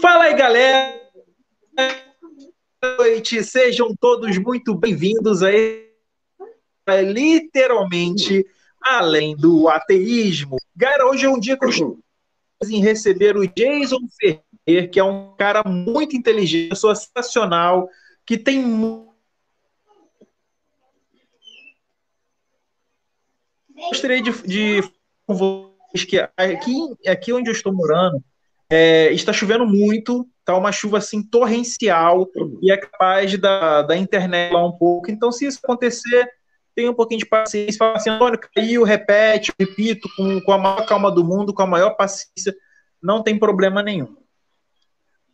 Fala 0.00 0.24
aí, 0.24 0.34
galera! 0.34 1.00
Boa 2.80 2.96
noite, 2.98 3.42
sejam 3.44 3.94
todos 3.94 4.38
muito 4.38 4.74
bem-vindos 4.74 5.42
a 5.42 5.50
literalmente 7.02 8.46
além 8.80 9.36
do 9.36 9.68
ateísmo. 9.68 10.56
Galera, 10.74 11.06
hoje 11.06 11.26
é 11.26 11.28
um 11.28 11.38
dia 11.38 11.56
que 11.56 11.64
eu 11.64 11.68
estou 11.68 11.98
em 12.68 12.80
receber 12.80 13.36
o 13.36 13.46
Jason 13.46 14.00
Ferrer, 14.18 14.90
que 14.90 14.98
é 14.98 15.04
um 15.04 15.34
cara 15.36 15.62
muito 15.64 16.16
inteligente, 16.16 16.70
pessoa 16.70 16.94
sensacional, 16.94 17.88
que 18.24 18.36
tem 18.38 18.62
gostaria 23.74 24.22
de, 24.22 24.30
de 24.42 24.80
que 26.06 26.18
aqui, 26.36 26.76
aqui 27.06 27.32
onde 27.32 27.50
eu 27.50 27.54
estou 27.54 27.72
morando 27.72 28.22
é, 28.74 29.12
está 29.12 29.34
chovendo 29.34 29.66
muito, 29.66 30.26
tá 30.46 30.56
uma 30.56 30.72
chuva 30.72 30.96
assim 30.96 31.22
torrencial 31.22 32.26
e 32.62 32.72
é 32.72 32.76
capaz 32.78 33.36
da, 33.36 33.82
da 33.82 33.94
internet 33.94 34.50
lá 34.50 34.64
um 34.64 34.72
pouco. 34.72 35.10
Então, 35.10 35.30
se 35.30 35.46
isso 35.46 35.60
acontecer, 35.62 36.26
tenha 36.74 36.90
um 36.90 36.94
pouquinho 36.94 37.18
de 37.18 37.26
paciência. 37.26 37.76
Fala 37.78 37.96
assim, 37.98 38.08
Antônio, 38.08 38.40
caiu, 38.40 38.82
repete, 38.82 39.52
repito, 39.60 40.08
com, 40.16 40.40
com 40.40 40.52
a 40.52 40.56
maior 40.56 40.86
calma 40.86 41.10
do 41.10 41.22
mundo, 41.22 41.52
com 41.52 41.60
a 41.60 41.66
maior 41.66 41.90
paciência, 41.90 42.56
não 43.02 43.22
tem 43.22 43.38
problema 43.38 43.82
nenhum. 43.82 44.16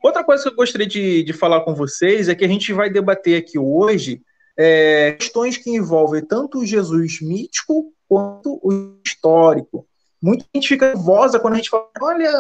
Outra 0.02 0.24
coisa 0.24 0.43
que 0.43 0.48
eu 0.48 0.57
gostaria 0.57 0.87
de, 0.87 1.23
de 1.23 1.32
falar 1.32 1.60
com 1.60 1.77
vocês 1.77 2.29
é 2.29 2.34
que 2.34 2.45
a 2.45 2.48
gente 2.48 2.73
vai 2.73 2.91
debater 2.91 3.38
aqui 3.38 3.57
hoje 3.57 4.20
é, 4.59 5.12
questões 5.12 5.57
que 5.57 5.70
envolvem 5.70 6.24
tanto 6.24 6.59
o 6.59 6.66
Jesus 6.66 7.20
mítico 7.20 7.93
quanto 8.09 8.59
o 8.65 8.98
histórico. 9.07 9.87
Muita 10.20 10.45
gente 10.52 10.70
fica 10.70 10.93
nervosa 10.93 11.38
quando 11.38 11.55
a 11.55 11.57
gente 11.59 11.70
fala, 11.70 11.88
olha, 12.02 12.32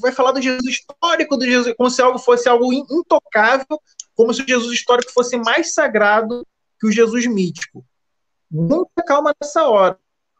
vai 0.00 0.12
falar 0.12 0.32
do 0.32 0.42
Jesus 0.42 0.64
histórico 0.66 1.36
do 1.36 1.44
Jesus, 1.44 1.74
como 1.76 1.90
se 1.90 2.02
algo 2.02 2.18
fosse 2.18 2.48
algo 2.48 2.72
intocável, 2.72 3.80
como 4.14 4.32
se 4.32 4.42
o 4.42 4.48
Jesus 4.48 4.72
histórico 4.72 5.12
fosse 5.12 5.36
mais 5.36 5.74
sagrado 5.74 6.46
que 6.80 6.86
o 6.86 6.92
Jesus 6.92 7.26
mítico. 7.26 7.84
Muita 8.50 9.02
calma 9.02 9.34
nessa 9.40 9.68
hora, 9.68 9.98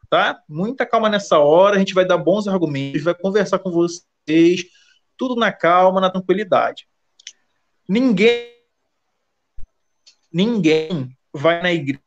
tá? 0.09 0.43
Muita 0.49 0.87
calma 0.87 1.09
nessa 1.09 1.39
hora, 1.39 1.77
a 1.77 1.79
gente 1.79 1.95
vai 1.95 2.07
dar 2.07 2.19
bons 2.19 2.47
argumentos, 2.49 3.03
vai 3.03 3.15
conversar 3.15 3.59
com 3.59 3.71
vocês, 3.71 4.65
tudo 5.17 5.37
na 5.37 5.53
calma, 5.53 6.01
na 6.01 6.11
tranquilidade. 6.11 6.89
Ninguém 7.89 8.57
ninguém 10.31 11.17
vai 11.33 11.63
na 11.63 11.73
igreja 11.73 12.01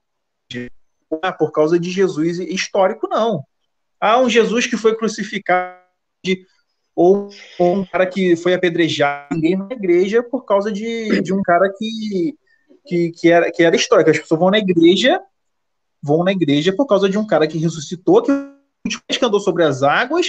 por 1.38 1.52
causa 1.52 1.80
de 1.80 1.90
Jesus 1.90 2.40
histórico, 2.40 3.08
não. 3.08 3.44
Há 4.00 4.18
um 4.20 4.30
Jesus 4.30 4.66
que 4.66 4.78
foi 4.78 4.96
crucificado 4.96 5.82
ou, 6.96 7.30
ou 7.58 7.76
um 7.78 7.86
cara 7.86 8.06
que 8.06 8.36
foi 8.36 8.54
apedrejado 8.54 9.28
ninguém 9.32 9.58
na 9.58 9.68
igreja 9.72 10.22
por 10.22 10.44
causa 10.44 10.72
de, 10.72 11.22
de 11.22 11.34
um 11.34 11.42
cara 11.42 11.72
que, 11.78 12.38
que, 12.86 13.12
que, 13.12 13.32
era, 13.32 13.52
que 13.52 13.64
era 13.64 13.76
histórico. 13.76 14.10
As 14.10 14.20
pessoas 14.20 14.40
vão 14.40 14.52
na 14.52 14.60
igreja, 14.60 15.22
vão 16.02 16.24
na 16.24 16.32
igreja 16.32 16.74
por 16.74 16.86
causa 16.86 17.10
de 17.10 17.18
um 17.18 17.26
cara 17.26 17.48
que 17.48 17.58
ressuscitou, 17.58 18.22
que, 18.22 18.32
que 19.08 19.26
andou 19.26 19.40
sobre 19.40 19.64
as 19.64 19.84
águas 19.84 20.28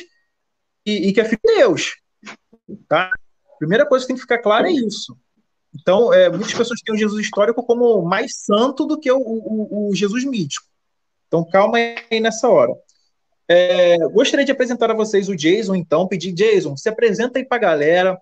e, 0.86 1.08
e 1.08 1.12
que 1.12 1.20
é 1.20 1.24
filho 1.24 1.40
de 1.44 1.54
Deus. 1.56 1.96
Tá? 2.88 3.10
Primeira 3.58 3.86
coisa 3.86 4.04
que 4.04 4.08
tem 4.08 4.16
que 4.16 4.22
ficar 4.22 4.38
clara 4.38 4.68
é 4.68 4.72
isso. 4.72 5.16
Então, 5.74 6.12
é, 6.12 6.28
muitas 6.28 6.52
pessoas 6.52 6.80
têm 6.80 6.94
o 6.94 6.98
Jesus 6.98 7.24
histórico 7.24 7.64
como 7.64 8.02
mais 8.02 8.36
santo 8.44 8.84
do 8.84 9.00
que 9.00 9.10
o, 9.10 9.18
o, 9.18 9.90
o 9.90 9.94
Jesus 9.94 10.24
mítico. 10.24 10.66
Então, 11.26 11.44
calma 11.44 11.78
aí 11.78 12.20
nessa 12.20 12.48
hora. 12.48 12.72
É, 13.48 13.98
gostaria 14.08 14.46
de 14.46 14.52
apresentar 14.52 14.90
a 14.90 14.94
vocês 14.94 15.28
o 15.28 15.36
Jason, 15.36 15.74
então, 15.74 16.06
pedir, 16.06 16.32
Jason, 16.32 16.76
se 16.76 16.88
apresenta 16.88 17.38
aí 17.38 17.44
para 17.44 17.56
a 17.56 17.60
galera, 17.60 18.18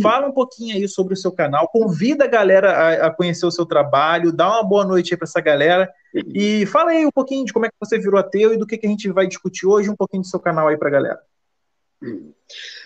fala 0.00 0.28
um 0.28 0.32
pouquinho 0.32 0.76
aí 0.76 0.88
sobre 0.88 1.14
o 1.14 1.16
seu 1.16 1.30
canal, 1.30 1.68
convida 1.68 2.24
a 2.24 2.28
galera 2.28 2.72
a, 2.72 3.06
a 3.06 3.10
conhecer 3.10 3.44
o 3.44 3.50
seu 3.50 3.66
trabalho, 3.66 4.32
dá 4.32 4.48
uma 4.48 4.62
boa 4.62 4.84
noite 4.84 5.12
aí 5.12 5.18
para 5.18 5.26
essa 5.26 5.40
galera 5.40 5.92
e 6.34 6.64
fala 6.66 6.92
aí 6.92 7.04
um 7.04 7.10
pouquinho 7.10 7.44
de 7.44 7.52
como 7.52 7.66
é 7.66 7.68
que 7.68 7.74
você 7.78 7.98
virou 7.98 8.18
ateu 8.18 8.54
e 8.54 8.56
do 8.56 8.66
que, 8.66 8.78
que 8.78 8.86
a 8.86 8.90
gente 8.90 9.10
vai 9.10 9.26
discutir 9.26 9.66
hoje, 9.66 9.90
um 9.90 9.96
pouquinho 9.96 10.22
do 10.22 10.28
seu 10.28 10.40
canal 10.40 10.68
aí 10.68 10.76
para 10.76 10.88
a 10.88 10.92
galera. 10.92 11.20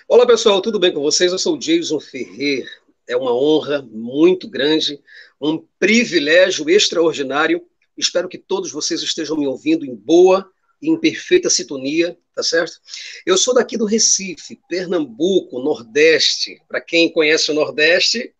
Olá 0.08 0.26
pessoal, 0.26 0.60
tudo 0.60 0.78
bem 0.78 0.92
com 0.92 1.00
vocês? 1.00 1.32
Eu 1.32 1.38
sou 1.38 1.54
o 1.54 1.58
Jason 1.58 2.00
Ferrer. 2.00 2.66
É 3.08 3.16
uma 3.16 3.32
honra 3.32 3.86
muito 3.90 4.48
grande, 4.48 5.00
um 5.40 5.64
privilégio 5.78 6.68
extraordinário. 6.68 7.62
Espero 7.96 8.28
que 8.28 8.36
todos 8.36 8.72
vocês 8.72 9.00
estejam 9.00 9.36
me 9.36 9.46
ouvindo 9.46 9.86
em 9.86 9.94
boa 9.94 10.46
em 10.82 10.98
perfeita 10.98 11.48
sintonia, 11.48 12.16
tá 12.34 12.42
certo? 12.42 12.80
Eu 13.24 13.36
sou 13.36 13.54
daqui 13.54 13.76
do 13.76 13.84
Recife, 13.84 14.60
Pernambuco, 14.68 15.60
Nordeste. 15.60 16.60
Para 16.68 16.80
quem 16.80 17.10
conhece 17.10 17.50
o 17.50 17.54
Nordeste, 17.54 18.34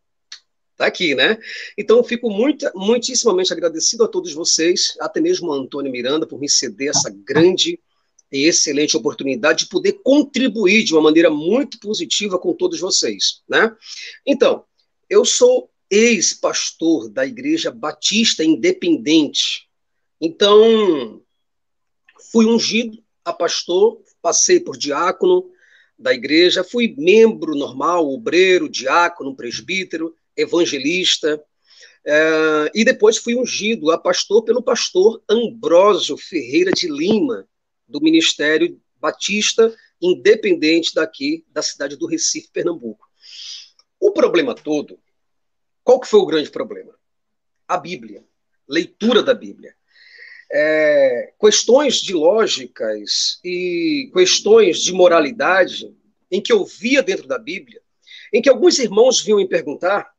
tá 0.77 0.87
aqui, 0.87 1.15
né? 1.15 1.39
Então, 1.77 2.05
fico 2.05 2.31
muito, 2.31 2.71
muitíssimamente 2.75 3.53
agradecido 3.53 4.05
a 4.05 4.09
todos 4.09 4.33
vocês, 4.33 4.95
até 5.01 5.21
mesmo 5.21 5.53
a 5.53 5.57
Antônio 5.57 5.91
Miranda, 5.91 6.27
por 6.27 6.39
me 6.39 6.49
ceder 6.49 6.91
essa 6.91 7.11
grande 7.11 7.81
e 8.31 8.45
excelente 8.45 8.97
oportunidade 8.97 9.65
de 9.65 9.71
poder 9.71 9.93
contribuir 10.03 10.85
de 10.85 10.93
uma 10.93 11.03
maneira 11.03 11.31
muito 11.31 11.79
positiva 11.79 12.39
com 12.39 12.53
todos 12.53 12.81
vocês, 12.81 13.43
né? 13.49 13.75
Então, 14.27 14.65
eu 15.09 15.25
sou 15.25 15.71
ex-pastor 15.91 17.09
da 17.09 17.25
Igreja 17.25 17.71
Batista 17.71 18.45
Independente. 18.45 19.69
Então, 20.21 21.23
Fui 22.37 22.45
ungido 22.45 23.03
a 23.25 23.33
pastor, 23.33 24.03
passei 24.21 24.61
por 24.61 24.77
diácono 24.77 25.51
da 25.99 26.13
igreja, 26.13 26.63
fui 26.63 26.95
membro 26.99 27.55
normal, 27.55 28.13
obreiro, 28.13 28.69
diácono, 28.69 29.35
presbítero, 29.35 30.15
evangelista, 30.37 31.43
é, 32.05 32.71
e 32.75 32.85
depois 32.85 33.17
fui 33.17 33.35
ungido 33.35 33.91
a 33.91 33.97
pastor 33.97 34.45
pelo 34.45 34.63
pastor 34.63 35.23
Ambrósio 35.27 36.19
Ferreira 36.19 36.73
de 36.73 36.89
Lima, 36.89 37.49
do 37.89 38.03
Ministério 38.03 38.79
Batista 39.01 39.75
Independente 39.99 40.95
daqui, 40.95 41.43
da 41.49 41.63
cidade 41.63 41.97
do 41.97 42.07
Recife, 42.07 42.51
Pernambuco. 42.53 43.09
O 43.99 44.13
problema 44.13 44.55
todo, 44.55 45.01
qual 45.83 45.99
que 45.99 46.07
foi 46.07 46.21
o 46.21 46.27
grande 46.27 46.51
problema? 46.51 46.95
A 47.67 47.79
Bíblia, 47.79 48.23
leitura 48.69 49.23
da 49.23 49.33
Bíblia 49.33 49.75
é, 50.59 51.35
questões 51.39 51.97
de 51.97 52.15
lógicas 52.15 53.39
e 53.45 54.11
questões 54.15 54.79
de 54.79 54.91
moralidade 54.91 55.95
em 56.31 56.41
que 56.41 56.51
eu 56.51 56.65
via 56.65 57.03
dentro 57.03 57.29
da 57.29 57.39
Bíblia, 57.39 57.83
em 58.33 58.41
que 58.41 58.49
alguns 58.49 58.79
irmãos 58.79 59.21
vinham 59.21 59.37
me 59.37 59.47
perguntar, 59.47 60.11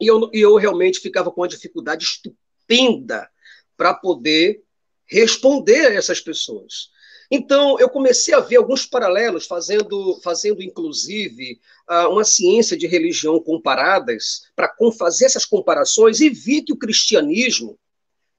e 0.00 0.06
eu, 0.06 0.30
e 0.32 0.40
eu 0.40 0.56
realmente 0.56 1.00
ficava 1.00 1.30
com 1.30 1.42
uma 1.42 1.48
dificuldade 1.48 2.02
estupenda 2.02 3.28
para 3.76 3.92
poder 3.92 4.62
responder 5.04 5.86
a 5.86 5.92
essas 5.92 6.18
pessoas. 6.18 6.90
Então, 7.30 7.78
eu 7.78 7.90
comecei 7.90 8.32
a 8.32 8.40
ver 8.40 8.56
alguns 8.56 8.86
paralelos, 8.86 9.46
fazendo, 9.46 10.18
fazendo 10.24 10.62
inclusive 10.62 11.60
ah, 11.86 12.08
uma 12.08 12.24
ciência 12.24 12.74
de 12.74 12.86
religião 12.86 13.38
comparadas, 13.38 14.50
para 14.56 14.74
fazer 14.98 15.26
essas 15.26 15.44
comparações, 15.44 16.20
e 16.20 16.30
vi 16.30 16.62
que 16.62 16.72
o 16.72 16.78
cristianismo 16.78 17.78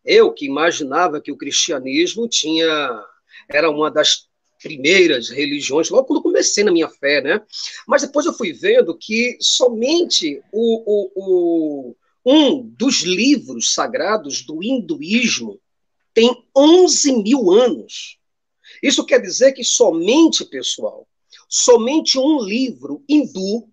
eu 0.06 0.32
que 0.32 0.46
imaginava 0.46 1.22
que 1.22 1.32
o 1.32 1.38
cristianismo 1.38 2.28
tinha 2.28 3.04
era 3.50 3.70
uma 3.70 3.90
das 3.90 4.28
primeiras 4.62 5.30
religiões, 5.30 5.90
logo 5.90 6.08
quando 6.08 6.24
comecei 6.24 6.64
na 6.64 6.72
minha 6.72 6.88
fé, 6.88 7.22
né? 7.22 7.42
Mas 7.86 8.02
depois 8.02 8.26
eu 8.26 8.34
fui 8.34 8.54
vendo 8.54 8.98
que 8.98 9.38
somente 9.42 10.42
o, 10.52 10.84
o, 10.86 11.12
o, 11.16 11.96
um 12.26 12.62
dos 12.62 13.02
livros 13.02 13.74
sagrados 13.74 14.42
do 14.42 14.64
hinduísmo 14.64 15.60
tem 16.14 16.34
11 16.56 17.22
mil 17.22 17.52
anos. 17.52 18.18
Isso 18.82 19.06
quer 19.06 19.20
dizer 19.20 19.52
que 19.52 19.64
somente, 19.64 20.46
pessoal, 20.46 21.08
somente 21.50 22.18
um 22.18 22.42
livro 22.42 23.04
hindu, 23.08 23.68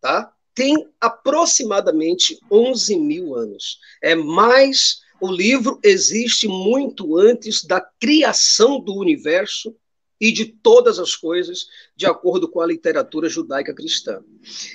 tá? 0.00 0.32
Tem 0.54 0.88
aproximadamente 1.00 2.38
11 2.50 2.98
mil 2.98 3.36
anos. 3.36 3.78
É 4.02 4.16
mais 4.16 5.00
o 5.20 5.30
livro 5.30 5.78
existe 5.82 6.46
muito 6.46 7.16
antes 7.18 7.64
da 7.64 7.80
criação 7.80 8.80
do 8.80 8.94
universo 8.94 9.74
e 10.20 10.32
de 10.32 10.46
todas 10.46 10.98
as 10.98 11.14
coisas, 11.14 11.66
de 11.96 12.06
acordo 12.06 12.48
com 12.48 12.60
a 12.60 12.66
literatura 12.66 13.28
judaica 13.28 13.74
cristã. 13.74 14.22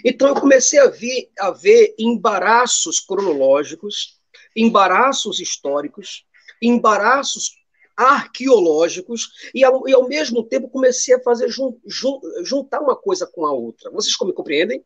Então 0.04 0.28
eu 0.30 0.36
comecei 0.36 0.80
a 0.80 0.88
ver, 0.88 1.30
a 1.40 1.52
ver 1.52 1.94
embaraços 2.00 3.00
cronológicos, 3.00 4.20
embaraços 4.56 5.40
históricos, 5.40 6.26
embaraços 6.62 7.52
arqueológicos 7.96 9.30
e 9.54 9.64
ao, 9.64 9.88
e 9.88 9.94
ao 9.94 10.08
mesmo 10.08 10.44
tempo 10.44 10.70
comecei 10.70 11.14
a 11.14 11.22
fazer 11.22 11.50
jun, 11.50 11.78
jun, 11.86 12.20
juntar 12.44 12.82
uma 12.82 12.96
coisa 12.96 13.28
com 13.28 13.46
a 13.46 13.52
outra. 13.52 13.92
Vocês 13.92 14.16
me 14.22 14.34
compreendem? 14.34 14.84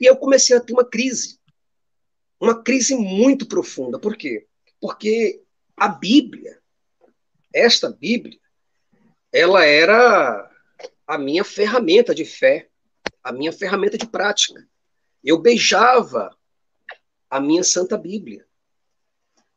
E 0.00 0.06
eu 0.06 0.16
comecei 0.16 0.56
a 0.56 0.60
ter 0.60 0.72
uma 0.72 0.84
crise, 0.84 1.38
uma 2.40 2.62
crise 2.62 2.94
muito 2.94 3.46
profunda. 3.46 3.98
Por 3.98 4.16
quê? 4.16 4.46
Porque 4.80 5.42
a 5.76 5.88
Bíblia, 5.88 6.60
esta 7.52 7.90
Bíblia, 7.90 8.38
ela 9.32 9.64
era 9.64 10.50
a 11.06 11.18
minha 11.18 11.44
ferramenta 11.44 12.14
de 12.14 12.24
fé, 12.24 12.68
a 13.22 13.32
minha 13.32 13.52
ferramenta 13.52 13.98
de 13.98 14.06
prática. 14.06 14.66
Eu 15.22 15.38
beijava 15.38 16.36
a 17.28 17.40
minha 17.40 17.62
Santa 17.62 17.96
Bíblia. 17.98 18.46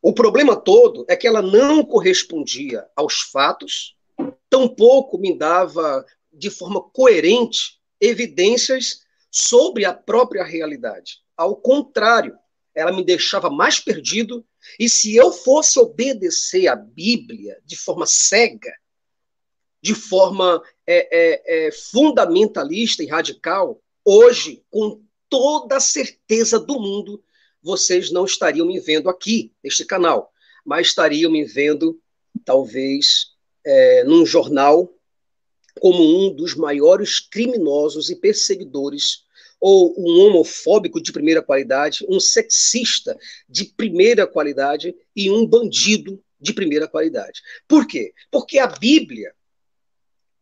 O 0.02 0.14
problema 0.14 0.56
todo 0.56 1.06
é 1.10 1.16
que 1.16 1.28
ela 1.28 1.42
não 1.42 1.84
correspondia 1.84 2.88
aos 2.96 3.22
fatos, 3.22 3.98
tampouco 4.50 5.18
me 5.18 5.38
dava 5.38 6.06
de 6.32 6.50
forma 6.50 6.82
coerente 6.82 7.80
evidências 8.00 9.04
sobre 9.30 9.86
a 9.86 9.94
própria 9.94 10.44
realidade. 10.44 11.20
Ao 11.36 11.56
contrário, 11.56 12.38
ela 12.74 12.92
me 12.92 13.04
deixava 13.04 13.50
mais 13.50 13.80
perdido, 13.80 14.46
e 14.80 14.90
se 14.90 15.16
eu 15.16 15.32
fosse 15.32 15.80
obedecer 15.80 16.68
a 16.68 16.76
Bíblia 16.76 17.60
de 17.66 17.76
forma 17.76 18.06
cega, 18.06 18.74
de 19.82 19.96
forma 19.96 20.62
é, 20.86 21.08
é, 21.12 21.68
é, 21.68 21.72
fundamentalista 21.72 23.04
e 23.04 23.08
radical, 23.08 23.82
hoje, 24.04 24.64
com 24.70 25.02
toda 25.30 25.78
a 25.78 25.80
certeza 25.80 26.60
do 26.60 26.80
mundo, 26.80 27.24
vocês 27.62 28.12
não 28.12 28.26
estariam 28.26 28.66
me 28.66 28.80
vendo 28.80 29.10
aqui, 29.10 29.54
neste 29.64 29.86
canal, 29.86 30.32
mas 30.66 30.88
estariam 30.88 31.32
me 31.32 31.46
vendo, 31.46 32.02
talvez, 32.44 33.34
é, 33.66 34.04
num 34.04 34.26
jornal 34.26 34.94
como 35.80 36.04
um 36.04 36.34
dos 36.34 36.56
maiores 36.56 37.20
criminosos 37.20 38.10
e 38.10 38.16
perseguidores, 38.16 39.24
ou 39.60 39.94
um 39.98 40.26
homofóbico 40.26 41.02
de 41.02 41.12
primeira 41.12 41.42
qualidade, 41.42 42.06
um 42.08 42.20
sexista 42.20 43.18
de 43.48 43.66
primeira 43.66 44.26
qualidade 44.26 44.96
e 45.16 45.30
um 45.30 45.46
bandido 45.46 46.24
de 46.40 46.54
primeira 46.54 46.88
qualidade. 46.88 47.42
Por 47.68 47.86
quê? 47.86 48.14
Porque 48.32 48.60
a 48.60 48.68
Bíblia, 48.68 49.34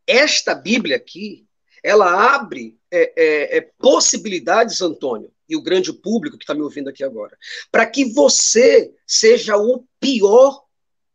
esta 0.06 0.54
Bíblia 0.54 0.96
aqui, 0.96 1.46
ela 1.84 2.36
abre 2.36 2.78
é, 2.92 3.14
é, 3.16 3.58
é, 3.58 3.62
possibilidades, 3.80 4.82
Antônio, 4.82 5.32
e 5.50 5.56
o 5.56 5.62
grande 5.62 5.94
público 5.94 6.38
que 6.38 6.44
está 6.44 6.54
me 6.54 6.62
ouvindo 6.62 6.90
aqui 6.90 7.04
agora, 7.04 7.38
para 7.72 7.86
que 7.86 8.06
você 8.06 8.94
seja 9.06 9.58
o 9.58 9.86
pior 10.00 10.67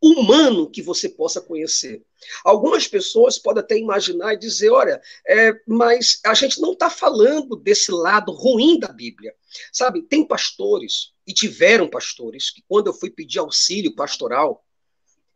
humano 0.03 0.69
que 0.69 0.83
você 0.83 1.09
possa 1.09 1.41
conhecer. 1.41 2.03
Algumas 2.45 2.89
pessoas 2.89 3.39
podem 3.39 3.63
até 3.63 3.79
imaginar 3.79 4.35
e 4.35 4.39
dizer: 4.39 4.71
olha, 4.71 5.01
é, 5.27 5.53
mas 5.67 6.21
a 6.27 6.35
gente 6.35 6.61
não 6.61 6.73
está 6.73 6.91
falando 6.91 7.55
desse 7.55 7.93
lado 7.93 8.33
ruim 8.33 8.79
da 8.81 8.89
Bíblia. 8.89 9.33
Sabe, 9.73 10.03
tem 10.03 10.27
pastores, 10.27 11.13
e 11.27 11.33
tiveram 11.33 11.89
pastores, 11.89 12.51
que 12.51 12.63
quando 12.67 12.89
eu 12.89 12.95
fui 12.95 13.11
pedir 13.11 13.39
auxílio 13.39 13.95
pastoral, 13.95 14.65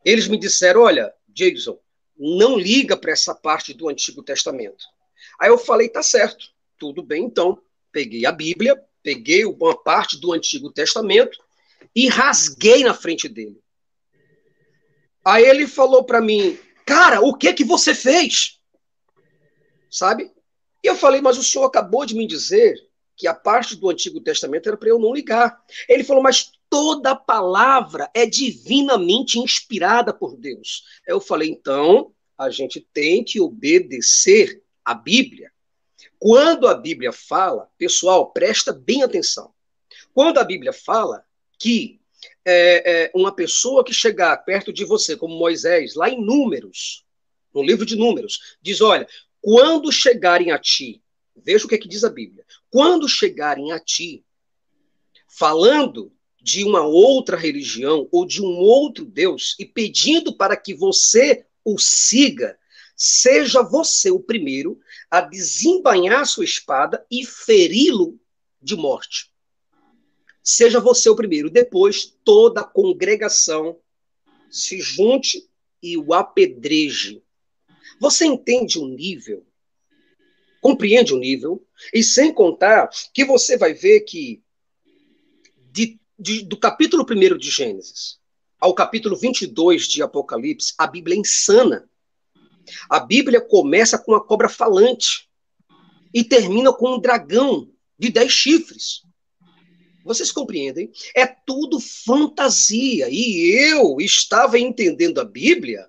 eles 0.04 0.26
me 0.26 0.36
disseram: 0.36 0.82
olha, 0.82 1.12
Jason, 1.28 1.78
não 2.18 2.58
liga 2.58 2.96
para 2.96 3.12
essa 3.12 3.34
parte 3.34 3.72
do 3.72 3.88
Antigo 3.88 4.22
Testamento. 4.22 4.84
Aí 5.38 5.48
eu 5.48 5.58
falei: 5.58 5.88
tá 5.88 6.02
certo, 6.02 6.50
tudo 6.76 7.02
bem 7.02 7.24
então. 7.24 7.60
Peguei 7.92 8.26
a 8.26 8.32
Bíblia, 8.32 8.82
peguei 9.02 9.44
uma 9.44 9.76
parte 9.80 10.18
do 10.18 10.32
Antigo 10.32 10.72
Testamento 10.72 11.38
e 11.94 12.08
rasguei 12.08 12.82
na 12.82 12.92
frente 12.92 13.28
dele. 13.28 13.58
Aí 15.26 15.44
ele 15.44 15.66
falou 15.66 16.04
para 16.04 16.20
mim: 16.20 16.56
Cara, 16.86 17.20
o 17.20 17.34
que 17.34 17.52
que 17.52 17.64
você 17.64 17.92
fez? 17.92 18.60
Sabe? 19.90 20.32
E 20.84 20.86
eu 20.86 20.94
falei, 20.94 21.20
mas 21.20 21.36
o 21.36 21.42
senhor 21.42 21.64
acabou 21.64 22.06
de 22.06 22.14
me 22.14 22.28
dizer 22.28 22.76
que 23.16 23.26
a 23.26 23.34
parte 23.34 23.74
do 23.74 23.90
Antigo 23.90 24.20
Testamento 24.20 24.68
era 24.68 24.76
para 24.76 24.88
eu 24.88 25.00
não 25.00 25.12
ligar. 25.12 25.60
Ele 25.88 26.04
falou, 26.04 26.22
mas 26.22 26.52
toda 26.70 27.16
palavra 27.16 28.08
é 28.14 28.24
divinamente 28.24 29.38
inspirada 29.40 30.14
por 30.14 30.36
Deus. 30.36 30.84
Eu 31.04 31.18
falei, 31.18 31.50
então, 31.50 32.12
a 32.38 32.50
gente 32.50 32.86
tem 32.92 33.24
que 33.24 33.40
obedecer 33.40 34.62
a 34.84 34.94
Bíblia. 34.94 35.50
Quando 36.20 36.68
a 36.68 36.74
Bíblia 36.74 37.10
fala, 37.10 37.68
pessoal, 37.76 38.30
presta 38.30 38.72
bem 38.72 39.02
atenção. 39.02 39.52
Quando 40.14 40.38
a 40.38 40.44
Bíblia 40.44 40.72
fala 40.72 41.24
que 41.58 42.00
é, 42.48 43.04
é, 43.06 43.10
uma 43.12 43.34
pessoa 43.34 43.84
que 43.84 43.92
chegar 43.92 44.36
perto 44.44 44.72
de 44.72 44.84
você, 44.84 45.16
como 45.16 45.36
Moisés, 45.36 45.96
lá 45.96 46.08
em 46.08 46.24
Números, 46.24 47.04
no 47.52 47.60
livro 47.60 47.84
de 47.84 47.96
Números, 47.96 48.56
diz: 48.62 48.80
olha, 48.80 49.08
quando 49.40 49.90
chegarem 49.90 50.52
a 50.52 50.58
ti, 50.58 51.02
veja 51.34 51.64
o 51.64 51.68
que, 51.68 51.74
é 51.74 51.78
que 51.78 51.88
diz 51.88 52.04
a 52.04 52.08
Bíblia, 52.08 52.44
quando 52.70 53.08
chegarem 53.08 53.72
a 53.72 53.80
ti, 53.80 54.24
falando 55.26 56.12
de 56.40 56.62
uma 56.62 56.86
outra 56.86 57.36
religião 57.36 58.08
ou 58.12 58.24
de 58.24 58.40
um 58.40 58.58
outro 58.58 59.04
Deus 59.04 59.56
e 59.58 59.66
pedindo 59.66 60.36
para 60.36 60.56
que 60.56 60.72
você 60.72 61.44
o 61.64 61.76
siga, 61.78 62.56
seja 62.94 63.60
você 63.60 64.12
o 64.12 64.20
primeiro 64.20 64.78
a 65.10 65.20
desembainhar 65.20 66.24
sua 66.24 66.44
espada 66.44 67.04
e 67.10 67.26
feri-lo 67.26 68.20
de 68.62 68.76
morte 68.76 69.34
seja 70.46 70.78
você 70.78 71.10
o 71.10 71.16
primeiro. 71.16 71.50
Depois, 71.50 72.16
toda 72.22 72.60
a 72.60 72.64
congregação 72.64 73.80
se 74.48 74.80
junte 74.80 75.50
e 75.82 75.98
o 75.98 76.14
apedreje. 76.14 77.20
Você 78.00 78.24
entende 78.26 78.78
o 78.78 78.86
nível? 78.86 79.44
Compreende 80.60 81.12
o 81.12 81.18
nível? 81.18 81.66
E 81.92 82.02
sem 82.02 82.32
contar 82.32 82.88
que 83.12 83.24
você 83.24 83.56
vai 83.56 83.74
ver 83.74 84.02
que 84.02 84.40
de, 85.72 85.98
de, 86.16 86.44
do 86.44 86.56
capítulo 86.56 87.04
1 87.04 87.36
de 87.36 87.50
Gênesis 87.50 88.20
ao 88.60 88.72
capítulo 88.72 89.16
22 89.16 89.88
de 89.88 90.02
Apocalipse, 90.02 90.74
a 90.78 90.86
Bíblia 90.86 91.16
é 91.16 91.20
insana. 91.20 91.90
A 92.88 93.00
Bíblia 93.00 93.40
começa 93.40 93.98
com 93.98 94.12
uma 94.12 94.24
cobra 94.24 94.48
falante 94.48 95.28
e 96.14 96.22
termina 96.24 96.72
com 96.72 96.94
um 96.94 97.00
dragão 97.00 97.68
de 97.98 98.10
dez 98.10 98.32
chifres. 98.32 99.05
Vocês 100.06 100.30
compreendem? 100.30 100.90
É 101.14 101.26
tudo 101.26 101.80
fantasia. 101.80 103.08
E 103.10 103.70
eu 103.70 103.96
estava 104.00 104.58
entendendo 104.58 105.20
a 105.20 105.24
Bíblia 105.24 105.86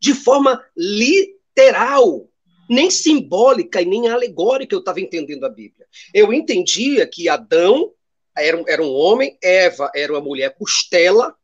de 0.00 0.14
forma 0.14 0.64
literal, 0.76 2.28
nem 2.68 2.90
simbólica 2.90 3.82
e 3.82 3.84
nem 3.84 4.08
alegórica 4.08 4.74
eu 4.74 4.80
estava 4.80 5.00
entendendo 5.00 5.44
a 5.44 5.50
Bíblia. 5.50 5.86
Eu 6.14 6.32
entendia 6.32 7.06
que 7.06 7.28
Adão 7.28 7.92
era, 8.36 8.62
era 8.66 8.82
um 8.82 8.92
homem, 8.92 9.36
Eva 9.42 9.90
era 9.94 10.12
uma 10.12 10.20
mulher 10.20 10.54
costela, 10.56 11.34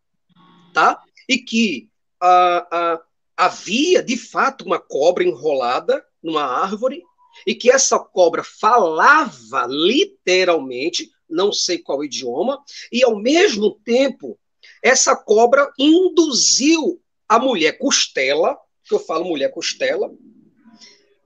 tá? 0.72 1.02
E 1.28 1.38
que 1.38 1.88
ah, 2.22 2.66
ah, 2.70 3.02
havia 3.36 4.02
de 4.02 4.16
fato 4.16 4.64
uma 4.64 4.78
cobra 4.78 5.24
enrolada 5.24 6.04
numa 6.22 6.44
árvore 6.44 7.02
e 7.46 7.54
que 7.54 7.70
essa 7.70 7.98
cobra 7.98 8.44
falava 8.44 9.66
literalmente 9.68 11.10
não 11.28 11.52
sei 11.52 11.78
qual 11.78 12.04
idioma, 12.04 12.62
e 12.92 13.02
ao 13.04 13.16
mesmo 13.16 13.78
tempo, 13.84 14.38
essa 14.82 15.16
cobra 15.16 15.70
induziu 15.78 17.00
a 17.28 17.38
mulher 17.38 17.78
costela, 17.78 18.56
que 18.84 18.94
eu 18.94 18.98
falo 18.98 19.24
mulher 19.24 19.50
costela, 19.50 20.12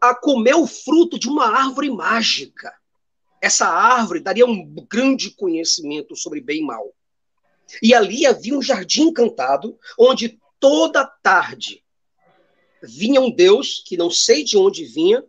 a 0.00 0.14
comer 0.14 0.55
o 0.55 0.67
fruto 0.67 1.19
de 1.19 1.28
uma 1.28 1.47
árvore 1.47 1.90
mágica. 1.90 2.73
Essa 3.40 3.67
árvore 3.67 4.21
daria 4.21 4.47
um 4.47 4.64
grande 4.88 5.31
conhecimento 5.33 6.17
sobre 6.17 6.40
bem 6.40 6.61
e 6.61 6.64
mal. 6.64 6.95
E 7.83 7.93
ali 7.95 8.25
havia 8.25 8.57
um 8.57 8.62
jardim 8.62 9.09
encantado, 9.09 9.78
onde 9.99 10.38
toda 10.59 11.05
tarde 11.05 11.85
vinha 12.83 13.21
um 13.21 13.31
Deus, 13.31 13.83
que 13.85 13.97
não 13.97 14.11
sei 14.11 14.45
de 14.45 14.57
onde 14.57 14.85
vinha, 14.85 15.25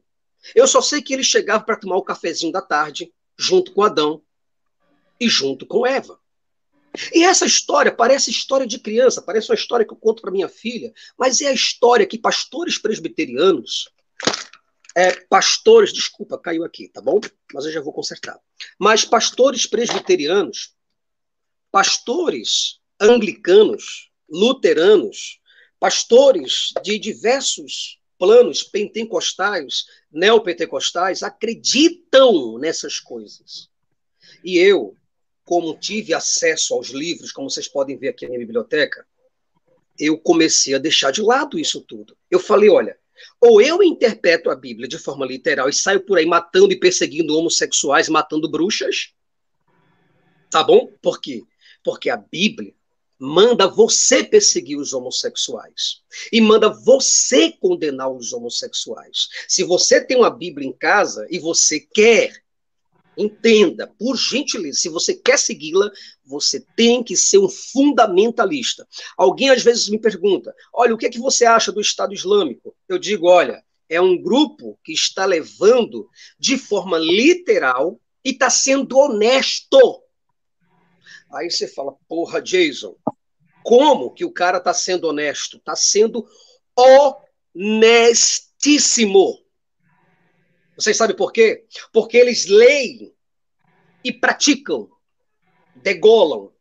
eu 0.56 0.68
só 0.68 0.82
sei 0.82 1.02
que 1.02 1.14
ele 1.14 1.24
chegava 1.24 1.64
para 1.64 1.76
tomar 1.76 1.98
o 1.98 2.04
cafezinho 2.04 2.52
da 2.52 2.62
tarde, 2.62 3.12
junto 3.38 3.74
com 3.74 3.84
Adão, 3.84 4.22
e 5.20 5.28
junto 5.28 5.66
com 5.66 5.86
Eva. 5.86 6.20
E 7.14 7.24
essa 7.24 7.46
história 7.46 7.92
parece 7.92 8.32
história 8.32 8.66
de 8.66 8.80
criança, 8.80 9.22
parece 9.22 9.50
uma 9.50 9.56
história 9.56 9.86
que 9.86 9.94
eu 9.94 9.98
conto 9.98 10.22
para 10.22 10.32
minha 10.32 10.50
filha, 10.50 10.92
mas 11.18 11.40
é 11.42 11.48
a 11.48 11.54
história 11.54 12.06
que 12.06 12.18
pastores 12.18 12.78
presbiterianos, 12.78 13.90
é, 14.96 15.12
pastores, 15.30 15.94
desculpa, 15.94 16.38
caiu 16.38 16.64
aqui, 16.64 16.90
tá 16.90 17.02
bom? 17.02 17.20
Mas 17.54 17.66
eu 17.66 17.72
já 17.72 17.82
vou 17.82 17.94
consertar. 17.94 18.40
Mas 18.78 19.06
pastores 19.06 19.66
presbiterianos, 19.66 20.74
pastores 21.72 22.80
anglicanos, 23.00 24.10
luteranos, 24.28 25.40
pastores 25.80 26.74
de 26.84 26.98
diversos 26.98 28.00
planos 28.18 28.64
pentecostais, 28.64 29.86
neopentecostais, 30.12 31.24
acreditam 31.24 32.58
nessas 32.58 33.00
coisas. 33.00 33.70
E 34.44 34.58
eu, 34.58 34.96
como 35.50 35.76
tive 35.76 36.14
acesso 36.14 36.76
aos 36.76 36.90
livros, 36.90 37.32
como 37.32 37.50
vocês 37.50 37.68
podem 37.68 37.98
ver 37.98 38.10
aqui 38.10 38.24
na 38.24 38.30
minha 38.30 38.46
biblioteca, 38.46 39.04
eu 39.98 40.16
comecei 40.16 40.76
a 40.76 40.78
deixar 40.78 41.10
de 41.10 41.24
lado 41.24 41.58
isso 41.58 41.82
tudo. 41.82 42.16
Eu 42.30 42.40
falei, 42.40 42.70
olha, 42.70 42.96
ou 43.42 43.60
eu 43.60 43.82
interpreto 43.82 44.52
a 44.52 44.56
Bíblia 44.56 44.88
de 44.88 45.00
forma 45.00 45.26
literal 45.26 45.68
e 45.68 45.74
saio 45.74 46.02
por 46.02 46.20
aí 46.20 46.26
matando 46.28 46.72
e 46.72 46.80
perseguindo 46.80 47.36
homossexuais, 47.36 48.08
matando 48.10 48.48
bruxas, 48.48 49.12
tá 50.52 50.64
bom? 50.64 50.94
Por 51.02 51.20
quê? 51.20 51.42
Porque 51.84 52.12
a 52.12 52.18
Bíblia 52.18 52.76
manda 53.18 53.68
você 53.68 54.24
perseguir 54.24 54.78
os 54.78 54.94
homossexuais 54.94 56.04
e 56.32 56.40
manda 56.42 56.70
você 56.70 57.52
condenar 57.54 58.12
os 58.12 58.34
homossexuais. 58.34 59.30
Se 59.48 59.64
você 59.64 60.00
tem 60.00 60.16
uma 60.16 60.30
Bíblia 60.30 60.68
em 60.68 60.74
casa 60.74 61.26
e 61.32 61.40
você 61.40 61.80
quer, 61.80 62.40
entenda, 63.22 63.88
por 64.00 64.16
gentileza, 64.16 64.80
se 64.80 64.90
você 64.90 65.14
quer 65.14 65.38
segui-la, 65.38 65.92
você 66.26 66.64
tem 66.76 67.04
que 67.04 67.16
ser 67.18 67.38
um 67.38 67.50
fundamentalista. 67.50 68.88
Alguém 69.18 69.50
às 69.50 69.62
vezes 69.62 69.90
me 69.90 70.00
pergunta: 70.00 70.54
olha, 70.74 70.94
o 70.94 70.98
que 70.98 71.06
é 71.06 71.10
que 71.10 71.20
você 71.20 71.46
acha 71.46 71.72
do 71.72 71.82
Estado 71.82 72.14
Islâmico? 72.14 72.76
Eu 72.88 72.98
digo: 72.98 73.28
olha, 73.28 73.64
é 73.90 74.00
um 74.00 74.22
grupo 74.22 74.80
que 74.84 74.94
está 74.94 75.26
levando 75.26 76.08
de 76.40 76.58
forma 76.58 76.98
literal 76.98 78.00
e 78.24 78.30
está 78.32 78.50
sendo 78.50 78.98
honesto 78.98 80.04
Aí 81.32 81.50
você 81.50 81.68
fala, 81.68 81.96
porra, 82.08 82.42
Jason, 82.42 82.96
como 83.64 84.12
que 84.14 84.24
o 84.26 84.32
cara 84.32 84.58
está 84.58 84.74
sendo 84.74 85.08
honesto? 85.08 85.58
Está 85.58 85.76
sendo 85.76 86.26
honestíssimo. 87.56 89.38
Vocês 90.80 90.96
sabem 90.96 91.16
por 91.16 91.34
quê? 91.34 91.66
Porque 91.92 92.16
eles 92.16 92.46
leem 92.46 93.14
e 94.02 94.14
praticam, 94.14 94.90
degolam, 95.76 96.54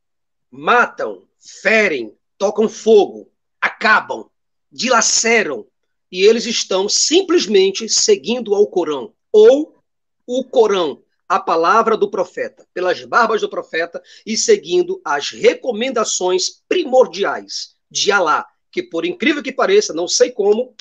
matam, 0.50 1.28
ferem, 1.38 2.16
tocam 2.36 2.68
fogo, 2.68 3.30
acabam, 3.60 4.28
dilaceram, 4.72 5.64
e 6.10 6.24
eles 6.24 6.46
estão 6.46 6.88
simplesmente 6.88 7.88
seguindo 7.88 8.56
ao 8.56 8.66
Corão, 8.66 9.14
ou 9.30 9.76
o 10.26 10.42
Corão, 10.42 11.00
a 11.28 11.38
palavra 11.38 11.96
do 11.96 12.10
profeta, 12.10 12.66
pelas 12.74 13.04
barbas 13.04 13.42
do 13.42 13.48
profeta 13.48 14.02
e 14.26 14.36
seguindo 14.36 15.00
as 15.04 15.30
recomendações 15.30 16.62
primordiais 16.68 17.76
de 17.88 18.10
Alá, 18.10 18.44
que 18.72 18.82
por 18.82 19.04
incrível 19.04 19.44
que 19.44 19.52
pareça, 19.52 19.94
não 19.94 20.08
sei 20.08 20.32
como, 20.32 20.74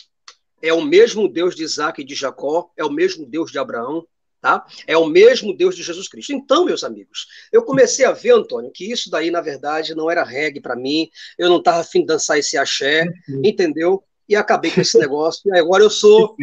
é 0.62 0.74
o 0.74 0.82
mesmo 0.82 1.28
Deus 1.28 1.56
de 1.56 1.64
Isaac 1.64 2.02
e 2.02 2.06
de 2.06 2.16
Jacó, 2.16 2.70
é 2.76 2.84
o 2.84 2.92
mesmo 2.92 3.26
Deus 3.26 3.52
de 3.52 3.60
Abraão, 3.60 4.06
tá? 4.42 4.66
É 4.86 4.98
o 4.98 5.06
mesmo 5.06 5.56
Deus 5.56 5.76
de 5.76 5.84
Jesus 5.84 6.08
Cristo. 6.08 6.34
Então, 6.34 6.66
meus 6.66 6.84
amigos, 6.84 7.28
eu 7.52 7.64
comecei 7.64 8.06
a 8.06 8.12
ver, 8.12 8.32
Antônio, 8.32 8.72
que 8.72 8.92
isso 8.92 9.10
daí, 9.10 9.32
na 9.32 9.42
verdade, 9.42 9.96
não 9.96 10.10
era 10.10 10.24
reggae 10.24 10.62
para 10.62 10.76
mim, 10.76 11.10
eu 11.38 11.50
não 11.50 11.58
estava 11.58 11.80
afim 11.80 12.02
de 12.02 12.08
dançar 12.08 12.38
esse 12.38 12.58
axé, 12.58 13.06
uhum. 13.30 13.42
entendeu? 13.44 14.04
E 14.28 14.36
acabei 14.36 14.72
com 14.72 14.82
esse 14.82 14.98
negócio, 15.00 15.42
e 15.46 15.58
agora 15.58 15.84
eu 15.84 15.90
sou 15.90 16.36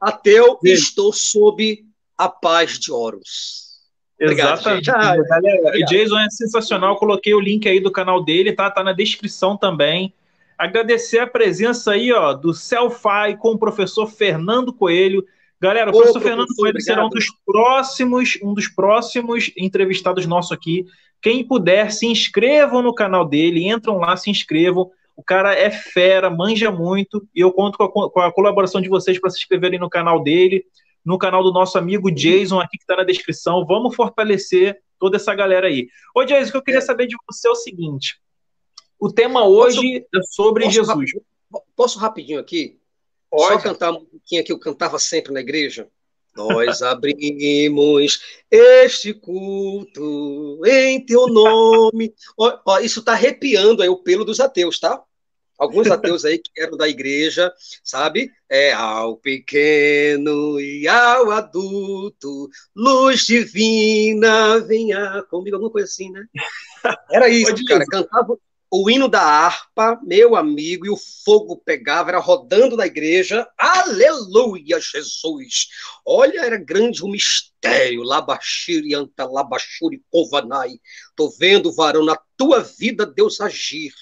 ateu 0.00 0.58
e 0.62 0.70
estou 0.70 1.12
sob 1.12 1.84
a 2.16 2.28
paz 2.28 2.78
de 2.78 2.92
Horus. 2.92 3.64
Exatamente. 4.18 4.90
Ah, 4.90 5.16
Galera, 5.16 5.72
o 5.76 5.84
Jason 5.86 6.18
é 6.18 6.30
sensacional. 6.30 6.96
Coloquei 6.96 7.34
o 7.34 7.40
link 7.40 7.68
aí 7.68 7.80
do 7.80 7.90
canal 7.90 8.24
dele, 8.24 8.52
tá? 8.52 8.70
Tá 8.70 8.82
na 8.82 8.92
descrição 8.92 9.56
também. 9.56 10.14
Agradecer 10.58 11.18
a 11.18 11.26
presença 11.26 11.92
aí, 11.92 12.12
ó, 12.12 12.32
do 12.32 12.52
Selfie 12.54 13.36
com 13.38 13.52
o 13.52 13.58
professor 13.58 14.06
Fernando 14.06 14.72
Coelho. 14.72 15.24
Galera, 15.60 15.90
o 15.90 15.94
Ô, 15.94 15.98
professor, 15.98 16.20
Fernando 16.20 16.54
Coelho 16.56 16.76
obrigado. 16.76 16.82
será 16.82 17.06
um 17.06 17.08
dos 17.08 17.26
próximos, 17.44 18.38
um 18.42 18.54
dos 18.54 18.68
próximos 18.68 19.50
entrevistados 19.56 20.26
nosso 20.26 20.52
aqui. 20.52 20.84
Quem 21.20 21.46
puder, 21.46 21.90
se 21.90 22.06
inscrevam 22.06 22.82
no 22.82 22.94
canal 22.94 23.24
dele, 23.24 23.68
entram 23.68 23.98
lá, 23.98 24.16
se 24.16 24.30
inscrevam. 24.30 24.90
O 25.16 25.22
cara 25.22 25.54
é 25.54 25.70
fera, 25.70 26.28
manja 26.28 26.70
muito, 26.70 27.26
e 27.34 27.40
eu 27.40 27.52
conto 27.52 27.78
com 27.78 28.02
a, 28.02 28.10
com 28.10 28.20
a 28.20 28.32
colaboração 28.32 28.80
de 28.80 28.88
vocês 28.88 29.18
para 29.18 29.30
se 29.30 29.38
inscreverem 29.38 29.78
no 29.78 29.88
canal 29.88 30.22
dele 30.22 30.64
no 31.04 31.18
canal 31.18 31.42
do 31.42 31.52
nosso 31.52 31.76
amigo 31.76 32.10
Jason 32.10 32.58
aqui 32.58 32.78
que 32.78 32.84
está 32.84 32.96
na 32.96 33.04
descrição. 33.04 33.64
Vamos 33.66 33.94
fortalecer 33.94 34.80
toda 34.98 35.16
essa 35.16 35.34
galera 35.34 35.66
aí. 35.66 35.88
Ô, 36.14 36.24
Jason, 36.24 36.48
o 36.48 36.52
que 36.52 36.56
eu 36.56 36.62
queria 36.62 36.78
é. 36.78 36.82
saber 36.82 37.06
de 37.06 37.16
você 37.28 37.46
é 37.46 37.50
o 37.50 37.54
seguinte: 37.54 38.18
o 39.04 39.12
tema 39.12 39.46
hoje 39.46 40.00
posso, 40.00 40.16
é 40.16 40.22
sobre 40.32 40.64
posso, 40.64 40.74
Jesus. 40.74 41.10
Posso 41.76 41.98
rapidinho 41.98 42.40
aqui? 42.40 42.78
Pode. 43.30 43.52
Só 43.52 43.68
cantar 43.68 43.90
um 43.90 44.04
pouquinho 44.04 44.42
que 44.42 44.50
eu 44.50 44.58
cantava 44.58 44.98
sempre 44.98 45.30
na 45.30 45.40
igreja? 45.40 45.88
Nós 46.34 46.80
abrimos 46.82 48.20
este 48.50 49.12
culto 49.12 50.58
em 50.64 51.04
teu 51.04 51.26
nome. 51.26 52.14
Ó, 52.34 52.58
ó, 52.64 52.78
isso 52.78 53.00
está 53.00 53.12
arrepiando 53.12 53.82
aí 53.82 53.90
o 53.90 54.02
pelo 54.02 54.24
dos 54.24 54.40
ateus, 54.40 54.80
tá? 54.80 55.02
Alguns 55.58 55.90
ateus 55.90 56.24
aí 56.24 56.38
que 56.38 56.50
eram 56.58 56.76
da 56.76 56.88
igreja, 56.88 57.52
sabe? 57.84 58.32
É 58.48 58.72
ao 58.72 59.18
pequeno 59.18 60.58
e 60.58 60.88
ao 60.88 61.30
adulto, 61.30 62.48
luz 62.74 63.26
divina, 63.26 64.60
venha 64.60 65.22
comigo, 65.30 65.56
alguma 65.56 65.70
coisa 65.70 65.86
assim, 65.86 66.10
né? 66.10 66.24
Era 67.10 67.28
isso, 67.28 67.54
cara. 67.66 67.84
Cantava 67.84 68.38
o 68.70 68.90
hino 68.90 69.08
da 69.08 69.20
harpa, 69.20 70.00
meu 70.02 70.34
amigo, 70.34 70.84
e 70.86 70.90
o 70.90 70.96
fogo 71.24 71.56
pegava, 71.64 72.10
era 72.10 72.18
rodando 72.18 72.76
na 72.76 72.86
igreja. 72.86 73.46
Aleluia, 73.56 74.80
Jesus! 74.80 75.68
Olha, 76.04 76.40
era 76.40 76.56
grande 76.56 77.04
o 77.04 77.08
mistério. 77.08 78.02
Labashiri, 78.02 78.94
anta, 78.94 79.24
labashuri, 79.24 80.02
kovanai. 80.10 80.80
Tô 81.14 81.30
vendo, 81.30 81.72
varão, 81.72 82.04
na 82.04 82.18
tua 82.36 82.60
vida 82.60 83.06
Deus 83.06 83.40
agir. 83.40 83.92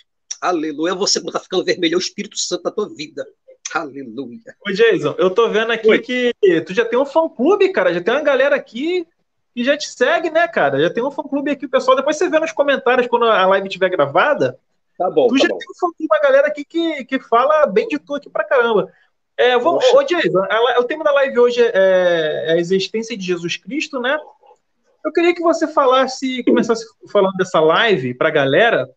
Aleluia. 0.40 0.95
Você 0.95 1.21
como 1.21 1.33
tá 1.33 1.38
ficando 1.38 1.64
vermelho, 1.64 1.95
é 1.95 1.97
o 1.97 2.00
Espírito 2.00 2.38
Santo 2.38 2.62
da 2.64 2.71
tua 2.71 2.88
vida. 2.95 3.26
Aleluia. 3.75 4.57
Ô, 4.66 4.71
Jason, 4.71 5.14
eu 5.19 5.31
tô 5.31 5.49
vendo 5.49 5.73
aqui 5.73 5.88
Oi. 5.88 5.99
que 6.00 6.35
tu 6.66 6.75
já 6.75 6.85
tem 6.85 6.99
um 6.99 7.07
fã-clube, 7.07 7.73
cara. 7.73 7.95
Já 7.95 8.00
tem 8.00 8.12
uma 8.12 8.23
galera 8.23 8.57
aqui 8.57 9.07
que 9.54 9.64
já 9.64 9.76
te 9.76 9.88
segue, 9.88 10.30
né, 10.30 10.49
cara? 10.49 10.80
Já 10.80 10.90
tem 10.92 11.02
um 11.02 11.11
fã-clube 11.11 11.50
aqui, 11.50 11.66
o 11.66 11.71
pessoal. 11.71 11.97
Depois 11.97 12.16
você 12.16 12.28
vê 12.28 12.38
nos 12.38 12.52
comentários 12.52 13.06
quando 13.06 13.26
a 13.26 13.47
live 13.47 13.68
estiver 13.68 13.90
gravada. 13.90 14.59
Tá 14.99 15.11
bom. 15.11 15.28
Tu 15.28 15.37
tá 15.37 15.42
já 15.42 15.49
bom. 15.49 15.59
tem 15.59 15.68
um 15.71 15.78
fã-clube, 15.78 16.09
uma 16.11 16.21
galera 16.21 16.47
aqui 16.47 16.64
que, 16.64 17.04
que 17.04 17.21
fala 17.21 17.66
bem 17.66 17.88
de 17.88 17.99
tu 17.99 18.14
aqui 18.14 18.30
pra 18.30 18.44
caramba. 18.44 18.92
É, 19.37 19.56
ô, 19.56 20.02
Jason, 20.02 20.47
o 20.78 20.85
tema 20.85 21.02
da 21.02 21.12
live 21.12 21.38
hoje 21.38 21.61
é, 21.61 22.44
é 22.47 22.52
a 22.52 22.56
existência 22.59 23.16
de 23.16 23.25
Jesus 23.25 23.56
Cristo, 23.56 24.00
né? 24.00 24.18
Eu 25.04 25.12
queria 25.12 25.35
que 25.35 25.42
você 25.42 25.66
falasse, 25.66 26.44
começasse 26.44 26.85
falando 27.11 27.35
dessa 27.35 27.59
live 27.59 28.14
pra 28.14 28.30
galera, 28.30 28.88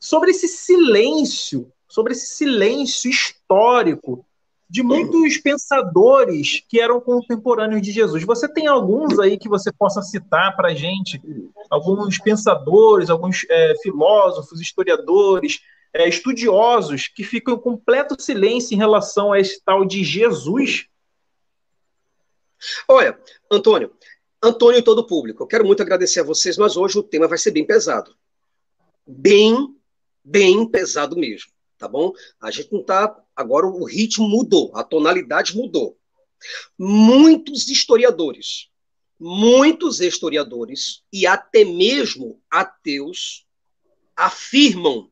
sobre 0.00 0.30
esse 0.30 0.48
silêncio, 0.48 1.70
sobre 1.86 2.12
esse 2.12 2.26
silêncio 2.26 3.10
histórico 3.10 4.24
de 4.68 4.82
muitos 4.82 5.38
pensadores 5.38 6.62
que 6.68 6.80
eram 6.80 7.00
contemporâneos 7.00 7.80
de 7.80 7.90
Jesus. 7.90 8.24
Você 8.24 8.46
tem 8.46 8.66
alguns 8.66 9.18
aí 9.18 9.38
que 9.38 9.48
você 9.48 9.72
possa 9.72 10.02
citar 10.02 10.54
para 10.56 10.68
a 10.68 10.74
gente? 10.74 11.20
Alguns 11.70 12.18
pensadores, 12.18 13.08
alguns 13.08 13.46
é, 13.48 13.74
filósofos, 13.82 14.60
historiadores, 14.60 15.60
é, 15.92 16.08
estudiosos 16.08 17.08
que 17.08 17.24
ficam 17.24 17.54
em 17.54 17.60
completo 17.60 18.20
silêncio 18.20 18.74
em 18.74 18.78
relação 18.78 19.32
a 19.32 19.40
esse 19.40 19.62
tal 19.64 19.84
de 19.84 20.04
Jesus? 20.04 20.86
Olha, 22.86 23.18
Antônio, 23.50 23.92
Antônio 24.42 24.78
e 24.78 24.82
todo 24.82 24.98
o 24.98 25.06
público, 25.06 25.42
eu 25.42 25.46
quero 25.46 25.64
muito 25.64 25.82
agradecer 25.82 26.20
a 26.20 26.24
vocês, 26.24 26.58
mas 26.58 26.76
hoje 26.76 26.98
o 26.98 27.02
tema 27.02 27.26
vai 27.26 27.38
ser 27.38 27.52
bem 27.52 27.64
pesado. 27.64 28.14
Bem 29.06 29.74
bem 30.28 30.68
pesado 30.68 31.16
mesmo, 31.16 31.50
tá 31.78 31.88
bom? 31.88 32.12
A 32.40 32.50
gente 32.50 32.72
não 32.72 32.82
tá. 32.82 33.16
Agora 33.38 33.66
o 33.66 33.84
ritmo 33.84 34.28
mudou, 34.28 34.72
a 34.74 34.82
tonalidade 34.82 35.56
mudou. 35.56 35.96
Muitos 36.76 37.68
historiadores, 37.68 38.68
muitos 39.16 40.00
historiadores 40.00 41.04
e 41.12 41.24
até 41.24 41.64
mesmo 41.64 42.42
ateus 42.50 43.46
afirmam 44.16 45.08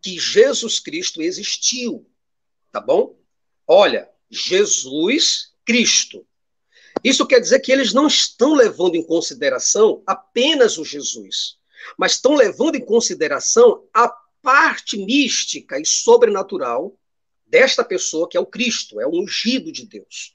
que 0.00 0.18
Jesus 0.18 0.80
Cristo 0.80 1.20
existiu, 1.20 2.08
tá 2.72 2.80
bom? 2.80 3.18
Olha, 3.66 4.08
Jesus 4.30 5.52
Cristo. 5.62 6.26
Isso 7.04 7.26
quer 7.26 7.40
dizer 7.40 7.60
que 7.60 7.70
eles 7.70 7.92
não 7.92 8.06
estão 8.06 8.54
levando 8.54 8.94
em 8.94 9.04
consideração 9.04 10.02
apenas 10.06 10.78
o 10.78 10.84
Jesus 10.86 11.58
mas 11.96 12.12
estão 12.12 12.34
levando 12.34 12.76
em 12.76 12.84
consideração 12.84 13.86
a 13.92 14.08
parte 14.42 14.96
mística 14.96 15.78
e 15.78 15.84
sobrenatural 15.84 16.98
desta 17.46 17.84
pessoa 17.84 18.28
que 18.28 18.36
é 18.36 18.40
o 18.40 18.46
Cristo, 18.46 19.00
é 19.00 19.06
o 19.06 19.22
ungido 19.22 19.70
de 19.70 19.86
Deus. 19.86 20.34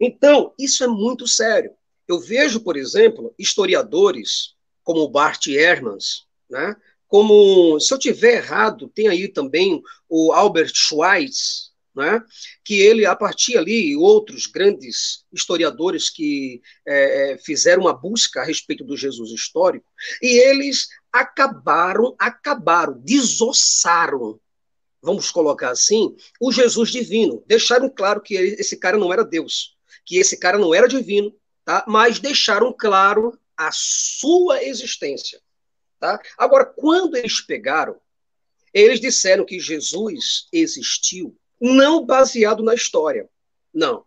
Então, 0.00 0.54
isso 0.58 0.84
é 0.84 0.86
muito 0.86 1.26
sério. 1.26 1.70
Eu 2.06 2.20
vejo, 2.20 2.60
por 2.60 2.76
exemplo, 2.76 3.34
historiadores 3.38 4.54
como 4.84 5.08
Bart 5.08 5.46
Ehrmans, 5.48 6.26
né? 6.48 6.76
Como, 7.08 7.78
se 7.80 7.92
eu 7.92 7.98
tiver 7.98 8.36
errado, 8.36 8.88
tem 8.88 9.08
aí 9.08 9.28
também 9.28 9.80
o 10.08 10.32
Albert 10.32 10.72
Schweitz, 10.74 11.72
né? 11.94 12.22
que 12.62 12.80
ele, 12.80 13.06
a 13.06 13.16
partir 13.16 13.56
ali, 13.56 13.96
outros 13.96 14.46
grandes 14.46 15.24
historiadores 15.32 16.10
que 16.10 16.60
é, 16.86 17.32
é, 17.32 17.38
fizeram 17.38 17.82
uma 17.82 17.94
busca 17.94 18.40
a 18.40 18.44
respeito 18.44 18.84
do 18.84 18.96
Jesus 18.96 19.30
histórico, 19.30 19.86
e 20.20 20.38
eles 20.48 20.88
acabaram, 21.10 22.14
acabaram, 22.18 23.00
desossaram, 23.02 24.38
vamos 25.02 25.30
colocar 25.30 25.70
assim, 25.70 26.16
o 26.40 26.50
Jesus 26.52 26.90
divino. 26.90 27.42
Deixaram 27.46 27.88
claro 27.88 28.20
que 28.20 28.34
esse 28.34 28.76
cara 28.76 28.98
não 28.98 29.12
era 29.12 29.24
Deus, 29.24 29.76
que 30.04 30.18
esse 30.18 30.36
cara 30.38 30.58
não 30.58 30.74
era 30.74 30.88
divino, 30.88 31.34
tá? 31.64 31.84
mas 31.86 32.18
deixaram 32.18 32.72
claro 32.72 33.38
a 33.56 33.70
sua 33.72 34.62
existência. 34.62 35.40
Tá? 35.98 36.20
Agora, 36.36 36.64
quando 36.64 37.16
eles 37.16 37.40
pegaram, 37.40 37.96
eles 38.72 39.00
disseram 39.00 39.44
que 39.44 39.58
Jesus 39.58 40.48
existiu 40.52 41.36
não 41.58 42.04
baseado 42.04 42.62
na 42.62 42.74
história, 42.74 43.28
não. 43.72 44.04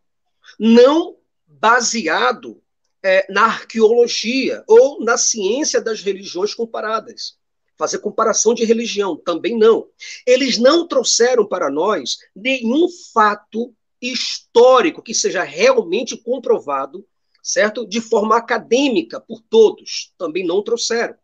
Não 0.60 1.18
baseado 1.48 2.62
é, 3.02 3.26
na 3.32 3.46
arqueologia 3.46 4.64
ou 4.68 5.04
na 5.04 5.18
ciência 5.18 5.82
das 5.82 6.02
religiões 6.02 6.54
comparadas. 6.54 7.39
Fazer 7.80 8.00
comparação 8.00 8.54
de 8.54 8.66
religião, 8.66 9.16
também 9.16 9.58
não. 9.58 9.88
Eles 10.28 10.58
não 10.58 10.86
trouxeram 10.86 11.48
para 11.48 11.72
nós 11.72 12.18
nenhum 12.36 12.88
fato 13.14 13.74
histórico 14.02 15.02
que 15.02 15.14
seja 15.14 15.44
realmente 15.44 16.18
comprovado, 16.18 17.08
certo? 17.42 17.88
De 17.88 18.02
forma 18.02 18.36
acadêmica 18.36 19.22
por 19.22 19.42
todos, 19.42 20.14
também 20.18 20.46
não 20.46 20.62
trouxeram. 20.62 21.16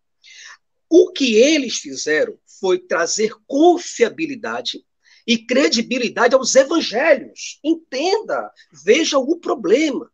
O 0.90 1.12
que 1.12 1.36
eles 1.36 1.76
fizeram 1.76 2.40
foi 2.60 2.80
trazer 2.80 3.34
confiabilidade 3.46 4.82
e 5.28 5.38
credibilidade 5.38 6.36
aos 6.36 6.56
evangelhos. 6.56 7.60
Entenda, 7.62 8.50
veja 8.72 9.18
o 9.18 9.38
problema. 9.38 10.10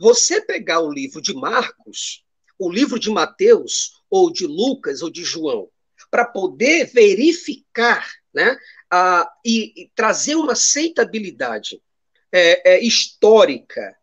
Você 0.00 0.40
pegar 0.40 0.80
o 0.80 0.90
livro 0.90 1.20
de 1.20 1.34
Marcos, 1.34 2.24
o 2.58 2.70
livro 2.70 2.98
de 2.98 3.10
Mateus, 3.10 3.95
ou 4.10 4.32
de 4.32 4.46
Lucas, 4.46 5.02
ou 5.02 5.10
de 5.10 5.24
João, 5.24 5.68
para 6.10 6.24
poder 6.24 6.86
verificar 6.86 8.08
né, 8.32 8.56
a, 8.90 9.30
e, 9.44 9.82
e, 9.82 9.90
trazer 9.94 10.34
uma 10.36 10.52
aceitabilidade 10.52 11.82
é, 12.30 12.74
é, 12.74 12.84
histórica 12.84 13.96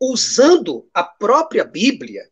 usando 0.00 0.88
a 0.92 1.04
própria 1.04 1.64
Bíblia, 1.64 2.28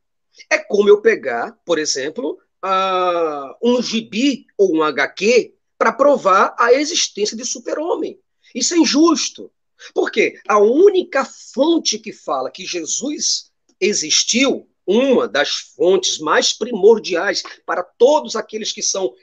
é 0.49 0.59
como 0.59 0.89
eu 0.89 1.01
pegar, 1.01 1.57
por 1.65 1.79
exemplo, 1.79 2.39
uh, 2.65 3.55
um 3.63 3.83
gibi 3.83 4.47
ou 4.57 4.77
um 4.77 4.83
HQ 4.83 5.55
para 5.79 5.93
provar 5.93 6.55
a 6.59 6.73
existência 6.73 7.37
de 7.37 7.45
super-homem. 7.45 8.19
Isso 8.55 8.75
é 8.75 8.79
injusto. 8.79 9.51
Porque 9.95 10.39
a 10.47 10.59
única 10.59 11.25
fonte 11.25 11.99
que 11.99 12.13
fala 12.13 12.51
que 12.51 12.67
Jesus 12.67 13.51
existiu, 13.81 14.69
uma 14.91 15.29
das 15.29 15.51
fontes 15.77 16.19
mais 16.19 16.53
primordiais 16.53 17.43
para 17.65 17.83
todos 17.83 18.35
aqueles 18.35 18.73
que 18.73 18.83
são 18.83 19.15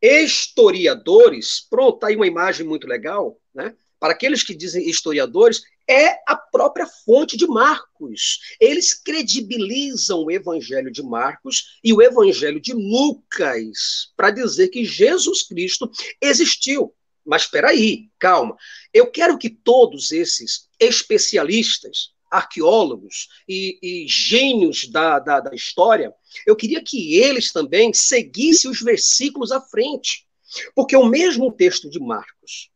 historiadores, 0.00 1.66
pronto, 1.68 1.98
tá 1.98 2.06
aí 2.06 2.16
uma 2.16 2.26
imagem 2.26 2.64
muito 2.64 2.86
legal, 2.86 3.36
né? 3.52 3.74
Para 3.98 4.12
aqueles 4.12 4.42
que 4.42 4.54
dizem 4.54 4.88
historiadores, 4.88 5.62
é 5.86 6.20
a 6.26 6.36
própria 6.36 6.86
fonte 6.86 7.36
de 7.36 7.46
Marcos. 7.46 8.38
Eles 8.60 8.94
credibilizam 8.94 10.24
o 10.24 10.30
evangelho 10.30 10.90
de 10.90 11.02
Marcos 11.02 11.78
e 11.82 11.92
o 11.92 12.00
evangelho 12.00 12.60
de 12.60 12.72
Lucas 12.72 14.12
para 14.16 14.30
dizer 14.30 14.68
que 14.68 14.84
Jesus 14.84 15.42
Cristo 15.42 15.90
existiu. 16.20 16.94
Mas 17.26 17.42
espera 17.42 17.70
aí, 17.70 18.08
calma. 18.18 18.56
Eu 18.94 19.10
quero 19.10 19.36
que 19.36 19.50
todos 19.50 20.12
esses 20.12 20.68
especialistas, 20.78 22.12
arqueólogos 22.30 23.28
e, 23.48 23.78
e 23.82 24.06
gênios 24.08 24.88
da, 24.88 25.18
da, 25.18 25.40
da 25.40 25.54
história, 25.54 26.14
eu 26.46 26.54
queria 26.54 26.82
que 26.82 27.16
eles 27.16 27.52
também 27.52 27.92
seguissem 27.92 28.70
os 28.70 28.80
versículos 28.80 29.50
à 29.50 29.60
frente. 29.60 30.26
Porque 30.74 30.96
o 30.96 31.06
mesmo 31.06 31.52
texto 31.52 31.88
de 31.88 32.00
Marcos, 32.00 32.70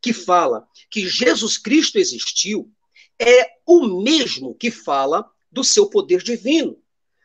que 0.00 0.12
fala 0.12 0.66
que 0.90 1.08
Jesus 1.08 1.56
Cristo 1.56 1.98
existiu, 1.98 2.70
é 3.18 3.48
o 3.66 4.02
mesmo 4.02 4.54
que 4.54 4.70
fala 4.70 5.28
do 5.50 5.62
seu 5.62 5.88
poder 5.88 6.22
divino, 6.22 6.76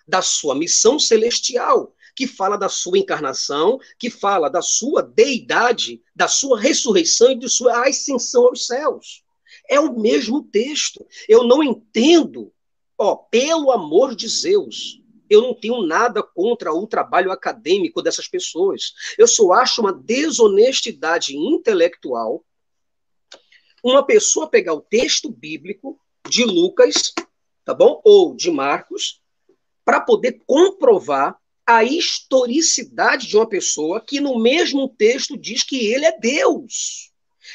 da 0.07 0.21
sua 0.21 0.55
missão 0.55 0.99
celestial, 0.99 1.93
que 2.15 2.27
fala 2.27 2.57
da 2.57 2.69
sua 2.69 2.97
encarnação, 2.97 3.79
que 3.97 4.09
fala 4.09 4.49
da 4.49 4.61
sua 4.61 5.01
deidade, 5.01 6.01
da 6.15 6.27
sua 6.27 6.59
ressurreição 6.59 7.31
e 7.31 7.35
de 7.35 7.49
sua 7.49 7.87
ascensão 7.87 8.47
aos 8.47 8.65
céus. 8.65 9.23
É 9.69 9.79
o 9.79 9.99
mesmo 9.99 10.43
texto. 10.43 11.05
Eu 11.27 11.43
não 11.43 11.63
entendo, 11.63 12.51
ó, 12.97 13.15
pelo 13.15 13.71
amor 13.71 14.15
de 14.15 14.27
Zeus, 14.27 15.01
eu 15.29 15.41
não 15.41 15.53
tenho 15.53 15.83
nada 15.83 16.23
contra 16.23 16.73
o 16.73 16.87
trabalho 16.87 17.31
acadêmico 17.31 18.01
dessas 18.01 18.27
pessoas. 18.27 18.93
Eu 19.17 19.27
só 19.27 19.53
acho 19.53 19.81
uma 19.81 19.93
desonestidade 19.93 21.37
intelectual 21.37 22.43
uma 23.83 24.05
pessoa 24.05 24.49
pegar 24.49 24.73
o 24.73 24.81
texto 24.81 25.29
bíblico 25.29 25.99
de 26.27 26.43
Lucas, 26.43 27.13
tá 27.63 27.73
bom? 27.73 28.01
Ou 28.03 28.35
de 28.35 28.51
Marcos, 28.51 29.21
para 29.85 30.01
poder 30.01 30.41
comprovar 30.45 31.37
a 31.65 31.83
historicidade 31.83 33.27
de 33.27 33.37
uma 33.37 33.47
pessoa 33.47 34.01
que 34.01 34.19
no 34.19 34.39
mesmo 34.39 34.89
texto 34.89 35.37
diz 35.37 35.63
que 35.63 35.87
ele 35.87 36.05
é 36.05 36.17
Deus. 36.17 37.08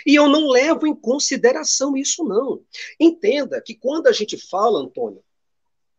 E 0.07 0.15
eu 0.15 0.29
não 0.29 0.49
levo 0.49 0.87
em 0.87 0.95
consideração 0.95 1.97
isso, 1.97 2.25
não. 2.25 2.65
Entenda 2.99 3.61
que 3.61 3.75
quando 3.75 4.07
a 4.07 4.13
gente 4.13 4.37
fala, 4.37 4.81
Antônio, 4.81 5.23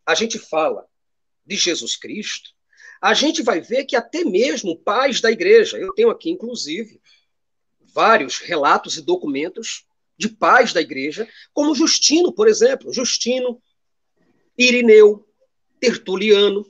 a 0.05 0.13
gente 0.15 0.37
fala 0.37 0.85
de 1.45 1.55
Jesus 1.55 1.95
Cristo, 1.95 2.51
a 3.01 3.13
gente 3.13 3.43
vai 3.43 3.61
ver 3.61 3.85
que 3.85 3.95
até 3.95 4.23
mesmo 4.23 4.77
pais 4.77 5.21
da 5.21 5.31
igreja, 5.31 5.77
eu 5.77 5.93
tenho 5.93 6.09
aqui, 6.09 6.29
inclusive, 6.29 6.99
vários 7.79 8.39
relatos 8.39 8.97
e 8.97 9.01
documentos 9.01 9.85
de 10.17 10.29
pais 10.29 10.73
da 10.73 10.81
igreja, 10.81 11.27
como 11.53 11.75
Justino, 11.75 12.33
por 12.33 12.47
exemplo. 12.47 12.91
Justino, 12.91 13.61
Irineu, 14.57 15.27
Tertuliano, 15.79 16.69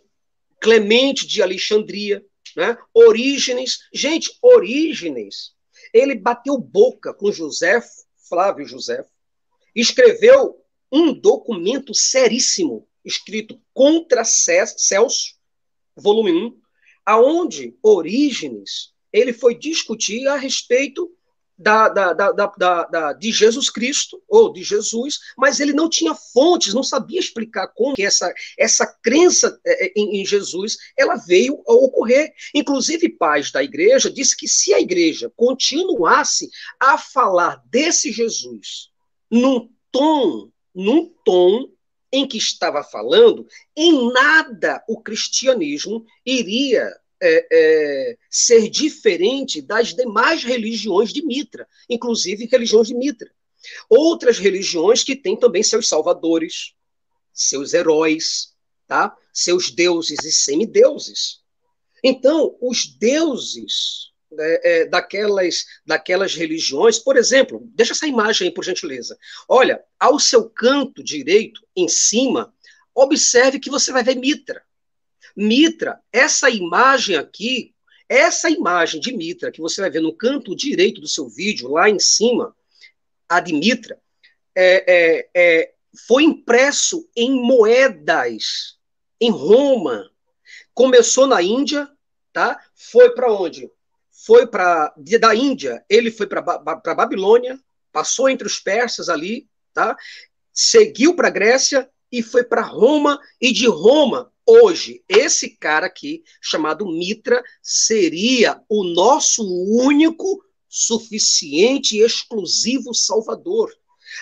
Clemente 0.60 1.28
de 1.28 1.42
Alexandria, 1.42 2.26
né? 2.56 2.78
Orígenes. 2.94 3.80
Gente, 3.94 4.38
Orígenes, 4.42 5.55
ele 5.96 6.14
bateu 6.14 6.58
boca 6.58 7.14
com 7.14 7.32
José, 7.32 7.82
Flávio 8.28 8.66
José, 8.66 9.06
escreveu 9.74 10.62
um 10.92 11.14
documento 11.14 11.94
seríssimo, 11.94 12.86
escrito 13.04 13.62
contra 13.74 14.26
Celso, 14.26 15.36
volume 15.96 16.34
1, 16.34 16.62
aonde 17.06 17.78
Orígenes 17.82 18.94
ele 19.14 19.32
foi 19.32 19.58
discutir 19.58 20.28
a 20.28 20.36
respeito 20.36 21.10
da, 21.58 21.88
da, 21.90 22.14
da, 22.14 22.86
da, 22.86 23.14
de 23.14 23.32
Jesus 23.32 23.70
Cristo, 23.70 24.22
ou 24.28 24.52
de 24.52 24.64
Jesus, 24.64 25.20
mas 25.38 25.60
ele 25.60 25.74
não 25.74 25.90
tinha 25.90 26.14
fontes, 26.14 26.74
não 26.74 26.84
sabia 26.84 27.20
explicar 27.20 27.68
como 27.70 27.96
que 27.96 28.04
essa, 28.04 28.34
essa 28.58 28.86
crença 29.02 29.58
é, 29.66 29.86
é, 29.86 29.94
em, 29.96 30.22
em 30.22 30.26
Jesus 30.26 30.78
ela 30.98 31.16
veio 31.16 31.62
a 31.68 31.74
ocorrer. 31.74 32.34
Inclusive, 32.54 33.10
pais 33.10 33.52
da 33.52 33.64
igreja 33.64 34.12
disse 34.12 34.36
que 34.36 34.48
se 34.48 34.74
a 34.74 34.80
igreja 34.80 35.32
continuasse 35.36 36.50
a 36.80 36.98
falar 36.98 37.62
desse 37.68 38.12
Jesus 38.12 38.90
num 39.32 39.70
tom, 39.92 40.50
num 40.74 41.14
tom 41.24 41.70
em 42.12 42.28
que 42.28 42.38
estava 42.38 42.84
falando, 42.84 43.48
em 43.76 44.12
nada 44.12 44.84
o 44.88 45.02
cristianismo 45.02 46.06
iria 46.26 46.90
é, 47.26 47.48
é, 47.52 48.18
ser 48.30 48.70
diferente 48.70 49.62
das 49.62 49.94
demais 49.94 50.44
religiões 50.44 51.12
de 51.12 51.26
Mitra, 51.26 51.68
inclusive 51.90 52.48
religiões 52.52 52.88
de 52.88 52.96
Mitra. 52.96 53.32
Outras 53.90 54.38
religiões 54.38 55.04
que 55.04 55.16
têm 55.16 55.36
também 55.36 55.64
seus 55.64 55.88
salvadores, 55.88 56.74
seus 57.34 57.74
heróis, 57.74 58.54
tá? 58.88 59.16
seus 59.34 59.72
deuses 59.72 60.24
e 60.24 60.32
semideuses. 60.32 61.42
Então, 62.04 62.56
os 62.62 62.86
deuses 62.86 64.14
é, 64.38 64.82
é, 64.82 64.86
daquelas, 64.86 65.66
daquelas 65.86 66.36
religiões, 66.36 67.00
por 67.00 67.18
exemplo, 67.18 67.62
deixa 67.74 67.94
essa 67.94 68.08
imagem 68.08 68.48
aí, 68.48 68.54
por 68.54 68.64
gentileza. 68.64 69.18
Olha, 69.48 69.84
ao 70.00 70.20
seu 70.20 70.50
canto 70.50 71.04
direito, 71.04 71.62
em 71.76 71.88
cima, 71.88 72.54
observe 72.94 73.60
que 73.60 73.70
você 73.70 73.92
vai 73.92 74.04
ver 74.04 74.16
Mitra. 74.16 74.64
Mitra, 75.36 76.00
essa 76.12 76.50
imagem 76.50 77.18
aqui, 77.18 77.74
essa 78.08 78.50
imagem 78.50 79.02
de 79.02 79.12
Mitra 79.12 79.52
que 79.52 79.60
você 79.60 79.82
vai 79.82 79.90
ver 79.90 80.02
no 80.02 80.16
canto 80.16 80.56
direito 80.56 81.02
do 81.02 81.08
seu 81.08 81.28
vídeo, 81.28 81.72
lá 81.72 81.90
em 81.90 82.00
cima, 82.00 82.56
a 83.28 83.40
de 83.40 83.54
Mitra, 83.54 84.00
é, 84.56 84.86
é, 84.88 85.30
é, 85.36 85.74
foi 86.08 86.24
impresso 86.24 87.10
em 87.16 87.32
moedas 87.32 88.78
em 89.20 89.32
Roma. 89.32 90.10
Começou 90.74 91.28
na 91.28 91.42
Índia, 91.42 91.90
tá? 92.32 92.62
Foi 92.74 93.14
para 93.14 93.32
onde? 93.32 93.70
Foi 94.12 94.48
para 94.48 94.94
da 95.20 95.36
Índia, 95.36 95.84
ele 95.90 96.10
foi 96.12 96.28
para 96.28 96.42
Babilônia, 96.42 97.60
passou 97.92 98.30
entre 98.30 98.48
os 98.48 98.60
persas 98.60 99.10
ali, 99.10 99.48
tá? 99.74 99.96
Seguiu 100.54 101.16
para 101.16 101.30
Grécia 101.30 101.90
e 102.12 102.24
foi 102.24 102.44
para 102.44 102.62
Roma 102.62 103.20
e 103.42 103.52
de 103.52 103.68
Roma 103.68 104.32
Hoje, 104.48 105.04
esse 105.10 105.50
cara 105.58 105.88
aqui, 105.88 106.24
chamado 106.40 106.86
Mitra, 106.86 107.44
seria 107.64 108.62
o 108.70 108.84
nosso 108.84 109.44
único, 109.44 110.44
suficiente 110.70 111.98
e 111.98 112.02
exclusivo 112.02 112.94
Salvador. 112.94 113.74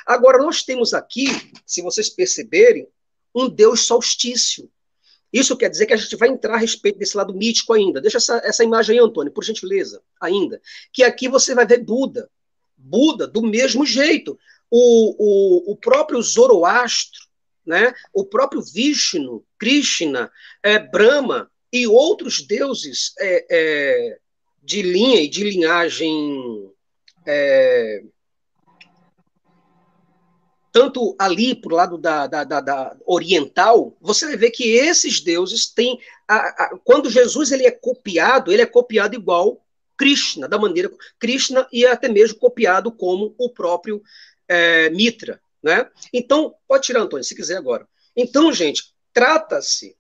Agora, 0.05 0.37
nós 0.37 0.63
temos 0.63 0.93
aqui, 0.93 1.25
se 1.65 1.81
vocês 1.81 2.09
perceberem, 2.09 2.87
um 3.35 3.49
Deus 3.49 3.85
solstício. 3.85 4.69
Isso 5.31 5.57
quer 5.57 5.69
dizer 5.69 5.87
que 5.87 5.93
a 5.93 5.97
gente 5.97 6.15
vai 6.15 6.29
entrar 6.29 6.53
a 6.53 6.59
respeito 6.59 6.99
desse 6.99 7.17
lado 7.17 7.33
mítico 7.33 7.73
ainda. 7.73 7.99
Deixa 7.99 8.17
essa, 8.17 8.37
essa 8.45 8.63
imagem 8.63 8.97
aí, 8.97 9.03
Antônio, 9.03 9.33
por 9.33 9.43
gentileza, 9.43 10.01
ainda. 10.21 10.61
Que 10.93 11.03
aqui 11.03 11.27
você 11.27 11.55
vai 11.55 11.65
ver 11.65 11.83
Buda. 11.83 12.29
Buda, 12.77 13.27
do 13.27 13.41
mesmo 13.41 13.85
jeito. 13.85 14.37
O, 14.69 15.69
o, 15.69 15.71
o 15.71 15.75
próprio 15.75 16.21
Zoroastro, 16.21 17.22
né? 17.65 17.93
o 18.13 18.25
próprio 18.25 18.61
Vishnu, 18.61 19.45
Krishna, 19.57 20.31
é, 20.61 20.79
Brahma 20.79 21.49
e 21.71 21.87
outros 21.87 22.41
deuses 22.41 23.13
é, 23.19 23.45
é, 23.49 24.17
de 24.61 24.81
linha 24.81 25.21
e 25.21 25.27
de 25.27 25.43
linhagem 25.43 26.71
é, 27.25 28.03
tanto 30.73 31.15
ali 31.19 31.53
para 31.53 31.71
o 31.71 31.77
lado 31.77 31.97
da, 31.99 32.25
da, 32.25 32.43
da, 32.43 32.59
da, 32.59 32.97
oriental, 33.05 33.95
você 34.01 34.25
vai 34.25 34.35
ver 34.35 34.49
que 34.49 34.71
esses 34.71 35.21
deuses 35.21 35.67
têm. 35.67 35.99
A, 36.27 36.35
a, 36.35 36.79
quando 36.83 37.11
Jesus 37.11 37.51
ele 37.51 37.67
é 37.67 37.71
copiado, 37.71 38.51
ele 38.51 38.63
é 38.63 38.65
copiado 38.65 39.15
igual 39.15 39.63
Krishna, 39.95 40.47
da 40.47 40.57
maneira. 40.57 40.91
Krishna 41.19 41.67
e 41.71 41.85
até 41.85 42.09
mesmo 42.09 42.39
copiado 42.39 42.91
como 42.91 43.35
o 43.37 43.49
próprio 43.51 44.01
é, 44.47 44.89
Mitra. 44.89 45.39
Né? 45.63 45.89
Então, 46.11 46.53
pode 46.67 46.85
tirar, 46.85 47.01
Antônio, 47.01 47.23
se 47.23 47.35
quiser 47.35 47.57
agora. 47.57 47.87
Então, 48.15 48.51
gente, 48.51 48.93
trata-se 49.13 49.95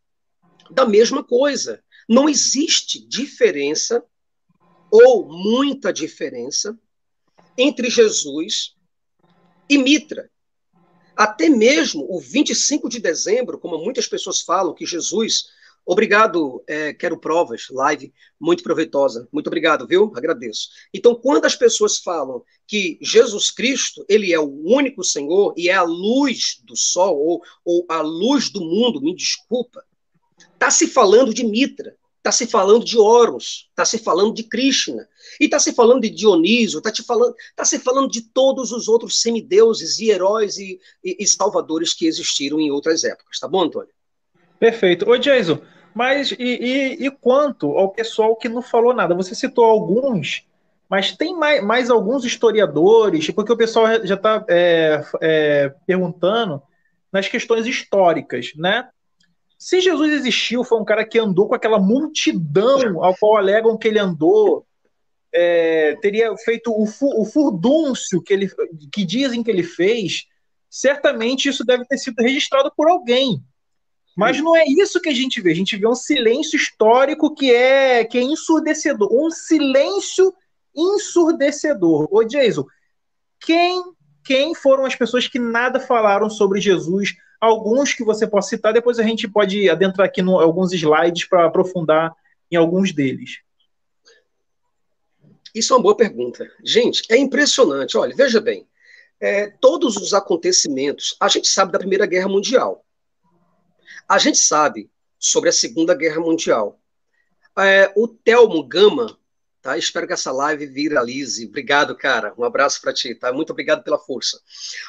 da 0.69 0.85
mesma 0.85 1.23
coisa. 1.23 1.81
Não 2.07 2.27
existe 2.27 2.99
diferença, 3.07 4.03
ou 4.91 5.27
muita 5.27 5.93
diferença, 5.93 6.77
entre 7.57 7.89
Jesus 7.89 8.75
e 9.69 9.77
Mitra. 9.77 10.29
Até 11.15 11.47
mesmo 11.47 12.05
o 12.09 12.19
25 12.19 12.89
de 12.89 12.99
dezembro, 12.99 13.59
como 13.59 13.77
muitas 13.77 14.07
pessoas 14.07 14.41
falam, 14.41 14.73
que 14.73 14.85
Jesus. 14.85 15.45
Obrigado, 15.85 16.63
é, 16.65 16.93
quero 16.93 17.17
provas, 17.17 17.67
live 17.69 18.13
muito 18.39 18.63
proveitosa. 18.63 19.27
Muito 19.31 19.47
obrigado, 19.47 19.85
viu? 19.85 20.13
Agradeço. 20.15 20.69
Então, 20.93 21.13
quando 21.13 21.45
as 21.45 21.55
pessoas 21.55 21.97
falam 21.97 22.41
que 22.65 22.97
Jesus 23.01 23.51
Cristo, 23.51 24.05
ele 24.07 24.31
é 24.31 24.39
o 24.39 24.61
único 24.63 25.03
Senhor 25.03 25.53
e 25.57 25.69
é 25.69 25.73
a 25.73 25.83
luz 25.83 26.61
do 26.63 26.75
sol, 26.75 27.17
ou, 27.17 27.41
ou 27.65 27.85
a 27.89 28.01
luz 28.01 28.49
do 28.49 28.61
mundo, 28.61 29.01
me 29.01 29.13
desculpa, 29.13 29.83
está 30.53 30.71
se 30.71 30.87
falando 30.87 31.33
de 31.33 31.43
Mitra, 31.43 31.97
está 32.23 32.31
se 32.31 32.47
falando 32.47 32.85
de 32.85 32.97
Horus, 32.97 33.67
está 33.69 33.83
se 33.83 33.97
falando 33.97 34.33
de 34.33 34.43
Krishna, 34.43 35.05
e 35.41 35.45
está 35.45 35.59
se 35.59 35.73
falando 35.73 36.03
de 36.03 36.09
Dionísio, 36.09 36.77
está 36.79 36.91
falando, 37.05 37.35
tá 37.53 37.65
se 37.65 37.77
falando 37.77 38.09
de 38.09 38.21
todos 38.21 38.71
os 38.71 38.87
outros 38.87 39.21
semideuses 39.21 39.99
e 39.99 40.09
heróis 40.09 40.57
e, 40.57 40.79
e, 41.03 41.17
e, 41.19 41.27
salvadores 41.27 41.93
que 41.93 42.05
existiram 42.05 42.61
em 42.61 42.71
outras 42.71 43.03
épocas, 43.03 43.37
tá 43.37 43.47
bom, 43.49 43.63
Antônio? 43.63 43.91
Perfeito. 44.57 45.09
Ô, 45.09 45.17
Jason, 45.17 45.59
mas 45.93 46.31
e, 46.31 46.35
e, 46.37 47.05
e 47.05 47.11
quanto 47.11 47.71
ao 47.77 47.89
pessoal 47.89 48.35
que 48.35 48.49
não 48.49 48.61
falou 48.61 48.93
nada? 48.93 49.15
Você 49.15 49.35
citou 49.35 49.65
alguns, 49.65 50.45
mas 50.89 51.11
tem 51.15 51.35
mais, 51.35 51.63
mais 51.63 51.89
alguns 51.89 52.25
historiadores, 52.25 53.29
porque 53.31 53.51
o 53.51 53.57
pessoal 53.57 54.05
já 54.05 54.15
está 54.15 54.43
é, 54.49 55.03
é, 55.21 55.73
perguntando 55.85 56.61
nas 57.11 57.27
questões 57.27 57.65
históricas, 57.67 58.51
né? 58.55 58.89
Se 59.57 59.79
Jesus 59.79 60.11
existiu, 60.11 60.63
foi 60.63 60.77
um 60.79 60.83
cara 60.83 61.05
que 61.05 61.17
andou 61.17 61.47
com 61.47 61.55
aquela 61.55 61.79
multidão 61.79 63.03
ao 63.03 63.15
qual 63.15 63.37
alegam 63.37 63.77
que 63.77 63.87
ele 63.87 63.99
andou, 63.99 64.65
é, 65.33 65.95
teria 66.01 66.35
feito 66.37 66.69
o, 66.71 66.85
fu, 66.85 67.09
o 67.19 67.23
furdúncio 67.23 68.21
que, 68.21 68.33
ele, 68.33 68.51
que 68.91 69.05
dizem 69.05 69.41
que 69.41 69.49
ele 69.49 69.63
fez, 69.63 70.25
certamente 70.69 71.47
isso 71.47 71.63
deve 71.63 71.85
ter 71.85 71.97
sido 71.97 72.21
registrado 72.21 72.71
por 72.75 72.89
alguém. 72.89 73.41
Mas 74.15 74.39
não 74.39 74.55
é 74.55 74.63
isso 74.65 75.01
que 75.01 75.09
a 75.09 75.13
gente 75.13 75.41
vê. 75.41 75.51
A 75.51 75.55
gente 75.55 75.75
vê 75.75 75.87
um 75.87 75.95
silêncio 75.95 76.55
histórico 76.55 77.33
que 77.33 77.51
é, 77.51 78.05
que 78.05 78.17
é 78.17 78.21
ensurdecedor. 78.21 79.09
Um 79.11 79.31
silêncio 79.31 80.33
ensurdecedor. 80.75 82.07
Ô, 82.11 82.23
Jason, 82.23 82.65
quem, 83.39 83.83
quem 84.23 84.53
foram 84.53 84.85
as 84.85 84.95
pessoas 84.95 85.27
que 85.27 85.39
nada 85.39 85.79
falaram 85.79 86.29
sobre 86.29 86.61
Jesus 86.61 87.15
alguns 87.43 87.93
que 87.93 88.05
você 88.05 88.25
possa 88.25 88.49
citar, 88.49 88.71
depois 88.71 88.99
a 88.99 89.03
gente 89.03 89.27
pode 89.27 89.69
adentrar 89.69 90.07
aqui 90.07 90.21
em 90.21 90.29
alguns 90.29 90.71
slides 90.71 91.25
para 91.25 91.45
aprofundar 91.45 92.15
em 92.49 92.55
alguns 92.55 92.93
deles. 92.93 93.39
Isso 95.53 95.73
é 95.73 95.75
uma 95.75 95.83
boa 95.83 95.97
pergunta. 95.97 96.49
Gente, 96.63 97.03
é 97.09 97.17
impressionante. 97.17 97.97
Olha, 97.97 98.15
veja 98.15 98.39
bem, 98.39 98.65
é, 99.19 99.47
todos 99.47 99.97
os 99.97 100.13
acontecimentos, 100.13 101.17
a 101.19 101.27
gente 101.27 101.49
sabe 101.49 101.73
da 101.73 101.79
Primeira 101.79 102.05
Guerra 102.05 102.29
Mundial. 102.29 102.85
A 104.07 104.17
gente 104.17 104.37
sabe 104.37 104.89
sobre 105.17 105.49
a 105.49 105.53
Segunda 105.53 105.95
Guerra 105.95 106.19
Mundial. 106.19 106.79
É, 107.57 107.91
o 107.95 108.07
Telmo 108.07 108.63
Gama, 108.63 109.17
Tá? 109.63 109.77
Espero 109.77 110.05
que 110.05 110.11
essa 110.11 110.29
live 110.29 110.65
viralize. 110.65 111.47
Obrigado, 111.47 111.95
cara. 111.95 112.33
Um 112.37 112.43
abraço 112.43 112.81
para 112.81 112.93
ti, 112.93 113.15
tá? 113.15 113.31
Muito 113.31 113.51
obrigado 113.51 113.81
pela 113.81 113.97
força. 113.97 114.37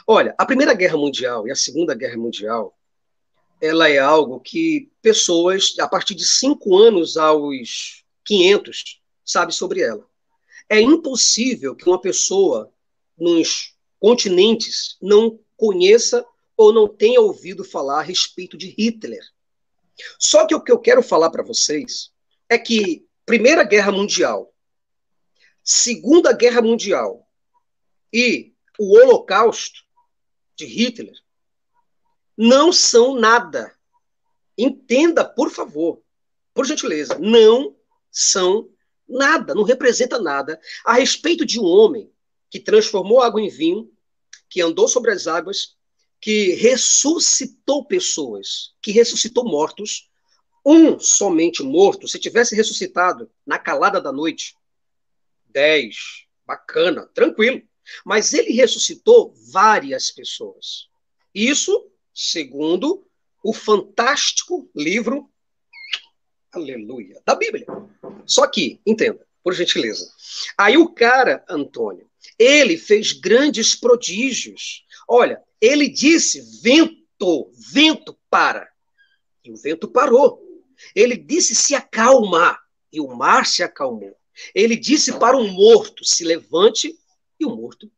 Olha, 0.05 0.35
a 0.37 0.45
Primeira 0.45 0.75
Guerra 0.75 0.97
Mundial 0.97 1.47
e 1.47 1.53
a 1.53 1.55
Segunda 1.55 1.95
Guerra 1.95 2.17
Mundial, 2.17 2.77
ela 3.61 3.89
é 3.89 4.01
algo 4.01 4.41
que 4.41 4.91
pessoas, 5.01 5.75
a 5.79 5.87
partir 5.87 6.17
de 6.17 6.27
cinco 6.27 6.77
anos 6.77 7.17
aos 7.17 8.05
500, 8.25 9.01
sabe 9.25 9.55
sobre 9.55 9.81
ela. 9.81 10.05
É 10.69 10.81
impossível 10.81 11.77
que 11.77 11.89
uma 11.89 12.01
pessoa 12.01 12.69
nos 13.17 13.77
continentes 14.01 14.97
não 15.01 15.39
conheça 15.57 16.27
ou 16.57 16.73
não 16.73 16.89
tenha 16.89 17.21
ouvido 17.21 17.65
falar 17.65 18.01
a 18.01 18.03
respeito 18.03 18.57
de 18.57 18.69
Hitler. 18.69 19.23
Só 20.19 20.47
que 20.47 20.55
o 20.55 20.61
que 20.61 20.73
eu 20.73 20.79
quero 20.79 21.03
falar 21.03 21.31
para 21.31 21.43
vocês 21.43 22.13
é 22.49 22.59
que 22.59 23.07
Primeira 23.25 23.65
Guerra 23.65 23.93
Mundial 23.93 24.55
Segunda 25.65 26.31
Guerra 26.35 26.61
Mundial 26.61 27.27
e 28.13 28.53
o 28.79 28.99
Holocausto 28.99 29.83
de 30.55 30.67
Hitler 30.67 31.15
não 32.37 32.71
são 32.71 33.19
nada. 33.19 33.75
Entenda, 34.59 35.25
por 35.25 35.51
favor, 35.51 36.03
por 36.53 36.67
gentileza, 36.67 37.19
não 37.19 37.75
são 38.11 38.69
nada, 39.09 39.55
não 39.55 39.63
representa 39.63 40.21
nada 40.21 40.61
a 40.85 40.93
respeito 40.93 41.47
de 41.47 41.59
um 41.59 41.65
homem 41.65 42.13
que 42.51 42.61
transformou 42.61 43.23
água 43.23 43.41
em 43.41 43.49
vinho, 43.49 43.91
que 44.51 44.61
andou 44.61 44.87
sobre 44.87 45.13
as 45.13 45.27
águas, 45.27 45.74
que 46.25 46.55
ressuscitou 46.55 47.85
pessoas, 47.85 48.73
que 48.81 48.91
ressuscitou 48.91 49.45
mortos, 49.45 50.09
um 50.65 50.99
somente 50.99 51.63
morto, 51.63 52.09
se 52.09 52.19
tivesse 52.19 52.57
ressuscitado 52.57 53.31
na 53.45 53.59
calada 53.59 54.01
da 54.01 54.11
noite, 54.11 54.57
10, 55.51 55.95
bacana, 56.47 57.07
tranquilo. 57.13 57.61
Mas 58.07 58.33
ele 58.33 58.53
ressuscitou 58.53 59.35
várias 59.53 60.11
pessoas. 60.11 60.89
Isso, 61.35 61.91
segundo 62.15 63.07
o 63.43 63.53
fantástico 63.53 64.67
livro, 64.75 65.31
aleluia, 66.51 67.21
da 67.27 67.35
Bíblia. 67.35 67.67
Só 68.25 68.47
que, 68.47 68.81
entenda, 68.87 69.27
por 69.43 69.53
gentileza. 69.53 70.11
Aí 70.57 70.79
o 70.79 70.89
cara, 70.89 71.45
Antônio, 71.47 72.09
ele 72.39 72.79
fez 72.79 73.13
grandes 73.13 73.75
prodígios. 73.75 74.84
Olha, 75.09 75.43
ele 75.61 75.89
disse: 75.89 76.41
vento, 76.63 77.51
vento 77.73 78.19
para. 78.31 78.69
E 79.45 79.51
o 79.51 79.57
vento 79.57 79.89
parou. 79.89 80.43
Ele 80.95 81.17
disse: 81.17 81.55
se 81.55 81.75
acalma. 81.75 82.59
E 82.93 83.01
o 83.01 83.09
mar 83.09 83.45
se 83.45 83.63
acalmou. 83.63 84.17
Ele 84.55 84.77
disse 84.77 85.19
para 85.19 85.37
um 85.37 85.49
morto: 85.49 86.05
se 86.05 86.25
levante, 86.25 86.97
e 87.39 87.45
o 87.45 87.55
morto 87.55 87.91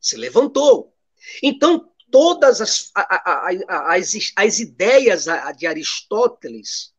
se 0.00 0.16
levantou. 0.16 0.94
Então, 1.42 1.90
todas 2.10 2.60
as, 2.60 2.90
as, 2.94 4.32
as 4.36 4.60
ideias 4.60 5.24
de 5.56 5.66
Aristóteles 5.66 6.92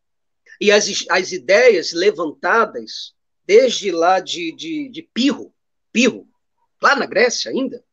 e 0.60 0.70
as, 0.70 1.04
as 1.08 1.32
ideias 1.32 1.92
levantadas 1.92 3.14
desde 3.46 3.90
lá 3.90 4.18
de, 4.18 4.52
de, 4.52 4.88
de 4.88 5.02
Pirro, 5.02 5.54
Pirro, 5.92 6.28
lá 6.82 6.96
na 6.96 7.06
Grécia 7.06 7.50
ainda, 7.50 7.84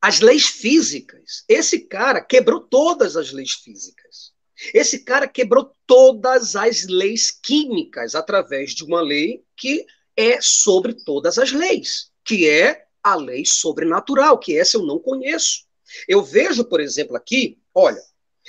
as 0.00 0.20
leis 0.20 0.46
físicas. 0.46 1.44
Esse 1.48 1.80
cara 1.80 2.20
quebrou 2.20 2.60
todas 2.60 3.16
as 3.16 3.32
leis 3.32 3.52
físicas. 3.52 4.32
Esse 4.74 5.00
cara 5.00 5.28
quebrou 5.28 5.72
todas 5.86 6.56
as 6.56 6.86
leis 6.86 7.30
químicas 7.30 8.14
através 8.14 8.74
de 8.74 8.84
uma 8.84 9.00
lei 9.00 9.44
que 9.56 9.86
é 10.16 10.40
sobre 10.40 10.94
todas 10.94 11.38
as 11.38 11.52
leis, 11.52 12.10
que 12.24 12.48
é 12.48 12.84
a 13.02 13.14
lei 13.14 13.44
sobrenatural, 13.44 14.38
que 14.38 14.58
essa 14.58 14.76
eu 14.76 14.82
não 14.84 14.98
conheço. 14.98 15.64
Eu 16.06 16.22
vejo, 16.22 16.64
por 16.64 16.80
exemplo, 16.80 17.16
aqui, 17.16 17.58
olha, 17.74 18.02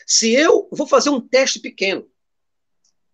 se 0.05 0.33
eu 0.33 0.67
vou 0.71 0.87
fazer 0.87 1.09
um 1.09 1.21
teste 1.21 1.59
pequeno, 1.59 2.09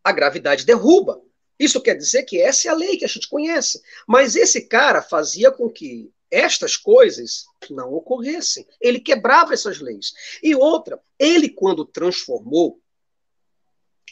a 0.04 0.12
gravidade 0.12 0.65
derruba. 0.65 1.21
Isso 1.58 1.82
quer 1.82 1.95
dizer 1.95 2.24
que 2.24 2.39
essa 2.39 2.67
é 2.67 2.71
a 2.71 2.76
lei 2.76 2.98
que 2.98 3.06
a 3.06 3.08
gente 3.08 3.28
conhece. 3.28 3.82
Mas 4.08 4.36
esse 4.36 4.67
cara 4.67 5.02
fazia 5.02 5.52
com 5.52 5.69
que 5.69 6.12
estas 6.31 6.75
coisas 6.75 7.45
não 7.69 7.93
ocorressem. 7.93 8.65
Ele 8.81 8.99
quebrava 8.99 9.53
essas 9.53 9.79
leis. 9.79 10.13
E 10.41 10.55
outra, 10.55 11.01
ele, 11.19 11.49
quando 11.49 11.85
transformou 11.85 12.81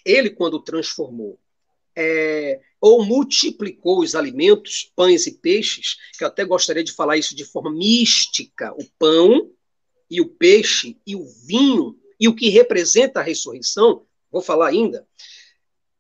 Ele, 0.06 0.30
quando 0.30 0.60
transformou 0.60 1.40
é, 1.96 2.60
ou 2.82 3.06
multiplicou 3.06 4.00
os 4.00 4.16
alimentos, 4.16 4.92
pães 4.96 5.28
e 5.28 5.32
peixes, 5.32 5.98
que 6.18 6.24
eu 6.24 6.28
até 6.28 6.44
gostaria 6.44 6.84
de 6.84 6.92
falar 6.92 7.18
isso 7.18 7.36
de 7.36 7.46
forma 7.46 7.72
mística, 7.72 8.74
o 8.74 8.86
pão 8.98 9.52
e 10.10 10.20
o 10.20 10.28
peixe 10.28 10.98
e 11.06 11.16
o 11.16 11.26
vinho 11.26 11.98
e 12.20 12.28
o 12.28 12.36
que 12.36 12.50
representa 12.50 13.20
a 13.20 13.24
ressurreição, 13.24 14.06
vou 14.32 14.42
falar 14.42 14.68
ainda. 14.68 15.08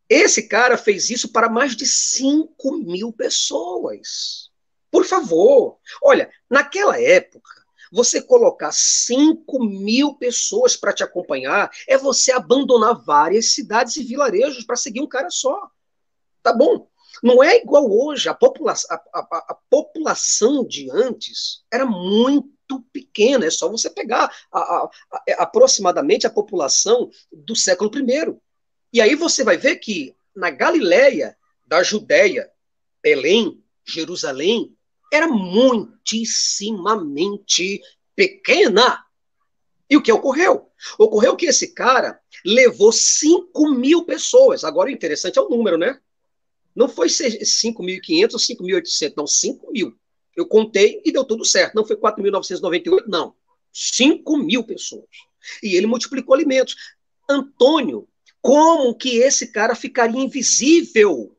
Esse 0.09 0.47
cara 0.47 0.77
fez 0.77 1.09
isso 1.09 1.31
para 1.31 1.49
mais 1.49 1.75
de 1.75 1.85
5 1.85 2.77
mil 2.77 3.11
pessoas. 3.11 4.51
Por 4.93 5.05
favor, 5.05 5.79
olha, 6.03 6.29
naquela 6.47 7.01
época, 7.01 7.49
você 7.91 8.21
colocar 8.21 8.71
5 8.71 9.65
mil 9.65 10.13
pessoas 10.13 10.77
para 10.77 10.93
te 10.93 11.03
acompanhar 11.03 11.71
é 11.87 11.97
você 11.97 12.31
abandonar 12.31 13.03
várias 13.03 13.55
cidades 13.55 13.95
e 13.95 14.03
vilarejos 14.03 14.63
para 14.63 14.75
seguir 14.75 15.01
um 15.01 15.07
cara 15.07 15.31
só. 15.31 15.67
Tá 16.43 16.53
bom? 16.53 16.87
Não 17.23 17.43
é 17.43 17.57
igual 17.57 17.91
hoje. 17.91 18.29
A, 18.29 18.35
popula 18.35 18.73
a, 18.73 18.95
a, 18.95 19.45
a 19.49 19.57
população 19.67 20.63
de 20.63 20.91
antes 20.91 21.63
era 21.71 21.87
muito 21.87 22.79
pequena. 22.93 23.47
É 23.47 23.49
só 23.49 23.67
você 23.67 23.89
pegar 23.89 24.31
aproximadamente 25.39 26.27
a 26.27 26.29
população 26.29 27.09
do 27.31 27.55
século 27.55 27.89
I. 27.97 28.37
E 28.93 29.01
aí 29.01 29.15
você 29.15 29.43
vai 29.43 29.57
ver 29.57 29.77
que 29.77 30.15
na 30.35 30.51
Galileia, 30.51 31.35
da 31.65 31.81
Judéia, 31.81 32.47
Belém, 33.01 33.59
Jerusalém, 33.83 34.77
era 35.11 35.27
muitíssimamente 35.27 37.81
pequena. 38.15 39.03
E 39.89 39.97
o 39.97 40.01
que 40.01 40.11
ocorreu? 40.11 40.69
Ocorreu 40.97 41.35
que 41.35 41.45
esse 41.45 41.73
cara 41.73 42.19
levou 42.45 42.91
5 42.91 43.69
mil 43.71 44.05
pessoas. 44.05 44.63
Agora, 44.63 44.89
o 44.89 44.93
interessante 44.93 45.37
é 45.37 45.41
o 45.41 45.49
número, 45.49 45.77
né? 45.77 45.99
Não 46.75 46.89
foi 46.89 47.07
5.500 47.07 48.33
ou 48.33 48.39
5.800, 48.39 49.13
não, 49.15 49.27
5 49.27 49.71
mil. 49.71 49.95
Eu 50.35 50.47
contei 50.47 51.01
e 51.05 51.11
deu 51.11 51.23
tudo 51.23 51.45
certo. 51.45 51.75
Não 51.75 51.85
foi 51.85 51.95
4.998, 51.95 53.03
não. 53.07 53.35
5 53.71 54.37
mil 54.37 54.63
pessoas. 54.63 55.05
E 55.61 55.75
ele 55.75 55.85
multiplicou 55.85 56.33
alimentos. 56.33 56.75
Antônio, 57.29 58.07
como 58.41 58.95
que 58.95 59.17
esse 59.17 59.51
cara 59.51 59.75
ficaria 59.75 60.19
invisível? 60.19 61.32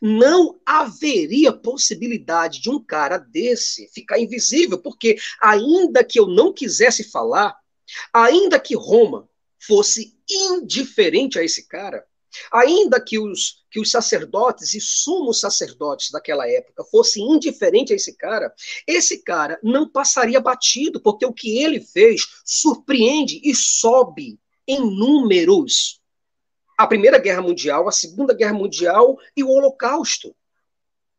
Não 0.00 0.58
haveria 0.64 1.52
possibilidade 1.52 2.60
de 2.60 2.70
um 2.70 2.82
cara 2.82 3.18
desse 3.18 3.88
ficar 3.88 4.18
invisível, 4.18 4.78
porque 4.78 5.16
ainda 5.40 6.04
que 6.04 6.18
eu 6.18 6.26
não 6.26 6.52
quisesse 6.52 7.04
falar, 7.04 7.56
ainda 8.12 8.58
que 8.58 8.74
Roma 8.74 9.28
fosse 9.58 10.16
indiferente 10.28 11.38
a 11.38 11.44
esse 11.44 11.66
cara, 11.66 12.04
ainda 12.52 13.00
que 13.00 13.18
os, 13.18 13.64
que 13.70 13.80
os 13.80 13.90
sacerdotes 13.90 14.74
e 14.74 14.80
sumos 14.80 15.40
sacerdotes 15.40 16.10
daquela 16.10 16.48
época 16.48 16.84
fossem 16.84 17.24
indiferentes 17.32 17.92
a 17.92 17.96
esse 17.96 18.16
cara, 18.16 18.52
esse 18.86 19.22
cara 19.22 19.58
não 19.62 19.88
passaria 19.88 20.40
batido, 20.40 21.00
porque 21.00 21.24
o 21.24 21.32
que 21.32 21.58
ele 21.58 21.80
fez 21.80 22.26
surpreende 22.44 23.40
e 23.42 23.54
sobe 23.54 24.38
em 24.66 24.80
números 24.80 26.00
a 26.76 26.86
Primeira 26.86 27.18
Guerra 27.18 27.42
Mundial, 27.42 27.88
a 27.88 27.92
Segunda 27.92 28.34
Guerra 28.34 28.52
Mundial 28.52 29.18
e 29.36 29.42
o 29.42 29.50
Holocausto. 29.50 30.34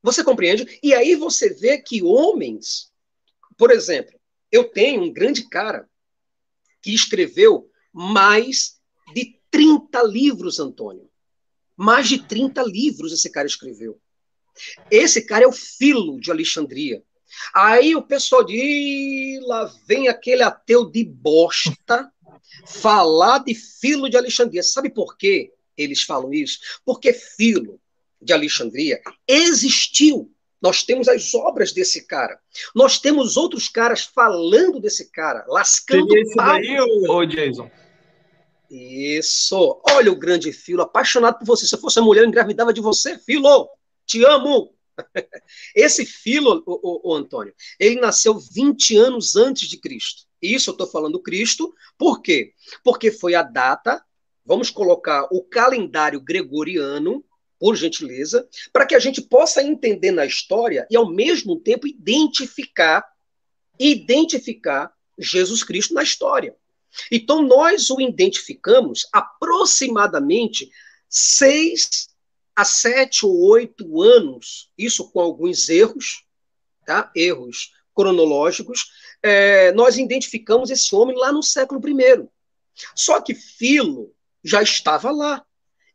Você 0.04 0.24
compreende? 0.24 0.80
E 0.84 0.94
aí 0.94 1.16
você 1.16 1.54
vê 1.54 1.78
que 1.80 2.04
homens, 2.04 2.92
por 3.58 3.72
exemplo, 3.72 4.18
eu 4.52 4.66
tenho 4.66 5.04
um 5.04 5.12
grande 5.12 5.50
cara 5.50 5.90
que 6.82 6.94
escreveu 6.94 7.70
mais 7.92 8.80
de 9.14 9.40
30 9.50 10.04
livros, 10.04 10.60
Antônio. 10.60 11.10
Mais 11.76 12.08
de 12.08 12.22
30 12.24 12.62
livros 12.64 13.12
esse 13.12 13.30
cara 13.30 13.48
escreveu. 13.48 14.00
Esse 14.90 15.26
cara 15.26 15.44
é 15.44 15.48
o 15.48 15.52
Filo 15.52 16.20
de 16.20 16.32
Alexandria. 16.32 17.04
Aí 17.54 17.96
o 17.96 18.02
pessoal 18.02 18.44
diz, 18.44 19.40
lá 19.46 19.66
vem 19.86 20.08
aquele 20.08 20.44
ateu 20.44 20.90
de 20.90 21.04
bosta 21.04 22.12
falar 22.66 23.40
de 23.40 23.54
Filo 23.54 24.10
de 24.10 24.18
Alexandria. 24.18 24.64
Sabe 24.64 24.90
por 24.90 25.18
quê 25.18 25.54
eles 25.78 26.04
falam 26.04 26.34
isso? 26.34 26.60
Porque 26.86 27.14
Filo 27.14 27.80
de 28.22 28.34
Alexandria 28.34 29.02
existiu. 29.28 30.32
Nós 30.60 30.84
temos 30.84 31.08
as 31.08 31.36
obras 31.36 31.72
desse 31.72 32.08
cara. 32.08 32.40
Nós 32.74 33.00
temos 33.00 33.38
outros 33.38 33.70
caras 33.70 34.04
falando 34.04 34.80
desse 34.80 35.12
cara, 35.12 35.46
lascando 35.48 36.08
Seria 36.08 36.24
esse 36.24 36.36
daí, 36.36 36.80
ô, 36.80 37.26
Jason? 37.26 37.70
Isso. 38.70 39.82
Olha 39.92 40.12
o 40.12 40.16
grande 40.16 40.52
Filo, 40.52 40.82
apaixonado 40.82 41.38
por 41.38 41.46
você. 41.46 41.68
Se 41.68 41.76
eu 41.76 41.80
fosse 41.80 42.00
a 42.00 42.02
mulher, 42.02 42.22
eu 42.24 42.28
engravidava 42.28 42.74
de 42.74 42.82
você, 42.82 43.18
Filo. 43.20 43.70
Te 44.06 44.24
amo. 44.26 44.74
Esse 45.76 46.06
Filo, 46.06 46.64
o, 46.66 47.10
o, 47.10 47.12
o 47.12 47.16
Antônio, 47.16 47.54
ele 47.80 48.00
nasceu 48.00 48.34
20 48.34 48.98
anos 48.98 49.36
antes 49.36 49.70
de 49.70 49.78
Cristo. 49.78 50.27
Isso 50.42 50.70
eu 50.70 50.74
estou 50.74 50.88
falando 50.88 51.20
Cristo, 51.20 51.74
por 51.98 52.22
quê? 52.22 52.54
Porque 52.84 53.12
foi 53.12 53.36
a 53.36 53.44
data, 53.44 54.04
vamos 54.46 54.70
colocar 54.70 55.28
o 55.32 55.44
calendário 55.44 56.22
gregoriano, 56.22 57.24
por 57.60 57.76
gentileza, 57.76 58.48
para 58.72 58.86
que 58.86 58.96
a 58.96 59.00
gente 59.00 59.22
possa 59.22 59.64
entender 59.64 60.12
na 60.12 60.26
história 60.26 60.88
e, 60.92 60.96
ao 60.96 61.10
mesmo 61.10 61.60
tempo, 61.60 61.88
identificar, 61.88 63.04
identificar 63.80 64.94
Jesus 65.18 65.64
Cristo 65.64 65.94
na 65.94 66.04
história. 66.04 66.56
Então, 67.12 67.42
nós 67.42 67.90
o 67.90 68.00
identificamos 68.00 69.08
aproximadamente 69.12 70.70
seis 71.10 72.10
a 72.56 72.66
sete 72.66 73.24
ou 73.24 73.40
oito 73.50 74.02
anos, 74.02 74.72
isso 74.76 75.12
com 75.12 75.20
alguns 75.20 75.70
erros, 75.70 76.24
tá? 76.88 77.12
erros 77.16 77.72
cronológicos, 77.94 78.92
é, 79.28 79.72
nós 79.74 79.98
identificamos 79.98 80.70
esse 80.70 80.96
homem 80.96 81.18
lá 81.18 81.32
no 81.32 81.44
século 81.44 81.82
I. 81.88 82.28
Só 82.96 83.22
que 83.22 83.34
Filo 83.34 84.12
já 84.44 84.62
estava 84.62 85.12
lá. 85.12 85.44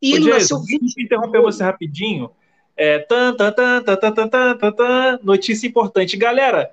E 0.00 0.12
Ô, 0.12 0.16
ele 0.16 0.24
Jesus, 0.24 0.50
nasceu 0.50 0.60
20 0.60 1.02
interromper 1.02 1.40
você 1.40 1.62
rapidinho. 1.62 2.30
É, 2.76 2.98
tan, 3.00 3.34
tan, 3.34 3.52
tan, 3.52 3.82
tan, 3.82 3.96
tan, 3.96 4.12
tan, 4.12 4.56
tan, 4.56 4.72
tan, 4.72 5.18
notícia 5.22 5.66
importante. 5.66 6.16
Galera, 6.16 6.72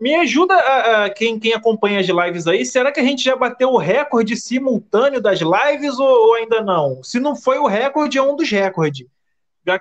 me 0.00 0.14
ajuda 0.14 0.54
a, 0.54 1.04
a, 1.04 1.10
quem, 1.10 1.38
quem 1.38 1.52
acompanha 1.52 2.00
as 2.00 2.06
lives 2.06 2.46
aí. 2.46 2.64
Será 2.64 2.92
que 2.92 3.00
a 3.00 3.04
gente 3.04 3.24
já 3.24 3.36
bateu 3.36 3.70
o 3.70 3.78
recorde 3.78 4.36
simultâneo 4.36 5.20
das 5.20 5.40
lives 5.40 5.98
ou, 5.98 6.08
ou 6.08 6.34
ainda 6.34 6.62
não? 6.62 7.02
Se 7.02 7.20
não 7.20 7.36
foi 7.36 7.58
o 7.58 7.66
recorde, 7.66 8.18
é 8.18 8.22
um 8.22 8.36
dos 8.36 8.50
recordes. 8.50 9.06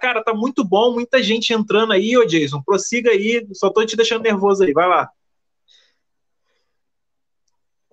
Cara, 0.01 0.23
tá 0.23 0.33
muito 0.33 0.63
bom, 0.63 0.93
muita 0.93 1.21
gente 1.21 1.53
entrando 1.53 1.93
aí, 1.93 2.17
ô 2.17 2.25
Jason. 2.25 2.61
Prossiga 2.63 3.11
aí, 3.11 3.45
só 3.53 3.69
tô 3.69 3.85
te 3.85 3.95
deixando 3.95 4.23
nervoso 4.23 4.63
aí, 4.63 4.73
vai 4.73 4.87
lá. 4.87 5.09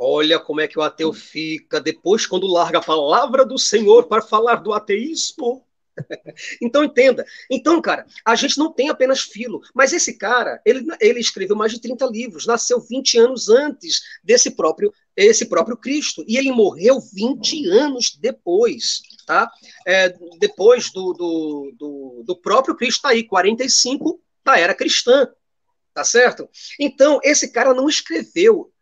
Olha 0.05 0.41
como 0.41 0.61
é 0.61 0.67
que 0.67 0.77
o 0.77 0.83
ateu 0.83 1.13
fica 1.13 1.81
depois 1.81 2.27
quando 2.27 2.49
larga 2.49 2.79
a 2.79 2.83
palavra 2.83 3.47
do 3.47 3.57
Senhor 3.57 4.09
para 4.09 4.21
falar 4.21 4.57
do 4.57 4.73
ateísmo. 4.73 5.65
então 6.61 6.83
entenda. 6.83 7.25
Então, 7.49 7.81
cara, 7.81 8.05
a 8.25 8.35
gente 8.35 8.59
não 8.59 8.73
tem 8.73 8.89
apenas 8.89 9.21
filo, 9.21 9.61
mas 9.73 9.93
esse 9.93 10.19
cara, 10.19 10.61
ele, 10.67 10.85
ele 11.01 11.21
escreveu 11.21 11.55
mais 11.55 11.71
de 11.71 11.81
30 11.81 12.05
livros, 12.07 12.47
nasceu 12.47 12.81
20 12.81 13.17
anos 13.17 13.49
antes 13.49 14.01
desse 14.25 14.51
próprio 14.51 14.93
esse 15.15 15.45
próprio 15.47 15.77
Cristo, 15.77 16.25
e 16.27 16.37
ele 16.37 16.51
morreu 16.51 16.99
20 16.99 17.69
anos 17.69 18.17
depois, 18.19 19.03
tá? 19.25 19.49
É, 19.87 20.13
depois 20.41 20.91
do, 20.91 21.13
do, 21.13 21.73
do, 21.79 22.23
do 22.27 22.37
próprio 22.37 22.75
Cristo, 22.75 23.03
tá 23.03 23.11
aí, 23.11 23.23
45 23.23 24.21
da 24.43 24.59
era 24.59 24.75
cristã, 24.75 25.29
tá 25.95 26.03
certo? 26.03 26.49
Então, 26.81 27.21
esse 27.23 27.53
cara 27.53 27.73
não 27.73 27.89
escreveu 27.89 28.73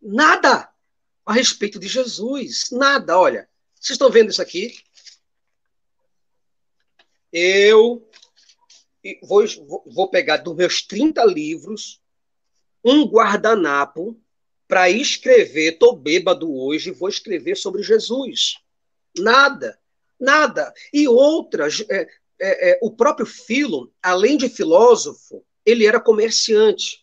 nada 0.00 0.68
a 1.24 1.32
respeito 1.32 1.78
de 1.78 1.88
Jesus, 1.88 2.70
nada, 2.70 3.18
olha. 3.18 3.48
Vocês 3.74 3.94
estão 3.94 4.10
vendo 4.10 4.30
isso 4.30 4.42
aqui? 4.42 4.74
eu 7.32 8.06
vou, 9.22 9.44
vou 9.86 10.08
pegar 10.08 10.38
dos 10.38 10.56
meus 10.56 10.82
30 10.82 11.24
livros 11.24 12.00
um 12.84 13.04
guardanapo 13.04 14.20
para 14.66 14.90
escrever, 14.90 15.78
tô 15.78 15.92
bêbado 15.94 16.52
hoje, 16.54 16.90
vou 16.90 17.08
escrever 17.08 17.56
sobre 17.56 17.82
Jesus. 17.82 18.56
Nada, 19.18 19.78
nada. 20.18 20.72
E 20.92 21.08
outras, 21.08 21.84
é, 21.90 22.08
é, 22.40 22.70
é, 22.70 22.78
o 22.80 22.90
próprio 22.90 23.26
Filo, 23.26 23.92
além 24.02 24.36
de 24.36 24.48
filósofo, 24.48 25.44
ele 25.66 25.86
era 25.86 26.00
comerciante. 26.00 26.99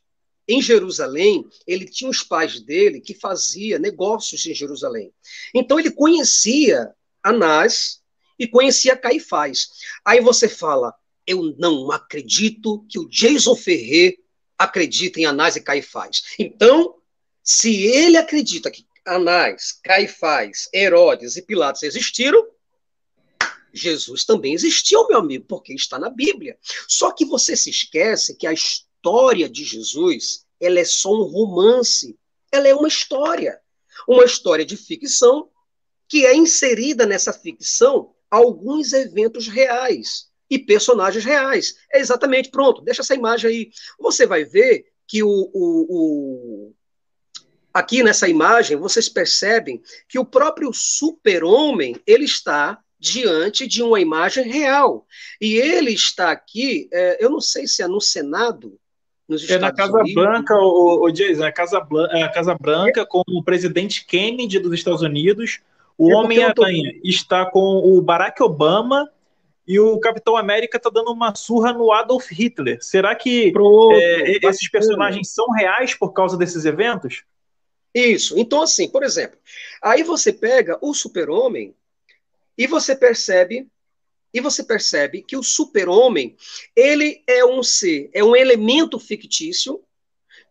Em 0.47 0.61
Jerusalém, 0.61 1.45
ele 1.65 1.85
tinha 1.85 2.09
os 2.09 2.23
pais 2.23 2.59
dele 2.61 3.01
que 3.01 3.13
fazia 3.13 3.77
negócios 3.77 4.45
em 4.45 4.53
Jerusalém. 4.53 5.11
Então 5.53 5.79
ele 5.79 5.91
conhecia 5.91 6.93
Anás, 7.21 8.01
e 8.37 8.47
conhecia 8.47 8.95
Caifás. 8.95 9.69
Aí 10.05 10.21
você 10.21 10.47
fala, 10.47 10.93
eu 11.25 11.55
não 11.57 11.91
acredito 11.91 12.85
que 12.89 12.99
o 12.99 13.07
Jason 13.09 13.55
Ferrer 13.55 14.17
acredita 14.57 15.19
em 15.19 15.25
Anás 15.25 15.55
e 15.55 15.61
Caifás. 15.61 16.23
Então, 16.37 16.95
se 17.43 17.85
ele 17.85 18.17
acredita 18.17 18.69
que 18.69 18.85
Anás, 19.05 19.79
Caifás, 19.83 20.69
Herodes 20.73 21.37
e 21.37 21.41
Pilatos 21.41 21.83
existiram, 21.83 22.45
Jesus 23.73 24.25
também 24.25 24.53
existiu, 24.53 25.07
meu 25.07 25.19
amigo, 25.19 25.45
porque 25.47 25.73
está 25.73 25.99
na 25.99 26.09
Bíblia. 26.09 26.57
Só 26.87 27.11
que 27.11 27.25
você 27.25 27.55
se 27.55 27.69
esquece 27.69 28.35
que 28.35 28.47
a 28.47 28.53
história 28.53 28.86
de 29.49 29.63
Jesus, 29.63 30.45
ela 30.59 30.79
é 30.79 30.85
só 30.85 31.11
um 31.11 31.23
romance. 31.23 32.17
Ela 32.51 32.67
é 32.67 32.73
uma 32.73 32.87
história. 32.87 33.59
Uma 34.07 34.25
história 34.25 34.65
de 34.65 34.77
ficção 34.77 35.49
que 36.07 36.25
é 36.25 36.35
inserida 36.35 37.05
nessa 37.05 37.33
ficção 37.33 38.13
alguns 38.29 38.93
eventos 38.93 39.47
reais 39.47 40.27
e 40.49 40.57
personagens 40.57 41.23
reais. 41.23 41.75
É 41.91 41.99
exatamente, 41.99 42.49
pronto, 42.49 42.81
deixa 42.81 43.01
essa 43.01 43.15
imagem 43.15 43.49
aí. 43.49 43.69
Você 43.99 44.25
vai 44.25 44.43
ver 44.43 44.85
que 45.05 45.23
o, 45.23 45.29
o, 45.29 45.85
o 45.89 46.75
aqui 47.73 48.03
nessa 48.03 48.27
imagem, 48.27 48.77
vocês 48.77 49.07
percebem 49.07 49.81
que 50.07 50.17
o 50.17 50.25
próprio 50.25 50.71
super-homem, 50.73 51.95
ele 52.05 52.25
está 52.25 52.79
diante 52.99 53.67
de 53.67 53.83
uma 53.83 53.99
imagem 53.99 54.49
real. 54.49 55.05
E 55.39 55.55
ele 55.55 55.91
está 55.91 56.31
aqui, 56.31 56.89
é, 56.91 57.23
eu 57.23 57.29
não 57.29 57.41
sei 57.41 57.67
se 57.67 57.83
é 57.83 57.87
no 57.87 58.01
Senado, 58.01 58.79
nos 59.27 59.41
Estados 59.41 59.63
É 59.63 59.65
na 59.65 59.73
Casa 59.73 59.97
Unidos. 59.99 60.13
Branca, 60.13 60.55
o, 60.55 61.05
o 61.05 61.11
Jason, 61.11 61.43
é 61.43 61.47
a 61.47 61.51
Casa, 61.51 61.87
é 62.11 62.23
a 62.23 62.29
Casa 62.29 62.55
Branca 62.55 63.05
com 63.05 63.21
o 63.27 63.43
presidente 63.43 64.05
Kennedy 64.05 64.59
dos 64.59 64.73
Estados 64.73 65.01
Unidos, 65.01 65.59
o 65.97 66.11
é 66.11 66.15
Homem-Aranha 66.15 66.93
tô... 66.93 67.07
está 67.07 67.45
com 67.45 67.59
o 67.59 68.01
Barack 68.01 68.41
Obama 68.41 69.09
e 69.67 69.79
o 69.79 69.99
Capitão 69.99 70.37
América 70.37 70.77
está 70.77 70.89
dando 70.89 71.11
uma 71.11 71.35
surra 71.35 71.73
no 71.73 71.91
Adolf 71.91 72.31
Hitler. 72.31 72.77
Será 72.81 73.13
que 73.15 73.51
Pronto, 73.51 73.95
é, 73.95 74.39
esses 74.43 74.69
personagens 74.69 75.29
são 75.29 75.51
reais 75.51 75.93
por 75.93 76.13
causa 76.13 76.37
desses 76.37 76.63
eventos? 76.63 77.23
Isso. 77.93 78.37
Então, 78.39 78.61
assim, 78.61 78.87
por 78.87 79.03
exemplo, 79.03 79.37
aí 79.81 80.03
você 80.03 80.31
pega 80.31 80.77
o 80.81 80.93
Super-Homem 80.93 81.73
e 82.57 82.67
você 82.67 82.95
percebe 82.95 83.67
e 84.33 84.41
você 84.41 84.63
percebe 84.63 85.23
que 85.23 85.37
o 85.37 85.43
super-homem, 85.43 86.35
ele 86.75 87.23
é 87.27 87.45
um 87.45 87.63
ser, 87.63 88.09
é 88.13 88.23
um 88.23 88.35
elemento 88.35 88.99
fictício 88.99 89.81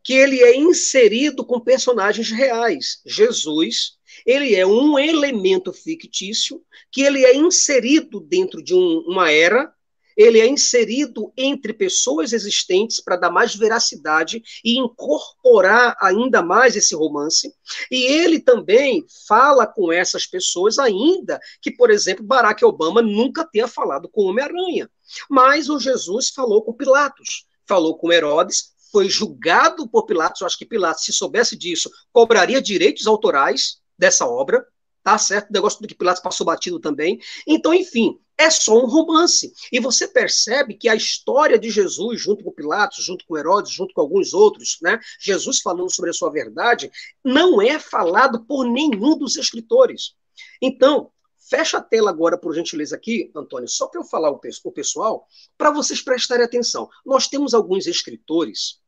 que 0.03 0.15
ele 0.15 0.41
é 0.41 0.57
inserido 0.57 1.45
com 1.45 1.61
personagens 1.61 2.31
reais. 2.31 3.01
Jesus, 3.05 3.99
ele 4.25 4.55
é 4.55 4.67
um 4.67 4.99
elemento 4.99 5.73
fictício 5.73 6.62
que 6.93 7.03
ele 7.03 7.25
é 7.25 7.35
inserido 7.35 8.21
dentro 8.21 8.62
de 8.62 8.73
um, 8.73 9.01
uma 9.07 9.31
era 9.31 9.75
ele 10.16 10.40
é 10.40 10.46
inserido 10.46 11.33
entre 11.37 11.72
pessoas 11.72 12.33
existentes 12.33 13.00
para 13.00 13.16
dar 13.16 13.31
mais 13.31 13.55
veracidade 13.55 14.42
e 14.64 14.79
incorporar 14.79 15.96
ainda 16.00 16.42
mais 16.42 16.74
esse 16.74 16.94
romance. 16.94 17.52
E 17.90 18.05
ele 18.05 18.40
também 18.40 19.05
fala 19.29 19.66
com 19.66 19.92
essas 19.92 20.26
pessoas 20.26 20.79
ainda 20.79 21.38
que, 21.61 21.70
por 21.70 21.90
exemplo, 21.90 22.24
Barack 22.24 22.64
Obama 22.64 23.02
nunca 23.02 23.44
tenha 23.44 23.68
falado 23.68 24.09
com 24.09 24.22
Homem-Aranha. 24.22 24.90
Mas 25.29 25.68
o 25.68 25.79
Jesus 25.79 26.31
falou 26.31 26.62
com 26.62 26.72
Pilatos, 26.72 27.44
falou 27.66 27.96
com 27.98 28.12
Herodes, 28.12 28.74
foi 28.90 29.09
julgado 29.09 29.88
por 29.88 30.07
Pilatos. 30.07 30.40
Eu 30.40 30.46
acho 30.46 30.59
que 30.59 30.64
Pilatos, 30.64 31.05
se 31.05 31.12
soubesse 31.12 31.57
disso, 31.57 31.90
cobraria 32.12 32.62
direitos 32.62 33.07
autorais 33.07 33.79
dessa 33.98 34.26
obra 34.26 34.64
tá 35.07 35.16
certo? 35.18 35.50
O 35.50 35.52
negócio 35.52 35.81
do 35.81 35.87
que 35.87 35.94
Pilatos 35.94 36.20
passou 36.20 36.44
batido 36.44 36.81
também. 36.81 37.20
Então, 37.46 37.72
enfim, 37.72 38.18
é 38.38 38.51
só 38.51 38.79
um 38.79 38.87
romance. 38.87 39.53
E 39.72 39.81
você 39.81 40.07
percebe 40.07 40.75
que 40.75 40.88
a 40.88 40.94
história 40.94 41.59
de 41.59 41.70
Jesus, 41.70 42.20
junto 42.20 42.44
com 42.44 42.51
Pilatos, 42.51 43.05
junto 43.05 43.25
com 43.27 43.37
Herodes, 43.37 43.72
junto 43.72 43.94
com 43.94 44.01
alguns 44.01 44.35
outros, 44.35 44.79
né? 44.83 45.01
Jesus 45.18 45.61
falando 45.61 45.92
sobre 45.92 46.11
a 46.11 46.14
sua 46.14 46.31
verdade, 46.31 46.90
não 47.25 47.62
é 47.62 47.79
falado 47.79 48.44
por 48.44 48.66
nenhum 48.66 49.16
dos 49.16 49.37
escritores. 49.37 50.14
Então, 50.61 51.11
fecha 51.49 51.79
a 51.79 51.83
tela 51.83 52.11
agora, 52.11 52.37
por 52.37 52.55
gentileza, 52.55 52.96
aqui, 52.96 53.31
Antônio, 53.35 53.68
só 53.68 53.87
para 53.87 54.01
eu 54.01 54.05
falar 54.05 54.31
o, 54.31 54.40
o 54.64 54.72
pessoal, 54.72 55.27
para 55.57 55.70
vocês 55.70 56.03
prestarem 56.03 56.44
atenção. 56.44 56.90
Nós 57.05 57.29
temos 57.29 57.55
alguns 57.55 57.87
escritores, 57.87 58.81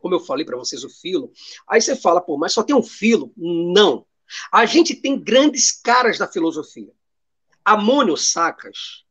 como 0.00 0.14
eu 0.14 0.20
falei 0.20 0.46
para 0.46 0.56
vocês, 0.56 0.82
o 0.82 0.88
filo. 0.88 1.30
Aí 1.68 1.80
você 1.80 1.94
fala, 1.94 2.20
pô, 2.20 2.38
mas 2.38 2.52
só 2.52 2.62
tem 2.62 2.74
um 2.74 2.82
filo? 2.82 3.32
Não. 3.36 4.06
A 4.50 4.64
gente 4.64 4.94
tem 4.94 5.18
grandes 5.18 5.72
caras 5.72 6.16
da 6.18 6.26
filosofia. 6.26 6.92
Amônio 7.64 8.16
Sacas, 8.16 9.04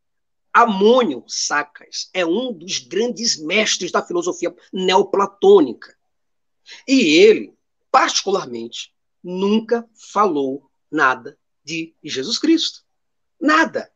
Amônio 0.53 1.23
Sacas 1.27 2.09
é 2.13 2.25
um 2.25 2.51
dos 2.51 2.79
grandes 2.79 3.39
mestres 3.41 3.91
da 3.91 4.05
filosofia 4.05 4.53
neoplatônica. 4.71 5.95
E 6.87 7.17
ele, 7.17 7.53
particularmente, 7.89 8.93
nunca 9.23 9.87
falou 10.11 10.69
nada 10.91 11.37
de 11.63 11.95
Jesus 12.03 12.37
Cristo. 12.37 12.83
Nada. 13.39 13.91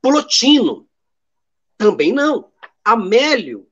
Plotino, 0.00 0.88
também 1.76 2.12
não. 2.12 2.50
Amélio, 2.84 3.68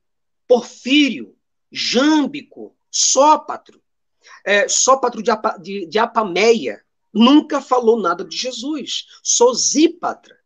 Porfírio, 0.47 1.37
Jâmbico, 1.73 2.77
Sópatro, 2.91 3.83
é, 4.45 4.69
Sópatro 4.69 5.23
de, 5.23 5.31
Apa, 5.31 5.57
de, 5.57 5.87
de 5.87 5.99
Apameia 5.99 6.85
nunca 7.13 7.61
falou 7.61 8.01
nada 8.01 8.25
de 8.25 8.37
Jesus. 8.37 9.07
Sosípatra, 9.23 10.37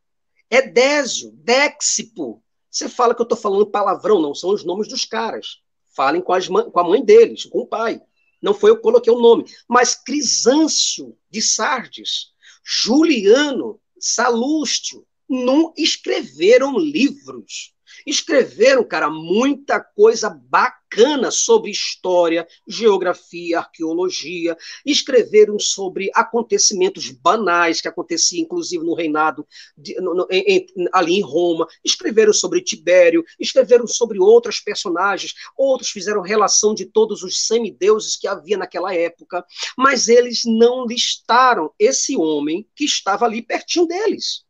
Edésio, 0.50 1.32
Déxipo. 1.32 2.42
Você 2.70 2.88
fala 2.88 3.14
que 3.14 3.20
eu 3.20 3.24
estou 3.24 3.38
falando 3.38 3.66
palavrão, 3.66 4.20
não 4.20 4.34
são 4.34 4.50
os 4.50 4.64
nomes 4.64 4.88
dos 4.88 5.04
caras. 5.04 5.58
Falem 5.94 6.20
com, 6.20 6.32
as, 6.32 6.48
com 6.48 6.80
a 6.80 6.84
mãe 6.84 7.04
deles, 7.04 7.44
com 7.44 7.60
o 7.60 7.66
pai. 7.66 8.00
Não 8.42 8.52
foi 8.52 8.70
eu 8.70 8.76
que 8.76 8.82
coloquei 8.82 9.12
o 9.12 9.20
nome. 9.20 9.44
Mas 9.68 9.94
Crisâncio 9.94 11.16
de 11.30 11.40
Sardes, 11.40 12.32
Juliano, 12.64 13.80
Salústio, 13.98 15.06
não 15.28 15.72
escreveram 15.76 16.78
livros 16.78 17.73
escreveram, 18.06 18.84
cara, 18.84 19.10
muita 19.10 19.80
coisa 19.80 20.30
bacana 20.30 21.30
sobre 21.30 21.70
história, 21.70 22.46
geografia, 22.66 23.58
arqueologia, 23.58 24.56
escreveram 24.84 25.58
sobre 25.58 26.10
acontecimentos 26.14 27.10
banais 27.10 27.80
que 27.80 27.88
aconteciam, 27.88 28.42
inclusive, 28.42 28.84
no 28.84 28.94
reinado 28.94 29.46
de, 29.76 29.94
no, 30.00 30.14
no, 30.14 30.26
em, 30.30 30.66
ali 30.92 31.14
em 31.14 31.22
Roma, 31.22 31.66
escreveram 31.84 32.32
sobre 32.32 32.60
Tibério, 32.60 33.24
escreveram 33.38 33.86
sobre 33.86 34.18
outros 34.18 34.60
personagens, 34.60 35.34
outros 35.56 35.90
fizeram 35.90 36.22
relação 36.22 36.74
de 36.74 36.86
todos 36.86 37.22
os 37.22 37.46
semideuses 37.46 38.16
que 38.16 38.28
havia 38.28 38.56
naquela 38.56 38.94
época, 38.94 39.44
mas 39.76 40.08
eles 40.08 40.42
não 40.44 40.86
listaram 40.86 41.72
esse 41.78 42.16
homem 42.16 42.66
que 42.74 42.84
estava 42.84 43.24
ali 43.24 43.42
pertinho 43.42 43.86
deles. 43.86 44.44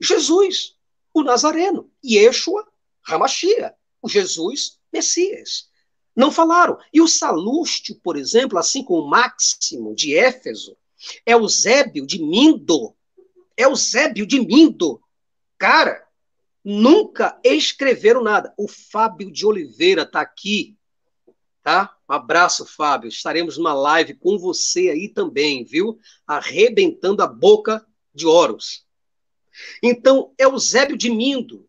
Jesus, 0.00 0.76
o 1.12 1.22
Nazareno, 1.22 1.90
Yeshua, 2.04 2.66
Ramachia, 3.02 3.74
o 4.02 4.08
Jesus 4.08 4.78
Messias. 4.92 5.68
Não 6.14 6.30
falaram. 6.30 6.78
E 6.92 7.00
o 7.00 7.08
Salústio, 7.08 7.98
por 8.02 8.16
exemplo, 8.16 8.58
assim 8.58 8.84
como 8.84 9.02
o 9.02 9.08
Máximo 9.08 9.94
de 9.94 10.16
Éfeso, 10.16 10.76
é 11.24 11.36
o 11.36 11.48
Zébio 11.48 12.06
de 12.06 12.22
Mindo. 12.22 12.94
É 13.56 13.66
o 13.66 13.74
Zébio 13.74 14.26
de 14.26 14.40
Mindo. 14.40 15.00
Cara, 15.58 16.06
nunca 16.64 17.38
escreveram 17.44 18.22
nada. 18.22 18.52
O 18.56 18.68
Fábio 18.68 19.30
de 19.30 19.46
Oliveira 19.46 20.02
está 20.02 20.20
aqui, 20.20 20.76
tá? 21.62 21.96
Um 22.08 22.12
abraço, 22.12 22.66
Fábio. 22.66 23.08
Estaremos 23.08 23.56
numa 23.56 23.74
live 23.74 24.14
com 24.14 24.38
você 24.38 24.90
aí 24.90 25.08
também, 25.08 25.64
viu? 25.64 25.98
Arrebentando 26.26 27.22
a 27.22 27.26
boca 27.26 27.86
de 28.14 28.26
Horus. 28.26 28.84
Então, 29.82 30.32
é 30.36 30.46
o 30.46 30.58
Zébio 30.58 30.96
de 30.96 31.10
Mindo. 31.10 31.68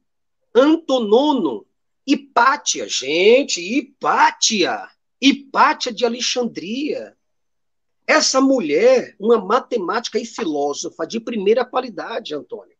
Antonono, 0.54 1.66
Hipátia, 2.06 2.88
gente, 2.88 3.62
Hipátia, 3.62 4.90
Hipátia 5.20 5.94
de 5.94 6.06
Alexandria. 6.06 7.18
Essa 8.06 8.42
mulher, 8.42 9.16
uma 9.20 9.40
matemática 9.40 10.20
e 10.20 10.26
filósofa 10.26 11.06
de 11.06 11.20
primeira 11.20 11.64
qualidade, 11.64 12.36
Antônio. 12.36 12.76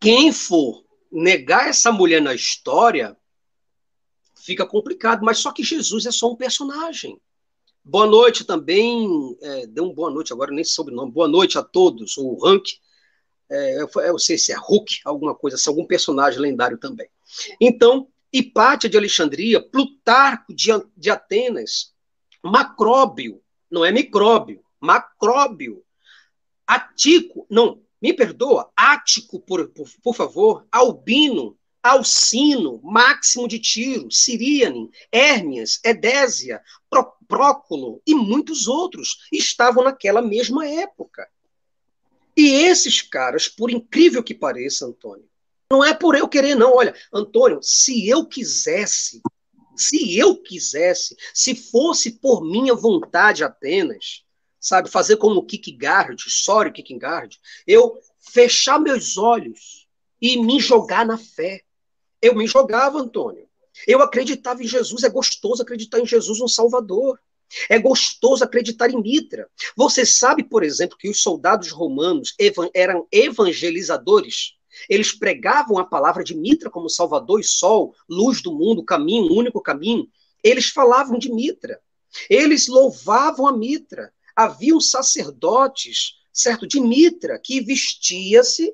Quem 0.00 0.30
for 0.30 0.84
negar 1.10 1.68
essa 1.68 1.90
mulher 1.90 2.22
na 2.22 2.34
história, 2.34 3.16
fica 4.36 4.64
complicado, 4.66 5.24
mas 5.24 5.38
só 5.38 5.52
que 5.52 5.64
Jesus 5.64 6.06
é 6.06 6.12
só 6.12 6.30
um 6.30 6.36
personagem. 6.36 7.20
Boa 7.82 8.06
noite 8.06 8.44
também, 8.44 9.36
é, 9.40 9.66
deu 9.66 9.84
um 9.84 9.94
boa 9.94 10.10
noite 10.10 10.32
agora, 10.32 10.52
nem 10.52 10.62
sobre 10.62 10.92
o 10.92 10.96
nome. 10.96 11.10
Boa 11.10 11.26
noite 11.26 11.58
a 11.58 11.62
todos, 11.62 12.16
o 12.16 12.36
Rank 12.36 12.66
é, 13.50 13.82
eu 13.82 13.90
não 13.94 14.18
sei 14.18 14.36
se 14.36 14.52
é 14.52 14.56
Hulk, 14.56 15.00
alguma 15.04 15.34
coisa 15.34 15.56
assim, 15.56 15.70
algum 15.70 15.86
personagem 15.86 16.40
lendário 16.40 16.78
também. 16.78 17.08
Então, 17.60 18.08
Hipátia 18.32 18.90
de 18.90 18.96
Alexandria, 18.96 19.62
Plutarco 19.62 20.54
de, 20.54 20.70
de 20.96 21.10
Atenas, 21.10 21.94
Macróbio, 22.42 23.40
não 23.70 23.84
é 23.84 23.90
micróbio, 23.90 24.62
Macróbio, 24.80 25.82
Atico, 26.66 27.46
não, 27.50 27.82
me 28.00 28.12
perdoa, 28.12 28.70
Ático, 28.76 29.40
por, 29.40 29.68
por, 29.68 29.88
por 30.02 30.14
favor, 30.14 30.66
Albino, 30.70 31.56
Alcino, 31.82 32.80
Máximo 32.82 33.48
de 33.48 33.58
Tiro, 33.58 34.10
Siríane, 34.10 34.90
Hérmias, 35.10 35.80
Edésia, 35.82 36.60
Próculo 37.26 38.02
e 38.06 38.14
muitos 38.14 38.66
outros 38.66 39.26
estavam 39.32 39.84
naquela 39.84 40.20
mesma 40.20 40.66
época. 40.66 41.28
E 42.38 42.52
esses 42.52 43.02
caras, 43.02 43.48
por 43.48 43.68
incrível 43.68 44.22
que 44.22 44.32
pareça, 44.32 44.86
Antônio, 44.86 45.28
não 45.68 45.84
é 45.84 45.92
por 45.92 46.14
eu 46.14 46.28
querer, 46.28 46.54
não. 46.54 46.72
Olha, 46.72 46.94
Antônio, 47.12 47.58
se 47.60 48.08
eu 48.08 48.24
quisesse, 48.24 49.20
se 49.76 50.16
eu 50.16 50.36
quisesse, 50.36 51.16
se 51.34 51.56
fosse 51.56 52.12
por 52.12 52.44
minha 52.44 52.76
vontade 52.76 53.42
apenas, 53.42 54.22
sabe, 54.60 54.88
fazer 54.88 55.16
como 55.16 55.40
o 55.40 55.44
Kierkegaard, 55.44 56.22
Sório 56.28 56.72
Kierkegaard, 56.72 57.40
eu 57.66 57.98
fechar 58.20 58.78
meus 58.78 59.18
olhos 59.18 59.88
e 60.22 60.40
me 60.40 60.60
jogar 60.60 61.04
na 61.04 61.18
fé. 61.18 61.62
Eu 62.22 62.36
me 62.36 62.46
jogava, 62.46 63.00
Antônio. 63.00 63.48
Eu 63.84 64.00
acreditava 64.00 64.62
em 64.62 64.68
Jesus, 64.68 65.02
é 65.02 65.08
gostoso 65.08 65.60
acreditar 65.60 65.98
em 65.98 66.06
Jesus, 66.06 66.40
um 66.40 66.46
Salvador. 66.46 67.18
É 67.68 67.78
gostoso 67.78 68.44
acreditar 68.44 68.90
em 68.90 69.00
Mitra. 69.00 69.48
Você 69.76 70.04
sabe, 70.04 70.44
por 70.44 70.62
exemplo, 70.62 70.98
que 70.98 71.08
os 71.08 71.22
soldados 71.22 71.70
romanos 71.70 72.34
eram 72.74 73.06
evangelizadores? 73.10 74.54
Eles 74.88 75.12
pregavam 75.12 75.78
a 75.78 75.84
palavra 75.84 76.22
de 76.22 76.36
Mitra 76.36 76.70
como 76.70 76.88
Salvador 76.88 77.40
e 77.40 77.44
Sol, 77.44 77.94
luz 78.08 78.42
do 78.42 78.52
mundo, 78.52 78.84
caminho, 78.84 79.32
único 79.32 79.60
caminho. 79.60 80.08
Eles 80.42 80.68
falavam 80.68 81.18
de 81.18 81.32
Mitra. 81.32 81.80
Eles 82.28 82.68
louvavam 82.68 83.46
a 83.46 83.56
Mitra. 83.56 84.12
Haviam 84.36 84.80
sacerdotes, 84.80 86.14
certo, 86.32 86.66
de 86.66 86.80
Mitra, 86.80 87.40
que 87.42 87.60
vestia-se 87.60 88.72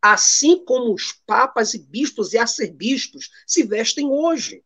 assim 0.00 0.64
como 0.64 0.94
os 0.94 1.12
papas 1.26 1.74
e 1.74 1.78
bispos 1.78 2.32
e 2.32 2.38
arcebispos 2.38 3.28
se 3.46 3.62
vestem 3.64 4.08
hoje. 4.08 4.64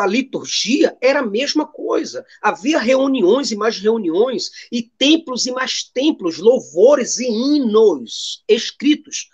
A 0.00 0.06
liturgia 0.06 0.96
era 1.00 1.20
a 1.20 1.26
mesma 1.26 1.66
coisa. 1.66 2.24
Havia 2.40 2.78
reuniões 2.78 3.50
e 3.50 3.56
mais 3.56 3.78
reuniões, 3.78 4.50
e 4.70 4.82
templos 4.82 5.46
e 5.46 5.52
mais 5.52 5.82
templos, 5.82 6.38
louvores 6.38 7.18
e 7.18 7.26
hinos 7.26 8.44
escritos. 8.48 9.28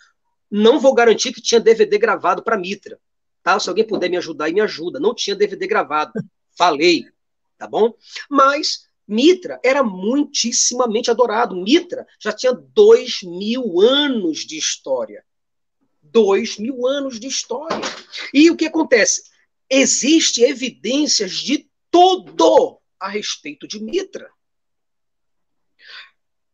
Não 0.51 0.81
vou 0.81 0.95
garantir 0.95 1.33
que 1.33 1.43
tinha 1.43 1.61
DVD 1.61 1.99
gravado 1.99 2.43
para 2.43 2.59
Mitra. 2.59 2.99
Tá? 3.43 3.59
Se 3.59 3.69
alguém 3.69 3.87
puder 3.87 4.09
me 4.09 4.17
ajudar, 4.17 4.51
me 4.51 4.61
ajuda. 4.61 5.01
Não 5.01 5.15
tinha 5.15 5.37
DVD 5.37 5.67
gravado. 5.67 6.13
Falei. 6.57 7.05
Tá 7.59 7.67
bom? 7.67 7.95
Mas 8.29 8.87
Mitra 9.07 9.61
era 9.63 9.83
muitíssimamente 9.83 11.11
adorado. 11.11 11.57
Mitra 11.57 12.07
já 12.19 12.33
tinha 12.33 12.53
dois 12.53 13.23
mil 13.23 13.81
anos 13.81 14.41
de 14.41 14.57
história. 14.57 15.25
Dois 16.03 16.59
mil 16.59 16.87
anos 16.87 17.19
de 17.19 17.27
história. 17.27 17.81
E 18.33 18.51
o 18.51 18.57
que 18.57 18.67
acontece? 18.67 19.32
Existem 19.75 20.45
evidências 20.51 21.33
de 21.33 21.67
todo 21.91 22.79
a 23.01 23.09
respeito 23.09 23.67
de 23.67 23.83
Mitra. 23.83 24.31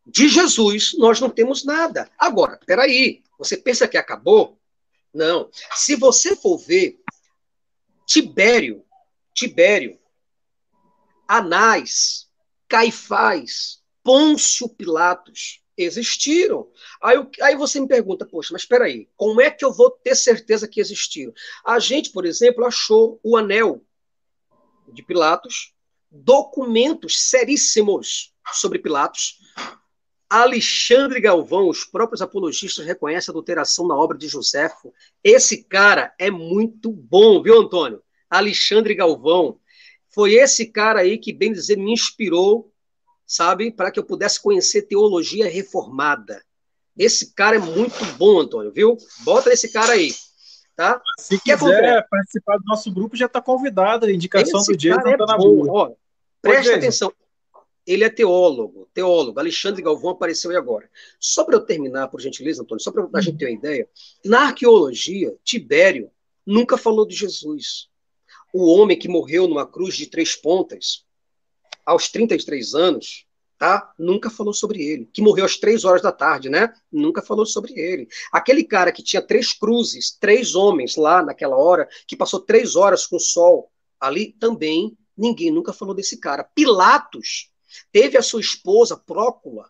De 0.05 0.29
Jesus, 0.29 0.97
nós 0.97 1.19
não 1.19 1.29
temos 1.29 1.65
nada. 1.65 2.09
Agora, 2.17 2.57
peraí, 2.65 3.21
você 3.37 3.57
pensa 3.57 3.89
que 3.89 3.97
acabou? 3.97 4.57
Não. 5.13 5.49
Se 5.75 5.97
você 5.97 6.33
for 6.33 6.57
ver, 6.59 6.97
Tibério, 8.07 8.85
Tibério, 9.33 9.99
Anás, 11.27 12.29
Caifás, 12.69 13.83
Pôncio 14.01 14.69
Pilatos 14.69 15.61
existiram. 15.83 16.67
Aí, 17.01 17.17
aí 17.41 17.55
você 17.55 17.79
me 17.79 17.87
pergunta, 17.87 18.25
poxa, 18.25 18.49
mas 18.51 18.63
espera 18.63 18.85
aí, 18.85 19.07
como 19.15 19.41
é 19.41 19.49
que 19.49 19.63
eu 19.63 19.73
vou 19.73 19.89
ter 19.89 20.15
certeza 20.15 20.67
que 20.67 20.79
existiram? 20.79 21.33
A 21.65 21.79
gente, 21.79 22.11
por 22.11 22.25
exemplo, 22.25 22.65
achou 22.65 23.19
o 23.23 23.37
anel 23.37 23.83
de 24.91 25.03
Pilatos, 25.03 25.73
documentos 26.11 27.29
seríssimos 27.29 28.33
sobre 28.53 28.79
Pilatos. 28.79 29.37
Alexandre 30.29 31.19
Galvão, 31.19 31.67
os 31.67 31.83
próprios 31.83 32.21
apologistas 32.21 32.85
reconhecem 32.85 33.31
a 33.31 33.33
adulteração 33.33 33.87
na 33.87 33.95
obra 33.95 34.17
de 34.17 34.27
Joséfo. 34.27 34.93
Esse 35.23 35.63
cara 35.63 36.13
é 36.19 36.29
muito 36.29 36.91
bom, 36.91 37.41
viu, 37.41 37.59
Antônio? 37.59 38.01
Alexandre 38.29 38.93
Galvão, 38.93 39.59
foi 40.09 40.33
esse 40.33 40.67
cara 40.67 40.99
aí 40.99 41.17
que, 41.17 41.33
bem 41.33 41.51
dizer, 41.51 41.77
me 41.77 41.91
inspirou, 41.91 42.71
sabe, 43.29 43.71
para 43.71 43.91
que 43.91 43.99
eu 43.99 44.03
pudesse 44.03 44.41
conhecer 44.41 44.81
teologia 44.81 45.47
reformada. 45.47 46.43
Esse 46.97 47.31
cara 47.33 47.57
é 47.57 47.59
muito 47.59 48.03
bom, 48.17 48.39
Antônio, 48.39 48.71
viu? 48.73 48.97
Bota 49.23 49.53
esse 49.53 49.71
cara 49.71 49.93
aí. 49.93 50.11
Tá? 50.75 50.99
Se 51.19 51.39
que 51.39 51.55
quiser 51.55 52.07
participar 52.09 52.57
do 52.57 52.65
nosso 52.65 52.91
grupo, 52.91 53.15
já 53.15 53.27
está 53.27 53.39
convidado. 53.39 54.07
A 54.07 54.11
indicação 54.11 54.59
esse 54.61 54.71
do 54.71 54.77
dia 54.77 54.95
está 54.95 55.11
é 55.11 55.17
na 55.17 55.37
boa. 55.37 55.95
presta 56.41 56.75
atenção. 56.75 57.13
Ele 57.85 58.03
é 58.03 58.09
teólogo, 58.09 58.89
teólogo. 58.93 59.39
Alexandre 59.39 59.81
Galvão 59.81 60.11
apareceu 60.11 60.51
aí 60.51 60.57
agora. 60.57 60.89
Só 61.19 61.43
para 61.43 61.55
eu 61.55 61.61
terminar, 61.61 62.07
por 62.07 62.19
gentileza, 62.19 62.63
Antônio, 62.63 62.83
só 62.83 62.91
para 62.91 63.07
a 63.13 63.21
gente 63.21 63.37
ter 63.37 63.45
uma 63.45 63.51
ideia, 63.51 63.87
na 64.25 64.47
arqueologia, 64.47 65.35
Tibério 65.43 66.09
nunca 66.45 66.77
falou 66.77 67.05
de 67.05 67.15
Jesus 67.15 67.89
o 68.53 68.65
homem 68.65 68.97
que 68.97 69.07
morreu 69.07 69.47
numa 69.47 69.65
cruz 69.65 69.95
de 69.95 70.07
três 70.07 70.35
pontas, 70.35 71.05
aos 71.89 72.07
33 72.09 72.75
anos, 72.75 73.25
tá? 73.57 73.91
Nunca 73.97 74.29
falou 74.29 74.53
sobre 74.53 74.81
ele. 74.81 75.09
Que 75.11 75.21
morreu 75.21 75.43
às 75.43 75.57
três 75.57 75.83
horas 75.83 76.03
da 76.03 76.11
tarde, 76.11 76.49
né? 76.49 76.71
Nunca 76.91 77.21
falou 77.21 77.45
sobre 77.45 77.73
ele. 77.73 78.07
Aquele 78.31 78.63
cara 78.63 78.91
que 78.91 79.01
tinha 79.01 79.21
três 79.21 79.51
cruzes, 79.51 80.11
três 80.11 80.53
homens 80.53 80.95
lá 80.95 81.23
naquela 81.23 81.57
hora, 81.57 81.89
que 82.07 82.15
passou 82.15 82.39
três 82.39 82.75
horas 82.75 83.07
com 83.07 83.15
o 83.15 83.19
sol 83.19 83.71
ali, 83.99 84.33
também 84.33 84.95
ninguém 85.17 85.51
nunca 85.51 85.73
falou 85.73 85.95
desse 85.95 86.17
cara. 86.17 86.43
Pilatos 86.43 87.51
teve 87.91 88.17
a 88.17 88.21
sua 88.21 88.39
esposa, 88.39 88.95
Prócula, 88.95 89.69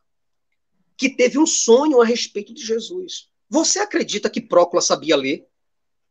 que 0.97 1.09
teve 1.09 1.39
um 1.39 1.47
sonho 1.47 2.01
a 2.01 2.05
respeito 2.05 2.53
de 2.53 2.63
Jesus. 2.65 3.29
Você 3.49 3.79
acredita 3.79 4.29
que 4.29 4.41
Prócula 4.41 4.81
sabia 4.81 5.15
ler? 5.15 5.47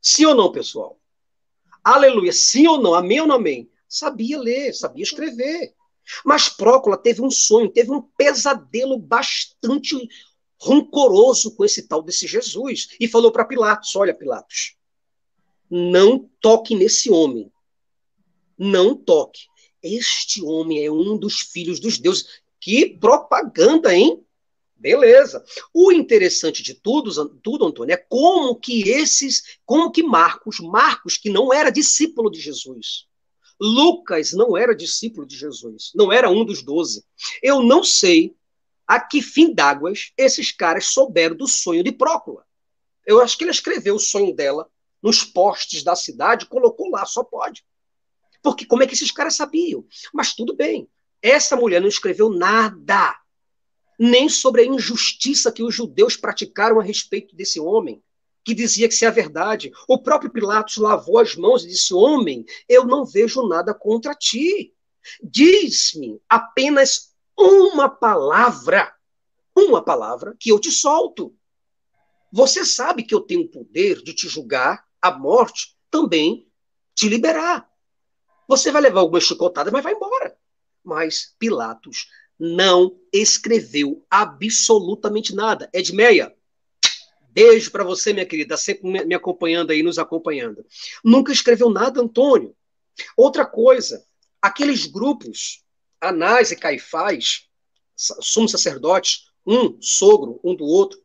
Sim 0.00 0.24
ou 0.24 0.34
não, 0.34 0.50
pessoal? 0.50 0.98
Aleluia, 1.84 2.32
sim 2.32 2.66
ou 2.66 2.80
não, 2.80 2.94
amém 2.94 3.20
ou 3.20 3.26
não 3.26 3.36
amém? 3.36 3.70
Sabia 3.88 4.38
ler, 4.38 4.74
sabia 4.74 5.02
escrever. 5.02 5.74
Mas 6.24 6.48
Prócula 6.48 6.96
teve 6.96 7.22
um 7.22 7.30
sonho, 7.30 7.70
teve 7.70 7.90
um 7.90 8.02
pesadelo 8.02 8.98
bastante 8.98 9.96
rancoroso 10.60 11.54
com 11.54 11.64
esse 11.64 11.86
tal 11.86 12.02
desse 12.02 12.26
Jesus. 12.26 12.88
E 12.98 13.08
falou 13.08 13.30
para 13.30 13.44
Pilatos: 13.44 13.94
Olha, 13.96 14.14
Pilatos, 14.14 14.76
não 15.70 16.28
toque 16.40 16.74
nesse 16.74 17.10
homem. 17.10 17.52
Não 18.56 18.96
toque. 18.96 19.42
Este 19.82 20.42
homem 20.42 20.84
é 20.84 20.90
um 20.90 21.16
dos 21.16 21.40
filhos 21.40 21.78
dos 21.78 21.98
deuses. 21.98 22.40
Que 22.60 22.86
propaganda, 22.98 23.94
hein? 23.94 24.24
Beleza. 24.78 25.44
O 25.74 25.90
interessante 25.92 26.62
de 26.62 26.74
tudo, 26.74 27.28
tudo, 27.40 27.66
Antônio, 27.66 27.94
é 27.94 27.96
como 27.96 28.54
que 28.54 28.88
esses, 28.88 29.58
como 29.66 29.90
que 29.90 30.02
Marcos, 30.02 30.60
Marcos 30.60 31.16
que 31.16 31.30
não 31.30 31.52
era 31.52 31.70
discípulo 31.70 32.30
de 32.30 32.40
Jesus, 32.40 33.07
Lucas 33.60 34.32
não 34.32 34.56
era 34.56 34.74
discípulo 34.74 35.26
de 35.26 35.36
Jesus, 35.36 35.92
não 35.94 36.12
era 36.12 36.30
um 36.30 36.44
dos 36.44 36.62
doze. 36.62 37.04
Eu 37.42 37.62
não 37.62 37.82
sei 37.82 38.36
a 38.86 39.00
que 39.00 39.20
fim 39.20 39.52
d'águas 39.52 40.12
esses 40.16 40.52
caras 40.52 40.86
souberam 40.86 41.36
do 41.36 41.46
sonho 41.46 41.82
de 41.82 41.92
Prócula. 41.92 42.44
Eu 43.04 43.20
acho 43.20 43.36
que 43.36 43.44
ele 43.44 43.50
escreveu 43.50 43.96
o 43.96 44.00
sonho 44.00 44.34
dela 44.34 44.70
nos 45.02 45.24
postes 45.24 45.82
da 45.82 45.94
cidade, 45.96 46.46
colocou 46.46 46.90
lá, 46.90 47.04
só 47.04 47.22
pode. 47.24 47.64
Porque 48.42 48.64
como 48.64 48.82
é 48.82 48.86
que 48.86 48.94
esses 48.94 49.10
caras 49.10 49.34
sabiam? 49.34 49.84
Mas 50.12 50.34
tudo 50.34 50.54
bem. 50.54 50.88
Essa 51.20 51.56
mulher 51.56 51.80
não 51.80 51.88
escreveu 51.88 52.30
nada 52.30 53.18
nem 53.98 54.28
sobre 54.28 54.62
a 54.62 54.66
injustiça 54.66 55.50
que 55.50 55.62
os 55.62 55.74
judeus 55.74 56.16
praticaram 56.16 56.78
a 56.78 56.82
respeito 56.82 57.34
desse 57.34 57.58
homem, 57.58 58.00
que 58.48 58.54
dizia 58.54 58.88
que 58.88 58.94
se 58.94 59.04
é 59.04 59.10
verdade. 59.10 59.70
O 59.86 59.98
próprio 59.98 60.30
Pilatos 60.30 60.78
lavou 60.78 61.18
as 61.18 61.36
mãos 61.36 61.64
e 61.64 61.68
disse: 61.68 61.92
Homem, 61.92 62.46
eu 62.66 62.86
não 62.86 63.04
vejo 63.04 63.46
nada 63.46 63.74
contra 63.74 64.14
ti. 64.14 64.74
Diz-me 65.22 66.18
apenas 66.26 67.14
uma 67.36 67.90
palavra, 67.90 68.90
uma 69.54 69.84
palavra 69.84 70.34
que 70.40 70.50
eu 70.50 70.58
te 70.58 70.70
solto. 70.70 71.36
Você 72.32 72.64
sabe 72.64 73.02
que 73.02 73.14
eu 73.14 73.20
tenho 73.20 73.42
o 73.42 73.50
poder 73.50 74.02
de 74.02 74.14
te 74.14 74.26
julgar 74.26 74.82
a 75.00 75.10
morte, 75.12 75.76
também 75.90 76.48
te 76.94 77.06
liberar. 77.06 77.68
Você 78.48 78.72
vai 78.72 78.80
levar 78.80 79.00
algumas 79.00 79.24
chicotadas, 79.24 79.70
mas 79.70 79.84
vai 79.84 79.92
embora. 79.92 80.34
Mas 80.82 81.34
Pilatos 81.38 82.08
não 82.38 82.98
escreveu 83.12 84.06
absolutamente 84.10 85.34
nada. 85.34 85.68
Edmeia, 85.70 86.34
beijo 87.30 87.70
para 87.70 87.84
você, 87.84 88.12
minha 88.12 88.26
querida, 88.26 88.56
sempre 88.56 89.04
me 89.04 89.14
acompanhando 89.14 89.70
aí, 89.70 89.82
nos 89.82 89.98
acompanhando. 89.98 90.64
Nunca 91.04 91.32
escreveu 91.32 91.70
nada, 91.70 92.00
Antônio. 92.00 92.54
Outra 93.16 93.46
coisa, 93.46 94.04
aqueles 94.42 94.86
grupos, 94.86 95.64
Anás 96.00 96.50
e 96.50 96.56
Caifás, 96.56 97.46
sumos 97.94 98.50
sacerdotes, 98.50 99.26
um 99.46 99.80
sogro, 99.80 100.40
um 100.44 100.54
do 100.54 100.64
outro, 100.64 101.00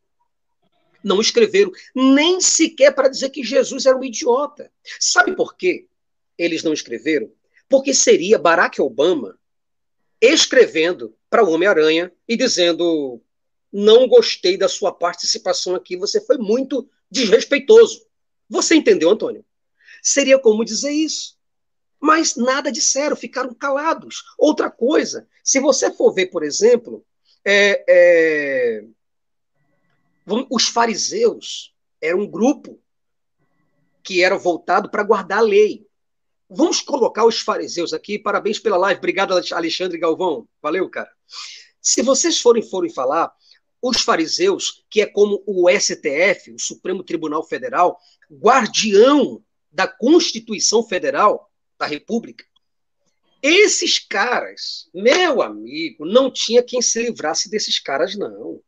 Não 1.03 1.19
escreveram 1.19 1.71
nem 1.93 2.39
sequer 2.39 2.95
para 2.95 3.09
dizer 3.09 3.29
que 3.29 3.43
Jesus 3.43 3.85
era 3.85 3.97
um 3.97 4.03
idiota. 4.03 4.71
Sabe 4.99 5.35
por 5.35 5.57
quê? 5.57 5.87
Eles 6.37 6.63
não 6.63 6.71
escreveram? 6.71 7.29
Porque 7.67 7.93
seria 7.93 8.39
Barack 8.39 8.81
Obama 8.81 9.37
escrevendo 10.21 11.13
para 11.29 11.43
o 11.43 11.51
Homem-Aranha 11.51 12.11
e 12.27 12.37
dizendo: 12.37 13.21
Não 13.73 14.07
gostei 14.07 14.55
da 14.55 14.69
sua 14.69 14.93
participação 14.93 15.73
aqui, 15.73 15.97
você 15.97 16.23
foi 16.23 16.37
muito 16.37 16.87
desrespeitoso. 17.09 18.05
Você 18.47 18.75
entendeu, 18.75 19.09
Antônio? 19.09 19.43
Seria 20.01 20.37
como 20.37 20.63
dizer 20.63 20.91
isso. 20.91 21.35
Mas 21.99 22.35
nada 22.35 22.71
disseram, 22.71 23.15
ficaram 23.15 23.53
calados. 23.53 24.23
Outra 24.37 24.69
coisa, 24.69 25.27
se 25.43 25.59
você 25.59 25.91
for 25.91 26.13
ver, 26.13 26.27
por 26.27 26.43
exemplo, 26.43 27.03
é, 27.43 27.83
é, 27.89 28.83
os 30.49 30.67
fariseus 30.67 31.73
eram 32.01 32.19
um 32.19 32.29
grupo 32.29 32.79
que 34.03 34.21
era 34.21 34.37
voltado 34.37 34.89
para 34.89 35.03
guardar 35.03 35.39
a 35.39 35.41
lei. 35.41 35.87
Vamos 36.49 36.81
colocar 36.81 37.25
os 37.25 37.39
fariseus 37.39 37.93
aqui. 37.93 38.19
Parabéns 38.19 38.59
pela 38.59 38.77
live. 38.77 38.99
Obrigado, 38.99 39.33
Alexandre 39.53 39.97
Galvão. 39.97 40.47
Valeu, 40.61 40.87
cara. 40.89 41.09
Se 41.81 42.01
vocês 42.01 42.39
forem, 42.39 42.61
forem 42.61 42.93
falar, 42.93 43.33
os 43.83 44.01
fariseus, 44.01 44.85
que 44.89 45.01
é 45.01 45.05
como 45.05 45.43
o 45.45 45.69
STF, 45.69 46.53
o 46.53 46.59
Supremo 46.59 47.03
Tribunal 47.03 47.43
Federal, 47.43 47.99
guardião 48.31 49.43
da 49.69 49.85
Constituição 49.87 50.87
Federal 50.87 51.51
da 51.77 51.85
República, 51.85 52.45
esses 53.41 53.99
caras, 53.99 54.89
meu 54.93 55.41
amigo, 55.41 56.05
não 56.05 56.31
tinha 56.31 56.63
quem 56.63 56.81
se 56.81 57.03
livrasse 57.03 57.49
desses 57.49 57.77
caras, 57.77 58.15
não. 58.15 58.61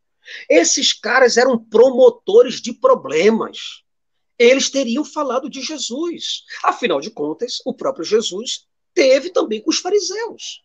Esses 0.50 0.92
caras 0.92 1.38
eram 1.38 1.58
promotores 1.58 2.60
de 2.60 2.74
problemas. 2.74 3.82
Eles 4.38 4.68
teriam 4.68 5.02
falado 5.02 5.48
de 5.48 5.62
Jesus. 5.62 6.42
Afinal 6.62 7.00
de 7.00 7.10
contas, 7.10 7.62
o 7.64 7.72
próprio 7.72 8.04
Jesus 8.04 8.66
teve 8.92 9.30
também 9.30 9.62
com 9.62 9.70
os 9.70 9.78
fariseus. 9.78 10.62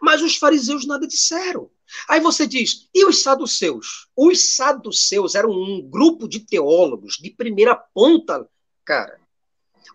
Mas 0.00 0.22
os 0.22 0.36
fariseus 0.36 0.86
nada 0.86 1.06
disseram. 1.06 1.70
Aí 2.08 2.20
você 2.20 2.46
diz, 2.46 2.88
e 2.94 3.04
os 3.04 3.22
saduceus? 3.22 4.08
Os 4.16 4.56
saduceus 4.56 5.34
eram 5.34 5.50
um 5.50 5.82
grupo 5.82 6.28
de 6.28 6.40
teólogos 6.40 7.14
de 7.20 7.30
primeira 7.30 7.74
ponta, 7.74 8.48
cara. 8.84 9.20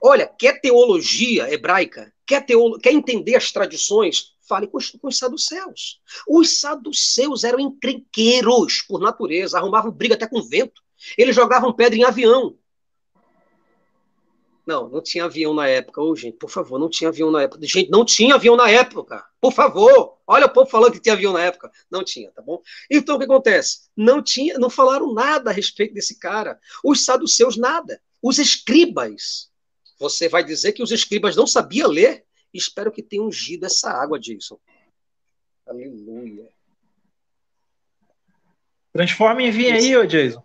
Olha, 0.02 0.28
quer 0.28 0.62
teologia 0.62 1.52
hebraica? 1.52 2.14
Quer, 2.26 2.46
teolo... 2.46 2.80
quer 2.80 2.94
entender 2.94 3.36
as 3.36 3.52
tradições? 3.52 4.36
Fale 4.48 4.68
com 4.68 4.78
os, 4.78 4.92
com 4.92 5.08
os 5.08 5.18
saduceus. 5.18 6.00
Os 6.28 6.60
saduceus 6.60 7.44
eram 7.44 7.60
encrenqueiros 7.60 8.82
por 8.88 9.00
natureza, 9.00 9.58
arrumavam 9.58 9.92
briga 9.92 10.16
até 10.16 10.28
com 10.28 10.42
vento. 10.42 10.82
Eles 11.18 11.36
jogavam 11.36 11.74
pedra 11.74 11.98
em 11.98 12.04
avião. 12.04 12.58
Não, 14.70 14.88
não 14.88 15.02
tinha 15.02 15.26
avião 15.26 15.52
na 15.52 15.68
época. 15.68 16.00
Ô, 16.00 16.16
gente, 16.16 16.38
por 16.38 16.52
favor, 16.52 16.78
não 16.78 16.92
tinha 16.92 17.10
avião 17.10 17.32
na 17.32 17.42
época. 17.42 17.66
Gente, 17.66 17.90
não 17.90 18.06
tinha 18.06 18.36
avião 18.36 18.56
na 18.56 18.70
época. 18.70 19.26
Por 19.42 19.52
favor. 19.52 20.20
Olha 20.28 20.46
o 20.46 20.54
povo 20.54 20.70
falando 20.70 20.92
que 20.92 21.00
tinha 21.00 21.14
avião 21.14 21.34
na 21.34 21.44
época. 21.44 21.72
Não 21.90 22.04
tinha, 22.04 22.30
tá 22.30 22.40
bom? 22.40 22.62
Então, 22.88 23.16
o 23.16 23.18
que 23.18 23.26
acontece? 23.26 23.90
Não 23.98 24.22
tinha, 24.22 24.60
não 24.60 24.70
falaram 24.70 25.12
nada 25.12 25.50
a 25.50 25.54
respeito 25.54 25.96
desse 25.96 26.20
cara. 26.20 26.60
Os 26.84 27.04
saduceus, 27.04 27.58
nada. 27.58 28.00
Os 28.22 28.38
escribas. 28.38 29.50
Você 29.98 30.30
vai 30.30 30.44
dizer 30.44 30.74
que 30.74 30.84
os 30.84 30.92
escribas 30.92 31.36
não 31.36 31.48
sabiam 31.48 31.90
ler? 31.90 32.24
Espero 32.54 32.92
que 32.92 33.02
tenha 33.02 33.24
ungido 33.24 33.66
essa 33.66 33.90
água, 33.90 34.20
Jason. 34.20 34.60
Aleluia. 35.66 36.48
Transforma 38.94 39.42
em 39.42 39.50
vinho 39.50 39.74
aí, 39.74 39.98
ô 39.98 40.06
Jason. 40.06 40.44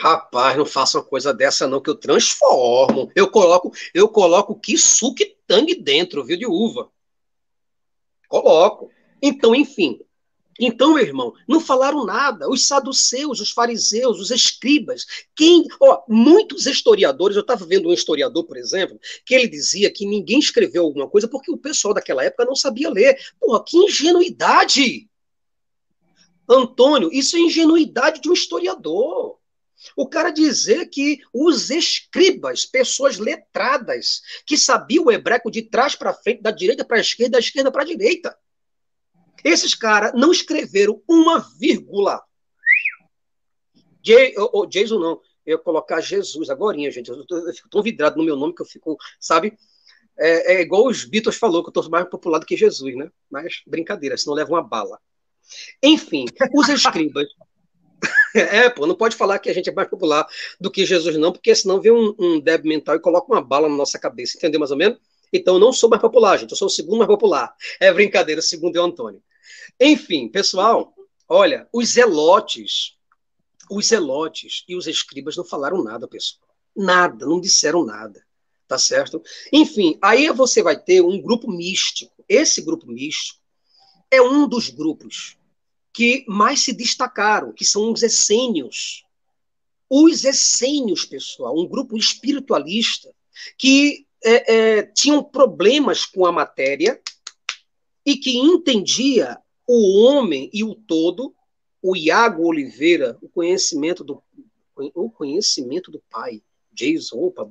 Rapaz, 0.00 0.56
não 0.56 0.64
faça 0.64 0.96
uma 0.96 1.04
coisa 1.04 1.30
dessa 1.34 1.66
não, 1.66 1.78
que 1.78 1.90
eu 1.90 1.94
transformo. 1.94 3.12
Eu 3.14 3.30
coloco, 3.30 3.70
eu 3.92 4.08
coloco 4.08 4.58
que 4.58 4.78
suco 4.78 5.22
dentro, 5.82 6.24
viu, 6.24 6.38
de 6.38 6.46
uva. 6.46 6.90
Coloco. 8.26 8.90
Então, 9.20 9.54
enfim. 9.54 10.00
Então, 10.58 10.94
meu 10.94 11.04
irmão, 11.04 11.34
não 11.46 11.60
falaram 11.60 12.06
nada. 12.06 12.48
Os 12.48 12.66
saduceus, 12.66 13.40
os 13.40 13.50
fariseus, 13.50 14.18
os 14.18 14.30
escribas, 14.30 15.04
quem, 15.36 15.66
ó, 15.78 16.02
muitos 16.08 16.64
historiadores, 16.64 17.36
eu 17.36 17.42
estava 17.42 17.66
vendo 17.66 17.90
um 17.90 17.92
historiador, 17.92 18.44
por 18.44 18.56
exemplo, 18.56 18.98
que 19.26 19.34
ele 19.34 19.48
dizia 19.48 19.92
que 19.92 20.06
ninguém 20.06 20.38
escreveu 20.38 20.84
alguma 20.84 21.10
coisa 21.10 21.28
porque 21.28 21.52
o 21.52 21.58
pessoal 21.58 21.92
daquela 21.92 22.24
época 22.24 22.46
não 22.46 22.56
sabia 22.56 22.88
ler. 22.88 23.18
Porra, 23.38 23.62
que 23.62 23.76
ingenuidade! 23.76 25.10
Antônio, 26.48 27.12
isso 27.12 27.36
é 27.36 27.40
ingenuidade 27.40 28.22
de 28.22 28.30
um 28.30 28.32
historiador. 28.32 29.39
O 29.96 30.08
cara 30.08 30.30
dizer 30.30 30.86
que 30.88 31.20
os 31.32 31.70
escribas, 31.70 32.66
pessoas 32.66 33.18
letradas, 33.18 34.20
que 34.46 34.56
sabiam 34.56 35.04
o 35.04 35.12
hebraico 35.12 35.50
de 35.50 35.62
trás 35.62 35.94
para 35.94 36.14
frente, 36.14 36.42
da 36.42 36.50
direita 36.50 36.84
para 36.84 36.98
a 36.98 37.00
esquerda, 37.00 37.32
da 37.32 37.38
esquerda 37.38 37.70
para 37.70 37.82
a 37.82 37.86
direita. 37.86 38.36
Esses 39.44 39.74
caras 39.74 40.12
não 40.14 40.32
escreveram 40.32 41.02
uma 41.08 41.38
vírgula. 41.58 42.22
J, 44.02 44.34
oh, 44.38 44.50
oh, 44.60 44.66
Jason 44.66 44.98
não, 44.98 45.20
eu 45.44 45.56
ia 45.56 45.58
colocar 45.58 46.00
Jesus 46.00 46.50
agora, 46.50 46.78
gente. 46.90 47.10
Eu, 47.10 47.24
eu, 47.28 47.54
fico 47.54 47.68
tão 47.68 47.82
vidrado 47.82 48.16
no 48.16 48.24
meu 48.24 48.36
nome 48.36 48.54
que 48.54 48.62
eu 48.62 48.66
fico, 48.66 48.96
sabe? 49.18 49.56
É, 50.18 50.54
é 50.54 50.60
igual 50.60 50.86
os 50.86 51.04
Beatles 51.04 51.36
falou 51.36 51.62
que 51.62 51.68
eu 51.68 51.80
estou 51.80 51.90
mais 51.90 52.08
popular 52.08 52.38
do 52.38 52.46
que 52.46 52.56
Jesus, 52.56 52.94
né? 52.94 53.10
Mas 53.30 53.62
brincadeira, 53.66 54.16
senão 54.16 54.34
leva 54.34 54.50
uma 54.50 54.62
bala. 54.62 54.98
Enfim, 55.82 56.26
os 56.54 56.68
escribas 56.68 57.26
É, 58.34 58.70
pô, 58.70 58.86
não 58.86 58.94
pode 58.94 59.16
falar 59.16 59.38
que 59.38 59.50
a 59.50 59.54
gente 59.54 59.68
é 59.68 59.72
mais 59.72 59.88
popular 59.88 60.26
do 60.60 60.70
que 60.70 60.86
Jesus, 60.86 61.16
não, 61.16 61.32
porque 61.32 61.54
senão 61.54 61.80
vem 61.80 61.92
um, 61.92 62.14
um 62.18 62.40
débil 62.40 62.68
mental 62.68 62.96
e 62.96 63.00
coloca 63.00 63.32
uma 63.32 63.42
bala 63.42 63.68
na 63.68 63.76
nossa 63.76 63.98
cabeça, 63.98 64.36
entendeu 64.36 64.60
mais 64.60 64.70
ou 64.70 64.76
menos? 64.76 64.98
Então 65.32 65.54
eu 65.54 65.60
não 65.60 65.72
sou 65.72 65.88
mais 65.88 66.02
popular, 66.02 66.36
gente, 66.38 66.50
eu 66.50 66.56
sou 66.56 66.66
o 66.66 66.70
segundo 66.70 66.98
mais 66.98 67.08
popular. 67.08 67.54
É 67.78 67.92
brincadeira, 67.92 68.42
segundo 68.42 68.76
é 68.76 68.80
o 68.80 68.84
Antônio. 68.84 69.22
Enfim, 69.78 70.28
pessoal, 70.28 70.92
olha, 71.28 71.68
os 71.72 71.90
zelotes, 71.90 72.96
os 73.70 73.86
zelotes 73.86 74.64
e 74.68 74.74
os 74.74 74.86
escribas 74.86 75.36
não 75.36 75.44
falaram 75.44 75.82
nada, 75.82 76.08
pessoal. 76.08 76.42
Nada, 76.76 77.26
não 77.26 77.40
disseram 77.40 77.84
nada, 77.84 78.24
tá 78.66 78.78
certo? 78.78 79.22
Enfim, 79.52 79.98
aí 80.02 80.28
você 80.30 80.62
vai 80.62 80.78
ter 80.78 81.00
um 81.00 81.20
grupo 81.20 81.50
místico. 81.50 82.12
Esse 82.28 82.62
grupo 82.62 82.86
místico 82.86 83.40
é 84.10 84.20
um 84.20 84.48
dos 84.48 84.70
grupos 84.70 85.36
que 85.92 86.24
mais 86.28 86.64
se 86.64 86.72
destacaram, 86.72 87.52
que 87.52 87.64
são 87.64 87.92
os 87.92 88.02
essênios. 88.02 89.04
Os 89.88 90.24
essênios, 90.24 91.04
pessoal, 91.04 91.58
um 91.58 91.66
grupo 91.66 91.96
espiritualista 91.96 93.12
que 93.58 94.06
é, 94.24 94.54
é, 94.54 94.82
tinham 94.82 95.22
problemas 95.22 96.04
com 96.04 96.26
a 96.26 96.32
matéria 96.32 97.00
e 98.04 98.16
que 98.16 98.36
entendia 98.36 99.38
o 99.66 100.02
homem 100.02 100.50
e 100.52 100.62
o 100.62 100.74
todo, 100.74 101.34
o 101.82 101.96
Iago 101.96 102.44
Oliveira, 102.44 103.16
o 103.22 103.28
conhecimento 103.28 104.04
do, 104.04 104.22
o 104.94 105.10
conhecimento 105.10 105.90
do 105.90 106.02
Pai. 106.10 106.42
Jason, 106.72 107.18
opa, 107.18 107.48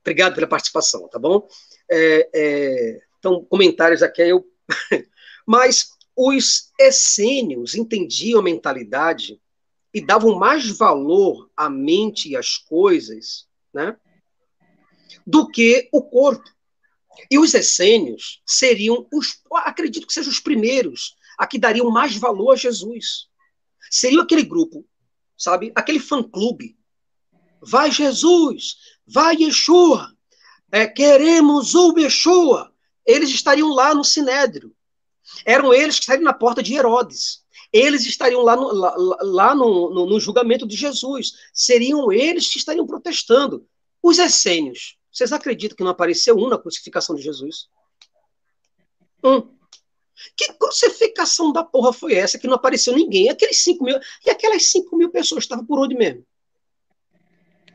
obrigado 0.00 0.34
pela 0.34 0.46
participação, 0.46 1.08
tá 1.08 1.18
bom? 1.18 1.48
É, 1.90 2.28
é, 2.34 3.02
então, 3.18 3.44
comentários 3.44 4.02
aqui, 4.02 4.22
eu. 4.22 4.46
Mas 5.46 5.90
os 6.16 6.72
essênios 6.78 7.74
entendiam 7.74 8.40
a 8.40 8.42
mentalidade 8.42 9.40
e 9.92 10.00
davam 10.00 10.38
mais 10.38 10.68
valor 10.76 11.50
à 11.56 11.68
mente 11.68 12.30
e 12.30 12.36
às 12.36 12.56
coisas, 12.56 13.46
né, 13.72 13.96
do 15.26 15.48
que 15.48 15.88
o 15.92 16.02
corpo. 16.02 16.48
E 17.30 17.38
os 17.38 17.54
essênios 17.54 18.42
seriam 18.44 19.06
os, 19.12 19.40
acredito 19.52 20.06
que 20.06 20.12
sejam 20.12 20.32
os 20.32 20.40
primeiros 20.40 21.16
a 21.38 21.46
que 21.46 21.58
dariam 21.58 21.90
mais 21.90 22.16
valor 22.16 22.52
a 22.52 22.56
Jesus. 22.56 23.28
Seria 23.90 24.22
aquele 24.22 24.42
grupo, 24.42 24.84
sabe, 25.36 25.72
aquele 25.74 26.00
fã-clube. 26.00 26.76
Vai 27.60 27.90
Jesus, 27.90 28.76
vai 29.06 29.36
Yeshua, 29.36 30.14
é, 30.70 30.86
queremos 30.86 31.74
o 31.74 31.96
Yeshua. 31.96 32.72
Eles 33.06 33.30
estariam 33.30 33.68
lá 33.68 33.94
no 33.94 34.04
Sinédrio, 34.04 34.74
eram 35.44 35.72
eles 35.72 35.96
que 35.96 36.02
estariam 36.02 36.24
na 36.24 36.32
porta 36.32 36.62
de 36.62 36.74
Herodes. 36.74 37.44
Eles 37.72 38.06
estariam 38.06 38.42
lá 38.42 38.54
no, 38.56 38.72
lá, 38.72 38.94
lá 39.20 39.54
no, 39.54 39.90
no, 39.90 40.06
no 40.06 40.20
julgamento 40.20 40.66
de 40.66 40.76
Jesus. 40.76 41.32
Seriam 41.52 42.12
eles 42.12 42.48
que 42.48 42.58
estariam 42.58 42.86
protestando. 42.86 43.66
Os 44.02 44.18
essênios. 44.18 44.96
Vocês 45.10 45.32
acreditam 45.32 45.76
que 45.76 45.82
não 45.82 45.90
apareceu 45.90 46.36
um 46.36 46.48
na 46.48 46.58
crucificação 46.58 47.16
de 47.16 47.22
Jesus? 47.22 47.68
Um. 49.22 49.54
Que 50.36 50.52
crucificação 50.52 51.52
da 51.52 51.64
porra 51.64 51.92
foi 51.92 52.14
essa 52.14 52.38
que 52.38 52.46
não 52.46 52.54
apareceu 52.54 52.94
ninguém? 52.94 53.28
Aqueles 53.28 53.58
5 53.62 53.84
mil. 53.84 53.98
E 54.24 54.30
aquelas 54.30 54.66
5 54.66 54.96
mil 54.96 55.10
pessoas 55.10 55.44
estavam 55.44 55.64
por 55.64 55.78
onde 55.78 55.94
mesmo? 55.94 56.24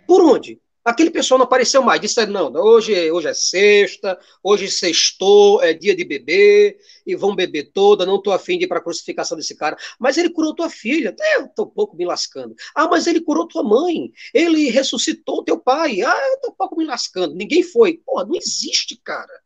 Por 0.08 0.22
onde? 0.22 0.62
Aquele 0.90 1.12
pessoal 1.12 1.38
não 1.38 1.46
apareceu 1.46 1.84
mais. 1.84 2.02
Disse, 2.02 2.26
não, 2.26 2.52
hoje, 2.52 3.12
hoje 3.12 3.28
é 3.28 3.34
sexta, 3.36 4.20
hoje 4.42 4.68
sextou, 4.72 5.62
é 5.62 5.72
dia 5.72 5.96
de 5.96 6.04
beber, 6.04 6.80
e 7.06 7.16
vão 7.16 7.36
beber 7.36 7.72
toda, 7.72 8.08
não 8.08 8.16
estou 8.16 8.34
afim 8.34 8.58
de 8.58 8.66
ir 8.66 8.68
para 8.68 8.80
a 8.80 8.82
crucificação 8.82 9.38
desse 9.38 9.56
cara. 9.56 9.78
Mas 10.00 10.18
ele 10.18 10.32
curou 10.32 10.56
tua 10.56 10.68
filha. 10.68 11.16
É, 11.22 11.36
eu 11.36 11.46
estou 11.46 11.68
um 11.68 11.70
pouco 11.70 11.96
me 11.96 12.06
lascando. 12.06 12.56
Ah, 12.74 12.88
mas 12.88 13.06
ele 13.06 13.22
curou 13.22 13.48
tua 13.48 13.62
mãe. 13.62 14.12
Ele 14.34 14.72
ressuscitou 14.72 15.44
teu 15.44 15.60
pai. 15.60 16.02
Ah, 16.02 16.28
eu 16.30 16.36
estou 16.38 16.52
um 16.54 16.56
pouco 16.56 16.76
me 16.76 16.86
lascando. 16.86 17.36
Ninguém 17.36 17.62
foi. 17.62 18.02
Pô, 18.04 18.26
não 18.26 18.36
existe, 18.36 19.00
cara. 19.04 19.42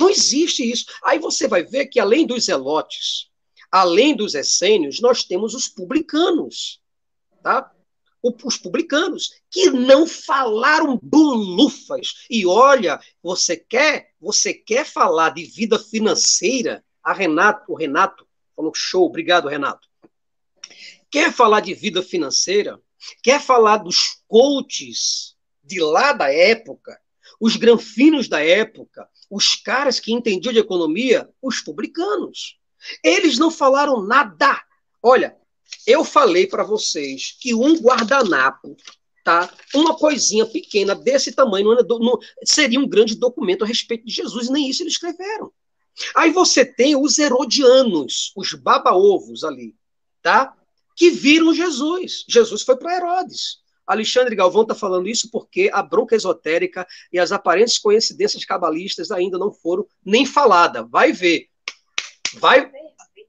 Não 0.00 0.08
existe 0.08 0.62
isso. 0.68 0.86
Aí 1.04 1.18
você 1.18 1.46
vai 1.46 1.62
ver 1.62 1.88
que 1.88 2.00
além 2.00 2.26
dos 2.26 2.44
zelotes, 2.44 3.28
além 3.70 4.16
dos 4.16 4.34
essênios, 4.34 4.98
nós 4.98 5.24
temos 5.24 5.52
os 5.52 5.68
publicanos. 5.68 6.80
Tá? 7.42 7.70
Os 8.22 8.56
publicanos, 8.56 9.30
que 9.50 9.70
não 9.70 10.06
falaram 10.06 10.98
bulufas. 11.02 12.26
E 12.28 12.46
olha, 12.46 13.00
você 13.22 13.56
quer, 13.56 14.10
você 14.20 14.52
quer 14.52 14.84
falar 14.84 15.30
de 15.30 15.44
vida 15.44 15.78
financeira? 15.78 16.84
A 17.02 17.12
Renato, 17.12 17.72
o 17.72 17.76
Renato 17.76 18.26
falou 18.54 18.74
show, 18.74 19.06
obrigado 19.06 19.48
Renato. 19.48 19.88
Quer 21.10 21.32
falar 21.32 21.60
de 21.60 21.72
vida 21.74 22.02
financeira? 22.02 22.80
Quer 23.22 23.40
falar 23.40 23.78
dos 23.78 24.22
coaches 24.26 25.36
de 25.62 25.80
lá 25.80 26.12
da 26.12 26.32
época, 26.32 26.98
os 27.40 27.56
granfinos 27.56 28.28
da 28.28 28.44
época, 28.44 29.08
os 29.30 29.54
caras 29.54 30.00
que 30.00 30.12
entendiam 30.12 30.52
de 30.52 30.58
economia, 30.58 31.28
os 31.40 31.60
publicanos. 31.60 32.58
Eles 33.02 33.38
não 33.38 33.50
falaram 33.50 34.02
nada. 34.02 34.60
Olha, 35.02 35.36
eu 35.86 36.04
falei 36.04 36.46
para 36.46 36.64
vocês 36.64 37.36
que 37.40 37.54
um 37.54 37.76
guardanapo, 37.76 38.76
tá? 39.24 39.52
Uma 39.74 39.96
coisinha 39.96 40.46
pequena 40.46 40.94
desse 40.94 41.32
tamanho 41.32 41.74
não, 41.74 41.98
não, 41.98 42.18
seria 42.44 42.80
um 42.80 42.88
grande 42.88 43.14
documento 43.14 43.64
a 43.64 43.66
respeito 43.66 44.04
de 44.04 44.12
Jesus, 44.12 44.48
e 44.48 44.52
nem 44.52 44.68
isso 44.68 44.82
eles 44.82 44.94
escreveram. 44.94 45.52
Aí 46.14 46.30
você 46.30 46.64
tem 46.64 46.96
os 46.96 47.18
herodianos, 47.18 48.32
os 48.36 48.54
baba-ovos 48.54 49.44
ali, 49.44 49.74
tá? 50.22 50.54
Que 50.96 51.10
viram 51.10 51.54
Jesus. 51.54 52.24
Jesus 52.28 52.62
foi 52.62 52.76
para 52.76 52.96
Herodes. 52.96 53.58
Alexandre 53.86 54.36
Galvão 54.36 54.62
está 54.62 54.74
falando 54.74 55.08
isso 55.08 55.30
porque 55.30 55.70
a 55.72 55.82
bronca 55.82 56.14
esotérica 56.14 56.86
e 57.10 57.18
as 57.18 57.32
aparentes 57.32 57.78
coincidências 57.78 58.44
cabalistas 58.44 59.10
ainda 59.10 59.38
não 59.38 59.50
foram 59.50 59.86
nem 60.04 60.26
faladas. 60.26 60.86
Vai 60.90 61.12
ver. 61.12 61.48
Vai, 62.34 62.70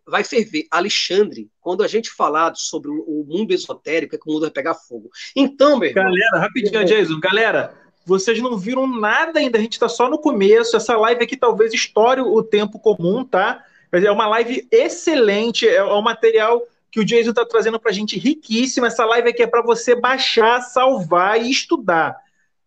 vai 0.09 0.23
ferver. 0.23 0.67
Alexandre, 0.71 1.49
quando 1.61 1.83
a 1.83 1.87
gente 1.87 2.09
falar 2.09 2.53
sobre 2.55 2.89
o 2.89 3.25
mundo 3.27 3.53
esotérico, 3.53 4.15
é 4.15 4.17
que 4.17 4.29
o 4.29 4.33
mundo 4.33 4.41
vai 4.41 4.51
pegar 4.51 4.73
fogo. 4.73 5.09
Então, 5.35 5.77
meu 5.77 5.89
irmão. 5.89 6.05
Galera, 6.05 6.39
rapidinho, 6.39 6.85
Jason. 6.85 7.19
Galera, 7.19 7.73
vocês 8.05 8.41
não 8.41 8.57
viram 8.57 8.87
nada 8.87 9.39
ainda, 9.39 9.57
a 9.57 9.61
gente 9.61 9.73
está 9.73 9.87
só 9.87 10.09
no 10.09 10.17
começo. 10.17 10.75
Essa 10.75 10.97
live 10.97 11.23
aqui 11.23 11.37
talvez 11.37 11.73
estoure 11.73 12.21
o 12.21 12.41
tempo 12.41 12.79
comum, 12.79 13.23
tá? 13.23 13.63
É 13.91 14.11
uma 14.11 14.27
live 14.27 14.67
excelente, 14.71 15.67
é 15.67 15.83
um 15.83 16.01
material 16.01 16.61
que 16.91 16.99
o 16.99 17.05
Jason 17.05 17.29
está 17.29 17.45
trazendo 17.45 17.79
para 17.79 17.91
a 17.91 17.93
gente 17.93 18.17
riquíssimo. 18.17 18.85
Essa 18.85 19.05
live 19.05 19.29
aqui 19.29 19.43
é 19.43 19.47
para 19.47 19.61
você 19.61 19.95
baixar, 19.95 20.61
salvar 20.61 21.41
e 21.41 21.49
estudar. 21.49 22.15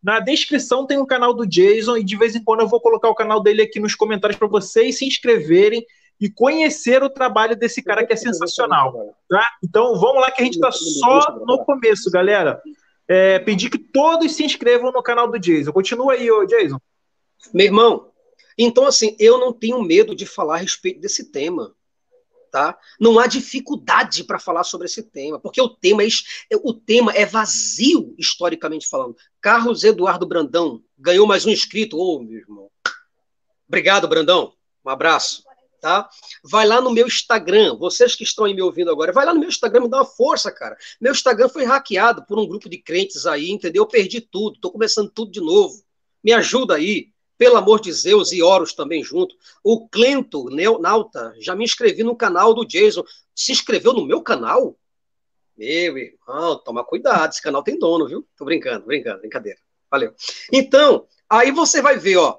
Na 0.03 0.19
descrição 0.19 0.87
tem 0.87 0.99
o 0.99 1.07
canal 1.07 1.33
do 1.33 1.47
Jason 1.47 1.97
e 1.97 2.05
de 2.05 2.17
vez 2.17 2.35
em 2.35 2.43
quando 2.43 2.61
eu 2.61 2.69
vou 2.69 2.81
colocar 2.81 3.09
o 3.09 3.15
canal 3.15 3.41
dele 3.41 3.63
aqui 3.63 3.79
nos 3.79 3.95
comentários 3.95 4.39
para 4.39 4.49
vocês 4.49 4.99
se 4.99 5.05
inscreverem 5.05 5.85
e 6.23 6.31
conhecer 6.31 7.03
o 7.03 7.11
trabalho 7.11 7.57
desse 7.57 7.83
cara 7.83 8.07
que 8.07 8.13
é 8.13 8.17
sensacional. 8.17 9.17
Tá? 9.29 9.45
Então 9.61 9.99
vamos 9.99 10.23
lá 10.23 10.31
que 10.31 10.41
a 10.41 10.45
gente 10.45 10.55
está 10.55 10.71
só 10.71 11.45
no 11.45 11.65
começo, 11.65 12.09
galera. 12.13 12.63
É, 13.09 13.41
pedir 13.41 13.69
que 13.69 13.77
todos 13.77 14.33
se 14.33 14.45
inscrevam 14.45 14.93
no 14.93 15.03
canal 15.03 15.29
do 15.29 15.37
Jason. 15.37 15.73
Continua 15.73 16.13
aí, 16.13 16.31
ô 16.31 16.47
Jason. 16.47 16.81
Meu 17.53 17.67
irmão, 17.67 18.13
então 18.57 18.87
assim, 18.87 19.17
eu 19.19 19.37
não 19.37 19.53
tenho 19.53 19.83
medo 19.83 20.15
de 20.15 20.25
falar 20.25 20.55
a 20.55 20.59
respeito 20.59 21.01
desse 21.01 21.33
tema. 21.33 21.75
Tá? 22.53 22.79
Não 23.01 23.19
há 23.19 23.27
dificuldade 23.27 24.23
para 24.23 24.39
falar 24.39 24.63
sobre 24.63 24.87
esse 24.87 25.03
tema, 25.03 25.41
porque 25.41 25.61
o 25.61 25.71
tema, 25.71 26.05
é, 26.05 26.09
o 26.63 26.73
tema 26.73 27.11
é 27.13 27.27
vazio, 27.27 28.15
historicamente 28.17 28.89
falando. 28.89 29.17
Carlos 29.41 29.83
Eduardo 29.83 30.25
Brandão 30.25 30.85
ganhou 30.97 31.27
mais 31.27 31.45
um 31.45 31.51
inscrito. 31.51 31.99
Ô, 31.99 32.17
oh, 32.17 32.23
meu 32.23 32.39
irmão. 32.39 32.71
Obrigado, 33.67 34.07
Brandão. 34.07 34.53
Um 34.85 34.91
abraço 34.91 35.43
tá? 35.83 36.09
Vai 36.45 36.65
lá 36.65 36.81
no 36.81 36.93
meu 36.93 37.09
Instagram, 37.09 37.77
vocês 37.77 38.15
que 38.15 38.23
estão 38.23 38.45
aí 38.45 38.55
me 38.55 38.63
ouvindo 38.63 38.89
agora, 38.89 39.13
vai 39.13 39.27
lá 39.27 39.35
no 39.35 39.41
meu 39.41 39.49
Instagram, 39.49 39.83
me 39.83 39.91
dá 39.91 39.99
uma 39.99 40.05
força, 40.05 40.51
cara. 40.53 40.77
Meu 41.01 41.11
Instagram 41.11 41.49
foi 41.49 41.65
hackeado 41.65 42.25
por 42.25 42.39
um 42.39 42.47
grupo 42.47 42.71
de 42.71 42.79
crentes 42.79 43.27
aí, 43.27 43.51
entendeu? 43.51 43.83
Eu 43.83 43.89
perdi 43.89 44.21
tudo, 44.21 44.61
tô 44.61 44.71
começando 44.71 45.11
tudo 45.11 45.33
de 45.33 45.41
novo. 45.41 45.83
Me 46.23 46.33
ajuda 46.33 46.77
aí, 46.77 47.09
pelo 47.37 47.57
amor 47.57 47.81
de 47.81 47.93
Zeus 47.93 48.31
e 48.31 48.41
Horus 48.41 48.73
também 48.73 49.03
junto. 49.03 49.35
O 49.65 49.89
Clento 49.89 50.49
Nauta, 50.81 51.35
já 51.41 51.57
me 51.57 51.65
inscrevi 51.65 52.05
no 52.05 52.15
canal 52.15 52.55
do 52.55 52.65
Jason. 52.65 53.03
Se 53.35 53.51
inscreveu 53.51 53.93
no 53.93 54.07
meu 54.07 54.23
canal? 54.23 54.79
Meu 55.57 55.99
irmão, 55.99 56.63
toma 56.65 56.85
cuidado, 56.85 57.33
esse 57.33 57.43
canal 57.43 57.65
tem 57.65 57.77
dono, 57.77 58.07
viu? 58.07 58.25
Tô 58.37 58.45
brincando, 58.45 58.87
brincando, 58.87 59.19
brincadeira. 59.19 59.59
Valeu. 59.91 60.15
Então, 60.53 61.09
aí 61.29 61.51
você 61.51 61.83
vai 61.83 61.99
ver, 61.99 62.19
ó, 62.19 62.39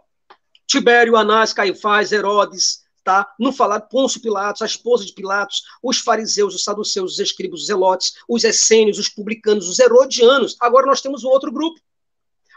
Tibério, 0.65 1.17
Anás, 1.17 1.51
Caifás, 1.51 2.13
Herodes, 2.13 2.82
tá? 3.03 3.31
Não 3.39 3.51
falar 3.51 3.81
Pôncio 3.81 4.21
Pilatos, 4.21 4.61
a 4.61 4.65
esposa 4.65 5.05
de 5.05 5.13
Pilatos, 5.13 5.63
os 5.81 5.99
fariseus, 5.99 6.55
os 6.55 6.63
saduceus, 6.63 7.13
os 7.13 7.19
escribos, 7.19 7.61
os 7.61 7.67
zelotes, 7.67 8.13
os 8.27 8.43
essênios, 8.43 8.97
os 8.97 9.09
publicanos, 9.09 9.67
os 9.67 9.79
herodianos. 9.79 10.55
Agora 10.59 10.85
nós 10.85 11.01
temos 11.01 11.23
um 11.23 11.29
outro 11.29 11.51
grupo. 11.51 11.79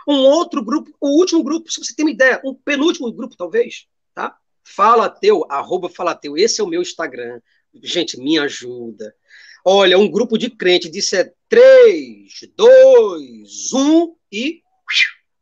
Um 0.09 0.19
outro 0.19 0.65
grupo, 0.65 0.95
o 1.01 1.19
último 1.19 1.43
grupo, 1.43 1.71
se 1.71 1.85
você 1.85 1.93
tem 1.93 2.05
uma 2.05 2.13
ideia, 2.13 2.41
um 2.45 2.55
penúltimo 2.55 3.13
grupo, 3.13 3.37
talvez, 3.37 3.87
tá? 4.15 4.37
Fala 4.63 5.09
teu, 5.09 5.45
arroba 5.49 5.89
fala 5.89 6.15
teu, 6.15 6.37
esse 6.37 6.61
é 6.61 6.65
o 6.65 6.69
meu 6.69 6.81
Instagram. 6.81 7.41
Gente, 7.83 8.17
me 8.17 8.39
ajuda. 8.39 9.13
Olha, 9.65 9.99
um 9.99 10.09
grupo 10.09 10.39
de 10.39 10.49
crente 10.49 10.89
disse 10.89 11.17
é 11.17 11.33
3, 11.49 12.33
2, 12.57 13.73
1 13.73 14.17
e 14.31 14.63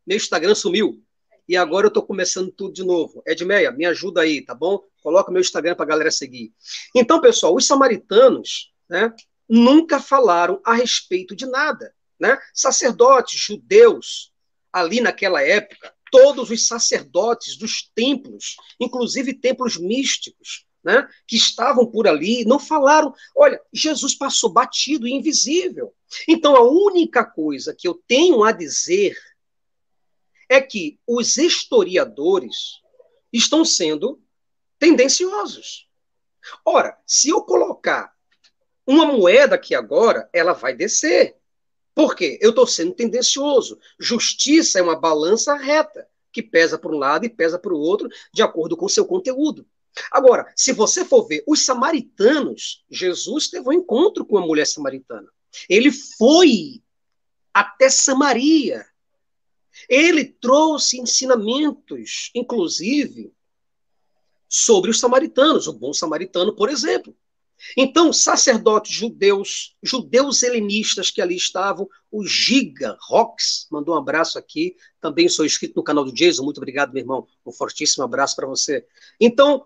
meu 0.05 0.17
Instagram 0.17 0.55
sumiu 0.55 1.04
e 1.47 1.55
agora 1.55 1.85
eu 1.85 1.89
estou 1.89 2.03
começando 2.03 2.51
tudo 2.51 2.73
de 2.73 2.83
novo. 2.83 3.21
Edmeia, 3.25 3.71
me 3.71 3.85
ajuda 3.85 4.21
aí, 4.21 4.41
tá 4.43 4.55
bom? 4.55 4.83
Coloca 5.01 5.31
meu 5.31 5.41
Instagram 5.41 5.75
para 5.75 5.85
a 5.85 5.89
galera 5.89 6.11
seguir. 6.11 6.53
Então, 6.93 7.21
pessoal, 7.21 7.55
os 7.55 7.65
samaritanos 7.65 8.73
né, 8.89 9.13
nunca 9.47 9.99
falaram 9.99 10.59
a 10.63 10.73
respeito 10.73 11.35
de 11.35 11.45
nada. 11.45 11.93
Né? 12.19 12.37
Sacerdotes 12.53 13.39
judeus, 13.39 14.31
ali 14.73 15.01
naquela 15.01 15.41
época, 15.41 15.93
todos 16.11 16.49
os 16.49 16.67
sacerdotes 16.67 17.57
dos 17.57 17.91
templos, 17.93 18.55
inclusive 18.79 19.33
templos 19.33 19.77
místicos, 19.77 20.65
né, 20.83 21.07
que 21.27 21.35
estavam 21.35 21.85
por 21.85 22.07
ali, 22.07 22.45
não 22.45 22.59
falaram. 22.59 23.11
Olha, 23.35 23.59
Jesus 23.73 24.15
passou 24.15 24.51
batido 24.51 25.07
e 25.07 25.13
invisível. 25.13 25.93
Então, 26.27 26.55
a 26.55 26.61
única 26.61 27.25
coisa 27.25 27.75
que 27.75 27.87
eu 27.87 27.99
tenho 28.07 28.43
a 28.43 28.51
dizer 28.51 29.17
é 30.49 30.61
que 30.61 30.99
os 31.07 31.37
historiadores 31.37 32.81
estão 33.31 33.65
sendo 33.65 34.21
tendenciosos. 34.79 35.87
Ora, 36.63 36.97
se 37.05 37.29
eu 37.29 37.41
colocar 37.41 38.13
uma 38.85 39.05
moeda 39.05 39.55
aqui 39.55 39.73
agora, 39.73 40.29
ela 40.31 40.53
vai 40.53 40.75
descer. 40.75 41.35
Por 41.93 42.15
quê? 42.15 42.37
Eu 42.41 42.51
estou 42.51 42.67
sendo 42.67 42.93
tendencioso. 42.93 43.79
Justiça 43.99 44.79
é 44.79 44.81
uma 44.81 44.99
balança 44.99 45.55
reta, 45.55 46.07
que 46.31 46.43
pesa 46.43 46.77
por 46.77 46.93
um 46.93 46.97
lado 46.97 47.25
e 47.25 47.29
pesa 47.29 47.57
para 47.57 47.73
o 47.73 47.79
outro, 47.79 48.09
de 48.33 48.43
acordo 48.43 48.75
com 48.75 48.85
o 48.85 48.89
seu 48.89 49.05
conteúdo. 49.05 49.65
Agora, 50.11 50.51
se 50.55 50.73
você 50.73 51.05
for 51.05 51.25
ver 51.25 51.43
os 51.47 51.65
samaritanos, 51.65 52.83
Jesus 52.89 53.47
teve 53.47 53.69
um 53.69 53.73
encontro 53.73 54.25
com 54.25 54.37
a 54.37 54.45
mulher 54.45 54.67
samaritana. 54.67 55.29
Ele 55.69 55.91
foi 55.91 56.83
até 57.53 57.89
Samaria 57.89 58.85
ele 59.89 60.25
trouxe 60.25 60.99
ensinamentos, 60.99 62.31
inclusive, 62.33 63.33
sobre 64.47 64.91
os 64.91 64.99
samaritanos, 64.99 65.67
o 65.67 65.73
bom 65.73 65.93
samaritano, 65.93 66.55
por 66.55 66.69
exemplo. 66.69 67.15
Então, 67.77 68.11
sacerdotes 68.11 68.93
judeus, 68.93 69.75
judeus 69.81 70.43
helenistas 70.43 71.09
que 71.09 71.21
ali 71.21 71.35
estavam, 71.35 71.87
o 72.11 72.25
Giga 72.25 72.97
Rox 73.01 73.67
mandou 73.71 73.95
um 73.95 73.97
abraço 73.97 74.37
aqui, 74.37 74.75
também 74.99 75.29
sou 75.29 75.45
inscrito 75.45 75.75
no 75.75 75.83
canal 75.83 76.03
do 76.03 76.13
Jason, 76.13 76.43
muito 76.43 76.57
obrigado, 76.57 76.91
meu 76.91 77.01
irmão, 77.01 77.27
um 77.45 77.51
fortíssimo 77.51 78.03
abraço 78.03 78.35
para 78.35 78.47
você. 78.47 78.85
Então, 79.19 79.65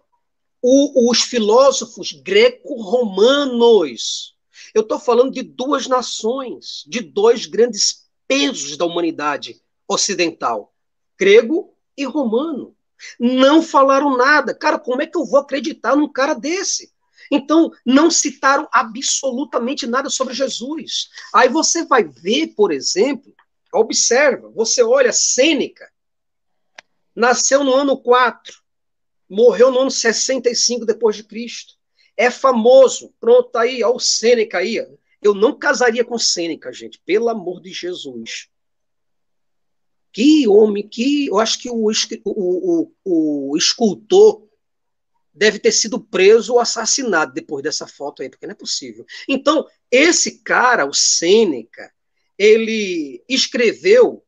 o, 0.62 1.10
os 1.10 1.22
filósofos 1.22 2.12
greco-romanos, 2.12 4.36
eu 4.74 4.82
estou 4.82 5.00
falando 5.00 5.32
de 5.32 5.42
duas 5.42 5.88
nações, 5.88 6.84
de 6.88 7.02
dois 7.02 7.46
grandes 7.46 8.10
pesos 8.28 8.78
da 8.78 8.86
humanidade, 8.86 9.62
ocidental, 9.90 10.74
grego 11.18 11.76
e 11.98 12.06
romano. 12.06 12.76
Não 13.20 13.62
falaram 13.62 14.16
nada. 14.16 14.54
Cara, 14.54 14.78
como 14.78 15.02
é 15.02 15.08
que 15.08 15.18
eu 15.18 15.26
vou 15.26 15.40
acreditar 15.40 15.96
num 15.96 16.12
cara 16.12 16.34
desse? 16.34 16.94
Então, 17.32 17.72
não 17.86 18.10
citaram 18.10 18.68
absolutamente 18.72 19.86
nada 19.86 20.10
sobre 20.10 20.34
Jesus. 20.34 21.10
Aí 21.34 21.50
você 21.50 21.86
vai 21.86 22.04
ver, 22.04 22.54
por 22.56 22.72
exemplo, 22.72 23.34
Observa, 23.72 24.50
você 24.50 24.82
olha 24.82 25.14
Sêneca, 25.14 25.92
nasceu 27.16 27.64
no 27.64 27.74
ano 27.74 27.96
4, 27.98 28.58
morreu 29.30 29.72
no 29.72 29.80
ano 29.80 29.92
65 29.92 30.86
depois 30.86 31.16
de 31.16 31.24
Cristo. 31.24 31.76
É 32.18 32.32
famoso. 32.32 33.14
Pronto, 33.20 33.52
tá 33.52 33.62
aí, 33.62 33.84
ó, 33.84 33.94
o 33.94 34.00
Sêneca 34.00 34.58
aí. 34.58 34.78
Eu 35.22 35.36
não 35.36 35.58
casaria 35.58 36.04
com 36.04 36.18
Sêneca, 36.18 36.74
gente, 36.74 37.00
pelo 37.06 37.30
amor 37.30 37.62
de 37.62 37.72
Jesus. 37.72 38.50
Que 40.12 40.48
homem, 40.48 40.88
que. 40.88 41.28
Eu 41.28 41.40
acho 41.40 41.60
que 41.60 41.70
o, 41.70 41.92
o, 42.26 42.92
o, 43.04 43.52
o 43.52 43.58
escultor 43.58 44.48
deve 45.34 45.60
ter 45.60 45.72
sido 45.72 46.00
preso 46.00 46.54
ou 46.54 46.60
assassinado 46.60 47.34
depois 47.34 47.64
dessa 47.64 47.88
foto 47.88 48.22
aí, 48.22 48.30
porque 48.30 48.46
não 48.46 48.52
é 48.52 48.56
possível. 48.56 49.06
Então, 49.28 49.66
esse 49.90 50.40
cara, 50.40 50.86
o 50.86 50.94
Sêneca, 50.94 51.92
ele 52.38 53.24
escreveu, 53.28 54.24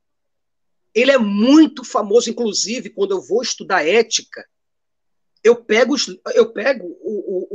ele 0.93 1.11
é 1.11 1.17
muito 1.17 1.83
famoso, 1.83 2.29
inclusive, 2.29 2.89
quando 2.89 3.11
eu 3.11 3.21
vou 3.21 3.41
estudar 3.41 3.85
ética, 3.85 4.47
eu 5.43 5.55
pego, 5.55 5.95
eu 6.33 6.53
pego 6.53 6.85
o, 7.01 7.47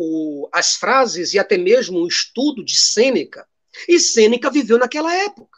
o, 0.44 0.48
as 0.52 0.74
frases 0.74 1.32
e 1.32 1.38
até 1.38 1.56
mesmo 1.56 2.00
o 2.00 2.08
estudo 2.08 2.64
de 2.64 2.76
Sêneca, 2.76 3.46
e 3.88 4.00
Sêneca 4.00 4.50
viveu 4.50 4.78
naquela 4.78 5.14
época. 5.14 5.55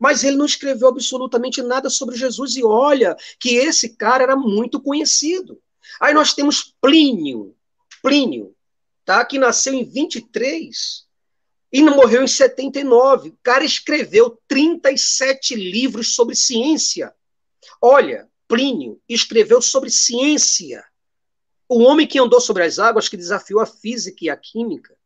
Mas 0.00 0.24
ele 0.24 0.36
não 0.36 0.46
escreveu 0.46 0.88
absolutamente 0.88 1.62
nada 1.62 1.88
sobre 1.88 2.16
Jesus, 2.16 2.56
e 2.56 2.64
olha 2.64 3.16
que 3.38 3.56
esse 3.56 3.96
cara 3.96 4.22
era 4.22 4.36
muito 4.36 4.80
conhecido. 4.80 5.60
Aí 6.00 6.12
nós 6.12 6.34
temos 6.34 6.74
Plínio, 6.80 7.54
Plínio, 8.02 8.54
tá? 9.04 9.24
que 9.24 9.38
nasceu 9.38 9.72
em 9.72 9.84
23 9.84 11.06
e 11.72 11.82
morreu 11.82 12.22
em 12.22 12.28
79. 12.28 13.30
O 13.30 13.38
cara 13.42 13.64
escreveu 13.64 14.38
37 14.48 15.54
livros 15.54 16.14
sobre 16.14 16.34
ciência. 16.34 17.14
Olha, 17.80 18.28
Plínio 18.48 19.00
escreveu 19.08 19.60
sobre 19.60 19.90
ciência. 19.90 20.84
O 21.68 21.82
homem 21.82 22.06
que 22.06 22.18
andou 22.18 22.40
sobre 22.40 22.62
as 22.62 22.78
águas, 22.78 23.08
que 23.08 23.16
desafiou 23.16 23.60
a 23.60 23.66
física 23.66 24.24
e 24.24 24.30
a 24.30 24.36
química, 24.36 24.96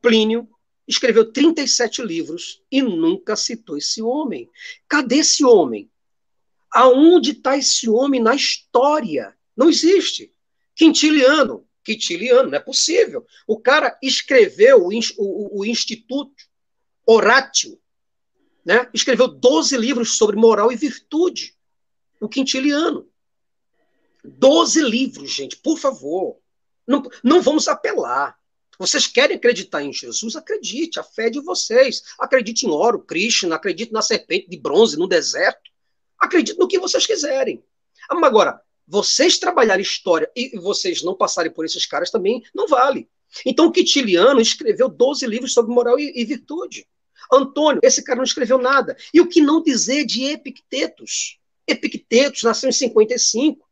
Plínio, 0.00 0.48
escreveu 0.88 1.30
37 1.30 2.02
livros 2.02 2.62
e 2.72 2.80
nunca 2.80 3.36
citou 3.36 3.76
esse 3.76 4.00
homem. 4.00 4.48
Cadê 4.88 5.16
esse 5.18 5.44
homem? 5.44 5.90
Aonde 6.70 7.32
está 7.32 7.56
esse 7.58 7.88
homem 7.90 8.22
na 8.22 8.34
história? 8.34 9.36
Não 9.54 9.68
existe. 9.68 10.32
Quintiliano, 10.74 11.66
Quintiliano, 11.84 12.50
não 12.50 12.56
é 12.56 12.60
possível. 12.60 13.26
O 13.46 13.60
cara 13.60 13.98
escreveu 14.02 14.86
o, 14.86 14.90
o, 15.18 15.60
o 15.60 15.64
Instituto 15.64 16.48
Oratio, 17.06 17.78
né? 18.64 18.88
escreveu 18.92 19.28
12 19.28 19.76
livros 19.76 20.16
sobre 20.16 20.36
moral 20.36 20.72
e 20.72 20.76
virtude. 20.76 21.54
O 22.20 22.28
Quintiliano. 22.28 23.08
Doze 24.24 24.82
livros, 24.82 25.30
gente, 25.30 25.56
por 25.56 25.78
favor. 25.78 26.38
Não, 26.86 27.02
não 27.22 27.40
vamos 27.40 27.68
apelar. 27.68 28.38
Vocês 28.78 29.06
querem 29.08 29.36
acreditar 29.36 29.82
em 29.82 29.92
Jesus? 29.92 30.36
Acredite, 30.36 31.00
a 31.00 31.02
fé 31.02 31.26
é 31.26 31.30
de 31.30 31.40
vocês. 31.40 32.02
Acredite 32.18 32.64
em 32.64 32.70
Oro, 32.70 33.00
Krishna, 33.00 33.56
acredite 33.56 33.92
na 33.92 34.02
serpente 34.02 34.48
de 34.48 34.56
bronze 34.56 34.96
no 34.96 35.08
deserto. 35.08 35.70
Acredite 36.18 36.58
no 36.58 36.68
que 36.68 36.78
vocês 36.78 37.04
quiserem. 37.04 37.62
Agora, 38.08 38.60
vocês 38.86 39.36
trabalharem 39.38 39.82
história 39.82 40.30
e 40.34 40.56
vocês 40.58 41.02
não 41.02 41.14
passarem 41.14 41.52
por 41.52 41.64
esses 41.64 41.84
caras 41.86 42.10
também 42.10 42.42
não 42.54 42.68
vale. 42.68 43.08
Então, 43.44 43.66
o 43.66 43.72
Quintiliano 43.72 44.40
escreveu 44.40 44.88
12 44.88 45.26
livros 45.26 45.52
sobre 45.52 45.74
moral 45.74 45.98
e, 45.98 46.12
e 46.14 46.24
virtude. 46.24 46.86
Antônio, 47.30 47.80
esse 47.82 48.02
cara 48.02 48.16
não 48.16 48.24
escreveu 48.24 48.58
nada. 48.58 48.96
E 49.12 49.20
o 49.20 49.28
que 49.28 49.40
não 49.40 49.62
dizer 49.62 50.06
de 50.06 50.24
Epictetos? 50.24 51.38
Epictetos 51.66 52.42
nasceu 52.42 52.70
em 52.70 52.72
55 52.72 53.67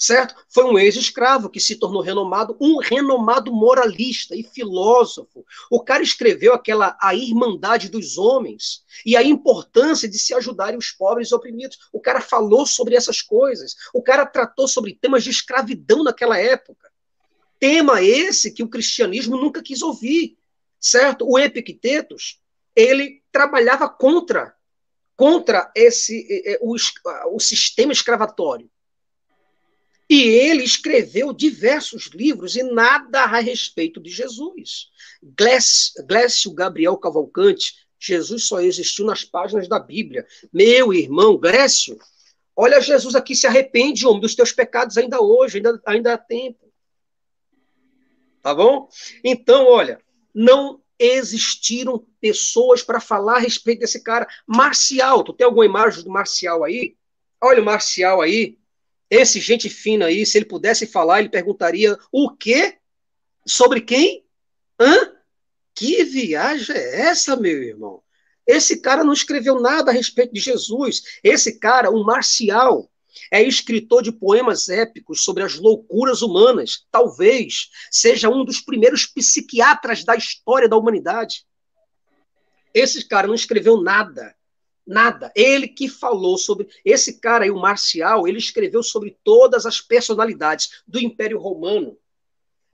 certo? 0.00 0.34
Foi 0.48 0.64
um 0.64 0.78
ex-escravo 0.78 1.50
que 1.50 1.60
se 1.60 1.76
tornou 1.76 2.00
renomado, 2.00 2.56
um 2.58 2.78
renomado 2.78 3.52
moralista 3.52 4.34
e 4.34 4.42
filósofo. 4.42 5.44
O 5.70 5.84
cara 5.84 6.02
escreveu 6.02 6.54
aquela 6.54 6.96
a 7.02 7.14
irmandade 7.14 7.90
dos 7.90 8.16
homens 8.16 8.82
e 9.04 9.14
a 9.14 9.22
importância 9.22 10.08
de 10.08 10.18
se 10.18 10.32
ajudarem 10.32 10.78
os 10.78 10.90
pobres 10.90 11.30
e 11.30 11.34
oprimidos. 11.34 11.78
O 11.92 12.00
cara 12.00 12.22
falou 12.22 12.64
sobre 12.64 12.96
essas 12.96 13.20
coisas. 13.20 13.76
O 13.92 14.02
cara 14.02 14.24
tratou 14.24 14.66
sobre 14.66 14.94
temas 14.98 15.22
de 15.22 15.28
escravidão 15.28 16.02
naquela 16.02 16.38
época. 16.38 16.90
Tema 17.58 18.02
esse 18.02 18.52
que 18.52 18.62
o 18.62 18.70
cristianismo 18.70 19.36
nunca 19.36 19.62
quis 19.62 19.82
ouvir, 19.82 20.38
certo? 20.80 21.28
O 21.28 21.38
Epictetos, 21.38 22.40
ele 22.74 23.22
trabalhava 23.30 23.86
contra 23.86 24.54
contra 25.14 25.70
esse 25.76 26.58
o, 26.62 26.74
o 27.34 27.38
sistema 27.38 27.92
escravatório 27.92 28.70
e 30.10 30.22
ele 30.24 30.64
escreveu 30.64 31.32
diversos 31.32 32.06
livros 32.12 32.56
e 32.56 32.64
nada 32.64 33.20
a 33.20 33.38
respeito 33.38 34.00
de 34.00 34.10
Jesus. 34.10 34.88
Glécio 35.22 36.52
Gabriel 36.52 36.96
Cavalcante, 36.96 37.86
Jesus 37.96 38.48
só 38.48 38.60
existiu 38.60 39.06
nas 39.06 39.24
páginas 39.24 39.68
da 39.68 39.78
Bíblia. 39.78 40.26
Meu 40.52 40.92
irmão 40.92 41.36
Glécio, 41.36 41.96
olha 42.56 42.80
Jesus 42.80 43.14
aqui, 43.14 43.36
se 43.36 43.46
arrepende, 43.46 44.04
homem, 44.04 44.20
dos 44.20 44.34
teus 44.34 44.50
pecados 44.50 44.98
ainda 44.98 45.22
hoje, 45.22 45.58
ainda, 45.58 45.80
ainda 45.86 46.14
há 46.14 46.18
tempo. 46.18 46.68
Tá 48.42 48.52
bom? 48.52 48.88
Então, 49.22 49.66
olha, 49.66 50.00
não 50.34 50.82
existiram 50.98 52.04
pessoas 52.20 52.82
para 52.82 52.98
falar 52.98 53.36
a 53.36 53.40
respeito 53.40 53.78
desse 53.78 54.02
cara. 54.02 54.26
Marcial, 54.44 55.22
tu 55.22 55.32
tem 55.32 55.44
alguma 55.44 55.64
imagem 55.64 56.02
do 56.02 56.10
Marcial 56.10 56.64
aí? 56.64 56.96
Olha 57.40 57.62
o 57.62 57.64
Marcial 57.64 58.20
aí, 58.20 58.58
esse 59.10 59.40
gente 59.40 59.68
fina 59.68 60.06
aí, 60.06 60.24
se 60.24 60.38
ele 60.38 60.44
pudesse 60.44 60.86
falar, 60.86 61.18
ele 61.18 61.28
perguntaria 61.28 61.98
o 62.12 62.30
quê? 62.30 62.78
Sobre 63.44 63.80
quem? 63.80 64.24
Hã? 64.78 65.12
Que 65.74 66.04
viagem 66.04 66.76
é 66.76 67.00
essa, 67.00 67.34
meu 67.34 67.62
irmão? 67.62 68.02
Esse 68.46 68.80
cara 68.80 69.02
não 69.02 69.12
escreveu 69.12 69.60
nada 69.60 69.90
a 69.90 69.94
respeito 69.94 70.32
de 70.32 70.40
Jesus. 70.40 71.02
Esse 71.24 71.58
cara, 71.58 71.90
um 71.90 72.04
marcial, 72.04 72.90
é 73.32 73.42
escritor 73.42 74.02
de 74.02 74.12
poemas 74.12 74.68
épicos 74.68 75.24
sobre 75.24 75.42
as 75.42 75.56
loucuras 75.56 76.22
humanas. 76.22 76.86
Talvez 76.90 77.68
seja 77.90 78.28
um 78.28 78.44
dos 78.44 78.60
primeiros 78.60 79.06
psiquiatras 79.06 80.04
da 80.04 80.14
história 80.14 80.68
da 80.68 80.76
humanidade. 80.76 81.44
Esse 82.72 83.06
cara 83.06 83.26
não 83.26 83.34
escreveu 83.34 83.82
nada 83.82 84.34
Nada. 84.90 85.30
Ele 85.36 85.68
que 85.68 85.88
falou 85.88 86.36
sobre. 86.36 86.68
Esse 86.84 87.20
cara 87.20 87.44
aí, 87.44 87.50
o 87.52 87.60
Marcial, 87.60 88.26
ele 88.26 88.38
escreveu 88.38 88.82
sobre 88.82 89.16
todas 89.22 89.64
as 89.64 89.80
personalidades 89.80 90.82
do 90.84 90.98
Império 90.98 91.38
Romano. 91.38 91.96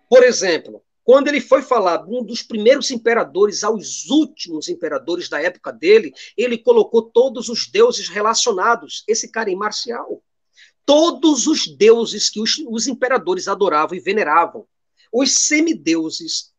Por 0.09 0.25
exemplo, 0.25 0.83
quando 1.05 1.29
ele 1.29 1.43
foi 1.43 1.61
falar 1.61 1.99
de 1.99 2.11
um 2.11 2.25
dos 2.25 2.43
primeiros 2.43 2.91
imperadores 2.91 3.62
aos 3.62 4.09
últimos 4.09 4.71
imperadores 4.71 5.29
da 5.29 5.43
época 5.43 5.71
dele, 5.71 6.11
ele 6.39 6.57
colocou 6.57 7.03
todos 7.03 7.51
os 7.51 7.71
deuses 7.71 8.09
relacionados. 8.09 9.05
Esse 9.07 9.31
cara 9.31 9.51
em 9.51 9.55
Marcial. 9.55 10.23
Todos 10.87 11.47
os 11.47 11.67
deuses 11.67 12.31
que 12.31 12.41
os, 12.41 12.57
os 12.71 12.87
imperadores 12.87 13.47
adoravam 13.47 13.95
e 13.95 14.01
veneravam. 14.01 14.67
Os 15.12 15.35
semideuses, 15.35 16.51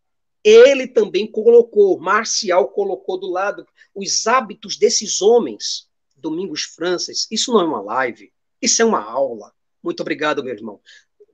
ele 0.44 0.88
também 0.88 1.26
colocou, 1.26 2.00
Marcial 2.00 2.68
colocou 2.68 3.20
do 3.20 3.32
lado 3.32 3.66
os 3.98 4.28
hábitos 4.28 4.78
desses 4.78 5.22
homens. 5.22 5.88
Domingos 6.16 6.64
Francis, 6.64 7.28
isso 7.30 7.52
não 7.52 7.62
é 7.62 7.64
uma 7.64 7.82
live, 7.82 8.32
isso 8.62 8.82
é 8.82 8.86
uma 8.86 9.04
aula. 9.04 9.54
Muito 9.84 10.02
obrigado, 10.02 10.44
meu 10.44 10.54
irmão. 10.54 10.80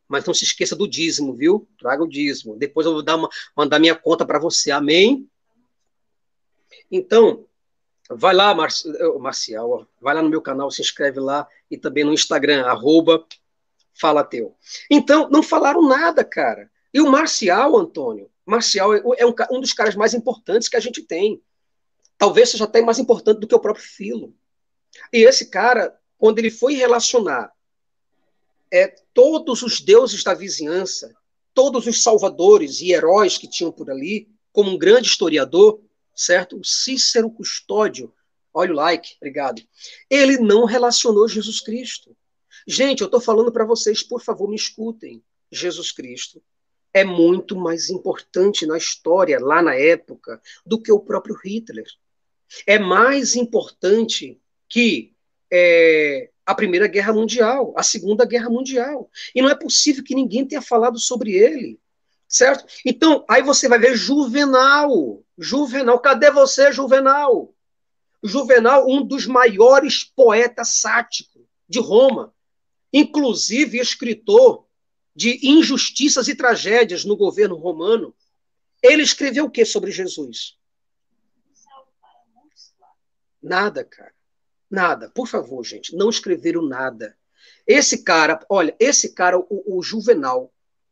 Mas 0.07 0.25
não 0.25 0.33
se 0.33 0.43
esqueça 0.43 0.75
do 0.75 0.87
dízimo, 0.87 1.33
viu? 1.33 1.67
Traga 1.79 2.03
o 2.03 2.07
dízimo. 2.07 2.57
Depois 2.57 2.85
eu 2.85 2.93
vou 2.93 3.01
dar 3.01 3.15
uma, 3.15 3.29
mandar 3.55 3.79
minha 3.79 3.95
conta 3.95 4.25
para 4.25 4.39
você. 4.39 4.71
Amém? 4.71 5.27
Então, 6.91 7.45
vai 8.09 8.33
lá, 8.33 8.53
Marcial, 8.53 9.87
vai 10.01 10.15
lá 10.15 10.21
no 10.21 10.29
meu 10.29 10.41
canal, 10.41 10.69
se 10.69 10.81
inscreve 10.81 11.19
lá 11.19 11.47
e 11.71 11.77
também 11.77 12.03
no 12.03 12.13
Instagram, 12.13 12.65
arroba 12.65 13.25
Fala 13.93 14.23
Teu. 14.23 14.55
Então, 14.89 15.29
não 15.29 15.41
falaram 15.41 15.81
nada, 15.81 16.23
cara. 16.25 16.69
E 16.93 16.99
o 16.99 17.09
Marcial, 17.09 17.77
Antônio, 17.77 18.29
Marcial 18.45 18.93
é 18.93 19.25
um, 19.25 19.33
um 19.51 19.61
dos 19.61 19.73
caras 19.73 19.95
mais 19.95 20.13
importantes 20.13 20.67
que 20.67 20.75
a 20.75 20.79
gente 20.79 21.01
tem 21.01 21.41
talvez 22.23 22.51
seja 22.51 22.63
até 22.63 22.81
mais 22.81 22.99
importante 22.99 23.41
do 23.41 23.47
que 23.47 23.53
o 23.53 23.59
próprio 23.59 23.83
Filo. 23.83 24.33
E 25.11 25.25
esse 25.25 25.49
cara, 25.49 25.93
quando 26.17 26.39
ele 26.39 26.49
foi 26.49 26.73
relacionar 26.73 27.51
é, 28.71 28.87
todos 29.13 29.61
os 29.61 29.81
deuses 29.81 30.23
da 30.23 30.33
vizinhança, 30.33 31.13
todos 31.53 31.85
os 31.85 32.01
salvadores 32.01 32.79
e 32.79 32.93
heróis 32.93 33.37
que 33.37 33.45
tinham 33.45 33.73
por 33.73 33.91
ali, 33.91 34.29
como 34.53 34.71
um 34.71 34.77
grande 34.77 35.09
historiador, 35.09 35.81
certo? 36.15 36.57
O 36.57 36.63
Cícero 36.63 37.29
Custódio, 37.29 38.13
olha 38.53 38.71
o 38.71 38.75
like, 38.75 39.17
obrigado. 39.17 39.61
Ele 40.09 40.37
não 40.37 40.63
relacionou 40.63 41.27
Jesus 41.27 41.59
Cristo. 41.59 42.15
Gente, 42.65 43.01
eu 43.01 43.07
estou 43.07 43.19
falando 43.19 43.51
para 43.51 43.65
vocês, 43.65 44.01
por 44.01 44.23
favor, 44.23 44.47
me 44.47 44.55
escutem. 44.55 45.21
Jesus 45.51 45.91
Cristo 45.91 46.41
é 46.93 47.03
muito 47.03 47.55
mais 47.55 47.89
importante 47.89 48.65
na 48.67 48.77
história, 48.77 49.39
lá 49.39 49.61
na 49.61 49.73
época, 49.73 50.39
do 50.65 50.79
que 50.79 50.91
o 50.91 50.99
próprio 50.99 51.35
Hitler. 51.43 51.85
É 52.65 52.77
mais 52.77 53.35
importante 53.35 54.39
que 54.69 55.13
é, 55.51 56.29
a 56.45 56.53
Primeira 56.53 56.87
Guerra 56.87 57.13
Mundial, 57.13 57.73
a 57.77 57.83
Segunda 57.83 58.25
Guerra 58.25 58.49
Mundial. 58.49 59.09
E 59.33 59.41
não 59.41 59.49
é 59.49 59.55
possível 59.55 60.03
que 60.03 60.15
ninguém 60.15 60.45
tenha 60.45 60.61
falado 60.61 60.99
sobre 60.99 61.31
ele. 61.31 61.79
Certo? 62.27 62.65
Então, 62.83 63.23
aí 63.29 63.43
você 63.43 63.67
vai 63.67 63.77
ver 63.77 63.95
Juvenal. 63.95 65.23
Juvenal, 65.37 65.99
cadê 65.99 66.31
você, 66.31 66.71
Juvenal? 66.71 67.53
Juvenal, 68.23 68.89
um 68.89 69.05
dos 69.05 69.27
maiores 69.27 70.03
poetas 70.03 70.79
sáticos 70.79 71.43
de 71.67 71.79
Roma, 71.79 72.33
inclusive 72.91 73.77
escritor 73.79 74.65
de 75.15 75.39
injustiças 75.47 76.27
e 76.27 76.35
tragédias 76.35 77.05
no 77.05 77.15
governo 77.15 77.55
romano. 77.55 78.15
Ele 78.81 79.03
escreveu 79.03 79.45
o 79.45 79.51
que 79.51 79.63
sobre 79.63 79.91
Jesus? 79.91 80.57
Nada, 83.43 83.83
cara. 83.83 84.13
Nada. 84.71 85.09
Por 85.09 85.27
favor, 85.27 85.63
gente, 85.63 85.95
não 85.95 86.09
escreveram 86.09 86.65
nada. 86.65 87.15
Esse 87.67 88.03
cara, 88.03 88.39
olha, 88.49 88.75
esse 88.79 89.13
cara, 89.13 89.37
o, 89.37 89.77
o 89.77 89.83
Juvenal, 89.83 90.51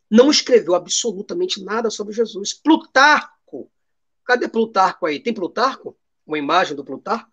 não 0.09 0.29
escreveu 0.29 0.75
absolutamente 0.75 1.63
nada 1.63 1.89
sobre 1.89 2.13
Jesus. 2.13 2.53
Plutarco. 2.53 3.71
Cadê 4.25 4.47
Plutarco 4.49 5.05
aí? 5.05 5.19
Tem 5.19 5.33
Plutarco? 5.33 5.97
Uma 6.27 6.37
imagem 6.37 6.75
do 6.75 6.83
Plutarco? 6.83 7.31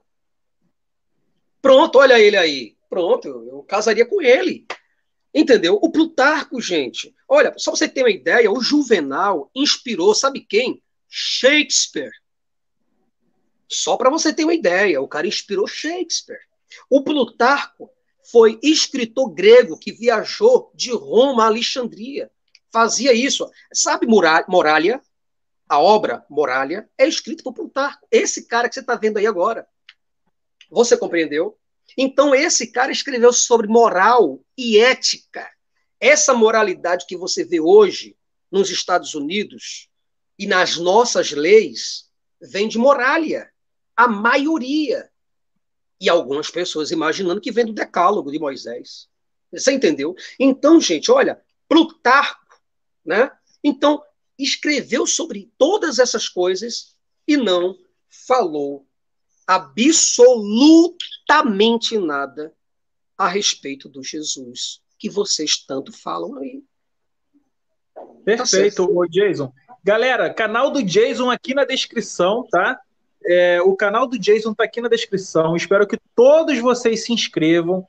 Pronto, 1.60 1.98
olha 1.98 2.20
ele 2.20 2.36
aí. 2.36 2.76
Pronto, 2.88 3.26
eu, 3.26 3.62
casaria 3.64 4.06
com 4.06 4.22
ele. 4.22 4.64
Entendeu? 5.34 5.74
O 5.82 5.90
Plutarco, 5.90 6.60
gente. 6.60 7.14
Olha, 7.28 7.52
só 7.58 7.72
você 7.72 7.88
ter 7.88 8.02
uma 8.02 8.10
ideia, 8.10 8.50
o 8.50 8.60
Juvenal 8.60 9.50
inspirou, 9.54 10.14
sabe 10.14 10.40
quem? 10.40 10.82
Shakespeare. 11.08 12.12
Só 13.68 13.96
para 13.96 14.10
você 14.10 14.32
ter 14.32 14.44
uma 14.44 14.54
ideia, 14.54 15.00
o 15.00 15.08
cara 15.08 15.26
inspirou 15.26 15.66
Shakespeare. 15.66 16.40
O 16.88 17.02
Plutarco 17.02 17.90
foi 18.30 18.58
escritor 18.62 19.30
grego 19.32 19.78
que 19.78 19.92
viajou 19.92 20.72
de 20.74 20.90
Roma 20.90 21.44
a 21.44 21.46
Alexandria. 21.46 22.30
Fazia 22.72 23.12
isso. 23.12 23.48
Sabe 23.72 24.06
Morália? 24.06 25.00
A 25.68 25.78
obra 25.78 26.24
Morália 26.30 26.88
é 26.96 27.06
escrita 27.06 27.42
por 27.42 27.52
Plutarco. 27.52 28.06
Esse 28.10 28.46
cara 28.46 28.68
que 28.68 28.74
você 28.74 28.80
está 28.80 28.96
vendo 28.96 29.18
aí 29.18 29.26
agora. 29.26 29.66
Você 30.70 30.96
compreendeu? 30.96 31.58
Então, 31.96 32.34
esse 32.34 32.70
cara 32.70 32.92
escreveu 32.92 33.32
sobre 33.32 33.66
moral 33.66 34.40
e 34.56 34.78
ética. 34.78 35.48
Essa 36.00 36.34
moralidade 36.34 37.06
que 37.06 37.16
você 37.16 37.44
vê 37.44 37.60
hoje 37.60 38.16
nos 38.50 38.70
Estados 38.70 39.14
Unidos 39.14 39.88
e 40.38 40.46
nas 40.46 40.76
nossas 40.76 41.32
leis 41.32 42.10
vem 42.40 42.68
de 42.68 42.78
Morália 42.78 43.50
a 43.99 44.07
maioria. 44.07 45.11
E 46.01 46.09
algumas 46.09 46.49
pessoas 46.49 46.92
imaginando 46.92 47.40
que 47.40 47.51
vem 47.51 47.66
do 47.66 47.72
decálogo 47.72 48.30
de 48.30 48.38
Moisés. 48.38 49.09
Você 49.53 49.72
entendeu? 49.72 50.14
Então, 50.38 50.80
gente, 50.80 51.11
olha, 51.11 51.42
Plutarco, 51.68 52.62
né? 53.05 53.28
Então, 53.64 54.01
escreveu 54.38 55.05
sobre 55.05 55.53
todas 55.59 55.99
essas 55.99 56.28
coisas 56.28 56.94
e 57.26 57.36
não 57.36 57.76
falou 58.09 58.86
absolutamente 59.44 61.99
nada 61.99 62.55
a 63.16 63.26
respeito 63.26 63.88
do 63.88 64.05
Jesus 64.05 64.80
que 64.96 65.11
vocês 65.11 65.64
tanto 65.66 65.90
falam 65.92 66.36
aí. 66.36 66.62
Perfeito, 68.24 68.86
tá 68.86 69.07
Jason. 69.11 69.53
Galera, 69.82 70.32
canal 70.32 70.70
do 70.70 70.80
Jason 70.82 71.28
aqui 71.30 71.55
na 71.55 71.64
descrição, 71.64 72.46
tá? 72.49 72.80
É, 73.24 73.60
o 73.62 73.74
canal 73.74 74.06
do 74.06 74.18
Jason 74.18 74.52
está 74.52 74.64
aqui 74.64 74.80
na 74.80 74.88
descrição. 74.88 75.56
Espero 75.56 75.86
que 75.86 75.98
todos 76.14 76.58
vocês 76.58 77.04
se 77.04 77.12
inscrevam. 77.12 77.84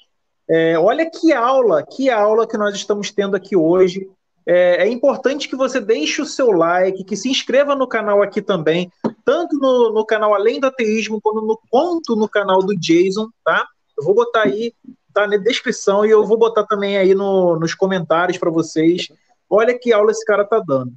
É, 0.50 0.78
olha 0.80 1.10
que 1.10 1.32
aula, 1.32 1.84
que 1.84 2.10
aula 2.10 2.48
que 2.48 2.58
nós 2.58 2.76
estamos 2.76 3.12
tendo 3.12 3.36
aqui 3.36 3.56
hoje. 3.56 4.10
É, 4.46 4.84
é, 4.84 4.90
importante 4.90 5.48
que 5.48 5.56
você 5.56 5.80
deixe 5.80 6.22
o 6.22 6.26
seu 6.26 6.52
like, 6.52 7.04
que 7.04 7.16
se 7.16 7.30
inscreva 7.30 7.76
no 7.76 7.88
canal 7.88 8.24
aqui 8.24 8.42
também, 8.42 8.92
tanto 9.24 9.56
no, 9.58 9.94
no 9.94 10.04
canal 10.04 10.34
Além 10.34 10.60
do 10.60 10.66
Ateísmo, 10.66 11.22
quanto 11.22 12.16
no, 12.16 12.22
no 12.22 12.28
canal 12.28 12.60
do 12.64 12.76
Jason, 12.76 13.30
tá? 13.46 13.68
Eu 13.96 14.04
vou 14.04 14.16
botar 14.16 14.44
aí, 14.44 14.74
tá 15.14 15.28
na 15.28 15.38
descrição, 15.38 16.04
e 16.04 16.10
eu 16.10 16.26
vou 16.26 16.36
botar 16.36 16.64
também 16.64 16.98
aí 16.98 17.14
no, 17.14 17.60
nos 17.60 17.76
comentários 17.76 18.40
para 18.40 18.50
vocês. 18.50 19.10
Olha 19.48 19.78
que 19.78 19.94
aula 19.94 20.12
esse 20.12 20.26
cara 20.26 20.44
tá 20.44 20.60
dando. 20.60 20.94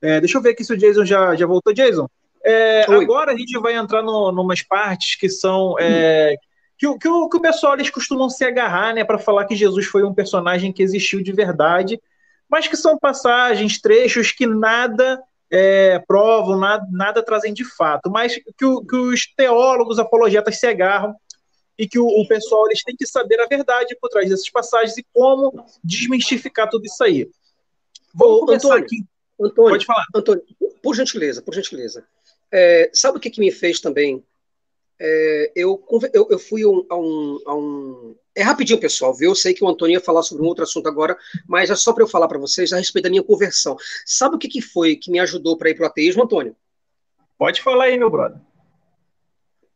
É, 0.00 0.20
deixa 0.20 0.38
eu 0.38 0.42
ver 0.42 0.50
aqui 0.50 0.64
se 0.64 0.72
o 0.72 0.76
Jason 0.76 1.04
já, 1.04 1.34
já 1.34 1.46
voltou. 1.46 1.72
Jason, 1.72 2.08
é, 2.44 2.82
agora 2.82 3.32
a 3.32 3.36
gente 3.36 3.58
vai 3.58 3.74
entrar 3.74 4.02
no, 4.02 4.32
numas 4.32 4.62
partes 4.62 5.16
que 5.16 5.28
são. 5.28 5.76
É, 5.78 6.36
que, 6.76 6.98
que, 6.98 7.08
o, 7.08 7.28
que 7.28 7.36
o 7.36 7.40
pessoal 7.40 7.74
eles 7.74 7.90
costumam 7.90 8.28
se 8.28 8.44
agarrar 8.44 8.92
né, 8.94 9.04
para 9.04 9.18
falar 9.18 9.44
que 9.44 9.54
Jesus 9.54 9.86
foi 9.86 10.02
um 10.02 10.14
personagem 10.14 10.72
que 10.72 10.82
existiu 10.82 11.22
de 11.22 11.32
verdade, 11.32 12.00
mas 12.48 12.66
que 12.66 12.76
são 12.76 12.98
passagens, 12.98 13.80
trechos 13.80 14.32
que 14.32 14.46
nada 14.46 15.22
é, 15.52 16.00
provam, 16.00 16.58
nada, 16.58 16.84
nada, 16.90 17.22
trazem 17.22 17.52
de 17.52 17.64
fato, 17.64 18.10
mas 18.10 18.34
que, 18.58 18.64
o, 18.64 18.84
que, 18.84 18.96
os 18.96 19.26
teólogos, 19.36 19.98
apologetas 19.98 20.58
se 20.58 20.66
agarram 20.66 21.14
e 21.78 21.86
que 21.86 21.98
o, 21.98 22.06
o, 22.06 22.26
pessoal 22.26 22.66
eles 22.66 22.82
têm 22.82 22.96
que 22.96 23.06
saber 23.06 23.38
a 23.40 23.46
verdade 23.46 23.96
por 24.00 24.08
trás 24.08 24.28
dessas 24.28 24.48
passagens 24.50 24.96
e 24.96 25.06
como 25.12 25.64
desmistificar 25.84 26.68
tudo 26.68 26.86
isso 26.86 27.04
aí. 27.04 27.28
Vou 28.14 28.40
começar 28.40 28.68
Antônio, 28.68 28.84
aqui. 28.84 29.04
Antônio, 29.40 29.70
Pode 29.70 29.86
falar. 29.86 30.04
Antônio, 30.14 30.42
por 30.82 30.94
gentileza, 30.94 31.42
por 31.42 31.54
gentileza. 31.54 32.04
É, 32.52 32.90
sabe 32.92 33.16
o 33.16 33.20
que, 33.20 33.30
que 33.30 33.40
me 33.40 33.50
fez 33.50 33.80
também? 33.80 34.22
É, 35.00 35.52
eu, 35.56 35.82
eu, 36.12 36.28
eu, 36.30 36.38
fui 36.38 36.64
um, 36.66 36.86
a, 36.88 36.96
um, 36.96 37.38
a 37.46 37.54
um. 37.56 38.16
É 38.34 38.42
rapidinho, 38.42 38.78
pessoal, 38.78 39.14
viu? 39.14 39.30
Eu 39.30 39.34
sei 39.34 39.54
que 39.54 39.64
o 39.64 39.68
Antônio 39.68 39.94
ia 39.94 40.00
falar 40.00 40.22
sobre 40.22 40.44
um 40.44 40.46
outro 40.46 40.62
assunto 40.62 40.86
agora, 40.86 41.18
mas 41.46 41.70
é 41.70 41.74
só 41.74 41.92
para 41.92 42.04
eu 42.04 42.08
falar 42.08 42.28
para 42.28 42.38
vocês 42.38 42.72
a 42.72 42.76
respeito 42.76 43.04
da 43.04 43.10
minha 43.10 43.22
conversão. 43.22 43.76
Sabe 44.06 44.36
o 44.36 44.38
que, 44.38 44.48
que 44.48 44.60
foi 44.60 44.94
que 44.94 45.10
me 45.10 45.18
ajudou 45.18 45.56
para 45.56 45.70
ir 45.70 45.74
para 45.74 45.84
o 45.84 45.86
ateísmo, 45.86 46.22
Antônio? 46.22 46.54
Pode 47.38 47.62
falar 47.62 47.84
aí, 47.84 47.98
meu 47.98 48.10
brother. 48.10 48.38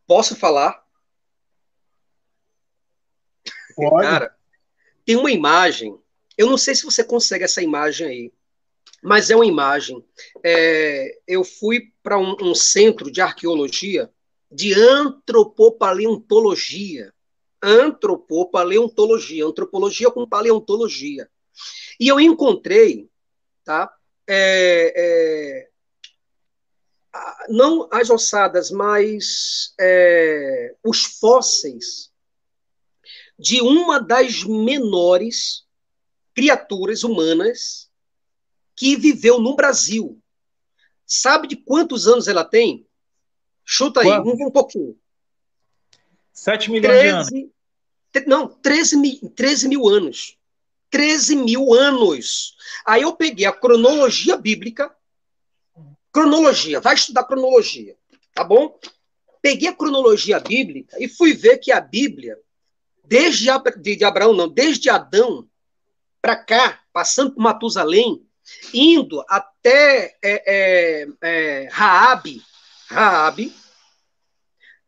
Posso 0.06 0.36
falar? 0.36 0.84
Pode. 3.74 4.06
Cara, 4.06 4.36
tem 5.04 5.16
uma 5.16 5.32
imagem. 5.32 5.98
Eu 6.38 6.48
não 6.48 6.58
sei 6.58 6.74
se 6.74 6.84
você 6.84 7.02
consegue 7.02 7.44
essa 7.44 7.62
imagem 7.62 8.06
aí 8.06 8.32
mas 9.06 9.30
é 9.30 9.36
uma 9.36 9.46
imagem. 9.46 10.04
É, 10.44 11.16
eu 11.28 11.44
fui 11.44 11.92
para 12.02 12.18
um, 12.18 12.34
um, 12.42 12.56
centro 12.56 13.08
de 13.08 13.20
arqueologia 13.20 14.10
de 14.50 14.74
antropopaleontologia. 14.74 17.14
Antropopaleontologia, 17.62 19.46
antropologia 19.46 20.10
com 20.10 20.28
paleontologia. 20.28 21.30
E 22.00 22.08
eu 22.08 22.18
encontrei, 22.18 23.08
tá? 23.64 23.88
É, 24.26 24.92
é, 24.96 25.68
não 27.48 27.88
as 27.92 28.10
ossadas, 28.10 28.72
mas 28.72 29.72
é, 29.78 30.74
os 30.82 31.04
fósseis 31.04 32.10
de 33.38 33.60
uma 33.60 34.00
das 34.00 34.42
menores 34.42 35.64
criaturas 36.34 37.04
humanas 37.04 37.86
que 38.76 38.94
viveu 38.94 39.40
no 39.40 39.56
Brasil. 39.56 40.20
Sabe 41.06 41.48
de 41.48 41.56
quantos 41.56 42.06
anos 42.06 42.28
ela 42.28 42.44
tem? 42.44 42.86
Chuta 43.64 44.00
aí, 44.00 44.08
um, 44.08 44.46
um 44.46 44.50
pouquinho. 44.50 44.96
7 46.32 46.70
milhões 46.70 47.28
13, 47.28 47.30
de 47.30 47.38
anos. 47.38 47.52
Não, 48.26 48.48
13 48.48 48.96
mil, 48.96 49.32
13 49.34 49.68
mil 49.68 49.88
anos. 49.88 50.36
13 50.90 51.36
mil 51.36 51.72
anos. 51.72 52.56
Aí 52.84 53.02
eu 53.02 53.14
peguei 53.14 53.46
a 53.46 53.52
cronologia 53.52 54.36
bíblica. 54.36 54.94
Cronologia, 56.12 56.80
vai 56.80 56.94
estudar 56.94 57.24
cronologia, 57.24 57.94
tá 58.32 58.42
bom? 58.42 58.78
Peguei 59.42 59.68
a 59.68 59.74
cronologia 59.74 60.40
bíblica 60.40 60.96
e 60.98 61.08
fui 61.08 61.34
ver 61.34 61.58
que 61.58 61.70
a 61.70 61.78
Bíblia, 61.78 62.38
desde 63.04 63.50
de, 63.80 63.96
de 63.96 64.04
Abraão, 64.04 64.32
não, 64.32 64.48
desde 64.48 64.88
Adão 64.88 65.46
para 66.22 66.34
cá, 66.36 66.80
passando 66.90 67.32
por 67.32 67.42
Matusalém, 67.42 68.26
indo 68.72 69.22
até 69.28 70.16
é, 70.22 70.42
é, 70.46 71.06
é, 71.22 71.68
Raabe, 71.70 72.40
Raabe, 72.88 73.52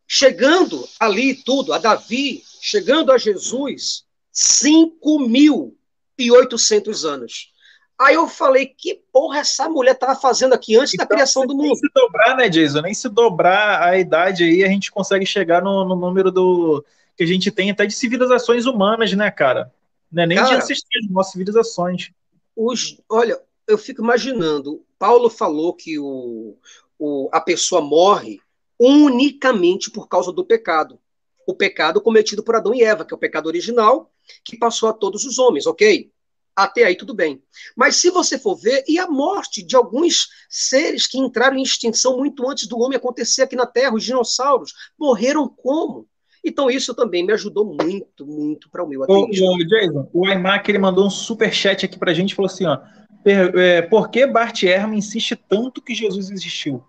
chegando 0.07 0.87
ali 0.99 1.35
tudo, 1.35 1.71
a 1.73 1.77
Davi, 1.77 2.43
chegando 2.61 3.11
a 3.11 3.17
Jesus, 3.17 4.05
5.800 4.33 7.03
anos. 7.07 7.51
Aí 7.99 8.15
eu 8.15 8.27
falei, 8.27 8.65
que 8.65 9.01
porra 9.11 9.39
essa 9.39 9.67
mulher 9.67 9.91
estava 9.91 10.15
fazendo 10.15 10.53
aqui 10.53 10.77
antes 10.77 10.93
então, 10.93 11.05
da 11.05 11.13
criação 11.13 11.45
do 11.45 11.53
mundo? 11.53 11.65
Nem 11.65 11.75
se 11.75 11.89
dobrar, 11.93 12.37
né, 12.37 12.47
Jason? 12.47 12.81
Nem 12.81 12.93
se 12.93 13.09
dobrar 13.09 13.83
a 13.83 13.97
idade 13.97 14.45
aí, 14.45 14.63
a 14.63 14.69
gente 14.69 14.89
consegue 14.89 15.25
chegar 15.25 15.61
no, 15.61 15.83
no 15.83 15.97
número 15.97 16.31
do 16.31 16.83
que 17.17 17.23
a 17.23 17.27
gente 17.27 17.51
tem 17.51 17.69
até 17.69 17.85
de 17.85 17.93
civilizações 17.93 18.65
humanas, 18.65 19.11
né, 19.11 19.29
cara? 19.29 19.69
Não 20.09 20.23
é 20.23 20.25
nem 20.25 20.37
cara, 20.37 20.49
de 20.49 20.55
ancestrais, 20.55 21.09
nossas 21.09 21.33
civilizações. 21.33 22.11
Os, 22.55 23.01
olha, 23.09 23.37
eu 23.69 23.77
fico 23.77 24.01
imaginando, 24.01 24.83
Paulo 24.97 25.29
falou 25.29 25.73
que 25.73 25.99
o, 25.99 26.57
o, 26.97 27.29
a 27.31 27.39
pessoa 27.39 27.81
morre 27.81 28.41
unicamente 28.79 29.91
por 29.91 30.07
causa 30.07 30.31
do 30.31 30.43
pecado. 30.43 30.99
o 31.47 31.53
pecado 31.53 32.01
cometido 32.01 32.43
por 32.43 32.55
Adão 32.55 32.73
e 32.73 32.83
Eva, 32.83 33.05
que 33.05 33.13
é 33.13 33.17
o 33.17 33.19
pecado 33.19 33.47
original, 33.47 34.11
que 34.43 34.57
passou 34.57 34.89
a 34.89 34.93
todos 34.93 35.25
os 35.25 35.39
homens, 35.39 35.65
ok? 35.65 36.11
Até 36.55 36.83
aí 36.83 36.95
tudo 36.95 37.13
bem. 37.13 37.41
Mas 37.75 37.95
se 37.95 38.09
você 38.09 38.37
for 38.37 38.55
ver, 38.55 38.83
e 38.87 38.99
a 38.99 39.07
morte 39.07 39.63
de 39.63 39.75
alguns 39.75 40.27
seres 40.49 41.07
que 41.07 41.17
entraram 41.17 41.57
em 41.57 41.63
extinção 41.63 42.17
muito 42.17 42.47
antes 42.47 42.67
do 42.67 42.77
homem 42.79 42.97
acontecer 42.97 43.43
aqui 43.43 43.55
na 43.55 43.65
Terra, 43.65 43.95
os 43.95 44.03
dinossauros, 44.03 44.73
morreram 44.97 45.47
como? 45.47 46.07
Então 46.43 46.69
isso 46.69 46.93
também 46.93 47.25
me 47.25 47.33
ajudou 47.33 47.65
muito, 47.65 48.25
muito 48.25 48.69
para 48.69 48.83
o 48.83 48.87
meu 48.87 49.03
ateísmo. 49.03 49.47
Ô, 49.47 49.55
ô, 49.55 49.57
Jason, 49.57 50.09
o 50.13 50.25
Aimac 50.25 50.69
ele 50.69 50.79
mandou 50.79 51.05
um 51.05 51.09
super 51.09 51.53
chat 51.53 51.85
aqui 51.85 51.97
para 51.97 52.11
a 52.11 52.13
gente, 52.13 52.35
falou 52.35 52.49
assim, 52.49 52.65
ó, 52.65 52.79
é, 53.25 53.81
por 53.81 54.09
que 54.09 54.25
Bart 54.25 54.63
Ehrman 54.63 54.97
insiste 54.97 55.35
tanto 55.35 55.81
que 55.81 55.93
Jesus 55.93 56.29
existiu? 56.29 56.83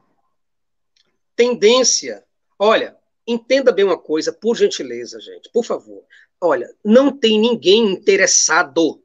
Tendência. 1.35 2.25
Olha, 2.59 2.97
entenda 3.27 3.73
bem 3.73 3.85
uma 3.85 3.99
coisa, 3.99 4.33
por 4.33 4.57
gentileza, 4.57 5.21
gente, 5.21 5.51
por 5.53 5.65
favor. 5.65 6.05
Olha, 6.41 6.73
não 6.85 7.17
tem 7.17 7.39
ninguém 7.39 7.93
interessado. 7.93 9.03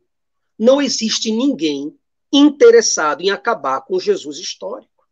Não 0.58 0.82
existe 0.82 1.32
ninguém 1.32 1.98
interessado 2.32 3.22
em 3.22 3.30
acabar 3.30 3.82
com 3.82 3.96
o 3.96 4.00
Jesus 4.00 4.38
histórico. 4.38 5.08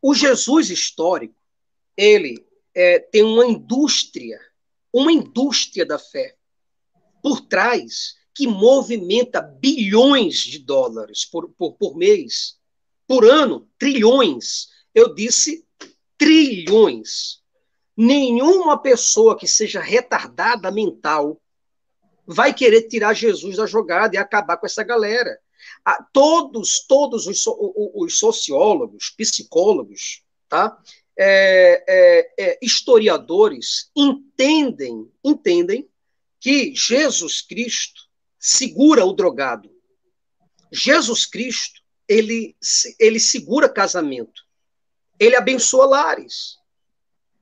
O 0.00 0.14
Jesus 0.14 0.70
histórico, 0.70 1.40
ele 1.96 2.44
é, 2.74 2.98
tem 2.98 3.22
uma 3.22 3.46
indústria, 3.46 4.40
uma 4.92 5.12
indústria 5.12 5.84
da 5.84 5.98
fé 5.98 6.36
por 7.22 7.40
trás 7.42 8.16
que 8.40 8.46
movimenta 8.46 9.42
bilhões 9.42 10.36
de 10.36 10.60
dólares 10.60 11.26
por, 11.26 11.50
por, 11.58 11.74
por 11.74 11.94
mês, 11.94 12.56
por 13.06 13.22
ano, 13.22 13.68
trilhões. 13.78 14.68
Eu 14.94 15.14
disse 15.14 15.62
trilhões. 16.16 17.42
Nenhuma 17.94 18.80
pessoa 18.80 19.36
que 19.36 19.46
seja 19.46 19.78
retardada 19.78 20.70
mental 20.70 21.38
vai 22.26 22.54
querer 22.54 22.88
tirar 22.88 23.12
Jesus 23.12 23.58
da 23.58 23.66
jogada 23.66 24.16
e 24.16 24.18
acabar 24.18 24.56
com 24.56 24.64
essa 24.64 24.82
galera. 24.82 25.38
Todos, 26.10 26.86
todos 26.88 27.26
os, 27.26 27.44
os 27.46 28.18
sociólogos, 28.18 29.10
psicólogos, 29.18 30.22
tá? 30.48 30.78
É, 31.14 31.84
é, 31.86 32.34
é, 32.38 32.58
historiadores 32.62 33.90
entendem, 33.94 35.12
entendem 35.22 35.86
que 36.40 36.74
Jesus 36.74 37.42
Cristo 37.42 38.08
segura 38.40 39.04
o 39.04 39.12
drogado. 39.12 39.70
Jesus 40.72 41.26
Cristo, 41.26 41.82
ele, 42.08 42.56
ele 42.98 43.20
segura 43.20 43.68
casamento. 43.68 44.42
Ele 45.18 45.36
abençoa 45.36 45.84
lares. 45.84 46.58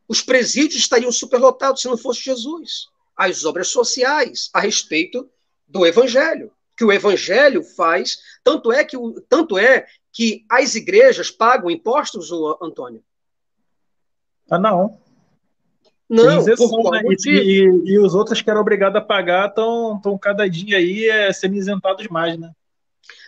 Os 0.09 0.20
presídios 0.20 0.80
estariam 0.80 1.12
superlotados 1.12 1.80
se 1.80 1.88
não 1.88 1.96
fosse 1.96 2.22
Jesus. 2.22 2.88
As 3.16 3.44
obras 3.44 3.68
sociais 3.68 4.51
a 4.53 4.61
respeito 4.61 5.30
do 5.66 5.86
evangelho, 5.86 6.51
que 6.76 6.84
o 6.84 6.92
evangelho 6.92 7.62
faz, 7.62 8.18
tanto 8.42 8.72
é 8.72 8.84
que 8.84 8.96
tanto 9.28 9.59
é 9.59 9.86
que 10.12 10.44
as 10.49 10.74
igrejas 10.74 11.30
pagam 11.30 11.70
impostos, 11.70 12.30
Antônio? 12.61 13.05
Ah, 14.51 14.59
não. 14.59 15.01
Não, 16.09 16.42
por 16.56 16.90
né? 16.92 17.02
e, 17.26 17.82
e, 17.84 17.98
os 17.98 18.14
outros 18.14 18.40
que 18.40 18.48
eram 18.48 18.62
obrigados 18.62 18.96
a 18.96 19.04
pagar 19.04 19.48
estão 19.48 20.18
cada 20.20 20.48
dia 20.48 20.78
aí 20.78 21.06
é, 21.06 21.30
sendo 21.32 21.56
isentados 21.56 22.09
mais, 22.09 22.38
né? 22.38 22.50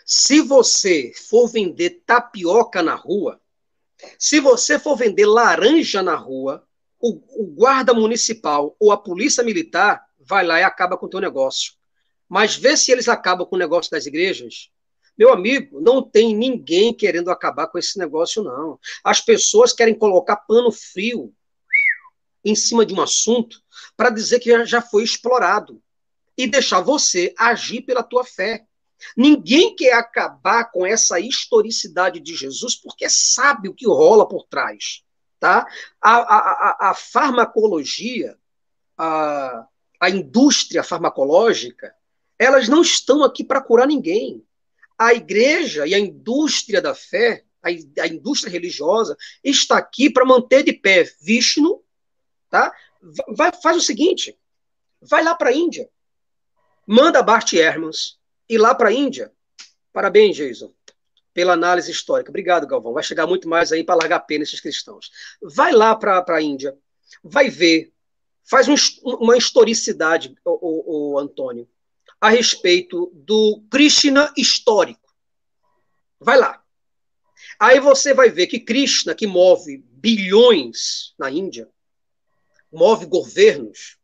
Se 0.07 0.41
você 0.41 1.12
for 1.28 1.47
vender 1.47 2.03
tapioca 2.07 2.83
na 2.83 2.95
rua, 2.95 3.39
se 4.18 4.41
você 4.41 4.78
for 4.78 4.97
vender 4.97 5.26
laranja 5.26 6.03
na 6.03 6.16
rua, 6.16 6.64
o, 6.99 7.20
o 7.37 7.47
guarda 7.47 7.93
municipal 7.93 8.74
ou 8.81 8.93
a 8.93 8.97
polícia 8.97 9.45
militar 9.45 10.03
vai 10.18 10.45
lá 10.45 10.59
e 10.59 10.62
acaba 10.62 10.97
com 10.97 11.07
o 11.07 11.09
teu 11.09 11.20
negócio. 11.20 11.74
Mas 12.28 12.57
vê 12.57 12.76
se 12.76 12.91
eles 12.91 13.09
acabam 13.09 13.47
com 13.47 13.57
o 13.57 13.59
negócio 13.59 13.91
das 13.91 14.07
igrejas. 14.07 14.70
Meu 15.18 15.33
amigo, 15.33 15.81
não 15.81 16.03
tem 16.03 16.35
ninguém 16.35 16.95
querendo 16.95 17.31
acabar 17.31 17.66
com 17.66 17.78
esse 17.78 17.99
negócio, 17.99 18.43
não. 18.43 18.78
As 19.05 19.20
pessoas 19.20 19.72
querem 19.72 19.95
colocar 19.95 20.37
pano 20.37 20.72
frio 20.72 21.35
em 22.45 22.55
cima 22.55 22.84
de 22.84 22.95
um 22.95 23.01
assunto 23.01 23.62
para 23.97 24.11
dizer 24.11 24.41
que 24.41 24.64
já 24.64 24.80
foi 24.80 25.05
explorado 25.05 25.82
e 26.36 26.47
deixar 26.47 26.80
você 26.80 27.34
agir 27.38 27.82
pela 27.82 28.03
tua 28.03 28.24
fé. 28.24 28.64
Ninguém 29.16 29.74
quer 29.74 29.95
acabar 29.95 30.70
com 30.70 30.86
essa 30.86 31.18
historicidade 31.20 32.20
de 32.20 32.34
Jesus 32.34 32.76
porque 32.76 33.09
sabe 33.09 33.68
o 33.68 33.74
que 33.74 33.86
rola 33.86 34.26
por 34.26 34.45
trás. 34.45 35.03
Tá? 35.38 35.66
A, 36.01 36.16
a, 36.16 36.91
a, 36.91 36.95
farmacologia, 36.95 38.36
a, 38.97 39.66
a 39.99 40.11
indústria 40.11 40.82
farmacológica, 40.82 41.95
elas 42.38 42.68
não 42.68 42.82
estão 42.82 43.22
aqui 43.22 43.43
para 43.43 43.62
curar 43.62 43.86
ninguém. 43.86 44.45
A 44.99 45.14
igreja 45.14 45.86
e 45.86 45.95
a 45.95 45.99
indústria 45.99 46.82
da 46.82 46.95
fé, 46.95 47.45
a, 47.62 47.68
a 48.03 48.07
indústria 48.07 48.51
religiosa, 48.51 49.16
está 49.43 49.78
aqui 49.78 50.11
para 50.11 50.26
manter 50.26 50.62
de 50.62 50.74
pé 50.74 51.05
Vishnu 51.22 51.82
tá? 52.51 52.75
Vai, 53.29 53.53
faz 53.53 53.77
o 53.77 53.81
seguinte, 53.81 54.39
vai 55.01 55.23
lá 55.23 55.35
para 55.35 55.51
a 55.51 55.53
Índia, 55.53 55.89
manda 56.87 57.23
Bart 57.23 57.53
Ehrmans 57.53 58.19
ir 58.49 58.59
lá 58.59 58.75
para 58.75 58.89
a 58.91 58.93
Índia. 58.93 59.33
Parabéns, 59.93 60.37
Jason, 60.37 60.73
pela 61.33 61.55
análise 61.55 61.91
histórica. 61.91 62.31
Obrigado, 62.31 62.67
Galvão. 62.67 62.93
Vai 62.93 63.03
chegar 63.03 63.27
muito 63.27 63.49
mais 63.49 63.73
aí 63.73 63.83
para 63.83 63.95
largar 63.95 64.21
pena 64.21 64.45
esses 64.45 64.61
cristãos. 64.61 65.11
Vai 65.41 65.73
lá 65.73 65.95
para 65.95 66.25
a 66.29 66.43
Índia, 66.43 66.77
vai 67.23 67.49
ver, 67.49 67.93
faz 68.45 68.69
um, 68.69 68.75
uma 69.03 69.37
historicidade, 69.37 70.35
o, 70.45 70.51
o, 70.51 71.13
o 71.15 71.19
Antônio, 71.19 71.69
a 72.21 72.29
respeito 72.29 73.11
do 73.15 73.63
Krishna 73.71 74.33
histórico. 74.37 75.01
Vai 76.19 76.39
lá. 76.39 76.63
Aí 77.59 77.81
você 77.81 78.13
vai 78.13 78.29
ver 78.29 78.47
que 78.47 78.61
Krishna, 78.61 79.15
que 79.15 79.27
move 79.27 79.79
bilhões 79.79 81.15
na 81.19 81.31
Índia, 81.31 81.69
move 82.73 83.07
governos, 83.07 83.99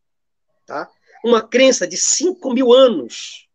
tá? 0.67 0.91
uma 1.25 1.43
crença 1.43 1.87
de 1.87 1.97
5 1.97 2.53
mil 2.53 2.73
anos. 2.73 3.49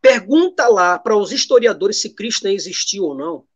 Pergunta 0.00 0.66
lá 0.68 0.98
para 0.98 1.16
os 1.16 1.32
historiadores 1.32 2.00
se 2.00 2.14
Krishna 2.14 2.50
existiu 2.50 3.04
ou 3.04 3.14
não. 3.14 3.46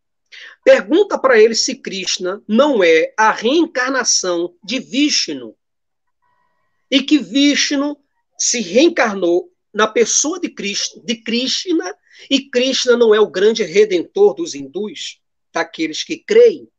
Pergunta 0.63 1.17
para 1.17 1.39
eles 1.41 1.61
se 1.61 1.75
Krishna 1.75 2.43
não 2.47 2.83
é 2.83 3.13
a 3.17 3.31
reencarnação 3.31 4.55
de 4.63 4.79
Vishnu. 4.79 5.55
E 6.91 7.01
que 7.01 7.17
Vishnu 7.17 7.97
se 8.37 8.61
reencarnou 8.61 9.51
na 9.73 9.87
pessoa 9.87 10.39
de 10.39 10.49
Krishna, 10.49 11.01
de 11.03 11.15
Krishna 11.15 11.95
e 12.29 12.49
Krishna 12.49 12.95
não 12.95 13.15
é 13.15 13.19
o 13.19 13.29
grande 13.29 13.63
redentor 13.63 14.35
dos 14.35 14.53
hindus, 14.53 15.19
daqueles 15.51 16.03
que 16.03 16.17
creem. 16.17 16.69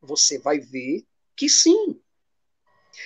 Você 0.00 0.38
vai 0.38 0.60
ver 0.60 1.04
que 1.36 1.48
sim. 1.48 2.00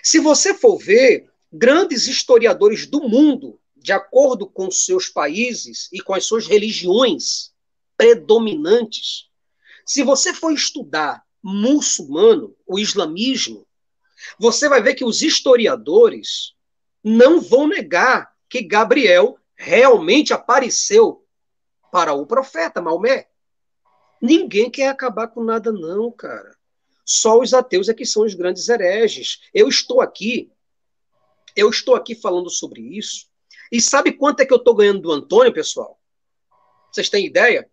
Se 0.03 0.19
você 0.19 0.55
for 0.55 0.79
ver, 0.79 1.31
grandes 1.53 2.07
historiadores 2.07 2.87
do 2.87 3.09
mundo, 3.09 3.61
de 3.77 3.93
acordo 3.93 4.47
com 4.47 4.71
seus 4.71 5.09
países 5.09 5.89
e 5.93 6.01
com 6.01 6.15
as 6.15 6.25
suas 6.25 6.47
religiões 6.47 7.53
predominantes, 7.97 9.29
se 9.87 10.03
você 10.03 10.33
for 10.33 10.51
estudar 10.51 11.23
muçulmano, 11.43 12.57
o 12.67 12.79
islamismo, 12.79 13.67
você 14.39 14.69
vai 14.69 14.83
ver 14.83 14.95
que 14.95 15.05
os 15.05 15.21
historiadores 15.21 16.55
não 17.03 17.41
vão 17.41 17.69
negar 17.69 18.35
que 18.49 18.63
Gabriel 18.63 19.39
realmente 19.55 20.33
apareceu 20.33 21.25
para 21.93 22.15
o 22.15 22.27
profeta 22.27 22.81
Maomé. 22.81 23.29
Ninguém 24.21 24.71
quer 24.71 24.89
acabar 24.89 25.29
com 25.29 25.45
nada, 25.45 25.71
não, 25.71 26.11
cara. 26.11 26.57
Só 27.05 27.39
os 27.39 27.53
ateus 27.53 27.89
é 27.89 27.95
que 27.95 28.07
são 28.07 28.25
os 28.25 28.35
grandes 28.35 28.69
hereges. 28.69 29.43
Eu 29.53 29.69
estou 29.69 30.01
aqui, 30.01 30.51
eu 31.55 31.69
estou 31.69 31.95
aqui 31.95 32.15
falando 32.15 32.49
sobre 32.49 32.81
isso. 32.81 33.29
E 33.71 33.81
sabe 33.81 34.13
quanto 34.13 34.41
é 34.41 34.47
que 34.47 34.53
eu 34.53 34.59
estou 34.59 34.75
ganhando 34.75 35.01
do 35.01 35.13
Antônio, 35.13 35.53
pessoal? 35.53 36.01
Vocês 36.91 37.09
têm 37.09 37.27
ideia? 37.27 37.71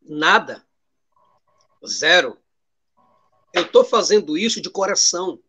Nada. 0.00 0.66
Zero. 1.86 2.38
Eu 3.52 3.62
estou 3.62 3.84
fazendo 3.84 4.38
isso 4.38 4.60
de 4.60 4.70
coração. 4.70 5.42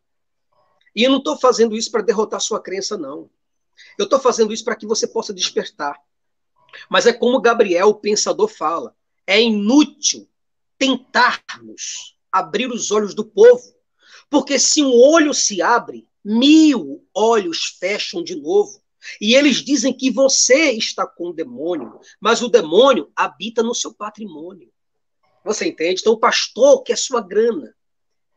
E 0.95 1.03
eu 1.03 1.11
não 1.11 1.19
estou 1.19 1.37
fazendo 1.37 1.75
isso 1.75 1.91
para 1.91 2.01
derrotar 2.01 2.41
sua 2.41 2.61
crença, 2.61 2.97
não. 2.97 3.29
Eu 3.97 4.05
estou 4.05 4.19
fazendo 4.19 4.51
isso 4.51 4.65
para 4.65 4.75
que 4.75 4.85
você 4.85 5.07
possa 5.07 5.33
despertar. 5.33 5.97
Mas 6.89 7.05
é 7.05 7.13
como 7.13 7.41
Gabriel, 7.41 7.89
o 7.89 7.95
pensador, 7.95 8.47
fala: 8.47 8.95
é 9.25 9.41
inútil 9.41 10.27
tentarmos 10.81 12.17
abrir 12.31 12.71
os 12.71 12.89
olhos 12.89 13.13
do 13.13 13.23
povo, 13.23 13.61
porque 14.31 14.57
se 14.57 14.81
um 14.81 14.91
olho 14.91 15.31
se 15.31 15.61
abre, 15.61 16.07
mil 16.25 17.07
olhos 17.13 17.77
fecham 17.79 18.23
de 18.23 18.35
novo. 18.35 18.81
E 19.19 19.35
eles 19.35 19.57
dizem 19.57 19.93
que 19.93 20.09
você 20.09 20.71
está 20.71 21.05
com 21.05 21.29
o 21.29 21.33
demônio, 21.33 21.99
mas 22.19 22.41
o 22.41 22.47
demônio 22.47 23.11
habita 23.15 23.61
no 23.61 23.75
seu 23.75 23.93
patrimônio. 23.93 24.71
Você 25.45 25.67
entende? 25.67 26.01
Então 26.01 26.13
o 26.13 26.19
pastor 26.19 26.81
quer 26.81 26.97
sua 26.97 27.21
grana. 27.21 27.75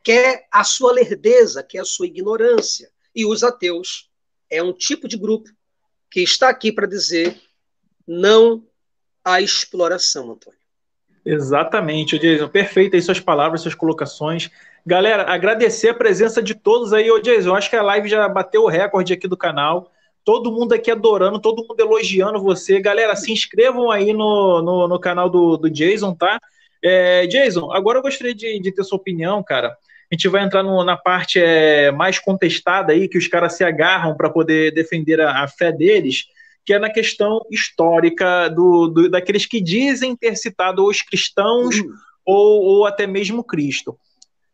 quer 0.03 0.47
a 0.53 0.63
sua 0.65 0.93
lerdeza, 0.93 1.63
quer 1.63 1.79
a 1.79 1.85
sua 1.85 2.07
ignorância. 2.07 2.93
E 3.15 3.25
os 3.25 3.43
ateus 3.43 4.11
é 4.51 4.63
um 4.63 4.75
tipo 4.75 5.09
de 5.09 5.17
grupo 5.17 5.49
que 6.11 6.21
está 6.21 6.51
aqui 6.51 6.71
para 6.71 6.87
dizer 6.87 7.41
não 8.07 8.69
à 9.25 9.41
exploração, 9.41 10.31
Antônio. 10.31 10.64
Exatamente, 11.25 12.19
Jason. 12.19 12.49
Perfeito 12.49 12.95
aí 12.95 13.03
suas 13.03 13.19
palavras, 13.19 13.63
suas 13.63 13.75
colocações. 13.75 14.51
Galera, 14.85 15.23
agradecer 15.23 15.89
a 15.89 15.95
presença 15.95 16.43
de 16.43 16.55
todos 16.55 16.93
aí, 16.93 17.11
ô 17.11 17.19
Jason. 17.19 17.55
Acho 17.55 17.71
que 17.71 17.77
a 17.77 17.83
live 17.83 18.09
já 18.09 18.29
bateu 18.29 18.65
o 18.65 18.69
recorde 18.69 19.15
aqui 19.15 19.27
do 19.27 19.37
canal. 19.37 19.91
Todo 20.23 20.53
mundo 20.53 20.75
aqui 20.75 20.91
adorando, 20.91 21.39
todo 21.39 21.67
mundo 21.67 21.81
elogiando 21.81 22.43
você. 22.43 22.81
Galera, 22.81 23.17
se 23.17 23.33
inscrevam 23.33 23.91
aí 23.91 24.13
no, 24.13 24.61
no, 24.61 24.89
no 24.89 24.99
canal 24.99 25.31
do, 25.31 25.57
do 25.57 25.71
Jason, 25.71 26.15
tá? 26.15 26.39
É, 26.83 27.27
Jason, 27.27 27.73
agora 27.73 27.99
eu 27.99 28.03
gostaria 28.03 28.35
de, 28.35 28.61
de, 28.61 28.73
ter 28.73 28.85
sua 28.85 28.97
opinião, 28.97 29.43
cara. 29.43 29.69
A 29.69 30.15
gente 30.15 30.29
vai 30.29 30.43
entrar 30.43 30.63
no, 30.63 30.85
na 30.85 30.97
parte 30.97 31.41
é, 31.41 31.91
mais 31.91 32.19
contestada 32.19 32.93
aí, 32.93 33.09
que 33.09 33.17
os 33.17 33.27
caras 33.27 33.55
se 33.55 33.65
agarram 33.65 34.15
para 34.15 34.29
poder 34.29 34.73
defender 34.73 35.19
a, 35.21 35.43
a 35.43 35.49
fé 35.49 35.73
deles 35.73 36.27
que 36.65 36.73
é 36.73 36.79
na 36.79 36.91
questão 36.91 37.41
histórica 37.51 38.49
do, 38.49 38.89
do 38.89 39.11
daqueles 39.11 39.47
que 39.47 39.61
dizem 39.61 40.17
ter 40.17 40.37
citado 40.37 40.87
os 40.87 41.03
cristãos 41.03 41.79
uhum. 41.79 41.93
ou, 42.25 42.63
ou 42.63 42.87
até 42.87 43.07
mesmo 43.07 43.45
Cristo. 43.45 43.99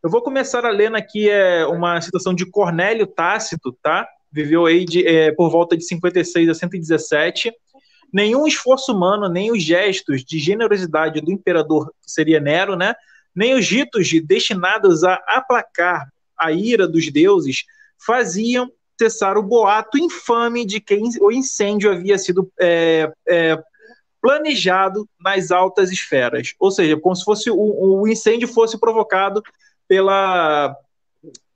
Eu 0.03 0.11
vou 0.11 0.23
começar 0.23 0.65
a 0.65 0.71
ler 0.71 0.95
aqui 0.95 1.29
é, 1.29 1.65
uma 1.67 2.01
citação 2.01 2.35
de 2.35 2.47
Cornélio 2.47 3.07
Tácito, 3.07 3.77
tá? 3.83 4.09
Viveu 4.33 4.67
aí 4.67 4.85
de, 4.85 5.07
é, 5.07 5.31
por 5.33 5.51
volta 5.51 5.77
de 5.77 5.85
56 5.85 6.49
a 6.49 6.55
117. 6.55 7.53
Nenhum 8.13 8.47
esforço 8.47 8.93
humano, 8.93 9.29
nem 9.29 9.53
os 9.53 9.63
gestos 9.63 10.25
de 10.25 10.39
generosidade 10.39 11.21
do 11.21 11.31
imperador, 11.31 11.93
que 12.03 12.11
seria 12.11 12.41
Nero, 12.41 12.77
né? 12.77 12.95
Nem 13.35 13.55
os 13.55 13.69
ritos 13.69 14.11
destinados 14.25 15.05
a 15.05 15.15
aplacar 15.29 16.09
a 16.37 16.51
ira 16.51 16.89
dos 16.89 17.11
deuses 17.13 17.65
faziam 18.05 18.73
cessar 19.01 19.39
o 19.39 19.43
boato 19.43 19.97
infame 19.97 20.67
de 20.67 20.79
que 20.79 21.01
o 21.23 21.33
incêndio 21.33 21.91
havia 21.91 22.19
sido 22.19 22.53
é, 22.61 23.11
é, 23.27 23.59
planejado 24.21 25.09
nas 25.19 25.51
altas 25.51 25.91
esferas. 25.91 26.53
Ou 26.59 26.71
seja, 26.71 27.01
como 27.01 27.17
se 27.17 27.25
fosse 27.25 27.51
o, 27.51 28.01
o 28.03 28.07
incêndio 28.07 28.47
fosse 28.47 28.79
provocado 28.79 29.43
pela, 29.89 30.77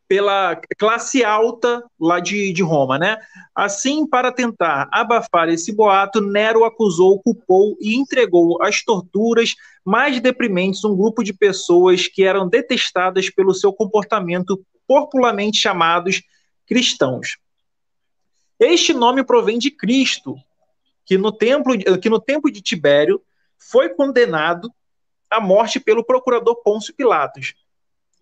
pela 0.09 0.59
classe 0.79 1.23
alta 1.23 1.85
lá 2.01 2.19
de, 2.19 2.51
de 2.51 2.63
Roma, 2.63 2.99
né? 2.99 3.19
Assim, 3.55 4.07
para 4.07 4.33
tentar 4.33 4.89
abafar 4.91 5.51
esse 5.51 5.71
boato, 5.71 6.23
Nero 6.23 6.65
acusou, 6.65 7.21
culpou 7.21 7.77
e 7.79 7.95
entregou 7.95 8.63
às 8.63 8.83
torturas 8.83 9.55
mais 9.85 10.19
deprimentes 10.19 10.83
um 10.83 10.97
grupo 10.97 11.23
de 11.23 11.35
pessoas 11.35 12.09
que 12.09 12.25
eram 12.25 12.49
detestadas 12.49 13.29
pelo 13.29 13.53
seu 13.53 13.71
comportamento 13.71 14.65
popularmente 14.89 15.59
chamados 15.59 16.23
cristãos. 16.67 17.39
Este 18.59 18.95
nome 18.95 19.25
provém 19.25 19.59
de 19.59 19.71
Cristo, 19.71 20.37
que 21.05 21.19
no 21.19 21.33
templo, 21.33 21.75
que 22.01 22.09
no 22.09 22.21
tempo 22.21 22.51
de 22.51 22.61
Tibério 22.61 23.21
foi 23.59 23.89
condenado 23.89 24.73
à 25.31 25.41
morte 25.41 25.81
pelo 25.81 26.05
procurador 26.05 26.57
Pôncio 26.63 26.95
Pilatos. 26.95 27.55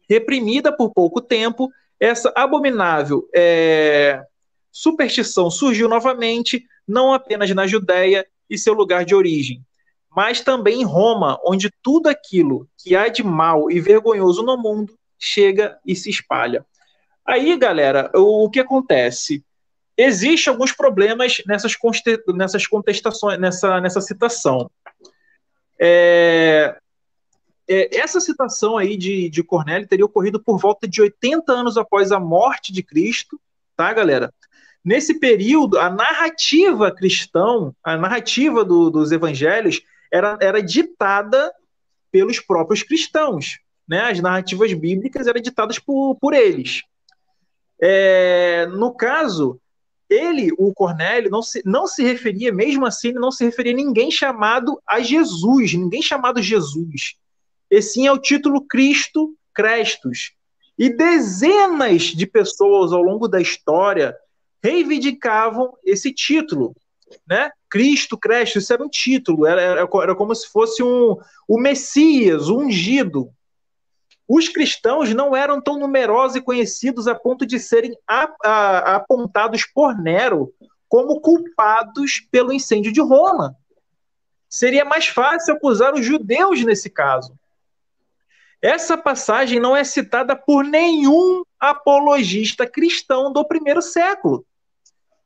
Reprimida 0.09 0.75
por 0.75 0.91
pouco 0.91 1.21
tempo, 1.21 1.71
essa 2.01 2.33
abominável 2.35 3.29
é, 3.35 4.23
superstição 4.71 5.51
surgiu 5.51 5.89
novamente, 5.89 6.67
não 6.89 7.13
apenas 7.13 7.51
na 7.51 7.67
Judéia 7.67 8.27
e 8.49 8.59
seu 8.59 8.75
lugar 8.75 9.05
de 9.05 9.15
origem, 9.15 9.65
mas 10.11 10.41
também 10.41 10.81
em 10.81 10.85
Roma, 10.85 11.39
onde 11.47 11.71
tudo 11.83 12.09
aquilo 12.09 12.69
que 12.77 12.97
há 12.97 13.09
de 13.09 13.23
mal 13.23 13.71
e 13.71 13.81
vergonhoso 13.81 14.43
no 14.43 14.57
mundo 14.57 14.99
chega 15.19 15.79
e 15.87 15.95
se 15.95 16.11
espalha. 16.11 16.67
Aí, 17.27 17.57
galera, 17.57 18.11
o, 18.15 18.45
o 18.45 18.51
que 18.51 18.61
acontece? 18.61 19.45
Existem 19.97 20.51
alguns 20.51 20.73
problemas 20.73 21.43
nessas, 21.47 21.77
nessas 22.35 22.67
contestações, 22.67 23.39
nessa, 23.39 23.81
nessa 23.81 24.01
citação. 24.01 24.71
É, 25.79 26.77
é, 27.69 27.99
essa 27.99 28.21
citação 28.21 28.77
aí 28.77 28.97
de, 28.97 29.29
de 29.29 29.43
Cornélio 29.43 29.89
teria 29.89 30.05
ocorrido 30.05 30.43
por 30.43 30.59
volta 30.59 30.89
de 30.89 31.01
80 31.01 31.53
anos 31.53 31.77
após 31.77 32.11
a 32.13 32.19
morte 32.19 32.73
de 32.73 32.83
Cristo, 32.83 33.41
tá, 33.77 33.93
galera? 33.93 34.33
Nesse 34.85 35.21
período, 35.21 35.79
a 35.79 35.89
narrativa 35.89 36.93
cristã, 36.93 37.73
a 37.85 37.97
narrativa 37.97 38.65
do, 38.65 38.91
dos 38.91 39.13
evangelhos, 39.13 39.81
era, 40.11 40.37
era 40.41 40.63
ditada 40.63 41.53
pelos 42.11 42.41
próprios 42.41 42.83
cristãos. 42.83 43.61
Né? 43.89 44.01
As 44.11 44.21
narrativas 44.21 44.73
bíblicas 44.73 45.27
eram 45.27 45.41
ditadas 45.41 45.79
por, 45.79 46.17
por 46.17 46.35
eles. 46.35 46.83
É, 47.85 48.67
no 48.67 48.95
caso, 48.95 49.61
ele, 50.09 50.53
o 50.57 50.73
Cornélio, 50.73 51.31
não 51.31 51.43
se, 51.43 51.63
não 51.65 51.87
se 51.87 52.05
referia, 52.05 52.53
mesmo 52.53 52.87
assim, 52.87 53.13
não 53.13 53.33
se 53.33 53.45
referia 53.45 53.73
a 53.73 53.77
ninguém 53.77 54.09
chamado 54.09 54.81
a 54.87 55.01
Jesus, 55.01 55.75
ninguém 55.75 56.01
chamado 56.01 56.41
Jesus. 56.41 57.17
E 57.69 57.83
sim 57.83 58.07
ao 58.07 58.19
título 58.19 58.65
Cristo 58.67 59.35
Crestos. 59.53 60.33
E 60.79 60.91
dezenas 60.91 62.03
de 62.05 62.27
pessoas 62.27 62.93
ao 62.93 63.03
longo 63.03 63.27
da 63.27 63.41
história 63.41 64.17
reivindicavam 64.63 65.77
esse 65.85 66.13
título, 66.13 66.77
né? 67.27 67.51
Cristo 67.69 68.17
Crestos, 68.17 68.63
isso 68.63 68.73
era 68.73 68.85
um 68.85 68.89
título, 68.89 69.45
era, 69.45 69.61
era, 69.61 69.89
era 70.03 70.15
como 70.15 70.35
se 70.35 70.49
fosse 70.49 70.83
um, 70.83 71.17
o 71.49 71.59
Messias, 71.59 72.49
o 72.49 72.59
ungido, 72.59 73.31
os 74.35 74.49
cristãos 74.49 75.13
não 75.13 75.37
eram 75.37 75.61
tão 75.61 75.79
numerosos 75.79 76.37
e 76.37 76.41
conhecidos 76.41 77.07
a 77.07 77.15
ponto 77.15 77.45
de 77.45 77.61
serem 77.61 77.95
a, 78.09 78.33
a, 78.43 78.97
apontados 78.97 79.67
por 79.67 79.95
Nero 79.95 80.55
como 80.89 81.21
culpados 81.21 82.27
pelo 82.31 82.51
incêndio 82.51 82.91
de 82.91 83.01
Roma. 83.03 83.55
Seria 84.49 84.87
mais 84.87 85.07
fácil 85.07 85.55
acusar 85.55 85.93
os 85.93 86.07
judeus 86.07 86.65
nesse 86.65 86.89
caso. 86.89 87.39
Essa 88.63 88.97
passagem 88.97 89.61
não 89.61 89.77
é 89.77 89.85
citada 89.85 90.35
por 90.35 90.65
nenhum 90.65 91.45
apologista 91.61 92.67
cristão 92.67 93.31
do 93.31 93.45
primeiro 93.45 93.83
século. 93.83 94.47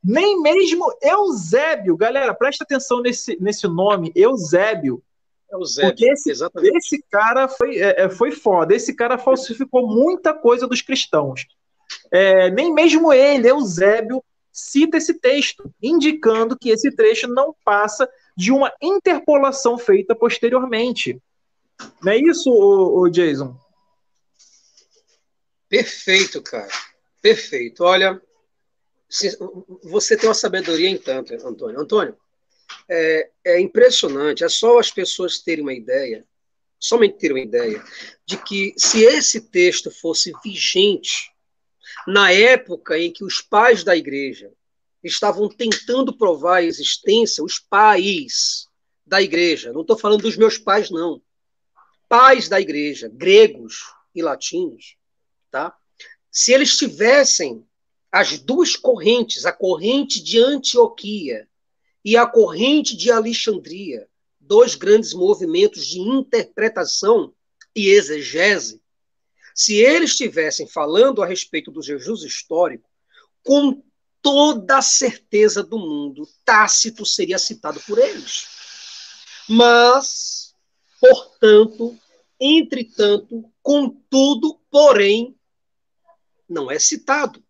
Nem 0.02 0.42
mesmo 0.42 0.84
Eusébio, 1.00 1.96
galera, 1.96 2.34
presta 2.34 2.64
atenção 2.64 3.00
nesse, 3.00 3.40
nesse 3.40 3.68
nome, 3.68 4.10
Eusébio. 4.16 5.00
É 5.50 5.56
o 5.56 5.64
Zé. 5.64 5.82
Porque 5.82 6.10
esse, 6.10 6.30
exatamente. 6.30 6.76
esse 6.76 7.02
cara 7.10 7.48
foi, 7.48 7.78
é, 7.78 8.02
é, 8.02 8.10
foi 8.10 8.32
foda. 8.32 8.74
Esse 8.74 8.94
cara 8.94 9.16
falsificou 9.16 9.86
muita 9.86 10.34
coisa 10.34 10.66
dos 10.66 10.82
cristãos. 10.82 11.46
É, 12.10 12.50
nem 12.50 12.72
mesmo 12.72 13.12
ele, 13.12 13.48
Eusébio, 13.48 14.22
cita 14.52 14.96
esse 14.96 15.14
texto, 15.14 15.70
indicando 15.82 16.58
que 16.58 16.70
esse 16.70 16.90
trecho 16.90 17.28
não 17.28 17.54
passa 17.64 18.08
de 18.36 18.50
uma 18.50 18.72
interpolação 18.82 19.78
feita 19.78 20.14
posteriormente. 20.14 21.20
Não 22.02 22.12
é 22.12 22.16
isso, 22.16 22.50
o, 22.50 23.02
o 23.02 23.08
Jason? 23.08 23.56
Perfeito, 25.68 26.42
cara. 26.42 26.72
Perfeito. 27.20 27.84
Olha, 27.84 28.20
você 29.82 30.16
tem 30.16 30.28
uma 30.28 30.34
sabedoria 30.34 30.88
em 30.88 30.98
tanto, 30.98 31.34
Antônio. 31.34 31.80
Antônio, 31.80 32.16
é, 32.88 33.30
é 33.44 33.60
impressionante, 33.60 34.44
é 34.44 34.48
só 34.48 34.78
as 34.78 34.90
pessoas 34.90 35.38
terem 35.38 35.62
uma 35.62 35.74
ideia, 35.74 36.24
somente 36.78 37.18
terem 37.18 37.36
uma 37.36 37.42
ideia, 37.42 37.82
de 38.24 38.36
que 38.38 38.74
se 38.76 39.02
esse 39.02 39.40
texto 39.40 39.90
fosse 39.90 40.32
vigente 40.44 41.30
na 42.06 42.30
época 42.30 42.98
em 42.98 43.12
que 43.12 43.24
os 43.24 43.40
pais 43.40 43.82
da 43.82 43.96
igreja 43.96 44.52
estavam 45.02 45.48
tentando 45.48 46.16
provar 46.16 46.56
a 46.56 46.64
existência, 46.64 47.42
os 47.42 47.58
pais 47.58 48.68
da 49.06 49.22
igreja, 49.22 49.72
não 49.72 49.82
estou 49.82 49.96
falando 49.96 50.22
dos 50.22 50.36
meus 50.36 50.58
pais, 50.58 50.90
não, 50.90 51.22
pais 52.08 52.48
da 52.48 52.60
igreja, 52.60 53.08
gregos 53.12 53.84
e 54.14 54.22
latinos, 54.22 54.96
tá? 55.50 55.76
Se 56.30 56.52
eles 56.52 56.76
tivessem 56.76 57.64
as 58.10 58.38
duas 58.38 58.76
correntes, 58.76 59.46
a 59.46 59.52
corrente 59.52 60.22
de 60.22 60.38
Antioquia 60.38 61.48
e 62.06 62.16
a 62.16 62.24
corrente 62.24 62.96
de 62.96 63.10
Alexandria, 63.10 64.08
dois 64.38 64.76
grandes 64.76 65.12
movimentos 65.12 65.84
de 65.84 65.98
interpretação 65.98 67.34
e 67.74 67.88
exegese, 67.88 68.80
se 69.52 69.74
eles 69.74 70.12
estivessem 70.12 70.68
falando 70.68 71.20
a 71.20 71.26
respeito 71.26 71.68
do 71.68 71.82
Jesus 71.82 72.22
histórico, 72.22 72.88
com 73.42 73.82
toda 74.22 74.78
a 74.78 74.82
certeza 74.82 75.64
do 75.64 75.78
mundo, 75.78 76.28
Tácito 76.44 77.04
seria 77.04 77.40
citado 77.40 77.80
por 77.80 77.98
eles. 77.98 78.46
Mas, 79.48 80.54
portanto, 81.00 81.98
entretanto, 82.38 83.52
contudo, 83.60 84.60
porém, 84.70 85.36
não 86.48 86.70
é 86.70 86.78
citado. 86.78 87.42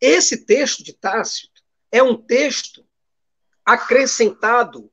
Esse 0.00 0.46
texto 0.46 0.82
de 0.82 0.94
Tácito 0.94 1.62
é 1.92 2.02
um 2.02 2.16
texto 2.16 2.85
acrescentado 3.66 4.88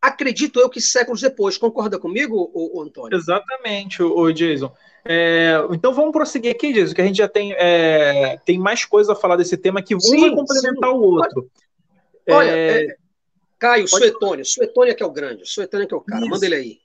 acredito 0.00 0.60
eu 0.60 0.68
que 0.68 0.80
séculos 0.80 1.20
depois. 1.20 1.58
Concorda 1.58 1.98
comigo, 1.98 2.50
o, 2.52 2.82
Antônio? 2.82 3.16
Exatamente, 3.16 4.02
o, 4.02 4.32
Jason. 4.32 4.72
É, 5.04 5.54
então 5.72 5.92
vamos 5.92 6.12
prosseguir 6.12 6.50
aqui, 6.50 6.72
Jason, 6.72 6.94
que 6.94 7.00
a 7.00 7.04
gente 7.04 7.16
já 7.16 7.28
tem, 7.28 7.52
é, 7.52 8.38
tem 8.44 8.58
mais 8.58 8.84
coisa 8.84 9.12
a 9.12 9.16
falar 9.16 9.36
desse 9.36 9.56
tema 9.56 9.82
que 9.82 9.94
um 9.94 10.00
sim, 10.00 10.20
vai 10.20 10.30
complementar 10.30 10.90
sim. 10.90 10.96
o 10.96 11.00
outro. 11.00 11.50
Olha, 12.28 12.50
é... 12.50 12.84
é 12.84 12.96
Caio, 13.58 13.88
Pode... 13.90 14.04
Suetônio, 14.04 14.44
Suetônio 14.44 14.94
que 14.94 15.02
é 15.02 15.06
o 15.06 15.10
grande, 15.10 15.44
Suetônio 15.44 15.88
que 15.88 15.94
é 15.94 15.96
o 15.96 16.00
cara, 16.00 16.20
Isso. 16.20 16.30
manda 16.30 16.46
ele 16.46 16.54
aí. 16.54 16.78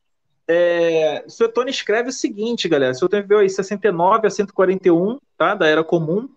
É, 0.47 1.23
Suetônio 1.27 1.69
escreve 1.69 2.09
o 2.09 2.13
seguinte, 2.13 2.67
galera, 2.67 2.93
Suetônio 2.93 3.27
veio 3.27 3.41
aí 3.41 3.49
69 3.49 4.27
a 4.27 4.29
141, 4.29 5.19
tá, 5.37 5.53
da 5.53 5.67
Era 5.67 5.83
Comum, 5.83 6.27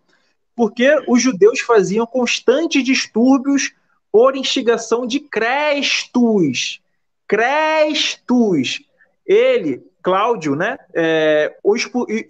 porque 0.55 0.90
os 1.09 1.23
judeus 1.23 1.60
faziam 1.60 2.06
constantes 2.06 2.85
distúrbios 2.85 3.73
por 4.16 4.34
instigação 4.34 5.06
de 5.06 5.20
Crestus. 5.20 6.80
Crestus. 7.28 8.80
Ele, 9.26 9.82
Cláudio, 10.02 10.56
né, 10.56 10.78
é, 10.94 11.55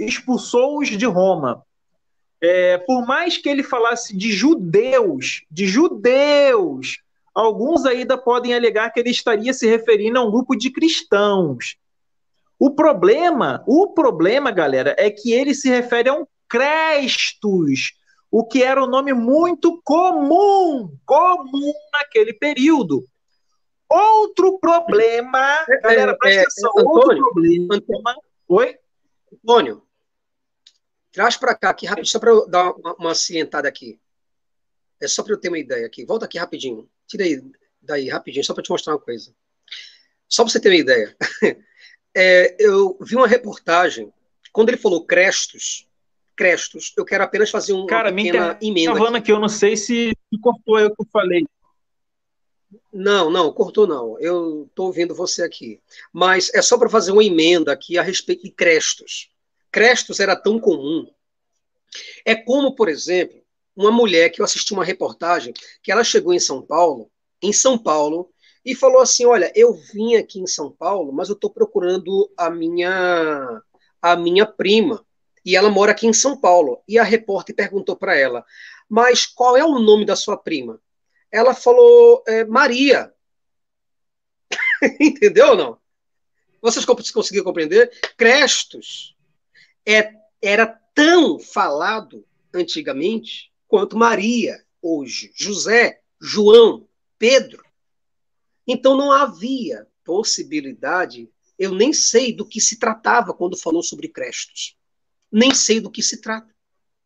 expulsou-os 0.01 0.89
de 0.89 1.07
Roma. 1.07 1.63
É, 2.43 2.77
por 2.79 3.07
mais 3.07 3.39
que 3.39 3.49
ele 3.49 3.63
falasse 3.63 4.17
de 4.17 4.33
judeus, 4.33 5.45
de 5.49 5.69
judeus, 5.69 6.99
alguns 7.33 7.87
ainda 7.87 8.19
podem 8.19 8.53
alegar 8.53 8.91
que 8.91 8.99
ele 8.99 9.11
estaria 9.11 9.55
se 9.55 9.69
referindo 9.69 10.19
a 10.19 10.25
um 10.25 10.31
grupo 10.33 10.57
de 10.57 10.71
cristãos. 10.71 11.77
O 12.59 12.73
problema, 12.73 13.63
o 13.65 13.93
problema, 13.95 14.51
galera, 14.51 14.97
é 14.99 15.09
que 15.09 15.33
ele 15.33 15.55
se 15.55 15.69
refere 15.69 16.09
a 16.09 16.15
um 16.15 16.27
Crestus, 16.49 17.93
o 18.31 18.45
que 18.45 18.63
era 18.63 18.83
um 18.83 18.87
nome 18.87 19.13
muito 19.13 19.81
comum, 19.83 20.97
comum 21.05 21.73
naquele 21.93 22.33
período. 22.33 23.07
Outro 23.89 24.59
problema, 24.59 25.65
é, 25.69 25.81
galera, 25.81 26.13
é, 26.13 26.17
presta 26.17 26.41
é, 26.41 26.43
atenção, 26.43 26.73
é, 26.77 26.81
Antônio, 26.81 27.01
outro 27.01 27.33
problema. 27.33 27.75
Antônio, 27.75 28.21
Oi? 28.49 28.79
Antônio, 29.33 29.83
traz 31.13 31.37
para 31.37 31.55
cá 31.55 31.71
aqui 31.71 31.87
rapidinho, 31.87 32.11
só 32.11 32.19
para 32.19 32.31
eu 32.31 32.49
dar 32.49 32.73
uma, 32.73 32.95
uma 32.95 33.13
aqui. 33.69 34.01
É 35.01 35.07
só 35.07 35.23
para 35.23 35.35
eu 35.35 35.41
ter 35.41 35.49
uma 35.49 35.59
ideia 35.59 35.87
aqui. 35.87 36.05
Volta 36.05 36.25
aqui 36.25 36.39
rapidinho. 36.39 36.89
Tira 37.07 37.25
aí 37.25 37.43
daí 37.81 38.09
rapidinho, 38.09 38.45
só 38.45 38.55
para 38.55 38.63
te 38.63 38.71
mostrar 38.71 38.95
uma 38.95 39.01
coisa. 39.01 39.33
Só 40.29 40.43
para 40.43 40.53
você 40.53 40.61
ter 40.61 40.69
uma 40.69 40.77
ideia. 40.77 41.17
É, 42.19 42.57
eu 42.59 42.97
vi 43.03 43.15
uma 43.15 43.29
reportagem, 43.29 44.11
quando 44.51 44.71
ele 44.71 44.79
falou 44.79 45.05
Crestos, 45.05 45.86
Crestos, 46.37 46.93
eu 46.97 47.05
quero 47.05 47.25
apenas 47.25 47.51
fazer 47.51 47.73
uma 47.73 47.87
Cara, 47.87 48.13
pequena 48.13 48.59
emenda. 48.61 48.95
Cara, 48.95 49.19
aqui, 49.19 49.33
eu 49.33 49.41
não 49.41 49.49
sei 49.49 49.77
se 49.77 50.13
cortou 50.43 50.79
eu 50.79 50.95
que 50.95 51.03
eu 51.03 51.07
falei. 51.11 51.47
Não, 52.93 53.31
não, 53.31 53.53
cortou 53.53 53.87
não. 53.87 54.19
Eu 54.21 54.67
estou 54.69 54.87
ouvindo 54.87 55.15
você 55.15 55.43
aqui. 55.43 55.81
Mas 56.13 56.53
é 56.55 56.61
só 56.61 56.77
para 56.77 56.91
fazer 56.91 57.13
uma 57.13 57.25
emenda 57.25 57.73
aqui 57.73 57.97
a 57.97 58.03
respeito 58.03 58.43
de 58.43 58.51
Crestos. 58.51 59.31
Crestos 59.71 60.21
era 60.21 60.37
tão 60.37 60.61
comum. 60.61 61.07
É 62.25 62.35
como, 62.35 62.75
por 62.75 62.89
exemplo, 62.89 63.41
uma 63.75 63.91
mulher 63.91 64.31
que 64.31 64.41
eu 64.41 64.45
assisti 64.45 64.73
uma 64.73 64.85
reportagem 64.85 65.55
que 65.83 65.91
ela 65.91 66.05
chegou 66.05 66.33
em 66.33 66.41
São 66.41 66.61
Paulo, 66.61 67.11
em 67.43 67.53
São 67.53 67.79
Paulo, 67.79 68.31
e 68.65 68.75
falou 68.75 69.01
assim: 69.01 69.25
"Olha, 69.25 69.53
eu 69.55 69.73
vim 69.73 70.17
aqui 70.17 70.41
em 70.41 70.47
São 70.47 70.71
Paulo, 70.71 71.13
mas 71.13 71.29
eu 71.29 71.35
estou 71.35 71.51
procurando 71.51 72.31
a 72.37 72.51
minha 72.51 73.63
a 74.03 74.17
minha 74.17 74.45
prima 74.45 75.06
e 75.47 75.57
ela 75.57 75.71
mora 75.71 75.93
aqui 75.93 76.07
em 76.07 76.13
São 76.13 76.39
Paulo". 76.39 76.83
E 76.87 76.99
a 76.99 77.05
repórter 77.05 77.55
perguntou 77.55 77.97
para 77.97 78.15
ela: 78.15 78.45
"Mas 78.89 79.25
qual 79.25 79.57
é 79.57 79.65
o 79.65 79.79
nome 79.79 80.05
da 80.05 80.17
sua 80.17 80.37
prima?" 80.37 80.79
Ela 81.33 81.55
falou: 81.55 82.23
é, 82.27 82.45
"Maria". 82.45 83.15
Entendeu 85.01 85.51
ou 85.51 85.57
não? 85.57 85.79
Vocês 86.61 86.85
conseguiram 86.85 87.45
compreender? 87.45 87.91
Crestos 88.17 89.17
é, 89.87 90.13
era 90.43 90.67
tão 90.93 91.39
falado 91.39 92.27
antigamente 92.53 93.53
quanto 93.69 93.97
Maria 93.97 94.65
hoje, 94.83 95.31
José, 95.35 96.01
João, 96.21 96.89
Pedro. 97.19 97.65
Então 98.67 98.97
não 98.97 99.13
havia 99.13 99.87
possibilidade, 100.05 101.31
eu 101.59 101.73
nem 101.73 101.93
sei 101.93 102.33
do 102.33 102.47
que 102.47 102.61
se 102.61 102.79
tratava 102.79 103.33
quando 103.33 103.57
falou 103.57 103.83
sobre 103.83 104.09
Crestos. 104.09 104.77
Nem 105.31 105.55
sei 105.55 105.81
do 105.81 105.91
que 105.91 106.03
se 106.03 106.21
trata. 106.21 106.55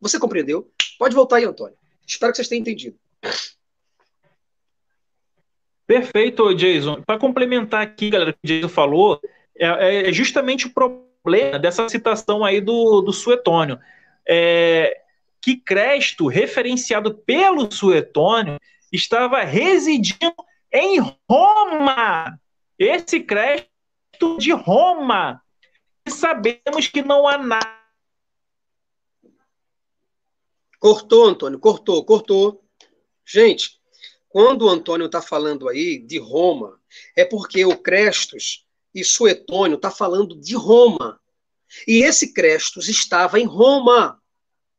Você 0.00 0.18
compreendeu? 0.18 0.70
Pode 0.98 1.14
voltar 1.14 1.36
aí, 1.36 1.44
Antônio. 1.44 1.76
Espero 2.06 2.32
que 2.32 2.36
vocês 2.36 2.48
tenham 2.48 2.60
entendido. 2.60 2.98
Perfeito, 5.86 6.54
Jason. 6.54 7.02
Para 7.02 7.18
complementar 7.18 7.82
aqui, 7.82 8.10
galera, 8.10 8.30
o 8.30 8.32
que 8.34 8.40
o 8.44 8.46
Jason 8.46 8.68
falou, 8.68 9.20
é, 9.58 10.08
é, 10.08 10.12
justamente 10.12 10.66
o 10.66 10.72
problema 10.72 11.58
dessa 11.58 11.88
citação 11.88 12.44
aí 12.44 12.60
do, 12.60 13.00
do 13.00 13.12
Suetônio. 13.12 13.78
É, 14.26 15.00
que 15.42 15.56
Cresto, 15.56 16.26
referenciado 16.26 17.14
pelo 17.14 17.70
Suetônio, 17.72 18.58
estava 18.92 19.42
residindo 19.42 20.34
em 20.72 21.00
Roma. 21.28 22.38
Esse 22.78 23.20
Cresto 23.20 24.38
de 24.38 24.52
Roma. 24.52 25.42
E 26.06 26.10
sabemos 26.10 26.86
que 26.86 27.02
não 27.02 27.26
há 27.26 27.38
nada. 27.38 27.79
Cortou, 30.80 31.26
Antônio, 31.26 31.60
cortou, 31.60 32.04
cortou. 32.04 32.64
Gente, 33.24 33.78
quando 34.28 34.62
o 34.62 34.68
Antônio 34.68 35.06
está 35.06 35.22
falando 35.22 35.68
aí 35.68 35.98
de 35.98 36.18
Roma, 36.18 36.80
é 37.16 37.24
porque 37.24 37.64
o 37.64 37.76
Crestos 37.76 38.66
e 38.92 39.04
Suetônio 39.04 39.76
está 39.76 39.92
falando 39.92 40.34
de 40.34 40.56
Roma. 40.56 41.20
E 41.86 42.02
esse 42.02 42.32
Crestos 42.32 42.88
estava 42.88 43.38
em 43.38 43.44
Roma 43.44 44.20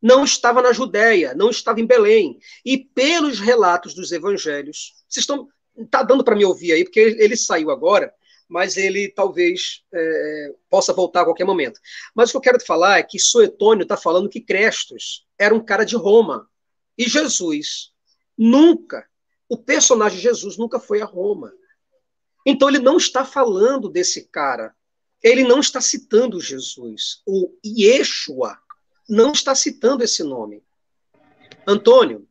não 0.02 0.24
estava 0.24 0.62
na 0.62 0.74
Judéia, 0.74 1.36
não 1.36 1.52
estava 1.52 1.80
em 1.80 1.86
Belém. 1.86 2.40
E 2.66 2.78
pelos 2.78 3.40
relatos 3.40 3.94
dos 3.94 4.12
evangelhos, 4.12 4.94
vocês 5.08 5.24
estão. 5.24 5.48
Está 5.78 6.04
dando 6.04 6.24
para 6.24 6.36
me 6.36 6.44
ouvir 6.44 6.74
aí, 6.74 6.84
porque 6.84 7.00
ele 7.00 7.38
saiu 7.38 7.72
agora, 7.72 8.14
mas 8.52 8.76
ele 8.76 9.08
talvez 9.08 9.82
é, 9.94 10.54
possa 10.70 10.92
voltar 10.92 11.22
a 11.22 11.24
qualquer 11.24 11.46
momento. 11.46 11.80
Mas 12.14 12.28
o 12.28 12.32
que 12.34 12.38
eu 12.38 12.42
quero 12.42 12.58
te 12.58 12.66
falar 12.66 12.98
é 12.98 13.04
que 13.04 13.18
Suetônio 13.18 13.84
está 13.84 13.96
falando 13.96 14.28
que 14.28 14.42
Crestos 14.42 15.26
era 15.40 15.56
um 15.56 15.64
cara 15.64 15.86
de 15.86 15.96
Roma. 15.96 16.50
E 16.98 17.08
Jesus 17.08 17.94
nunca, 18.38 19.08
o 19.48 19.56
personagem 19.56 20.20
Jesus 20.20 20.58
nunca 20.58 20.82
foi 20.82 21.02
a 21.02 21.06
Roma. 21.06 21.54
Então 22.46 22.68
ele 22.68 22.80
não 22.80 22.98
está 22.98 23.24
falando 23.24 23.88
desse 23.88 24.28
cara. 24.28 24.76
Ele 25.24 25.46
não 25.46 25.62
está 25.62 25.80
citando 25.80 26.42
Jesus. 26.42 27.22
O 27.26 27.56
Yeshua, 27.66 28.58
não 29.08 29.32
está 29.32 29.56
citando 29.56 30.04
esse 30.04 30.24
nome. 30.24 30.62
Antônio. 31.66 32.28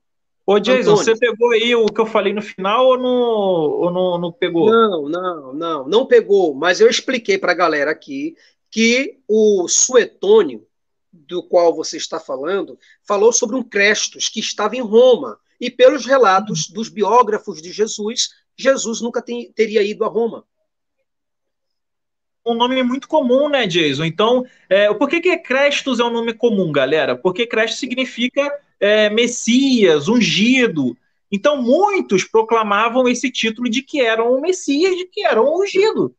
Ô, 0.51 0.59
Jason, 0.59 0.95
Antônio, 0.95 1.05
você 1.05 1.17
pegou 1.17 1.51
aí 1.53 1.77
o 1.77 1.87
que 1.87 2.01
eu 2.01 2.07
falei 2.07 2.33
no 2.33 2.43
final 2.43 2.85
ou 2.85 2.99
não, 2.99 3.13
ou 3.13 3.91
não, 3.93 4.19
não 4.19 4.33
pegou? 4.33 4.69
Não, 4.69 5.09
não, 5.09 5.55
não, 5.55 5.89
não 5.89 6.07
pegou, 6.07 6.53
mas 6.57 6.81
eu 6.81 6.91
expliquei 6.91 7.39
para 7.39 7.53
a 7.53 7.55
galera 7.55 7.93
aqui 7.93 8.35
que 8.69 9.21
o 9.29 9.69
Suetônio, 9.69 10.67
do 11.13 11.41
qual 11.41 11.73
você 11.73 11.99
está 11.99 12.19
falando, 12.19 12.77
falou 13.07 13.33
sobre 13.33 13.55
um 13.55 13.63
Crestos 13.63 14.29
que 14.29 14.41
estava 14.41 14.75
em 14.75 14.81
Roma. 14.81 15.39
E 15.61 15.71
pelos 15.71 16.05
relatos 16.05 16.67
dos 16.69 16.89
biógrafos 16.89 17.63
de 17.63 17.71
Jesus, 17.71 18.31
Jesus 18.57 19.01
nunca 19.01 19.23
tem, 19.23 19.53
teria 19.53 19.85
ido 19.85 20.05
a 20.05 20.09
Roma 20.09 20.45
um 22.45 22.55
nome 22.55 22.83
muito 22.83 23.07
comum, 23.07 23.49
né, 23.49 23.67
Jason? 23.67 24.05
Então, 24.05 24.45
é, 24.69 24.93
por 24.95 25.09
que, 25.09 25.21
que 25.21 25.37
Crestos 25.37 26.01
é 26.01 26.05
um 26.05 26.11
nome 26.11 26.33
comum, 26.33 26.73
galera? 26.73 27.15
Porque 27.15 27.47
Crestos 27.47 27.79
significa 27.79 28.51
é, 28.81 29.11
Messias, 29.11 30.09
ungido. 30.09 30.97
Então, 31.31 31.63
muitos 31.63 32.25
proclamavam 32.25 33.07
esse 33.07 33.31
título 33.31 33.69
de 33.69 33.83
que 33.83 34.01
eram 34.01 34.33
o 34.33 34.41
Messias, 34.41 34.97
de 34.97 35.05
que 35.05 35.25
eram 35.25 35.45
o 35.45 35.63
ungido. 35.63 36.15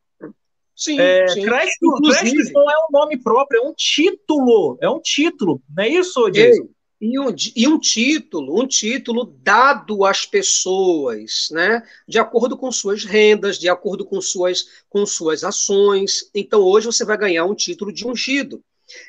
Sim, 0.75 0.99
é, 0.99 1.27
sim. 1.27 1.41
Crestos, 1.41 1.99
Crestos 1.99 2.51
não 2.53 2.69
é 2.69 2.75
um 2.87 2.91
nome 2.91 3.17
próprio, 3.17 3.61
é 3.63 3.67
um 3.67 3.73
título. 3.73 4.77
É 4.81 4.89
um 4.89 4.99
título, 4.99 5.61
não 5.75 5.83
é 5.83 5.89
isso, 5.89 6.29
Jason? 6.29 6.63
Ei, 6.63 6.69
e 7.01 7.19
um, 7.19 7.35
e 7.55 7.67
um 7.67 7.79
título, 7.79 8.61
um 8.61 8.67
título 8.67 9.25
dado 9.41 10.05
às 10.05 10.23
pessoas, 10.23 11.47
né, 11.49 11.81
de 12.07 12.19
acordo 12.19 12.55
com 12.55 12.71
suas 12.71 13.03
rendas, 13.03 13.57
de 13.57 13.67
acordo 13.67 14.05
com 14.05 14.21
suas, 14.21 14.67
com 14.87 15.03
suas 15.03 15.43
ações. 15.43 16.29
Então, 16.33 16.61
hoje 16.61 16.85
você 16.85 17.03
vai 17.03 17.17
ganhar 17.17 17.45
um 17.45 17.55
título 17.55 17.91
de 17.91 18.07
ungido. 18.07 18.63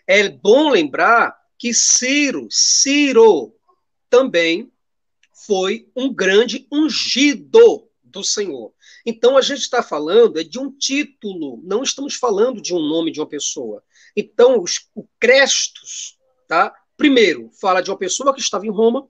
É 0.07 0.27
bom 0.27 0.71
lembrar 0.71 1.37
que 1.63 1.73
Ciro, 1.73 2.49
Ciro, 2.51 3.55
também 4.11 4.73
foi 5.47 5.89
um 5.95 6.13
grande 6.13 6.67
ungido 6.73 7.89
do 8.03 8.25
Senhor. 8.25 8.75
Então, 9.07 9.37
a 9.37 9.41
gente 9.41 9.61
está 9.61 9.81
falando 9.81 10.41
é 10.41 10.43
de 10.43 10.59
um 10.59 10.73
título, 10.77 11.61
não 11.63 11.85
estamos 11.85 12.17
falando 12.17 12.61
de 12.61 12.75
um 12.75 12.81
nome 12.81 13.13
de 13.13 13.21
uma 13.21 13.29
pessoa. 13.29 13.81
Então, 14.17 14.61
os, 14.61 14.89
o 14.93 15.07
Crestos, 15.21 16.19
tá? 16.49 16.75
Primeiro, 16.97 17.49
fala 17.61 17.81
de 17.81 17.93
uma 17.93 17.97
pessoa 17.97 18.35
que 18.35 18.41
estava 18.41 18.67
em 18.67 18.73
Roma, 18.73 19.09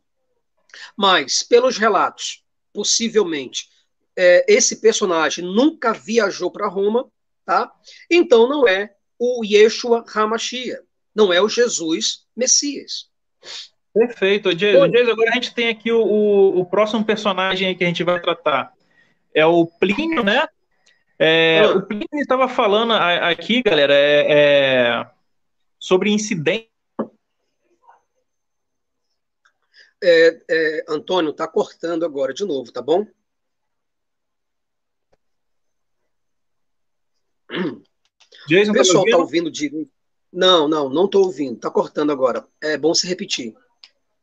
mas, 0.95 1.43
pelos 1.43 1.79
relatos, 1.79 2.45
possivelmente, 2.71 3.71
é, 4.15 4.45
esse 4.47 4.79
personagem 4.83 5.43
nunca 5.43 5.95
viajou 5.95 6.51
para 6.51 6.69
Roma, 6.69 7.11
tá? 7.47 7.73
Então 8.11 8.47
não 8.47 8.69
é 8.69 8.95
o 9.19 9.43
Yeshua 9.43 10.05
Hamashia, 10.15 10.83
não 11.15 11.33
é 11.33 11.41
o 11.41 11.49
Jesus 11.49 12.22
Messias. 12.37 13.11
Perfeito, 13.95 14.55
Jason. 14.55 14.89
Jason, 14.89 15.11
agora 15.11 15.31
a 15.31 15.35
gente 15.35 15.55
tem 15.55 15.69
aqui 15.69 15.93
o, 15.93 16.03
o, 16.03 16.61
o, 16.61 16.67
próximo 16.67 17.05
personagem 17.05 17.77
que 17.77 17.85
a 17.85 17.87
gente 17.87 18.03
vai 18.03 18.21
tratar. 18.21 18.73
É 19.35 19.45
o 19.45 19.67
Plínio, 19.67 20.23
né? 20.25 20.49
É, 21.19 21.67
o 21.67 21.83
Plínio 21.83 22.09
estava 22.15 22.49
falando 22.49 22.93
aqui, 22.93 23.63
galera, 23.63 23.95
é, 23.95 24.27
é 24.29 25.11
sobre 25.79 26.11
incidente. 26.11 26.71
É, 30.03 30.43
é, 30.51 30.85
Antônio, 30.89 31.31
está 31.31 31.47
cortando 31.47 32.05
agora 32.05 32.33
de 32.33 32.45
novo, 32.45 32.73
tá 32.73 32.83
bom? 32.83 33.07
Jason, 38.49 38.73
o 38.73 38.75
tá 38.75 38.81
pessoal 38.81 39.05
está 39.05 39.19
ouvindo 39.19 39.51
direito? 39.51 39.91
Não, 40.33 40.67
não, 40.67 40.89
não 40.89 41.05
estou 41.05 41.25
ouvindo. 41.25 41.55
Está 41.55 41.71
cortando 41.71 42.11
agora. 42.11 42.45
É 42.63 42.77
bom 42.77 42.95
se 42.95 43.07
repetir. 43.07 43.55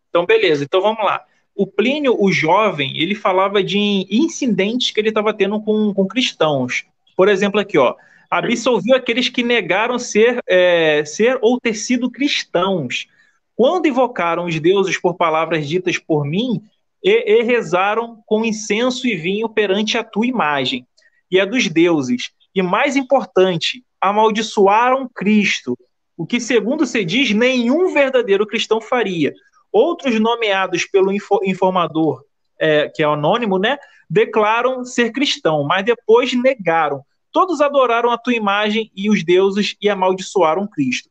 Então, 0.10 0.26
beleza. 0.26 0.64
Então, 0.64 0.81
vamos 0.81 1.03
lá. 1.03 1.23
O 1.56 1.68
Plínio, 1.68 2.15
o 2.19 2.31
jovem, 2.31 2.98
ele 2.98 3.14
falava 3.14 3.61
de 3.61 3.77
incidentes 4.10 4.91
que 4.91 4.99
ele 4.99 5.10
estava 5.10 5.34
tendo 5.34 5.61
com, 5.61 5.94
com 5.94 6.07
cristãos. 6.07 6.86
Por 7.15 7.27
exemplo, 7.27 7.60
aqui, 7.60 7.77
ó. 7.77 7.95
Absolviu 8.30 8.95
aqueles 8.95 9.27
que 9.27 9.44
negaram 9.44 9.98
ser, 9.99 10.41
é, 10.48 11.03
ser 11.06 11.38
ou 11.41 11.60
ter 11.60 11.73
sido 11.73 12.10
cristãos. 12.10 13.07
Quando 13.56 13.88
invocaram 13.88 14.45
os 14.45 14.60
deuses 14.60 14.98
por 14.98 15.15
palavras 15.15 15.68
ditas 15.68 15.98
por 15.98 16.23
mim, 16.23 16.61
e, 17.03 17.40
e 17.40 17.44
rezaram 17.44 18.22
com 18.26 18.45
incenso 18.45 19.07
e 19.07 19.15
vinho 19.15 19.49
perante 19.49 19.98
a 19.98 20.03
tua 20.03 20.27
imagem 20.27 20.86
e 21.31 21.40
a 21.40 21.45
dos 21.45 21.68
deuses 21.68 22.31
e 22.53 22.61
mais 22.61 22.95
importante, 22.95 23.84
amaldiçoaram 24.02 25.07
Cristo, 25.07 25.77
o 26.20 26.26
que, 26.26 26.38
segundo 26.41 26.86
se 26.86 27.06
diz, 27.06 27.32
nenhum 27.32 27.94
verdadeiro 27.94 28.46
cristão 28.46 28.82
faria. 28.82 29.34
Outros 29.72 30.20
nomeados 30.20 30.86
pelo 30.86 31.14
informador, 31.14 32.26
é, 32.60 32.90
que 32.90 33.02
é 33.02 33.06
anônimo, 33.06 33.58
né, 33.58 33.78
declaram 34.10 34.84
ser 34.84 35.14
cristão, 35.14 35.64
mas 35.64 35.86
depois 35.86 36.34
negaram. 36.34 37.06
Todos 37.32 37.62
adoraram 37.62 38.12
a 38.12 38.18
tua 38.18 38.34
imagem 38.34 38.91
e 38.94 39.10
os 39.10 39.24
deuses 39.24 39.78
e 39.82 39.90
amaldiçoaram 39.90 40.68
Cristo. 40.68 41.10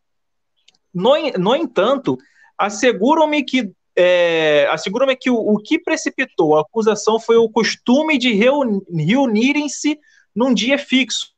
No, 0.92 1.14
no 1.38 1.56
entanto, 1.56 2.18
asseguram-me 2.58 3.42
que 3.42 3.72
é, 3.96 4.68
asseguram-me 4.70 5.16
que 5.16 5.30
o, 5.30 5.36
o, 5.36 5.56
que 5.56 5.78
precipitou 5.78 6.54
a 6.54 6.60
acusação 6.60 7.18
foi 7.18 7.36
o 7.38 7.48
costume 7.48 8.18
de 8.18 8.34
reunirem-se 8.34 9.98
num 10.36 10.52
dia 10.52 10.76
fixo. 10.76 11.32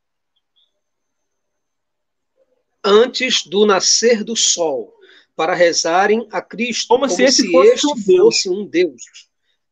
Antes 2.84 3.46
do 3.46 3.66
nascer 3.66 4.24
do 4.24 4.34
sol, 4.34 4.94
para 5.40 5.54
rezarem 5.54 6.28
a 6.30 6.42
Cristo 6.42 6.88
como, 6.88 7.06
como 7.06 7.14
se, 7.14 7.24
esse 7.24 7.42
se 7.42 7.50
fosse, 7.50 7.70
este 7.72 7.86
um 7.86 7.94
Deus. 7.94 8.18
fosse 8.18 8.50
um 8.50 8.66
Deus 8.66 9.02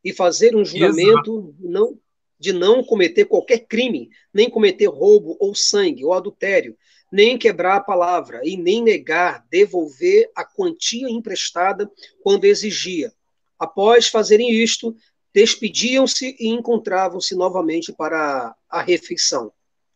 e 0.03 0.11
fazer 0.11 0.55
um 0.55 0.65
juramento 0.65 1.53
não, 1.59 1.95
de 2.39 2.51
não 2.51 2.83
cometer 2.83 3.25
qualquer 3.25 3.59
crime, 3.67 4.09
nem 4.33 4.49
cometer 4.49 4.87
roubo 4.87 5.37
ou 5.39 5.53
sangue 5.53 6.03
ou 6.03 6.13
adultério, 6.13 6.75
nem 7.11 7.37
quebrar 7.37 7.75
a 7.75 7.81
palavra 7.81 8.41
e 8.43 8.57
nem 8.57 8.81
negar 8.81 9.45
devolver 9.49 10.31
a 10.35 10.43
quantia 10.43 11.07
emprestada 11.07 11.87
quando 12.23 12.45
exigia. 12.45 13.13
Após 13.59 14.07
fazerem 14.07 14.51
isto, 14.51 14.95
despediam-se 15.33 16.35
e 16.39 16.47
encontravam-se 16.47 17.35
novamente 17.35 17.93
para 17.93 18.55
a 18.69 18.81
refeição. 18.81 19.51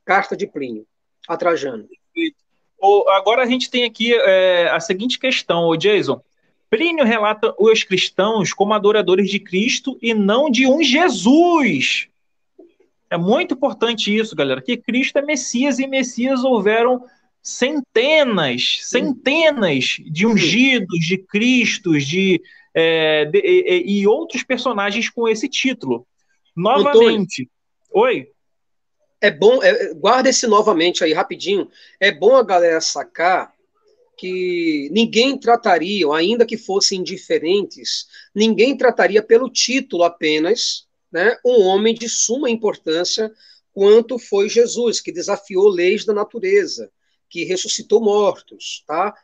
Carta 0.06 0.38
de 0.38 0.46
Plínio, 0.46 0.86
a 1.28 1.38
Trajano. 1.38 1.88
Agora 3.10 3.44
a 3.44 3.46
gente 3.46 3.70
tem 3.70 3.86
aqui 3.86 4.14
é, 4.14 4.70
a 4.70 4.80
seguinte 4.80 5.18
questão, 5.18 5.68
o 5.68 5.78
Jason. 5.78 6.22
Plínio 6.70 7.06
relata 7.06 7.54
os 7.60 7.84
cristãos 7.84 8.52
como 8.52 8.74
adoradores 8.74 9.30
de 9.30 9.40
Cristo 9.40 9.98
e 10.02 10.14
não 10.14 10.50
de 10.50 10.66
um 10.66 10.82
Jesus. 10.82 12.08
É 13.10 13.18
muito 13.18 13.54
importante 13.54 14.16
isso, 14.16 14.36
galera, 14.36 14.62
que 14.62 14.76
Cristo 14.76 15.18
é 15.20 15.22
Messias 15.22 15.78
e 15.78 15.86
Messias 15.86 16.44
houveram 16.44 17.06
centenas, 17.44 18.80
centenas 18.82 19.98
de 20.04 20.26
ungidos, 20.26 21.06
de 21.06 21.18
Cristos, 21.18 22.06
de 22.06 22.42
é, 22.74 23.26
de, 23.26 23.38
e, 23.40 24.00
e, 24.00 24.08
outros 24.08 24.42
personagens 24.42 25.10
com 25.10 25.28
esse 25.28 25.48
título. 25.48 26.08
Novamente. 26.56 27.44
Antônio, 27.44 27.50
Oi? 27.94 28.28
É 29.24 29.32
bom, 29.32 29.64
é, 29.64 29.94
guarda 29.94 30.28
esse 30.28 30.46
novamente 30.48 31.02
aí, 31.02 31.14
rapidinho. 31.14 31.72
É 31.98 32.12
bom 32.12 32.36
a 32.36 32.44
galera 32.44 32.82
sacar 32.82 33.54
que 34.18 34.90
ninguém 34.92 35.38
trataria, 35.40 36.06
ainda 36.14 36.46
que 36.46 36.58
fossem 36.58 37.02
diferentes, 37.02 38.06
ninguém 38.36 38.76
trataria 38.76 39.24
pelo 39.24 39.50
título 39.50 40.04
apenas 40.04 40.86
né, 41.10 41.38
um 41.46 41.62
homem 41.62 41.96
de 41.96 42.10
suma 42.10 42.50
importância 42.50 43.32
quanto 43.72 44.20
foi 44.20 44.50
Jesus, 44.50 45.00
que 45.00 45.10
desafiou 45.10 45.70
leis 45.70 46.04
da 46.04 46.14
natureza, 46.14 46.92
que 47.30 47.46
ressuscitou 47.46 48.02
mortos, 48.02 48.84
tá? 48.86 49.16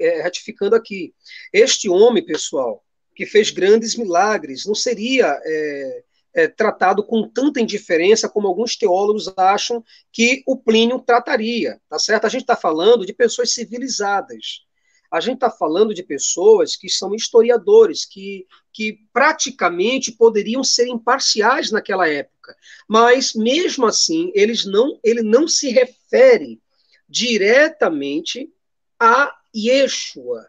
É, 0.00 0.20
ratificando 0.22 0.74
aqui. 0.74 1.14
Este 1.52 1.88
homem, 1.88 2.26
pessoal, 2.26 2.84
que 3.14 3.24
fez 3.24 3.52
grandes 3.52 3.94
milagres, 3.94 4.66
não 4.66 4.74
seria 4.74 5.40
é, 5.44 6.02
é, 6.34 6.46
tratado 6.46 7.02
com 7.02 7.28
tanta 7.28 7.60
indiferença 7.60 8.28
como 8.28 8.46
alguns 8.46 8.76
teólogos 8.76 9.32
acham 9.36 9.84
que 10.12 10.42
o 10.46 10.56
Plínio 10.56 11.00
trataria, 11.00 11.80
tá 11.88 11.98
certo? 11.98 12.26
A 12.26 12.28
gente 12.28 12.42
está 12.42 12.56
falando 12.56 13.04
de 13.06 13.12
pessoas 13.12 13.52
civilizadas. 13.52 14.66
A 15.10 15.20
gente 15.20 15.36
está 15.36 15.50
falando 15.50 15.94
de 15.94 16.02
pessoas 16.02 16.76
que 16.76 16.88
são 16.88 17.14
historiadores, 17.14 18.04
que, 18.04 18.46
que 18.72 18.98
praticamente 19.12 20.12
poderiam 20.12 20.62
ser 20.62 20.86
imparciais 20.86 21.70
naquela 21.70 22.06
época. 22.06 22.54
Mas, 22.86 23.32
mesmo 23.34 23.86
assim, 23.86 24.30
eles 24.34 24.66
não, 24.66 25.00
ele 25.02 25.22
não 25.22 25.48
se 25.48 25.70
refere 25.70 26.60
diretamente 27.08 28.52
a 29.00 29.34
Yeshua, 29.56 30.46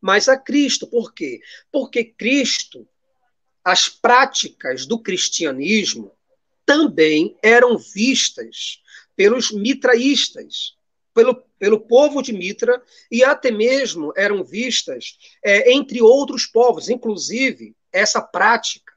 mas 0.00 0.28
a 0.28 0.36
Cristo. 0.36 0.88
Por 0.88 1.14
quê? 1.14 1.40
Porque 1.70 2.04
Cristo, 2.04 2.88
as 3.64 3.88
práticas 3.88 4.86
do 4.86 4.98
cristianismo 4.98 6.12
também 6.64 7.36
eram 7.42 7.76
vistas 7.76 8.80
pelos 9.16 9.50
mitraístas, 9.50 10.76
pelo, 11.12 11.34
pelo 11.58 11.80
povo 11.80 12.22
de 12.22 12.32
Mitra, 12.32 12.82
e 13.10 13.22
até 13.24 13.50
mesmo 13.50 14.12
eram 14.16 14.44
vistas 14.44 15.18
é, 15.44 15.72
entre 15.72 16.00
outros 16.00 16.46
povos, 16.46 16.88
inclusive 16.88 17.74
essa 17.92 18.22
prática, 18.22 18.92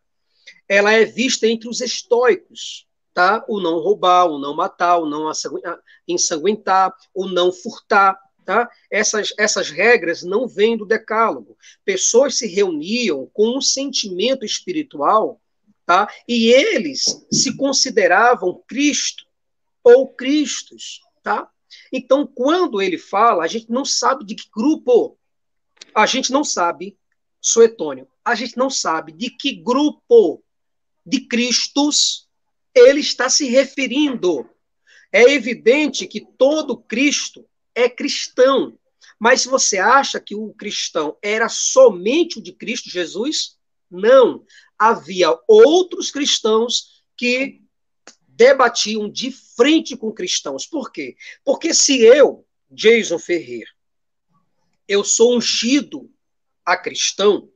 ela 0.67 0.91
é 0.93 1.03
vista 1.03 1.47
entre 1.47 1.67
os 1.67 1.81
estoicos, 1.81 2.87
tá? 3.13 3.43
O 3.47 3.59
não 3.59 3.79
roubar, 3.79 4.25
o 4.25 4.39
não 4.39 4.55
matar, 4.55 4.97
o 4.97 5.05
não 5.05 5.31
ensanguentar, 6.07 6.93
o 7.13 7.27
não 7.27 7.51
furtar, 7.51 8.19
Tá? 8.45 8.69
Essas, 8.91 9.33
essas 9.37 9.69
regras 9.69 10.21
não 10.21 10.47
vêm 10.47 10.75
do 10.75 10.85
decálogo. 10.85 11.57
Pessoas 11.85 12.37
se 12.37 12.47
reuniam 12.47 13.29
com 13.33 13.57
um 13.57 13.61
sentimento 13.61 14.45
espiritual 14.45 15.41
tá? 15.85 16.07
e 16.27 16.51
eles 16.51 17.25
se 17.31 17.55
consideravam 17.55 18.61
Cristo 18.67 19.25
ou 19.83 20.09
Cristos. 20.09 21.01
Tá? 21.21 21.49
Então, 21.91 22.27
quando 22.27 22.81
ele 22.81 22.97
fala, 22.97 23.43
a 23.43 23.47
gente 23.47 23.69
não 23.71 23.85
sabe 23.85 24.25
de 24.25 24.35
que 24.35 24.49
grupo, 24.53 25.17
a 25.95 26.05
gente 26.05 26.31
não 26.31 26.43
sabe, 26.43 26.97
Suetônio, 27.39 28.07
a 28.23 28.35
gente 28.35 28.57
não 28.57 28.69
sabe 28.69 29.11
de 29.11 29.29
que 29.29 29.53
grupo 29.53 30.43
de 31.05 31.21
Cristos 31.21 32.27
ele 32.73 32.99
está 32.99 33.29
se 33.29 33.47
referindo. 33.47 34.49
É 35.11 35.21
evidente 35.31 36.07
que 36.07 36.21
todo 36.21 36.77
Cristo 36.77 37.45
é 37.75 37.89
cristão. 37.89 38.77
Mas 39.19 39.45
você 39.45 39.77
acha 39.77 40.19
que 40.19 40.35
o 40.35 40.53
cristão 40.53 41.17
era 41.21 41.47
somente 41.49 42.39
o 42.39 42.41
de 42.41 42.51
Cristo 42.51 42.89
Jesus, 42.89 43.57
não. 43.89 44.43
Havia 44.77 45.37
outros 45.47 46.11
cristãos 46.11 47.03
que 47.15 47.61
debatiam 48.27 49.09
de 49.09 49.31
frente 49.31 49.95
com 49.95 50.11
cristãos. 50.11 50.65
Por 50.65 50.91
quê? 50.91 51.15
Porque 51.43 51.73
se 51.73 52.01
eu, 52.01 52.45
Jason 52.69 53.19
Ferreira, 53.19 53.69
eu 54.87 55.03
sou 55.03 55.37
ungido 55.37 56.11
a 56.65 56.75
cristão, 56.75 57.49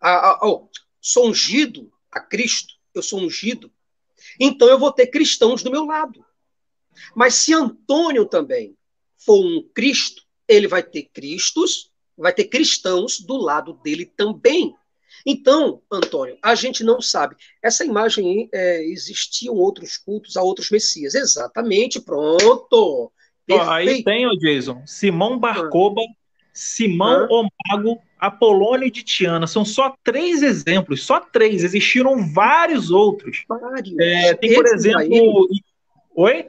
a, 0.00 0.30
a, 0.30 0.40
oh, 0.42 0.68
sou 1.00 1.28
ungido 1.28 1.92
a 2.10 2.20
Cristo, 2.20 2.74
eu 2.94 3.02
sou 3.02 3.20
ungido, 3.20 3.72
então 4.40 4.68
eu 4.68 4.78
vou 4.78 4.92
ter 4.92 5.08
cristãos 5.08 5.62
do 5.62 5.70
meu 5.70 5.84
lado. 5.84 6.24
Mas 7.14 7.34
se 7.34 7.52
Antônio 7.52 8.26
também 8.26 8.76
for 9.24 9.44
um 9.44 9.62
Cristo, 9.74 10.22
ele 10.48 10.68
vai 10.68 10.82
ter 10.82 11.08
Cristos, 11.12 11.90
vai 12.16 12.32
ter 12.32 12.44
cristãos 12.44 13.20
do 13.20 13.36
lado 13.36 13.74
dele 13.82 14.04
também. 14.04 14.74
Então, 15.26 15.80
Antônio, 15.90 16.36
a 16.42 16.54
gente 16.54 16.84
não 16.84 17.00
sabe. 17.00 17.36
Essa 17.62 17.84
imagem 17.84 18.48
é, 18.52 18.84
existiam 18.84 19.54
outros 19.54 19.96
cultos 19.96 20.36
a 20.36 20.42
outros 20.42 20.70
messias. 20.70 21.14
Exatamente, 21.14 22.00
pronto. 22.00 23.10
aí 23.62 24.04
tem, 24.04 24.26
o 24.26 24.36
Jason, 24.36 24.82
Simão 24.86 25.38
Barcoba, 25.38 26.02
Simão 26.52 27.26
o 27.30 27.48
Mago, 27.68 27.98
Apolônio 28.18 28.90
de 28.90 29.02
Tiana. 29.02 29.46
São 29.46 29.64
só 29.64 29.96
três 30.04 30.42
exemplos, 30.42 31.02
só 31.02 31.20
três. 31.20 31.64
Existiram 31.64 32.32
vários 32.32 32.90
outros. 32.90 33.44
Vários. 33.48 33.98
É, 33.98 34.34
tem, 34.34 34.54
por 34.54 34.66
Esse 34.66 34.74
exemplo. 34.74 35.08
Daí... 35.08 35.60
Oi? 36.16 36.48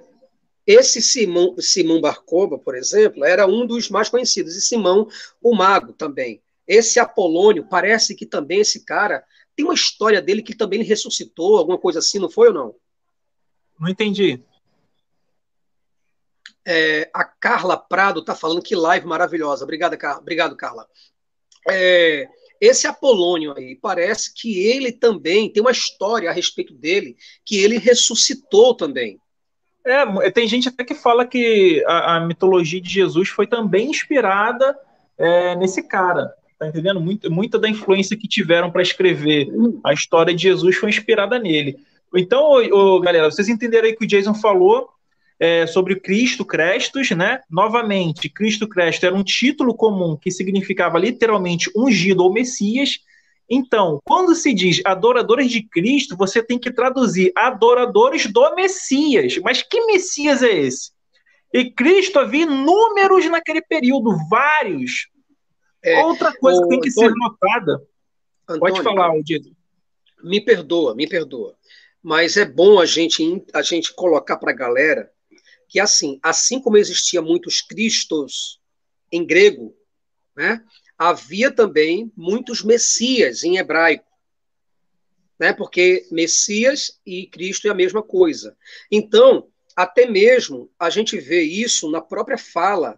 Esse 0.65 1.01
Simão, 1.01 1.55
Simão 1.59 2.01
Barcoba, 2.01 2.57
por 2.57 2.75
exemplo, 2.75 3.23
era 3.23 3.45
um 3.45 3.65
dos 3.65 3.89
mais 3.89 4.09
conhecidos. 4.09 4.55
E 4.55 4.61
Simão 4.61 5.07
o 5.41 5.55
Mago 5.55 5.93
também. 5.93 6.41
Esse 6.67 6.99
Apolônio, 6.99 7.67
parece 7.69 8.15
que 8.15 8.25
também 8.25 8.61
esse 8.61 8.83
cara 8.83 9.23
tem 9.55 9.65
uma 9.65 9.75
história 9.75 10.21
dele 10.21 10.41
que 10.41 10.55
também 10.55 10.79
ele 10.79 10.89
ressuscitou, 10.89 11.57
alguma 11.57 11.77
coisa 11.77 11.99
assim, 11.99 12.19
não 12.19 12.29
foi 12.29 12.47
ou 12.47 12.53
não? 12.53 12.75
Não 13.79 13.87
entendi. 13.87 14.43
É, 16.65 17.09
a 17.13 17.23
Carla 17.23 17.77
Prado 17.77 18.21
está 18.21 18.33
falando 18.33 18.61
que 18.61 18.75
live 18.75 19.05
maravilhosa. 19.05 19.63
Obrigado, 19.63 19.95
Carla. 19.97 20.19
Obrigado, 20.19 20.57
Carla. 20.57 20.87
É, 21.69 22.27
esse 22.59 22.87
Apolônio 22.87 23.53
aí, 23.55 23.75
parece 23.75 24.33
que 24.33 24.59
ele 24.65 24.91
também 24.91 25.51
tem 25.51 25.61
uma 25.61 25.71
história 25.71 26.29
a 26.29 26.33
respeito 26.33 26.73
dele, 26.73 27.15
que 27.45 27.57
ele 27.57 27.77
ressuscitou 27.77 28.75
também. 28.75 29.21
É, 29.85 30.31
tem 30.31 30.47
gente 30.47 30.67
até 30.67 30.83
que 30.83 30.95
fala 30.95 31.25
que 31.25 31.83
a, 31.85 32.15
a 32.15 32.19
mitologia 32.19 32.81
de 32.81 32.89
Jesus 32.89 33.29
foi 33.29 33.45
também 33.45 33.89
inspirada 33.89 34.75
é, 35.17 35.55
nesse 35.55 35.83
cara. 35.83 36.33
Tá 36.57 36.67
entendendo? 36.67 36.99
Muito, 36.99 37.29
muita 37.31 37.59
da 37.59 37.69
influência 37.69 38.17
que 38.17 38.27
tiveram 38.27 38.71
para 38.71 38.81
escrever 38.81 39.49
a 39.83 39.93
história 39.93 40.33
de 40.33 40.43
Jesus 40.43 40.77
foi 40.77 40.89
inspirada 40.89 41.37
nele. 41.37 41.77
Então, 42.15 42.43
ô, 42.43 42.95
ô, 42.95 42.99
galera, 42.99 43.29
vocês 43.29 43.49
entenderam 43.49 43.87
aí 43.87 43.95
que 43.95 44.05
o 44.05 44.07
Jason 44.07 44.33
falou 44.33 44.89
é, 45.39 45.67
sobre 45.67 45.99
Cristo 45.99 46.45
Crestos, 46.45 47.11
né? 47.11 47.41
Novamente, 47.49 48.29
Cristo 48.29 48.67
Cresto 48.67 49.05
era 49.05 49.13
um 49.13 49.23
título 49.23 49.75
comum 49.75 50.15
que 50.15 50.31
significava 50.31 50.97
literalmente 50.97 51.69
ungido 51.75 52.23
ou 52.23 52.33
Messias. 52.33 52.99
Então, 53.49 54.01
quando 54.03 54.33
se 54.33 54.53
diz 54.53 54.81
adoradores 54.83 55.51
de 55.51 55.61
Cristo, 55.61 56.17
você 56.17 56.41
tem 56.41 56.57
que 56.57 56.71
traduzir 56.71 57.31
adoradores 57.35 58.25
do 58.25 58.55
Messias. 58.55 59.37
Mas 59.37 59.61
que 59.61 59.85
Messias 59.85 60.41
é 60.41 60.51
esse? 60.51 60.91
E 61.53 61.71
Cristo 61.71 62.19
havia 62.19 62.43
inúmeros 62.43 63.25
naquele 63.29 63.61
período, 63.61 64.17
vários. 64.29 65.07
É, 65.83 66.03
Outra 66.03 66.35
coisa 66.35 66.61
que 66.63 66.69
tem 66.69 66.79
que 66.79 66.89
Antônio, 66.89 67.09
ser 67.11 67.15
notada. 67.15 67.87
Antônio, 68.49 68.59
pode 68.59 68.83
falar, 68.83 69.21
Dito. 69.21 69.55
Me 70.23 70.41
perdoa, 70.43 70.95
me 70.95 71.07
perdoa. 71.07 71.55
Mas 72.01 72.37
é 72.37 72.45
bom 72.45 72.79
a 72.79 72.85
gente, 72.85 73.45
a 73.53 73.61
gente 73.61 73.93
colocar 73.93 74.37
para 74.37 74.51
a 74.51 74.55
galera 74.55 75.11
que, 75.69 75.79
assim, 75.79 76.19
assim 76.21 76.59
como 76.59 76.77
existia 76.77 77.21
muitos 77.21 77.61
cristos 77.61 78.59
em 79.11 79.25
grego, 79.25 79.75
né, 80.35 80.61
havia 80.97 81.51
também 81.51 82.11
muitos 82.15 82.63
messias 82.63 83.43
em 83.43 83.57
hebraico. 83.57 84.05
Né, 85.37 85.51
porque 85.51 86.07
Messias 86.09 86.97
e 87.05 87.27
Cristo 87.27 87.67
é 87.67 87.71
a 87.71 87.75
mesma 87.75 88.01
coisa. 88.01 88.55
Então, 88.89 89.49
até 89.75 90.05
mesmo 90.05 90.71
a 90.79 90.89
gente 90.89 91.17
vê 91.17 91.41
isso 91.41 91.91
na 91.91 91.99
própria 91.99 92.37
fala 92.37 92.97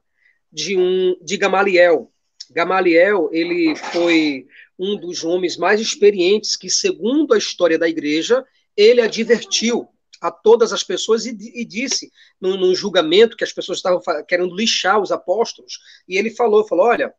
de 0.53 0.77
um 0.77 1.17
de 1.19 1.35
Gamaliel, 1.35 2.11
Gamaliel, 2.51 3.29
ele 3.31 3.75
foi 3.75 4.47
um 4.79 4.95
dos 4.95 5.23
homens 5.23 5.57
mais 5.57 5.81
experientes 5.81 6.55
que, 6.55 6.69
segundo 6.69 7.33
a 7.33 7.37
história 7.37 7.77
da 7.77 7.89
igreja, 7.89 8.45
ele 8.75 9.01
advertiu 9.01 9.87
a 10.21 10.31
todas 10.31 10.71
as 10.71 10.83
pessoas 10.83 11.25
e, 11.25 11.35
e 11.53 11.65
disse, 11.65 12.11
num, 12.39 12.73
julgamento 12.73 13.35
que 13.35 13.43
as 13.43 13.53
pessoas 13.53 13.79
estavam 13.79 14.01
querendo 14.27 14.55
lixar 14.55 14.99
os 14.99 15.11
apóstolos, 15.11 15.79
e 16.07 16.17
ele 16.17 16.29
falou, 16.31 16.67
falou, 16.67 16.85
olha, 16.85 17.13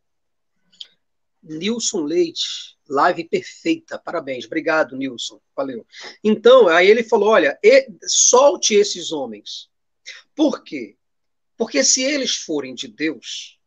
Nilson 1.43 2.02
Leite, 2.02 2.77
live 2.89 3.24
perfeita, 3.24 3.98
parabéns, 3.98 4.47
obrigado, 4.47 4.97
Nilson, 4.97 5.40
valeu. 5.55 5.86
Então, 6.23 6.69
aí 6.69 6.89
ele 6.89 7.02
falou, 7.02 7.31
olha, 7.31 7.59
solte 8.06 8.74
esses 8.74 9.12
homens. 9.12 9.69
Por 10.35 10.62
quê? 10.62 10.97
Porque 11.56 11.82
se 11.82 12.02
eles 12.02 12.36
forem 12.36 12.74
de 12.74 12.89
Deus, 12.89 13.59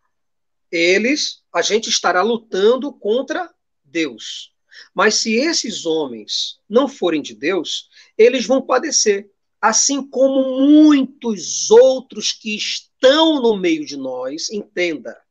eles, 0.72 1.44
a 1.54 1.62
gente 1.62 1.90
estará 1.90 2.22
lutando 2.22 2.92
contra 2.94 3.54
Deus. 3.84 4.54
Mas 4.94 5.16
se 5.16 5.36
esses 5.36 5.86
homens 5.86 6.60
não 6.70 6.88
forem 6.88 7.22
de 7.22 7.36
Deus, 7.36 7.90
eles 8.18 8.46
vão 8.46 8.62
padecer, 8.62 9.30
assim 9.60 10.02
como 10.10 10.62
muitos 10.62 11.70
outros 11.70 12.32
que 12.32 12.56
estão 12.56 13.42
no 13.42 13.58
meio 13.58 13.86
de 13.86 13.98
nós, 13.98 14.50
entenda. 14.50 15.22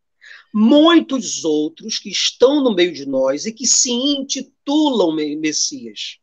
Muitos 0.53 1.45
outros 1.45 1.99
que 1.99 2.11
estão 2.11 2.63
no 2.63 2.75
meio 2.75 2.93
de 2.93 3.07
nós 3.07 3.47
e 3.47 3.53
que 3.53 3.67
se 3.67 3.91
intitulam 3.91 5.15
Messias, 5.15 6.19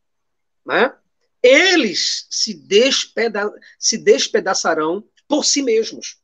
né? 0.66 0.94
Eles 1.42 2.26
se, 2.30 2.52
despeda 2.54 3.50
se 3.78 3.96
despedaçarão 3.96 5.04
por 5.26 5.44
si 5.44 5.62
mesmos. 5.62 6.18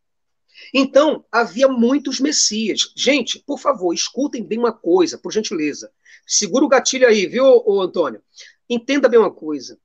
Então, 0.72 1.24
havia 1.30 1.68
muitos 1.68 2.18
messias. 2.18 2.92
Gente, 2.96 3.38
por 3.38 3.58
favor, 3.58 3.92
escutem 3.92 4.42
bem 4.42 4.58
uma 4.58 4.72
coisa, 4.72 5.18
por 5.18 5.32
gentileza. 5.32 5.92
Segura 6.26 6.64
o 6.64 6.68
gatilho 6.68 7.06
aí, 7.06 7.26
viu, 7.26 7.44
ô, 7.44 7.80
Antônio? 7.80 8.22
Entenda 8.68 9.08
bem 9.08 9.18
uma 9.18 9.32
coisa. 9.32 9.78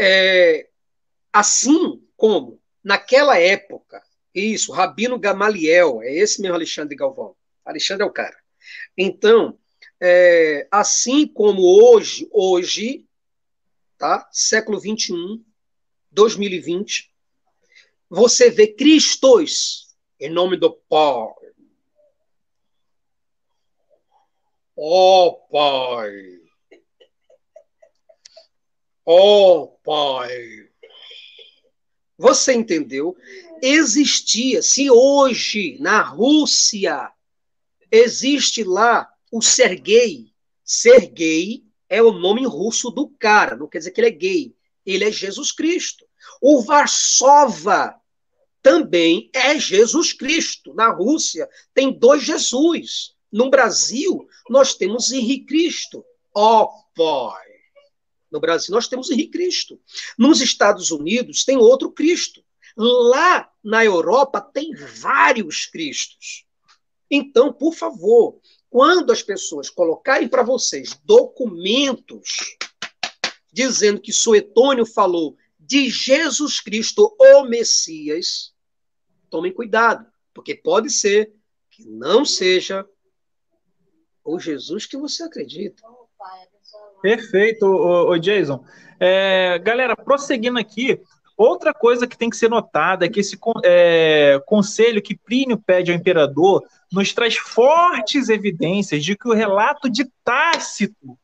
É, 0.00 0.68
assim 1.32 2.02
como 2.16 2.60
naquela 2.82 3.38
época, 3.38 4.02
isso, 4.34 4.72
Rabino 4.72 5.18
Gamaliel, 5.18 6.02
é 6.02 6.14
esse 6.14 6.40
mesmo 6.40 6.54
Alexandre 6.54 6.96
Galvão. 6.96 7.34
Alexandre 7.64 8.04
é 8.04 8.06
o 8.06 8.12
cara. 8.12 8.36
Então, 8.96 9.58
é, 10.00 10.66
assim 10.70 11.26
como 11.26 11.62
hoje, 11.62 12.28
hoje, 12.30 13.06
tá? 13.96 14.28
Século 14.32 14.78
21, 14.78 15.44
2020, 16.10 17.12
você 18.08 18.50
vê 18.50 18.68
Cristos 18.68 19.94
em 20.20 20.30
nome 20.30 20.56
do 20.56 20.72
Pai. 20.72 21.34
Ó 24.80 25.26
oh, 25.26 25.34
Pai. 25.50 26.40
Ó 29.04 29.62
oh, 29.62 29.68
Pai. 29.84 30.68
Você 32.16 32.52
entendeu? 32.52 33.16
Existia, 33.62 34.62
se 34.62 34.90
hoje 34.90 35.76
na 35.80 36.00
Rússia 36.02 37.10
existe 37.90 38.62
lá 38.64 39.08
o 39.32 39.42
Sergei, 39.42 40.32
Sergei 40.64 41.64
é 41.88 42.02
o 42.02 42.12
nome 42.12 42.46
russo 42.46 42.90
do 42.90 43.08
cara, 43.08 43.56
não 43.56 43.66
quer 43.66 43.78
dizer 43.78 43.90
que 43.90 44.00
ele 44.00 44.08
é 44.08 44.12
gay, 44.12 44.54
ele 44.84 45.04
é 45.04 45.10
Jesus 45.10 45.52
Cristo. 45.52 46.06
O 46.40 46.62
Varsova 46.62 47.94
também 48.62 49.30
é 49.32 49.58
Jesus 49.58 50.12
Cristo. 50.12 50.74
Na 50.74 50.90
Rússia 50.90 51.48
tem 51.74 51.92
dois 51.92 52.22
Jesus. 52.22 53.14
No 53.30 53.50
Brasil, 53.50 54.26
nós 54.48 54.74
temos 54.74 55.10
Henrique 55.10 55.46
Cristo. 55.46 56.04
Oh, 56.34 56.68
Pai! 56.94 57.48
No 58.30 58.40
Brasil, 58.40 58.74
nós 58.74 58.88
temos 58.88 59.10
Henrique 59.10 59.32
Cristo. 59.32 59.80
Nos 60.18 60.40
Estados 60.40 60.90
Unidos, 60.90 61.44
tem 61.44 61.56
outro 61.56 61.90
Cristo. 61.90 62.44
Lá 62.78 63.50
na 63.62 63.84
Europa, 63.84 64.40
tem 64.40 64.72
vários 64.72 65.66
Cristos. 65.66 66.46
Então, 67.10 67.52
por 67.52 67.74
favor, 67.74 68.38
quando 68.70 69.10
as 69.10 69.22
pessoas 69.22 69.68
colocarem 69.68 70.28
para 70.28 70.44
vocês 70.44 70.98
documentos 71.04 72.56
dizendo 73.52 74.00
que 74.00 74.12
Suetônio 74.12 74.86
falou 74.86 75.36
de 75.58 75.90
Jesus 75.90 76.60
Cristo, 76.60 77.16
o 77.18 77.44
Messias, 77.44 78.54
tomem 79.28 79.52
cuidado, 79.52 80.06
porque 80.32 80.54
pode 80.54 80.90
ser 80.90 81.32
que 81.70 81.84
não 81.84 82.24
seja 82.24 82.86
o 84.24 84.38
Jesus 84.38 84.86
que 84.86 84.96
você 84.96 85.24
acredita. 85.24 85.82
Perfeito, 87.02 87.66
o, 87.66 88.18
Jason. 88.18 88.64
É, 89.00 89.58
galera, 89.58 89.96
prosseguindo 89.96 90.58
aqui, 90.58 91.00
outra 91.38 91.72
coisa 91.72 92.06
que 92.06 92.18
tem 92.18 92.28
que 92.28 92.36
ser 92.36 92.50
notada 92.50 93.06
é 93.06 93.08
que 93.08 93.20
esse 93.20 93.38
é, 93.64 94.42
conselho 94.44 95.00
que 95.00 95.16
Plínio 95.16 95.56
pede 95.56 95.90
ao 95.90 95.96
imperador 95.96 96.64
nos 96.92 97.12
traz 97.12 97.36
fortes 97.36 98.28
evidências 98.28 99.04
de 99.04 99.16
que 99.16 99.28
o 99.28 99.34
relato 99.34 99.88
de 99.88 100.04
Tácito 100.24 101.16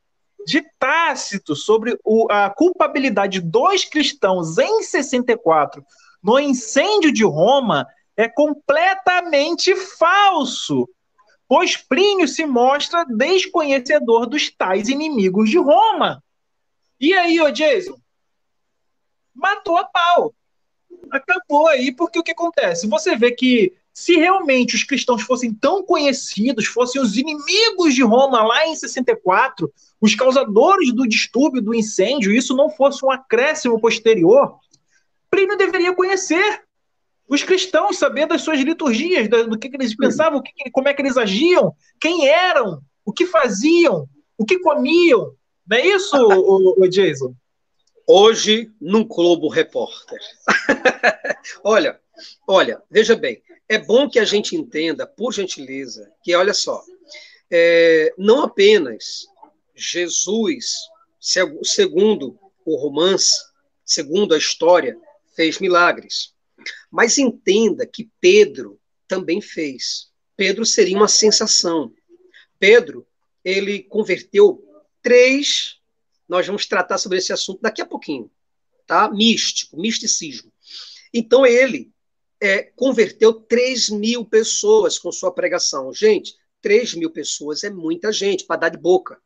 de 0.47 0.63
Tácito 0.79 1.57
sobre 1.57 1.99
o, 2.05 2.31
a 2.31 2.51
culpabilidade 2.51 3.41
dos 3.41 3.85
cristãos 3.85 4.59
em 4.59 4.83
64 4.83 5.85
no 6.23 6.39
incêndio 6.39 7.13
de 7.13 7.25
Roma 7.25 7.87
é 8.17 8.29
completamente 8.29 9.75
falso. 9.75 10.89
pois 11.49 11.77
Plínio 11.77 12.29
se 12.29 12.47
mostra 12.47 13.05
desconhecedor 13.05 14.27
dos 14.27 14.51
tais 14.51 14.89
inimigos 14.89 15.51
de 15.51 15.59
Roma. 15.59 16.23
E 17.01 17.13
aí, 17.13 17.41
ô 17.41 17.51
Jason? 17.51 17.97
Matou 19.35 19.77
a 19.77 19.85
pau. 19.85 20.35
Acabou 21.11 21.69
aí, 21.69 21.93
porque 21.93 22.19
o 22.19 22.23
que 22.23 22.33
acontece? 22.33 22.87
Você 22.87 23.17
vê 23.17 23.33
que 23.33 23.75
se 23.93 24.17
realmente 24.17 24.75
os 24.75 24.83
cristãos 24.83 25.23
fossem 25.23 25.53
tão 25.55 25.85
conhecidos, 25.85 26.67
fossem 26.67 27.01
os 27.01 27.17
inimigos 27.17 27.95
de 27.95 28.03
Roma 28.03 28.43
lá 28.43 28.67
em 28.67 28.75
64, 28.75 29.73
os 30.01 30.15
causadores 30.15 30.93
do 30.93 31.07
distúrbio, 31.07 31.63
do 31.63 31.75
incêndio, 31.75 32.33
isso 32.33 32.57
não 32.57 32.69
fosse 32.69 33.05
um 33.05 33.11
acréscimo 33.11 33.81
posterior, 33.81 34.59
Plínio 35.35 35.57
deveria 35.57 35.93
conhecer 35.93 36.63
os 37.29 37.43
cristãos, 37.43 37.99
saber 37.99 38.27
das 38.27 38.43
suas 38.43 38.61
liturgias, 38.61 39.29
do 39.29 39.59
que, 39.59 39.69
eles 39.73 39.97
pensavam, 39.97 40.41
como 40.73 40.89
é 40.89 40.95
que 40.95 41.03
eles 41.03 41.17
agiam, 41.17 41.75
quem 42.01 42.29
eram, 42.29 42.81
o 43.05 43.13
que 43.13 43.27
faziam, 43.27 44.09
o 44.39 44.45
que 44.45 44.61
comiam. 44.61 45.33
Não 45.67 45.77
é 45.77 45.87
isso, 45.87 46.15
o, 46.17 46.83
o 46.83 46.89
Jason? 46.89 47.35
Hoje, 48.07 48.71
no 48.81 49.05
Globo 49.05 49.49
Repórter. 49.49 50.21
olha, 51.65 51.99
olha, 52.47 52.83
veja 52.91 53.17
bem, 53.17 53.43
é 53.69 53.79
bom 53.79 54.09
que 54.09 54.19
a 54.19 54.25
gente 54.25 54.55
entenda, 54.55 55.07
por 55.07 55.33
gentileza, 55.33 56.11
que 56.23 56.35
olha 56.35 56.53
só, 56.53 56.85
é, 57.51 58.13
não 58.19 58.43
apenas 58.43 59.27
Jesus, 59.75 60.77
segundo 61.63 62.39
o 62.65 62.77
romance, 62.77 63.35
segundo 63.85 64.35
a 64.35 64.39
história, 64.39 64.99
fez 65.35 65.59
milagres, 65.59 66.33
mas 66.91 67.19
entenda 67.19 67.87
que 67.87 68.11
Pedro 68.21 68.81
também 69.09 69.41
fez. 69.41 70.11
Pedro 70.37 70.65
seria 70.65 70.97
uma 70.97 71.09
sensação. 71.09 71.93
Pedro, 72.59 73.07
ele 73.45 73.83
converteu 73.83 74.65
três. 75.03 75.79
Nós 76.35 76.49
vamos 76.49 76.67
tratar 76.67 76.99
sobre 76.99 77.19
esse 77.19 77.33
assunto 77.33 77.63
daqui 77.63 77.81
a 77.81 77.87
pouquinho, 77.87 78.29
tá? 78.89 79.09
Místico, 79.09 79.81
misticismo. 79.81 80.53
Então 81.13 81.47
ele 81.47 81.93
é, 82.43 82.61
converteu 82.75 83.35
3 83.35 83.91
mil 83.91 84.25
pessoas 84.25 84.99
com 84.99 85.13
sua 85.13 85.33
pregação. 85.33 85.95
Gente, 85.95 86.35
3 86.61 86.95
mil 86.95 87.09
pessoas 87.13 87.63
é 87.63 87.71
muita 87.71 88.11
gente 88.11 88.47
para 88.47 88.57
dar 88.63 88.69
de 88.71 88.79
boca, 88.79 89.23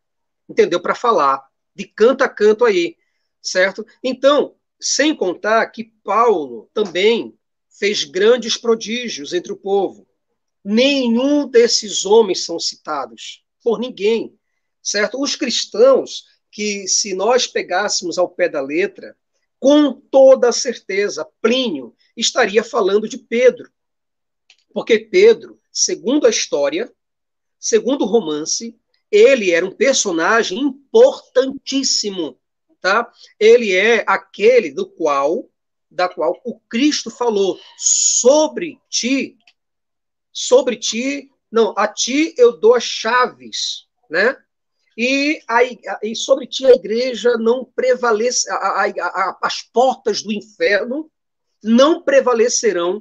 entendeu? 0.47 0.81
Para 0.83 0.95
falar, 0.95 1.49
de 1.75 1.87
canto 1.87 2.25
a 2.25 2.29
canto 2.29 2.67
aí, 2.67 2.95
certo? 3.41 3.87
Então, 4.05 4.55
sem 4.79 5.17
contar 5.17 5.65
que 5.69 5.85
Paulo 6.05 6.69
também 6.75 7.35
fez 7.71 8.05
grandes 8.05 8.59
prodígios 8.59 9.33
entre 9.33 9.51
o 9.51 9.57
povo. 9.57 10.07
Nenhum 10.63 11.49
desses 11.49 12.05
homens 12.05 12.45
são 12.45 12.61
citados 12.61 13.43
por 13.65 13.79
ninguém, 13.79 14.39
certo? 14.83 15.19
Os 15.19 15.35
cristãos 15.35 16.37
que, 16.51 16.87
se 16.89 17.15
nós 17.15 17.47
pegássemos 17.47 18.19
ao 18.19 18.29
pé 18.29 18.49
da 18.49 18.61
letra, 18.61 19.17
com 19.59 19.93
toda 19.93 20.53
certeza, 20.53 21.29
Plínio 21.41 21.95
estaria 22.17 22.63
falando 22.63 23.09
de 23.09 23.19
Pedro. 23.19 23.71
Porque 24.73 24.99
Pedro, 24.99 25.61
segundo 25.73 26.27
a 26.27 26.31
história, 26.31 26.93
segundo 27.59 28.03
o 28.03 28.09
romance, 28.09 28.79
ele 29.11 29.51
era 29.51 29.67
um 29.67 29.73
personagem 29.73 30.59
importantíssimo, 30.59 32.39
tá? 32.81 33.11
Ele 33.39 33.75
é 33.75 34.05
aquele 34.07 34.71
do 34.71 34.89
qual 34.89 35.49
da 35.91 36.09
qual 36.09 36.39
o 36.45 36.61
Cristo 36.61 37.11
falou 37.11 37.59
sobre 37.79 38.79
ti, 38.91 39.39
sobre 40.31 40.77
ti, 40.77 41.31
não, 41.51 41.73
a 41.77 41.89
ti 41.89 42.35
eu 42.37 42.59
dou 42.59 42.75
as 42.75 42.85
chaves, 42.85 43.89
né? 44.11 44.37
E, 45.01 45.41
a, 45.47 45.63
e 46.03 46.17
sobre 46.17 46.45
ti 46.45 46.67
a 46.67 46.75
igreja 46.75 47.37
não 47.39 47.65
prevalece, 47.65 48.51
a, 48.51 48.57
a, 48.57 49.39
as 49.41 49.63
portas 49.63 50.23
do 50.23 50.33
inferno 50.33 51.09
não 51.63 52.03
prevalecerão 52.03 52.99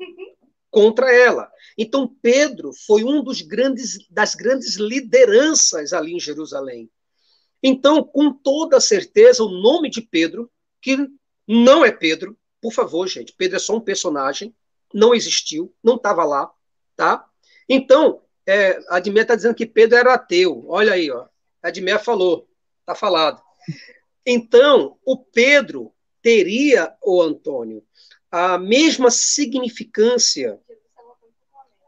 contra 0.69 1.11
ela. 1.11 1.49
Então 1.75 2.15
Pedro 2.21 2.71
foi 2.85 3.03
um 3.03 3.23
dos 3.23 3.41
grandes 3.41 3.97
das 4.11 4.35
grandes 4.35 4.75
lideranças 4.75 5.91
ali 5.91 6.13
em 6.13 6.19
Jerusalém. 6.19 6.87
Então, 7.63 8.03
com 8.03 8.31
toda 8.31 8.79
certeza, 8.79 9.43
o 9.43 9.49
nome 9.49 9.89
de 9.89 10.03
Pedro, 10.03 10.51
que 10.79 10.95
não 11.47 11.83
é 11.83 11.91
Pedro, 11.91 12.37
por 12.61 12.71
favor, 12.71 13.07
gente, 13.07 13.33
Pedro 13.35 13.55
é 13.55 13.59
só 13.59 13.75
um 13.75 13.81
personagem, 13.81 14.55
não 14.93 15.15
existiu, 15.15 15.73
não 15.83 15.95
estava 15.95 16.23
lá, 16.23 16.51
tá? 16.95 17.25
Então, 17.67 18.21
é, 18.45 18.77
a 18.87 18.97
Admé 18.97 19.21
está 19.21 19.35
dizendo 19.35 19.55
que 19.55 19.65
Pedro 19.65 19.97
era 19.97 20.13
ateu. 20.13 20.63
Olha 20.67 20.93
aí, 20.93 21.09
ó. 21.09 21.25
A 21.61 21.71
falou, 21.99 22.47
tá 22.85 22.95
falado. 22.95 23.41
Então, 24.25 24.97
o 25.05 25.17
Pedro 25.17 25.91
teria, 26.21 26.93
o 27.03 27.21
Antônio, 27.21 27.83
a 28.29 28.57
mesma 28.57 29.09
significância 29.09 30.59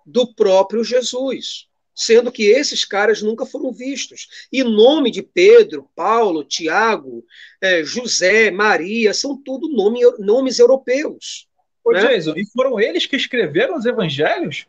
do 0.05 0.33
próprio 0.33 0.83
Jesus, 0.83 1.67
sendo 1.93 2.31
que 2.31 2.43
esses 2.43 2.85
caras 2.85 3.21
nunca 3.21 3.45
foram 3.45 3.71
vistos. 3.71 4.47
E 4.51 4.63
nome 4.63 5.11
de 5.11 5.21
Pedro, 5.21 5.89
Paulo, 5.95 6.43
Tiago, 6.43 7.25
é, 7.61 7.83
José, 7.83 8.49
Maria, 8.49 9.13
são 9.13 9.37
tudo 9.37 9.69
nome, 9.69 9.99
nomes 10.17 10.59
europeus. 10.59 11.47
Ô, 11.83 11.91
né? 11.91 12.01
Jesus, 12.01 12.37
e 12.37 12.45
foram 12.51 12.79
eles 12.79 13.05
que 13.05 13.15
escreveram 13.15 13.77
os 13.77 13.85
evangelhos? 13.85 14.65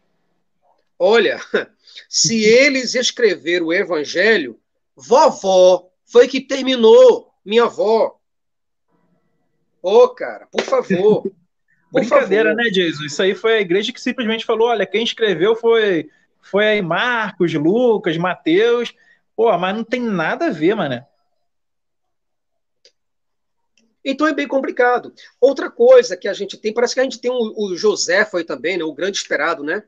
Olha, 0.98 1.40
se 2.08 2.42
eles 2.44 2.94
escreveram 2.94 3.66
o 3.66 3.72
evangelho, 3.72 4.59
vovó 5.00 5.90
foi 6.04 6.28
que 6.28 6.40
terminou, 6.40 7.32
minha 7.44 7.64
avó. 7.64 8.18
Ô, 9.82 10.04
oh, 10.04 10.08
cara, 10.10 10.46
por 10.46 10.62
favor. 10.62 11.30
Brincadeira, 11.92 12.54
né, 12.54 12.64
Jesus? 12.64 13.12
Isso 13.12 13.22
aí 13.22 13.34
foi 13.34 13.54
a 13.54 13.60
igreja 13.60 13.92
que 13.92 14.00
simplesmente 14.00 14.44
falou: 14.44 14.68
olha, 14.68 14.86
quem 14.86 15.02
escreveu 15.02 15.56
foi, 15.56 16.08
foi 16.40 16.66
aí 16.66 16.82
Marcos, 16.82 17.52
Lucas, 17.54 18.16
Mateus. 18.16 18.94
Pô, 19.34 19.56
mas 19.58 19.74
não 19.74 19.82
tem 19.82 20.00
nada 20.00 20.46
a 20.46 20.50
ver, 20.50 20.74
mano. 20.74 21.04
Então 24.04 24.26
é 24.26 24.34
bem 24.34 24.48
complicado. 24.48 25.12
Outra 25.40 25.70
coisa 25.70 26.16
que 26.16 26.28
a 26.28 26.32
gente 26.32 26.56
tem, 26.56 26.72
parece 26.72 26.94
que 26.94 27.00
a 27.00 27.02
gente 27.02 27.20
tem 27.20 27.30
o, 27.30 27.54
o 27.56 27.76
José 27.76 28.24
foi 28.24 28.44
também, 28.44 28.78
né? 28.78 28.84
O 28.84 28.94
grande 28.94 29.16
esperado, 29.16 29.62
né? 29.62 29.82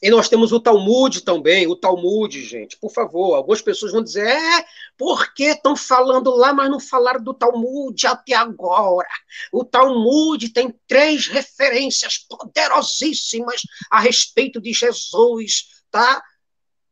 E 0.00 0.10
nós 0.10 0.28
temos 0.28 0.52
o 0.52 0.60
Talmud 0.60 1.22
também, 1.22 1.66
o 1.66 1.74
Talmud, 1.74 2.42
gente, 2.44 2.76
por 2.76 2.90
favor. 2.90 3.34
Algumas 3.34 3.60
pessoas 3.60 3.92
vão 3.92 4.02
dizer, 4.02 4.26
é, 4.26 4.64
por 4.96 5.34
que 5.34 5.44
estão 5.44 5.76
falando 5.76 6.30
lá, 6.30 6.52
mas 6.52 6.70
não 6.70 6.78
falaram 6.78 7.22
do 7.22 7.34
Talmud 7.34 8.06
até 8.06 8.34
agora? 8.34 9.08
O 9.52 9.64
Talmud 9.64 10.50
tem 10.50 10.72
três 10.86 11.26
referências 11.26 12.18
poderosíssimas 12.18 13.62
a 13.90 13.98
respeito 13.98 14.60
de 14.60 14.72
Jesus, 14.72 15.82
tá? 15.90 16.22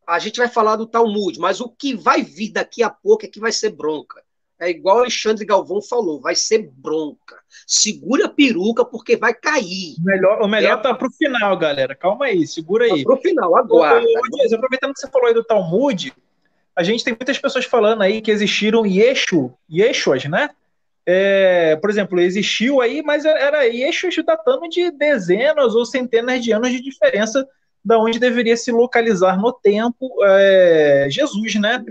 A 0.07 0.19
gente 0.19 0.39
vai 0.39 0.49
falar 0.49 0.77
do 0.77 0.87
Talmud, 0.87 1.39
mas 1.39 1.61
o 1.61 1.69
que 1.69 1.95
vai 1.95 2.23
vir 2.23 2.53
daqui 2.53 2.83
a 2.83 2.91
pouco 2.91 3.25
é 3.25 3.29
que 3.29 3.41
vai 3.41 3.53
ser 3.53 3.71
bronca. 3.71 4.26
É 4.59 4.71
igual 4.71 5.01
Alexandre 5.01 5.45
Galvão 5.45 5.83
falou, 5.83 6.21
vai 6.21 6.35
ser 6.35 6.71
bronca. 6.73 7.37
Segura 7.67 8.27
a 8.27 8.29
peruca 8.29 8.85
porque 8.85 9.17
vai 9.17 9.35
cair. 9.35 9.97
O 10.01 10.05
melhor, 10.05 10.43
o 10.43 10.49
melhor 10.49 10.79
é. 10.79 10.83
tá 10.83 10.95
pro 10.95 11.11
final, 11.11 11.57
galera. 11.59 11.95
Calma 11.95 12.27
aí, 12.27 12.47
segura 12.47 12.87
aí. 12.87 13.05
Tá 13.05 13.11
pro 13.11 13.21
final, 13.21 13.57
agora. 13.57 14.03
Aproveitando 14.55 14.95
que 14.95 15.01
você 15.01 15.11
falou 15.11 15.29
aí 15.29 15.35
do 15.35 15.45
Talmud, 15.45 16.13
a 16.75 16.83
gente 16.83 17.05
tem 17.05 17.13
muitas 17.13 17.39
pessoas 17.39 17.67
falando 17.67 18.03
aí 18.03 18.23
que 18.23 18.31
existiram 18.31 18.87
Yeshu, 18.87 19.53
Yeshuas, 19.71 20.25
né? 20.25 20.51
É, 21.05 21.77
por 21.77 21.89
exemplo, 21.91 22.19
existiu 22.19 22.81
aí, 22.81 23.03
mas 23.03 23.25
era 23.25 23.65
Yeshus 23.65 24.17
datando 24.25 24.69
de 24.69 24.91
dezenas 24.91 25.75
ou 25.75 25.85
centenas 25.85 26.43
de 26.43 26.53
anos 26.53 26.71
de 26.71 26.83
diferença 26.83 27.47
da 27.85 27.99
onde 27.99 28.19
deveria 28.19 28.57
se 28.57 28.73
localizar 28.73 29.39
no 29.39 29.53
tempo 29.53 30.17
é, 30.25 31.07
Jesus, 31.09 31.55
né? 31.55 31.85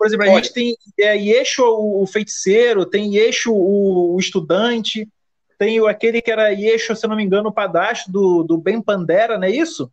Por 0.00 0.06
exemplo, 0.06 0.24
a 0.24 0.30
Olha. 0.30 0.42
gente 0.42 0.54
tem 0.54 0.74
é, 0.98 1.14
Yeshu, 1.14 1.62
o 1.62 2.06
feiticeiro, 2.06 2.86
tem 2.86 3.16
Yeshu, 3.16 3.52
o, 3.54 4.18
estudante, 4.18 5.06
tem 5.58 5.78
aquele 5.86 6.22
que 6.22 6.30
era 6.30 6.48
Yeshu, 6.48 6.96
se 6.96 7.06
não 7.06 7.14
me 7.14 7.22
engano, 7.22 7.50
o 7.50 7.52
padastro 7.52 8.10
do, 8.10 8.42
do 8.42 8.56
Ben 8.56 8.80
Pandera, 8.80 9.36
não 9.36 9.44
é 9.44 9.50
isso? 9.50 9.92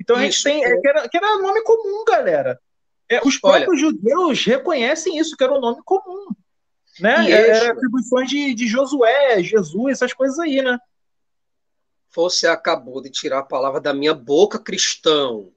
Então 0.00 0.16
a 0.16 0.22
gente 0.22 0.42
tem. 0.42 0.64
É, 0.64 0.80
que, 0.80 0.88
era, 0.88 1.08
que 1.08 1.16
era 1.16 1.38
nome 1.38 1.62
comum, 1.62 2.04
galera. 2.04 2.58
É, 3.08 3.20
os 3.24 3.38
próprios 3.38 3.68
Olha. 3.68 3.78
judeus 3.78 4.44
reconhecem 4.44 5.16
isso, 5.16 5.36
que 5.36 5.44
era 5.44 5.54
um 5.54 5.60
nome 5.60 5.82
comum. 5.84 6.26
Né? 6.98 7.30
Era 7.30 7.70
atribuições 7.70 8.28
de, 8.28 8.52
de 8.54 8.66
Josué, 8.66 9.40
Jesus, 9.40 9.92
essas 9.92 10.12
coisas 10.12 10.36
aí, 10.40 10.60
né? 10.62 10.80
Você 12.12 12.48
acabou 12.48 13.00
de 13.00 13.08
tirar 13.08 13.38
a 13.38 13.44
palavra 13.44 13.80
da 13.80 13.94
minha 13.94 14.14
boca, 14.14 14.58
cristão. 14.58 15.52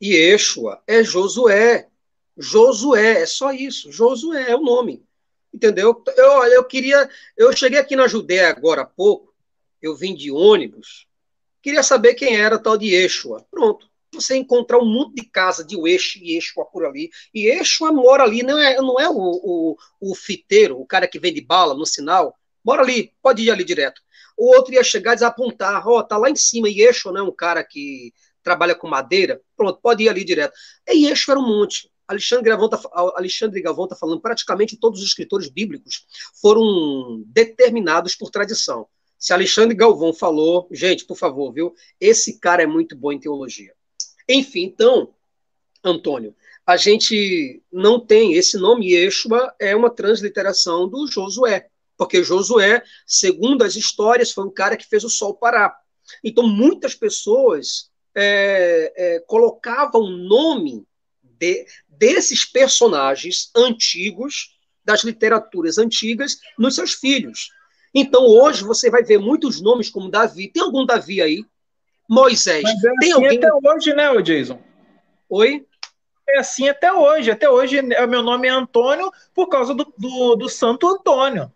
Yeshua 0.00 0.80
é 0.86 1.02
Josué. 1.02 1.89
Josué, 2.40 3.22
é 3.22 3.26
só 3.26 3.52
isso. 3.52 3.92
Josué 3.92 4.50
é 4.50 4.56
o 4.56 4.62
nome. 4.62 5.04
Entendeu? 5.52 6.02
Eu, 6.16 6.44
eu 6.44 6.64
queria. 6.64 7.08
Eu 7.36 7.54
cheguei 7.54 7.78
aqui 7.78 7.96
na 7.96 8.06
Judéia 8.06 8.48
agora 8.48 8.82
há 8.82 8.86
pouco, 8.86 9.34
eu 9.82 9.96
vim 9.96 10.14
de 10.14 10.30
ônibus, 10.30 11.06
queria 11.60 11.82
saber 11.82 12.14
quem 12.14 12.36
era 12.36 12.58
tal 12.58 12.78
de 12.78 12.94
Yeshua. 12.94 13.44
Pronto. 13.50 13.88
você 14.12 14.36
encontrar 14.36 14.78
um 14.78 14.86
monte 14.86 15.16
de 15.16 15.28
casa 15.28 15.64
de 15.64 15.76
Eixo 15.76 16.18
e 16.18 16.34
Eixo 16.34 16.54
por 16.72 16.84
ali, 16.84 17.10
e 17.34 17.46
Eixo 17.46 17.92
mora 17.92 18.22
ali, 18.22 18.42
não 18.42 18.58
é, 18.58 18.76
não 18.76 18.98
é 19.00 19.08
o, 19.08 19.16
o, 19.16 19.76
o 20.00 20.14
fiteiro, 20.14 20.80
o 20.80 20.86
cara 20.86 21.08
que 21.08 21.18
vende 21.18 21.40
bala 21.40 21.74
no 21.74 21.84
sinal, 21.84 22.36
mora 22.64 22.82
ali, 22.82 23.12
pode 23.22 23.42
ir 23.42 23.50
ali 23.50 23.64
direto. 23.64 24.00
O 24.36 24.54
outro 24.54 24.72
ia 24.72 24.84
chegar 24.84 25.12
e 25.12 25.16
desapontar, 25.16 25.86
ó, 25.86 25.98
oh, 25.98 26.02
tá 26.02 26.16
lá 26.16 26.30
em 26.30 26.36
cima, 26.36 26.68
e 26.68 26.80
Eixo, 26.80 27.12
né, 27.12 27.20
um 27.20 27.32
cara 27.32 27.64
que 27.64 28.12
trabalha 28.42 28.74
com 28.74 28.88
madeira, 28.88 29.40
pronto, 29.56 29.80
pode 29.82 30.04
ir 30.04 30.08
ali 30.08 30.24
direto. 30.24 30.54
E 30.88 31.06
Eixo 31.06 31.30
era 31.30 31.40
um 31.40 31.46
monte. 31.46 31.90
Alexandre 32.10 32.50
Galvão 32.50 32.66
está 32.66 32.90
Alexandre 32.92 33.62
tá 33.62 33.96
falando, 33.96 34.20
praticamente 34.20 34.76
todos 34.76 35.00
os 35.00 35.06
escritores 35.06 35.48
bíblicos 35.48 36.06
foram 36.40 37.22
determinados 37.26 38.16
por 38.16 38.30
tradição. 38.30 38.88
Se 39.16 39.32
Alexandre 39.32 39.76
Galvão 39.76 40.12
falou, 40.12 40.68
gente, 40.72 41.04
por 41.04 41.16
favor, 41.16 41.52
viu? 41.52 41.72
Esse 42.00 42.40
cara 42.40 42.64
é 42.64 42.66
muito 42.66 42.96
bom 42.96 43.12
em 43.12 43.20
teologia. 43.20 43.72
Enfim, 44.28 44.64
então, 44.64 45.14
Antônio, 45.84 46.34
a 46.66 46.76
gente 46.76 47.62
não 47.72 48.04
tem 48.04 48.34
esse 48.34 48.56
nome 48.58 48.92
Yeshua 48.92 49.54
é 49.60 49.76
uma 49.76 49.90
transliteração 49.90 50.88
do 50.88 51.06
Josué, 51.06 51.68
porque 51.96 52.24
Josué, 52.24 52.82
segundo 53.06 53.62
as 53.62 53.76
histórias, 53.76 54.32
foi 54.32 54.44
o 54.44 54.50
cara 54.50 54.76
que 54.76 54.88
fez 54.88 55.04
o 55.04 55.10
sol 55.10 55.34
parar. 55.34 55.78
Então, 56.24 56.48
muitas 56.48 56.94
pessoas 56.94 57.90
é, 58.16 58.92
é, 58.96 59.20
colocavam 59.20 60.00
o 60.00 60.10
nome 60.10 60.84
de, 61.40 61.66
desses 61.88 62.44
personagens 62.44 63.50
antigos, 63.56 64.56
das 64.84 65.02
literaturas 65.02 65.78
antigas, 65.78 66.38
nos 66.58 66.74
seus 66.74 66.92
filhos. 66.92 67.50
Então, 67.94 68.24
hoje, 68.24 68.62
você 68.62 68.90
vai 68.90 69.02
ver 69.02 69.18
muitos 69.18 69.60
nomes 69.60 69.90
como 69.90 70.10
Davi. 70.10 70.48
Tem 70.48 70.62
algum 70.62 70.84
Davi 70.84 71.20
aí? 71.20 71.44
Moisés. 72.08 72.62
Mas 72.62 72.84
é 72.84 72.92
Tem 73.00 73.12
assim 73.12 73.12
alguém... 73.12 73.38
até 73.38 73.50
hoje, 73.52 73.94
né, 73.94 74.22
Jason? 74.22 74.60
Oi? 75.28 75.66
É 76.28 76.38
assim 76.38 76.68
até 76.68 76.92
hoje. 76.92 77.30
Até 77.30 77.48
hoje, 77.50 77.78
é, 77.78 78.06
meu 78.06 78.22
nome 78.22 78.46
é 78.46 78.50
Antônio 78.50 79.10
por 79.34 79.48
causa 79.48 79.74
do, 79.74 79.92
do, 79.96 80.36
do 80.36 80.48
Santo 80.48 80.88
Antônio. 80.88 81.52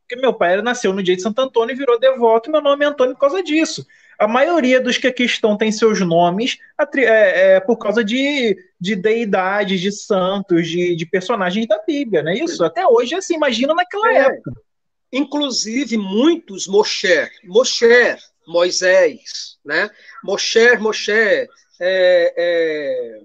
Porque 0.00 0.20
meu 0.20 0.34
pai 0.34 0.60
nasceu 0.60 0.92
no 0.92 1.02
dia 1.02 1.16
de 1.16 1.22
Santo 1.22 1.40
Antônio 1.40 1.72
e 1.72 1.76
virou 1.76 1.98
devoto, 1.98 2.48
e 2.48 2.52
meu 2.52 2.60
nome 2.60 2.84
é 2.84 2.88
Antônio 2.88 3.14
por 3.14 3.20
causa 3.20 3.42
disso. 3.42 3.86
A 4.22 4.28
maioria 4.28 4.80
dos 4.80 4.98
que 4.98 5.08
aqui 5.08 5.24
estão 5.24 5.56
tem 5.56 5.72
seus 5.72 5.98
nomes 6.00 6.56
é, 6.96 7.54
é 7.54 7.60
por 7.60 7.76
causa 7.76 8.04
de, 8.04 8.56
de 8.80 8.94
deidades, 8.94 9.80
de 9.80 9.90
santos, 9.90 10.68
de, 10.68 10.94
de 10.94 11.04
personagens 11.04 11.66
da 11.66 11.82
Bíblia, 11.84 12.22
não 12.22 12.30
é 12.30 12.36
isso? 12.36 12.64
Até 12.64 12.86
hoje, 12.86 13.16
assim, 13.16 13.34
imagina 13.34 13.74
naquela 13.74 14.12
é. 14.12 14.18
época. 14.18 14.52
Inclusive, 15.12 15.96
muitos 15.96 16.68
Moshe, 16.68 17.28
Moshe, 17.42 18.16
Moisés, 18.46 19.58
né? 19.64 19.90
Moshe, 20.22 20.76
Moshe, 20.76 21.10
é, 21.10 21.48
é, 21.80 23.20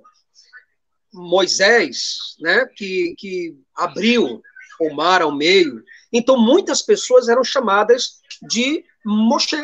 Moisés, 1.13 2.17
né? 2.39 2.65
Que, 2.75 3.13
que 3.19 3.55
abriu 3.75 4.41
o 4.81 4.93
mar 4.95 5.21
ao 5.21 5.31
meio. 5.31 5.83
Então, 6.11 6.41
muitas 6.41 6.81
pessoas 6.81 7.29
eram 7.29 7.43
chamadas 7.43 8.19
de 8.49 8.83
Moshe, 9.05 9.61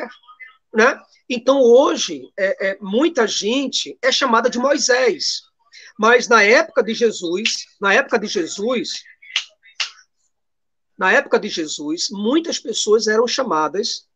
né? 0.72 1.02
Então, 1.30 1.62
hoje, 1.62 2.32
é, 2.38 2.70
é, 2.70 2.78
muita 2.82 3.26
gente 3.28 3.98
é 4.02 4.12
chamada 4.12 4.50
de 4.50 4.60
Moisés. 4.60 5.42
Mas 5.98 6.28
na 6.28 6.44
época 6.44 6.84
de 6.84 6.94
Jesus, 6.94 7.66
na 7.80 7.94
época 7.94 8.20
de 8.20 8.28
Jesus, 8.28 9.04
na 10.98 11.12
época 11.12 11.40
de 11.40 11.50
Jesus, 11.50 12.08
muitas 12.12 12.60
pessoas 12.60 13.08
eram 13.08 13.28
chamadas 13.28 14.08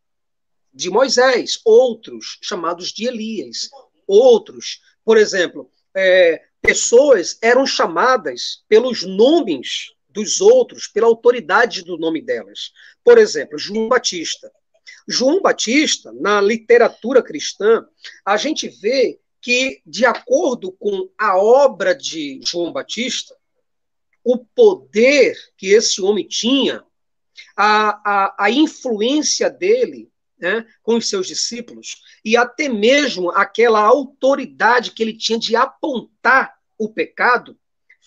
de 0.74 0.90
Moisés, 0.90 1.60
outros 1.66 2.38
chamados 2.42 2.92
de 2.92 3.08
Elias, 3.08 3.70
outros, 4.06 4.80
por 5.04 5.18
exemplo, 5.18 5.72
é, 5.96 6.44
pessoas 6.62 7.38
eram 7.42 7.66
chamadas 7.66 8.64
pelos 8.68 9.04
nomes 9.04 9.92
dos 10.10 10.42
outros, 10.42 10.88
pela 10.88 11.08
autoridade 11.08 11.84
do 11.84 11.98
nome 11.98 12.22
delas. 12.22 12.72
Por 13.04 13.18
exemplo, 13.18 13.58
João 13.58 13.88
Batista. 13.88 14.52
João 15.08 15.42
Batista, 15.42 16.12
na 16.14 16.42
literatura 16.42 17.22
cristã, 17.22 17.86
a 18.26 18.38
gente 18.38 18.68
vê 18.68 19.20
que, 19.42 19.82
de 19.86 20.06
acordo 20.06 20.72
com 20.74 21.10
a 21.18 21.38
obra 21.38 21.96
de 21.96 22.40
João 22.44 22.72
Batista, 22.72 23.36
o 24.24 24.38
poder 24.38 25.38
que 25.58 25.68
esse 25.68 26.02
homem 26.02 26.28
tinha, 26.28 26.84
a, 27.56 28.02
a, 28.04 28.46
a 28.46 28.52
influência 28.52 29.50
dele 29.50 30.12
né, 30.40 30.66
com 30.84 30.98
os 30.98 31.10
seus 31.10 31.28
discípulos, 31.28 32.02
e 32.24 32.38
até 32.38 32.70
mesmo 32.70 33.32
aquela 33.32 33.80
autoridade 33.80 34.92
que 34.92 35.02
ele 35.02 35.18
tinha 35.18 35.40
de 35.40 35.56
apontar 35.56 36.56
o 36.78 36.90
pecado, 36.90 37.58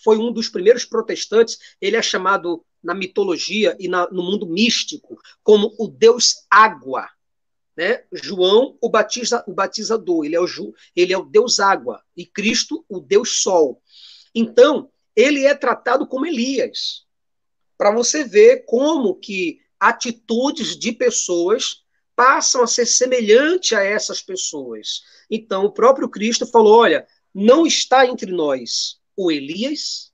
foi 0.03 0.17
um 0.17 0.31
dos 0.31 0.47
primeiros 0.47 0.85
protestantes, 0.85 1.57
ele 1.81 1.95
é 1.95 2.01
chamado 2.01 2.63
na 2.83 2.93
mitologia 2.93 3.75
e 3.79 3.87
na, 3.87 4.09
no 4.09 4.23
mundo 4.23 4.47
místico 4.47 5.19
como 5.43 5.73
o 5.77 5.87
Deus 5.87 6.45
Água. 6.49 7.07
Né? 7.75 8.03
João, 8.11 8.77
o, 8.81 8.89
batiza, 8.89 9.43
o 9.47 9.53
batizador, 9.53 10.25
ele 10.25 10.35
é 10.35 10.41
o, 10.41 10.45
ele 10.95 11.13
é 11.13 11.17
o 11.17 11.25
Deus 11.25 11.59
Água, 11.59 12.03
e 12.15 12.25
Cristo, 12.25 12.85
o 12.89 12.99
Deus 12.99 13.41
Sol. 13.41 13.81
Então, 14.35 14.89
ele 15.15 15.45
é 15.45 15.55
tratado 15.55 16.05
como 16.05 16.25
Elias, 16.25 17.05
para 17.77 17.91
você 17.91 18.23
ver 18.23 18.65
como 18.65 19.15
que 19.15 19.59
atitudes 19.79 20.77
de 20.77 20.91
pessoas 20.91 21.81
passam 22.15 22.61
a 22.61 22.67
ser 22.67 22.85
semelhante 22.85 23.73
a 23.73 23.81
essas 23.81 24.21
pessoas. 24.21 25.01
Então, 25.29 25.65
o 25.65 25.71
próprio 25.71 26.07
Cristo 26.07 26.45
falou: 26.45 26.77
olha, 26.77 27.07
não 27.33 27.65
está 27.65 28.05
entre 28.05 28.31
nós 28.31 28.99
o 29.15 29.31
Elias. 29.31 30.10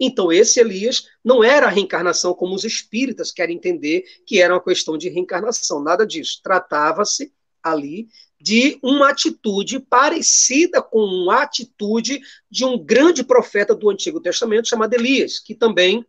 Então, 0.00 0.32
esse 0.32 0.58
Elias 0.58 1.06
não 1.22 1.44
era 1.44 1.66
a 1.66 1.70
reencarnação 1.70 2.32
como 2.32 2.54
os 2.54 2.64
espíritas 2.64 3.30
querem 3.30 3.56
entender 3.56 4.04
que 4.26 4.40
era 4.40 4.54
uma 4.54 4.64
questão 4.64 4.96
de 4.96 5.10
reencarnação, 5.10 5.82
nada 5.82 6.06
disso. 6.06 6.40
Tratava-se 6.42 7.30
ali 7.62 8.08
de 8.40 8.78
uma 8.82 9.10
atitude 9.10 9.78
parecida 9.78 10.80
com 10.80 11.30
a 11.30 11.42
atitude 11.42 12.22
de 12.50 12.64
um 12.64 12.82
grande 12.82 13.22
profeta 13.22 13.74
do 13.74 13.90
Antigo 13.90 14.18
Testamento 14.18 14.66
chamado 14.66 14.94
Elias, 14.94 15.38
que 15.38 15.54
também 15.54 16.06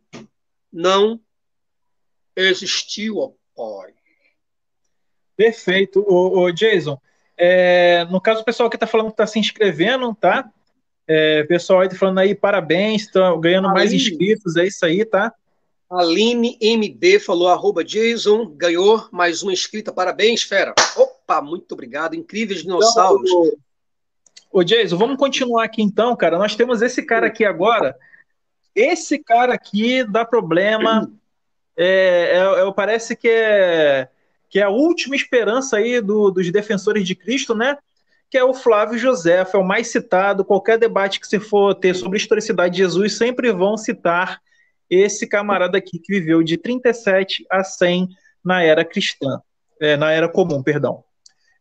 não 0.72 1.20
existiu, 2.34 3.18
ó. 3.18 3.32
Perfeito. 5.36 6.02
O 6.08 6.50
Jason, 6.50 6.98
é, 7.36 8.06
no 8.06 8.20
caso, 8.20 8.40
o 8.40 8.44
pessoal 8.44 8.70
que 8.70 8.76
está 8.76 8.86
falando 8.86 9.08
que 9.08 9.12
está 9.12 9.26
se 9.26 9.38
inscrevendo, 9.38 10.14
tá? 10.14 10.50
É, 11.06 11.42
pessoal 11.44 11.80
aí 11.80 11.88
tá 11.88 11.96
falando 11.96 12.18
aí, 12.18 12.34
parabéns, 12.34 13.02
estão 13.02 13.40
ganhando 13.40 13.66
Aline, 13.66 13.78
mais 13.78 13.92
inscritos, 13.92 14.56
é 14.56 14.66
isso 14.66 14.84
aí, 14.84 15.04
tá? 15.04 15.32
Aline 15.90 16.56
MB 16.60 17.20
falou, 17.20 17.48
arroba 17.48 17.84
Jason, 17.84 18.46
ganhou 18.56 19.08
mais 19.12 19.42
uma 19.42 19.52
inscrita, 19.52 19.92
parabéns, 19.92 20.42
fera. 20.42 20.74
Opa, 20.96 21.42
muito 21.42 21.72
obrigado, 21.72 22.14
incríveis 22.14 22.60
então, 22.60 22.78
dinossauros. 22.78 23.30
Então, 23.30 23.52
ô, 24.50 24.62
Jason, 24.62 24.96
vamos 24.96 25.18
continuar 25.18 25.64
aqui 25.64 25.82
então, 25.82 26.16
cara. 26.16 26.38
Nós 26.38 26.56
temos 26.56 26.80
esse 26.80 27.02
cara 27.02 27.26
aqui 27.26 27.44
agora. 27.44 27.94
Esse 28.74 29.18
cara 29.18 29.52
aqui 29.52 30.02
dá 30.04 30.24
problema. 30.24 31.12
É, 31.76 32.38
é, 32.38 32.66
é 32.66 32.72
parece 32.72 33.14
que 33.14 33.28
é 33.28 34.08
que 34.52 34.60
é 34.60 34.64
a 34.64 34.68
última 34.68 35.16
esperança 35.16 35.78
aí 35.78 35.98
do, 36.02 36.30
dos 36.30 36.52
defensores 36.52 37.06
de 37.06 37.14
Cristo, 37.14 37.54
né? 37.54 37.78
Que 38.32 38.38
é 38.38 38.44
o 38.44 38.54
Flávio 38.54 38.98
José, 38.98 39.46
é 39.52 39.58
o 39.58 39.62
mais 39.62 39.88
citado. 39.88 40.42
Qualquer 40.42 40.78
debate 40.78 41.20
que 41.20 41.26
você 41.26 41.38
for 41.38 41.74
ter 41.74 41.94
sobre 41.94 42.16
historicidade 42.16 42.74
de 42.74 42.78
Jesus, 42.78 43.18
sempre 43.18 43.52
vão 43.52 43.76
citar 43.76 44.40
esse 44.88 45.26
camarada 45.26 45.76
aqui 45.76 45.98
que 45.98 46.18
viveu 46.18 46.42
de 46.42 46.56
37 46.56 47.44
a 47.50 47.62
100 47.62 48.08
na 48.42 48.62
era 48.62 48.86
cristã, 48.86 49.38
é, 49.78 49.98
na 49.98 50.12
era 50.12 50.30
comum, 50.30 50.62
perdão. 50.62 51.04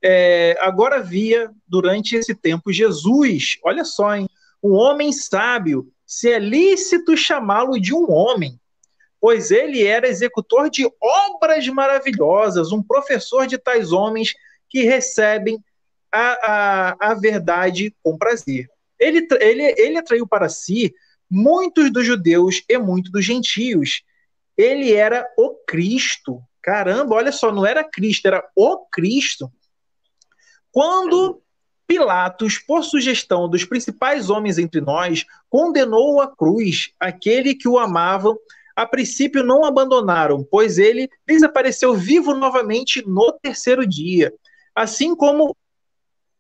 É, 0.02 0.56
agora 0.62 1.04
via 1.04 1.52
durante 1.68 2.16
esse 2.16 2.34
tempo 2.34 2.72
Jesus, 2.72 3.58
olha 3.66 3.84
só, 3.84 4.16
hein, 4.16 4.30
um 4.64 4.72
homem 4.72 5.12
sábio, 5.12 5.92
se 6.06 6.32
é 6.32 6.40
lícito 6.40 7.18
chamá-lo 7.18 7.82
de 7.82 7.94
um 7.94 8.10
homem, 8.10 8.58
pois 9.20 9.52
ele 9.52 9.86
era 9.86 10.08
executor 10.08 10.70
de 10.70 10.90
obras 11.02 11.68
maravilhosas, 11.68 12.72
um 12.72 12.82
professor 12.82 13.46
de 13.46 13.58
tais 13.58 13.92
homens 13.92 14.34
que 14.70 14.84
recebem 14.84 15.62
a, 16.12 16.96
a, 17.02 17.12
a 17.12 17.14
verdade 17.14 17.96
com 18.04 18.18
prazer. 18.18 18.70
Ele, 19.00 19.28
ele, 19.40 19.64
ele 19.78 19.98
atraiu 19.98 20.28
para 20.28 20.50
si 20.50 20.94
muitos 21.30 21.92
dos 21.92 22.06
judeus 22.06 22.64
e 22.68 22.78
muitos 22.78 23.12
dos 23.12 23.26
gentios. 23.26 24.04
Ele 24.58 24.94
era 24.94 25.26
o 25.38 25.56
Cristo. 25.68 26.42
Caramba, 26.62 27.16
olha 27.16 27.32
só, 27.32 27.52
não 27.52 27.66
era 27.66 27.84
Cristo, 27.84 28.28
era 28.28 28.44
o 28.56 28.86
Cristo. 28.92 29.52
Quando 30.72 31.42
Pilatos, 31.88 32.58
por 32.58 32.84
sugestão 32.84 33.50
dos 33.50 33.66
principais 33.66 34.30
homens 34.30 34.58
entre 34.58 34.80
nós, 34.80 35.26
condenou 35.50 36.22
à 36.22 36.34
cruz 36.34 36.92
aquele 37.00 37.56
que 37.56 37.68
o 37.68 37.78
amavam 37.78 38.38
a 38.76 38.86
princípio 38.86 39.44
não 39.44 39.66
abandonaram, 39.66 40.44
pois 40.50 40.78
ele 40.78 41.10
desapareceu 41.28 41.94
vivo 41.94 42.34
novamente 42.34 43.06
no 43.06 43.32
terceiro 43.34 43.86
dia. 43.86 44.34
Assim 44.74 45.16
como 45.16 45.56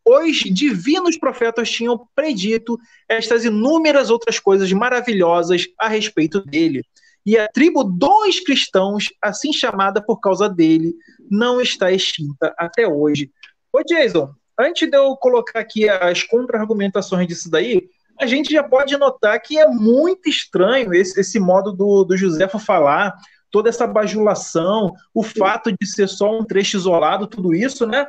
os 0.05 0.37
divinos 0.37 1.17
profetas 1.17 1.69
tinham 1.69 2.07
predito 2.15 2.77
estas 3.07 3.45
inúmeras 3.45 4.09
outras 4.09 4.39
coisas 4.39 4.71
maravilhosas 4.71 5.67
a 5.77 5.87
respeito 5.87 6.43
dele. 6.43 6.83
E 7.25 7.37
a 7.37 7.47
tribo 7.47 7.83
dos 7.83 8.39
cristãos, 8.39 9.05
assim 9.21 9.53
chamada 9.53 10.01
por 10.01 10.19
causa 10.19 10.49
dele, 10.49 10.95
não 11.29 11.61
está 11.61 11.91
extinta 11.91 12.53
até 12.57 12.87
hoje. 12.87 13.31
Ô 13.71 13.83
Jason, 13.83 14.33
antes 14.59 14.89
de 14.89 14.97
eu 14.97 15.15
colocar 15.15 15.59
aqui 15.59 15.87
as 15.87 16.23
contra-argumentações 16.23 17.27
disso 17.27 17.49
daí, 17.49 17.87
a 18.19 18.25
gente 18.25 18.51
já 18.51 18.63
pode 18.63 18.97
notar 18.97 19.39
que 19.39 19.57
é 19.57 19.67
muito 19.67 20.29
estranho 20.29 20.93
esse, 20.93 21.19
esse 21.19 21.39
modo 21.39 21.71
do, 21.71 22.03
do 22.03 22.15
falar, 22.59 23.15
toda 23.51 23.69
essa 23.69 23.85
bajulação, 23.85 24.93
o 25.13 25.23
fato 25.23 25.71
de 25.71 25.87
ser 25.87 26.07
só 26.07 26.31
um 26.37 26.43
trecho 26.43 26.77
isolado, 26.77 27.27
tudo 27.27 27.53
isso, 27.53 27.85
né? 27.85 28.07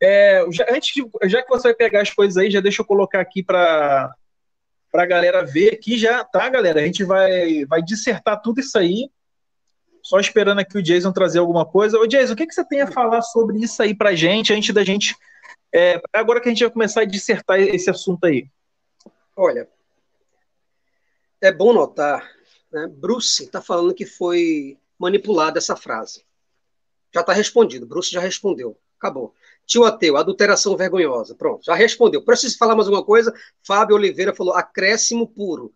É, 0.00 0.44
já, 0.50 0.66
antes 0.70 0.94
de, 0.94 1.28
já 1.28 1.42
que 1.42 1.48
você 1.48 1.68
vai 1.68 1.74
pegar 1.74 2.02
as 2.02 2.10
coisas 2.10 2.36
aí, 2.36 2.50
já 2.50 2.60
deixa 2.60 2.82
eu 2.82 2.86
colocar 2.86 3.20
aqui 3.20 3.42
para 3.42 4.14
a 4.94 5.06
galera 5.06 5.44
ver 5.44 5.74
aqui 5.74 5.98
já, 5.98 6.24
tá, 6.24 6.48
galera? 6.48 6.80
A 6.80 6.84
gente 6.84 7.04
vai, 7.04 7.64
vai 7.64 7.82
dissertar 7.82 8.40
tudo 8.40 8.60
isso 8.60 8.78
aí. 8.78 9.10
Só 10.02 10.18
esperando 10.20 10.60
aqui 10.60 10.78
o 10.78 10.82
Jason 10.82 11.12
trazer 11.12 11.38
alguma 11.38 11.66
coisa. 11.66 11.98
Ô, 11.98 12.06
Jason, 12.06 12.32
o 12.32 12.36
que, 12.36 12.46
que 12.46 12.54
você 12.54 12.64
tem 12.64 12.80
a 12.80 12.86
falar 12.86 13.20
sobre 13.22 13.58
isso 13.58 13.82
aí 13.82 13.94
pra 13.94 14.14
gente, 14.14 14.52
antes 14.52 14.72
da 14.72 14.84
gente. 14.84 15.16
É, 15.74 16.00
agora 16.12 16.40
que 16.40 16.48
a 16.48 16.52
gente 16.52 16.64
vai 16.64 16.72
começar 16.72 17.02
a 17.02 17.04
dissertar 17.04 17.60
esse 17.60 17.90
assunto 17.90 18.24
aí. 18.24 18.48
Olha, 19.36 19.68
é 21.40 21.52
bom 21.52 21.72
notar, 21.72 22.28
né? 22.72 22.88
Bruce 22.88 23.44
está 23.44 23.60
falando 23.60 23.94
que 23.94 24.06
foi 24.06 24.78
manipulada 24.98 25.58
essa 25.58 25.76
frase. 25.76 26.24
Já 27.14 27.20
está 27.20 27.32
respondido, 27.32 27.86
Bruce 27.86 28.10
já 28.10 28.20
respondeu. 28.20 28.78
Acabou. 28.98 29.34
Tio 29.68 29.84
Ateu, 29.84 30.16
adulteração 30.16 30.74
vergonhosa. 30.76 31.34
Pronto, 31.34 31.62
já 31.62 31.74
respondeu. 31.74 32.24
Preciso 32.24 32.56
falar 32.56 32.74
mais 32.74 32.88
alguma 32.88 33.04
coisa? 33.04 33.32
Fábio 33.62 33.96
Oliveira 33.96 34.34
falou, 34.34 34.54
acréscimo 34.54 35.28
puro. 35.28 35.74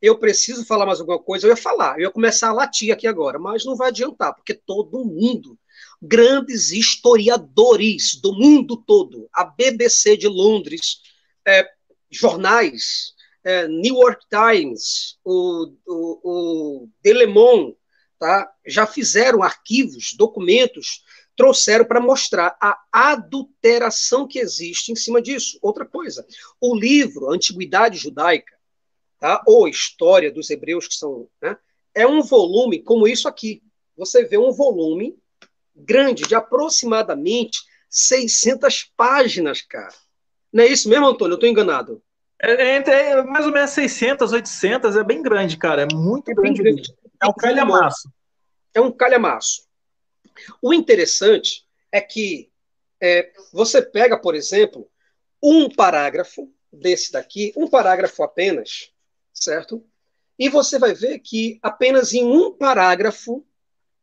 Eu 0.00 0.18
preciso 0.18 0.64
falar 0.64 0.86
mais 0.86 0.98
alguma 0.98 1.18
coisa? 1.18 1.46
Eu 1.46 1.50
ia 1.50 1.56
falar, 1.56 1.98
eu 1.98 2.04
ia 2.04 2.10
começar 2.10 2.48
a 2.48 2.52
latir 2.54 2.92
aqui 2.92 3.06
agora, 3.06 3.38
mas 3.38 3.64
não 3.64 3.76
vai 3.76 3.88
adiantar, 3.88 4.34
porque 4.34 4.54
todo 4.54 5.04
mundo, 5.04 5.58
grandes 6.00 6.72
historiadores 6.72 8.14
do 8.14 8.32
mundo 8.32 8.78
todo, 8.78 9.28
a 9.32 9.44
BBC 9.44 10.16
de 10.16 10.26
Londres, 10.26 11.00
é, 11.46 11.68
jornais, 12.10 13.12
é, 13.44 13.68
New 13.68 13.96
York 13.96 14.24
Times, 14.30 15.18
o, 15.22 15.70
o, 15.86 16.20
o 16.24 16.88
The 17.02 17.12
Le 17.12 17.26
Monde, 17.26 17.76
tá, 18.18 18.50
já 18.66 18.86
fizeram 18.86 19.42
arquivos, 19.42 20.14
documentos 20.16 21.02
trouxeram 21.36 21.84
para 21.84 22.00
mostrar 22.00 22.56
a 22.60 22.78
adulteração 22.92 24.26
que 24.26 24.38
existe 24.38 24.92
em 24.92 24.96
cima 24.96 25.20
disso. 25.20 25.58
Outra 25.60 25.84
coisa, 25.84 26.26
o 26.60 26.74
livro 26.74 27.30
Antiguidade 27.30 27.98
Judaica, 27.98 28.54
tá? 29.18 29.42
ou 29.46 29.68
História 29.68 30.30
dos 30.30 30.50
Hebreus, 30.50 30.86
que 30.86 30.94
são. 30.94 31.28
Né? 31.42 31.56
é 31.94 32.06
um 32.06 32.20
volume 32.20 32.82
como 32.82 33.06
isso 33.06 33.28
aqui. 33.28 33.62
Você 33.96 34.24
vê 34.24 34.36
um 34.36 34.50
volume 34.50 35.16
grande, 35.74 36.24
de 36.24 36.34
aproximadamente 36.34 37.60
600 37.88 38.92
páginas, 38.96 39.62
cara. 39.62 39.94
Não 40.52 40.64
é 40.64 40.66
isso 40.66 40.88
mesmo, 40.88 41.06
Antônio? 41.06 41.32
Eu 41.32 41.36
estou 41.36 41.48
enganado. 41.48 42.02
É, 42.42 42.76
entre 42.76 42.92
é, 42.92 43.22
mais 43.22 43.46
ou 43.46 43.52
menos 43.52 43.70
600, 43.70 44.32
800, 44.32 44.96
é 44.96 45.04
bem 45.04 45.22
grande, 45.22 45.56
cara. 45.56 45.82
É 45.82 45.94
muito 45.94 46.30
é 46.30 46.34
grande. 46.34 46.62
grande. 46.62 46.94
É 47.22 47.26
um 47.26 47.32
calhamaço. 47.32 48.10
É 48.74 48.80
um 48.80 48.90
calhamaço. 48.90 49.62
O 50.60 50.72
interessante 50.72 51.66
é 51.92 52.00
que 52.00 52.50
é, 53.00 53.32
você 53.52 53.82
pega, 53.82 54.18
por 54.18 54.34
exemplo, 54.34 54.90
um 55.42 55.68
parágrafo 55.68 56.52
desse 56.72 57.12
daqui, 57.12 57.52
um 57.56 57.68
parágrafo 57.68 58.22
apenas, 58.22 58.90
certo? 59.32 59.84
E 60.38 60.48
você 60.48 60.78
vai 60.78 60.94
ver 60.94 61.20
que 61.20 61.58
apenas 61.62 62.12
em 62.12 62.24
um 62.24 62.52
parágrafo 62.52 63.46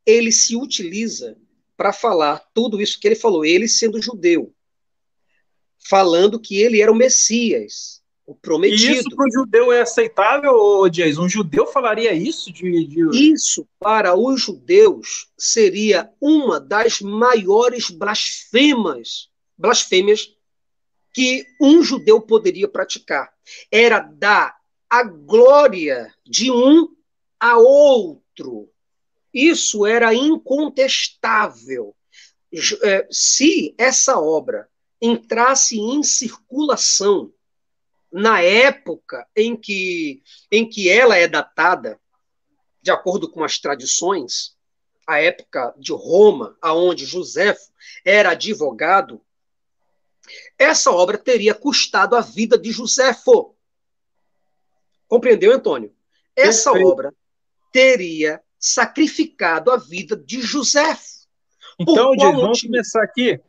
ele 0.06 0.32
se 0.32 0.56
utiliza 0.56 1.38
para 1.76 1.92
falar 1.92 2.40
tudo 2.54 2.82
isso 2.82 3.00
que 3.00 3.08
ele 3.08 3.16
falou, 3.16 3.44
ele 3.44 3.68
sendo 3.68 4.02
judeu, 4.02 4.54
falando 5.78 6.40
que 6.40 6.62
ele 6.62 6.82
era 6.82 6.92
o 6.92 6.96
Messias, 6.96 8.01
o 8.26 8.36
prometido. 8.36 8.94
E 8.94 8.98
isso 8.98 9.16
para 9.16 9.28
o 9.28 9.32
judeu 9.32 9.72
é 9.72 9.82
aceitável, 9.82 10.88
Jason? 10.90 11.24
Um 11.24 11.30
judeu 11.30 11.68
falaria 11.68 12.14
isso? 12.14 12.52
De, 12.52 12.86
de, 12.86 13.32
Isso, 13.34 13.68
para 13.80 14.16
os 14.16 14.42
judeus, 14.42 15.30
seria 15.38 16.10
uma 16.20 16.60
das 16.60 17.02
maiores 17.02 17.90
blasfemas, 17.90 19.30
blasfêmias 19.58 20.36
que 21.14 21.46
um 21.60 21.84
judeu 21.84 22.22
poderia 22.22 22.68
praticar. 22.68 23.34
Era 23.72 24.00
dar 24.00 24.56
a 24.90 25.04
glória 25.04 26.14
de 26.26 26.52
um 26.52 26.88
a 27.40 27.58
outro. 27.58 28.70
Isso 29.34 29.86
era 29.86 30.14
incontestável. 30.14 31.96
É, 32.84 33.08
se 33.10 33.74
essa 33.78 34.20
obra 34.20 34.68
entrasse 35.02 35.80
em 35.80 36.04
circulação 36.04 37.32
na 38.12 38.42
época 38.42 39.26
em 39.36 39.56
que, 39.56 40.22
em 40.52 40.68
que 40.68 40.90
ela 40.90 41.18
é 41.18 41.28
datada, 41.28 42.00
de 42.82 42.92
acordo 42.92 43.30
com 43.30 43.44
as 43.44 43.60
tradições, 43.60 44.56
a 45.08 45.20
época 45.20 45.74
de 45.78 45.92
Roma, 45.94 46.58
aonde 46.62 47.06
José 47.06 47.56
era 48.04 48.32
advogado, 48.32 49.22
essa 50.58 50.92
obra 50.92 51.18
teria 51.18 51.54
custado 51.54 52.16
a 52.16 52.22
vida 52.22 52.58
de 52.58 52.72
Joséfo. 52.72 53.56
Compreendeu, 55.08 55.54
Antônio? 55.54 55.94
Essa 56.36 56.72
Perfeito. 56.72 56.92
obra 56.92 57.14
teria 57.72 58.42
sacrificado 58.60 59.72
a 59.72 59.78
vida 59.78 60.16
de 60.16 60.42
José. 60.42 60.98
Então, 61.80 62.16
Dias, 62.16 62.36
vamos 62.36 62.62
começar 62.62 63.04
aqui 63.04 63.40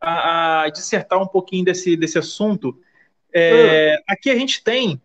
a, 0.00 0.62
a 0.62 0.68
dissertar 0.68 1.20
um 1.20 1.26
pouquinho 1.26 1.64
desse, 1.64 1.96
desse 1.96 2.18
assunto 2.18 2.78
é, 3.32 3.96
hum. 3.98 4.02
Aqui 4.08 4.30
a 4.30 4.36
gente 4.36 4.62
tem 4.62 5.00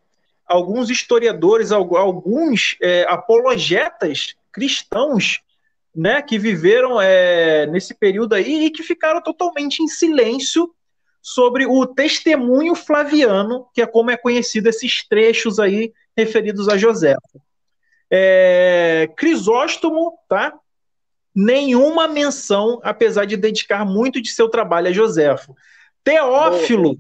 alguns 0.45 0.89
historiadores, 0.89 1.71
alguns 1.71 2.77
é, 2.81 3.05
apologetas 3.09 4.35
cristãos 4.51 5.41
né, 5.95 6.21
que 6.21 6.37
viveram 6.37 6.99
é, 7.01 7.65
nesse 7.67 7.93
período 7.93 8.33
aí 8.33 8.65
e 8.65 8.69
que 8.69 8.83
ficaram 8.83 9.21
totalmente 9.21 9.81
em 9.81 9.87
silêncio 9.87 10.73
sobre 11.21 11.65
o 11.65 11.87
testemunho 11.87 12.75
flaviano, 12.75 13.67
que 13.73 13.81
é 13.81 13.87
como 13.87 14.11
é 14.11 14.17
conhecido 14.17 14.67
esses 14.67 15.07
trechos 15.07 15.59
aí 15.59 15.91
referidos 16.15 16.69
a 16.69 16.77
José. 16.77 17.15
É, 18.11 19.09
Crisóstomo, 19.15 20.19
tá? 20.29 20.53
Nenhuma 21.33 22.07
menção, 22.07 22.79
apesar 22.83 23.25
de 23.25 23.35
dedicar 23.35 23.83
muito 23.83 24.21
de 24.21 24.29
seu 24.29 24.47
trabalho 24.47 24.89
a 24.89 24.91
Joséfo. 24.91 25.55
Teófilo, 26.03 26.95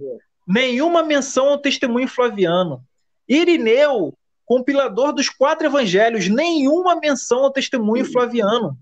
nenhuma 0.45 1.03
menção 1.03 1.49
ao 1.49 1.57
testemunho 1.57 2.07
flaviano. 2.07 2.83
Irineu, 3.27 4.13
compilador 4.45 5.11
dos 5.13 5.29
quatro 5.29 5.65
evangelhos, 5.65 6.27
nenhuma 6.27 6.95
menção 6.95 7.43
ao 7.43 7.51
testemunho 7.51 8.05
flaviano. 8.05 8.77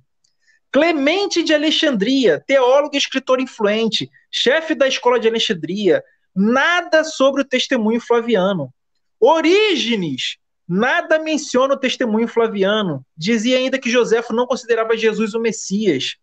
Clemente 0.72 1.44
de 1.44 1.53
Alexandria, 1.53 2.44
teólogo 2.45 2.95
e 2.95 2.98
escritor 2.98 3.40
influente, 3.40 4.10
chefe 4.31 4.76
da 4.76 4.88
escola 4.88 5.19
de 5.19 5.27
Alexandria, 5.27 6.03
nada 6.35 7.03
sobre 7.03 7.41
o 7.41 7.45
testemunho 7.45 8.02
flaviano. 8.02 8.73
Orígenes, 9.19 10.38
nada 10.68 11.19
menciona 11.19 11.76
o 11.76 11.80
testemunho 11.80 12.27
flaviano. 12.27 13.06
Dizia 13.15 13.57
ainda 13.57 13.80
que 13.80 13.90
Joséfo 13.90 14.34
não 14.34 14.48
considerava 14.48 14.98
Jesus 14.98 15.34
o 15.34 15.40
Messias. 15.40 16.15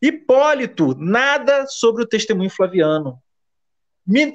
Hipólito, 0.00 0.94
nada 0.98 1.66
sobre 1.66 2.02
o 2.02 2.06
testemunho 2.06 2.50
flaviano. 2.50 3.18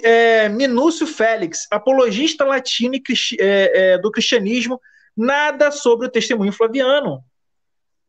É, 0.03 0.49
Minúcio 0.49 1.07
Félix, 1.07 1.65
apologista 1.71 2.43
latino 2.43 2.95
é, 2.95 3.01
é, 3.39 3.97
do 3.97 4.11
cristianismo, 4.11 4.79
nada 5.15 5.71
sobre 5.71 6.07
o 6.07 6.11
testemunho 6.11 6.51
flaviano. 6.51 7.23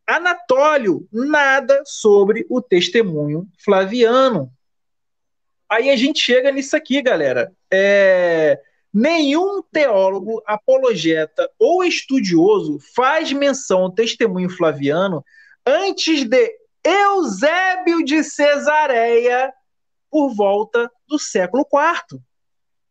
Anatólio, 0.06 1.06
nada 1.12 1.82
sobre 1.84 2.44
o 2.50 2.60
testemunho 2.60 3.46
flaviano. 3.64 4.52
Aí 5.70 5.88
a 5.88 5.96
gente 5.96 6.20
chega 6.20 6.50
nisso 6.50 6.76
aqui, 6.76 7.00
galera. 7.00 7.52
É, 7.72 8.60
nenhum 8.92 9.62
teólogo, 9.62 10.42
apologeta 10.44 11.48
ou 11.58 11.84
estudioso 11.84 12.78
faz 12.94 13.32
menção 13.32 13.84
ao 13.84 13.92
testemunho 13.92 14.50
flaviano 14.50 15.24
antes 15.64 16.24
de 16.24 16.50
Eusébio 16.84 18.04
de 18.04 18.24
Cesareia 18.24 19.52
por 20.12 20.34
volta 20.34 20.92
do 21.08 21.18
século 21.18 21.66
IV. 21.72 22.20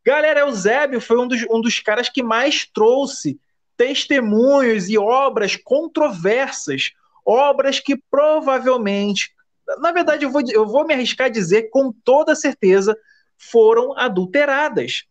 Galera, 0.03 0.39
Eusébio 0.39 0.99
foi 0.99 1.19
um 1.19 1.27
dos, 1.27 1.45
um 1.51 1.61
dos 1.61 1.79
caras 1.79 2.09
que 2.09 2.23
mais 2.23 2.65
trouxe 2.65 3.39
testemunhos 3.77 4.89
e 4.89 4.97
obras 4.97 5.55
controversas, 5.55 6.93
obras 7.23 7.79
que 7.79 7.95
provavelmente, 8.09 9.31
na 9.77 9.91
verdade, 9.91 10.25
eu 10.25 10.31
vou, 10.31 10.41
eu 10.49 10.65
vou 10.65 10.83
me 10.83 10.95
arriscar 10.95 11.27
a 11.27 11.31
dizer 11.31 11.69
com 11.69 11.93
toda 12.03 12.35
certeza, 12.35 12.97
foram 13.37 13.95
adulteradas. 13.95 15.03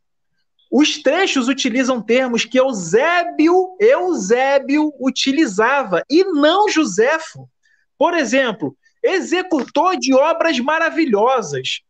Os 0.69 1.01
trechos 1.01 1.47
utilizam 1.49 2.03
termos 2.03 2.45
que 2.45 2.59
Eusébio, 2.59 3.77
Eusébio 3.79 4.93
utilizava 5.01 6.03
e 6.11 6.25
não 6.25 6.69
Joséfo. 6.69 7.49
Por 7.97 8.15
exemplo, 8.15 8.77
executor 9.03 9.97
de 9.97 10.13
obras 10.13 10.59
maravilhosas, 10.59 11.83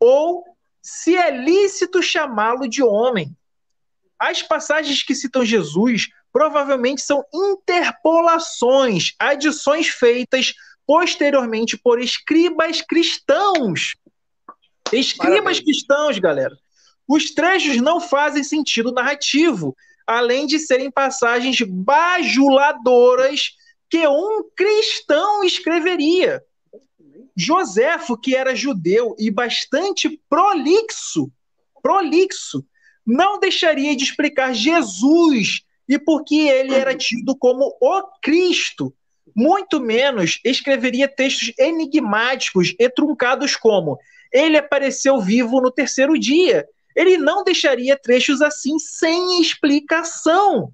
ou 0.00 0.44
se 0.82 1.16
é 1.16 1.30
lícito 1.30 2.02
chamá-lo 2.02 2.68
de 2.68 2.82
homem. 2.82 3.36
As 4.18 4.42
passagens 4.42 5.02
que 5.02 5.14
citam 5.14 5.44
Jesus 5.44 6.08
provavelmente 6.32 7.00
são 7.02 7.24
interpolações, 7.32 9.14
adições 9.18 9.88
feitas 9.88 10.54
posteriormente 10.86 11.76
por 11.76 12.00
escribas 12.00 12.80
cristãos. 12.80 13.96
Escribas 14.92 15.38
Parabéns. 15.38 15.60
cristãos, 15.60 16.18
galera. 16.18 16.56
Os 17.06 17.32
trechos 17.32 17.76
não 17.76 18.00
fazem 18.00 18.42
sentido 18.42 18.92
narrativo, 18.92 19.76
além 20.06 20.46
de 20.46 20.58
serem 20.58 20.90
passagens 20.90 21.60
bajuladoras 21.60 23.50
que 23.90 24.06
um 24.06 24.44
cristão 24.54 25.44
escreveria. 25.44 26.42
Joséfo, 27.38 28.18
que 28.18 28.34
era 28.34 28.56
judeu 28.56 29.14
e 29.16 29.30
bastante 29.30 30.20
prolixo, 30.28 31.30
prolixo, 31.80 32.64
não 33.06 33.38
deixaria 33.38 33.94
de 33.94 34.02
explicar 34.02 34.52
Jesus 34.52 35.62
e 35.88 35.98
por 35.98 36.24
que 36.24 36.48
ele 36.48 36.74
era 36.74 36.96
tido 36.96 37.36
como 37.36 37.76
o 37.80 38.02
Cristo. 38.20 38.92
Muito 39.36 39.80
menos 39.80 40.40
escreveria 40.44 41.06
textos 41.06 41.52
enigmáticos 41.56 42.74
e 42.78 42.90
truncados 42.90 43.54
como 43.54 43.98
ele 44.32 44.56
apareceu 44.56 45.20
vivo 45.20 45.60
no 45.60 45.70
terceiro 45.70 46.18
dia. 46.18 46.66
Ele 46.94 47.16
não 47.16 47.44
deixaria 47.44 47.96
trechos 47.96 48.42
assim 48.42 48.78
sem 48.78 49.40
explicação. 49.40 50.72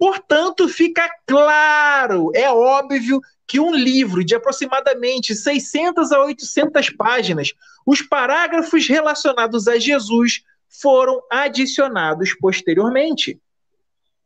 Portanto, 0.00 0.66
fica 0.66 1.14
claro, 1.26 2.32
é 2.34 2.50
óbvio 2.50 3.20
que 3.46 3.60
um 3.60 3.74
livro 3.74 4.24
de 4.24 4.34
aproximadamente 4.34 5.34
600 5.34 6.10
a 6.10 6.24
800 6.24 6.88
páginas, 6.88 7.52
os 7.84 8.00
parágrafos 8.00 8.88
relacionados 8.88 9.68
a 9.68 9.78
Jesus 9.78 10.42
foram 10.70 11.22
adicionados 11.30 12.32
posteriormente. 12.32 13.38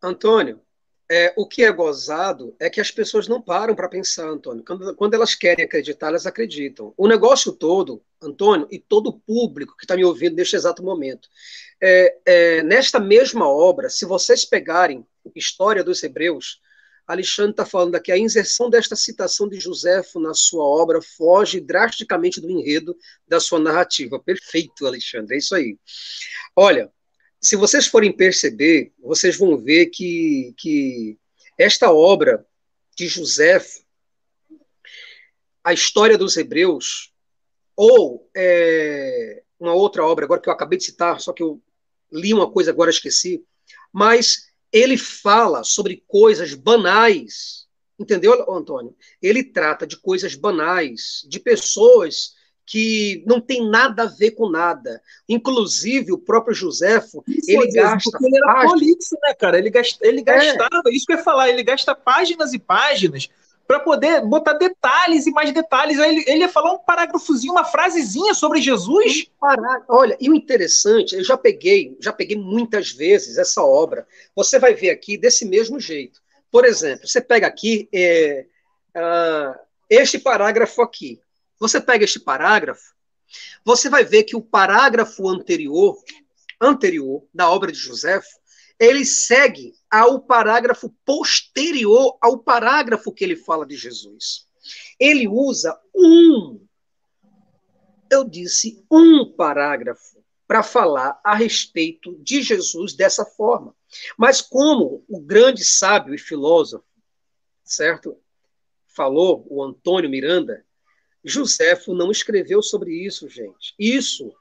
Antônio, 0.00 0.60
é, 1.10 1.34
o 1.36 1.44
que 1.44 1.64
é 1.64 1.72
gozado 1.72 2.54
é 2.60 2.70
que 2.70 2.80
as 2.80 2.92
pessoas 2.92 3.26
não 3.26 3.42
param 3.42 3.74
para 3.74 3.88
pensar, 3.88 4.28
Antônio. 4.28 4.64
Quando, 4.64 4.94
quando, 4.94 5.14
elas 5.14 5.34
querem 5.34 5.64
acreditar, 5.64 6.08
elas 6.08 6.24
acreditam. 6.24 6.94
O 6.96 7.08
negócio 7.08 7.50
todo, 7.50 8.00
Antônio, 8.22 8.68
e 8.70 8.78
todo 8.78 9.08
o 9.08 9.18
público 9.18 9.76
que 9.76 9.84
está 9.84 9.96
me 9.96 10.04
ouvindo 10.04 10.36
neste 10.36 10.54
exato 10.54 10.84
momento, 10.84 11.28
é, 11.86 12.16
é, 12.24 12.62
nesta 12.62 12.98
mesma 12.98 13.46
obra, 13.46 13.90
se 13.90 14.06
vocês 14.06 14.42
pegarem 14.42 15.06
História 15.36 15.84
dos 15.84 16.02
Hebreus, 16.02 16.58
Alexandre 17.06 17.50
está 17.50 17.66
falando 17.66 17.94
aqui, 17.94 18.10
a 18.10 18.16
inserção 18.16 18.70
desta 18.70 18.96
citação 18.96 19.46
de 19.46 19.60
Joséfo 19.60 20.18
na 20.18 20.32
sua 20.32 20.64
obra 20.64 21.02
foge 21.02 21.60
drasticamente 21.60 22.40
do 22.40 22.50
enredo 22.50 22.96
da 23.28 23.38
sua 23.38 23.58
narrativa. 23.58 24.18
Perfeito, 24.18 24.86
Alexandre, 24.86 25.34
é 25.34 25.38
isso 25.38 25.54
aí. 25.54 25.76
Olha, 26.56 26.90
se 27.38 27.54
vocês 27.54 27.86
forem 27.86 28.16
perceber, 28.16 28.94
vocês 28.98 29.36
vão 29.36 29.58
ver 29.58 29.86
que, 29.86 30.54
que 30.56 31.18
esta 31.58 31.92
obra 31.92 32.46
de 32.96 33.08
Joséfo, 33.08 33.84
a 35.62 35.74
história 35.74 36.16
dos 36.16 36.38
Hebreus, 36.38 37.12
ou 37.76 38.26
é, 38.34 39.42
uma 39.60 39.74
outra 39.74 40.02
obra, 40.04 40.24
agora 40.24 40.40
que 40.40 40.48
eu 40.48 40.52
acabei 40.52 40.78
de 40.78 40.84
citar, 40.84 41.20
só 41.20 41.30
que 41.30 41.42
eu 41.42 41.60
li 42.14 42.32
uma 42.32 42.50
coisa 42.50 42.70
agora 42.70 42.90
esqueci, 42.90 43.44
mas 43.92 44.46
ele 44.72 44.96
fala 44.96 45.62
sobre 45.62 46.02
coisas 46.06 46.54
banais, 46.54 47.66
entendeu, 47.98 48.50
Antônio? 48.50 48.94
Ele 49.20 49.42
trata 49.42 49.86
de 49.86 49.96
coisas 49.96 50.34
banais, 50.34 51.24
de 51.28 51.38
pessoas 51.38 52.34
que 52.66 53.22
não 53.26 53.40
tem 53.40 53.68
nada 53.68 54.04
a 54.04 54.06
ver 54.06 54.30
com 54.32 54.48
nada. 54.48 55.02
Inclusive, 55.28 56.12
o 56.12 56.18
próprio 56.18 56.54
Joséfo, 56.54 57.22
isso, 57.28 57.50
ele 57.50 57.70
gasta. 57.72 58.10
Porque 58.10 58.26
ele 58.26 58.36
era 58.38 58.66
político, 58.66 59.18
né, 59.22 59.34
cara? 59.34 59.58
Ele, 59.58 59.70
gasta, 59.70 60.06
ele 60.06 60.20
é. 60.20 60.22
gastava, 60.22 60.82
isso 60.90 61.04
que 61.06 61.12
eu 61.12 61.18
ia 61.18 61.22
falar, 61.22 61.50
ele 61.50 61.62
gasta 61.62 61.94
páginas 61.94 62.52
e 62.52 62.58
páginas 62.58 63.28
para 63.66 63.80
poder 63.80 64.20
botar 64.22 64.54
detalhes 64.54 65.26
e 65.26 65.30
mais 65.30 65.52
detalhes. 65.52 65.98
Aí 65.98 66.10
ele, 66.10 66.24
ele 66.26 66.40
ia 66.40 66.48
falar 66.48 66.72
um 66.72 66.78
parágrafozinho, 66.78 67.52
uma 67.52 67.64
frasezinha 67.64 68.34
sobre 68.34 68.60
Jesus. 68.60 69.30
Olha, 69.88 70.16
e 70.20 70.28
o 70.30 70.34
interessante, 70.34 71.14
eu 71.14 71.24
já 71.24 71.36
peguei, 71.36 71.96
já 72.00 72.12
peguei 72.12 72.36
muitas 72.36 72.90
vezes 72.90 73.38
essa 73.38 73.62
obra. 73.62 74.06
Você 74.34 74.58
vai 74.58 74.74
ver 74.74 74.90
aqui 74.90 75.16
desse 75.16 75.44
mesmo 75.44 75.80
jeito. 75.80 76.20
Por 76.50 76.64
exemplo, 76.64 77.08
você 77.08 77.20
pega 77.20 77.46
aqui 77.46 77.88
é, 77.92 78.46
uh, 78.94 79.58
este 79.88 80.18
parágrafo 80.18 80.82
aqui. 80.82 81.20
Você 81.58 81.80
pega 81.80 82.04
este 82.04 82.20
parágrafo, 82.20 82.94
você 83.64 83.88
vai 83.88 84.04
ver 84.04 84.24
que 84.24 84.36
o 84.36 84.42
parágrafo 84.42 85.28
anterior, 85.28 85.96
anterior 86.60 87.24
da 87.32 87.50
obra 87.50 87.72
de 87.72 87.78
Joséfo, 87.78 88.28
ele 88.78 89.04
segue 89.04 89.74
ao 89.94 90.18
parágrafo 90.18 90.92
posterior 91.04 92.18
ao 92.20 92.36
parágrafo 92.36 93.12
que 93.12 93.22
ele 93.22 93.36
fala 93.36 93.64
de 93.64 93.76
Jesus. 93.76 94.48
Ele 94.98 95.28
usa 95.28 95.78
um, 95.94 96.60
eu 98.10 98.24
disse, 98.24 98.84
um 98.90 99.24
parágrafo 99.24 100.18
para 100.48 100.64
falar 100.64 101.20
a 101.22 101.36
respeito 101.36 102.18
de 102.20 102.42
Jesus 102.42 102.92
dessa 102.92 103.24
forma. 103.24 103.72
Mas 104.18 104.40
como 104.40 105.04
o 105.08 105.20
grande 105.20 105.64
sábio 105.64 106.12
e 106.12 106.18
filósofo, 106.18 106.84
certo? 107.62 108.18
Falou 108.88 109.46
o 109.48 109.62
Antônio 109.62 110.10
Miranda, 110.10 110.66
Joséfo 111.22 111.94
não 111.94 112.10
escreveu 112.10 112.60
sobre 112.60 112.92
isso, 112.94 113.28
gente. 113.28 113.76
Isso 113.78 114.34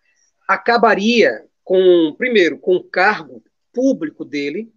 acabaria 0.48 1.48
com, 1.64 2.16
primeiro, 2.18 2.58
com 2.58 2.76
o 2.76 2.84
cargo 2.84 3.44
público 3.72 4.26
dele, 4.26 4.73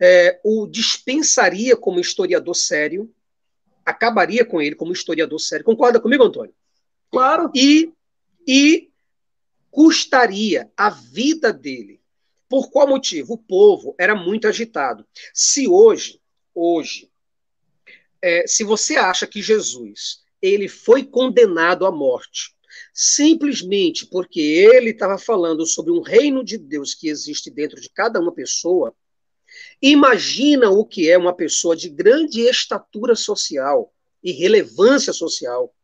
é, 0.00 0.40
o 0.44 0.66
dispensaria 0.66 1.76
como 1.76 2.00
historiador 2.00 2.54
sério, 2.54 3.12
acabaria 3.84 4.44
com 4.44 4.60
ele 4.60 4.74
como 4.74 4.92
historiador 4.92 5.40
sério. 5.40 5.64
Concorda 5.64 6.00
comigo, 6.00 6.24
Antônio? 6.24 6.54
Claro. 7.10 7.50
E, 7.54 7.92
e 8.46 8.90
custaria 9.70 10.70
a 10.76 10.90
vida 10.90 11.52
dele. 11.52 12.00
Por 12.48 12.70
qual 12.70 12.88
motivo? 12.88 13.34
O 13.34 13.38
povo 13.38 13.94
era 13.98 14.14
muito 14.14 14.46
agitado. 14.46 15.06
Se 15.32 15.68
hoje, 15.68 16.20
hoje, 16.54 17.10
é, 18.22 18.46
se 18.46 18.64
você 18.64 18.96
acha 18.96 19.26
que 19.26 19.42
Jesus 19.42 20.24
ele 20.40 20.68
foi 20.68 21.02
condenado 21.04 21.86
à 21.86 21.90
morte 21.90 22.56
simplesmente 22.92 24.06
porque 24.06 24.40
ele 24.40 24.90
estava 24.90 25.18
falando 25.18 25.66
sobre 25.66 25.92
um 25.92 26.00
reino 26.00 26.42
de 26.42 26.56
Deus 26.56 26.94
que 26.94 27.08
existe 27.08 27.50
dentro 27.50 27.78
de 27.78 27.90
cada 27.90 28.18
uma 28.18 28.32
pessoa, 28.32 28.94
imagina 29.80 30.70
o 30.70 30.84
que 30.84 31.10
é 31.10 31.18
uma 31.18 31.34
pessoa 31.34 31.76
de 31.76 31.88
grande 31.88 32.40
estatura 32.40 33.14
social 33.14 33.92
e 34.22 34.32
relevância 34.32 35.12
social 35.12 35.74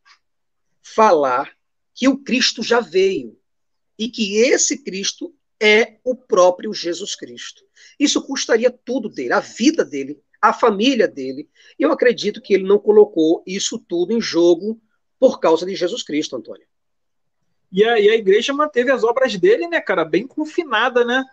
falar 0.81 1.55
que 1.93 2.07
o 2.07 2.17
Cristo 2.17 2.61
já 2.61 2.79
veio 2.79 3.37
e 3.97 4.09
que 4.09 4.37
esse 4.37 4.83
Cristo 4.83 5.33
é 5.61 5.97
o 6.03 6.15
próprio 6.15 6.73
Jesus 6.73 7.15
Cristo. 7.15 7.63
Isso 7.99 8.21
custaria 8.25 8.69
tudo 8.69 9.07
dele, 9.07 9.33
a 9.33 9.39
vida 9.39 9.85
dele, 9.85 10.19
a 10.41 10.51
família 10.51 11.07
dele. 11.07 11.49
E 11.79 11.83
eu 11.83 11.91
acredito 11.91 12.41
que 12.41 12.53
ele 12.53 12.63
não 12.63 12.77
colocou 12.77 13.43
isso 13.47 13.79
tudo 13.79 14.11
em 14.11 14.19
jogo 14.19 14.81
por 15.19 15.39
causa 15.39 15.65
de 15.65 15.73
Jesus 15.73 16.03
Cristo, 16.03 16.35
Antônio. 16.35 16.67
E 17.71 17.83
a, 17.83 17.99
e 17.99 18.09
a 18.09 18.15
igreja 18.15 18.53
manteve 18.53 18.91
as 18.91 19.03
obras 19.03 19.35
dele, 19.37 19.67
né, 19.67 19.79
cara, 19.79 20.03
bem 20.03 20.27
confinada, 20.27 21.05
né? 21.05 21.23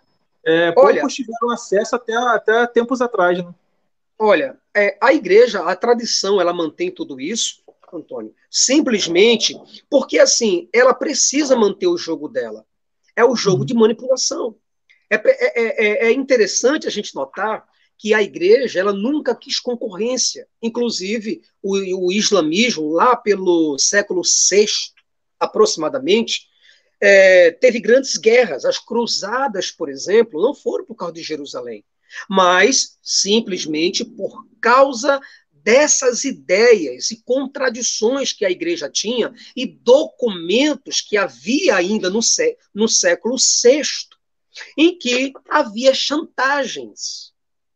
É, 0.45 0.73
Olha, 0.75 1.01
poucos 1.01 1.13
tiveram 1.13 1.51
acesso 1.51 1.95
até, 1.95 2.13
até 2.13 2.67
tempos 2.67 3.01
atrás, 3.01 3.37
né? 3.37 3.53
Olha, 4.17 4.57
é, 4.75 4.97
a 5.01 5.13
igreja, 5.13 5.63
a 5.63 5.75
tradição, 5.75 6.39
ela 6.39 6.53
mantém 6.53 6.91
tudo 6.91 7.19
isso, 7.19 7.61
Antônio, 7.93 8.33
simplesmente 8.49 9.59
porque, 9.89 10.19
assim, 10.19 10.69
ela 10.73 10.93
precisa 10.93 11.55
manter 11.55 11.87
o 11.87 11.97
jogo 11.97 12.27
dela. 12.27 12.65
É 13.15 13.25
o 13.25 13.35
jogo 13.35 13.59
uhum. 13.59 13.65
de 13.65 13.73
manipulação. 13.73 14.55
É, 15.09 15.15
é, 15.15 15.25
é, 15.25 16.07
é, 16.07 16.11
interessante 16.11 16.87
a 16.87 16.89
gente 16.89 17.13
notar 17.13 17.65
que 17.97 18.13
a 18.13 18.21
igreja 18.21 18.79
ela 18.79 18.93
nunca 18.93 19.35
quis 19.35 19.59
concorrência. 19.59 20.47
Inclusive, 20.61 21.41
o, 21.61 22.07
o 22.07 22.11
islamismo, 22.11 22.91
lá 22.91 23.15
pelo 23.15 23.77
século 23.77 24.21
VI, 24.23 24.67
aproximadamente, 25.39 26.47
é, 27.01 27.51
teve 27.51 27.79
grandes 27.79 28.15
guerras. 28.15 28.63
As 28.63 28.77
cruzadas, 28.77 29.71
por 29.71 29.89
exemplo, 29.89 30.41
não 30.41 30.53
foram 30.53 30.85
por 30.85 30.95
causa 30.95 31.15
de 31.15 31.23
Jerusalém, 31.23 31.83
mas 32.29 32.99
simplesmente 33.01 34.05
por 34.05 34.45
causa 34.61 35.19
dessas 35.51 36.23
ideias 36.23 37.11
e 37.11 37.21
contradições 37.23 38.33
que 38.33 38.45
a 38.45 38.49
igreja 38.49 38.89
tinha 38.89 39.33
e 39.55 39.65
documentos 39.65 41.01
que 41.01 41.17
havia 41.17 41.75
ainda 41.75 42.09
no, 42.09 42.21
sé 42.21 42.57
no 42.73 42.87
século 42.87 43.35
VI, 43.37 43.81
em 44.77 44.97
que 44.97 45.33
havia 45.49 45.93
chantagens, 45.93 47.33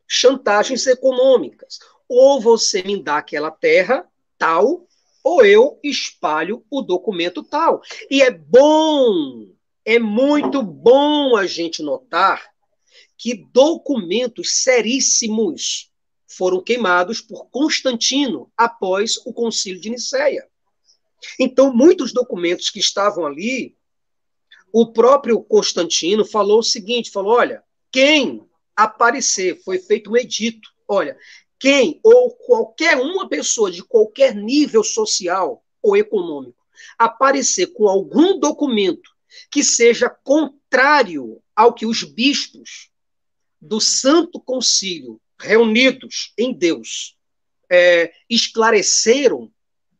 chantagens 0.07 0.85
econômicas. 0.88 1.80
Ou 2.07 2.39
você 2.39 2.84
me 2.84 3.02
dá 3.02 3.18
aquela 3.18 3.49
terra 3.49 4.07
tal, 4.38 4.88
ou 5.26 5.43
eu 5.43 5.80
espalho 5.84 6.64
o 6.69 6.84
documento 6.84 7.41
tal. 7.41 7.81
E 8.11 8.22
é 8.22 8.30
bom, 8.30 9.47
é 9.84 9.97
muito 9.97 10.61
bom 10.61 11.35
a 11.35 11.47
gente 11.47 11.81
notar 11.81 12.47
que 13.18 13.34
documentos 13.52 14.61
seríssimos 14.61 15.91
foram 16.27 16.61
queimados 16.61 17.22
por 17.22 17.47
Constantino 17.49 18.52
após 18.56 19.18
o 19.26 19.34
concílio 19.34 19.81
de 19.81 19.89
Nicéia. 19.89 20.47
Então, 21.39 21.73
muitos 21.73 22.14
documentos 22.14 22.69
que 22.69 22.80
estavam 22.80 23.26
ali, 23.26 23.76
o 24.72 24.91
próprio 24.91 25.41
Constantino 25.41 26.23
falou 26.23 26.60
o 26.60 26.64
seguinte, 26.64 27.10
falou, 27.10 27.34
olha, 27.34 27.64
quem 27.91 28.47
aparecer, 28.76 29.60
foi 29.64 29.80
feito 29.80 30.11
um 30.11 30.18
edito, 30.18 30.69
olha, 30.88 31.18
quem 31.65 31.99
ou 32.03 32.29
qualquer 32.29 32.95
uma 32.95 33.27
pessoa 33.27 33.71
de 33.71 33.83
qualquer 33.83 34.35
nível 34.35 34.83
social 34.83 35.65
ou 35.81 35.97
econômico 35.97 36.63
aparecer 36.95 37.73
com 37.73 37.87
algum 37.87 38.39
documento 38.39 39.09
que 39.49 39.63
seja 39.63 40.07
contrário 40.07 41.41
ao 41.55 41.73
que 41.73 41.87
os 41.87 42.03
bispos 42.03 42.91
do 43.59 43.81
Santo 43.81 44.39
Concílio 44.39 45.19
reunidos 45.39 46.33
em 46.37 46.53
Deus, 46.53 47.17
é, 47.67 48.13
esclareceram, 48.29 49.51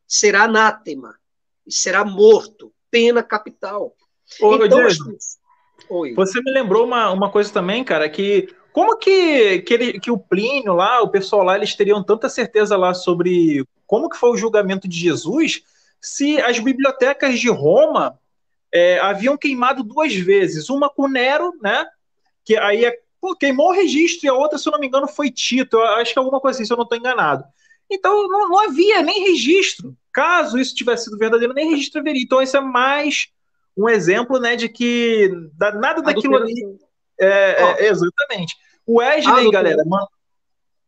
será 0.08 0.44
anátema, 0.44 1.18
será 1.68 2.06
morto, 2.06 2.72
pena 2.92 3.24
capital. 3.24 3.96
Ô, 4.40 4.64
então, 4.64 4.82
Oi. 5.90 6.14
Você 6.14 6.40
me 6.44 6.52
lembrou 6.52 6.86
uma, 6.86 7.10
uma 7.10 7.32
coisa 7.32 7.52
também, 7.52 7.84
cara, 7.84 8.08
que 8.08 8.54
como 8.76 8.98
que, 8.98 9.60
que, 9.62 9.74
ele, 9.74 10.00
que 10.02 10.12
o 10.12 10.18
Plínio 10.18 10.74
lá, 10.74 11.02
o 11.02 11.08
pessoal 11.08 11.44
lá, 11.44 11.56
eles 11.56 11.74
teriam 11.74 12.04
tanta 12.04 12.28
certeza 12.28 12.76
lá 12.76 12.94
sobre 12.94 13.66
como 13.88 14.10
que 14.10 14.18
foi 14.18 14.32
o 14.32 14.38
julgamento 14.38 14.86
de 14.86 15.00
Jesus, 15.00 15.64
se 16.02 16.42
as 16.42 16.60
bibliotecas 16.60 17.40
de 17.40 17.50
Roma 17.50 18.20
é, 18.74 19.00
haviam 19.00 19.38
queimado 19.38 19.82
duas 19.82 20.14
vezes, 20.14 20.70
uma 20.70 20.90
com 20.90 21.08
Nero, 21.08 21.54
né? 21.62 21.86
Que 22.44 22.58
aí 22.58 22.84
é 22.84 23.00
Pô, 23.22 23.34
queimou 23.34 23.70
o 23.70 23.74
registro 23.74 24.28
e 24.28 24.30
a 24.30 24.34
outra, 24.34 24.58
se 24.58 24.68
eu 24.68 24.74
não 24.74 24.80
me 24.80 24.88
engano, 24.88 25.08
foi 25.08 25.32
Tito. 25.32 25.80
Acho 25.80 26.12
que 26.12 26.20
é 26.20 26.22
alguma 26.22 26.42
coisa 26.42 26.58
assim, 26.58 26.66
se 26.66 26.74
eu 26.74 26.78
não 26.78 26.84
estou 26.84 26.98
enganado. 26.98 27.46
Então 27.90 28.28
não, 28.28 28.50
não, 28.50 28.60
havia 28.60 29.02
nem 29.02 29.24
registro. 29.24 29.96
Caso 30.12 30.60
isso 30.60 30.76
tivesse 30.76 31.06
sido 31.06 31.18
verdadeiro, 31.18 31.54
nem 31.54 31.70
registro 31.70 32.02
haveria. 32.02 32.22
Então, 32.22 32.42
isso 32.42 32.58
é 32.58 32.62
mais 32.62 33.30
um 33.76 33.88
exemplo 33.88 34.38
né, 34.38 34.58
de 34.58 34.68
que 34.68 35.32
nada 35.58 36.02
daquilo 36.02 36.36
ali. 36.36 36.54
É, 37.20 37.86
é, 37.86 37.88
exatamente. 37.88 38.58
O 38.86 39.00
Wesley, 39.00 39.50
galera, 39.52 39.84
man, 39.86 40.06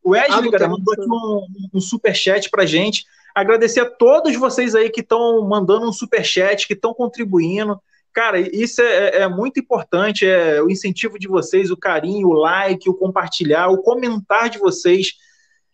o 0.03 0.11
Wesley, 0.11 0.51
galera, 0.51 0.71
mandou 0.71 0.93
aqui 0.93 1.05
um, 1.07 1.47
um 1.73 1.81
superchat 1.81 2.49
pra 2.49 2.65
gente. 2.65 3.05
Agradecer 3.35 3.81
a 3.81 3.89
todos 3.89 4.35
vocês 4.35 4.73
aí 4.75 4.89
que 4.89 5.01
estão 5.01 5.47
mandando 5.47 5.87
um 5.87 5.93
superchat, 5.93 6.67
que 6.67 6.73
estão 6.73 6.93
contribuindo. 6.93 7.79
Cara, 8.13 8.39
isso 8.39 8.81
é, 8.81 9.09
é, 9.09 9.17
é, 9.21 9.27
muito 9.27 9.59
importante, 9.59 10.25
é 10.25 10.61
o 10.61 10.69
incentivo 10.69 11.19
de 11.19 11.27
vocês, 11.27 11.69
o 11.69 11.77
carinho, 11.77 12.29
o 12.29 12.33
like, 12.33 12.89
o 12.89 12.93
compartilhar, 12.95 13.67
o 13.67 13.81
comentar 13.81 14.49
de 14.49 14.57
vocês 14.57 15.13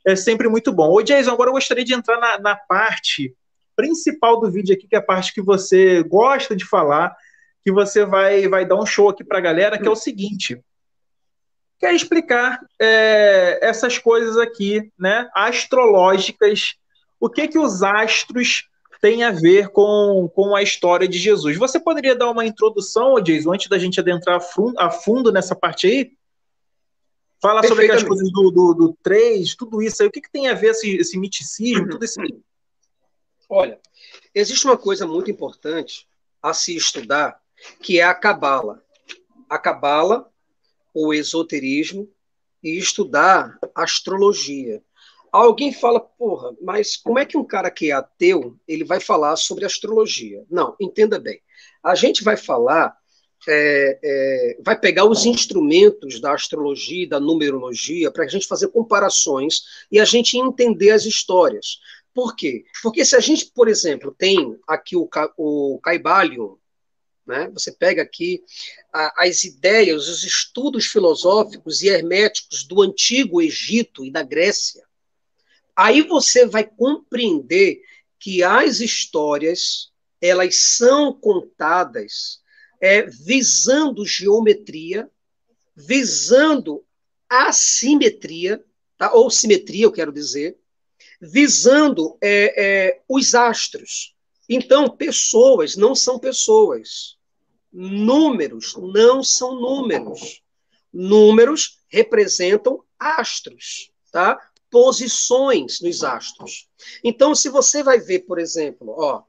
é 0.06 0.16
sempre 0.16 0.50
muito 0.50 0.74
bom. 0.74 0.92
Ô, 0.92 1.02
Jason, 1.02 1.32
agora 1.32 1.50
eu 1.50 1.54
gostaria 1.54 1.86
de 1.86 1.94
entrar 1.94 2.20
na, 2.20 2.38
na 2.40 2.56
parte 2.56 3.34
principal 3.76 4.40
do 4.40 4.52
vídeo 4.52 4.76
aqui, 4.76 4.88
que 4.88 4.96
é 4.96 5.00
a 5.00 5.02
parte 5.02 5.34
que 5.34 5.42
você 5.42 6.04
gosta 6.04 6.56
de 6.56 6.66
falar, 6.66 7.16
que 7.64 7.72
você 7.72 8.06
vai, 8.06 8.48
vai 8.48 8.66
dar 8.66 8.76
um 8.76 8.86
show 8.86 9.10
aqui 9.10 9.24
para 9.24 9.38
a 9.38 9.42
galera, 9.42 9.78
que 9.78 9.88
é 9.88 9.92
o 9.92 9.96
seguinte. 9.96 10.60
Quer 11.80 11.94
explicar 11.94 12.60
é, 12.80 13.60
essas 13.62 13.98
coisas 13.98 14.38
aqui, 14.38 14.92
né, 14.98 15.30
astrológicas, 15.34 16.76
o 17.20 17.30
que 17.30 17.48
que 17.48 17.60
os 17.60 17.84
astros 17.84 18.68
tem 19.04 19.22
a 19.22 19.32
ver 19.32 19.68
com, 19.68 20.32
com 20.34 20.56
a 20.56 20.64
história 20.64 21.06
de 21.06 21.18
Jesus. 21.18 21.58
Você 21.58 21.78
poderia 21.78 22.16
dar 22.16 22.32
uma 22.32 22.46
introdução, 22.46 23.20
Jason, 23.22 23.52
antes 23.52 23.68
da 23.68 23.78
gente 23.78 24.00
adentrar 24.00 24.40
a 24.78 24.90
fundo 24.90 25.30
nessa 25.30 25.54
parte 25.54 25.88
aí? 25.88 26.14
Fala 27.42 27.62
sobre 27.68 27.92
as 27.92 28.02
coisas 28.02 28.32
do, 28.32 28.50
do, 28.50 28.74
do 28.74 28.98
3, 29.04 29.54
tudo 29.56 29.82
isso 29.82 30.02
aí. 30.02 30.08
O 30.08 30.12
que, 30.12 30.22
que 30.22 30.32
tem 30.32 30.48
a 30.48 30.54
ver 30.54 30.68
esse, 30.68 30.96
esse 30.96 31.20
miticismo, 31.20 31.90
tudo 31.90 32.06
isso 32.06 32.22
aí? 32.22 32.34
Olha, 33.50 33.78
existe 34.34 34.66
uma 34.66 34.78
coisa 34.78 35.06
muito 35.06 35.30
importante 35.30 36.08
a 36.42 36.54
se 36.54 36.74
estudar, 36.74 37.42
que 37.82 38.00
é 38.00 38.04
a 38.04 38.16
cabala. 38.16 38.82
A 39.50 39.60
cabala, 39.60 40.32
o 40.94 41.14
esoterismo, 41.14 42.10
e 42.64 42.78
estudar 42.78 43.60
astrologia. 43.76 44.82
Alguém 45.32 45.74
fala, 45.74 46.00
porra, 46.00 46.56
mas 46.62 46.96
como 46.96 47.20
é 47.20 47.26
que 47.26 47.38
um 47.38 47.44
cara 47.44 47.70
que 47.70 47.90
é 47.90 47.94
ateu 47.94 48.58
ele 48.68 48.84
vai 48.84 49.00
falar 49.00 49.36
sobre 49.36 49.66
astrologia? 49.66 50.46
Não, 50.50 50.76
entenda 50.80 51.20
bem. 51.20 51.42
A 51.84 51.96
gente 51.96 52.24
vai 52.24 52.38
falar, 52.38 52.96
é, 53.48 54.00
é, 54.02 54.58
vai 54.64 54.80
pegar 54.80 55.06
os 55.06 55.26
instrumentos 55.26 56.22
da 56.22 56.34
astrologia, 56.34 57.10
da 57.10 57.20
numerologia, 57.20 58.12
para 58.12 58.26
a 58.26 58.28
gente 58.28 58.48
fazer 58.48 58.70
comparações 58.70 59.64
e 59.92 60.00
a 60.00 60.06
gente 60.06 60.38
entender 60.38 60.92
as 60.92 61.04
histórias. 61.04 61.80
Por 62.14 62.36
quê? 62.36 62.64
Porque 62.84 63.04
se 63.04 63.16
a 63.16 63.20
gente, 63.20 63.52
por 63.56 63.68
exemplo, 63.68 64.16
tem 64.16 64.56
aqui 64.68 64.96
o, 64.96 65.10
o 65.36 65.80
Caibalion, 65.82 66.58
né? 67.26 67.50
Você 67.54 67.72
pega 67.72 68.02
aqui 68.02 68.44
a, 68.92 69.24
as 69.26 69.44
ideias, 69.44 70.08
os 70.08 70.24
estudos 70.24 70.86
filosóficos 70.86 71.82
e 71.82 71.88
herméticos 71.88 72.64
do 72.64 72.82
antigo 72.82 73.42
Egito 73.42 74.06
e 74.06 74.12
da 74.12 74.24
Grécia. 74.24 74.84
Aí 75.76 76.02
você 76.02 76.46
vai 76.46 76.64
compreender 76.64 77.82
que 78.20 78.44
as 78.44 78.80
histórias 78.80 79.92
elas 80.22 80.56
são 80.56 81.12
contadas 81.14 82.42
é, 82.80 83.04
visando 83.04 84.06
geometria, 84.06 85.10
visando 85.76 86.86
assimetria, 87.30 88.64
tá? 88.98 89.14
ou 89.14 89.30
simetria, 89.30 89.86
eu 89.86 89.92
quero 89.92 90.12
dizer, 90.12 90.58
visando 91.20 92.18
é, 92.22 92.64
é, 92.64 93.02
os 93.10 93.34
astros. 93.34 94.13
Então, 94.48 94.90
pessoas 94.90 95.76
não 95.76 95.96
são 95.96 96.20
pessoas. 96.20 97.18
Números 97.72 98.76
não 98.76 99.24
são 99.24 99.60
números. 99.60 100.42
Números 100.92 101.80
representam 101.88 102.84
astros, 103.00 103.92
tá? 104.12 104.40
posições 104.70 105.82
nos 105.82 106.04
astros. 106.04 106.68
Então, 107.04 107.36
se 107.36 107.48
você 107.48 107.84
vai 107.84 108.00
ver, 108.00 108.22
por 108.22 108.40
exemplo, 108.40 108.96
ó, 108.98 109.22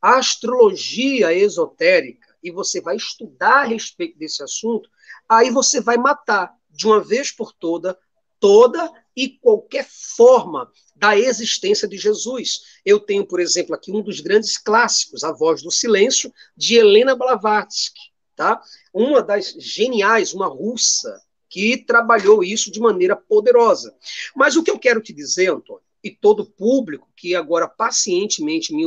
astrologia 0.00 1.32
esotérica 1.32 2.36
e 2.42 2.50
você 2.50 2.82
vai 2.82 2.96
estudar 2.96 3.62
a 3.62 3.64
respeito 3.64 4.18
desse 4.18 4.42
assunto, 4.42 4.90
aí 5.26 5.50
você 5.50 5.80
vai 5.80 5.96
matar 5.96 6.54
de 6.68 6.86
uma 6.86 7.00
vez 7.00 7.32
por 7.32 7.52
toda 7.52 7.98
toda 8.40 8.90
e 9.20 9.28
qualquer 9.28 9.86
forma 9.86 10.72
da 10.96 11.18
existência 11.18 11.86
de 11.86 11.98
Jesus. 11.98 12.62
Eu 12.86 12.98
tenho, 12.98 13.26
por 13.26 13.38
exemplo, 13.38 13.74
aqui 13.74 13.92
um 13.92 14.00
dos 14.00 14.20
grandes 14.20 14.56
clássicos, 14.56 15.22
A 15.22 15.30
Voz 15.30 15.62
do 15.62 15.70
Silêncio, 15.70 16.32
de 16.56 16.76
Helena 16.76 17.14
Blavatsky, 17.14 18.00
tá? 18.34 18.62
Uma 18.94 19.22
das 19.22 19.52
geniais, 19.58 20.32
uma 20.32 20.46
russa, 20.46 21.20
que 21.50 21.76
trabalhou 21.76 22.42
isso 22.42 22.72
de 22.72 22.80
maneira 22.80 23.14
poderosa. 23.14 23.94
Mas 24.34 24.56
o 24.56 24.62
que 24.62 24.70
eu 24.70 24.78
quero 24.78 25.02
te 25.02 25.12
dizer, 25.12 25.50
Antônio, 25.50 25.82
e 26.02 26.10
todo 26.10 26.40
o 26.44 26.50
público 26.50 27.06
que 27.14 27.34
agora 27.34 27.68
pacientemente 27.68 28.72
me, 28.72 28.84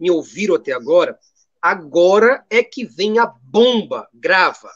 me 0.00 0.10
ouviram 0.10 0.56
até 0.56 0.72
agora, 0.72 1.16
agora 1.62 2.44
é 2.50 2.60
que 2.60 2.84
vem 2.84 3.20
a 3.20 3.26
bomba, 3.26 4.08
grava. 4.12 4.68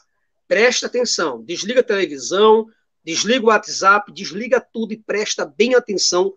Presta 0.47 0.87
atenção, 0.87 1.43
desliga 1.43 1.81
a 1.81 1.83
televisão, 1.83 2.65
desliga 3.03 3.45
o 3.45 3.49
WhatsApp, 3.49 4.11
desliga 4.11 4.59
tudo 4.59 4.93
e 4.93 4.97
presta 4.97 5.45
bem 5.45 5.75
atenção 5.75 6.35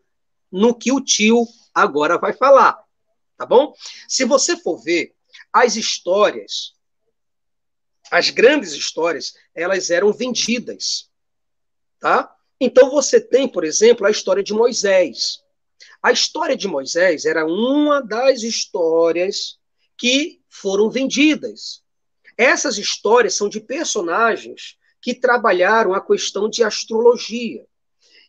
no 0.50 0.74
que 0.74 0.92
o 0.92 1.00
tio 1.00 1.46
agora 1.74 2.16
vai 2.18 2.32
falar, 2.32 2.78
tá 3.36 3.44
bom? 3.44 3.74
Se 4.08 4.24
você 4.24 4.56
for 4.56 4.78
ver 4.78 5.14
as 5.52 5.76
histórias 5.76 6.74
as 8.10 8.30
grandes 8.30 8.72
histórias, 8.72 9.34
elas 9.54 9.90
eram 9.90 10.12
vendidas, 10.12 11.10
tá? 11.98 12.34
Então 12.60 12.90
você 12.90 13.20
tem, 13.20 13.48
por 13.48 13.64
exemplo, 13.64 14.06
a 14.06 14.10
história 14.10 14.42
de 14.42 14.52
Moisés. 14.52 15.42
A 16.02 16.12
história 16.12 16.56
de 16.56 16.68
Moisés 16.68 17.24
era 17.24 17.44
uma 17.44 18.00
das 18.00 18.42
histórias 18.42 19.58
que 19.96 20.40
foram 20.48 20.90
vendidas. 20.90 21.82
Essas 22.36 22.78
histórias 22.78 23.36
são 23.36 23.48
de 23.48 23.60
personagens 23.60 24.76
que 25.04 25.12
trabalharam 25.12 25.92
a 25.92 26.00
questão 26.00 26.48
de 26.48 26.64
astrologia. 26.64 27.66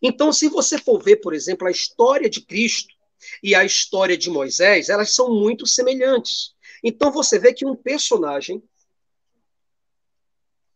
Então, 0.01 0.33
se 0.33 0.49
você 0.49 0.77
for 0.77 1.01
ver, 1.01 1.15
por 1.21 1.33
exemplo, 1.33 1.65
a 1.65 1.71
história 1.71 2.29
de 2.29 2.41
Cristo 2.41 2.93
e 3.41 3.55
a 3.55 3.63
história 3.63 4.17
de 4.17 4.29
Moisés, 4.29 4.89
elas 4.89 5.15
são 5.15 5.33
muito 5.33 5.65
semelhantes. 5.65 6.53
Então, 6.83 7.13
você 7.13 7.39
vê 7.39 7.53
que 7.53 7.65
um 7.65 7.77
personagem, 7.77 8.61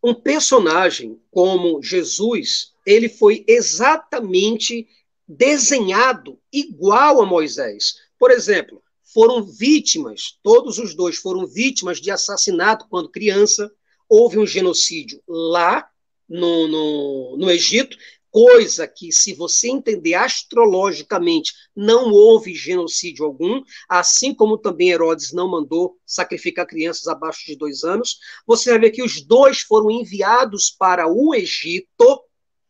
um 0.02 0.14
personagem 0.14 1.22
como 1.30 1.84
Jesus, 1.84 2.72
ele 2.86 3.10
foi 3.10 3.44
exatamente 3.46 4.88
desenhado 5.28 6.40
igual 6.50 7.22
a 7.22 7.26
Moisés. 7.26 7.96
Por 8.18 8.32
exemplo, 8.32 8.82
foram 9.14 9.44
vítimas, 9.44 10.40
todos 10.42 10.80
os 10.80 10.96
dois 10.96 11.18
foram 11.18 11.46
vítimas 11.46 12.00
de 12.00 12.10
assassinato 12.10 12.88
quando 12.90 13.12
criança. 13.12 13.70
Houve 14.10 14.40
um 14.40 14.46
genocídio 14.46 15.22
lá 15.28 15.88
no, 16.28 16.68
no, 16.68 17.38
no 17.38 17.52
Egito, 17.52 17.98
coisa 18.32 18.88
que, 18.88 19.12
se 19.12 19.34
você 19.34 19.70
entender 19.70 20.14
astrologicamente, 20.14 21.54
não 21.76 22.12
houve 22.12 22.54
genocídio 22.54 23.26
algum, 23.26 23.62
assim 23.88 24.34
como 24.34 24.58
também 24.58 24.92
Herodes 24.92 25.34
não 25.34 25.50
mandou 25.50 25.98
sacrificar 26.06 26.68
crianças 26.68 27.08
abaixo 27.08 27.46
de 27.46 27.56
dois 27.56 27.84
anos. 27.84 28.18
Você 28.46 28.70
vai 28.70 28.80
ver 28.80 28.92
que 28.92 29.04
os 29.04 29.22
dois 29.22 29.62
foram 29.62 29.90
enviados 29.90 30.70
para 30.70 31.08
o 31.08 31.34
Egito, 31.34 32.24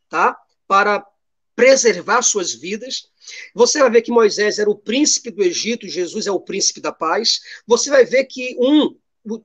tá? 0.08 0.36
Para 0.66 1.06
preservar 1.54 2.22
suas 2.22 2.54
vidas. 2.54 3.08
Você 3.54 3.80
vai 3.80 3.90
ver 3.90 4.02
que 4.02 4.10
Moisés 4.10 4.58
era 4.58 4.70
o 4.70 4.78
príncipe 4.78 5.30
do 5.30 5.42
Egito, 5.42 5.86
Jesus 5.86 6.26
é 6.26 6.32
o 6.32 6.40
príncipe 6.40 6.80
da 6.80 6.90
paz. 6.90 7.40
Você 7.66 7.90
vai 7.90 8.04
ver 8.06 8.24
que 8.24 8.56
um, 8.58 8.96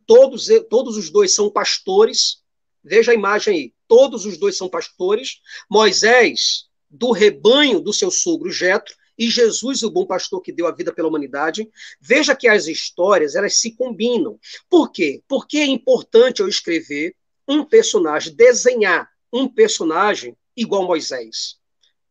todos, 0.05 0.47
todos 0.69 0.97
os 0.97 1.09
dois 1.09 1.33
são 1.33 1.49
pastores. 1.49 2.43
Veja 2.83 3.11
a 3.11 3.15
imagem 3.15 3.53
aí. 3.53 3.73
Todos 3.87 4.25
os 4.25 4.37
dois 4.37 4.57
são 4.57 4.69
pastores. 4.69 5.39
Moisés, 5.69 6.65
do 6.89 7.11
rebanho 7.11 7.79
do 7.79 7.93
seu 7.93 8.11
sogro 8.11 8.51
Jetro, 8.51 8.95
e 9.17 9.29
Jesus, 9.29 9.81
o 9.81 9.89
bom 9.89 10.05
pastor 10.05 10.41
que 10.41 10.51
deu 10.51 10.67
a 10.67 10.75
vida 10.75 10.93
pela 10.93 11.07
humanidade. 11.07 11.69
Veja 12.01 12.35
que 12.35 12.47
as 12.47 12.67
histórias, 12.67 13.35
elas 13.35 13.57
se 13.59 13.71
combinam. 13.71 14.37
Por 14.69 14.91
quê? 14.91 15.23
Porque 15.27 15.57
é 15.57 15.65
importante 15.65 16.41
eu 16.41 16.49
escrever 16.49 17.15
um 17.47 17.63
personagem, 17.63 18.35
desenhar 18.35 19.09
um 19.31 19.47
personagem 19.47 20.35
igual 20.55 20.85
Moisés 20.85 21.57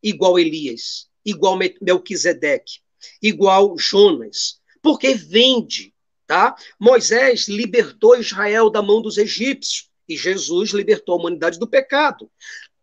igual 0.04 0.38
Elias, 0.38 1.08
igual 1.24 1.58
Melquisedeque, 1.80 2.80
igual 3.22 3.74
Jonas, 3.78 4.60
porque 4.82 5.14
vende, 5.14 5.93
tá? 6.26 6.54
Moisés 6.78 7.48
libertou 7.48 8.16
Israel 8.16 8.70
da 8.70 8.82
mão 8.82 9.00
dos 9.02 9.18
egípcios 9.18 9.88
e 10.08 10.16
Jesus 10.16 10.70
libertou 10.70 11.14
a 11.14 11.18
humanidade 11.18 11.58
do 11.58 11.66
pecado. 11.66 12.30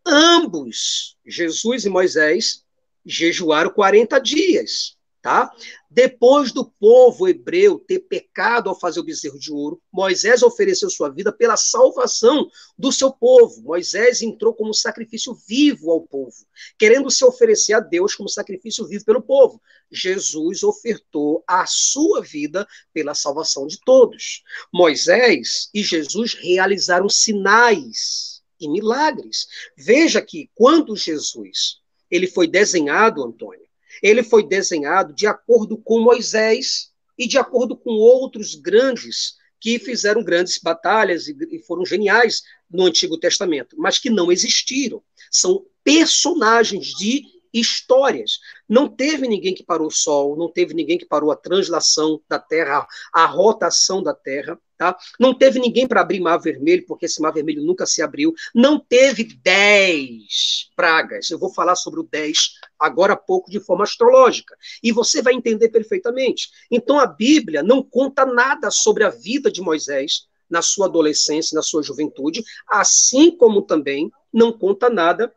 Ambos, 0.04 1.16
Jesus 1.24 1.84
e 1.84 1.88
Moisés, 1.88 2.64
jejuaram 3.04 3.70
40 3.70 4.18
dias 4.18 4.96
tá? 5.22 5.50
Depois 5.94 6.52
do 6.52 6.64
povo 6.64 7.28
hebreu 7.28 7.78
ter 7.78 7.98
pecado 7.98 8.70
ao 8.70 8.80
fazer 8.80 8.98
o 8.98 9.04
bezerro 9.04 9.38
de 9.38 9.52
ouro, 9.52 9.78
Moisés 9.92 10.42
ofereceu 10.42 10.88
sua 10.88 11.10
vida 11.10 11.30
pela 11.30 11.54
salvação 11.54 12.48
do 12.78 12.90
seu 12.90 13.12
povo. 13.12 13.60
Moisés 13.60 14.22
entrou 14.22 14.54
como 14.54 14.72
sacrifício 14.72 15.34
vivo 15.46 15.90
ao 15.90 16.00
povo, 16.00 16.46
querendo 16.78 17.10
se 17.10 17.22
oferecer 17.26 17.74
a 17.74 17.80
Deus 17.80 18.14
como 18.14 18.26
sacrifício 18.26 18.86
vivo 18.86 19.04
pelo 19.04 19.20
povo. 19.20 19.60
Jesus 19.90 20.62
ofertou 20.62 21.44
a 21.46 21.66
sua 21.66 22.22
vida 22.22 22.66
pela 22.94 23.14
salvação 23.14 23.66
de 23.66 23.78
todos. 23.84 24.42
Moisés 24.72 25.68
e 25.74 25.82
Jesus 25.82 26.32
realizaram 26.32 27.06
sinais 27.10 28.40
e 28.58 28.66
milagres. 28.66 29.46
Veja 29.76 30.22
que 30.22 30.50
quando 30.54 30.96
Jesus 30.96 31.82
ele 32.10 32.26
foi 32.26 32.46
desenhado, 32.46 33.22
Antônio, 33.22 33.61
ele 34.02 34.22
foi 34.22 34.46
desenhado 34.46 35.14
de 35.14 35.26
acordo 35.26 35.78
com 35.78 36.00
Moisés 36.00 36.90
e 37.16 37.26
de 37.26 37.38
acordo 37.38 37.76
com 37.76 37.92
outros 37.92 38.54
grandes 38.54 39.36
que 39.60 39.78
fizeram 39.78 40.24
grandes 40.24 40.58
batalhas 40.58 41.28
e 41.28 41.58
foram 41.60 41.86
geniais 41.86 42.42
no 42.68 42.84
Antigo 42.84 43.16
Testamento, 43.16 43.76
mas 43.78 43.98
que 43.98 44.10
não 44.10 44.32
existiram. 44.32 45.00
São 45.30 45.64
personagens 45.84 46.86
de 46.86 47.24
histórias. 47.52 48.40
Não 48.68 48.88
teve 48.88 49.28
ninguém 49.28 49.54
que 49.54 49.62
parou 49.62 49.86
o 49.88 49.90
Sol, 49.90 50.36
não 50.36 50.50
teve 50.50 50.74
ninguém 50.74 50.98
que 50.98 51.04
parou 51.04 51.30
a 51.30 51.36
translação 51.36 52.20
da 52.28 52.38
Terra, 52.38 52.86
a 53.12 53.26
rotação 53.26 54.02
da 54.02 54.14
Terra. 54.14 54.58
Tá? 54.82 54.96
Não 55.16 55.32
teve 55.32 55.60
ninguém 55.60 55.86
para 55.86 56.00
abrir 56.00 56.18
Mar 56.18 56.38
Vermelho, 56.38 56.84
porque 56.88 57.06
esse 57.06 57.22
Mar 57.22 57.32
Vermelho 57.32 57.62
nunca 57.62 57.86
se 57.86 58.02
abriu. 58.02 58.34
Não 58.52 58.80
teve 58.80 59.38
dez 59.40 60.68
pragas. 60.74 61.30
Eu 61.30 61.38
vou 61.38 61.54
falar 61.54 61.76
sobre 61.76 62.00
o 62.00 62.02
dez 62.02 62.54
agora 62.76 63.12
há 63.12 63.16
pouco 63.16 63.48
de 63.48 63.60
forma 63.60 63.84
astrológica. 63.84 64.56
E 64.82 64.90
você 64.90 65.22
vai 65.22 65.34
entender 65.34 65.68
perfeitamente. 65.68 66.50
Então 66.68 66.98
a 66.98 67.06
Bíblia 67.06 67.62
não 67.62 67.80
conta 67.80 68.26
nada 68.26 68.72
sobre 68.72 69.04
a 69.04 69.08
vida 69.08 69.52
de 69.52 69.62
Moisés 69.62 70.26
na 70.50 70.62
sua 70.62 70.86
adolescência, 70.86 71.54
na 71.54 71.62
sua 71.62 71.80
juventude, 71.80 72.42
assim 72.68 73.30
como 73.30 73.62
também 73.62 74.10
não 74.32 74.52
conta 74.52 74.90
nada 74.90 75.32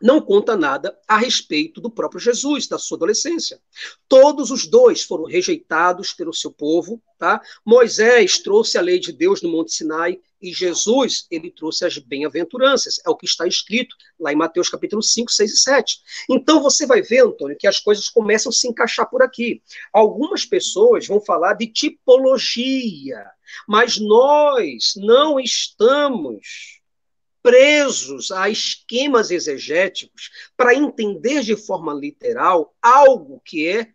não 0.00 0.20
conta 0.20 0.56
nada 0.56 0.96
a 1.06 1.16
respeito 1.16 1.80
do 1.80 1.90
próprio 1.90 2.20
Jesus, 2.20 2.66
da 2.66 2.78
sua 2.78 2.96
adolescência. 2.96 3.60
Todos 4.08 4.50
os 4.50 4.66
dois 4.66 5.02
foram 5.02 5.24
rejeitados 5.24 6.12
pelo 6.12 6.32
seu 6.32 6.50
povo, 6.50 7.02
tá? 7.18 7.40
Moisés 7.64 8.38
trouxe 8.38 8.78
a 8.78 8.80
lei 8.80 8.98
de 8.98 9.12
Deus 9.12 9.42
no 9.42 9.48
Monte 9.48 9.72
Sinai 9.72 10.18
e 10.40 10.52
Jesus, 10.52 11.26
ele 11.30 11.50
trouxe 11.50 11.84
as 11.84 11.98
bem-aventuranças. 11.98 13.00
É 13.04 13.10
o 13.10 13.16
que 13.16 13.26
está 13.26 13.46
escrito 13.46 13.96
lá 14.18 14.32
em 14.32 14.36
Mateus 14.36 14.68
capítulo 14.68 15.02
5, 15.02 15.32
6 15.32 15.52
e 15.52 15.56
7. 15.56 16.00
Então 16.30 16.62
você 16.62 16.86
vai 16.86 17.02
ver, 17.02 17.24
Antônio, 17.24 17.56
que 17.58 17.66
as 17.66 17.80
coisas 17.80 18.08
começam 18.08 18.50
a 18.50 18.52
se 18.52 18.68
encaixar 18.68 19.10
por 19.10 19.22
aqui. 19.22 19.60
Algumas 19.92 20.44
pessoas 20.44 21.06
vão 21.06 21.20
falar 21.20 21.54
de 21.54 21.66
tipologia, 21.66 23.24
mas 23.66 23.98
nós 23.98 24.92
não 24.96 25.40
estamos 25.40 26.77
presos 27.42 28.30
a 28.30 28.48
esquemas 28.48 29.30
exegéticos 29.30 30.30
para 30.56 30.74
entender 30.74 31.42
de 31.42 31.56
forma 31.56 31.92
literal 31.94 32.74
algo 32.82 33.40
que 33.44 33.68
é, 33.68 33.92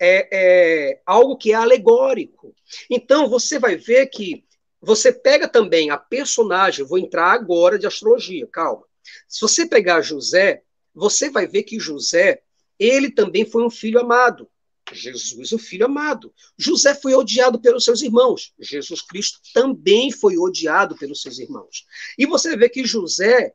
é, 0.00 0.28
é, 0.32 1.00
algo 1.06 1.36
que 1.36 1.52
é 1.52 1.54
alegórico. 1.54 2.54
Então 2.90 3.28
você 3.28 3.58
vai 3.58 3.76
ver 3.76 4.06
que 4.06 4.44
você 4.80 5.12
pega 5.12 5.48
também 5.48 5.90
a 5.90 5.96
personagem, 5.96 6.84
vou 6.84 6.98
entrar 6.98 7.32
agora 7.32 7.78
de 7.78 7.86
astrologia, 7.86 8.46
calma. 8.46 8.84
Se 9.28 9.40
você 9.40 9.66
pegar 9.66 10.00
José, 10.00 10.62
você 10.94 11.30
vai 11.30 11.46
ver 11.46 11.62
que 11.62 11.78
José, 11.78 12.42
ele 12.78 13.10
também 13.10 13.44
foi 13.44 13.64
um 13.64 13.70
filho 13.70 14.00
amado. 14.00 14.48
Jesus, 14.92 15.52
o 15.52 15.58
filho 15.58 15.86
amado. 15.86 16.32
José 16.56 16.94
foi 16.94 17.14
odiado 17.14 17.60
pelos 17.60 17.84
seus 17.84 18.02
irmãos. 18.02 18.52
Jesus 18.58 19.00
Cristo 19.02 19.40
também 19.52 20.10
foi 20.10 20.36
odiado 20.38 20.96
pelos 20.96 21.22
seus 21.22 21.38
irmãos. 21.38 21.86
E 22.18 22.26
você 22.26 22.56
vê 22.56 22.68
que 22.68 22.84
José, 22.84 23.54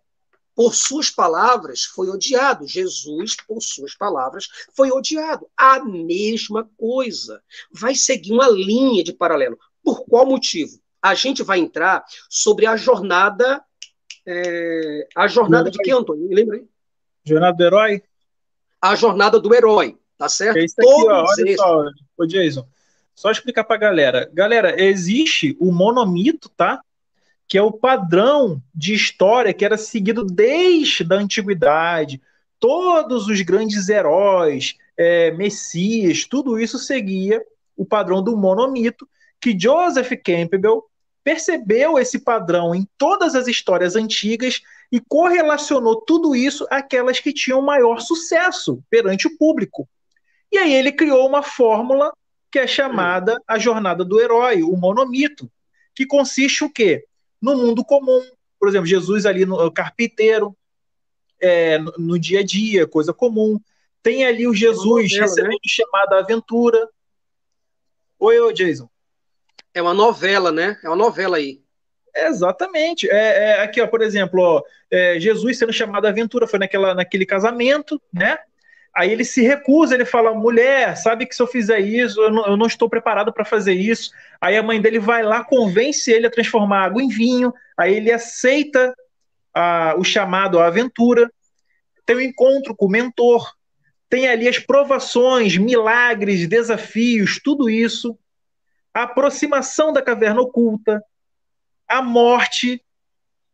por 0.56 0.74
suas 0.74 1.10
palavras, 1.10 1.84
foi 1.84 2.10
odiado. 2.10 2.68
Jesus, 2.68 3.36
por 3.48 3.62
suas 3.62 3.96
palavras, 3.96 4.48
foi 4.76 4.92
odiado. 4.92 5.48
A 5.56 5.84
mesma 5.84 6.70
coisa. 6.78 7.42
Vai 7.72 7.96
seguir 7.96 8.34
uma 8.34 8.50
linha 8.50 9.04
de 9.04 9.14
paralelo. 9.14 9.58
Por 9.84 10.04
qual 10.06 10.26
motivo? 10.26 10.80
A 11.02 11.14
gente 11.14 11.44
vai 11.44 11.60
entrar 11.60 12.04
sobre 12.30 12.66
a 12.66 12.76
jornada. 12.76 13.64
É, 14.26 15.08
a 15.16 15.28
jornada 15.28 15.72
de 15.72 15.78
quem, 15.78 15.94
Antônio? 15.94 16.28
Me 16.28 16.36
lembra 16.36 16.58
aí? 16.58 16.68
Jornada 17.24 17.56
do 17.56 17.64
herói? 17.64 18.04
A 18.82 18.96
jornada 18.96 19.40
do 19.40 19.54
herói. 19.54 19.98
Tá 20.18 20.28
certo? 20.28 20.58
É 20.58 20.66
isso 20.66 20.76
aqui, 20.80 20.90
ó, 20.90 21.26
olha 21.26 21.56
só, 21.56 21.86
ô 22.18 22.26
Jason. 22.26 22.68
Só 23.14 23.32
explicar 23.32 23.64
pra 23.64 23.78
galera. 23.78 24.30
Galera, 24.34 24.82
existe 24.82 25.56
o 25.60 25.72
monomito, 25.72 26.50
tá? 26.50 26.82
Que 27.48 27.58
é 27.58 27.62
o 27.62 27.72
padrão 27.72 28.62
de 28.74 28.94
história 28.94 29.54
que 29.54 29.66
era 29.66 29.78
seguido 29.78 30.24
desde 30.24 31.04
a 31.12 31.16
antiguidade. 31.16 32.22
Todos 32.60 33.28
os 33.28 33.42
grandes 33.42 33.90
heróis, 33.90 34.76
é, 34.98 35.32
messias, 35.32 36.26
tudo 36.26 36.60
isso 36.60 36.78
seguia 36.78 37.44
o 37.76 37.86
padrão 37.86 38.24
do 38.24 38.36
monomito, 38.36 39.08
que 39.40 39.58
Joseph 39.58 40.12
Campbell 40.24 40.84
percebeu 41.24 42.00
esse 42.00 42.20
padrão 42.20 42.74
em 42.74 42.88
todas 42.98 43.36
as 43.36 43.48
histórias 43.48 43.96
antigas 43.96 44.62
e 44.92 45.00
correlacionou 45.00 46.02
tudo 46.02 46.36
isso 46.36 46.66
àquelas 46.70 47.20
que 47.20 47.34
tinham 47.34 47.62
maior 47.62 48.00
sucesso 48.00 48.82
perante 48.90 49.28
o 49.28 49.38
público. 49.38 49.88
E 50.52 50.58
aí 50.58 50.74
ele 50.74 50.92
criou 50.92 51.28
uma 51.28 51.44
fórmula 51.44 52.12
que 52.52 52.60
é 52.60 52.68
chamada 52.68 53.42
a 53.48 53.60
jornada 53.60 54.04
do 54.04 54.20
herói, 54.20 54.64
o 54.64 54.76
monomito, 54.78 55.52
que 55.94 56.06
consiste 56.06 56.64
o 56.64 56.72
quê? 56.72 57.06
No 57.42 57.56
mundo 57.56 57.84
comum, 57.84 58.24
por 58.60 58.70
exemplo, 58.70 58.88
Jesus 58.88 59.26
ali 59.26 59.46
no 59.46 59.72
carpinteiro, 59.72 60.56
é, 61.40 61.78
no, 61.78 61.94
no, 61.98 62.20
dia 62.20 62.40
a 62.40 62.44
dia, 62.44 62.88
coisa 62.88 63.14
comum. 63.14 63.60
Tem 64.02 64.26
ali 64.26 64.48
o 64.48 64.54
Jesus 64.54 65.12
é 65.12 65.20
novela, 65.20 65.26
recebendo 65.26 65.52
né? 65.52 65.58
chamado 65.68 66.14
aventura. 66.14 66.90
Oi, 68.20 68.40
oi, 68.40 68.54
Jason. 68.54 68.90
É 69.74 69.82
uma 69.82 69.94
novela, 69.94 70.52
né? 70.52 70.80
É 70.84 70.88
uma 70.88 70.96
novela 70.96 71.38
aí. 71.38 71.62
Exatamente. 72.16 73.08
É, 73.10 73.50
é, 73.50 73.62
aqui, 73.62 73.80
ó, 73.80 73.88
por 73.88 74.02
exemplo, 74.02 74.42
ó, 74.42 74.64
é, 74.90 75.20
Jesus 75.20 75.60
sendo 75.60 75.72
chamado 75.72 76.06
à 76.06 76.10
aventura, 76.10 76.48
foi 76.48 76.58
naquela, 76.58 76.96
naquele 76.96 77.26
casamento, 77.26 78.02
né? 78.12 78.40
Aí 78.98 79.12
ele 79.12 79.24
se 79.24 79.44
recusa, 79.44 79.94
ele 79.94 80.06
fala: 80.06 80.34
mulher, 80.34 80.98
sabe 80.98 81.28
que 81.28 81.36
se 81.36 81.42
eu 81.42 81.46
fizer 81.46 81.80
isso, 81.80 82.20
eu 82.20 82.32
não, 82.32 82.48
eu 82.48 82.58
não 82.58 82.66
estou 82.66 82.90
preparado 82.90 83.32
para 83.32 83.46
fazer 83.46 83.74
isso. 83.74 84.10
Aí 84.42 84.58
a 84.58 84.64
mãe 84.64 84.82
dele 84.82 84.98
vai 84.98 85.22
lá, 85.22 85.44
convence 85.44 86.12
ele 86.12 86.26
a 86.26 86.32
transformar 86.32 86.86
água 86.86 87.04
em 87.04 87.08
vinho. 87.08 87.54
Aí 87.78 87.94
ele 87.94 88.12
aceita 88.12 88.96
a, 89.54 89.94
o 90.00 90.04
chamado 90.04 90.58
à 90.58 90.66
aventura. 90.66 91.32
Tem 92.08 92.16
o 92.16 92.20
um 92.20 92.22
encontro 92.24 92.76
com 92.76 92.88
o 92.88 92.90
mentor. 92.90 93.54
Tem 94.10 94.28
ali 94.28 94.48
as 94.48 94.58
provações, 94.58 95.58
milagres, 95.58 96.48
desafios, 96.48 97.40
tudo 97.44 97.70
isso. 97.70 98.18
A 98.92 99.04
aproximação 99.04 99.94
da 99.94 100.02
caverna 100.02 100.42
oculta, 100.42 101.04
a 101.88 102.02
morte 102.02 102.84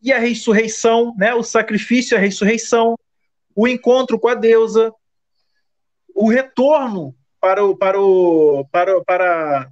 e 0.02 0.14
a 0.14 0.20
ressurreição, 0.20 1.14
né? 1.18 1.34
o 1.34 1.44
sacrifício 1.44 2.15
e 2.15 2.18
a 2.18 2.22
ressurreição, 2.22 2.98
o 3.53 3.68
encontro 3.68 4.18
com 4.18 4.30
a 4.30 4.36
deusa, 4.36 4.94
o 6.14 6.30
retorno 6.30 7.15
para 7.40 7.64
o, 7.64 7.76
para 7.76 7.99
o, 7.99 8.65
para, 8.72 9.02
para, 9.02 9.72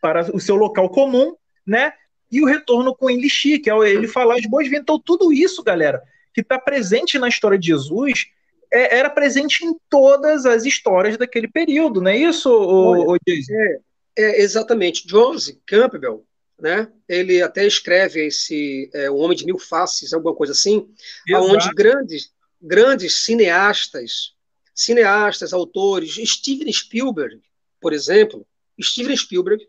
para 0.00 0.36
o 0.36 0.40
seu 0.40 0.56
local 0.56 0.88
comum, 0.88 1.34
né? 1.66 1.92
E 2.30 2.42
o 2.42 2.46
retorno 2.46 2.94
com 2.94 3.10
Elixir, 3.10 3.62
que 3.62 3.70
é 3.70 3.74
ele 3.88 4.08
falar 4.08 4.36
as 4.36 4.46
boas-vindas. 4.46 4.82
Então, 4.82 4.98
tudo 4.98 5.32
isso, 5.32 5.62
galera, 5.62 6.02
que 6.34 6.40
está 6.40 6.58
presente 6.58 7.18
na 7.18 7.28
história 7.28 7.58
de 7.58 7.66
Jesus, 7.66 8.26
é, 8.72 8.98
era 8.98 9.10
presente 9.10 9.64
em 9.64 9.76
todas 9.88 10.46
as 10.46 10.64
histórias 10.64 11.18
daquele 11.18 11.46
período, 11.46 12.00
não 12.00 12.10
é 12.10 12.16
isso, 12.16 12.50
o, 12.50 13.12
o 13.12 13.16
é, 13.16 13.78
é, 14.16 14.42
exatamente. 14.42 15.06
Joseph 15.06 15.58
Campbell, 15.66 16.24
né? 16.58 16.88
Ele 17.06 17.42
até 17.42 17.66
escreve 17.66 18.26
esse 18.26 18.90
é, 18.94 19.10
O 19.10 19.16
Homem 19.16 19.36
de 19.36 19.44
Mil 19.44 19.58
Faces, 19.58 20.12
alguma 20.12 20.34
coisa 20.34 20.52
assim, 20.52 20.88
Exato. 21.28 21.44
onde 21.44 21.68
grandes, 21.74 22.30
grandes 22.60 23.24
cineastas, 23.24 24.34
cineastas, 24.74 25.52
autores, 25.52 26.14
Steven 26.14 26.72
Spielberg, 26.72 27.40
por 27.80 27.92
exemplo, 27.92 28.46
Steven 28.80 29.16
Spielberg 29.16 29.66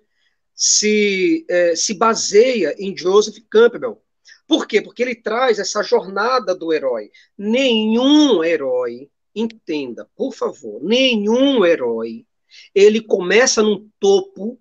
se, 0.53 1.45
é, 1.49 1.75
se 1.75 1.93
baseia 1.93 2.75
em 2.77 2.95
Joseph 2.95 3.37
Campbell. 3.49 4.01
Por 4.47 4.67
quê? 4.67 4.81
Porque 4.81 5.01
ele 5.01 5.15
traz 5.15 5.59
essa 5.59 5.81
jornada 5.81 6.55
do 6.55 6.71
herói. 6.71 7.09
Nenhum 7.37 8.43
herói, 8.43 9.09
entenda, 9.35 10.07
por 10.15 10.33
favor, 10.33 10.83
nenhum 10.83 11.65
herói, 11.65 12.25
ele 12.73 13.01
começa 13.01 13.63
no 13.63 13.89
topo 13.99 14.59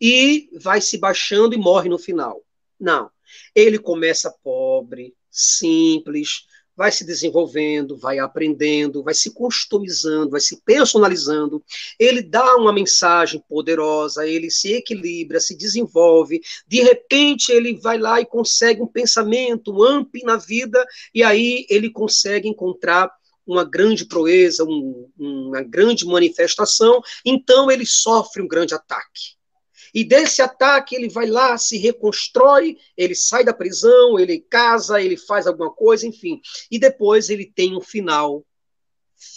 e 0.00 0.48
vai 0.60 0.80
se 0.80 0.98
baixando 0.98 1.54
e 1.54 1.58
morre 1.58 1.88
no 1.88 1.98
final. 1.98 2.42
Não. 2.80 3.10
Ele 3.54 3.78
começa 3.78 4.34
pobre, 4.42 5.14
simples, 5.30 6.46
vai 6.76 6.90
se 6.90 7.04
desenvolvendo, 7.04 7.96
vai 7.96 8.18
aprendendo, 8.18 9.02
vai 9.02 9.14
se 9.14 9.32
customizando, 9.32 10.30
vai 10.30 10.40
se 10.40 10.60
personalizando. 10.62 11.62
Ele 11.98 12.22
dá 12.22 12.56
uma 12.56 12.72
mensagem 12.72 13.42
poderosa, 13.48 14.26
ele 14.26 14.50
se 14.50 14.72
equilibra, 14.72 15.40
se 15.40 15.56
desenvolve. 15.56 16.40
De 16.66 16.82
repente, 16.82 17.52
ele 17.52 17.78
vai 17.80 17.98
lá 17.98 18.20
e 18.20 18.26
consegue 18.26 18.82
um 18.82 18.86
pensamento, 18.86 19.72
um 19.72 19.82
amp 19.82 20.14
na 20.24 20.36
vida, 20.36 20.84
e 21.14 21.22
aí 21.22 21.66
ele 21.68 21.90
consegue 21.90 22.48
encontrar 22.48 23.10
uma 23.46 23.64
grande 23.64 24.06
proeza, 24.06 24.64
um, 24.64 25.08
uma 25.18 25.62
grande 25.62 26.06
manifestação. 26.06 27.00
Então, 27.24 27.70
ele 27.70 27.86
sofre 27.86 28.42
um 28.42 28.48
grande 28.48 28.74
ataque. 28.74 29.33
E 29.94 30.02
desse 30.02 30.42
ataque 30.42 30.96
ele 30.96 31.08
vai 31.08 31.26
lá, 31.26 31.56
se 31.56 31.78
reconstrói, 31.78 32.76
ele 32.96 33.14
sai 33.14 33.44
da 33.44 33.54
prisão, 33.54 34.18
ele 34.18 34.40
casa, 34.40 35.00
ele 35.00 35.16
faz 35.16 35.46
alguma 35.46 35.70
coisa, 35.70 36.04
enfim. 36.04 36.40
E 36.68 36.80
depois 36.80 37.30
ele 37.30 37.46
tem 37.46 37.76
um 37.76 37.80
final 37.80 38.44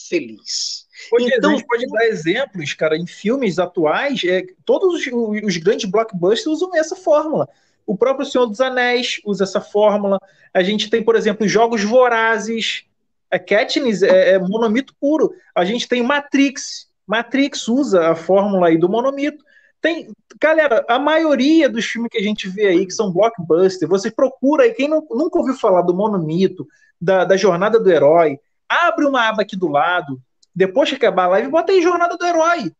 feliz. 0.09 0.87
então, 1.35 1.51
a 1.51 1.53
gente 1.53 1.67
pode 1.67 1.85
dar 1.85 2.07
exemplos, 2.07 2.73
cara, 2.73 2.97
em 2.97 3.05
filmes 3.05 3.59
atuais, 3.59 4.23
é, 4.23 4.43
todos 4.65 4.95
os, 4.95 5.07
os, 5.43 5.57
grandes 5.57 5.89
blockbusters 5.89 6.47
usam 6.47 6.75
essa 6.75 6.95
fórmula. 6.95 7.47
O 7.85 7.95
próprio 7.95 8.25
Senhor 8.25 8.47
dos 8.47 8.59
Anéis 8.59 9.21
usa 9.23 9.43
essa 9.43 9.61
fórmula. 9.61 10.19
A 10.53 10.63
gente 10.63 10.89
tem, 10.89 11.03
por 11.03 11.15
exemplo, 11.15 11.47
jogos 11.47 11.83
vorazes. 11.83 12.83
A 13.29 13.37
Katniss 13.37 14.01
é, 14.01 14.31
é 14.31 14.39
monomito 14.39 14.93
puro. 14.99 15.31
A 15.55 15.63
gente 15.63 15.87
tem 15.87 16.01
Matrix. 16.01 16.89
Matrix 17.05 17.67
usa 17.67 18.09
a 18.09 18.15
fórmula 18.15 18.67
aí 18.67 18.77
do 18.77 18.89
monomito. 18.89 19.45
Tem, 19.81 20.11
galera, 20.41 20.85
a 20.87 20.97
maioria 20.97 21.69
dos 21.69 21.85
filmes 21.85 22.09
que 22.11 22.17
a 22.17 22.23
gente 22.23 22.49
vê 22.49 22.67
aí, 22.67 22.85
que 22.85 22.93
são 22.93 23.11
blockbuster, 23.11 23.87
você 23.87 24.09
procura 24.09 24.63
aí, 24.63 24.73
quem 24.73 24.87
não, 24.87 25.05
nunca 25.11 25.37
ouviu 25.37 25.55
falar 25.55 25.83
do 25.83 25.93
Monomito, 25.93 26.67
da, 26.99 27.23
da 27.23 27.37
Jornada 27.37 27.79
do 27.79 27.89
Herói, 27.89 28.39
abre 28.67 29.05
uma 29.05 29.27
aba 29.27 29.43
aqui 29.43 29.55
do 29.55 29.67
lado, 29.67 30.19
depois 30.53 30.89
que 30.89 30.95
acabar 30.95 31.25
a 31.25 31.27
live, 31.27 31.49
bota 31.49 31.71
aí 31.71 31.81
Jornada 31.81 32.17
do 32.17 32.25
Herói. 32.25 32.71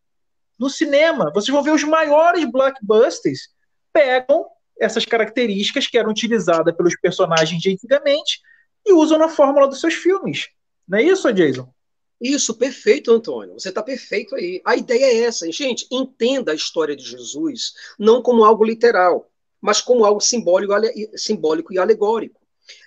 No 0.57 0.69
cinema, 0.69 1.31
vocês 1.31 1.53
vão 1.53 1.61
ver 1.61 1.71
os 1.71 1.83
maiores 1.83 2.43
blockbusters 2.49 3.49
pegam 3.93 4.45
essas 4.79 5.05
características 5.05 5.87
que 5.87 5.97
eram 5.97 6.09
utilizadas 6.09 6.75
pelos 6.75 6.95
personagens 6.99 7.61
de 7.61 7.71
antigamente 7.71 8.41
e 8.85 8.93
usam 8.93 9.17
na 9.17 9.27
fórmula 9.27 9.67
dos 9.67 9.79
seus 9.79 9.93
filmes. 9.93 10.49
Não 10.87 10.97
é 10.97 11.03
isso, 11.03 11.31
Jason? 11.31 11.67
Isso, 12.19 12.55
perfeito, 12.55 13.11
Antônio. 13.11 13.53
Você 13.53 13.69
está 13.69 13.83
perfeito 13.83 14.35
aí. 14.35 14.61
A 14.65 14.75
ideia 14.75 15.05
é 15.05 15.17
essa. 15.23 15.49
Gente, 15.51 15.87
entenda 15.91 16.51
a 16.51 16.55
história 16.55 16.95
de 16.95 17.03
Jesus 17.03 17.73
não 17.97 18.21
como 18.21 18.43
algo 18.43 18.63
literal, 18.63 19.29
mas 19.61 19.81
como 19.81 20.03
algo 20.03 20.19
simbólico, 20.19 20.73
simbólico 21.15 21.73
e 21.73 21.77
alegórico. 21.77 22.41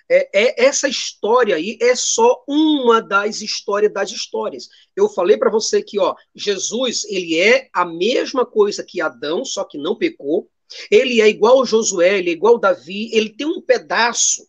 É, 0.09 0.29
é, 0.33 0.65
essa 0.65 0.87
história 0.87 1.55
aí 1.55 1.77
é 1.81 1.95
só 1.95 2.43
uma 2.47 3.01
das 3.01 3.41
histórias 3.41 3.91
das 3.91 4.11
histórias. 4.11 4.67
Eu 4.95 5.07
falei 5.07 5.37
para 5.37 5.49
você 5.49 5.81
que 5.81 5.97
ó, 5.99 6.13
Jesus 6.35 7.05
ele 7.05 7.39
é 7.39 7.69
a 7.73 7.85
mesma 7.85 8.45
coisa 8.45 8.83
que 8.83 9.01
Adão, 9.01 9.45
só 9.45 9.63
que 9.63 9.77
não 9.77 9.95
pecou. 9.95 10.49
Ele 10.89 11.21
é 11.21 11.27
igual 11.27 11.65
Josué, 11.65 12.19
ele 12.19 12.29
é 12.29 12.33
igual 12.33 12.59
Davi, 12.59 13.09
ele 13.13 13.29
tem 13.29 13.47
um 13.47 13.61
pedaço 13.61 14.47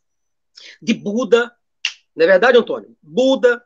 de 0.80 0.92
Buda. 0.92 1.50
Não 2.14 2.24
é 2.24 2.28
verdade, 2.28 2.58
Antônio? 2.58 2.96
Buda, 3.00 3.62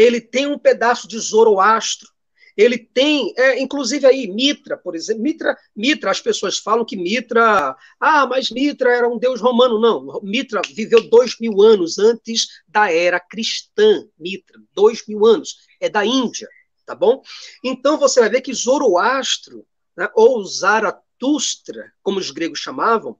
ele 0.00 0.18
tem 0.18 0.46
um 0.46 0.58
pedaço 0.58 1.06
de 1.06 1.18
Zoroastro, 1.18 2.08
ele 2.56 2.78
tem, 2.78 3.32
é, 3.36 3.60
inclusive 3.60 4.06
aí, 4.06 4.26
Mitra, 4.26 4.76
por 4.76 4.96
exemplo, 4.96 5.22
Mitra, 5.22 5.56
Mitra, 5.76 6.10
as 6.10 6.20
pessoas 6.20 6.58
falam 6.58 6.84
que 6.84 6.96
Mitra, 6.96 7.76
ah, 7.98 8.26
mas 8.26 8.50
Mitra 8.50 8.90
era 8.90 9.08
um 9.08 9.18
deus 9.18 9.40
romano, 9.40 9.78
não, 9.78 10.20
Mitra 10.22 10.62
viveu 10.74 11.08
dois 11.08 11.38
mil 11.38 11.60
anos 11.60 11.98
antes 11.98 12.48
da 12.66 12.90
era 12.90 13.20
cristã, 13.20 14.06
Mitra, 14.18 14.58
dois 14.74 15.06
mil 15.06 15.26
anos, 15.26 15.56
é 15.78 15.88
da 15.88 16.04
Índia, 16.04 16.48
tá 16.86 16.94
bom? 16.94 17.22
Então 17.62 17.98
você 17.98 18.20
vai 18.20 18.30
ver 18.30 18.40
que 18.40 18.54
Zoroastro, 18.54 19.66
né, 19.96 20.08
ou 20.14 20.42
Zaratustra, 20.44 21.92
como 22.02 22.18
os 22.18 22.30
gregos 22.30 22.58
chamavam, 22.58 23.18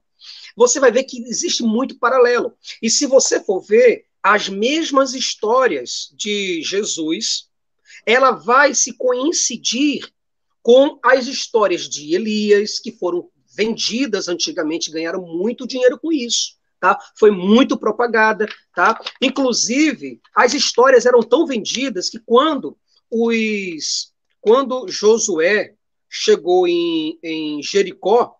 você 0.55 0.79
vai 0.79 0.91
ver 0.91 1.03
que 1.03 1.21
existe 1.23 1.63
muito 1.63 1.97
paralelo. 1.97 2.53
E 2.81 2.89
se 2.89 3.05
você 3.05 3.39
for 3.43 3.61
ver, 3.61 4.05
as 4.23 4.47
mesmas 4.47 5.13
histórias 5.13 6.13
de 6.15 6.61
Jesus, 6.61 7.49
ela 8.05 8.31
vai 8.31 8.73
se 8.73 8.93
coincidir 8.93 10.07
com 10.61 10.99
as 11.03 11.27
histórias 11.27 11.89
de 11.89 12.13
Elias, 12.13 12.79
que 12.79 12.91
foram 12.91 13.29
vendidas 13.55 14.27
antigamente, 14.27 14.91
ganharam 14.91 15.21
muito 15.21 15.67
dinheiro 15.67 15.99
com 15.99 16.11
isso. 16.11 16.55
Tá? 16.79 16.97
Foi 17.15 17.29
muito 17.29 17.77
propagada, 17.77 18.47
tá? 18.73 18.99
Inclusive, 19.21 20.19
as 20.35 20.53
histórias 20.53 21.05
eram 21.05 21.21
tão 21.21 21.45
vendidas 21.45 22.09
que 22.09 22.19
quando 22.19 22.75
os 23.09 24.11
quando 24.39 24.87
Josué 24.87 25.75
chegou 26.09 26.67
em, 26.67 27.19
em 27.23 27.61
Jericó, 27.61 28.35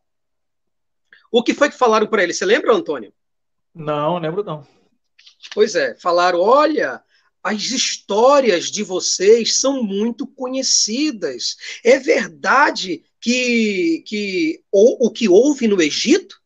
o 1.31 1.43
que 1.43 1.53
foi 1.53 1.69
que 1.69 1.77
falaram 1.77 2.07
para 2.07 2.23
ele? 2.23 2.33
Você 2.33 2.43
lembra, 2.43 2.73
Antônio? 2.73 3.13
Não, 3.73 4.17
lembro 4.17 4.43
não. 4.43 4.65
Pois 5.53 5.75
é, 5.75 5.95
falaram: 5.95 6.39
olha, 6.39 7.01
as 7.43 7.63
histórias 7.63 8.69
de 8.69 8.83
vocês 8.83 9.59
são 9.59 9.83
muito 9.83 10.27
conhecidas. 10.27 11.57
É 11.83 11.97
verdade 11.97 13.03
que, 13.19 14.03
que 14.05 14.63
o, 14.71 15.07
o 15.07 15.11
que 15.11 15.27
houve 15.27 15.67
no 15.67 15.81
Egito? 15.81 16.39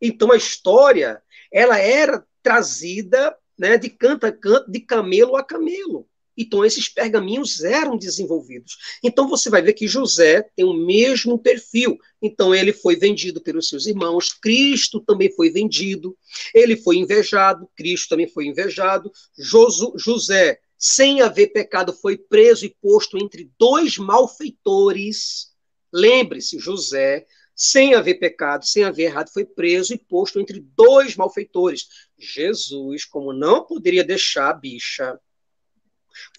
Então 0.00 0.32
a 0.32 0.36
história 0.36 1.22
ela 1.52 1.78
era 1.78 2.24
trazida 2.42 3.36
né, 3.58 3.76
de 3.76 3.90
canto 3.90 4.24
a 4.24 4.32
canto, 4.32 4.70
de 4.70 4.80
camelo 4.80 5.36
a 5.36 5.44
camelo. 5.44 6.08
Então, 6.36 6.64
esses 6.64 6.88
pergaminhos 6.88 7.62
eram 7.62 7.96
desenvolvidos. 7.96 8.76
Então, 9.02 9.28
você 9.28 9.50
vai 9.50 9.62
ver 9.62 9.74
que 9.74 9.88
José 9.88 10.42
tem 10.56 10.64
o 10.64 10.72
mesmo 10.72 11.38
perfil. 11.38 11.98
Então, 12.22 12.54
ele 12.54 12.72
foi 12.72 12.96
vendido 12.96 13.40
pelos 13.40 13.68
seus 13.68 13.86
irmãos, 13.86 14.32
Cristo 14.32 15.00
também 15.00 15.30
foi 15.32 15.50
vendido, 15.50 16.16
ele 16.54 16.76
foi 16.76 16.96
invejado, 16.96 17.68
Cristo 17.76 18.10
também 18.10 18.28
foi 18.28 18.46
invejado. 18.46 19.10
Josu, 19.38 19.92
José, 19.96 20.58
sem 20.78 21.20
haver 21.20 21.48
pecado, 21.48 21.92
foi 21.92 22.16
preso 22.16 22.64
e 22.64 22.74
posto 22.80 23.18
entre 23.18 23.50
dois 23.58 23.98
malfeitores. 23.98 25.50
Lembre-se, 25.92 26.58
José, 26.58 27.26
sem 27.54 27.92
haver 27.92 28.14
pecado, 28.14 28.64
sem 28.64 28.84
haver 28.84 29.04
errado, 29.04 29.30
foi 29.30 29.44
preso 29.44 29.92
e 29.92 29.98
posto 29.98 30.40
entre 30.40 30.60
dois 30.74 31.14
malfeitores. 31.14 31.86
Jesus, 32.18 33.04
como 33.04 33.34
não 33.34 33.66
poderia 33.66 34.02
deixar 34.02 34.48
a 34.48 34.54
bicha, 34.54 35.20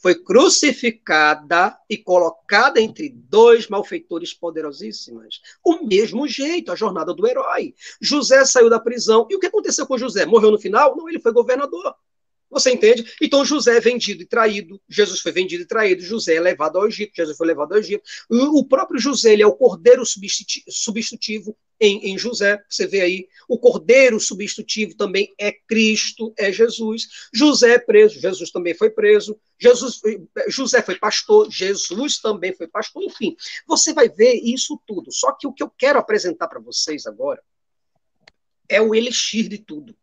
foi 0.02 0.15
crucificada 0.15 1.77
e 1.89 1.98
colocada 1.98 2.81
entre 2.81 3.10
dois 3.10 3.68
malfeitores 3.68 4.34
poderosíssimos. 4.34 5.41
O 5.64 5.85
mesmo 5.85 6.27
jeito, 6.27 6.72
a 6.72 6.76
jornada 6.76 7.14
do 7.14 7.27
herói. 7.27 7.73
José 7.99 8.43
saiu 8.45 8.69
da 8.69 8.80
prisão. 8.80 9.27
E 9.30 9.35
o 9.35 9.39
que 9.39 9.48
aconteceu 9.48 9.85
com 9.85 9.98
José? 9.98 10.26
Morreu 10.26 10.52
no 10.52 10.60
final? 10.60 10.95
Não, 10.95 11.07
ele 11.07 11.19
foi 11.19 11.31
governador. 11.31 11.95
Você 12.52 12.72
entende? 12.72 13.06
Então 13.22 13.45
José 13.45 13.78
é 13.78 13.80
vendido 13.80 14.22
e 14.23 14.26
traído, 14.26 14.80
Jesus 14.90 15.22
foi 15.22 15.32
vendido 15.32 15.64
e 15.64 15.65
traído, 15.65 16.02
José 16.02 16.36
é 16.36 16.41
levado 16.41 16.78
ao 16.78 16.88
Egito, 16.88 17.14
Jesus 17.15 17.38
foi 17.38 17.48
levado 17.48 17.72
ao 17.72 17.80
Egito. 17.80 18.03
O 18.30 18.65
próprio 18.65 18.99
José 18.99 19.32
ele 19.32 19.41
é 19.41 19.48
o 19.48 19.56
cordeiro 19.56 20.03
substitutivo 20.06 21.57
em, 21.80 22.11
em 22.11 22.18
José, 22.18 22.64
você 22.69 22.86
vê 22.86 23.02
aí, 23.02 23.28
o 23.49 23.57
cordeiro 23.57 24.19
substitutivo 24.19 24.95
também 24.95 25.34
é 25.40 25.52
Cristo, 25.52 26.32
é 26.38 26.52
Jesus. 26.52 27.07
José 27.34 27.72
é 27.72 27.80
preso, 27.80 28.19
Jesus 28.19 28.52
também 28.52 28.76
foi 28.76 28.91
preso. 28.91 29.36
Jesus, 29.57 29.99
José 30.48 30.84
foi 30.84 30.95
pastor, 30.99 31.49
Jesus 31.49 32.19
também 32.19 32.53
foi 32.53 32.68
pastor. 32.68 33.02
Enfim, 33.02 33.36
você 33.65 33.94
vai 33.94 34.07
ver 34.07 34.36
isso 34.44 34.80
tudo. 34.86 35.11
Só 35.11 35.32
que 35.32 35.48
o 35.48 35.53
que 35.53 35.64
eu 35.64 35.72
quero 35.72 35.98
apresentar 35.98 36.48
para 36.48 36.60
vocês 36.60 37.07
agora 37.07 37.41
é 38.69 38.80
o 38.80 38.94
elixir 38.94 39.49
de 39.49 39.57
tudo. 39.57 39.98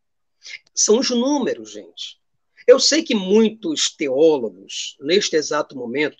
São 0.74 0.98
os 0.98 1.10
números, 1.10 1.70
gente. 1.70 2.18
Eu 2.68 2.78
sei 2.78 3.02
que 3.02 3.14
muitos 3.14 3.96
teólogos, 3.96 4.94
neste 5.00 5.36
exato 5.36 5.74
momento, 5.74 6.18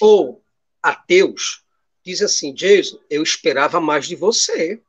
ou 0.00 0.40
ateus, 0.80 1.64
dizem 2.04 2.24
assim: 2.24 2.54
Jason, 2.54 3.00
eu 3.10 3.20
esperava 3.20 3.80
mais 3.80 4.06
de 4.06 4.14
você. 4.14 4.80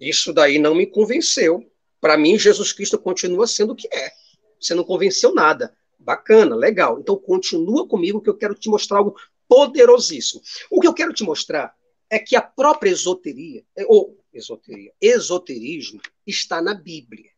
Isso 0.00 0.32
daí 0.32 0.58
não 0.58 0.74
me 0.74 0.84
convenceu. 0.84 1.70
Para 2.00 2.18
mim, 2.18 2.36
Jesus 2.36 2.72
Cristo 2.72 2.98
continua 2.98 3.46
sendo 3.46 3.74
o 3.74 3.76
que 3.76 3.86
é. 3.94 4.10
Você 4.60 4.74
não 4.74 4.82
convenceu 4.82 5.32
nada. 5.32 5.72
Bacana, 6.00 6.56
legal. 6.56 6.98
Então, 6.98 7.16
continua 7.16 7.86
comigo 7.86 8.20
que 8.20 8.28
eu 8.28 8.36
quero 8.36 8.56
te 8.56 8.68
mostrar 8.68 8.98
algo 8.98 9.14
poderosíssimo. 9.46 10.42
O 10.68 10.80
que 10.80 10.88
eu 10.88 10.92
quero 10.92 11.14
te 11.14 11.22
mostrar 11.22 11.72
é 12.10 12.18
que 12.18 12.34
a 12.34 12.42
própria 12.42 12.90
esoteria, 12.90 13.64
ou 13.86 14.18
esoteria, 14.32 14.92
esoterismo, 15.00 16.00
está 16.26 16.60
na 16.60 16.74
Bíblia. 16.74 17.30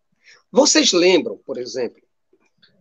Vocês 0.50 0.94
lembram, 0.94 1.36
por 1.44 1.58
exemplo, 1.58 2.05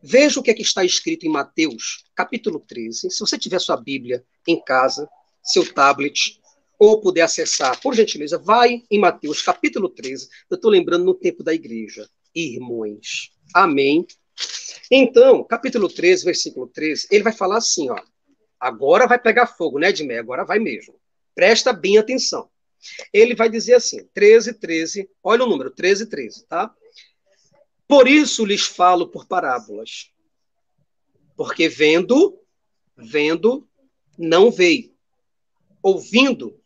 Veja 0.07 0.39
o 0.39 0.43
que, 0.43 0.51
é 0.51 0.53
que 0.53 0.61
está 0.61 0.85
escrito 0.85 1.25
em 1.25 1.29
Mateus, 1.29 2.03
capítulo 2.13 2.59
13. 2.59 3.09
Se 3.09 3.19
você 3.19 3.39
tiver 3.39 3.57
sua 3.57 3.75
Bíblia 3.75 4.23
em 4.47 4.63
casa, 4.63 5.09
seu 5.43 5.73
tablet, 5.73 6.39
ou 6.77 7.01
puder 7.01 7.23
acessar, 7.23 7.81
por 7.81 7.95
gentileza, 7.95 8.37
vai 8.37 8.83
em 8.91 8.99
Mateus, 8.99 9.41
capítulo 9.41 9.89
13. 9.89 10.29
Eu 10.47 10.55
estou 10.57 10.69
lembrando 10.69 11.05
no 11.05 11.15
tempo 11.15 11.43
da 11.43 11.55
igreja. 11.55 12.07
Irmãos. 12.35 13.31
Amém. 13.51 14.05
Então, 14.91 15.43
capítulo 15.43 15.89
13, 15.89 16.23
versículo 16.23 16.67
13, 16.67 17.07
ele 17.09 17.23
vai 17.23 17.33
falar 17.33 17.57
assim, 17.57 17.89
ó. 17.89 17.99
Agora 18.59 19.07
vai 19.07 19.17
pegar 19.17 19.47
fogo, 19.47 19.79
né, 19.79 19.89
Edmé? 19.89 20.19
Agora 20.19 20.45
vai 20.45 20.59
mesmo. 20.59 20.93
Presta 21.33 21.73
bem 21.73 21.97
atenção. 21.97 22.47
Ele 23.11 23.33
vai 23.33 23.49
dizer 23.49 23.73
assim, 23.73 24.07
13, 24.13 24.53
13, 24.53 25.09
olha 25.23 25.43
o 25.43 25.49
número, 25.49 25.71
13, 25.71 26.05
13, 26.05 26.45
tá? 26.45 26.71
Por 27.87 28.07
isso 28.07 28.45
lhes 28.45 28.65
falo 28.65 29.07
por 29.07 29.25
parábolas. 29.25 30.11
Porque 31.35 31.69
vendo, 31.69 32.39
vendo, 32.95 33.67
não 34.17 34.49
veem. 34.49 34.93
Ouvindo, 35.83 36.59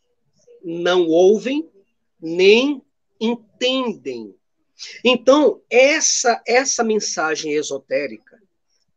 não 0.64 1.06
ouvem, 1.06 1.68
nem 2.20 2.82
entendem. 3.20 4.34
Então, 5.04 5.62
essa 5.68 6.42
essa 6.46 6.82
mensagem 6.82 7.52
esotérica, 7.52 8.40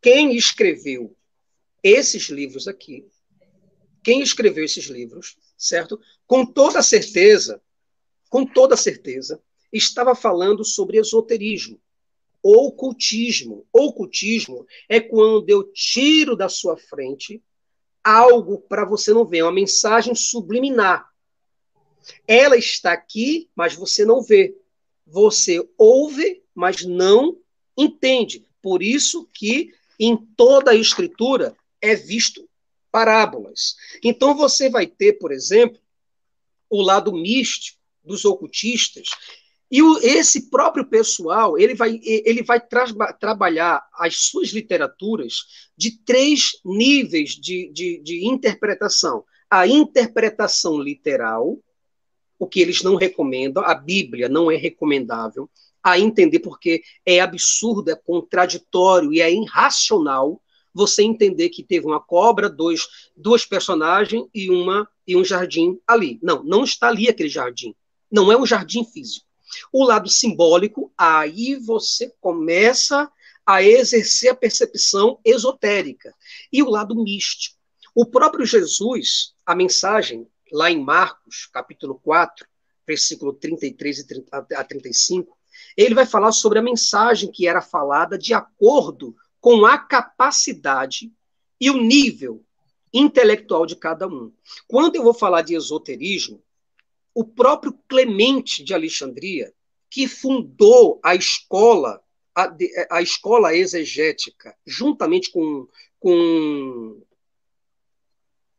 quem 0.01 0.35
escreveu 0.35 1.13
esses 1.83 2.29
livros 2.29 2.69
aqui, 2.69 3.05
quem 4.01 4.21
escreveu 4.21 4.63
esses 4.63 4.85
livros, 4.85 5.35
certo? 5.57 5.99
Com 6.25 6.45
toda 6.45 6.81
certeza, 6.81 7.61
com 8.29 8.45
toda 8.45 8.77
certeza, 8.77 9.41
estava 9.73 10.15
falando 10.15 10.63
sobre 10.63 10.99
esoterismo 10.99 11.82
ocultismo. 12.43 13.65
Ocultismo 13.71 14.67
é 14.89 14.99
quando 14.99 15.49
eu 15.49 15.63
tiro 15.63 16.35
da 16.35 16.49
sua 16.49 16.77
frente 16.77 17.41
algo 18.03 18.59
para 18.59 18.83
você 18.83 19.13
não 19.13 19.25
ver, 19.25 19.43
uma 19.43 19.51
mensagem 19.51 20.13
subliminar. 20.13 21.09
Ela 22.27 22.57
está 22.57 22.91
aqui, 22.91 23.49
mas 23.55 23.73
você 23.73 24.03
não 24.03 24.21
vê. 24.21 24.53
Você 25.07 25.65
ouve, 25.77 26.43
mas 26.53 26.83
não 26.83 27.37
entende. 27.77 28.45
Por 28.61 28.83
isso 28.83 29.27
que 29.33 29.73
em 29.97 30.17
toda 30.17 30.71
a 30.71 30.75
escritura 30.75 31.55
é 31.81 31.95
visto 31.95 32.47
parábolas. 32.91 33.75
Então 34.03 34.35
você 34.35 34.69
vai 34.69 34.85
ter, 34.85 35.13
por 35.13 35.31
exemplo, 35.31 35.79
o 36.69 36.81
lado 36.81 37.13
místico 37.13 37.79
dos 38.03 38.25
ocultistas, 38.25 39.07
e 39.71 39.81
o, 39.81 39.97
esse 39.99 40.49
próprio 40.49 40.85
pessoal, 40.85 41.57
ele 41.57 41.73
vai, 41.73 41.99
ele 42.03 42.43
vai 42.43 42.59
tra 42.59 42.85
trabalhar 43.19 43.83
as 43.95 44.27
suas 44.27 44.49
literaturas 44.49 45.67
de 45.75 45.91
três 46.03 46.51
níveis 46.63 47.31
de, 47.31 47.71
de, 47.71 47.99
de 48.03 48.27
interpretação. 48.27 49.23
A 49.49 49.67
interpretação 49.67 50.79
literal, 50.79 51.57
o 52.37 52.47
que 52.47 52.59
eles 52.59 52.83
não 52.83 52.95
recomendam, 52.95 53.63
a 53.63 53.73
Bíblia 53.73 54.29
não 54.29 54.51
é 54.51 54.55
recomendável 54.55 55.49
a 55.83 55.99
entender, 55.99 56.39
porque 56.39 56.81
é 57.05 57.19
absurdo, 57.19 57.91
é 57.91 57.95
contraditório 57.95 59.11
e 59.11 59.19
é 59.19 59.31
irracional 59.31 60.41
você 60.73 61.03
entender 61.03 61.49
que 61.49 61.61
teve 61.61 61.85
uma 61.85 61.99
cobra, 61.99 62.49
dois, 62.49 62.87
duas 63.15 63.45
personagens 63.45 64.23
e 64.33 64.49
uma 64.49 64.87
e 65.05 65.15
um 65.15 65.23
jardim 65.23 65.79
ali. 65.85 66.19
Não, 66.23 66.43
não 66.43 66.63
está 66.63 66.87
ali 66.87 67.09
aquele 67.09 67.29
jardim. 67.29 67.75
Não 68.11 68.31
é 68.31 68.37
um 68.37 68.45
jardim 68.45 68.83
físico. 68.83 69.25
O 69.71 69.83
lado 69.83 70.09
simbólico, 70.09 70.91
aí 70.97 71.55
você 71.55 72.13
começa 72.19 73.11
a 73.45 73.61
exercer 73.61 74.31
a 74.31 74.35
percepção 74.35 75.19
esotérica. 75.23 76.13
E 76.51 76.63
o 76.63 76.69
lado 76.69 76.95
místico. 76.95 77.57
O 77.95 78.05
próprio 78.05 78.45
Jesus, 78.45 79.33
a 79.45 79.55
mensagem, 79.55 80.27
lá 80.51 80.71
em 80.71 80.81
Marcos, 80.81 81.47
capítulo 81.51 81.99
4, 82.03 82.47
versículo 82.87 83.33
33 83.33 84.05
a 84.31 84.63
35, 84.63 85.37
ele 85.77 85.95
vai 85.95 86.05
falar 86.05 86.31
sobre 86.31 86.59
a 86.59 86.63
mensagem 86.63 87.31
que 87.31 87.47
era 87.47 87.61
falada 87.61 88.17
de 88.17 88.33
acordo 88.33 89.15
com 89.39 89.65
a 89.65 89.77
capacidade 89.77 91.11
e 91.59 91.69
o 91.69 91.77
nível 91.77 92.43
intelectual 92.93 93.65
de 93.65 93.75
cada 93.75 94.07
um. 94.07 94.31
Quando 94.67 94.95
eu 94.95 95.03
vou 95.03 95.13
falar 95.13 95.41
de 95.41 95.55
esoterismo, 95.55 96.42
o 97.13 97.23
próprio 97.23 97.73
Clemente 97.87 98.63
de 98.63 98.73
Alexandria, 98.73 99.53
que 99.89 100.07
fundou 100.07 100.99
a 101.03 101.15
escola, 101.15 102.01
a, 102.35 102.51
a 102.89 103.01
escola 103.01 103.55
exegética, 103.55 104.55
juntamente 104.65 105.31
com, 105.31 105.67
com, 105.99 107.01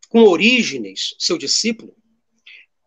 com 0.09 0.23
Orígenes, 0.23 1.17
seu 1.19 1.37
discípulo, 1.37 1.95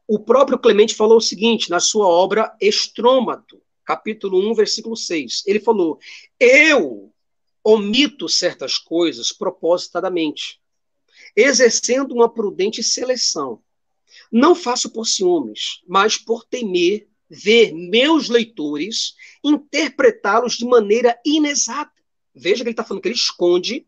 o 0.08 0.18
próprio 0.18 0.58
Clemente 0.58 0.96
falou 0.96 1.18
o 1.18 1.22
seguinte 1.22 1.70
na 1.70 1.82
sua 1.82 2.08
obra 2.08 2.56
Estrômato, 2.62 3.62
capítulo 3.84 4.50
1, 4.52 4.54
versículo 4.54 4.96
6. 4.96 5.44
Ele 5.46 5.60
falou: 5.60 6.00
Eu 6.40 7.14
omito 7.62 8.30
certas 8.30 8.78
coisas 8.78 9.34
propositadamente, 9.34 10.62
exercendo 11.36 12.14
uma 12.14 12.34
prudente 12.34 12.82
seleção 12.82 13.62
não 14.32 14.56
faço 14.56 14.92
por 14.92 15.06
ciúmes, 15.06 15.82
mas 15.88 16.18
por 16.18 16.44
temer 16.46 17.08
ver 17.30 17.74
meus 17.74 18.30
leitores 18.30 19.16
interpretá-los 19.44 20.58
de 20.58 20.66
maneira 20.66 21.20
inexata. 21.26 21.92
Veja 22.34 22.64
que 22.64 22.70
ele 22.70 22.72
está 22.72 22.84
falando 22.84 23.02
que 23.02 23.10
ele 23.10 23.16
esconde 23.16 23.86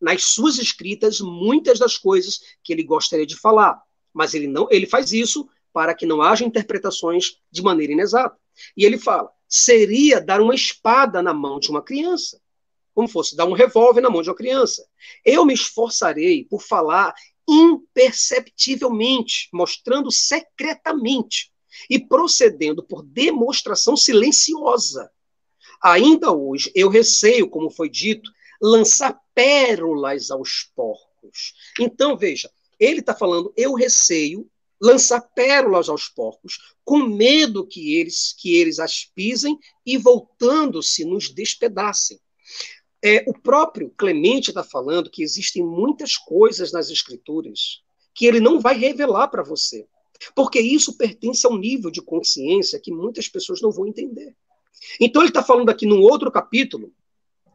nas 0.00 0.24
suas 0.24 0.58
escritas 0.58 1.20
muitas 1.20 1.78
das 1.78 1.96
coisas 1.96 2.40
que 2.62 2.72
ele 2.72 2.82
gostaria 2.82 3.26
de 3.26 3.36
falar, 3.36 3.80
mas 4.12 4.34
ele 4.34 4.46
não, 4.46 4.68
ele 4.70 4.86
faz 4.86 5.12
isso 5.12 5.48
para 5.72 5.94
que 5.94 6.06
não 6.06 6.20
haja 6.20 6.44
interpretações 6.44 7.38
de 7.50 7.62
maneira 7.62 7.92
inexata. 7.92 8.36
E 8.76 8.84
ele 8.84 8.98
fala: 8.98 9.30
seria 9.48 10.20
dar 10.20 10.40
uma 10.40 10.54
espada 10.54 11.22
na 11.22 11.32
mão 11.32 11.58
de 11.58 11.70
uma 11.70 11.82
criança, 11.82 12.40
como 12.94 13.08
fosse 13.08 13.36
dar 13.36 13.46
um 13.46 13.52
revólver 13.52 14.00
na 14.00 14.10
mão 14.10 14.22
de 14.22 14.28
uma 14.28 14.36
criança. 14.36 14.86
Eu 15.24 15.44
me 15.44 15.54
esforçarei 15.54 16.44
por 16.44 16.62
falar 16.62 17.14
imperceptivelmente, 17.48 19.48
mostrando 19.52 20.10
secretamente 20.10 21.52
e 21.90 21.98
procedendo 21.98 22.82
por 22.82 23.02
demonstração 23.02 23.96
silenciosa. 23.96 25.10
Ainda 25.82 26.32
hoje, 26.32 26.70
eu 26.74 26.88
receio, 26.88 27.48
como 27.48 27.70
foi 27.70 27.90
dito, 27.90 28.30
lançar 28.60 29.18
pérolas 29.34 30.30
aos 30.30 30.70
porcos. 30.74 31.54
Então, 31.78 32.16
veja, 32.16 32.50
ele 32.78 33.00
está 33.00 33.14
falando, 33.14 33.52
eu 33.56 33.74
receio 33.74 34.48
lançar 34.80 35.20
pérolas 35.20 35.88
aos 35.88 36.08
porcos, 36.08 36.58
com 36.84 36.98
medo 36.98 37.66
que 37.66 37.96
eles 37.96 38.34
que 38.38 38.54
eles 38.54 38.78
as 38.78 39.04
pisem 39.04 39.58
e 39.84 39.96
voltando-se 39.96 41.04
nos 41.04 41.30
despedacem. 41.30 42.20
É, 43.06 43.22
o 43.28 43.34
próprio 43.34 43.92
Clemente 43.98 44.48
está 44.48 44.64
falando 44.64 45.10
que 45.10 45.22
existem 45.22 45.62
muitas 45.62 46.16
coisas 46.16 46.72
nas 46.72 46.88
escrituras 46.88 47.82
que 48.14 48.24
ele 48.24 48.40
não 48.40 48.58
vai 48.58 48.78
revelar 48.78 49.28
para 49.28 49.42
você, 49.42 49.86
porque 50.34 50.58
isso 50.58 50.96
pertence 50.96 51.46
a 51.46 51.50
um 51.50 51.58
nível 51.58 51.90
de 51.90 52.00
consciência 52.00 52.80
que 52.80 52.90
muitas 52.90 53.28
pessoas 53.28 53.60
não 53.60 53.70
vão 53.70 53.86
entender. 53.86 54.34
Então 54.98 55.20
ele 55.20 55.28
está 55.28 55.42
falando 55.42 55.68
aqui 55.68 55.84
num 55.84 56.00
outro 56.00 56.32
capítulo, 56.32 56.94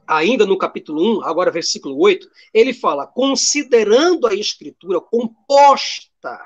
ainda 0.05 0.45
no 0.45 0.55
capítulo 0.55 1.19
1, 1.19 1.23
agora 1.23 1.49
versículo 1.49 1.97
8, 1.97 2.30
ele 2.53 2.71
fala: 2.71 3.07
considerando 3.07 4.27
a 4.27 4.35
escritura 4.35 5.01
composta 5.01 6.39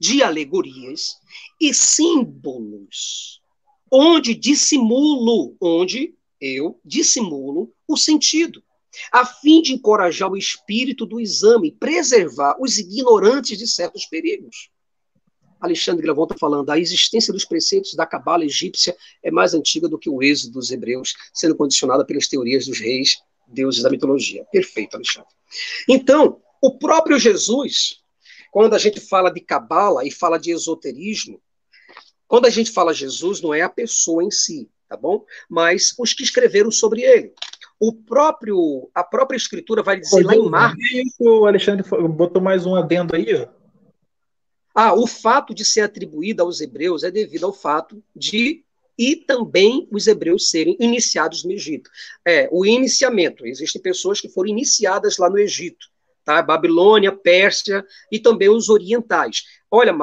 de 0.00 0.20
alegorias 0.20 1.16
e 1.60 1.72
símbolos, 1.72 3.40
onde 3.88 4.34
dissimulo, 4.34 5.54
onde 5.60 6.16
eu 6.42 6.80
dissimulo 6.84 7.72
o 7.86 7.96
sentido, 7.96 8.62
a 9.12 9.24
fim 9.24 9.62
de 9.62 9.72
encorajar 9.72 10.30
o 10.30 10.36
espírito 10.36 11.06
do 11.06 11.20
exame, 11.20 11.72
preservar 11.72 12.56
os 12.60 12.78
ignorantes 12.78 13.56
de 13.56 13.66
certos 13.66 14.04
perigos. 14.04 14.70
Alexandre 15.60 16.02
Gravon 16.02 16.24
está 16.24 16.36
falando, 16.36 16.68
a 16.70 16.78
existência 16.78 17.32
dos 17.32 17.44
preceitos 17.44 17.94
da 17.94 18.04
cabala 18.04 18.44
egípcia 18.44 18.96
é 19.22 19.30
mais 19.30 19.54
antiga 19.54 19.88
do 19.88 19.98
que 19.98 20.10
o 20.10 20.20
êxodo 20.20 20.54
dos 20.54 20.72
hebreus, 20.72 21.14
sendo 21.32 21.54
condicionada 21.54 22.04
pelas 22.04 22.26
teorias 22.26 22.66
dos 22.66 22.80
reis, 22.80 23.18
deuses 23.46 23.82
da 23.82 23.88
mitologia. 23.88 24.44
Perfeito, 24.50 24.96
Alexandre. 24.96 25.30
Então, 25.88 26.42
o 26.60 26.76
próprio 26.78 27.18
Jesus, 27.18 28.02
quando 28.50 28.74
a 28.74 28.78
gente 28.78 29.00
fala 29.00 29.30
de 29.30 29.40
cabala 29.40 30.04
e 30.04 30.10
fala 30.10 30.36
de 30.38 30.50
esoterismo, 30.50 31.40
quando 32.26 32.46
a 32.46 32.50
gente 32.50 32.72
fala 32.72 32.92
Jesus, 32.92 33.40
não 33.40 33.54
é 33.54 33.62
a 33.62 33.68
pessoa 33.68 34.24
em 34.24 34.30
si, 34.30 34.68
tá 34.92 34.96
bom? 34.96 35.24
Mas 35.48 35.94
os 35.98 36.12
que 36.12 36.22
escreveram 36.22 36.70
sobre 36.70 37.02
ele. 37.02 37.32
O 37.80 37.92
próprio, 37.92 38.90
a 38.94 39.02
própria 39.02 39.36
escritura 39.36 39.82
vai 39.82 39.98
dizer 39.98 40.22
lá 40.22 40.36
em 40.36 40.48
Marcos. 40.48 40.84
O 41.18 41.46
Alexandre 41.46 41.84
botou 42.08 42.42
mais 42.42 42.66
um 42.66 42.76
adendo 42.76 43.16
aí, 43.16 43.34
ó. 43.34 43.48
Ah, 44.74 44.94
o 44.94 45.06
fato 45.06 45.54
de 45.54 45.64
ser 45.64 45.80
atribuído 45.82 46.42
aos 46.42 46.60
hebreus 46.60 47.02
é 47.02 47.10
devido 47.10 47.44
ao 47.44 47.52
fato 47.52 48.02
de 48.14 48.64
e 48.98 49.16
também 49.16 49.88
os 49.90 50.06
hebreus 50.06 50.50
serem 50.50 50.76
iniciados 50.78 51.44
no 51.44 51.50
Egito. 51.50 51.90
É, 52.26 52.48
o 52.52 52.64
iniciamento. 52.64 53.46
Existem 53.46 53.80
pessoas 53.80 54.20
que 54.20 54.28
foram 54.28 54.50
iniciadas 54.50 55.18
lá 55.18 55.28
no 55.28 55.38
Egito, 55.38 55.88
tá? 56.24 56.40
Babilônia, 56.42 57.10
Pérsia 57.10 57.84
e 58.10 58.18
também 58.18 58.48
os 58.48 58.68
orientais. 58.68 59.44
Olha, 59.70 59.94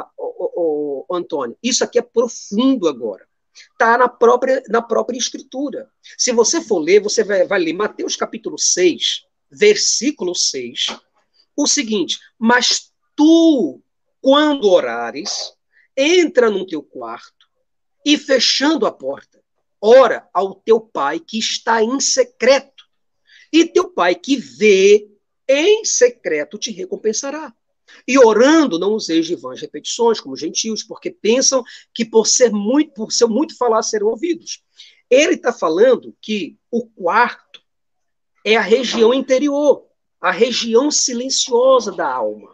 Antônio, 1.10 1.57
isso 1.64 1.84
aqui 1.84 1.98
é 1.98 2.03
profundo 2.03 2.88
agora. 2.88 3.29
Está 3.72 3.98
na 3.98 4.07
própria, 4.07 4.64
na 4.68 4.81
própria 4.81 5.18
escritura. 5.18 5.90
Se 6.18 6.31
você 6.31 6.61
for 6.61 6.80
ler, 6.80 7.02
você 7.02 7.23
vai, 7.23 7.45
vai 7.45 7.60
ler 7.60 7.73
Mateus 7.73 8.15
capítulo 8.15 8.57
6, 8.57 9.23
versículo 9.52 10.36
6, 10.36 10.98
o 11.56 11.68
seguinte: 11.68 12.19
Mas 12.38 12.91
tu 13.15 13.81
quando 14.22 14.69
orares, 14.69 15.53
entra 15.95 16.49
no 16.49 16.65
teu 16.65 16.84
quarto 16.84 17.48
e 18.06 18.18
fechando 18.18 18.86
a 18.86 18.91
porta, 18.91 19.41
ora 19.81 20.27
ao 20.34 20.56
teu 20.56 20.80
pai 20.80 21.19
que 21.19 21.40
está 21.40 21.84
em 21.84 21.99
secreto. 21.99 22.84
E 23.52 23.65
teu 23.65 23.90
pai 23.90 24.15
que 24.15 24.38
vê 24.38 25.10
em 25.48 25.84
secreto 25.84 26.57
te 26.57 26.72
recompensará. 26.72 27.53
E 28.08 28.18
orando, 28.18 28.80
não 28.80 28.94
useis 28.94 29.26
de 29.26 29.36
vãs 29.36 29.60
repetições, 29.62 30.20
como 30.20 30.36
gentios, 30.36 30.84
porque 30.84 31.12
pensam 31.12 31.64
que 31.94 32.06
por 32.06 32.28
ser 32.28 32.52
muito, 32.52 32.94
por 32.94 33.12
ser 33.12 33.28
muito 33.28 33.58
falar, 33.58 33.82
serão 33.82 34.08
ouvidos. 34.08 34.62
Ele 35.10 35.34
está 35.34 35.52
falando 35.52 36.16
que 36.22 36.58
o 36.72 36.86
quarto 36.86 37.62
é 38.46 38.56
a 38.56 38.62
região 38.62 39.14
interior, 39.14 39.86
a 40.22 40.32
região 40.32 40.92
silenciosa 40.92 41.92
da 41.92 42.08
alma. 42.08 42.54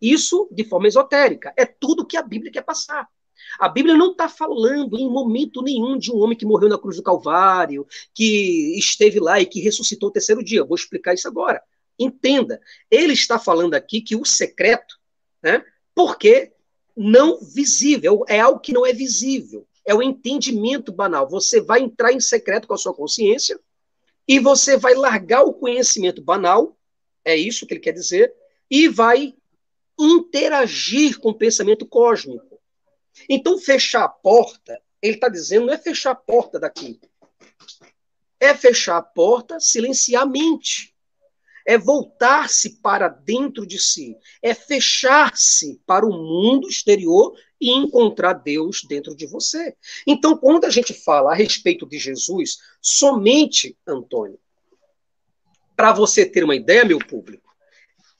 Isso 0.00 0.48
de 0.50 0.64
forma 0.64 0.88
esotérica. 0.88 1.52
É 1.56 1.64
tudo 1.64 2.06
que 2.06 2.16
a 2.16 2.22
Bíblia 2.22 2.50
quer 2.50 2.62
passar. 2.62 3.08
A 3.58 3.68
Bíblia 3.68 3.96
não 3.96 4.12
está 4.12 4.28
falando 4.28 4.98
em 4.98 5.08
momento 5.08 5.62
nenhum 5.62 5.96
de 5.96 6.10
um 6.10 6.18
homem 6.18 6.36
que 6.36 6.46
morreu 6.46 6.68
na 6.68 6.78
cruz 6.78 6.96
do 6.96 7.02
Calvário, 7.02 7.86
que 8.14 8.76
esteve 8.78 9.20
lá 9.20 9.40
e 9.40 9.46
que 9.46 9.60
ressuscitou 9.60 10.08
o 10.08 10.12
terceiro 10.12 10.42
dia. 10.42 10.64
Vou 10.64 10.74
explicar 10.74 11.14
isso 11.14 11.28
agora. 11.28 11.62
Entenda. 11.98 12.60
Ele 12.90 13.12
está 13.12 13.38
falando 13.38 13.74
aqui 13.74 14.00
que 14.00 14.16
o 14.16 14.24
secreto, 14.24 14.98
né, 15.42 15.64
porque 15.94 16.52
não 16.96 17.40
visível, 17.40 18.24
é 18.28 18.40
algo 18.40 18.60
que 18.60 18.72
não 18.72 18.86
é 18.86 18.92
visível. 18.92 19.66
É 19.84 19.94
o 19.94 20.02
entendimento 20.02 20.92
banal. 20.92 21.28
Você 21.28 21.60
vai 21.60 21.80
entrar 21.80 22.12
em 22.12 22.20
secreto 22.20 22.68
com 22.68 22.74
a 22.74 22.78
sua 22.78 22.94
consciência 22.94 23.58
e 24.26 24.38
você 24.38 24.76
vai 24.76 24.94
largar 24.94 25.42
o 25.42 25.52
conhecimento 25.52 26.22
banal, 26.22 26.78
é 27.24 27.36
isso 27.36 27.66
que 27.66 27.74
ele 27.74 27.80
quer 27.80 27.92
dizer, 27.92 28.32
e 28.70 28.88
vai 28.88 29.34
interagir 29.98 31.18
com 31.18 31.30
o 31.30 31.34
pensamento 31.34 31.86
cósmico. 31.86 32.60
Então, 33.28 33.58
fechar 33.58 34.04
a 34.04 34.08
porta, 34.08 34.80
ele 35.00 35.14
está 35.14 35.28
dizendo, 35.28 35.66
não 35.66 35.74
é 35.74 35.78
fechar 35.78 36.12
a 36.12 36.16
porta 36.16 36.58
daqui. 36.58 37.00
É 38.40 38.54
fechar 38.54 38.96
a 38.96 39.02
porta, 39.02 39.60
silenciar 39.60 40.22
a 40.22 40.26
mente. 40.26 40.91
É 41.66 41.78
voltar-se 41.78 42.80
para 42.80 43.08
dentro 43.08 43.66
de 43.66 43.78
si. 43.78 44.16
É 44.42 44.54
fechar-se 44.54 45.80
para 45.86 46.06
o 46.06 46.12
mundo 46.12 46.68
exterior 46.68 47.34
e 47.60 47.70
encontrar 47.70 48.34
Deus 48.34 48.82
dentro 48.88 49.14
de 49.14 49.26
você. 49.26 49.76
Então, 50.06 50.36
quando 50.36 50.64
a 50.64 50.70
gente 50.70 50.92
fala 50.92 51.32
a 51.32 51.34
respeito 51.34 51.86
de 51.86 51.98
Jesus, 51.98 52.58
somente, 52.80 53.76
Antônio, 53.86 54.38
para 55.76 55.92
você 55.92 56.26
ter 56.26 56.44
uma 56.44 56.56
ideia, 56.56 56.84
meu 56.84 56.98
público, 56.98 57.52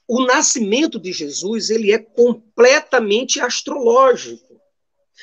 o 0.07 0.25
nascimento 0.25 0.99
de 0.99 1.13
Jesus 1.13 1.71
ele 1.71 1.93
é 1.93 1.99
completamente 1.99 3.41
astrológico. 3.41 4.61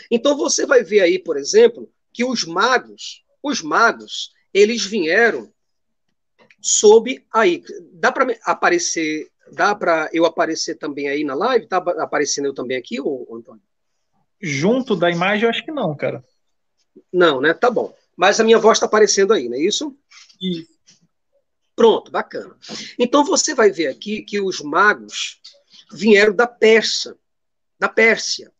Então 0.09 0.35
você 0.37 0.65
vai 0.65 0.83
ver 0.83 1.01
aí, 1.01 1.19
por 1.19 1.37
exemplo, 1.37 1.91
que 2.13 2.23
os 2.23 2.43
magos, 2.43 3.23
os 3.43 3.61
magos, 3.61 4.31
eles 4.53 4.83
vieram 4.83 5.51
sob 6.61 7.25
aí, 7.31 7.63
dá 7.93 8.11
para 8.11 8.35
aparecer, 8.43 9.29
dá 9.51 9.73
para 9.75 10.09
eu 10.13 10.25
aparecer 10.25 10.75
também 10.75 11.07
aí 11.07 11.23
na 11.23 11.35
live? 11.35 11.67
Tá 11.67 11.77
aparecendo 11.77 12.45
eu 12.45 12.53
também 12.53 12.77
aqui, 12.77 12.99
ô, 12.99 13.27
Antônio? 13.33 13.61
Junto 14.41 14.95
da 14.95 15.09
imagem, 15.09 15.43
eu 15.43 15.49
acho 15.49 15.63
que 15.63 15.71
não, 15.71 15.95
cara. 15.95 16.23
Não, 17.11 17.41
né? 17.41 17.53
Tá 17.53 17.69
bom. 17.69 17.93
Mas 18.15 18.39
a 18.39 18.43
minha 18.43 18.59
voz 18.59 18.77
está 18.77 18.85
aparecendo 18.85 19.33
aí, 19.33 19.47
não 19.47 19.55
é 19.55 19.61
isso? 19.61 19.97
Isso. 20.41 20.79
Pronto, 21.75 22.11
bacana. 22.11 22.57
Então 22.97 23.23
você 23.23 23.55
vai 23.55 23.71
ver 23.71 23.87
aqui 23.87 24.21
que 24.21 24.41
os 24.41 24.59
magos 24.59 25.39
vieram 25.93 26.35
da 26.35 26.45
Pérsia, 26.45 27.15
da 27.79 27.87
Pérsia. 27.87 28.51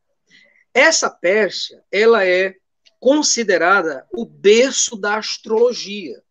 Essa 0.74 1.10
Pérsia, 1.10 1.84
ela 1.92 2.26
é 2.26 2.56
considerada 3.00 4.08
o 4.14 4.26
berço 4.26 4.96
da 4.96 5.18
astrologia. 5.18 6.24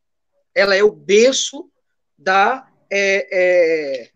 Ela 0.55 0.75
é 0.75 0.83
o 0.83 0.91
berço 0.91 1.70
da 2.16 2.69
é, 2.91 3.29
é, 3.31 4.11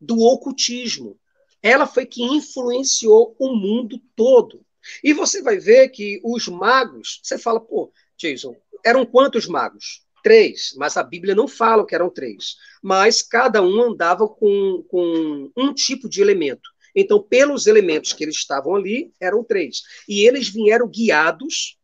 do 0.00 0.20
ocultismo. 0.20 1.18
Ela 1.62 1.86
foi 1.86 2.06
que 2.06 2.22
influenciou 2.22 3.36
o 3.38 3.54
mundo 3.54 4.00
todo. 4.16 4.64
E 5.02 5.12
você 5.12 5.42
vai 5.42 5.58
ver 5.58 5.88
que 5.90 6.20
os 6.24 6.48
magos, 6.48 7.20
você 7.22 7.38
fala, 7.38 7.60
pô, 7.60 7.92
Jason, 8.16 8.56
eram 8.84 9.06
quantos 9.06 9.46
magos? 9.46 10.02
três, 10.22 10.72
mas 10.76 10.96
a 10.96 11.02
Bíblia 11.02 11.34
não 11.34 11.48
fala 11.48 11.84
que 11.84 11.94
eram 11.94 12.08
três. 12.08 12.56
Mas 12.82 13.22
cada 13.22 13.60
um 13.60 13.82
andava 13.82 14.28
com, 14.28 14.84
com 14.88 15.50
um 15.56 15.74
tipo 15.74 16.08
de 16.08 16.22
elemento. 16.22 16.70
Então, 16.94 17.20
pelos 17.20 17.66
elementos 17.66 18.12
que 18.12 18.22
eles 18.22 18.36
estavam 18.36 18.76
ali, 18.76 19.12
eram 19.20 19.42
três. 19.42 19.82
E 20.08 20.26
eles 20.26 20.48
vieram 20.48 20.88
guiados 20.88 21.76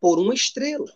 por 0.00 0.18
uma 0.18 0.34
estrela. 0.34 0.86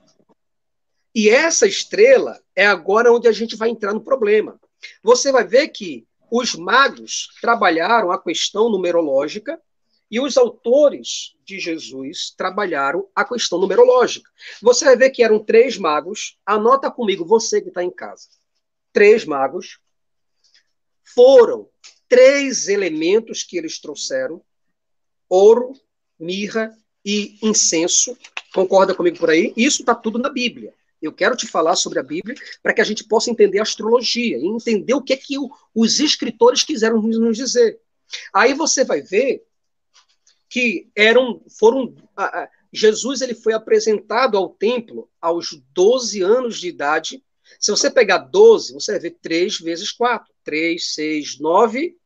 E 1.15 1.29
essa 1.29 1.67
estrela 1.67 2.41
é 2.55 2.67
agora 2.67 3.13
onde 3.13 3.27
a 3.27 3.33
gente 3.33 3.57
vai 3.57 3.69
entrar 3.69 3.93
no 3.93 4.01
problema. 4.01 4.61
Você 5.03 5.33
vai 5.33 5.45
ver 5.45 5.69
que 5.69 6.07
os 6.31 6.55
magos 6.55 7.29
trabalharam 7.41 8.13
a 8.13 8.23
questão 8.23 8.71
numerológica 8.71 9.61
e 10.11 10.21
os 10.21 10.37
autores 10.37 11.37
de 11.45 11.59
Jesus 11.59 12.33
trabalharam 12.37 13.09
a 13.15 13.25
questão 13.25 13.59
numerológica. 13.59 14.31
Você 14.63 14.85
vai 14.85 14.97
ver 14.97 15.11
que 15.11 15.23
eram 15.23 15.39
três 15.39 15.77
magos. 15.77 16.37
Anota 16.47 16.91
comigo, 16.91 17.25
você 17.25 17.61
que 17.61 17.69
está 17.69 17.83
em 17.83 17.91
casa. 17.91 18.29
Três 18.93 19.25
magos. 19.25 19.79
Foram 21.15 21.69
três 22.09 22.69
elementos 22.69 23.43
que 23.43 23.57
eles 23.57 23.81
trouxeram: 23.81 24.43
ouro, 25.29 25.73
mirra 26.19 26.77
e 27.05 27.39
incenso. 27.43 28.17
Concorda 28.53 28.95
comigo 28.95 29.19
por 29.19 29.31
aí? 29.31 29.53
Isso 29.57 29.83
está 29.83 29.95
tudo 29.95 30.19
na 30.19 30.29
Bíblia. 30.29 30.75
Eu 31.01 31.13
quero 31.13 31.37
te 31.37 31.47
falar 31.47 31.77
sobre 31.77 31.99
a 31.99 32.03
Bíblia 32.03 32.37
para 32.63 32.75
que 32.75 32.81
a 32.81 32.85
gente 32.85 33.05
possa 33.05 33.31
entender 33.31 33.59
a 33.59 33.63
astrologia 33.63 34.37
e 34.37 34.47
entender 34.47 34.95
o 34.95 35.03
que 35.03 35.13
é 35.13 35.17
que 35.17 35.39
o, 35.39 35.51
os 35.75 36.01
escritores 36.01 36.63
quiseram 36.63 37.01
nos 37.01 37.37
dizer. 37.37 37.81
Aí 38.35 38.55
você 38.55 38.85
vai 38.85 39.01
ver 39.01 39.43
que 40.49 40.91
eram 40.97 41.43
foram 41.59 41.95
Jesus 42.73 43.21
ele 43.21 43.35
foi 43.35 43.53
apresentado 43.53 44.37
ao 44.37 44.51
templo 44.51 45.09
aos 45.21 45.61
12 45.73 46.23
anos 46.23 46.61
de 46.61 46.69
idade. 46.69 47.23
Se 47.59 47.71
você 47.71 47.91
pegar 47.91 48.19
12, 48.19 48.75
você 48.75 48.93
vai 48.93 49.01
ver 49.01 49.19
3 49.23 49.59
vezes 49.59 49.91
4. 49.91 50.33
3, 50.45 50.95
6, 50.95 51.39
9, 51.41 51.97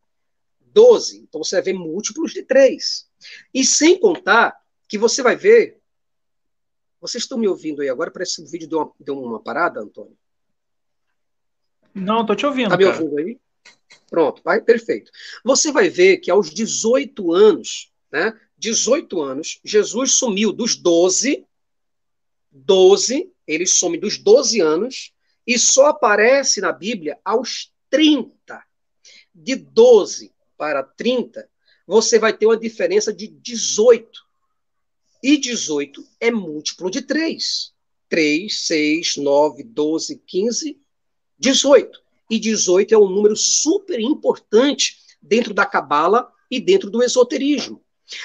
12. 0.61 1.19
Então 1.19 1.43
você 1.43 1.57
vai 1.57 1.63
ver 1.63 1.73
múltiplos 1.75 2.33
de 2.33 2.43
3. 2.43 3.07
E 3.53 3.65
sem 3.65 3.99
contar 3.99 4.57
que 4.89 4.99
você 4.99 5.23
vai 5.23 5.37
ver. 5.37 5.81
Vocês 7.05 7.25
estão 7.25 7.37
me 7.37 7.47
ouvindo 7.47 7.83
aí 7.83 7.91
agora? 7.91 8.11
Parece 8.11 8.37
que 8.37 8.49
o 8.49 8.51
vídeo 8.51 8.67
deu 8.67 8.79
uma, 8.79 8.93
deu 8.99 9.23
uma 9.23 9.39
parada, 9.39 9.79
Antônio. 9.79 10.17
Não, 11.95 12.23
estou 12.23 12.35
te 12.35 12.47
ouvindo. 12.47 12.73
Está 12.73 12.79
me 12.79 12.87
ouvindo 12.87 13.19
aí? 13.19 13.39
Pronto, 14.09 14.41
vai, 14.43 14.63
perfeito. 14.63 15.13
Você 15.45 15.71
vai 15.71 15.91
ver 15.91 16.17
que 16.17 16.31
aos 16.31 16.49
18 16.49 17.31
anos, 17.31 17.93
né? 18.11 18.41
18 18.57 19.21
anos, 19.21 19.61
Jesus 19.63 20.13
sumiu 20.13 20.51
dos 20.51 20.77
12, 20.77 21.47
12, 22.51 23.31
ele 23.47 23.67
some 23.67 23.99
dos 23.99 24.17
12 24.17 24.63
anos 24.63 25.13
e 25.47 25.59
só 25.59 25.89
aparece 25.89 26.63
na 26.63 26.73
Bíblia 26.73 27.19
aos 27.23 27.71
30. 27.91 28.65
De 29.35 29.55
12 29.57 30.33
para 30.57 30.83
30, 30.83 31.47
você 31.87 32.19
vai 32.19 32.33
ter 32.33 32.47
uma 32.47 32.57
diferença 32.57 33.13
de 33.13 33.29
18. 33.29 34.24
E 35.25 35.39
18 35.39 36.07
é 36.21 36.31
múltiplo 36.31 36.91
de 36.91 37.01
3. 37.01 37.73
3, 38.11 38.67
6, 38.67 39.17
9, 39.17 39.63
12, 39.63 40.23
15, 40.27 40.79
18. 41.39 42.03
E 42.29 42.39
18 42.39 42.95
é 42.95 42.99
um 42.99 43.09
número 43.09 43.35
super 43.35 43.99
importante 43.99 44.99
dentro 45.23 45.55
da 45.55 45.65
Cabala 45.65 46.31
e 46.51 46.61
dentro 46.61 46.91
do 46.91 47.03
esoterismo. 47.03 47.83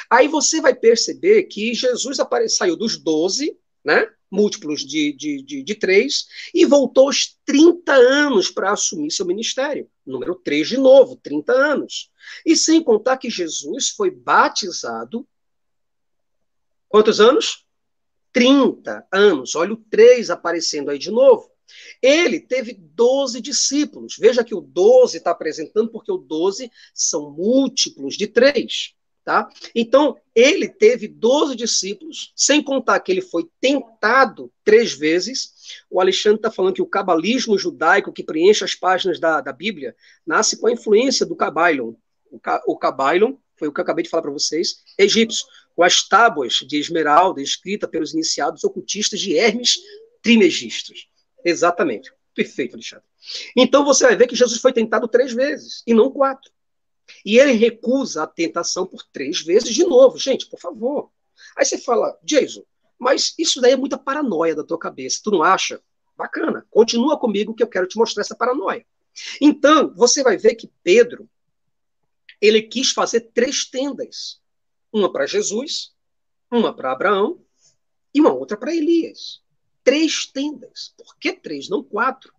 Aí 0.09 0.27
você 0.27 0.59
vai 0.59 0.75
perceber 0.75 1.43
que 1.43 1.73
Jesus 1.73 2.17
saiu 2.49 2.75
dos 2.75 2.97
12, 2.97 3.57
né? 3.81 4.05
múltiplos 4.29 4.85
de, 4.85 5.13
de, 5.13 5.41
de, 5.41 5.63
de 5.63 5.75
3, 5.75 6.27
e 6.53 6.65
voltou 6.65 7.07
aos 7.07 7.37
30 7.45 7.93
anos 7.93 8.51
para 8.51 8.73
assumir 8.73 9.09
seu 9.09 9.25
ministério. 9.25 9.89
Número 10.05 10.35
3 10.35 10.67
de 10.67 10.77
novo, 10.77 11.15
30 11.15 11.53
anos. 11.53 12.11
E 12.45 12.57
sem 12.57 12.83
contar 12.83 13.15
que 13.15 13.29
Jesus 13.29 13.87
foi 13.87 14.11
batizado. 14.11 15.25
Quantos 16.89 17.21
anos? 17.21 17.65
30 18.33 19.07
anos. 19.11 19.55
Olha 19.55 19.73
o 19.73 19.77
3 19.77 20.29
aparecendo 20.29 20.89
aí 20.89 20.97
de 20.97 21.11
novo. 21.11 21.49
Ele 22.01 22.39
teve 22.39 22.73
12 22.73 23.39
discípulos. 23.41 24.17
Veja 24.19 24.43
que 24.43 24.55
o 24.55 24.61
12 24.61 25.17
está 25.17 25.31
apresentando, 25.31 25.91
porque 25.91 26.11
o 26.11 26.17
12 26.17 26.71
são 26.93 27.31
múltiplos 27.31 28.15
de 28.17 28.27
3. 28.27 28.95
Tá? 29.23 29.47
Então, 29.75 30.17
ele 30.33 30.67
teve 30.67 31.07
12 31.07 31.55
discípulos, 31.55 32.31
sem 32.35 32.63
contar 32.63 32.99
que 32.99 33.11
ele 33.11 33.21
foi 33.21 33.47
tentado 33.61 34.51
três 34.63 34.93
vezes. 34.93 35.53
O 35.87 36.01
Alexandre 36.01 36.39
está 36.39 36.49
falando 36.49 36.73
que 36.73 36.81
o 36.81 36.87
cabalismo 36.87 37.55
judaico 37.55 38.11
que 38.11 38.23
preenche 38.23 38.63
as 38.63 38.73
páginas 38.73 39.19
da, 39.19 39.39
da 39.39 39.53
Bíblia 39.53 39.95
nasce 40.25 40.57
com 40.57 40.65
a 40.65 40.71
influência 40.71 41.27
do 41.27 41.35
Cabailon. 41.35 41.93
O, 42.31 42.39
o 42.65 42.77
Cabailon, 42.77 43.35
foi 43.55 43.67
o 43.67 43.71
que 43.71 43.79
eu 43.79 43.83
acabei 43.83 44.03
de 44.03 44.09
falar 44.09 44.23
para 44.23 44.31
vocês, 44.31 44.81
egípcio, 44.97 45.45
com 45.79 45.83
as 45.85 46.05
tábuas 46.05 46.55
de 46.55 46.77
esmeralda 46.77 47.41
escrita 47.41 47.87
pelos 47.87 48.13
iniciados 48.13 48.65
ocultistas 48.65 49.17
de 49.17 49.37
Hermes 49.37 49.77
Trimegistos. 50.21 51.07
Exatamente. 51.45 52.11
Perfeito, 52.35 52.73
Alexandre. 52.75 53.05
Então 53.55 53.85
você 53.85 54.03
vai 54.05 54.17
ver 54.17 54.27
que 54.27 54.35
Jesus 54.35 54.59
foi 54.59 54.73
tentado 54.73 55.07
três 55.07 55.31
vezes, 55.31 55.81
e 55.87 55.93
não 55.93 56.11
quatro. 56.11 56.51
E 57.25 57.39
ele 57.39 57.53
recusa 57.53 58.23
a 58.23 58.27
tentação 58.27 58.85
por 58.85 59.05
três 59.13 59.41
vezes 59.41 59.73
de 59.73 59.85
novo. 59.85 60.17
Gente, 60.19 60.49
por 60.49 60.59
favor. 60.59 61.11
Aí 61.55 61.63
você 61.63 61.77
fala, 61.77 62.19
Jason, 62.23 62.65
mas 62.99 63.33
isso 63.39 63.61
daí 63.61 63.71
é 63.71 63.77
muita 63.77 63.97
paranoia 63.97 64.53
da 64.53 64.65
tua 64.65 64.77
cabeça. 64.77 65.21
Tu 65.23 65.31
não 65.31 65.43
acha? 65.43 65.81
Bacana. 66.17 66.67
Continua 66.69 67.17
comigo 67.17 67.55
que 67.55 67.63
eu 67.63 67.69
quero 67.69 67.87
te 67.87 67.97
mostrar 67.97 68.19
essa 68.19 68.35
paranoia. 68.35 68.85
Então, 69.39 69.93
você 69.95 70.23
vai 70.23 70.35
ver 70.35 70.55
que 70.55 70.69
Pedro, 70.83 71.29
ele 72.41 72.63
quis 72.63 72.91
fazer 72.91 73.31
três 73.33 73.63
tendas. 73.63 74.41
Uma 74.91 75.11
para 75.11 75.25
Jesus, 75.25 75.91
uma 76.51 76.73
para 76.73 76.91
Abraão 76.91 77.39
e 78.13 78.19
uma 78.19 78.33
outra 78.33 78.57
para 78.57 78.75
Elias. 78.75 79.41
Três 79.83 80.25
tendas. 80.25 80.93
Por 80.97 81.17
que 81.17 81.33
três, 81.33 81.69
não 81.69 81.83
quatro? 81.83 82.33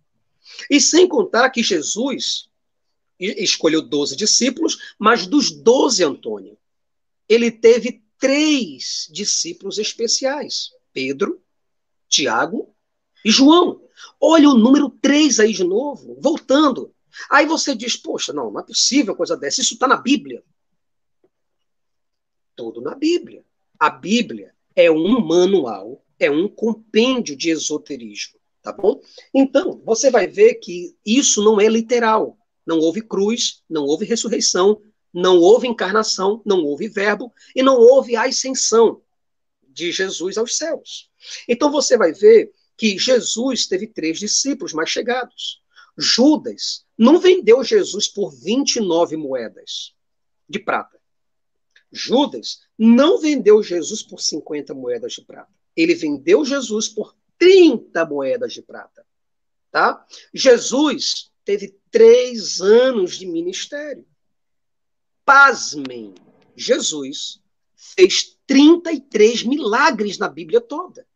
E 0.69 0.79
sem 0.81 1.07
contar 1.07 1.49
que 1.49 1.63
Jesus 1.63 2.49
escolheu 3.19 3.81
12 3.81 4.15
discípulos, 4.15 4.95
mas 4.97 5.27
dos 5.27 5.51
12, 5.51 6.03
Antônio, 6.03 6.57
ele 7.29 7.51
teve 7.51 8.03
três 8.17 9.07
discípulos 9.11 9.77
especiais: 9.77 10.71
Pedro, 10.91 11.41
Tiago 12.07 12.75
e 13.23 13.31
João. 13.31 13.81
Olha 14.19 14.49
o 14.49 14.57
número 14.57 14.89
3 14.89 15.39
aí 15.39 15.53
de 15.53 15.63
novo, 15.63 16.17
voltando. 16.19 16.93
Aí 17.29 17.45
você 17.45 17.75
diz: 17.75 17.95
Poxa, 17.95 18.33
não, 18.33 18.51
não 18.51 18.59
é 18.59 18.63
possível 18.63 19.15
coisa 19.15 19.37
dessa, 19.37 19.61
isso 19.61 19.75
está 19.75 19.87
na 19.87 19.97
Bíblia. 19.97 20.43
Tudo 22.61 22.79
na 22.79 22.93
Bíblia. 22.93 23.43
A 23.79 23.89
Bíblia 23.89 24.53
é 24.75 24.91
um 24.91 25.19
manual, 25.19 26.05
é 26.19 26.29
um 26.29 26.47
compêndio 26.47 27.35
de 27.35 27.49
esoterismo, 27.49 28.39
tá 28.61 28.71
bom? 28.71 29.01
Então, 29.33 29.81
você 29.83 30.11
vai 30.11 30.27
ver 30.27 30.55
que 30.55 30.95
isso 31.03 31.43
não 31.43 31.59
é 31.59 31.67
literal. 31.67 32.37
Não 32.63 32.77
houve 32.77 33.01
cruz, 33.01 33.63
não 33.67 33.83
houve 33.85 34.05
ressurreição, 34.05 34.79
não 35.11 35.39
houve 35.39 35.67
encarnação, 35.67 36.39
não 36.45 36.63
houve 36.63 36.87
verbo 36.87 37.33
e 37.55 37.63
não 37.63 37.79
houve 37.79 38.15
ascensão 38.15 39.01
de 39.67 39.91
Jesus 39.91 40.37
aos 40.37 40.55
céus. 40.55 41.09
Então 41.49 41.71
você 41.71 41.97
vai 41.97 42.13
ver 42.13 42.51
que 42.77 42.95
Jesus 42.95 43.65
teve 43.65 43.87
três 43.87 44.19
discípulos 44.19 44.71
mais 44.71 44.91
chegados. 44.91 45.63
Judas 45.97 46.85
não 46.95 47.19
vendeu 47.19 47.63
Jesus 47.63 48.07
por 48.07 48.29
29 48.29 49.17
moedas 49.17 49.95
de 50.47 50.59
prata. 50.59 51.00
Judas 51.91 52.61
não 52.77 53.19
vendeu 53.19 53.61
Jesus 53.61 54.01
por 54.01 54.21
50 54.21 54.73
moedas 54.73 55.13
de 55.13 55.21
prata. 55.23 55.51
Ele 55.75 55.93
vendeu 55.93 56.45
Jesus 56.45 56.87
por 56.87 57.15
30 57.37 58.05
moedas 58.05 58.53
de 58.53 58.61
prata. 58.61 59.05
Tá? 59.69 60.05
Jesus 60.33 61.31
teve 61.43 61.77
três 61.89 62.61
anos 62.61 63.17
de 63.17 63.25
ministério. 63.25 64.05
Pasmem, 65.25 66.13
Jesus 66.55 67.41
fez 67.75 68.37
33 68.47 69.43
milagres 69.43 70.17
na 70.17 70.27
Bíblia 70.27 70.61
toda. 70.61 71.07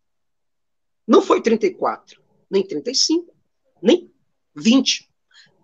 Não 1.07 1.21
foi 1.21 1.41
34, 1.41 2.21
nem 2.49 2.65
35, 2.65 3.35
nem 3.81 4.11
20. 4.55 5.09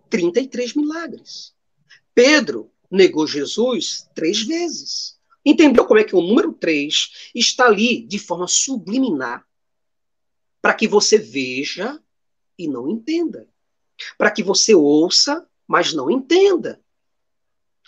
33 0.09 0.75
milagres. 0.75 1.55
Pedro 2.13 2.70
negou 2.91 3.25
Jesus 3.25 4.09
três 4.13 4.41
vezes. 4.41 5.17
Entendeu 5.45 5.85
como 5.85 5.99
é 5.99 6.03
que 6.03 6.15
o 6.15 6.21
número 6.21 6.53
3 6.53 7.31
está 7.33 7.65
ali 7.65 8.05
de 8.05 8.19
forma 8.19 8.47
subliminar 8.47 9.45
para 10.61 10.73
que 10.73 10.87
você 10.87 11.17
veja 11.17 11.99
e 12.57 12.67
não 12.67 12.89
entenda 12.89 13.47
para 14.17 14.31
que 14.31 14.43
você 14.43 14.73
ouça, 14.73 15.45
mas 15.67 15.93
não 15.93 16.09
entenda. 16.09 16.79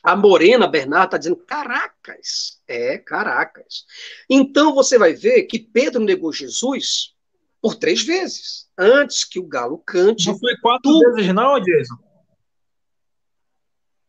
A 0.02 0.16
Morena 0.16 0.68
Bernardo 0.68 1.06
está 1.06 1.18
dizendo, 1.18 1.38
caracas, 1.38 2.62
é, 2.68 2.98
caracas. 2.98 3.86
Então 4.30 4.74
você 4.74 4.98
vai 4.98 5.14
ver 5.14 5.44
que 5.44 5.60
Pedro 5.60 6.04
negou 6.04 6.34
Jesus 6.34 7.14
por 7.62 7.76
três 7.76 8.04
vezes, 8.04 8.68
antes 8.78 9.24
que 9.24 9.40
o 9.40 9.48
galo 9.48 9.78
cante. 9.78 10.28
Não 10.28 10.38
foi 10.38 10.58
quatro 10.58 10.92
tu... 10.92 11.00
vezes 11.00 11.34
não, 11.34 11.60
Jason? 11.62 11.96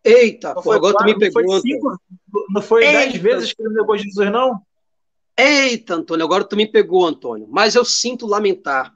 Eita, 0.04 0.54
pô, 0.54 0.72
agora 0.72 0.92
quatro, 0.92 1.14
tu 1.14 1.18
me 1.18 1.18
pegou. 1.18 1.42
Não 1.42 1.60
foi, 1.60 1.70
cinco, 1.70 1.98
não 2.50 2.62
foi 2.62 2.80
dez 2.82 3.16
vezes 3.16 3.52
que 3.54 3.62
ele 3.62 3.74
negou 3.74 3.96
Jesus, 3.96 4.30
não? 4.30 4.60
Eita, 5.36 5.94
Antônio, 5.94 6.24
agora 6.24 6.44
tu 6.44 6.56
me 6.56 6.70
pegou, 6.70 7.06
Antônio. 7.06 7.48
Mas 7.50 7.74
eu 7.74 7.84
sinto 7.84 8.26
lamentar. 8.26 8.94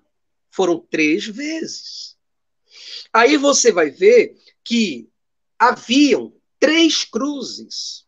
Foram 0.50 0.78
três 0.78 1.26
vezes. 1.26 2.16
Aí 3.12 3.36
você 3.36 3.72
vai 3.72 3.90
ver 3.90 4.36
que 4.62 5.08
haviam 5.58 6.32
três 6.60 7.04
cruzes. 7.04 8.06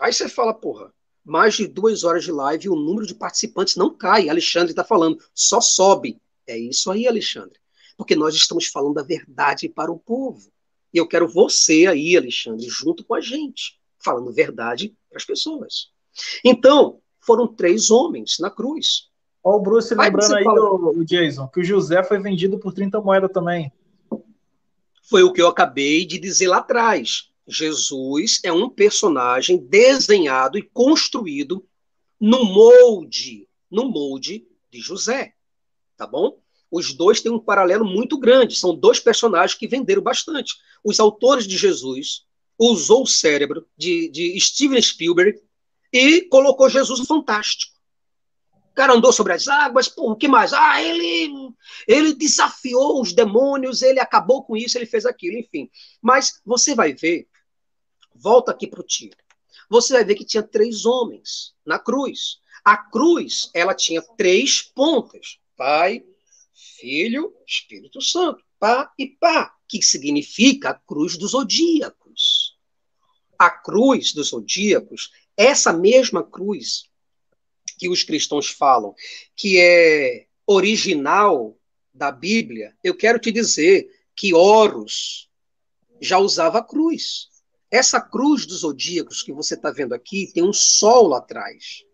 Aí 0.00 0.12
você 0.12 0.28
fala, 0.28 0.54
porra, 0.54 0.92
mais 1.24 1.54
de 1.54 1.66
duas 1.66 2.04
horas 2.04 2.24
de 2.24 2.30
live 2.30 2.66
e 2.66 2.68
o 2.68 2.76
número 2.76 3.06
de 3.06 3.14
participantes 3.14 3.76
não 3.76 3.90
cai. 3.90 4.28
Alexandre 4.28 4.70
está 4.70 4.84
falando, 4.84 5.18
só 5.34 5.60
sobe. 5.60 6.20
É 6.46 6.56
isso 6.56 6.90
aí, 6.90 7.08
Alexandre. 7.08 7.58
Porque 7.96 8.14
nós 8.14 8.34
estamos 8.34 8.66
falando 8.66 8.98
a 8.98 9.02
verdade 9.02 9.68
para 9.68 9.90
o 9.90 9.98
povo. 9.98 10.52
E 10.96 10.98
eu 10.98 11.06
quero 11.06 11.28
você 11.28 11.86
aí, 11.86 12.16
Alexandre, 12.16 12.66
junto 12.70 13.04
com 13.04 13.14
a 13.14 13.20
gente, 13.20 13.78
falando 14.02 14.32
verdade 14.32 14.96
para 15.10 15.18
as 15.18 15.26
pessoas. 15.26 15.90
Então, 16.42 17.02
foram 17.20 17.46
três 17.46 17.90
homens 17.90 18.38
na 18.40 18.50
cruz. 18.50 19.10
Olha 19.44 19.56
o 19.56 19.60
Bruce 19.60 19.94
lembrando 19.94 20.34
aí, 20.34 20.44
o, 20.46 20.98
o, 20.98 21.04
Jason, 21.04 21.48
que 21.48 21.60
o 21.60 21.64
José 21.64 22.02
foi 22.02 22.18
vendido 22.18 22.58
por 22.58 22.72
30 22.72 22.98
moedas 23.02 23.30
também. 23.30 23.70
Foi 25.02 25.22
o 25.22 25.34
que 25.34 25.42
eu 25.42 25.48
acabei 25.48 26.06
de 26.06 26.18
dizer 26.18 26.48
lá 26.48 26.56
atrás. 26.56 27.28
Jesus 27.46 28.40
é 28.42 28.50
um 28.50 28.70
personagem 28.70 29.58
desenhado 29.58 30.56
e 30.56 30.62
construído 30.62 31.62
no 32.18 32.42
molde, 32.42 33.46
no 33.70 33.84
molde 33.84 34.46
de 34.70 34.80
José, 34.80 35.34
tá 35.94 36.06
bom? 36.06 36.40
Os 36.70 36.94
dois 36.94 37.20
têm 37.20 37.30
um 37.30 37.38
paralelo 37.38 37.84
muito 37.84 38.18
grande, 38.18 38.56
são 38.56 38.74
dois 38.74 38.98
personagens 38.98 39.58
que 39.58 39.68
venderam 39.68 40.00
bastante. 40.00 40.54
Os 40.84 41.00
autores 41.00 41.46
de 41.46 41.56
Jesus 41.56 42.24
usou 42.58 43.02
o 43.02 43.06
cérebro 43.06 43.66
de, 43.76 44.08
de 44.08 44.38
Steven 44.40 44.80
Spielberg 44.80 45.40
e 45.92 46.22
colocou 46.22 46.68
Jesus 46.68 47.00
no 47.00 47.06
fantástico. 47.06 47.74
O 48.70 48.74
cara 48.74 48.92
andou 48.92 49.12
sobre 49.12 49.32
as 49.32 49.48
águas, 49.48 49.88
por 49.88 50.12
o 50.12 50.16
que 50.16 50.28
mais? 50.28 50.52
Ah, 50.52 50.82
ele, 50.82 51.54
ele 51.88 52.14
desafiou 52.14 53.00
os 53.00 53.12
demônios, 53.12 53.80
ele 53.80 53.98
acabou 53.98 54.44
com 54.44 54.56
isso, 54.56 54.76
ele 54.76 54.84
fez 54.86 55.06
aquilo, 55.06 55.38
enfim. 55.38 55.70
Mas 56.00 56.40
você 56.44 56.74
vai 56.74 56.92
ver, 56.92 57.26
volta 58.14 58.52
aqui 58.52 58.66
para 58.66 58.80
o 58.80 58.86
tio, 58.86 59.10
você 59.68 59.94
vai 59.94 60.04
ver 60.04 60.14
que 60.14 60.24
tinha 60.24 60.42
três 60.42 60.84
homens 60.84 61.54
na 61.64 61.78
cruz. 61.78 62.38
A 62.64 62.76
cruz, 62.76 63.50
ela 63.54 63.74
tinha 63.74 64.02
três 64.16 64.60
pontas: 64.62 65.38
Pai, 65.56 66.04
Filho, 66.52 67.34
Espírito 67.46 68.00
Santo. 68.02 68.44
Pá 68.66 68.92
e 68.98 69.06
pá, 69.06 69.54
que 69.68 69.80
significa 69.80 70.70
a 70.70 70.74
cruz 70.74 71.16
dos 71.16 71.30
zodíacos. 71.30 72.58
A 73.38 73.48
cruz 73.48 74.12
dos 74.12 74.30
zodíacos, 74.30 75.12
essa 75.36 75.72
mesma 75.72 76.24
cruz 76.24 76.90
que 77.78 77.88
os 77.88 78.02
cristãos 78.02 78.48
falam, 78.48 78.92
que 79.36 79.60
é 79.60 80.26
original 80.44 81.56
da 81.94 82.10
Bíblia, 82.10 82.76
eu 82.82 82.96
quero 82.96 83.20
te 83.20 83.30
dizer 83.30 83.88
que 84.16 84.34
Horus 84.34 85.30
já 86.00 86.18
usava 86.18 86.58
a 86.58 86.64
cruz. 86.64 87.28
Essa 87.70 88.00
cruz 88.00 88.46
dos 88.46 88.62
zodíacos 88.62 89.22
que 89.22 89.32
você 89.32 89.54
está 89.54 89.70
vendo 89.70 89.94
aqui 89.94 90.32
tem 90.34 90.42
um 90.42 90.52
sol 90.52 91.06
lá 91.06 91.18
atrás. 91.18 91.84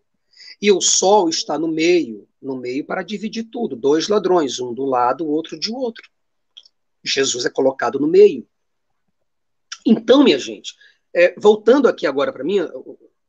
E 0.59 0.71
o 0.71 0.81
sol 0.81 1.29
está 1.29 1.59
no 1.59 1.67
meio, 1.67 2.27
no 2.41 2.57
meio 2.57 2.83
para 2.83 3.03
dividir 3.03 3.43
tudo. 3.51 3.75
Dois 3.75 4.07
ladrões, 4.07 4.59
um 4.59 4.73
do 4.73 4.85
lado, 4.85 5.23
o 5.23 5.29
outro 5.29 5.59
de 5.59 5.71
outro. 5.71 6.11
Jesus 7.03 7.45
é 7.45 7.49
colocado 7.49 7.99
no 7.99 8.07
meio. 8.07 8.47
Então, 9.85 10.23
minha 10.23 10.39
gente, 10.39 10.73
é, 11.13 11.35
voltando 11.37 11.87
aqui 11.87 12.07
agora 12.07 12.31
para 12.31 12.43
mim, 12.43 12.59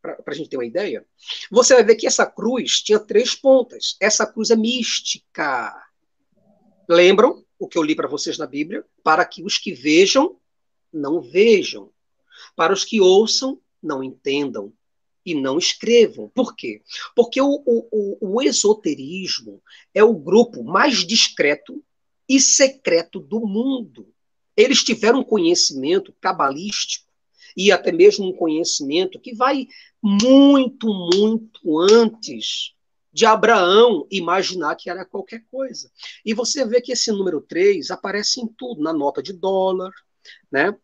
para 0.01 0.19
a 0.27 0.35
gente 0.35 0.49
ter 0.49 0.57
uma 0.57 0.67
ideia, 0.67 1.05
você 1.51 1.75
vai 1.75 1.85
ver 1.85 1.97
que 1.97 2.07
essa 2.07 2.27
cruz 2.27 2.83
tinha 2.83 3.01
três 3.01 3.35
pontas. 3.35 3.97
Essa 4.01 4.27
cruz 4.27 4.51
é 4.51 4.57
mística. 4.57 5.75
Lembram 6.89 7.45
o 7.59 7.67
que 7.67 7.79
eu 7.79 7.83
li 7.83 7.95
para 7.95 8.09
vocês 8.09 8.39
na 8.39 8.47
Bíblia? 8.47 8.85
Para 9.03 9.25
que 9.25 9.43
os 9.43 9.59
que 9.59 9.73
vejam, 9.73 10.39
não 10.93 11.21
vejam. 11.21 11.91
Para 12.55 12.73
os 12.73 12.85
que 12.85 13.01
ouçam, 13.01 13.59
não 13.83 14.03
entendam 14.03 14.73
e 15.25 15.35
não 15.35 15.59
escrevam. 15.59 16.29
Por 16.29 16.55
quê? 16.55 16.83
Porque 17.17 17.41
o, 17.41 17.63
o, 17.65 18.19
o, 18.21 18.43
esoterismo 18.43 19.63
é 19.95 20.05
o 20.05 20.15
grupo 20.15 20.63
mais 20.63 20.99
discreto 21.07 21.83
e 22.29 22.41
secreto 22.41 23.21
do 23.21 23.41
mundo. 23.41 24.09
Eles 24.57 24.83
tiveram 24.83 25.21
um 25.21 25.25
conhecimento 25.25 26.15
cabalístico 26.21 27.05
e 27.57 27.71
até 27.71 27.93
mesmo 27.93 28.27
um 28.27 28.33
conhecimento 28.33 29.21
que 29.21 29.35
vai 29.35 29.67
muito, 30.03 30.87
muito 30.93 31.79
antes 31.79 32.75
de 33.13 33.25
Abraão 33.25 34.07
imaginar 34.11 34.75
que 34.75 34.91
era 34.91 35.05
qualquer 35.05 35.45
coisa. 35.51 35.91
E 36.25 36.35
você 36.35 36.65
vê 36.67 36.81
que 36.81 36.93
esse 36.93 37.13
número 37.13 37.41
3 37.41 37.91
aparece 37.91 38.41
em 38.41 38.47
tudo, 38.47 38.83
na 38.83 38.93
nota 38.93 39.23
de 39.23 39.33
dólar, 39.33 39.93
né? 40.51 40.77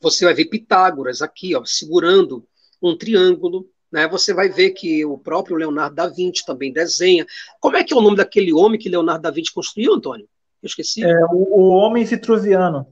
Você 0.00 0.24
vai 0.24 0.34
ver 0.34 0.44
Pitágoras 0.44 1.20
aqui, 1.20 1.56
ó, 1.56 1.64
segurando 1.64 2.46
um 2.80 2.96
triângulo. 2.96 3.68
Né? 3.90 4.06
Você 4.06 4.32
vai 4.32 4.48
ver 4.48 4.70
que 4.70 5.04
o 5.04 5.18
próprio 5.18 5.56
Leonardo 5.56 5.96
da 5.96 6.06
Vinci 6.06 6.44
também 6.44 6.72
desenha. 6.72 7.26
Como 7.58 7.76
é 7.76 7.82
que 7.82 7.92
é 7.92 7.96
o 7.96 8.00
nome 8.00 8.16
daquele 8.16 8.52
homem 8.52 8.78
que 8.78 8.88
Leonardo 8.88 9.22
da 9.22 9.30
Vinci 9.30 9.52
construiu, 9.52 9.94
Antônio? 9.94 10.28
Eu 10.62 10.66
esqueci. 10.66 11.04
É 11.04 11.24
o, 11.26 11.60
o 11.60 11.68
homem 11.68 12.04
vitruviano. 12.04 12.86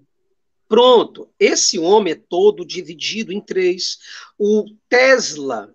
Pronto, 0.69 1.29
esse 1.39 1.79
homem 1.79 2.13
é 2.13 2.21
todo 2.29 2.67
dividido 2.67 3.33
em 3.33 3.41
três. 3.41 3.99
O 4.39 4.65
Tesla, 4.89 5.73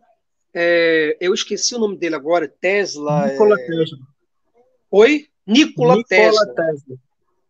é, 0.54 1.18
eu 1.22 1.34
esqueci 1.34 1.74
o 1.76 1.80
nome 1.80 1.98
dele 1.98 2.16
agora, 2.16 2.48
Tesla. 2.48 3.28
Nikola 3.28 3.56
é... 3.60 3.66
Tesla. 3.66 4.00
Oi? 4.92 5.28
Nikola, 5.48 5.96
Nikola 5.96 6.04
Tesla. 6.08 6.54
Tesla. 6.54 6.98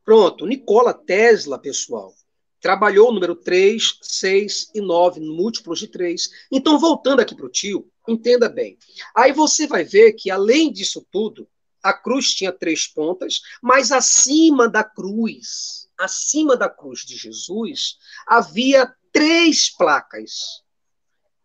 Pronto, 0.05 0.45
Nikola 0.45 0.93
Tesla, 0.93 1.57
pessoal, 1.57 2.13
trabalhou 2.59 3.09
o 3.09 3.11
número 3.11 3.35
3, 3.35 3.97
6 4.01 4.71
e 4.75 4.81
9, 4.81 5.19
múltiplos 5.19 5.79
de 5.79 5.87
3. 5.87 6.29
Então, 6.51 6.79
voltando 6.79 7.19
aqui 7.19 7.35
para 7.35 7.45
o 7.45 7.49
tio, 7.49 7.89
entenda 8.07 8.47
bem. 8.47 8.77
Aí 9.15 9.31
você 9.31 9.65
vai 9.65 9.83
ver 9.83 10.13
que, 10.13 10.29
além 10.29 10.71
disso 10.71 11.05
tudo, 11.11 11.47
a 11.83 11.93
cruz 11.93 12.33
tinha 12.33 12.51
três 12.51 12.87
pontas, 12.87 13.41
mas 13.61 13.91
acima 13.91 14.67
da 14.67 14.83
cruz, 14.83 15.87
acima 15.97 16.55
da 16.55 16.69
cruz 16.69 17.01
de 17.01 17.15
Jesus, 17.15 17.97
havia 18.27 18.93
três 19.11 19.69
placas. 19.69 20.61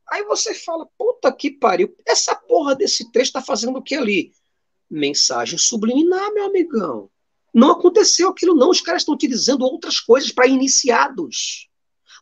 Aí 0.08 0.24
você 0.24 0.54
fala, 0.54 0.86
puta 0.96 1.32
que 1.32 1.50
pariu, 1.50 1.94
essa 2.06 2.34
porra 2.34 2.74
desse 2.74 3.10
trecho 3.10 3.30
está 3.30 3.42
fazendo 3.42 3.78
o 3.78 3.82
que 3.82 3.94
ali? 3.94 4.32
Mensagem 4.88 5.58
subliminar, 5.58 6.32
meu 6.32 6.44
amigão. 6.44 7.10
Não 7.52 7.72
aconteceu 7.72 8.28
aquilo, 8.28 8.54
não. 8.54 8.70
Os 8.70 8.80
caras 8.80 9.02
estão 9.02 9.16
te 9.16 9.26
dizendo 9.26 9.64
outras 9.64 9.98
coisas 9.98 10.30
para 10.30 10.46
iniciados. 10.46 11.68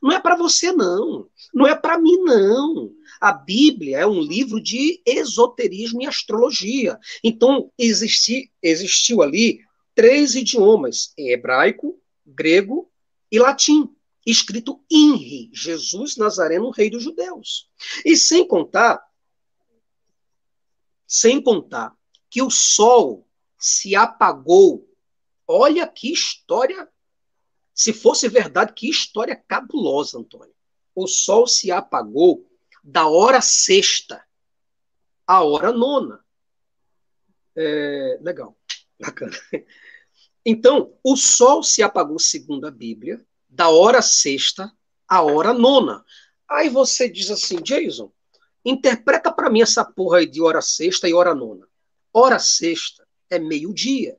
Não 0.05 0.12
é 0.12 0.20
para 0.20 0.36
você, 0.36 0.70
não. 0.70 1.31
Não 1.55 1.66
é 1.66 1.74
para 1.74 1.99
mim, 1.99 2.18
não. 2.18 2.92
A 3.18 3.33
Bíblia 3.33 4.00
é 4.00 4.07
um 4.07 4.20
livro 4.20 4.60
de 4.60 5.00
esoterismo 5.07 6.02
e 6.02 6.07
astrologia. 6.07 6.99
Então, 7.24 7.73
existi, 7.78 8.52
existiu 8.62 9.23
ali 9.23 9.60
três 9.94 10.34
idiomas: 10.34 11.15
hebraico, 11.16 11.99
grego 12.26 12.92
e 13.33 13.39
latim, 13.39 13.89
escrito 14.26 14.84
INRI, 14.91 15.49
Jesus 15.55 16.18
Nazareno, 16.18 16.68
Rei 16.68 16.91
dos 16.91 17.02
Judeus. 17.02 17.70
E 18.05 18.15
sem 18.15 18.47
contar, 18.47 19.02
sem 21.07 21.41
contar 21.41 21.97
que 22.28 22.42
o 22.42 22.50
sol 22.50 23.26
se 23.58 23.97
apagou 23.97 24.86
Olha 25.47 25.86
que 25.86 26.12
história. 26.12 26.89
Se 27.75 27.93
fosse 27.93 28.28
verdade, 28.28 28.73
que 28.73 28.89
história 28.89 29.35
cabulosa, 29.35 30.19
Antônio. 30.19 30.55
O 30.94 31.07
sol 31.07 31.47
se 31.47 31.73
apagou 31.73 32.49
da 32.83 33.09
hora 33.09 33.41
sexta 33.41 34.25
à 35.27 35.43
hora 35.43 35.73
nona. 35.73 36.25
É, 37.57 38.19
legal, 38.20 38.57
bacana. 39.01 39.33
Então, 40.47 40.94
o 41.03 41.17
sol 41.17 41.62
se 41.62 41.83
apagou, 41.83 42.19
segundo 42.19 42.67
a 42.67 42.70
Bíblia, 42.70 43.25
da 43.49 43.70
hora 43.70 44.03
sexta 44.03 44.70
à 45.09 45.23
hora 45.23 45.55
nona. 45.55 46.05
Aí 46.47 46.69
você 46.69 47.09
diz 47.09 47.31
assim, 47.31 47.62
Jason, 47.62 48.12
interpreta 48.62 49.33
para 49.33 49.49
mim 49.49 49.62
essa 49.62 49.83
porra 49.85 50.19
aí 50.19 50.27
de 50.27 50.43
hora 50.43 50.61
sexta 50.61 51.09
e 51.09 51.15
hora 51.15 51.35
nona. 51.35 51.67
Hora 52.12 52.39
sexta 52.39 53.09
é 53.31 53.39
meio-dia 53.39 54.19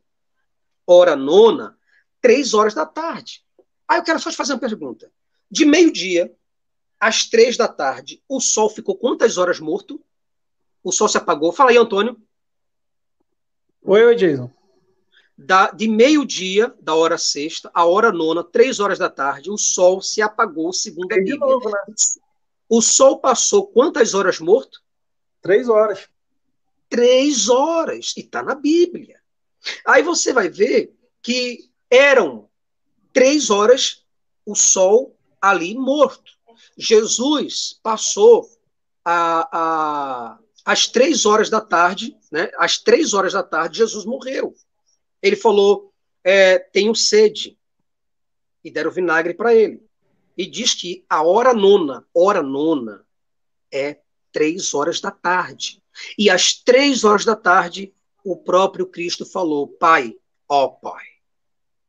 hora 0.87 1.15
nona, 1.15 1.77
três 2.21 2.53
horas 2.53 2.73
da 2.73 2.85
tarde. 2.85 3.44
Aí 3.87 3.99
eu 3.99 4.03
quero 4.03 4.19
só 4.19 4.29
te 4.29 4.37
fazer 4.37 4.53
uma 4.53 4.59
pergunta. 4.59 5.11
De 5.49 5.65
meio-dia 5.65 6.33
às 6.99 7.27
três 7.29 7.55
da 7.55 7.67
tarde, 7.67 8.23
o 8.27 8.39
sol 8.39 8.69
ficou 8.69 8.97
quantas 8.97 9.37
horas 9.37 9.59
morto? 9.59 10.03
O 10.83 10.91
sol 10.91 11.07
se 11.07 11.17
apagou. 11.17 11.51
Fala 11.51 11.71
aí, 11.71 11.77
Antônio. 11.77 12.19
Oi, 13.83 14.03
oi, 14.03 14.15
Jason. 14.15 14.51
Da, 15.37 15.69
de 15.69 15.87
meio-dia, 15.87 16.73
da 16.81 16.95
hora 16.95 17.17
sexta, 17.17 17.69
à 17.73 17.85
hora 17.85 18.11
nona, 18.11 18.43
três 18.43 18.79
horas 18.79 18.97
da 18.97 19.09
tarde, 19.09 19.51
o 19.51 19.57
sol 19.57 20.01
se 20.01 20.21
apagou, 20.21 20.71
segundo 20.71 21.11
a 21.11 21.17
Bíblia. 21.17 21.37
Novo, 21.37 21.69
né? 21.69 21.77
O 22.69 22.81
sol 22.81 23.19
passou 23.19 23.67
quantas 23.67 24.13
horas 24.13 24.39
morto? 24.39 24.81
Três 25.41 25.69
horas. 25.69 26.09
Três 26.89 27.49
horas. 27.49 28.13
E 28.17 28.21
está 28.21 28.41
na 28.41 28.55
Bíblia. 28.55 29.19
Aí 29.85 30.01
você 30.01 30.33
vai 30.33 30.49
ver 30.49 30.95
que 31.21 31.69
eram 31.89 32.49
três 33.15 33.49
horas 33.49 34.03
o 34.45 34.53
sol 34.53 35.17
ali 35.41 35.73
morto. 35.73 36.33
Jesus 36.77 37.79
passou 37.81 38.45
a, 39.05 39.47
a, 39.57 40.39
às 40.65 40.87
três 40.87 41.25
horas 41.25 41.49
da 41.49 41.61
tarde, 41.61 42.17
né? 42.29 42.51
Às 42.57 42.77
três 42.77 43.13
horas 43.13 43.31
da 43.31 43.41
tarde, 43.41 43.77
Jesus 43.77 44.03
morreu. 44.03 44.53
Ele 45.21 45.37
falou: 45.37 45.93
é, 46.25 46.59
tenho 46.59 46.93
sede. 46.93 47.57
E 48.61 48.69
deram 48.69 48.91
vinagre 48.91 49.33
para 49.33 49.55
ele. 49.55 49.81
E 50.37 50.45
diz 50.45 50.73
que 50.73 51.05
a 51.07 51.23
hora 51.23 51.53
nona, 51.53 52.05
hora 52.13 52.43
nona, 52.43 53.05
é 53.71 54.01
três 54.29 54.73
horas 54.73 54.99
da 54.99 55.11
tarde. 55.11 55.81
E 56.17 56.29
às 56.29 56.53
três 56.53 57.05
horas 57.05 57.23
da 57.23 57.35
tarde, 57.35 57.93
o 58.25 58.35
próprio 58.35 58.85
Cristo 58.85 59.25
falou: 59.25 59.69
Pai, 59.69 60.13
ó 60.49 60.67
Pai, 60.67 61.05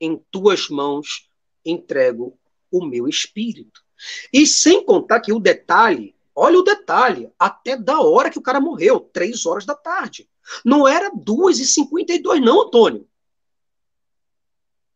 em 0.01 0.23
tuas 0.31 0.69
mãos 0.69 1.29
entrego 1.65 2.39
o 2.71 2.85
meu 2.85 3.09
espírito. 3.09 3.81
E 4.33 4.47
sem 4.47 4.85
contar 4.85 5.21
que 5.21 5.33
o 5.33 5.41
detalhe, 5.41 6.15
olha 6.35 6.59
o 6.59 6.63
detalhe, 6.63 7.31
até 7.39 7.77
da 7.77 8.01
hora 8.01 8.31
que 8.31 8.39
o 8.39 8.43
cara 8.43 8.61
morreu, 8.61 9.01
três 9.01 9.47
horas 9.47 9.65
da 9.65 9.75
tarde. 9.75 10.29
Não 10.65 10.87
era 10.87 11.11
duas 11.15 11.59
e 11.59 11.67
cinquenta 11.67 12.13
e 12.13 12.19
dois, 12.19 12.41
não, 12.41 12.63
Antônio. 12.63 13.09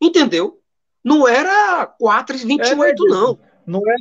Entendeu? 0.00 0.60
Não 1.02 1.26
era 1.26 1.86
quatro 1.86 2.36
e 2.36 2.38
vinte 2.38 2.66
e 2.66 2.74
oito, 2.74 3.04
não. 3.06 3.38
Não 3.66 3.82
era, 3.88 3.98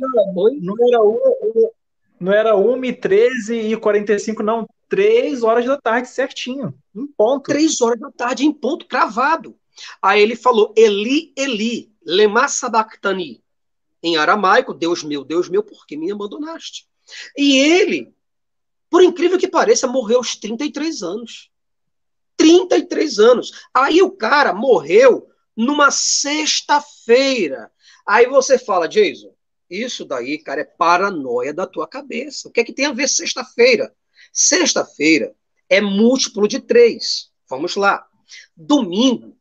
não 0.60 0.74
era, 0.88 1.02
um, 1.02 1.70
não 2.18 2.32
era 2.32 2.56
uma 2.56 2.86
e 2.86 2.92
treze 2.92 3.54
e 3.54 3.76
quarenta 3.76 4.12
e 4.12 4.18
cinco, 4.18 4.42
não. 4.42 4.68
Três 4.88 5.42
horas 5.42 5.64
da 5.64 5.76
tarde, 5.76 6.08
certinho. 6.08 6.74
Em 6.94 7.06
ponto. 7.06 7.44
Três 7.44 7.80
horas 7.80 8.00
da 8.00 8.10
tarde, 8.10 8.44
em 8.44 8.52
ponto, 8.52 8.86
cravado. 8.86 9.56
Aí 10.00 10.20
ele 10.20 10.36
falou, 10.36 10.72
Eli, 10.76 11.32
Eli, 11.36 11.92
lema 12.04 12.48
sabachthani. 12.48 13.42
Em 14.02 14.16
aramaico, 14.16 14.72
Deus 14.72 15.02
meu, 15.02 15.24
Deus 15.24 15.48
meu, 15.48 15.62
por 15.62 15.86
que 15.86 15.96
me 15.96 16.10
abandonaste? 16.10 16.86
E 17.36 17.58
ele, 17.58 18.14
por 18.88 19.02
incrível 19.02 19.38
que 19.38 19.48
pareça, 19.48 19.86
morreu 19.86 20.18
aos 20.18 20.36
33 20.36 21.02
anos. 21.02 21.50
33 22.36 23.18
anos. 23.18 23.52
Aí 23.74 24.00
o 24.00 24.10
cara 24.10 24.54
morreu 24.54 25.28
numa 25.56 25.90
sexta-feira. 25.90 27.70
Aí 28.06 28.26
você 28.26 28.58
fala, 28.58 28.88
Jason, 28.88 29.34
isso 29.68 30.04
daí, 30.04 30.38
cara, 30.38 30.62
é 30.62 30.64
paranoia 30.64 31.52
da 31.52 31.66
tua 31.66 31.86
cabeça. 31.86 32.48
O 32.48 32.50
que 32.50 32.60
é 32.60 32.64
que 32.64 32.72
tem 32.72 32.86
a 32.86 32.92
ver 32.92 33.08
sexta-feira? 33.08 33.94
Sexta-feira 34.32 35.34
é 35.68 35.80
múltiplo 35.80 36.48
de 36.48 36.60
três. 36.60 37.30
Vamos 37.48 37.76
lá. 37.76 38.06
Domingo 38.56 39.36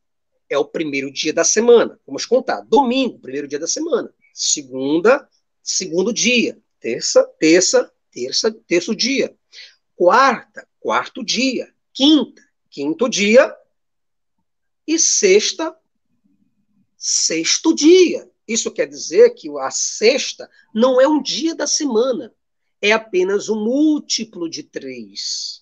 é 0.49 0.57
o 0.57 0.65
primeiro 0.65 1.11
dia 1.11 1.31
da 1.31 1.43
semana. 1.43 1.99
Vamos 2.05 2.25
contar. 2.25 2.61
Domingo, 2.61 3.19
primeiro 3.19 3.47
dia 3.47 3.59
da 3.59 3.67
semana. 3.67 4.13
Segunda, 4.33 5.27
segundo 5.61 6.11
dia. 6.11 6.57
Terça, 6.79 7.23
terça, 7.39 7.91
terça, 8.11 8.51
terço 8.67 8.95
dia. 8.95 9.35
Quarta, 9.95 10.67
quarto 10.79 11.23
dia. 11.23 11.71
Quinta, 11.93 12.41
quinto 12.69 13.07
dia. 13.07 13.55
E 14.87 14.97
sexta, 14.97 15.75
sexto 16.97 17.75
dia. 17.75 18.29
Isso 18.47 18.71
quer 18.71 18.87
dizer 18.87 19.35
que 19.35 19.47
a 19.59 19.69
sexta 19.69 20.49
não 20.73 20.99
é 20.99 21.07
um 21.07 21.21
dia 21.21 21.53
da 21.53 21.67
semana, 21.67 22.33
é 22.81 22.91
apenas 22.91 23.47
um 23.47 23.63
múltiplo 23.63 24.49
de 24.49 24.63
três. 24.63 25.58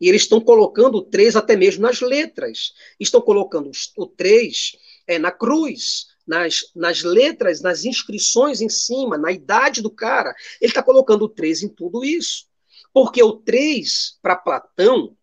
E 0.00 0.08
eles 0.08 0.22
estão 0.22 0.40
colocando 0.40 0.96
o 0.96 1.02
3 1.02 1.36
até 1.36 1.56
mesmo 1.56 1.82
nas 1.82 2.00
letras. 2.00 2.72
Estão 2.98 3.20
colocando 3.20 3.70
o 3.96 4.06
3 4.06 4.76
é, 5.06 5.18
na 5.18 5.30
cruz, 5.30 6.06
nas, 6.26 6.70
nas 6.74 7.02
letras, 7.02 7.60
nas 7.60 7.84
inscrições 7.84 8.60
em 8.60 8.68
cima, 8.68 9.18
na 9.18 9.32
idade 9.32 9.82
do 9.82 9.90
cara. 9.90 10.34
Ele 10.60 10.70
está 10.70 10.82
colocando 10.82 11.22
o 11.22 11.28
3 11.28 11.64
em 11.64 11.68
tudo 11.68 12.04
isso. 12.04 12.46
Porque 12.92 13.22
o 13.22 13.32
3, 13.32 14.18
para 14.22 14.36
Platão. 14.36 15.16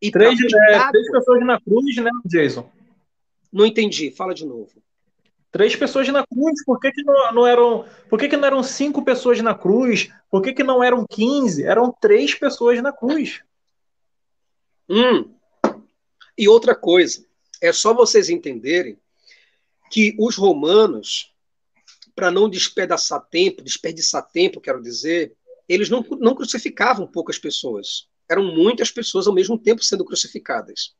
E 0.00 0.10
três, 0.10 0.36
é, 0.40 0.90
três 0.90 1.10
pessoas 1.12 1.46
na 1.46 1.60
cruz, 1.60 1.96
né, 1.96 2.10
Jason? 2.24 2.68
Não 3.52 3.64
entendi, 3.64 4.10
fala 4.10 4.34
de 4.34 4.44
novo. 4.44 4.82
Três 5.52 5.76
pessoas 5.76 6.08
na 6.08 6.26
cruz, 6.26 6.64
por 6.64 6.80
que, 6.80 6.90
que 6.90 7.04
não, 7.04 7.32
não, 7.34 7.46
eram. 7.46 7.84
Por 8.08 8.18
que, 8.18 8.26
que 8.26 8.36
não 8.36 8.46
eram 8.46 8.62
cinco 8.62 9.04
pessoas 9.04 9.40
na 9.42 9.54
cruz? 9.54 10.10
Por 10.30 10.40
que, 10.40 10.54
que 10.54 10.64
não 10.64 10.82
eram 10.82 11.06
quinze? 11.06 11.62
Eram 11.62 11.94
três 12.00 12.34
pessoas 12.34 12.82
na 12.82 12.90
cruz. 12.90 13.42
Hum. 14.92 15.34
E 16.36 16.46
outra 16.46 16.74
coisa, 16.74 17.26
é 17.62 17.72
só 17.72 17.94
vocês 17.94 18.28
entenderem 18.28 18.98
que 19.90 20.14
os 20.18 20.36
romanos, 20.36 21.32
para 22.14 22.30
não 22.30 22.46
despedaçar 22.46 23.26
tempo, 23.30 23.62
desperdiçar 23.62 24.30
tempo, 24.30 24.60
quero 24.60 24.82
dizer, 24.82 25.34
eles 25.66 25.88
não, 25.88 26.04
não 26.20 26.34
crucificavam 26.34 27.06
poucas 27.06 27.38
pessoas. 27.38 28.06
Eram 28.28 28.44
muitas 28.54 28.90
pessoas 28.90 29.26
ao 29.26 29.32
mesmo 29.32 29.58
tempo 29.58 29.82
sendo 29.82 30.04
crucificadas. 30.04 30.94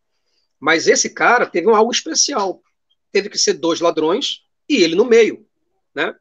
Mas 0.58 0.86
esse 0.86 1.10
cara 1.10 1.44
teve 1.44 1.66
um 1.66 1.74
algo 1.74 1.92
especial. 1.92 2.62
Teve 3.10 3.28
que 3.28 3.36
ser 3.36 3.54
dois 3.54 3.80
ladrões 3.80 4.40
e 4.66 4.76
ele 4.76 4.94
no 4.94 5.04
meio, 5.04 5.46
né? 5.94 6.14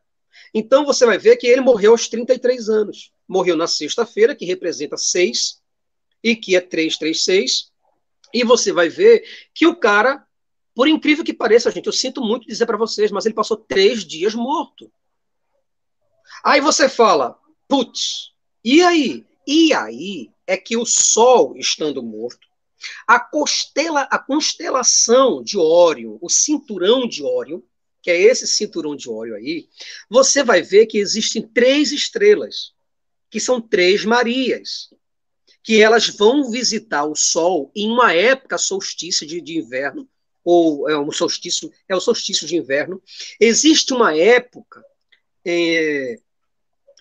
Então 0.53 0.85
você 0.85 1.06
vai 1.06 1.17
ver 1.17 1.38
que 1.38 1.48
ele 1.48 1.61
morreu 1.61 1.91
aos 1.91 2.09
33 2.09 2.67
anos. 2.67 3.14
Morreu 3.25 3.56
na 3.56 3.67
sexta-feira, 3.67 4.35
que 4.35 4.43
representa 4.43 4.98
seis 4.98 5.61
e 6.24 6.35
que 6.35 6.56
é 6.56 6.61
336. 6.61 7.72
E 8.33 8.43
você 8.43 8.72
vai 8.72 8.90
ver 8.90 9.24
que 9.53 9.67
o 9.67 9.75
cara, 9.75 10.25
por 10.74 10.88
incrível 10.88 11.24
que 11.24 11.33
pareça, 11.33 11.72
gente, 11.72 11.88
eu 11.88 11.93
sinto 11.93 12.22
muito 12.22 12.48
dizer 12.48 12.66
para 12.66 12.77
vocês, 12.77 13.11
mas 13.11 13.25
ele 13.25 13.35
passou 13.35 13.58
três 13.58 14.06
dias 14.06 14.33
morto. 14.33 14.91
Aí 16.43 16.61
você 16.61 16.88
fala, 16.88 17.38
putz, 17.67 18.32
e 18.64 18.82
aí? 18.82 19.25
E 19.45 19.74
aí 19.74 20.32
é 20.48 20.56
que 20.56 20.77
o 20.77 20.85
Sol, 20.85 21.56
estando 21.58 22.01
morto, 22.01 22.48
a, 23.08 23.19
costela, 23.19 24.01
a 24.03 24.17
constelação 24.17 25.43
de 25.43 25.58
Órion, 25.58 26.17
o 26.22 26.30
cinturão 26.30 27.08
de 27.08 27.24
Órion, 27.24 27.61
que 28.01 28.09
é 28.09 28.19
esse 28.19 28.48
cinturão 28.48 28.95
de 28.95 29.09
Órion 29.09 29.35
aí, 29.35 29.67
você 30.09 30.43
vai 30.43 30.61
ver 30.61 30.88
que 30.88 30.98
existem 30.98 31.41
três 31.41 31.91
estrelas, 31.91 32.74
que 33.30 33.40
são 33.40 33.61
três 33.61 34.03
Marias 34.03 34.90
que 35.64 35.82
elas 35.82 36.08
vão 36.08 36.50
visitar 36.50 37.06
o 37.06 37.16
Sol 37.16 37.72
em 37.76 37.90
uma 37.90 38.14
época 38.14 38.58
solstício 38.58 39.26
de, 39.26 39.42
de 39.42 39.58
inverno, 39.58 40.10
ou 40.44 40.90
é 40.90 40.98
um 40.98 41.12
solstício, 41.12 41.72
é 41.88 41.96
o 41.96 42.02
solstício 42.02 42.48
de 42.48 42.58
inverno. 42.58 43.02
Existe 43.40 43.94
uma 43.94 44.16
época 44.16 44.84
é, 45.46 46.20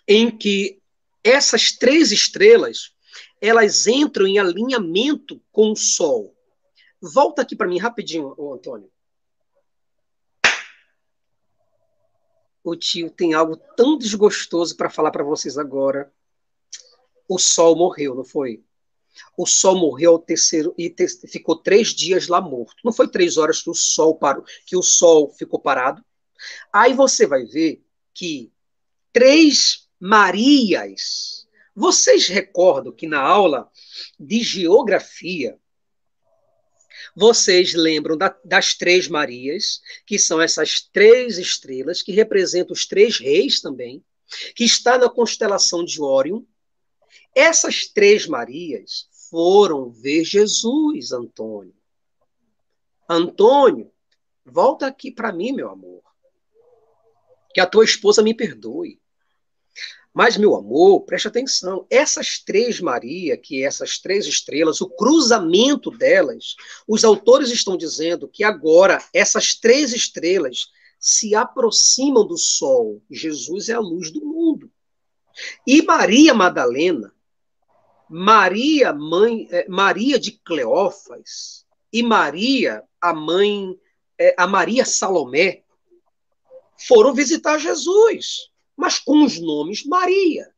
em 0.07 0.31
que 0.31 0.79
essas 1.25 1.73
três 1.73 2.13
estrelas 2.13 2.93
elas 3.41 3.87
entram 3.87 4.27
em 4.27 4.39
alinhamento 4.39 5.43
com 5.51 5.73
o 5.73 5.77
Sol. 5.77 6.37
Volta 7.01 7.41
aqui 7.41 7.57
para 7.57 7.67
mim 7.67 7.79
rapidinho, 7.79 8.35
Antônio. 8.53 8.91
O 12.63 12.77
tio 12.77 13.11
tem 13.11 13.33
algo 13.33 13.57
tão 13.57 13.97
desgostoso 13.97 14.77
para 14.77 14.91
falar 14.91 15.11
para 15.11 15.25
vocês 15.25 15.57
agora 15.57 16.13
o 17.31 17.39
Sol 17.39 17.77
morreu, 17.77 18.17
não 18.17 18.25
foi? 18.25 18.61
O 19.37 19.47
Sol 19.47 19.77
morreu 19.77 20.13
ao 20.13 20.19
terceiro 20.19 20.75
e 20.77 20.91
te, 20.91 21.07
ficou 21.29 21.55
três 21.55 21.95
dias 21.95 22.27
lá 22.27 22.41
morto. 22.41 22.83
Não 22.85 22.93
foi 22.93 23.09
três 23.09 23.37
horas 23.37 23.63
que 23.63 23.71
o 23.71 23.75
Sol 23.75 24.17
parou, 24.17 24.45
que 24.67 24.77
o 24.77 24.83
Sol 24.83 25.33
ficou 25.39 25.61
parado. 25.61 26.05
Aí 26.73 26.93
você 26.93 27.29
vai 27.29 27.45
ver 27.45 27.85
que 28.13 28.53
três 29.13 29.89
Marias. 30.01 31.47
Vocês 31.73 32.27
recordam 32.27 32.93
que 32.93 33.07
na 33.07 33.21
aula 33.21 33.71
de 34.19 34.43
geografia 34.43 35.57
vocês 37.15 37.75
lembram 37.75 38.17
da, 38.17 38.37
das 38.45 38.75
três 38.75 39.07
Marias, 39.07 39.81
que 40.05 40.19
são 40.19 40.41
essas 40.41 40.81
três 40.93 41.39
estrelas 41.39 42.03
que 42.03 42.11
representam 42.11 42.73
os 42.73 42.87
três 42.87 43.19
reis 43.19 43.61
também, 43.61 44.05
que 44.57 44.65
está 44.65 44.99
na 44.99 45.09
constelação 45.09 45.85
de 45.85 46.03
Órion, 46.03 46.45
essas 47.35 47.87
três 47.87 48.27
Marias 48.27 49.09
foram 49.31 49.91
ver 49.91 50.25
Jesus, 50.25 51.13
Antônio. 51.13 51.75
Antônio, 53.09 53.91
volta 54.45 54.87
aqui 54.87 55.11
para 55.11 55.33
mim, 55.33 55.53
meu 55.53 55.69
amor. 55.69 56.03
Que 57.55 57.61
a 57.61 57.67
tua 57.67 57.85
esposa 57.85 58.23
me 58.23 58.35
perdoe. 58.35 59.01
Mas, 60.13 60.37
meu 60.37 60.57
amor, 60.57 61.03
preste 61.03 61.29
atenção. 61.29 61.87
Essas 61.89 62.41
três 62.41 62.81
Maria, 62.81 63.37
que 63.37 63.65
essas 63.65 63.99
três 63.99 64.27
estrelas, 64.27 64.81
o 64.81 64.89
cruzamento 64.89 65.91
delas, 65.91 66.57
os 66.87 67.05
autores 67.05 67.51
estão 67.51 67.77
dizendo 67.77 68.29
que 68.29 68.43
agora 68.43 69.03
essas 69.15 69.55
três 69.55 69.93
estrelas 69.93 70.69
se 70.99 71.35
aproximam 71.35 72.27
do 72.27 72.37
Sol. 72.37 73.01
Jesus 73.09 73.69
é 73.69 73.75
a 73.75 73.81
luz 73.81 74.11
do 74.11 74.25
mundo. 74.25 74.71
E 75.67 75.81
Maria 75.83 76.35
Madalena, 76.35 77.15
Maria, 78.13 78.93
mãe, 78.93 79.47
é, 79.53 79.69
Maria 79.69 80.19
de 80.19 80.33
Cleófas 80.33 81.65
e 81.93 82.03
Maria, 82.03 82.83
a 83.01 83.15
mãe, 83.15 83.79
é, 84.19 84.35
a 84.37 84.49
Maria 84.49 84.85
Salomé, 84.85 85.63
foram 86.89 87.15
visitar 87.15 87.57
Jesus, 87.59 88.51
mas 88.77 88.99
com 88.99 89.25
os 89.25 89.39
nomes 89.39 89.85
Maria, 89.85 90.51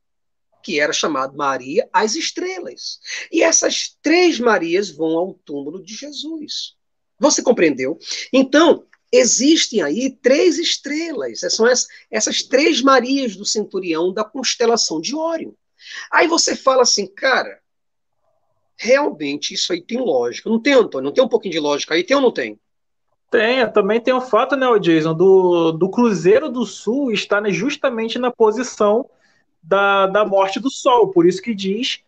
que 0.62 0.80
era 0.80 0.94
chamado 0.94 1.36
Maria 1.36 1.86
as 1.92 2.16
Estrelas. 2.16 2.98
E 3.30 3.42
essas 3.42 3.98
três 4.00 4.40
Marias 4.40 4.88
vão 4.88 5.18
ao 5.18 5.34
túmulo 5.34 5.82
de 5.82 5.94
Jesus. 5.94 6.74
Você 7.18 7.42
compreendeu? 7.42 7.98
Então, 8.32 8.86
existem 9.12 9.82
aí 9.82 10.10
três 10.22 10.58
estrelas. 10.58 11.40
São 11.50 11.66
essas, 11.66 11.86
essas 12.10 12.42
três 12.42 12.80
Marias 12.80 13.36
do 13.36 13.44
centurião 13.44 14.10
da 14.10 14.24
constelação 14.24 15.02
de 15.02 15.14
Órion. 15.14 15.52
Aí 16.10 16.26
você 16.26 16.54
fala 16.56 16.82
assim, 16.82 17.06
cara, 17.06 17.60
realmente 18.76 19.54
isso 19.54 19.72
aí 19.72 19.80
tem 19.80 19.98
lógica. 19.98 20.50
Não 20.50 20.60
tem, 20.60 20.74
Antônio? 20.74 21.06
Não 21.06 21.12
tem 21.12 21.24
um 21.24 21.28
pouquinho 21.28 21.52
de 21.52 21.60
lógica 21.60 21.94
aí? 21.94 22.04
Tem 22.04 22.16
ou 22.16 22.22
não 22.22 22.32
tem? 22.32 22.58
Tem, 23.30 23.66
também 23.72 24.00
tem 24.00 24.12
o 24.12 24.20
fato, 24.20 24.56
né, 24.56 24.66
Jason, 24.78 25.14
do, 25.14 25.72
do 25.72 25.88
Cruzeiro 25.88 26.50
do 26.50 26.66
Sul 26.66 27.12
estar 27.12 27.42
justamente 27.50 28.18
na 28.18 28.30
posição 28.30 29.08
da, 29.62 30.06
da 30.06 30.24
morte 30.24 30.60
do 30.60 30.70
sol. 30.70 31.08
Por 31.08 31.26
isso 31.26 31.40
que 31.40 31.54
diz 31.54 32.02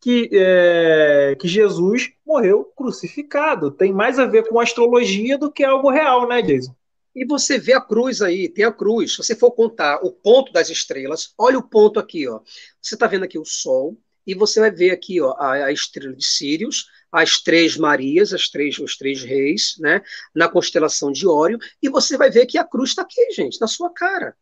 que, 0.00 0.30
é, 0.32 1.36
que 1.38 1.46
Jesus 1.46 2.10
morreu 2.26 2.64
crucificado. 2.74 3.70
Tem 3.70 3.92
mais 3.92 4.18
a 4.18 4.24
ver 4.24 4.48
com 4.48 4.58
astrologia 4.58 5.36
do 5.36 5.52
que 5.52 5.62
algo 5.62 5.90
real, 5.90 6.26
né, 6.26 6.40
Jason? 6.40 6.74
E 7.20 7.26
você 7.26 7.58
vê 7.58 7.74
a 7.74 7.80
cruz 7.82 8.22
aí, 8.22 8.48
tem 8.48 8.64
a 8.64 8.72
cruz. 8.72 9.12
Se 9.12 9.18
você 9.18 9.36
for 9.36 9.50
contar 9.50 10.00
o 10.02 10.10
ponto 10.10 10.50
das 10.54 10.70
estrelas, 10.70 11.34
olha 11.36 11.58
o 11.58 11.62
ponto 11.62 12.00
aqui, 12.00 12.26
ó. 12.26 12.40
Você 12.80 12.94
está 12.94 13.06
vendo 13.06 13.26
aqui 13.26 13.38
o 13.38 13.44
Sol, 13.44 13.94
e 14.26 14.34
você 14.34 14.58
vai 14.58 14.70
ver 14.70 14.90
aqui 14.90 15.20
ó, 15.20 15.32
a, 15.32 15.66
a 15.66 15.70
estrela 15.70 16.16
de 16.16 16.24
Sírios, 16.24 16.86
as 17.12 17.42
três 17.42 17.76
Marias, 17.76 18.32
as 18.32 18.48
três, 18.48 18.78
os 18.78 18.96
três 18.96 19.22
reis, 19.22 19.76
né, 19.78 20.00
na 20.34 20.48
constelação 20.48 21.12
de 21.12 21.26
Órion, 21.26 21.58
e 21.82 21.90
você 21.90 22.16
vai 22.16 22.30
ver 22.30 22.46
que 22.46 22.56
a 22.56 22.64
cruz 22.64 22.88
está 22.88 23.02
aqui, 23.02 23.30
gente, 23.32 23.60
na 23.60 23.66
sua 23.66 23.90
cara. 23.90 24.34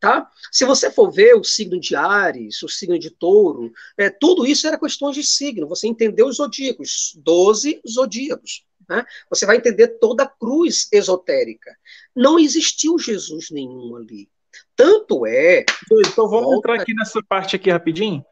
Tá? 0.00 0.26
Se 0.50 0.64
você 0.64 0.90
for 0.90 1.12
ver 1.12 1.34
o 1.34 1.44
signo 1.44 1.78
de 1.78 1.94
Ares, 1.94 2.62
o 2.62 2.68
signo 2.68 2.98
de 2.98 3.10
Touro, 3.10 3.70
é, 3.98 4.08
tudo 4.08 4.46
isso 4.46 4.66
era 4.66 4.78
questões 4.78 5.14
de 5.14 5.22
signo. 5.22 5.68
Você 5.68 5.86
entendeu 5.86 6.28
os 6.28 6.36
zodíacos, 6.36 7.12
12 7.16 7.82
zodíacos. 7.86 8.64
Né? 8.88 9.04
Você 9.30 9.46
vai 9.46 9.56
entender 9.56 9.88
toda 9.98 10.24
a 10.24 10.28
cruz 10.28 10.88
esotérica. 10.92 11.70
Não 12.14 12.38
existiu 12.38 12.98
Jesus 12.98 13.50
nenhum 13.50 13.96
ali. 13.96 14.28
Tanto 14.76 15.26
é. 15.26 15.64
Então 15.90 16.28
vamos 16.28 16.46
volta... 16.46 16.56
entrar 16.58 16.82
aqui 16.82 16.94
nessa 16.94 17.22
parte 17.22 17.56
aqui 17.56 17.70
rapidinho, 17.70 18.24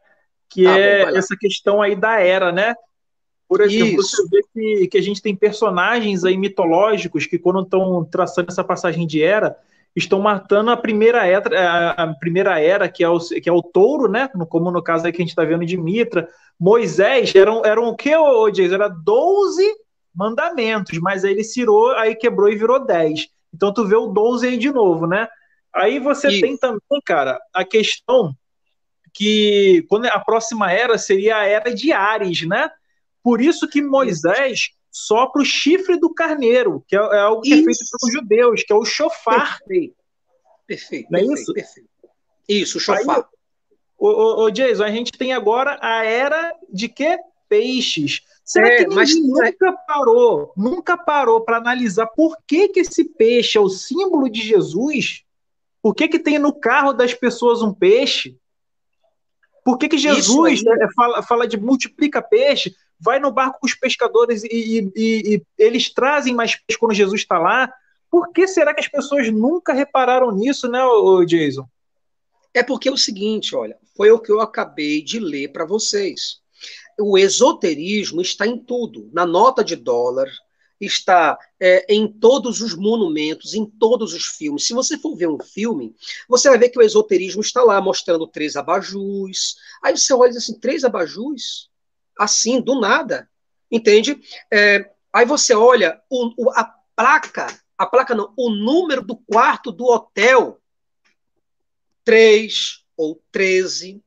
que 0.49 0.67
ah, 0.67 0.77
é 0.77 1.05
bom, 1.05 1.17
essa 1.17 1.35
questão 1.37 1.81
aí 1.81 1.95
da 1.95 2.19
era, 2.19 2.51
né? 2.51 2.75
Por 3.47 3.61
exemplo, 3.61 4.01
Isso. 4.01 4.15
você 4.15 4.27
vê 4.29 4.43
que, 4.53 4.87
que 4.87 4.97
a 4.97 5.01
gente 5.01 5.21
tem 5.21 5.35
personagens 5.35 6.23
aí 6.23 6.37
mitológicos 6.37 7.25
que, 7.25 7.37
quando 7.37 7.61
estão 7.61 8.05
traçando 8.05 8.49
essa 8.49 8.63
passagem 8.63 9.05
de 9.05 9.21
era, 9.21 9.57
estão 9.95 10.19
matando 10.19 10.71
a 10.71 10.77
primeira 10.77 11.25
era, 11.25 11.91
a 11.91 12.13
primeira 12.13 12.59
era 12.59 12.87
que, 12.87 13.03
é 13.03 13.09
o, 13.09 13.19
que 13.19 13.49
é 13.49 13.51
o 13.51 13.61
touro, 13.61 14.09
né? 14.09 14.29
Como 14.49 14.71
no 14.71 14.81
caso 14.81 15.05
aí 15.05 15.11
que 15.11 15.21
a 15.21 15.23
gente 15.23 15.31
está 15.31 15.43
vendo 15.43 15.65
de 15.65 15.77
Mitra. 15.77 16.29
Moisés 16.57 17.35
eram, 17.35 17.65
eram 17.65 17.89
o 17.89 17.95
que, 17.95 18.11
Jason? 18.53 18.75
Era 18.75 18.87
12 18.87 19.63
mandamentos, 20.13 20.97
mas 20.99 21.23
aí 21.23 21.31
ele 21.31 21.43
cirou, 21.43 21.91
aí 21.91 22.15
quebrou 22.15 22.49
e 22.49 22.55
virou 22.55 22.85
10. 22.85 23.27
Então 23.53 23.73
tu 23.73 23.85
vê 23.85 23.95
o 23.95 24.07
12 24.07 24.47
aí 24.47 24.57
de 24.57 24.71
novo, 24.71 25.07
né? 25.07 25.27
Aí 25.73 25.99
você 25.99 26.29
e... 26.29 26.41
tem 26.41 26.57
também, 26.57 27.01
cara, 27.05 27.39
a 27.53 27.63
questão 27.63 28.35
que 29.13 29.85
quando 29.89 30.05
a 30.05 30.19
próxima 30.19 30.71
era 30.71 30.97
seria 30.97 31.37
a 31.37 31.45
era 31.45 31.73
de 31.73 31.91
Ares, 31.91 32.47
né? 32.47 32.69
Por 33.23 33.41
isso 33.41 33.67
que 33.67 33.81
Moisés 33.81 34.71
sopra 34.91 35.41
o 35.41 35.45
chifre 35.45 35.97
do 35.97 36.13
carneiro, 36.13 36.83
que 36.87 36.95
é, 36.95 36.99
é 36.99 37.19
algo 37.19 37.41
que 37.41 37.49
isso. 37.49 37.61
é 37.61 37.63
feito 37.63 37.79
pelos 37.91 38.13
judeus, 38.13 38.63
que 38.63 38.73
é 38.73 38.75
o 38.75 38.85
chofar. 38.85 39.59
Perfeito. 39.59 39.95
Perfeito. 40.67 41.07
Não 41.11 41.19
é 41.19 41.21
perfeito, 41.21 41.41
isso? 41.41 41.53
Perfeito. 41.53 41.89
Isso, 42.47 42.77
o 42.77 42.81
chofar. 42.81 43.17
Aí, 43.17 43.23
o, 43.97 44.07
o, 44.07 44.45
o, 44.45 44.51
Jason, 44.51 44.83
a 44.83 44.91
gente 44.91 45.11
tem 45.11 45.31
agora 45.31 45.77
a 45.81 46.03
era 46.03 46.53
de 46.71 46.89
quê? 46.89 47.19
Peixes. 47.47 48.21
Será 48.51 48.67
é, 48.67 48.77
que 48.77 48.87
ninguém 48.87 48.95
mas... 48.97 49.15
nunca 49.15 49.71
parou, 49.87 50.53
nunca 50.57 50.97
parou 50.97 51.39
para 51.39 51.57
analisar 51.57 52.07
por 52.07 52.35
que, 52.45 52.67
que 52.67 52.81
esse 52.81 53.05
peixe 53.05 53.57
é 53.57 53.61
o 53.61 53.69
símbolo 53.69 54.29
de 54.29 54.41
Jesus? 54.41 55.23
Por 55.81 55.95
que, 55.95 56.07
que 56.07 56.19
tem 56.19 56.37
no 56.37 56.53
carro 56.53 56.91
das 56.91 57.13
pessoas 57.13 57.61
um 57.61 57.73
peixe? 57.73 58.37
Por 59.63 59.77
que, 59.77 59.87
que 59.87 59.97
Jesus 59.97 60.63
né, 60.63 60.75
fala, 60.95 61.23
fala 61.23 61.47
de 61.47 61.57
multiplica 61.57 62.21
peixe? 62.21 62.75
vai 63.01 63.19
no 63.19 63.31
barco 63.31 63.59
com 63.59 63.65
os 63.65 63.73
pescadores 63.73 64.43
e, 64.43 64.91
e, 64.95 65.35
e 65.35 65.43
eles 65.57 65.91
trazem 65.91 66.35
mais 66.35 66.55
peixe 66.55 66.79
quando 66.79 66.93
Jesus 66.93 67.21
está 67.21 67.39
lá. 67.39 67.73
Por 68.11 68.31
que 68.31 68.47
será 68.47 68.73
que 68.73 68.81
as 68.81 68.87
pessoas 68.87 69.31
nunca 69.31 69.73
repararam 69.73 70.31
nisso, 70.31 70.69
né, 70.69 70.79
Jason? 71.25 71.67
É 72.53 72.61
porque 72.61 72.89
é 72.89 72.91
o 72.91 72.97
seguinte, 72.97 73.55
olha, 73.55 73.77
foi 73.95 74.11
o 74.11 74.19
que 74.19 74.31
eu 74.31 74.39
acabei 74.39 75.01
de 75.01 75.19
ler 75.19 75.51
para 75.51 75.65
vocês. 75.65 76.40
O 76.99 77.17
esoterismo 77.17 78.21
está 78.21 78.45
em 78.45 78.57
tudo, 78.57 79.09
na 79.13 79.25
nota 79.25 79.63
de 79.63 79.75
dólar, 79.75 80.27
está 80.79 81.37
é, 81.59 81.85
em 81.93 82.07
todos 82.07 82.61
os 82.61 82.73
monumentos, 82.73 83.53
em 83.53 83.65
todos 83.65 84.13
os 84.13 84.25
filmes. 84.25 84.65
Se 84.65 84.73
você 84.73 84.97
for 84.97 85.15
ver 85.15 85.27
um 85.27 85.39
filme, 85.39 85.95
você 86.27 86.49
vai 86.49 86.57
ver 86.57 86.69
que 86.69 86.79
o 86.79 86.81
esoterismo 86.81 87.41
está 87.41 87.63
lá, 87.63 87.79
mostrando 87.79 88.25
três 88.25 88.55
abajus. 88.55 89.55
Aí 89.83 89.95
você 89.95 90.13
olha 90.13 90.31
assim, 90.31 90.59
três 90.59 90.83
abajus? 90.83 91.71
assim, 92.21 92.61
do 92.61 92.79
nada. 92.79 93.29
Entende? 93.69 94.19
É, 94.51 94.89
aí 95.11 95.25
você 95.25 95.53
olha 95.53 96.01
o, 96.09 96.45
o, 96.45 96.51
a 96.51 96.63
placa, 96.95 97.47
a 97.77 97.85
placa 97.85 98.13
não, 98.13 98.33
o 98.37 98.49
número 98.49 99.01
do 99.01 99.17
quarto 99.17 99.71
do 99.71 99.85
hotel. 99.85 100.59
3 102.03 102.83
ou 102.97 103.21
13, 103.31 104.01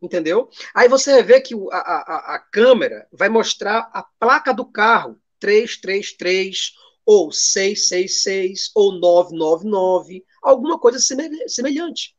entendeu? 0.00 0.48
Aí 0.74 0.88
você 0.88 1.22
ver 1.22 1.40
que 1.40 1.54
a, 1.72 1.76
a, 1.76 2.34
a 2.34 2.38
câmera 2.38 3.06
vai 3.12 3.28
mostrar 3.28 3.90
a 3.92 4.02
placa 4.02 4.52
do 4.52 4.64
carro, 4.64 5.20
333, 5.38 6.72
ou 7.04 7.32
666, 7.32 8.70
ou 8.74 8.92
999, 8.92 10.24
alguma 10.42 10.78
coisa 10.78 10.98
semelhante. 10.98 12.14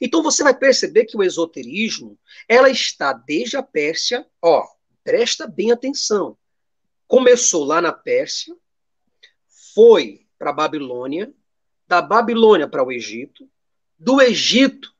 Então 0.00 0.22
você 0.22 0.42
vai 0.42 0.56
perceber 0.56 1.04
que 1.04 1.16
o 1.16 1.22
esoterismo, 1.22 2.18
ela 2.48 2.68
está 2.68 3.12
desde 3.12 3.56
a 3.56 3.62
Pérsia, 3.62 4.26
ó, 4.40 4.64
Presta 5.04 5.46
bem 5.46 5.72
atenção. 5.72 6.36
Começou 7.08 7.64
lá 7.64 7.80
na 7.80 7.92
Pérsia, 7.92 8.54
foi 9.74 10.26
para 10.38 10.50
a 10.50 10.54
Babilônia, 10.54 11.32
da 11.86 12.00
Babilônia 12.00 12.68
para 12.68 12.84
o 12.84 12.92
Egito, 12.92 13.48
do 13.98 14.20
Egito 14.20 14.94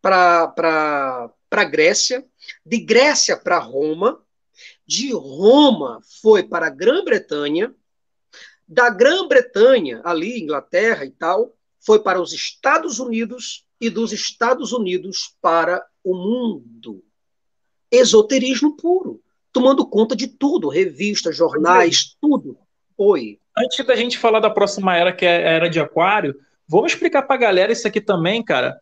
para 0.00 1.32
a 1.50 1.64
Grécia, 1.64 2.24
de 2.64 2.78
Grécia 2.78 3.36
para 3.36 3.58
Roma, 3.58 4.22
de 4.86 5.12
Roma 5.12 6.00
foi 6.20 6.42
para 6.42 6.66
a 6.66 6.70
Grã-Bretanha, 6.70 7.74
da 8.66 8.90
Grã-Bretanha, 8.90 10.02
ali, 10.04 10.40
Inglaterra 10.40 11.04
e 11.04 11.10
tal, 11.10 11.54
foi 11.80 12.02
para 12.02 12.20
os 12.20 12.32
Estados 12.32 12.98
Unidos 12.98 13.64
e 13.80 13.88
dos 13.88 14.12
Estados 14.12 14.72
Unidos 14.72 15.36
para 15.40 15.84
o 16.04 16.14
mundo. 16.14 17.04
Esoterismo 17.90 18.76
puro 18.76 19.22
tomando 19.52 19.86
conta 19.86 20.14
de 20.14 20.28
tudo, 20.28 20.68
revistas, 20.68 21.36
jornais, 21.36 22.16
tudo. 22.20 22.56
Oi. 22.96 23.38
Antes 23.56 23.84
da 23.84 23.96
gente 23.96 24.16
falar 24.16 24.40
da 24.40 24.50
próxima 24.50 24.96
era, 24.96 25.12
que 25.12 25.24
é 25.24 25.48
a 25.48 25.50
era 25.50 25.68
de 25.68 25.80
Aquário, 25.80 26.36
vamos 26.66 26.92
explicar 26.92 27.22
para 27.22 27.34
a 27.34 27.40
galera 27.40 27.72
isso 27.72 27.86
aqui 27.88 28.00
também, 28.00 28.44
cara. 28.44 28.78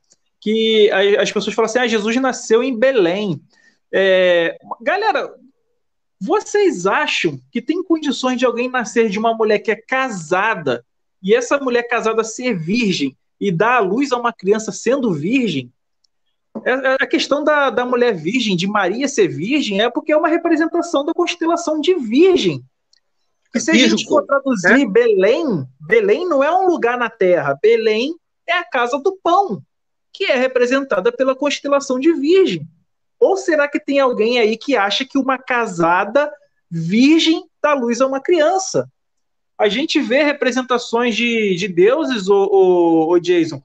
Que 0.47 0.89
as 1.19 1.33
pessoas 1.33 1.57
falam 1.57 1.69
assim: 1.69 1.81
ah, 1.81 1.89
Jesus 1.89 2.15
nasceu 2.19 2.63
em 2.63 2.79
Belém. 2.79 3.43
É... 3.93 4.57
Galera, 4.81 5.35
vocês 6.21 6.87
acham 6.87 7.41
que 7.51 7.61
tem 7.61 7.83
condições 7.83 8.39
de 8.39 8.47
alguém 8.47 8.71
nascer 8.71 9.09
de 9.09 9.19
uma 9.19 9.35
mulher 9.35 9.59
que 9.59 9.73
é 9.73 9.75
casada 9.75 10.87
e 11.21 11.35
essa 11.35 11.59
mulher 11.59 11.83
casada 11.89 12.23
ser 12.23 12.57
virgem 12.57 13.17
e 13.41 13.51
dar 13.51 13.79
à 13.79 13.81
luz 13.81 14.13
a 14.13 14.19
uma 14.19 14.33
criança 14.33 14.71
sendo 14.71 15.13
virgem? 15.13 15.73
É, 16.65 16.71
é, 16.71 16.97
a 17.01 17.07
questão 17.09 17.43
da, 17.43 17.69
da 17.69 17.85
mulher 17.85 18.15
virgem, 18.15 18.57
de 18.57 18.69
Maria 18.69 19.09
ser 19.09 19.27
virgem, 19.27 19.81
é 19.81 19.91
porque 19.91 20.13
é 20.13 20.17
uma 20.17 20.29
representação 20.29 21.05
da 21.05 21.13
constelação 21.13 21.81
de 21.81 21.93
virgem. 21.97 22.63
E 23.53 23.59
se 23.59 23.73
a 23.73 23.75
gente 23.75 24.07
for 24.07 24.25
traduzir 24.25 24.83
é? 24.83 24.87
Belém, 24.87 25.67
Belém 25.81 26.25
não 26.29 26.45
é 26.45 26.57
um 26.57 26.69
lugar 26.69 26.97
na 26.97 27.11
terra, 27.11 27.59
Belém 27.61 28.15
é 28.47 28.53
a 28.53 28.65
casa 28.65 28.97
do 29.01 29.19
pão, 29.21 29.61
que 30.17 30.25
é 30.25 30.37
representada 30.37 31.13
pela 31.13 31.37
constelação 31.37 32.01
de 32.01 32.11
virgem. 32.15 32.67
Ou 33.21 33.37
será 33.37 33.69
que 33.69 33.79
tem 33.79 34.01
alguém 34.01 34.39
aí 34.39 34.57
que 34.57 34.75
acha 34.75 35.05
que 35.05 35.19
uma 35.19 35.37
casada 35.37 36.33
virgem 36.71 37.45
dá 37.63 37.75
luz 37.75 38.01
a 38.01 38.07
uma 38.07 38.21
criança? 38.21 38.91
A 39.59 39.69
gente 39.69 40.01
vê 40.01 40.23
representações 40.23 41.15
de, 41.15 41.55
de 41.55 41.69
deuses, 41.69 42.29
o, 42.29 42.35
o, 42.35 43.13
o 43.13 43.19
Jason, 43.19 43.63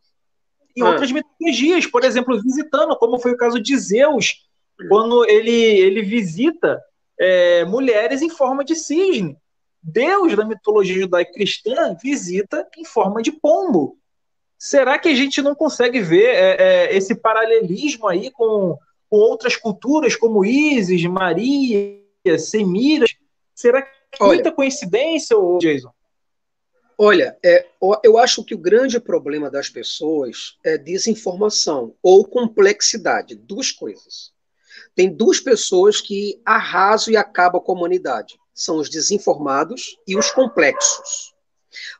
em 0.76 0.82
ah. 0.82 0.90
outras 0.90 1.12
mitologias, 1.12 1.86
por 1.86 2.04
exemplo, 2.04 2.42
visitando, 2.42 2.98
como 2.98 3.20
foi 3.20 3.32
o 3.32 3.38
caso 3.38 3.60
de 3.60 3.78
Zeus, 3.78 4.46
quando 4.90 5.26
ele, 5.30 5.52
ele 5.52 6.02
visita 6.02 6.82
é, 7.18 7.64
mulheres 7.64 8.22
em 8.22 8.30
forma 8.30 8.64
de 8.64 8.76
cisne. 8.76 9.38
Deus 9.82 10.36
da 10.36 10.46
mitologia 10.46 11.02
judaico-cristã 11.02 11.96
visita 12.02 12.68
em 12.78 12.84
forma 12.84 13.22
de 13.22 13.32
pombo. 13.32 13.98
Será 14.64 15.00
que 15.00 15.10
a 15.10 15.16
gente 15.16 15.42
não 15.42 15.56
consegue 15.56 16.00
ver 16.02 16.36
é, 16.36 16.56
é, 16.60 16.96
esse 16.96 17.16
paralelismo 17.16 18.08
aí 18.08 18.30
com, 18.30 18.78
com 19.10 19.18
outras 19.18 19.56
culturas, 19.56 20.16
como 20.16 20.46
Isis, 20.46 21.04
Maria, 21.06 21.98
Semíramis? 22.38 23.16
Será 23.56 23.82
que 23.82 23.90
é 24.22 24.24
muita 24.24 24.52
coincidência, 24.52 25.36
Jason? 25.60 25.92
Olha, 26.96 27.36
é, 27.44 27.66
eu 28.04 28.20
acho 28.20 28.44
que 28.46 28.54
o 28.54 28.60
grande 28.60 29.00
problema 29.00 29.50
das 29.50 29.68
pessoas 29.68 30.60
é 30.64 30.78
desinformação 30.78 31.96
ou 32.00 32.24
complexidade, 32.24 33.34
duas 33.34 33.72
coisas. 33.72 34.32
Tem 34.94 35.12
duas 35.12 35.40
pessoas 35.40 36.00
que 36.00 36.40
arrasam 36.46 37.12
e 37.12 37.18
acabam 37.18 37.60
com 37.60 37.72
a 37.72 37.76
humanidade. 37.76 38.38
São 38.54 38.78
os 38.78 38.92
desinformados 38.92 39.98
e 40.08 40.16
os 40.16 40.30
complexos. 40.30 41.31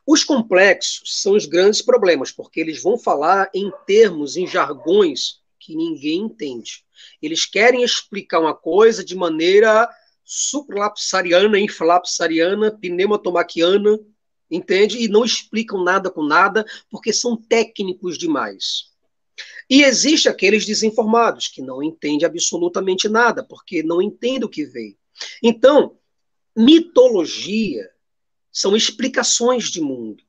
Os 0.06 0.24
complexos 0.24 1.22
são 1.22 1.34
os 1.34 1.46
grandes 1.46 1.82
problemas, 1.82 2.30
porque 2.30 2.60
eles 2.60 2.82
vão 2.82 2.98
falar 2.98 3.50
em 3.54 3.70
termos, 3.86 4.36
em 4.36 4.46
jargões 4.46 5.40
que 5.58 5.74
ninguém 5.76 6.20
entende. 6.20 6.84
Eles 7.20 7.46
querem 7.46 7.82
explicar 7.82 8.40
uma 8.40 8.54
coisa 8.54 9.04
de 9.04 9.14
maneira 9.14 9.88
supralapsariana, 10.24 11.58
infralapsariana, 11.58 12.70
pneumatomaquiana, 12.72 13.98
entende? 14.50 14.98
E 14.98 15.08
não 15.08 15.24
explicam 15.24 15.82
nada 15.82 16.10
com 16.10 16.22
nada, 16.22 16.64
porque 16.90 17.12
são 17.12 17.36
técnicos 17.36 18.18
demais. 18.18 18.92
E 19.68 19.82
existe 19.82 20.28
aqueles 20.28 20.66
desinformados 20.66 21.48
que 21.48 21.62
não 21.62 21.82
entendem 21.82 22.26
absolutamente 22.26 23.08
nada, 23.08 23.42
porque 23.42 23.82
não 23.82 24.02
entendem 24.02 24.44
o 24.44 24.48
que 24.48 24.64
veio. 24.64 24.96
Então, 25.42 25.96
mitologia 26.56 27.91
são 28.52 28.76
explicações 28.76 29.70
de 29.70 29.80
mundo. 29.80 30.22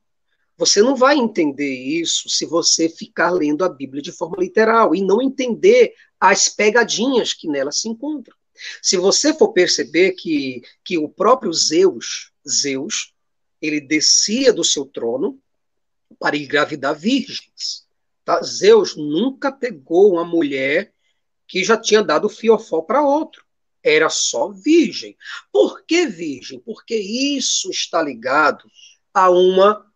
Você 0.56 0.80
não 0.80 0.96
vai 0.96 1.16
entender 1.16 1.74
isso 1.74 2.28
se 2.28 2.46
você 2.46 2.88
ficar 2.88 3.30
lendo 3.30 3.64
a 3.64 3.68
Bíblia 3.68 4.00
de 4.00 4.12
forma 4.12 4.36
literal 4.38 4.94
e 4.94 5.02
não 5.02 5.20
entender 5.20 5.94
as 6.18 6.48
pegadinhas 6.48 7.32
que 7.32 7.48
nela 7.48 7.72
se 7.72 7.88
encontram. 7.88 8.36
Se 8.80 8.96
você 8.96 9.34
for 9.34 9.52
perceber 9.52 10.12
que, 10.12 10.62
que 10.84 10.96
o 10.96 11.08
próprio 11.08 11.52
Zeus, 11.52 12.32
Zeus, 12.48 13.12
ele 13.60 13.80
descia 13.80 14.52
do 14.52 14.62
seu 14.62 14.86
trono 14.86 15.40
para 16.18 16.36
engravidar 16.36 16.94
virgens. 16.94 17.86
Tá? 18.24 18.40
Zeus 18.42 18.96
nunca 18.96 19.50
pegou 19.50 20.12
uma 20.12 20.24
mulher 20.24 20.92
que 21.46 21.64
já 21.64 21.76
tinha 21.76 22.02
dado 22.02 22.28
fiofó 22.28 22.80
para 22.80 23.02
outro. 23.02 23.43
Era 23.84 24.08
só 24.08 24.48
virgem. 24.48 25.16
Por 25.52 25.84
que 25.84 26.06
virgem? 26.06 26.58
Porque 26.58 26.96
isso 26.96 27.70
está 27.70 28.02
ligado 28.02 28.64
a 29.12 29.30
uma 29.30 29.86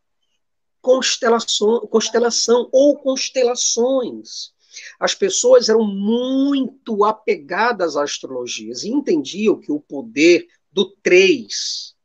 constelação, 0.81 1.81
constelação 1.87 2.69
ou 2.71 2.99
constelações. 2.99 4.53
As 5.01 5.15
pessoas 5.15 5.69
eram 5.69 5.85
muito 5.85 7.05
apegadas 7.05 7.97
às 7.97 8.05
astrologias 8.05 8.85
e 8.85 8.91
entendiam 8.91 9.59
que 9.59 9.73
o 9.73 9.81
poder 9.81 10.47
do 10.71 10.91
três 11.03 11.97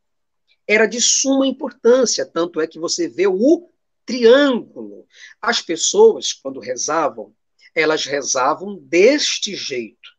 era 0.67 0.85
de 0.85 1.01
suma 1.01 1.45
importância, 1.45 2.25
tanto 2.25 2.61
é 2.61 2.67
que 2.67 2.79
você 2.79 3.07
vê 3.07 3.27
o 3.27 3.69
triângulo. 4.05 5.05
As 5.41 5.61
pessoas, 5.61 6.33
quando 6.33 6.59
rezavam, 6.59 7.35
elas 7.75 8.05
rezavam 8.05 8.77
deste 8.77 9.55
jeito, 9.55 10.09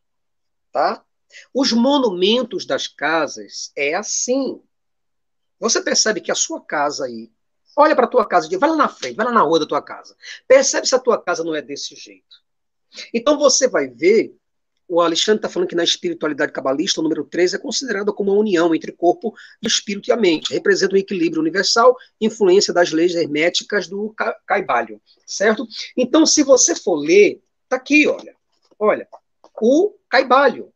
tá? 0.71 1.03
Os 1.53 1.71
monumentos 1.71 2.65
das 2.65 2.87
casas 2.87 3.71
é 3.75 3.93
assim. 3.93 4.61
Você 5.59 5.81
percebe 5.81 6.21
que 6.21 6.31
a 6.31 6.35
sua 6.35 6.61
casa 6.61 7.05
aí, 7.05 7.31
olha 7.75 7.95
para 7.95 8.05
a 8.05 8.09
tua 8.09 8.25
casa, 8.25 8.47
vai 8.57 8.69
lá 8.69 8.75
na 8.75 8.89
frente, 8.89 9.15
vai 9.15 9.25
lá 9.25 9.31
na 9.31 9.41
rua 9.41 9.59
da 9.59 9.65
tua 9.65 9.81
casa. 9.81 10.15
Percebe 10.47 10.87
se 10.87 10.95
a 10.95 10.99
tua 10.99 11.21
casa 11.21 11.43
não 11.43 11.55
é 11.55 11.61
desse 11.61 11.95
jeito. 11.95 12.43
Então 13.13 13.37
você 13.37 13.67
vai 13.67 13.87
ver 13.87 14.35
o 14.87 15.01
Alexandre 15.01 15.39
está 15.39 15.49
falando 15.49 15.69
que 15.69 15.75
na 15.75 15.83
espiritualidade 15.83 16.51
cabalista, 16.51 16.99
o 16.99 17.03
número 17.03 17.23
3 17.23 17.55
é 17.55 17.57
considerado 17.57 18.13
como 18.13 18.31
a 18.31 18.35
união 18.35 18.73
entre 18.73 18.91
corpo, 18.91 19.33
espírito 19.61 20.09
e 20.09 20.11
a 20.11 20.17
mente. 20.17 20.53
Representa 20.53 20.93
o 20.93 20.95
um 20.95 20.99
equilíbrio 20.99 21.41
universal, 21.41 21.95
influência 22.21 22.73
das 22.73 22.91
leis 22.91 23.15
herméticas 23.15 23.87
do 23.87 24.13
Caibalho, 24.45 25.01
certo? 25.25 25.67
Então, 25.97 26.25
se 26.25 26.43
você 26.43 26.75
for 26.75 26.95
ler, 26.95 27.41
tá 27.67 27.77
aqui, 27.77 28.07
olha. 28.07 28.35
Olha, 28.77 29.07
o 29.59 29.95
Caibalho. 30.09 30.71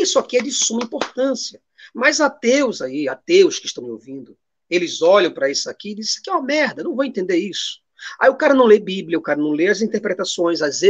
Isso 0.00 0.18
aqui 0.18 0.38
é 0.38 0.42
de 0.42 0.52
suma 0.52 0.82
importância. 0.82 1.60
Mas 1.94 2.20
ateus 2.20 2.80
aí, 2.82 3.08
ateus 3.08 3.58
que 3.58 3.66
estão 3.66 3.84
me 3.84 3.90
ouvindo, 3.90 4.36
eles 4.68 5.02
olham 5.02 5.32
para 5.32 5.50
isso 5.50 5.68
aqui 5.70 5.90
e 5.90 5.94
dizem: 5.94 6.20
aqui 6.20 6.30
é 6.30 6.32
uma 6.32 6.42
merda, 6.42 6.82
não 6.82 6.94
vou 6.94 7.04
entender 7.04 7.36
isso. 7.36 7.82
Aí 8.20 8.28
o 8.28 8.36
cara 8.36 8.54
não 8.54 8.66
lê 8.66 8.78
Bíblia, 8.78 9.18
o 9.18 9.22
cara 9.22 9.40
não 9.40 9.50
lê 9.50 9.68
as 9.68 9.80
interpretações, 9.80 10.60
as, 10.60 10.82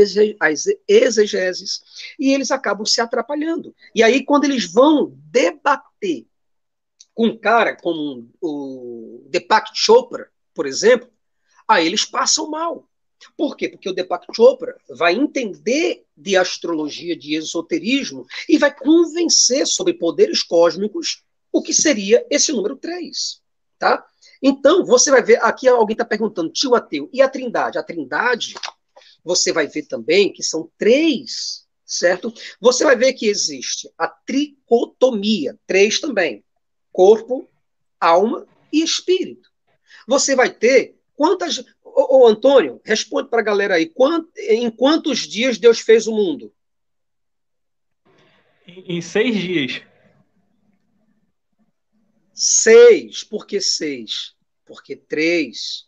exegeses, 0.89 1.83
e 2.18 2.33
eles 2.33 2.50
acabam 2.50 2.84
se 2.84 3.00
atrapalhando. 3.00 3.74
E 3.94 4.02
aí, 4.02 4.24
quando 4.24 4.44
eles 4.44 4.70
vão 4.70 5.15
debater 5.26 6.26
com 7.15 7.26
um 7.26 7.39
cara 7.39 7.76
como 7.76 8.28
o 8.41 9.26
Deepak 9.28 9.70
Chopra, 9.74 10.28
por 10.52 10.66
exemplo, 10.66 11.08
aí 11.68 11.86
eles 11.86 12.05
passam 12.05 12.50
mal. 12.50 12.89
Por 13.36 13.57
quê? 13.57 13.69
Porque 13.69 13.89
o 13.89 13.93
Deepak 13.93 14.27
Chopra 14.35 14.77
vai 14.89 15.15
entender 15.15 16.05
de 16.17 16.36
astrologia, 16.36 17.17
de 17.17 17.35
esoterismo, 17.35 18.27
e 18.49 18.59
vai 18.59 18.75
convencer 18.75 19.67
sobre 19.67 19.94
poderes 19.94 20.43
cósmicos 20.43 21.23
o 21.53 21.62
que 21.62 21.73
seria 21.73 22.27
esse 22.31 22.53
número 22.53 22.77
3. 22.77 23.41
Tá? 23.78 24.05
Então, 24.43 24.85
você 24.85 25.11
vai 25.11 25.23
ver, 25.23 25.43
aqui 25.43 25.67
alguém 25.69 25.94
está 25.94 26.05
perguntando, 26.05 26.53
tio 26.53 26.75
ateu, 26.75 27.09
e 27.12 27.23
a 27.23 27.28
trindade? 27.28 27.78
A 27.78 27.83
trindade, 27.83 28.55
você 29.25 29.53
vai 29.53 29.67
ver 29.67 29.86
também 29.86 30.33
que 30.33 30.43
são 30.43 30.70
três, 30.77 31.65
certo? 31.85 32.33
Você 32.61 32.85
vai 32.85 32.97
ver 32.97 33.15
que 33.15 33.27
existe 33.27 33.91
a 33.97 34.07
tricotomia, 34.07 35.59
três 35.67 36.01
também: 36.01 36.44
corpo, 36.93 37.49
alma 37.99 38.47
e 38.73 38.83
espírito. 38.83 39.49
Você 40.07 40.36
vai 40.36 40.51
ter 40.51 40.99
quantas. 41.15 41.65
Ô, 41.95 42.19
ô 42.19 42.27
Antônio, 42.27 42.81
responde 42.85 43.29
para 43.29 43.41
a 43.41 43.45
galera 43.45 43.77
aí: 43.77 43.87
quant, 43.87 44.27
em 44.37 44.69
quantos 44.69 45.21
dias 45.21 45.59
Deus 45.59 45.79
fez 45.79 46.09
o 46.09 46.13
mundo? 46.13 46.53
Em, 48.67 48.97
em 48.97 49.01
seis 49.01 49.37
dias. 49.37 49.83
Seis. 52.33 53.23
Por 53.23 53.47
que 53.47 53.61
seis? 53.61 54.35
Porque 54.67 54.97
três. 54.97 55.87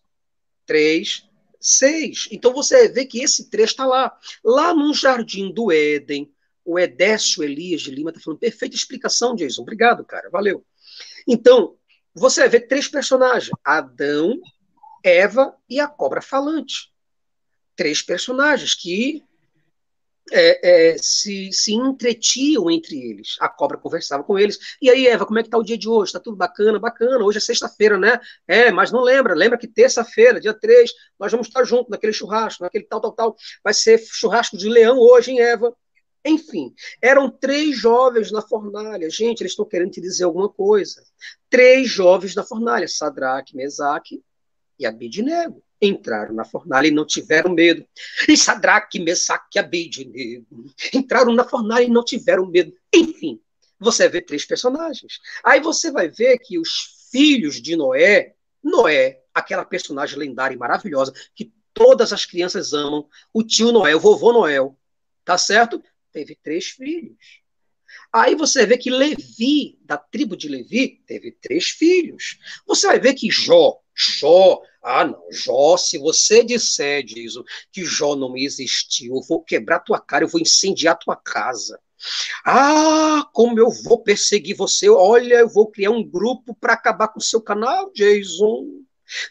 Três, 0.65 1.29
seis. 1.61 2.29
Então 2.31 2.53
você 2.53 2.89
vê 2.89 3.05
que 3.05 3.21
esse 3.21 3.51
três 3.51 3.71
está 3.71 3.85
lá. 3.85 4.17
Lá 4.45 4.73
no 4.73 4.95
jardim 4.95 5.53
do 5.53 5.73
Éden, 5.73 6.33
o 6.65 6.79
Edécio 6.79 7.43
Elias 7.43 7.83
de 7.83 7.91
Lima 7.91 8.11
está 8.11 8.21
falando, 8.21 8.41
perfeita 8.41 8.77
explicação, 8.77 9.35
Jason. 9.35 9.63
Obrigado, 9.63 10.05
cara. 10.05 10.29
Valeu. 10.31 10.65
Então, 11.27 11.77
você 12.15 12.49
ver 12.49 12.67
três 12.67 12.89
personagens: 12.89 13.51
Adão, 13.65 14.41
Eva 15.03 15.57
e 15.69 15.81
a 15.81 15.87
cobra 15.87 16.21
falante. 16.21 16.93
Três 17.75 18.03
personagens 18.03 18.75
que 18.75 19.23
é, 20.33 20.93
é, 20.93 20.97
se, 20.99 21.51
se 21.53 21.73
entretiam 21.73 22.71
entre 22.71 22.97
eles. 22.99 23.37
A 23.41 23.49
cobra 23.49 23.79
conversava 23.79 24.25
com 24.25 24.39
eles. 24.39 24.59
E 24.81 24.91
aí, 24.91 25.07
Eva, 25.07 25.25
como 25.25 25.39
é 25.39 25.43
que 25.43 25.49
tá 25.49 25.59
o 25.59 25.63
dia 25.63 25.79
de 25.79 25.89
hoje? 25.89 26.13
Tá 26.13 26.21
tudo 26.21 26.37
bacana? 26.37 26.79
Bacana. 26.79 27.25
Hoje 27.25 27.39
é 27.39 27.41
sexta-feira, 27.41 27.99
né? 27.99 28.19
É, 28.47 28.71
mas 28.73 28.91
não 28.91 29.03
lembra. 29.03 29.35
Lembra 29.35 29.59
que 29.59 29.69
terça-feira, 29.69 30.41
dia 30.41 30.55
3, 30.55 30.91
nós 31.19 31.31
vamos 31.31 31.47
estar 31.47 31.65
juntos 31.65 31.91
naquele 31.91 32.13
churrasco, 32.13 32.63
naquele 32.65 32.85
tal, 32.85 33.01
tal, 33.01 33.13
tal. 33.13 33.37
Vai 33.63 33.75
ser 33.75 33.99
churrasco 33.99 34.57
de 34.57 34.69
leão 34.69 34.99
hoje, 34.99 35.31
hein, 35.31 35.41
Eva? 35.41 35.75
Enfim, 36.25 36.75
eram 37.01 37.31
três 37.31 37.79
jovens 37.79 38.33
na 38.33 38.43
fornalha. 38.43 39.09
Gente, 39.09 39.43
eles 39.43 39.53
estão 39.53 39.65
querendo 39.65 39.93
te 39.93 40.01
dizer 40.01 40.25
alguma 40.25 40.49
coisa. 40.49 41.01
Três 41.49 41.89
jovens 41.89 42.35
na 42.35 42.43
fornalha, 42.43 42.89
Sadraque, 42.89 43.55
Mesaque 43.55 44.21
e 44.79 44.87
Abidnego 44.87 45.63
entraram 45.81 46.35
na 46.35 46.45
fornalha 46.45 46.89
e 46.89 46.91
não 46.91 47.07
tiveram 47.07 47.53
medo. 47.53 47.87
E 48.29 48.37
Sadraque, 48.37 48.99
Mesaque 48.99 49.57
e 49.57 49.59
Abednego 49.59 50.47
entraram 50.93 51.33
na 51.33 51.45
fornalha 51.45 51.85
e 51.85 51.91
não 51.91 52.05
tiveram 52.05 52.47
medo. 52.47 52.73
Enfim, 52.95 53.41
você 53.79 54.09
vê 54.09 54.21
três 54.21 54.45
personagens. 54.45 55.21
Aí 55.45 55.61
você 55.61 55.91
vai 55.91 56.09
ver 56.09 56.39
que 56.39 56.59
os 56.59 57.09
filhos 57.11 57.61
de 57.61 57.77
Noé, 57.77 58.35
Noé, 58.63 59.23
aquela 59.35 59.65
personagem 59.65 60.19
lendária 60.19 60.55
e 60.55 60.59
maravilhosa 60.59 61.13
que 61.35 61.53
todas 61.73 62.13
as 62.13 62.25
crianças 62.25 62.73
amam, 62.73 63.07
o 63.33 63.43
tio 63.43 63.71
Noel, 63.71 63.99
o 63.99 64.01
vovô 64.01 64.33
Noel, 64.33 64.79
tá 65.25 65.37
certo? 65.37 65.83
Teve 66.11 66.35
três 66.43 66.69
filhos. 66.69 67.17
Aí 68.13 68.35
você 68.35 68.65
vê 68.65 68.79
que 68.79 68.91
Levi, 68.91 69.79
da 69.83 69.99
tribo 69.99 70.37
de 70.37 70.49
Levi, 70.49 71.03
teve 71.07 71.33
três 71.33 71.69
filhos. 71.69 72.39
Você 72.67 72.87
vai 72.87 72.99
ver 72.99 73.15
que 73.15 73.31
Jó, 73.31 73.79
Jó, 73.97 74.61
ah 74.83 75.07
não, 75.07 75.33
Jó, 75.33 75.79
se 75.79 75.97
você 75.97 76.45
disser, 76.45 77.03
diz 77.03 77.33
que 77.73 77.83
Jó 77.83 78.15
não 78.15 78.37
existiu, 78.37 79.17
eu 79.17 79.23
vou 79.23 79.43
quebrar 79.43 79.81
tua 79.81 79.99
cara, 79.99 80.25
eu 80.25 80.29
vou 80.29 80.41
incendiar 80.41 80.99
tua 80.99 81.17
casa. 81.17 81.81
Ah, 82.45 83.27
como 83.33 83.59
eu 83.59 83.71
vou 83.71 84.03
perseguir 84.03 84.55
você, 84.55 84.87
olha, 84.89 85.37
eu 85.37 85.49
vou 85.49 85.71
criar 85.71 85.91
um 85.91 86.05
grupo 86.05 86.55
para 86.55 86.75
acabar 86.75 87.09
com 87.09 87.19
o 87.19 87.23
seu 87.23 87.41
canal, 87.41 87.91
Jason. 87.95 88.67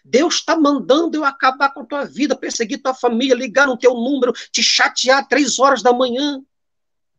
Deus 0.03 0.35
está 0.35 0.58
mandando 0.58 1.16
eu 1.16 1.24
acabar 1.24 1.72
com 1.72 1.82
a 1.82 1.85
tua 1.85 2.06
vida, 2.06 2.35
perseguir 2.35 2.82
tua 2.82 2.95
família, 2.95 3.35
ligar 3.35 3.68
no 3.68 3.77
teu 3.77 3.94
número, 3.94 4.34
te 4.52 4.64
chatear 4.64 5.27
três 5.27 5.60
horas 5.60 5.84
da 5.84 5.94
manhã, 5.94 6.42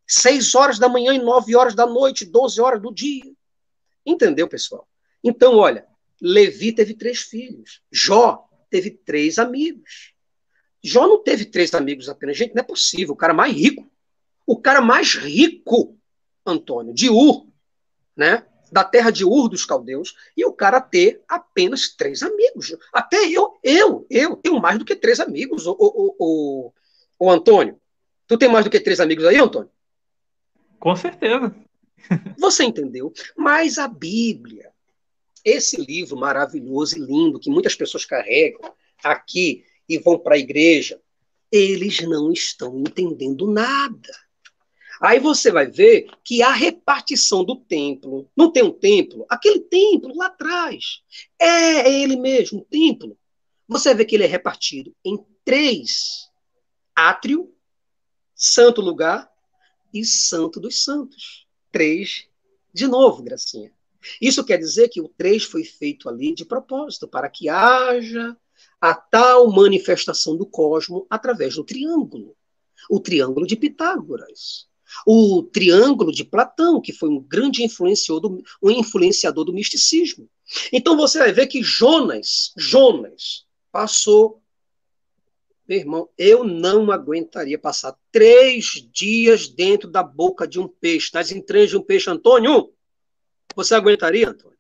seis 0.05 0.53
horas 0.55 0.81
da 0.81 0.89
manhã 0.89 1.15
e 1.15 1.19
nove 1.19 1.55
horas 1.55 1.77
da 1.77 1.87
noite, 1.87 2.25
doze 2.25 2.61
horas 2.61 2.83
do 2.83 2.93
dia. 2.93 3.33
Entendeu, 4.05 4.49
pessoal? 4.49 4.89
Então, 5.23 5.57
olha, 5.57 5.87
Levi 6.21 6.73
teve 6.73 6.95
três 6.95 7.21
filhos. 7.21 7.83
Jó 7.91 8.49
teve 8.71 8.91
três 8.91 9.39
amigos. 9.39 10.15
Jó 10.83 11.07
não 11.07 11.23
teve 11.23 11.45
três 11.45 11.75
amigos 11.75 12.09
apenas. 12.09 12.37
Gente, 12.37 12.55
não 12.55 12.61
é 12.61 12.65
possível. 12.65 13.15
O 13.15 13.17
cara 13.17 13.35
mais 13.35 13.55
rico. 13.55 13.91
O 14.47 14.61
cara 14.61 14.81
mais 14.81 15.15
rico, 15.15 15.99
Antônio, 16.45 16.95
de 16.95 17.11
Ur, 17.11 17.47
né? 18.17 18.47
da 18.71 18.85
terra 18.85 19.11
de 19.11 19.25
Ur 19.25 19.49
dos 19.49 19.65
caldeus, 19.65 20.15
e 20.37 20.45
o 20.45 20.53
cara 20.53 20.81
ter 20.81 21.23
apenas 21.29 21.89
três 21.89 22.23
amigos. 22.23 22.77
Até 22.93 23.29
eu, 23.29 23.59
eu, 23.63 24.07
eu 24.11 24.37
tenho 24.37 24.61
mais 24.61 24.79
do 24.79 24.85
que 24.85 24.97
três 24.97 25.21
amigos, 25.21 25.67
o, 25.67 25.77
o, 25.79 26.17
o, 26.19 26.73
o 27.19 27.31
Antônio. 27.31 27.81
Tu 28.27 28.37
tem 28.37 28.49
mais 28.49 28.65
do 28.65 28.71
que 28.71 28.81
três 28.81 29.01
amigos 29.01 29.25
aí, 29.25 29.37
Antônio? 29.37 29.71
Com 30.79 30.95
certeza. 30.97 31.55
Você 32.39 32.65
entendeu? 32.65 33.13
Mas 33.37 33.79
a 33.79 33.89
Bíblia, 33.89 34.73
esse 35.47 35.81
livro 35.81 36.17
maravilhoso 36.17 36.99
e 36.99 37.01
lindo 37.01 37.39
que 37.39 37.49
muitas 37.49 37.77
pessoas 37.77 38.05
carregam 38.05 38.61
aqui 39.05 39.65
e 39.89 39.97
vão 39.97 40.19
para 40.19 40.35
a 40.35 40.39
igreja, 40.39 41.01
eles 41.53 42.01
não 42.01 42.33
estão 42.33 42.81
entendendo 42.81 43.47
nada. 43.47 44.11
Aí 45.01 45.21
você 45.21 45.53
vai 45.53 45.71
ver 45.71 46.09
que 46.25 46.43
a 46.43 46.53
repartição 46.53 47.45
do 47.45 47.55
templo, 47.55 48.29
não 48.37 48.51
tem 48.51 48.65
um 48.65 48.73
templo, 48.73 49.25
aquele 49.29 49.61
templo 49.61 50.17
lá 50.17 50.27
atrás, 50.27 51.03
é, 51.39 51.47
é 51.47 52.03
ele 52.03 52.17
mesmo, 52.17 52.61
o 52.61 52.65
templo. 52.65 53.17
Você 53.69 53.95
vê 53.95 54.05
que 54.05 54.17
ele 54.17 54.25
é 54.25 54.29
repartido 54.29 54.93
em 55.05 55.17
três: 55.45 56.29
átrio, 56.95 57.55
santo 58.35 58.81
lugar 58.81 59.31
e 59.95 60.05
santo 60.05 60.59
dos 60.59 60.83
santos. 60.83 61.47
Três, 61.71 62.27
de 62.73 62.89
novo, 62.89 63.23
Gracinha. 63.23 63.76
Isso 64.21 64.45
quer 64.45 64.59
dizer 64.59 64.89
que 64.89 65.01
o 65.01 65.09
três 65.09 65.45
foi 65.45 65.65
feito 65.65 66.09
ali 66.09 66.35
de 66.35 66.45
propósito, 66.45 67.09
para 67.09 67.29
que 67.29 67.49
haja 67.49 68.37
a 68.81 68.95
tal 68.95 69.51
manifestação 69.51 70.37
do 70.37 70.47
cosmo 70.47 71.07
através 71.11 71.55
do 71.55 71.65
triângulo. 71.65 72.37
O 72.91 73.01
triângulo 73.01 73.47
de 73.47 73.57
Pitágoras. 73.57 74.67
O 75.07 75.43
triângulo 75.43 76.13
de 76.13 76.25
Platão, 76.25 76.81
que 76.81 76.93
foi 76.93 77.09
um 77.09 77.21
grande 77.21 77.65
influenciador 77.65 78.21
do, 78.21 78.43
um 78.63 78.71
influenciador 78.71 79.45
do 79.45 79.53
misticismo. 79.53 80.29
Então 80.73 80.97
você 80.97 81.19
vai 81.19 81.33
ver 81.33 81.47
que 81.49 81.63
Jonas, 81.63 82.53
Jonas, 82.57 83.45
passou. 83.73 84.41
Meu 85.69 85.79
irmão, 85.79 86.09
eu 86.17 86.45
não 86.45 86.93
aguentaria 86.93 87.59
passar 87.59 87.99
três 88.13 88.87
dias 88.93 89.49
dentro 89.49 89.91
da 89.91 90.03
boca 90.03 90.47
de 90.47 90.61
um 90.61 90.69
peixe, 90.69 91.11
nas 91.13 91.33
entranhas 91.33 91.71
de 91.71 91.77
um 91.77 91.83
peixe, 91.83 92.09
Antônio. 92.09 92.73
Você 93.57 93.75
aguentaria, 93.75 94.29
Antônio? 94.29 94.57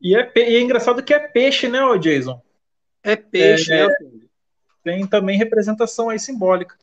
E 0.00 0.16
é, 0.16 0.32
e 0.34 0.56
é 0.56 0.60
engraçado 0.60 1.02
que 1.02 1.12
é 1.12 1.18
peixe, 1.18 1.68
né, 1.68 1.80
Jason? 1.98 2.40
É 3.02 3.14
peixe, 3.14 3.70
é, 3.70 3.86
né? 3.86 3.94
Tem 4.82 5.06
também 5.06 5.36
representação 5.36 6.08
aí 6.08 6.18
simbólica. 6.18 6.76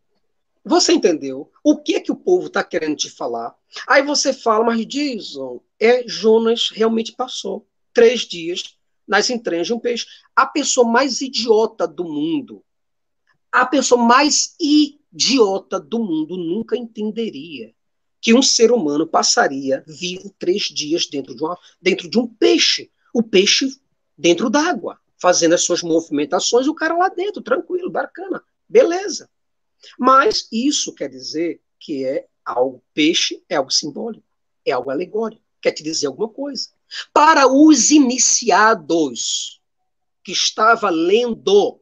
Você 0.63 0.93
entendeu? 0.93 1.51
O 1.63 1.77
que 1.77 1.95
é 1.95 1.99
que 1.99 2.11
o 2.11 2.15
povo 2.15 2.47
está 2.47 2.63
querendo 2.63 2.95
te 2.95 3.09
falar? 3.09 3.55
Aí 3.87 4.03
você 4.03 4.31
fala, 4.31 4.65
mas 4.65 4.85
Jason, 4.85 5.59
é 5.79 6.07
Jonas 6.07 6.69
realmente 6.71 7.13
passou 7.13 7.67
três 7.91 8.21
dias 8.21 8.77
nas 9.07 9.29
entranhas 9.29 9.67
de 9.67 9.73
um 9.73 9.79
peixe. 9.79 10.05
A 10.35 10.45
pessoa 10.45 10.87
mais 10.87 11.21
idiota 11.21 11.87
do 11.87 12.03
mundo, 12.03 12.63
a 13.51 13.65
pessoa 13.65 14.03
mais 14.03 14.55
idiota 14.59 15.79
do 15.79 15.99
mundo 15.99 16.37
nunca 16.37 16.77
entenderia 16.77 17.73
que 18.25 18.33
um 18.33 18.41
ser 18.41 18.71
humano 18.71 19.05
passaria 19.05 19.83
vivo 19.85 20.33
três 20.39 20.63
dias 20.63 21.05
dentro 21.05 21.35
de, 21.35 21.43
uma, 21.43 21.55
dentro 21.79 22.09
de 22.09 22.17
um 22.17 22.25
peixe. 22.25 22.89
O 23.13 23.21
peixe 23.21 23.79
dentro 24.17 24.49
d'água, 24.49 24.99
fazendo 25.15 25.53
as 25.53 25.61
suas 25.61 25.83
movimentações, 25.83 26.65
o 26.65 26.73
cara 26.73 26.97
lá 26.97 27.07
dentro, 27.07 27.39
tranquilo, 27.39 27.91
bacana, 27.91 28.43
beleza. 28.67 29.29
Mas 29.99 30.47
isso 30.51 30.91
quer 30.95 31.07
dizer 31.07 31.61
que 31.79 32.03
é 32.03 32.25
algo 32.43 32.83
peixe, 32.95 33.43
é 33.47 33.57
algo 33.57 33.69
simbólico, 33.69 34.25
é 34.65 34.71
algo 34.71 34.89
alegórico, 34.89 35.43
quer 35.61 35.73
te 35.73 35.83
dizer 35.83 36.07
alguma 36.07 36.29
coisa. 36.29 36.69
Para 37.13 37.47
os 37.47 37.91
iniciados 37.91 39.61
que 40.23 40.31
estava 40.31 40.89
lendo 40.89 41.79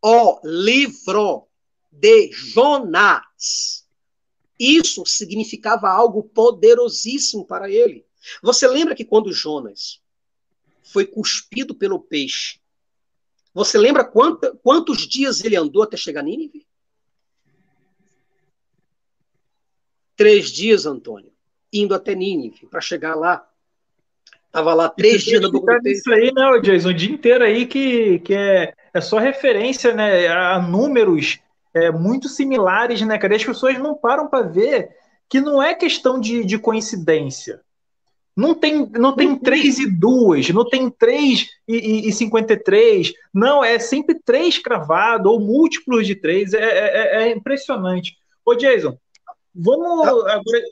o 0.00 0.40
livro 0.42 1.46
de 1.90 2.32
Jonas, 2.32 3.81
isso 4.62 5.04
significava 5.04 5.88
algo 5.88 6.22
poderosíssimo 6.22 7.44
para 7.44 7.68
ele. 7.68 8.06
Você 8.42 8.68
lembra 8.68 8.94
que 8.94 9.04
quando 9.04 9.32
Jonas 9.32 10.00
foi 10.84 11.04
cuspido 11.04 11.74
pelo 11.74 11.98
peixe, 11.98 12.60
você 13.52 13.76
lembra 13.76 14.04
quanta, 14.04 14.56
quantos 14.62 15.06
dias 15.06 15.42
ele 15.42 15.56
andou 15.56 15.82
até 15.82 15.96
chegar 15.96 16.20
a 16.20 16.22
Nínive? 16.22 16.66
Três 20.16 20.50
dias, 20.50 20.86
Antônio, 20.86 21.32
indo 21.72 21.94
até 21.94 22.14
Nínive, 22.14 22.66
para 22.66 22.80
chegar 22.80 23.14
lá. 23.14 23.46
Estava 24.46 24.74
lá 24.74 24.88
três 24.88 25.22
dias 25.22 25.40
no 25.40 25.50
Isso 25.86 26.12
aí, 26.12 26.30
né, 26.32 26.60
Jason? 26.60 26.90
O 26.90 26.94
dia 26.94 27.10
inteiro 27.10 27.42
aí 27.42 27.66
que, 27.66 28.20
que 28.20 28.34
é, 28.34 28.74
é 28.94 29.00
só 29.00 29.18
referência 29.18 29.94
né, 29.94 30.28
a 30.28 30.60
números 30.60 31.40
é, 31.74 31.90
muito 31.90 32.28
similares, 32.28 33.00
né, 33.02 33.18
cara? 33.18 33.34
E 33.34 33.36
as 33.36 33.44
pessoas 33.44 33.78
não 33.78 33.94
param 33.94 34.28
para 34.28 34.46
ver 34.46 34.90
que 35.28 35.40
não 35.40 35.62
é 35.62 35.74
questão 35.74 36.20
de, 36.20 36.44
de 36.44 36.58
coincidência. 36.58 37.60
Não 38.34 38.54
tem, 38.54 38.88
não 38.92 39.14
tem 39.14 39.36
3 39.36 39.78
e 39.78 39.90
2, 39.90 40.50
não 40.50 40.66
tem 40.66 40.88
3 40.88 41.48
e, 41.68 41.74
e, 41.76 42.08
e 42.08 42.12
53. 42.12 43.12
Não, 43.32 43.62
é 43.62 43.78
sempre 43.78 44.18
3 44.24 44.58
cravado 44.58 45.30
ou 45.30 45.40
múltiplos 45.40 46.06
de 46.06 46.14
3. 46.14 46.54
É, 46.54 46.58
é, 46.60 47.22
é 47.22 47.30
impressionante. 47.30 48.16
Ô, 48.44 48.54
Jason, 48.54 48.96
Vamos 49.54 50.02
tá. 50.02 50.10
agora. 50.10 50.62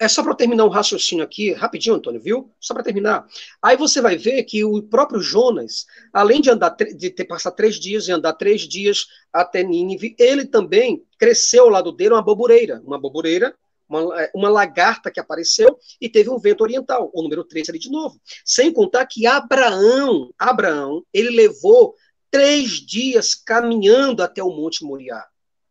É 0.00 0.06
só 0.06 0.22
para 0.22 0.34
terminar 0.34 0.64
um 0.64 0.68
raciocínio 0.68 1.24
aqui, 1.24 1.52
rapidinho, 1.52 1.96
Antônio, 1.96 2.20
viu? 2.20 2.52
Só 2.60 2.72
para 2.72 2.84
terminar. 2.84 3.26
Aí 3.60 3.76
você 3.76 4.00
vai 4.00 4.16
ver 4.16 4.44
que 4.44 4.64
o 4.64 4.80
próprio 4.80 5.20
Jonas, 5.20 5.86
além 6.12 6.40
de 6.40 6.50
andar 6.50 6.70
de 6.70 7.10
ter 7.10 7.24
passado 7.24 7.56
três 7.56 7.76
dias 7.76 8.06
e 8.06 8.12
andar 8.12 8.34
três 8.34 8.62
dias 8.62 9.06
até 9.32 9.64
Nínive, 9.64 10.14
ele 10.16 10.44
também 10.44 11.04
cresceu 11.18 11.64
ao 11.64 11.70
lado 11.70 11.90
dele 11.90 12.14
uma 12.14 12.22
bobureira, 12.22 12.80
uma 12.84 12.98
bobureira, 12.98 13.56
uma, 13.88 14.22
é, 14.22 14.30
uma 14.34 14.48
lagarta 14.48 15.10
que 15.10 15.18
apareceu 15.18 15.76
e 16.00 16.08
teve 16.08 16.30
um 16.30 16.38
vento 16.38 16.60
oriental, 16.60 17.10
o 17.12 17.22
número 17.22 17.42
3 17.42 17.68
ali 17.68 17.78
de 17.80 17.90
novo. 17.90 18.20
Sem 18.44 18.72
contar 18.72 19.04
que 19.06 19.26
Abraão, 19.26 20.32
Abraão, 20.38 21.02
ele 21.12 21.30
levou 21.30 21.96
três 22.30 22.72
dias 22.74 23.34
caminhando 23.34 24.22
até 24.22 24.42
o 24.42 24.50
Monte 24.50 24.84
Moriá. 24.84 25.26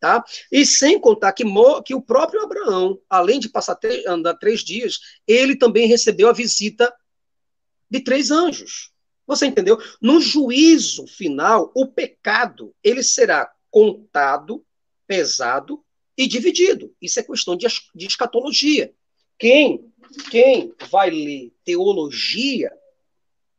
Tá? 0.08 0.24
E 0.50 0.66
sem 0.66 0.98
contar 0.98 1.34
que, 1.34 1.44
que 1.86 1.94
o 1.94 2.02
próprio 2.02 2.42
Abraão, 2.42 2.98
além 3.10 3.42
de 3.42 3.50
passar 3.50 3.76
três, 3.76 4.06
andar 4.06 4.36
três 4.36 4.62
dias, 4.62 5.00
ele 5.28 5.54
também 5.54 5.86
recebeu 5.86 6.30
a 6.30 6.34
visita 6.34 6.94
de 7.92 8.00
três 8.00 8.32
anjos. 8.32 8.94
Você 9.28 9.46
entendeu? 9.48 9.78
No 10.02 10.22
juízo 10.22 11.06
final, 11.08 11.74
o 11.76 11.86
pecado 11.86 12.74
ele 12.82 13.04
será 13.04 13.52
contado, 13.70 14.64
pesado 15.06 15.84
e 16.18 16.26
dividido. 16.26 16.96
Isso 17.02 17.20
é 17.20 17.24
questão 17.24 17.58
de, 17.58 17.68
de 17.94 18.08
escatologia. 18.08 18.94
Quem, 19.38 19.92
quem 20.32 20.74
vai 20.90 21.10
ler 21.10 21.52
teologia, 21.66 22.72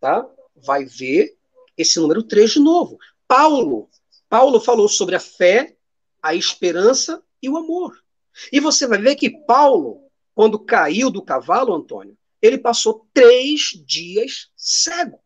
tá? 0.01 0.27
vai 0.57 0.86
ver 0.86 1.36
esse 1.77 2.01
número 2.01 2.23
3 2.23 2.52
de 2.52 2.60
novo. 2.60 2.99
Paulo, 3.27 3.91
Paulo 4.31 4.59
falou 4.59 4.89
sobre 4.89 5.15
a 5.15 5.20
fé 5.20 5.77
a 6.22 6.34
esperança 6.34 7.22
e 7.42 7.48
o 7.48 7.56
amor. 7.56 8.02
E 8.52 8.60
você 8.60 8.86
vai 8.86 8.98
ver 8.98 9.16
que 9.16 9.30
Paulo, 9.30 10.02
quando 10.34 10.58
caiu 10.58 11.10
do 11.10 11.22
cavalo, 11.22 11.74
Antônio, 11.74 12.16
ele 12.40 12.58
passou 12.58 13.08
três 13.12 13.72
dias 13.84 14.50
cego. 14.56 15.20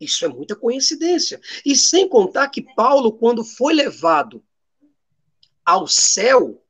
Isso 0.00 0.24
é 0.24 0.28
muita 0.28 0.54
coincidência. 0.54 1.40
E 1.64 1.74
sem 1.74 2.08
contar 2.08 2.48
que 2.48 2.62
Paulo, 2.74 3.12
quando 3.12 3.42
foi 3.42 3.74
levado 3.74 4.44
ao 5.64 5.88
céu, 5.88 6.62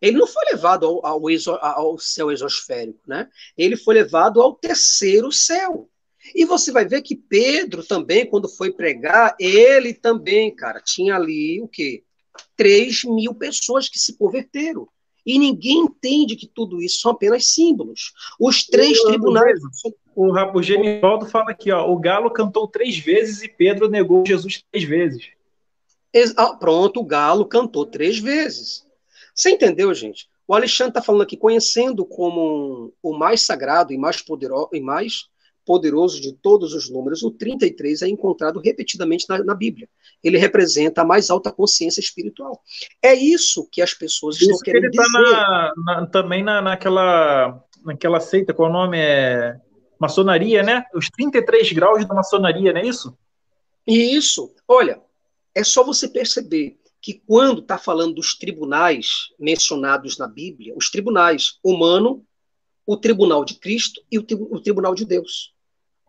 ele 0.00 0.16
não 0.16 0.26
foi 0.26 0.44
levado 0.52 0.86
ao, 0.86 1.04
ao, 1.04 1.30
exo, 1.30 1.52
ao 1.54 1.98
céu 1.98 2.30
exosférico, 2.30 3.00
né? 3.06 3.28
Ele 3.56 3.76
foi 3.76 3.94
levado 3.94 4.40
ao 4.40 4.54
terceiro 4.54 5.32
céu. 5.32 5.90
E 6.34 6.44
você 6.44 6.70
vai 6.70 6.84
ver 6.84 7.02
que 7.02 7.16
Pedro 7.16 7.82
também, 7.82 8.26
quando 8.26 8.48
foi 8.48 8.70
pregar, 8.70 9.34
ele 9.40 9.94
também, 9.94 10.54
cara, 10.54 10.80
tinha 10.80 11.16
ali 11.16 11.60
o 11.60 11.68
quê? 11.68 12.04
3 12.56 13.04
mil 13.04 13.34
pessoas 13.34 13.88
que 13.88 13.98
se 13.98 14.16
converteram. 14.16 14.88
E 15.24 15.38
ninguém 15.38 15.80
entende 15.80 16.36
que 16.36 16.46
tudo 16.46 16.80
isso 16.80 17.00
são 17.00 17.10
apenas 17.10 17.46
símbolos. 17.48 18.14
Os 18.40 18.64
três 18.64 18.98
o, 19.00 19.08
tribunais. 19.08 19.60
O, 20.16 20.32
o 20.32 20.62
Genivaldo 20.62 21.26
fala 21.26 21.50
aqui, 21.50 21.70
ó, 21.70 21.86
o 21.90 21.98
Galo 21.98 22.30
cantou 22.30 22.66
três 22.66 22.96
vezes 22.98 23.42
e 23.42 23.48
Pedro 23.48 23.90
negou 23.90 24.24
Jesus 24.26 24.64
três 24.70 24.88
vezes. 24.88 25.28
Ah, 26.36 26.56
pronto, 26.56 27.00
o 27.00 27.04
Galo 27.04 27.44
cantou 27.44 27.84
três 27.84 28.18
vezes. 28.18 28.86
Você 29.34 29.50
entendeu, 29.50 29.92
gente? 29.92 30.28
O 30.46 30.54
Alexandre 30.54 30.92
está 30.92 31.02
falando 31.02 31.22
aqui, 31.22 31.36
conhecendo 31.36 32.06
como 32.06 32.92
o 33.02 33.12
mais 33.12 33.42
sagrado 33.42 33.92
e 33.92 33.98
mais 33.98 34.22
poderoso 34.22 34.70
e 34.72 34.80
mais 34.80 35.28
poderoso 35.68 36.18
de 36.18 36.32
todos 36.32 36.72
os 36.72 36.88
números, 36.88 37.22
o 37.22 37.30
33 37.30 38.00
é 38.00 38.08
encontrado 38.08 38.58
repetidamente 38.58 39.26
na, 39.28 39.44
na, 39.44 39.54
Bíblia. 39.54 39.86
Ele 40.24 40.38
representa 40.38 41.02
a 41.02 41.04
mais 41.04 41.28
alta 41.28 41.52
consciência 41.52 42.00
espiritual. 42.00 42.62
É 43.02 43.12
isso 43.12 43.68
que 43.70 43.82
as 43.82 43.92
pessoas 43.92 44.36
isso 44.36 44.46
estão 44.46 44.60
querendo 44.60 44.90
que 44.90 44.96
ele 44.96 44.96
tá 44.96 45.04
dizer. 45.04 45.30
Na, 45.36 45.72
na, 45.76 46.06
também 46.06 46.42
na, 46.42 46.62
naquela, 46.62 47.62
naquela 47.84 48.18
seita, 48.18 48.54
qual 48.54 48.70
o 48.70 48.72
nome 48.72 48.96
é? 48.98 49.60
maçonaria, 50.00 50.62
né? 50.62 50.86
Os 50.94 51.10
33 51.10 51.70
graus 51.72 52.08
da 52.08 52.14
maçonaria, 52.14 52.72
não 52.72 52.80
é 52.80 52.86
isso? 52.86 53.14
Isso. 53.86 54.54
Olha, 54.66 55.02
é 55.54 55.62
só 55.62 55.84
você 55.84 56.08
perceber 56.08 56.78
que 56.98 57.20
quando 57.26 57.60
está 57.60 57.76
falando 57.76 58.14
dos 58.14 58.38
tribunais 58.38 59.28
mencionados 59.38 60.16
na 60.16 60.26
Bíblia, 60.26 60.72
os 60.74 60.90
tribunais 60.90 61.58
humano, 61.62 62.24
o 62.86 62.96
tribunal 62.96 63.44
de 63.44 63.56
Cristo 63.56 64.00
e 64.10 64.18
o, 64.18 64.24
o 64.50 64.60
tribunal 64.60 64.94
de 64.94 65.04
Deus. 65.04 65.52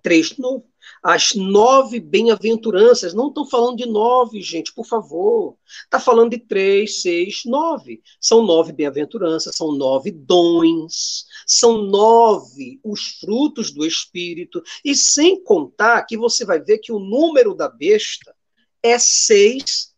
Três 0.02 0.38
novo. 0.38 0.66
As 1.04 1.34
nove 1.34 2.00
bem-aventuranças, 2.00 3.14
não 3.14 3.30
estão 3.30 3.46
falando 3.46 3.78
de 3.78 3.86
nove, 3.86 4.42
gente, 4.42 4.74
por 4.74 4.86
favor. 4.86 5.58
Está 5.84 6.00
falando 6.00 6.32
de 6.32 6.40
três, 6.40 7.02
seis, 7.02 7.44
nove. 7.46 8.02
São 8.20 8.46
nove 8.46 8.74
bem-aventuranças, 8.74 9.56
são 9.56 9.72
nove 9.72 10.12
dons, 10.12 11.26
são 11.46 11.84
nove 11.84 12.80
os 12.84 13.20
frutos 13.20 13.72
do 13.72 13.86
Espírito. 13.86 14.62
E 14.84 14.94
sem 14.96 15.42
contar 15.44 16.04
que 16.04 16.18
você 16.18 16.44
vai 16.44 16.60
ver 16.60 16.80
que 16.80 16.92
o 16.92 17.00
número 17.00 17.54
da 17.54 17.70
besta 17.70 18.36
é 18.84 18.98
seis, 19.00 19.94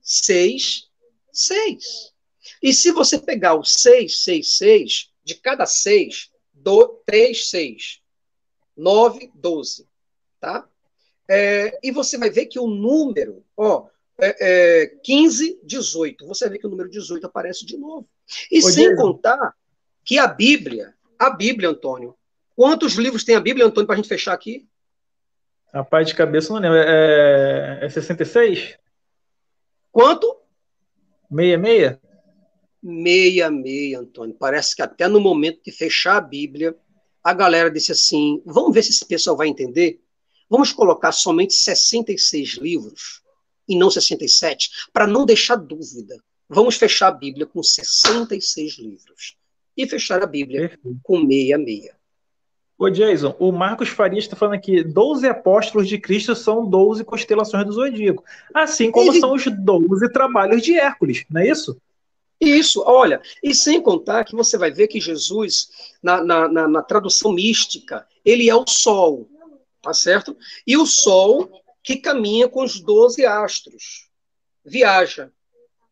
seis, 0.00 0.84
seis. 1.32 2.12
E 2.62 2.72
se 2.72 2.92
você 2.92 3.18
pegar 3.18 3.54
o 3.54 3.64
seis, 3.64 4.22
seis, 4.22 4.56
seis, 4.56 5.10
de 5.24 5.34
cada 5.34 5.66
seis, 5.66 6.30
do, 6.54 7.02
três, 7.04 7.48
seis, 7.48 8.00
nove, 8.76 9.30
doze 9.34 9.86
tá? 10.40 10.66
É, 11.28 11.78
e 11.82 11.90
você 11.90 12.16
vai 12.16 12.30
ver 12.30 12.46
que 12.46 12.58
o 12.58 12.68
número, 12.68 13.44
ó, 13.56 13.88
é, 14.18 14.82
é, 14.84 14.86
15, 15.02 15.60
18, 15.64 16.26
você 16.26 16.44
vai 16.44 16.52
ver 16.52 16.58
que 16.60 16.66
o 16.66 16.70
número 16.70 16.88
18 16.88 17.26
aparece 17.26 17.66
de 17.66 17.76
novo. 17.76 18.08
E 18.50 18.58
Ô, 18.58 18.62
sem 18.62 18.86
Diego. 18.88 19.02
contar 19.02 19.54
que 20.04 20.18
a 20.18 20.26
Bíblia, 20.26 20.94
a 21.18 21.30
Bíblia, 21.30 21.68
Antônio, 21.68 22.16
quantos 22.54 22.94
livros 22.94 23.24
tem 23.24 23.34
a 23.34 23.40
Bíblia, 23.40 23.66
Antônio, 23.66 23.86
para 23.86 23.94
a 23.94 23.96
gente 23.96 24.08
fechar 24.08 24.32
aqui? 24.32 24.68
Rapaz, 25.74 26.06
de 26.06 26.14
cabeça 26.14 26.52
não 26.52 26.60
lembro. 26.60 26.78
É, 26.78 27.80
é 27.82 27.88
66? 27.88 28.78
Quanto? 29.90 30.40
66? 31.28 31.98
66, 32.82 33.94
Antônio. 33.98 34.36
Parece 34.38 34.76
que 34.76 34.82
até 34.82 35.08
no 35.08 35.20
momento 35.20 35.60
de 35.64 35.72
fechar 35.72 36.16
a 36.16 36.20
Bíblia, 36.20 36.74
a 37.26 37.34
galera 37.34 37.68
disse 37.68 37.90
assim: 37.90 38.40
vamos 38.46 38.72
ver 38.72 38.84
se 38.84 38.90
esse 38.90 39.04
pessoal 39.04 39.36
vai 39.36 39.48
entender. 39.48 40.00
Vamos 40.48 40.70
colocar 40.70 41.10
somente 41.10 41.54
66 41.54 42.50
livros 42.58 43.20
e 43.68 43.76
não 43.76 43.90
67, 43.90 44.70
para 44.92 45.08
não 45.08 45.26
deixar 45.26 45.56
dúvida. 45.56 46.22
Vamos 46.48 46.76
fechar 46.76 47.08
a 47.08 47.10
Bíblia 47.10 47.44
com 47.44 47.60
66 47.60 48.78
livros 48.78 49.36
e 49.76 49.88
fechar 49.88 50.22
a 50.22 50.26
Bíblia 50.26 50.68
Perfeito. 50.68 51.00
com 51.02 51.26
66. 51.26 51.90
Ô 52.78 52.88
Jason, 52.90 53.34
o 53.40 53.50
Marcos 53.50 53.88
Farias 53.88 54.22
está 54.22 54.36
falando 54.36 54.54
aqui: 54.54 54.84
12 54.84 55.26
apóstolos 55.26 55.88
de 55.88 55.98
Cristo 55.98 56.32
são 56.36 56.64
12 56.64 57.02
constelações 57.02 57.66
do 57.66 57.72
zodíaco. 57.72 58.22
Assim 58.54 58.88
como 58.92 59.12
e... 59.12 59.18
são 59.18 59.34
os 59.34 59.44
12 59.44 60.12
trabalhos 60.12 60.62
de 60.62 60.78
Hércules, 60.78 61.24
não 61.28 61.40
é 61.40 61.48
isso? 61.48 61.76
Isso, 62.40 62.82
olha, 62.86 63.20
e 63.42 63.54
sem 63.54 63.80
contar 63.80 64.24
que 64.24 64.36
você 64.36 64.58
vai 64.58 64.70
ver 64.70 64.88
que 64.88 65.00
Jesus, 65.00 65.70
na, 66.02 66.22
na, 66.22 66.48
na, 66.48 66.68
na 66.68 66.82
tradução 66.82 67.32
mística, 67.32 68.06
ele 68.24 68.48
é 68.48 68.54
o 68.54 68.66
Sol 68.66 69.28
tá 69.86 69.94
certo? 69.94 70.36
E 70.66 70.76
o 70.76 70.84
Sol 70.84 71.48
que 71.80 71.96
caminha 71.96 72.48
com 72.48 72.64
os 72.64 72.80
12 72.80 73.24
astros, 73.24 74.10
viaja 74.64 75.32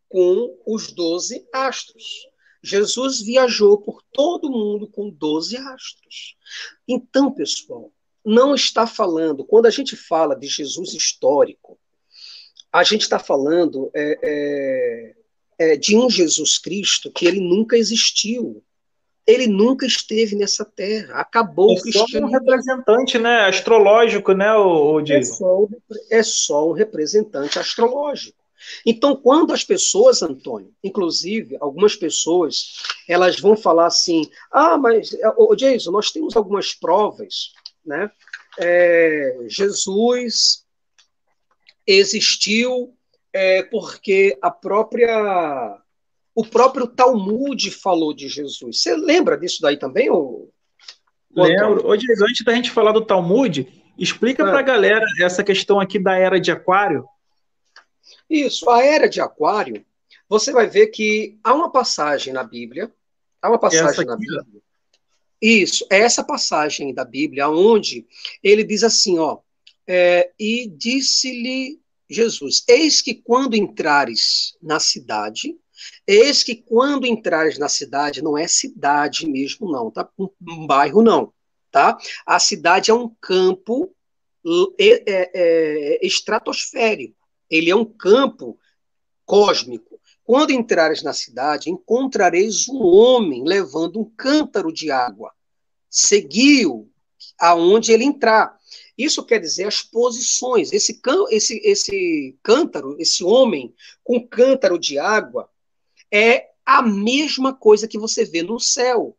com 0.08 0.58
os 0.66 0.90
12 0.90 1.47
astros. 1.52 2.28
Jesus 2.60 3.20
viajou 3.20 3.78
por 3.78 4.02
todo 4.12 4.50
mundo 4.50 4.89
com 4.89 5.08
12 5.08 5.56
astros. 5.56 6.36
Então, 6.89 7.31
pessoal, 7.31 7.92
não 8.24 8.55
está 8.55 8.84
falando, 8.84 9.44
quando 9.44 9.66
a 9.66 9.70
gente 9.70 9.94
fala 9.94 10.34
de 10.34 10.48
Jesus 10.48 10.92
histórico, 10.92 11.78
a 12.73 12.82
gente 12.82 13.02
está 13.02 13.20
falando 13.20 13.92
é, 13.94 14.18
é, 14.23 15.16
é, 15.58 15.76
de 15.76 15.97
um 15.97 16.08
Jesus 16.08 16.58
Cristo 16.58 17.10
que 17.10 17.26
ele 17.26 17.41
nunca 17.41 17.76
existiu 17.76 18.62
ele 19.26 19.47
nunca 19.47 19.86
esteve 19.86 20.36
nessa 20.36 20.65
terra. 20.65 21.15
Acabou 21.15 21.70
é 21.70 21.74
o 21.74 21.81
cristianismo. 21.81 22.20
só 22.20 22.26
um 22.26 22.31
representante, 22.31 23.18
né, 23.18 23.41
astrológico, 23.47 24.33
né, 24.33 24.52
o, 24.55 24.97
o 24.97 25.00
é, 25.00 25.23
só, 25.23 25.66
é 26.10 26.23
só 26.23 26.68
um 26.68 26.73
representante 26.73 27.58
astrológico. 27.58 28.36
Então, 28.84 29.15
quando 29.15 29.52
as 29.52 29.62
pessoas, 29.62 30.23
Antônio, 30.23 30.73
inclusive 30.83 31.57
algumas 31.60 31.94
pessoas, 31.94 32.83
elas 33.07 33.39
vão 33.39 33.57
falar 33.57 33.86
assim: 33.86 34.23
ah, 34.50 34.78
mas, 34.78 35.15
oh, 35.36 35.55
Jason, 35.55 35.91
nós 35.91 36.10
temos 36.10 36.34
algumas 36.34 36.73
provas, 36.73 37.52
né? 37.84 38.10
É, 38.58 39.36
Jesus 39.49 40.65
existiu 41.86 42.94
é, 43.35 43.65
porque 43.65 44.39
a 44.41 44.51
própria 44.51 45.81
o 46.35 46.45
próprio 46.45 46.87
Talmud 46.87 47.71
falou 47.71 48.15
de 48.15 48.29
Jesus. 48.29 48.79
Você 48.81 48.97
lembra 48.97 49.37
disso 49.37 49.61
daí 49.61 49.77
também? 49.77 50.09
Ou... 50.09 50.53
Lembro. 51.35 51.87
Hoje, 51.87 52.07
antes 52.23 52.45
da 52.45 52.55
gente 52.55 52.71
falar 52.71 52.93
do 52.93 53.05
Talmud, 53.05 53.69
explica 53.99 54.45
ah. 54.45 54.51
para 54.51 54.61
a 54.61 54.63
galera 54.63 55.05
essa 55.21 55.45
questão 55.45 55.81
aqui 55.81 55.99
da 55.99 56.17
era 56.17 56.41
de 56.41 56.51
Aquário. 56.51 57.05
Isso, 58.31 58.71
a 58.71 58.85
era 58.85 59.09
de 59.09 59.21
Aquário, 59.21 59.85
você 60.29 60.53
vai 60.53 60.67
ver 60.67 60.89
que 60.89 61.39
há 61.43 61.53
uma 61.53 61.71
passagem 61.71 62.33
na 62.33 62.43
Bíblia, 62.43 62.93
há 63.41 63.49
uma 63.49 63.59
passagem 63.59 64.05
na 64.07 64.17
Bíblia. 64.17 64.45
Isso, 65.41 65.87
é 65.91 65.99
essa 66.01 66.25
passagem 66.25 66.95
da 66.95 67.05
Bíblia, 67.05 67.49
onde 67.49 68.07
ele 68.43 68.65
diz 68.65 68.83
assim, 68.83 69.19
ó, 69.19 69.39
é, 69.87 70.31
e 70.39 70.67
disse-lhe 70.69 71.84
Jesus: 72.08 72.65
Eis 72.68 73.00
que 73.00 73.15
quando 73.15 73.57
entrares 73.57 74.57
na 74.62 74.78
cidade, 74.78 75.57
Eis 76.07 76.42
que 76.42 76.55
quando 76.55 77.07
entrares 77.07 77.58
na 77.58 77.68
cidade, 77.68 78.23
não 78.23 78.36
é 78.36 78.47
cidade 78.47 79.28
mesmo, 79.28 79.70
não, 79.70 79.91
tá? 79.91 80.08
Um, 80.18 80.66
bairro, 80.66 81.02
não, 81.02 81.33
tá? 81.70 81.99
A 82.26 82.39
cidade 82.39 82.91
é 82.91 82.94
um 82.94 83.08
campo 83.20 83.94
é, 84.78 85.10
é, 85.10 85.31
é, 85.34 86.07
estratosférico. 86.07 87.16
Ele 87.49 87.70
é 87.70 87.76
um 87.76 87.84
campo 87.84 88.58
cósmico. 89.24 89.99
Quando 90.23 90.52
entrares 90.52 91.02
na 91.02 91.12
cidade, 91.12 91.70
encontrareis 91.70 92.68
um 92.68 92.83
homem 92.83 93.44
levando 93.44 94.00
um 94.00 94.10
cântaro 94.16 94.73
de 94.73 94.91
água. 94.91 95.33
Seguiu 95.89 96.91
aonde 97.39 97.92
ele 97.92 98.05
entrar. 98.05 98.58
Isso 98.97 99.24
quer 99.24 99.40
dizer 99.40 99.66
as 99.66 99.82
posições. 99.82 100.73
Esse, 100.73 101.00
esse, 101.31 101.60
esse 101.64 102.39
cântaro, 102.42 102.97
esse 102.98 103.24
homem 103.24 103.74
com 104.02 104.26
cântaro 104.26 104.78
de 104.78 104.98
água, 104.98 105.50
é 106.12 106.50
a 106.64 106.81
mesma 106.81 107.52
coisa 107.52 107.89
que 107.89 107.98
você 107.98 108.24
vê 108.24 108.42
no 108.42 108.58
céu. 108.60 109.16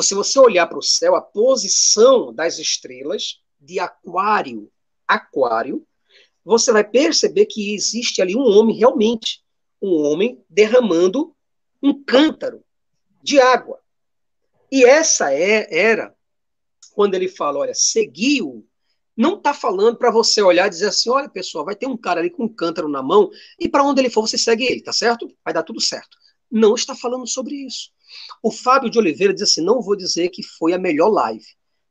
Se 0.00 0.14
você 0.14 0.38
olhar 0.38 0.66
para 0.66 0.78
o 0.78 0.82
céu, 0.82 1.16
a 1.16 1.20
posição 1.20 2.32
das 2.32 2.58
estrelas 2.58 3.40
de 3.58 3.80
Aquário, 3.80 4.70
Aquário, 5.08 5.86
você 6.44 6.72
vai 6.72 6.84
perceber 6.84 7.46
que 7.46 7.74
existe 7.74 8.22
ali 8.22 8.36
um 8.36 8.46
homem 8.46 8.76
realmente, 8.76 9.42
um 9.82 9.94
homem 10.04 10.40
derramando 10.48 11.34
um 11.82 12.04
cântaro 12.04 12.62
de 13.22 13.40
água. 13.40 13.80
E 14.70 14.84
essa 14.84 15.32
é, 15.32 15.66
era 15.70 16.14
quando 16.94 17.14
ele 17.14 17.28
fala, 17.28 17.58
olha, 17.58 17.74
seguiu, 17.74 18.66
não 19.16 19.36
está 19.36 19.54
falando 19.54 19.96
para 19.96 20.10
você 20.10 20.42
olhar 20.42 20.66
e 20.66 20.70
dizer 20.70 20.88
assim, 20.88 21.08
olha, 21.08 21.28
pessoal, 21.28 21.64
vai 21.64 21.74
ter 21.74 21.86
um 21.86 21.96
cara 21.96 22.20
ali 22.20 22.30
com 22.30 22.44
um 22.44 22.48
cântaro 22.48 22.88
na 22.88 23.02
mão 23.02 23.30
e 23.58 23.68
para 23.68 23.82
onde 23.82 24.00
ele 24.00 24.10
for 24.10 24.20
você 24.20 24.36
segue 24.36 24.64
ele, 24.64 24.82
tá 24.82 24.92
certo? 24.92 25.26
Vai 25.44 25.54
dar 25.54 25.62
tudo 25.62 25.80
certo 25.80 26.16
não 26.50 26.74
está 26.74 26.94
falando 26.94 27.26
sobre 27.26 27.54
isso. 27.54 27.90
O 28.42 28.50
Fábio 28.50 28.90
de 28.90 28.98
Oliveira 28.98 29.34
diz 29.34 29.42
assim: 29.42 29.60
não 29.60 29.82
vou 29.82 29.96
dizer 29.96 30.30
que 30.30 30.42
foi 30.42 30.72
a 30.72 30.78
melhor 30.78 31.08
live, 31.08 31.46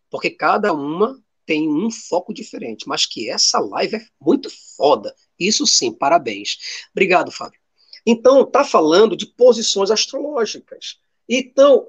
porque 0.09 0.29
cada 0.29 0.73
uma 0.73 1.21
tem 1.45 1.69
um 1.69 1.91
foco 1.91 2.33
diferente, 2.33 2.87
mas 2.87 3.05
que 3.05 3.29
essa 3.29 3.59
live 3.59 3.97
é 3.97 4.05
muito 4.19 4.49
foda. 4.75 5.13
Isso 5.39 5.67
sim, 5.67 5.91
parabéns. 5.91 6.57
Obrigado, 6.91 7.31
Fábio. 7.31 7.59
Então, 8.05 8.41
está 8.41 8.63
falando 8.63 9.15
de 9.15 9.27
posições 9.27 9.91
astrológicas. 9.91 10.99
Então, 11.27 11.87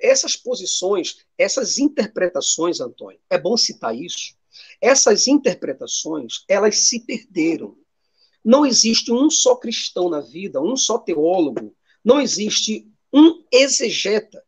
essas 0.00 0.34
posições, 0.34 1.18
essas 1.36 1.78
interpretações, 1.78 2.80
Antônio, 2.80 3.20
é 3.30 3.38
bom 3.38 3.56
citar 3.56 3.94
isso. 3.94 4.34
Essas 4.80 5.26
interpretações, 5.26 6.44
elas 6.48 6.78
se 6.78 7.00
perderam. 7.00 7.76
Não 8.44 8.66
existe 8.66 9.12
um 9.12 9.30
só 9.30 9.56
cristão 9.56 10.08
na 10.08 10.20
vida, 10.20 10.60
um 10.60 10.76
só 10.76 10.98
teólogo 10.98 11.74
não 12.04 12.20
existe 12.20 12.88
um 13.12 13.44
exegeta, 13.52 14.42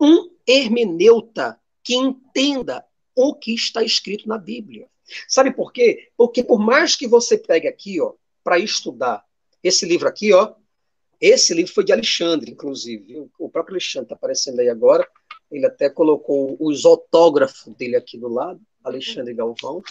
um 0.00 0.30
hermeneuta 0.46 1.58
que 1.82 1.94
entenda 1.94 2.84
o 3.14 3.34
que 3.34 3.52
está 3.52 3.82
escrito 3.82 4.28
na 4.28 4.38
Bíblia. 4.38 4.88
Sabe 5.26 5.50
por 5.50 5.72
quê? 5.72 6.10
Porque 6.16 6.42
por 6.42 6.58
mais 6.58 6.94
que 6.94 7.08
você 7.08 7.36
pegue 7.36 7.66
aqui, 7.66 8.00
ó, 8.00 8.12
para 8.44 8.58
estudar 8.58 9.24
esse 9.62 9.84
livro 9.86 10.06
aqui, 10.06 10.32
ó, 10.32 10.54
esse 11.20 11.52
livro 11.52 11.72
foi 11.72 11.82
de 11.84 11.92
Alexandre, 11.92 12.52
inclusive. 12.52 13.28
O 13.38 13.48
próprio 13.48 13.74
Alexandre 13.74 14.04
está 14.04 14.14
aparecendo 14.14 14.60
aí 14.60 14.68
agora. 14.68 15.08
Ele 15.50 15.66
até 15.66 15.90
colocou 15.90 16.56
os 16.60 16.84
autógrafos 16.84 17.74
dele 17.74 17.96
aqui 17.96 18.16
do 18.16 18.28
lado, 18.28 18.60
Alexandre 18.82 19.34
Galvão. 19.34 19.82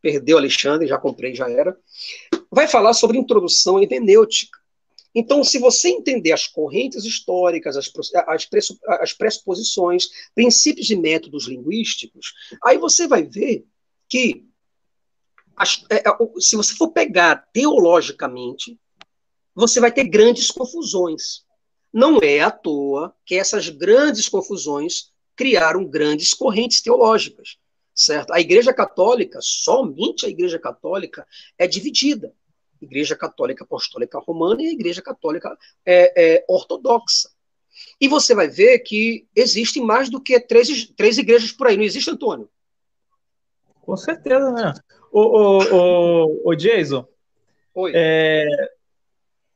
Perdeu 0.00 0.38
Alexandre, 0.38 0.86
já 0.86 0.98
comprei, 0.98 1.34
já 1.34 1.48
era. 1.50 1.76
Vai 2.50 2.66
falar 2.66 2.94
sobre 2.94 3.18
introdução 3.18 3.80
hermenêutica. 3.80 4.58
Então, 5.14 5.42
se 5.42 5.58
você 5.58 5.88
entender 5.88 6.32
as 6.32 6.46
correntes 6.46 7.04
históricas, 7.04 7.76
as, 7.76 7.90
as, 8.26 8.48
as 9.00 9.12
pressuposições, 9.12 10.08
princípios 10.34 10.88
e 10.90 10.96
métodos 10.96 11.48
linguísticos, 11.48 12.32
aí 12.62 12.78
você 12.78 13.08
vai 13.08 13.24
ver 13.24 13.66
que, 14.08 14.46
as, 15.56 15.84
é, 15.90 15.96
é 15.96 16.40
se 16.40 16.56
você 16.56 16.74
for 16.74 16.92
pegar 16.92 17.48
teologicamente, 17.52 18.78
você 19.54 19.80
vai 19.80 19.92
ter 19.92 20.04
grandes 20.04 20.50
confusões. 20.50 21.44
Não 21.92 22.18
é 22.22 22.40
à 22.40 22.50
toa 22.50 23.14
que 23.26 23.34
essas 23.34 23.68
grandes 23.68 24.28
confusões 24.28 25.10
criaram 25.34 25.84
grandes 25.84 26.32
correntes 26.32 26.80
teológicas, 26.80 27.58
certo? 27.94 28.32
A 28.32 28.40
Igreja 28.40 28.72
Católica, 28.72 29.38
somente 29.42 30.26
a 30.26 30.28
Igreja 30.28 30.58
Católica, 30.58 31.26
é 31.58 31.66
dividida. 31.66 32.32
Igreja 32.80 33.14
Católica 33.14 33.64
Apostólica 33.64 34.18
Romana 34.18 34.62
e 34.62 34.68
a 34.68 34.72
Igreja 34.72 35.02
Católica 35.02 35.56
é, 35.84 36.36
é, 36.36 36.44
Ortodoxa. 36.48 37.30
E 38.00 38.08
você 38.08 38.34
vai 38.34 38.48
ver 38.48 38.78
que 38.80 39.26
existem 39.36 39.84
mais 39.84 40.08
do 40.08 40.20
que 40.20 40.38
três, 40.40 40.86
três 40.96 41.18
igrejas 41.18 41.52
por 41.52 41.66
aí, 41.66 41.76
não 41.76 41.84
existe, 41.84 42.10
Antônio? 42.10 42.48
Com 43.82 43.96
certeza, 43.96 44.50
né? 44.52 44.74
Ô, 45.12 45.20
ô, 45.20 45.58
ô, 45.58 46.50
ô 46.50 46.54
Jason. 46.54 47.06
Oi. 47.74 47.92
É... 47.94 48.46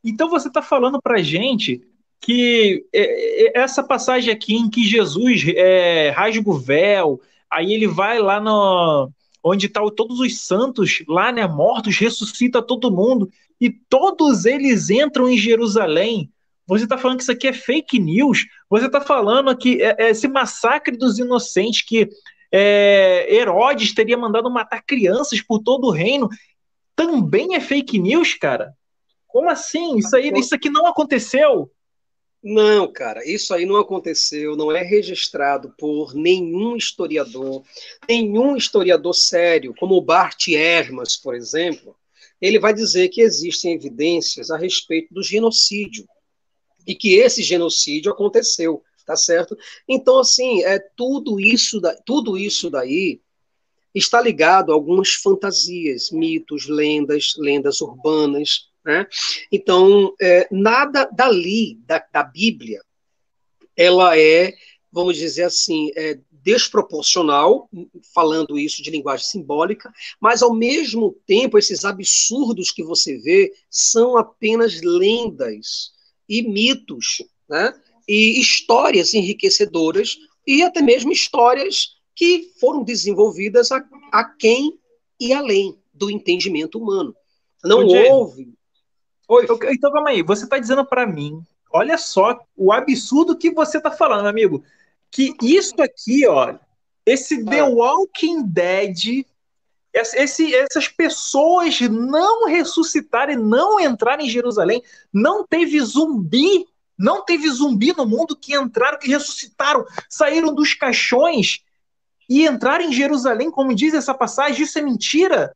Então 0.03 0.29
você 0.29 0.49
está 0.49 0.61
falando 0.61 1.01
para 1.01 1.23
gente 1.23 1.83
que 2.21 2.87
é, 2.93 3.59
é, 3.59 3.59
essa 3.59 3.83
passagem 3.83 4.33
aqui 4.33 4.55
em 4.55 4.69
que 4.69 4.83
Jesus 4.83 5.45
é, 5.55 6.11
rasga 6.11 6.49
o 6.49 6.59
véu, 6.59 7.21
aí 7.55 7.73
ele 7.73 7.87
vai 7.87 8.19
lá 8.19 8.41
no, 8.41 9.11
onde 9.43 9.67
estão 9.67 9.89
tá 9.89 9.95
todos 9.95 10.21
os 10.21 10.41
santos 10.41 11.03
lá, 11.07 11.31
né, 11.31 11.47
mortos, 11.47 11.99
ressuscita 11.99 12.63
todo 12.63 12.91
mundo, 12.91 13.31
e 13.61 13.71
todos 13.71 14.45
eles 14.47 14.91
entram 14.91 15.29
em 15.29 15.37
Jerusalém. 15.37 16.31
Você 16.67 16.85
está 16.85 16.97
falando 16.97 17.19
que 17.19 17.23
isso 17.23 17.33
aqui 17.33 17.47
é 17.47 17.53
fake 17.53 17.99
news? 17.99 18.47
Você 18.71 18.87
está 18.87 19.01
falando 19.01 19.55
que 19.57 19.83
é, 19.83 19.97
é 19.99 20.11
esse 20.11 20.27
massacre 20.27 20.97
dos 20.97 21.19
inocentes, 21.19 21.83
que 21.83 22.09
é, 22.51 23.27
Herodes 23.35 23.93
teria 23.93 24.17
mandado 24.17 24.51
matar 24.51 24.83
crianças 24.83 25.43
por 25.43 25.59
todo 25.59 25.89
o 25.89 25.91
reino, 25.91 26.29
também 26.97 27.55
é 27.55 27.61
fake 27.61 27.99
news, 27.99 28.35
cara? 28.35 28.73
Como 29.27 29.51
assim? 29.51 29.99
Isso, 29.99 30.17
aí, 30.17 30.33
isso 30.37 30.55
aqui 30.55 30.71
não 30.71 30.87
aconteceu? 30.87 31.71
Não, 32.47 32.93
cara, 32.93 33.27
isso 33.27 33.55
aí 33.55 33.65
não 33.65 33.77
aconteceu, 33.77 34.55
não 34.55 34.71
é 34.71 34.83
registrado 34.83 35.75
por 35.79 36.15
nenhum 36.15 36.77
historiador, 36.77 37.65
nenhum 38.07 38.55
historiador 38.55 39.15
sério, 39.15 39.75
como 39.79 39.95
o 39.95 40.03
Bart 40.03 40.49
Ehrmas, 40.49 41.17
por 41.17 41.35
exemplo, 41.35 41.97
ele 42.39 42.59
vai 42.59 42.75
dizer 42.75 43.09
que 43.09 43.23
existem 43.23 43.73
evidências 43.73 44.51
a 44.51 44.59
respeito 44.59 45.15
do 45.15 45.23
genocídio 45.23 46.07
e 46.87 46.95
que 46.95 47.15
esse 47.15 47.43
genocídio 47.43 48.13
aconteceu, 48.13 48.83
tá 49.07 49.17
certo? 49.17 49.57
Então, 49.89 50.19
assim, 50.19 50.63
é 50.65 50.79
tudo 50.79 51.41
isso, 51.41 51.81
da, 51.81 51.95
tudo 52.05 52.37
isso 52.37 52.69
daí 52.69 53.23
está 53.95 54.21
ligado 54.21 54.71
a 54.71 54.75
algumas 54.75 55.15
fantasias, 55.15 56.11
mitos, 56.11 56.69
lendas, 56.69 57.37
lendas 57.39 57.81
urbanas, 57.81 58.69
né? 58.85 59.07
Então, 59.51 60.15
é, 60.21 60.47
nada 60.51 61.07
dali, 61.07 61.79
da, 61.87 62.05
da, 62.13 62.23
Bíblia, 62.23 62.81
ela 63.77 64.19
é, 64.19 64.55
vamos 64.93 65.17
dizer 65.17 65.45
assim, 65.45 65.91
é 65.97 66.19
desproporcional, 66.31 67.71
falando 68.15 68.59
isso 68.59 68.83
de 68.83 68.91
linguagem 68.91 69.27
simbólica, 69.27 69.91
mas 70.21 70.43
ao 70.43 70.55
mesmo 70.55 71.17
tempo, 71.27 71.57
esses 71.57 71.85
absurdos 71.85 72.71
que 72.71 72.85
você 72.85 73.17
vê 73.17 73.51
são 73.71 74.19
apenas 74.19 74.83
lendas 74.83 75.93
e 76.29 76.43
mitos, 76.43 77.23
né? 77.49 77.73
e 78.07 78.39
histórias 78.39 79.15
enriquecedoras, 79.15 80.19
e 80.47 80.63
até 80.63 80.83
mesmo 80.83 81.11
histórias 81.11 81.97
que 82.15 82.53
foram 82.61 82.85
desenvolvidas 82.85 83.73
a, 83.73 83.83
a 84.13 84.25
quem 84.25 84.79
e 85.19 85.33
além 85.33 85.75
do 85.95 86.11
entendimento 86.11 86.79
humano. 86.79 87.17
Não 87.65 87.87
houve 87.87 88.53
Oi. 89.29 89.47
Então, 89.71 89.91
calma 89.91 90.11
aí. 90.11 90.23
Você 90.23 90.45
está 90.45 90.59
dizendo 90.59 90.85
para 90.85 91.07
mim, 91.07 91.43
olha 91.73 91.97
só 91.99 92.39
o 92.57 92.73
absurdo 92.73 93.37
que 93.37 93.51
você 93.51 93.79
está 93.79 93.91
falando, 93.91 94.27
amigo. 94.27 94.65
Que 95.11 95.35
isso 95.41 95.81
aqui, 95.81 96.27
ó, 96.27 96.55
esse 97.07 97.43
ah. 97.47 97.51
The 97.51 97.63
Walking 97.63 98.43
Dead, 98.45 99.25
esse, 99.93 100.55
essas 100.55 100.89
pessoas 100.89 101.81
não 101.81 102.47
ressuscitarem, 102.47 103.37
não 103.37 103.79
entrarem 103.79 104.27
em 104.27 104.31
Jerusalém, 104.31 104.83
não 105.13 105.47
teve 105.47 105.81
zumbi, 105.81 106.67
não 106.99 107.25
teve 107.25 107.49
zumbi 107.51 107.95
no 107.97 108.07
mundo 108.07 108.37
que 108.37 108.55
entraram, 108.57 108.99
que 108.99 109.09
ressuscitaram, 109.09 109.85
saíram 110.09 110.55
dos 110.55 110.75
caixões 110.75 111.65
e 112.29 112.47
entraram 112.47 112.85
em 112.85 112.93
Jerusalém, 112.93 113.51
como 113.51 113.75
diz 113.75 113.95
essa 113.95 114.15
passagem, 114.15 114.63
isso 114.63 114.79
é 114.79 114.83
mentira? 114.83 115.55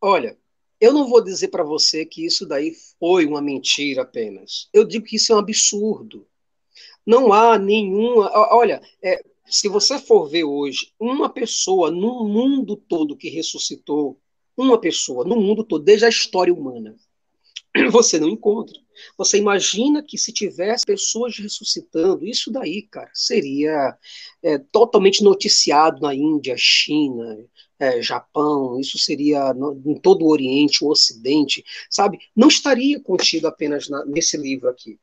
Olha, 0.00 0.36
eu 0.80 0.92
não 0.92 1.08
vou 1.08 1.22
dizer 1.22 1.48
para 1.48 1.64
você 1.64 2.04
que 2.04 2.24
isso 2.24 2.46
daí 2.46 2.72
foi 2.98 3.26
uma 3.26 3.40
mentira 3.40 4.02
apenas. 4.02 4.68
Eu 4.72 4.84
digo 4.84 5.04
que 5.04 5.16
isso 5.16 5.32
é 5.32 5.36
um 5.36 5.40
absurdo. 5.40 6.26
Não 7.04 7.32
há 7.32 7.58
nenhuma. 7.58 8.30
Olha, 8.52 8.82
é, 9.02 9.22
se 9.46 9.68
você 9.68 9.98
for 9.98 10.28
ver 10.28 10.44
hoje 10.44 10.92
uma 10.98 11.28
pessoa 11.28 11.90
no 11.90 12.24
mundo 12.28 12.76
todo 12.76 13.16
que 13.16 13.28
ressuscitou, 13.28 14.20
uma 14.56 14.78
pessoa 14.78 15.24
no 15.24 15.36
mundo 15.36 15.62
todo, 15.62 15.84
desde 15.84 16.04
a 16.06 16.08
história 16.08 16.52
humana, 16.52 16.96
você 17.90 18.18
não 18.18 18.28
encontra. 18.28 18.78
Você 19.16 19.38
imagina 19.38 20.02
que 20.02 20.16
se 20.16 20.32
tivesse 20.32 20.84
pessoas 20.84 21.38
ressuscitando, 21.38 22.26
isso 22.26 22.50
daí, 22.50 22.82
cara, 22.82 23.10
seria 23.12 23.96
é, 24.42 24.58
totalmente 24.58 25.22
noticiado 25.22 26.00
na 26.00 26.14
Índia, 26.14 26.54
China, 26.56 27.38
é, 27.78 28.00
Japão, 28.00 28.80
isso 28.80 28.98
seria 28.98 29.52
no, 29.52 29.80
em 29.84 29.98
todo 29.98 30.22
o 30.22 30.30
Oriente, 30.30 30.84
o 30.84 30.88
Ocidente, 30.88 31.64
sabe? 31.90 32.18
Não 32.34 32.48
estaria 32.48 33.00
contido 33.00 33.46
apenas 33.46 33.88
na, 33.88 34.04
nesse 34.06 34.36
livro 34.36 34.68
aqui. 34.68 34.98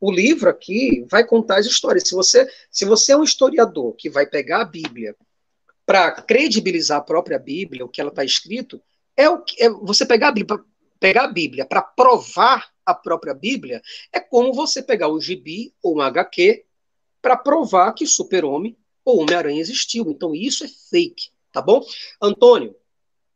O 0.00 0.10
livro 0.10 0.50
aqui 0.50 1.06
vai 1.08 1.24
contar 1.24 1.58
as 1.58 1.66
histórias. 1.66 2.08
Se 2.08 2.14
você, 2.14 2.48
se 2.70 2.84
você 2.84 3.12
é 3.12 3.16
um 3.16 3.22
historiador 3.22 3.94
que 3.94 4.10
vai 4.10 4.26
pegar 4.26 4.62
a 4.62 4.64
Bíblia 4.64 5.16
para 5.86 6.10
credibilizar 6.22 6.98
a 6.98 7.02
própria 7.02 7.38
Bíblia, 7.38 7.84
o 7.84 7.88
que 7.88 8.00
ela 8.00 8.10
está 8.10 8.24
escrito, 8.24 8.80
é 9.16 9.28
o 9.28 9.42
que 9.42 9.62
é 9.62 9.70
você 9.70 10.04
pegar 10.04 10.28
a 10.28 10.32
Bíblia, 10.32 10.60
pegar 10.98 11.24
a 11.24 11.32
Bíblia 11.32 11.64
para 11.64 11.82
provar 11.82 12.70
a 12.84 12.94
própria 12.94 13.34
Bíblia, 13.34 13.80
é 14.12 14.20
como 14.20 14.52
você 14.52 14.82
pegar 14.82 15.08
o 15.08 15.20
gibi 15.20 15.72
ou 15.82 15.96
um 15.96 16.00
HQ 16.00 16.64
para 17.20 17.36
provar 17.36 17.92
que 17.92 18.06
Super-Homem 18.06 18.76
ou 19.04 19.20
Homem-Aranha 19.20 19.60
existiu. 19.60 20.10
Então 20.10 20.34
isso 20.34 20.64
é 20.64 20.68
fake. 20.68 21.31
Tá 21.52 21.60
bom? 21.60 21.82
Antônio. 22.20 22.74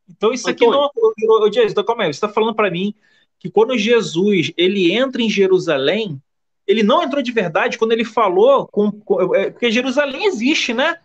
Então 0.09 0.33
isso 0.33 0.49
Antônio. 0.49 0.85
aqui 0.85 0.95
não. 0.97 1.41
Ô, 1.41 1.53
Jesus, 1.53 1.73
então, 1.73 1.85
calma 1.85 2.05
aí. 2.05 2.13
Você 2.13 2.17
está 2.17 2.29
falando 2.29 2.55
para 2.55 2.71
mim 2.71 2.95
que 3.39 3.51
quando 3.51 3.77
Jesus 3.77 4.53
ele 4.57 4.93
entra 4.93 5.21
em 5.23 5.29
Jerusalém, 5.29 6.21
ele 6.67 6.83
não 6.83 7.03
entrou 7.03 7.23
de 7.23 7.33
verdade 7.33 7.79
quando 7.79 7.93
ele 7.93 8.05
falou 8.05 8.67
com, 8.67 8.91
com 8.91 9.35
é, 9.35 9.51
porque 9.51 9.71
Jerusalém 9.71 10.27
existe, 10.27 10.73
né? 10.73 10.99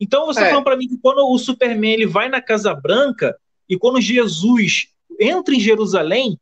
Então 0.00 0.26
você 0.26 0.40
está 0.40 0.46
é. 0.46 0.50
falando 0.50 0.64
para 0.64 0.76
mim 0.76 0.88
que 0.88 0.98
quando 0.98 1.18
o 1.28 1.38
Superman 1.38 1.92
ele 1.92 2.06
vai 2.06 2.28
na 2.28 2.40
Casa 2.40 2.74
Branca 2.74 3.36
e 3.68 3.76
quando 3.76 4.00
Jesus 4.00 4.88
entra 5.20 5.54
em 5.54 5.60
Jerusalém, 5.60 6.38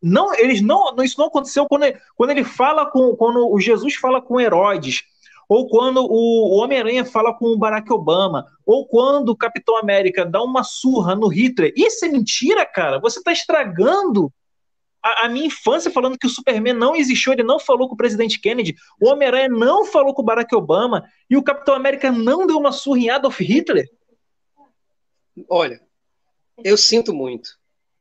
não, 0.00 0.32
eles 0.34 0.60
não, 0.60 0.94
isso 1.02 1.18
não 1.18 1.26
aconteceu 1.26 1.66
quando 1.66 1.84
ele, 1.84 1.98
quando 2.14 2.30
ele 2.30 2.44
fala 2.44 2.86
com 2.86 3.16
quando 3.16 3.50
o 3.50 3.58
Jesus 3.58 3.96
fala 3.96 4.22
com 4.22 4.40
Herodes 4.40 5.02
ou 5.48 5.66
quando 5.66 6.04
o, 6.04 6.56
Homem-Aranha 6.58 7.04
fala 7.04 7.32
com 7.32 7.46
o 7.46 7.56
Barack 7.56 7.90
Obama, 7.90 8.46
ou 8.66 8.86
quando 8.86 9.30
o 9.30 9.36
Capitão 9.36 9.78
América 9.78 10.26
dá 10.26 10.42
uma 10.42 10.62
surra 10.62 11.14
no 11.14 11.28
Hitler. 11.28 11.72
Isso 11.74 12.04
é 12.04 12.08
mentira, 12.08 12.66
cara. 12.66 13.00
Você 13.00 13.18
está 13.18 13.32
estragando 13.32 14.30
a, 15.02 15.24
a, 15.24 15.28
minha 15.28 15.46
infância 15.46 15.90
falando 15.90 16.18
que 16.18 16.26
o 16.26 16.30
Superman 16.30 16.74
não 16.74 16.94
existiu, 16.94 17.32
ele 17.32 17.42
não 17.42 17.58
falou 17.58 17.88
com 17.88 17.94
o 17.94 17.96
presidente 17.96 18.38
Kennedy, 18.38 18.76
o 19.00 19.08
Homem-Aranha 19.08 19.48
não 19.48 19.86
falou 19.86 20.12
com 20.12 20.20
o 20.20 20.24
Barack 20.24 20.54
Obama, 20.54 21.08
e 21.30 21.36
o 21.36 21.42
Capitão 21.42 21.74
América 21.74 22.12
não 22.12 22.46
deu 22.46 22.58
uma 22.58 22.72
surra 22.72 22.98
em 22.98 23.10
Adolf 23.10 23.40
Hitler. 23.40 23.88
Olha, 25.48 25.80
eu 26.62 26.76
sinto 26.76 27.14
muito 27.14 27.56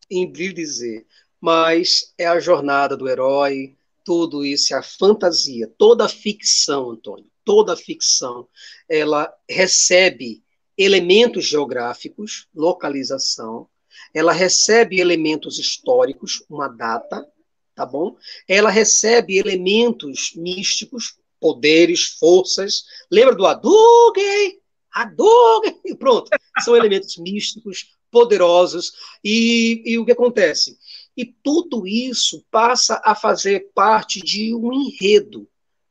em 0.09 0.29
dizer, 0.29 1.05
mas 1.39 2.13
é 2.17 2.25
a 2.25 2.39
jornada 2.39 2.97
do 2.97 3.07
herói, 3.07 3.77
tudo 4.03 4.43
isso 4.43 4.73
é 4.73 4.77
a 4.77 4.83
fantasia, 4.83 5.71
toda 5.77 6.05
a 6.05 6.09
ficção, 6.09 6.89
Antônio 6.89 7.29
toda 7.47 7.77
ficção, 7.77 8.45
ela 8.89 9.33
recebe 9.49 10.43
elementos 10.77 11.45
geográficos, 11.45 12.45
localização, 12.53 13.69
ela 14.13 14.33
recebe 14.33 14.99
elementos 14.99 15.57
históricos, 15.57 16.43
uma 16.49 16.67
data, 16.67 17.25
tá 17.73 17.85
bom? 17.85 18.17
Ela 18.49 18.69
recebe 18.69 19.37
elementos 19.37 20.33
místicos, 20.35 21.17
poderes, 21.39 22.17
forças. 22.19 22.83
Lembra 23.09 23.33
do 23.33 23.45
Hadouken? 23.45 24.59
Hadouken! 24.91 25.95
Pronto. 25.97 26.29
São 26.59 26.75
elementos 26.75 27.15
místicos, 27.17 27.95
poderosos. 28.11 28.91
E, 29.23 29.81
e 29.85 29.97
o 29.97 30.05
que 30.05 30.11
acontece? 30.11 30.77
E 31.15 31.25
tudo 31.25 31.87
isso 31.87 32.45
passa 32.51 33.01
a 33.05 33.15
fazer 33.15 33.71
parte 33.73 34.19
de 34.19 34.53
um 34.53 34.73
enredo, 34.73 35.47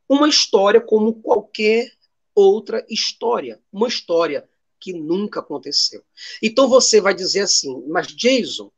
uma 0.09 0.29
história 0.29 0.81
como 0.81 1.21
qualquer 1.21 1.91
outra 2.35 2.85
história, 2.89 3.61
uma 3.73 3.89
história 3.89 4.49
que 4.79 4.93
nunca 4.93 5.41
aconteceu. 5.41 6.05
Então 6.43 6.69
você 6.69 7.01
vai 7.01 7.15
dizer 7.15 7.41
assim, 7.41 7.83
mas 7.89 8.09
Jason, 8.09 8.71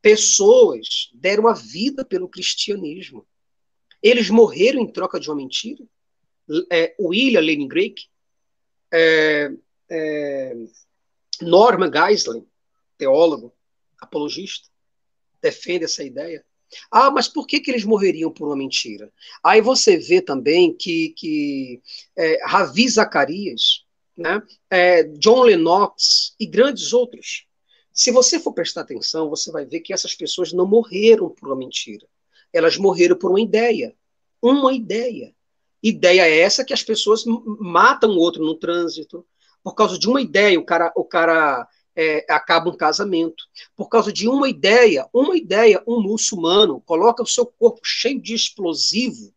pessoas 0.00 1.10
deram 1.14 1.48
a 1.48 1.54
vida 1.54 2.04
pelo 2.04 2.28
cristianismo. 2.28 3.26
Eles 4.02 4.28
morreram 4.28 4.80
em 4.80 4.92
troca 4.92 5.18
de 5.18 5.30
uma 5.30 5.36
mentira? 5.36 5.84
É, 6.70 6.94
William 7.00 7.40
Lane 7.40 7.68
Drake, 7.68 8.08
é, 8.92 9.52
é, 9.88 10.56
Norman 11.40 11.90
Geisling, 11.90 12.46
teólogo, 12.98 13.54
apologista, 13.98 14.68
defende 15.40 15.84
essa 15.84 16.04
ideia. 16.04 16.44
Ah, 16.90 17.10
mas 17.10 17.28
por 17.28 17.46
que, 17.46 17.60
que 17.60 17.70
eles 17.70 17.84
morreriam 17.84 18.30
por 18.30 18.46
uma 18.46 18.56
mentira? 18.56 19.12
Aí 19.42 19.60
você 19.60 19.96
vê 19.96 20.20
também 20.20 20.74
que, 20.74 21.10
que 21.16 21.80
é, 22.16 22.38
Ravi 22.46 22.88
Zacarias, 22.88 23.84
né, 24.16 24.42
é, 24.70 25.04
John 25.04 25.42
Lennox 25.42 26.34
e 26.38 26.46
grandes 26.46 26.92
outros, 26.92 27.46
se 27.92 28.10
você 28.10 28.40
for 28.40 28.52
prestar 28.52 28.82
atenção, 28.82 29.28
você 29.28 29.50
vai 29.52 29.66
ver 29.66 29.80
que 29.80 29.92
essas 29.92 30.14
pessoas 30.14 30.52
não 30.52 30.66
morreram 30.66 31.28
por 31.28 31.48
uma 31.48 31.56
mentira. 31.56 32.06
Elas 32.52 32.76
morreram 32.76 33.16
por 33.16 33.30
uma 33.30 33.40
ideia. 33.40 33.94
Uma 34.40 34.72
ideia. 34.72 35.34
Ideia 35.82 36.22
é 36.22 36.40
essa 36.40 36.64
que 36.64 36.72
as 36.72 36.82
pessoas 36.82 37.24
matam 37.26 38.10
o 38.10 38.18
outro 38.18 38.42
no 38.42 38.54
trânsito. 38.54 39.26
Por 39.62 39.74
causa 39.74 39.98
de 39.98 40.08
uma 40.08 40.20
ideia, 40.20 40.58
o 40.58 40.64
cara, 40.64 40.92
o 40.96 41.04
cara 41.04 41.68
é, 41.94 42.24
acaba 42.28 42.70
um 42.70 42.76
casamento. 42.76 43.44
Por 43.76 43.88
causa 43.88 44.12
de 44.12 44.28
uma 44.28 44.48
ideia, 44.48 45.08
uma 45.12 45.36
ideia, 45.36 45.82
um 45.86 46.00
muçulmano 46.00 46.80
coloca 46.80 47.22
o 47.22 47.26
seu 47.26 47.46
corpo 47.46 47.80
cheio 47.84 48.20
de 48.20 48.34
explosivo 48.34 49.32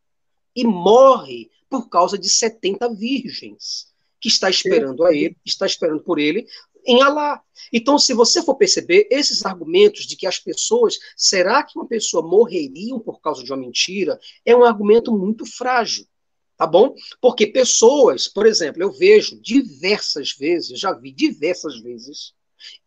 e 0.56 0.66
morre 0.66 1.50
por 1.70 1.90
causa 1.90 2.18
de 2.18 2.30
70 2.30 2.94
virgens 2.94 3.94
que 4.20 4.30
está 4.30 4.50
esperando 4.50 5.06
a 5.06 5.14
ele, 5.14 5.38
está 5.46 5.66
esperando 5.66 6.02
por 6.02 6.18
ele 6.18 6.48
em 6.86 7.02
Alá. 7.02 7.42
Então, 7.74 7.98
se 7.98 8.14
você 8.14 8.44
for 8.44 8.56
perceber, 8.56 9.08
esses 9.10 9.46
argumentos 9.46 10.06
de 10.06 10.16
que 10.16 10.28
as 10.28 10.40
pessoas, 10.40 10.98
será 11.18 11.64
que 11.64 11.78
uma 11.78 11.88
pessoa 11.88 12.26
morreriam 12.26 13.00
por 13.00 13.20
causa 13.20 13.44
de 13.44 13.52
uma 13.52 13.58
mentira, 13.58 14.20
é 14.46 14.56
um 14.56 14.64
argumento 14.64 15.12
muito 15.12 15.46
frágil. 15.46 16.06
Tá 16.58 16.66
bom? 16.66 16.96
Porque 17.20 17.48
pessoas, 17.48 18.30
por 18.30 18.46
exemplo, 18.46 18.82
eu 18.82 18.90
vejo 18.90 19.38
diversas 19.42 20.32
vezes, 20.32 20.80
já 20.80 20.94
vi 20.94 21.12
diversas 21.12 21.82
vezes, 21.82 22.34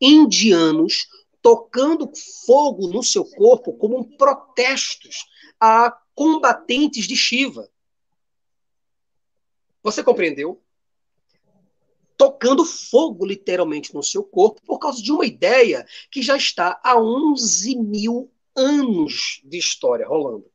indianos 0.00 1.08
tocando 1.42 2.10
fogo 2.46 2.88
no 2.88 3.02
seu 3.02 3.24
corpo 3.24 3.72
como 3.74 4.16
protestos 4.16 5.26
a 5.60 5.96
combatentes 6.14 7.06
de 7.06 7.16
Shiva. 7.16 7.68
Você 9.82 10.02
compreendeu? 10.02 10.60
Tocando 12.16 12.64
fogo 12.64 13.24
literalmente 13.24 13.94
no 13.94 14.02
seu 14.02 14.24
corpo 14.24 14.60
por 14.66 14.78
causa 14.78 15.00
de 15.00 15.12
uma 15.12 15.24
ideia 15.24 15.86
que 16.10 16.20
já 16.20 16.36
está 16.36 16.80
há 16.82 17.00
11 17.00 17.76
mil 17.76 18.30
anos 18.56 19.40
de 19.44 19.56
história 19.56 20.06
rolando. 20.06 20.50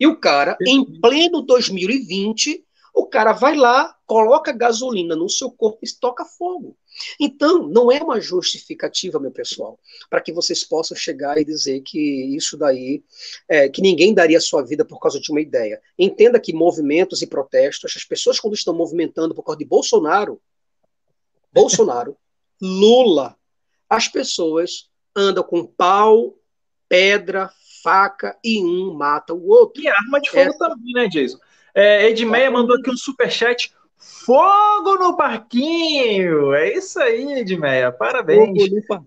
E 0.00 0.06
o 0.06 0.18
cara, 0.18 0.56
em 0.66 0.84
pleno 1.00 1.42
2020, 1.42 2.64
o 2.94 3.06
cara 3.06 3.32
vai 3.32 3.54
lá, 3.54 3.96
coloca 4.06 4.52
gasolina 4.52 5.14
no 5.14 5.28
seu 5.28 5.50
corpo 5.50 5.78
e 5.82 6.00
toca 6.00 6.24
fogo. 6.24 6.76
Então, 7.20 7.66
não 7.68 7.90
é 7.90 8.02
uma 8.02 8.20
justificativa, 8.20 9.18
meu 9.18 9.30
pessoal, 9.30 9.78
para 10.08 10.20
que 10.20 10.32
vocês 10.32 10.64
possam 10.64 10.96
chegar 10.96 11.38
e 11.38 11.44
dizer 11.44 11.80
que 11.82 11.98
isso 12.34 12.56
daí, 12.56 13.02
é, 13.48 13.68
que 13.68 13.82
ninguém 13.82 14.14
daria 14.14 14.40
sua 14.40 14.62
vida 14.62 14.84
por 14.84 14.98
causa 14.98 15.20
de 15.20 15.30
uma 15.30 15.40
ideia. 15.40 15.80
Entenda 15.98 16.40
que 16.40 16.52
movimentos 16.52 17.22
e 17.22 17.26
protestos, 17.26 17.94
as 17.96 18.04
pessoas 18.04 18.40
quando 18.40 18.54
estão 18.54 18.74
movimentando 18.74 19.34
por 19.34 19.42
causa 19.42 19.58
de 19.58 19.64
Bolsonaro, 19.64 20.40
Bolsonaro, 21.52 22.16
Lula, 22.60 23.36
as 23.88 24.08
pessoas 24.08 24.90
andam 25.14 25.42
com 25.42 25.64
pau, 25.64 26.36
pedra, 26.88 27.50
faca 27.82 28.36
e 28.42 28.62
um 28.62 28.94
mata 28.94 29.32
o 29.34 29.48
outro. 29.48 29.82
E 29.82 29.88
arma 29.88 30.20
de 30.20 30.30
fogo 30.30 30.52
é... 30.52 30.58
também, 30.58 30.92
né, 30.94 31.08
Jason? 31.08 31.38
É, 31.74 32.08
Edmeia 32.08 32.50
mandou 32.50 32.76
aqui 32.76 32.90
um 32.90 32.96
superchat. 32.96 33.72
Fogo 33.98 34.96
no 34.96 35.16
parquinho! 35.16 36.54
É 36.54 36.72
isso 36.72 37.00
aí, 37.00 37.40
Edmeia. 37.40 37.90
Parabéns. 37.90 38.56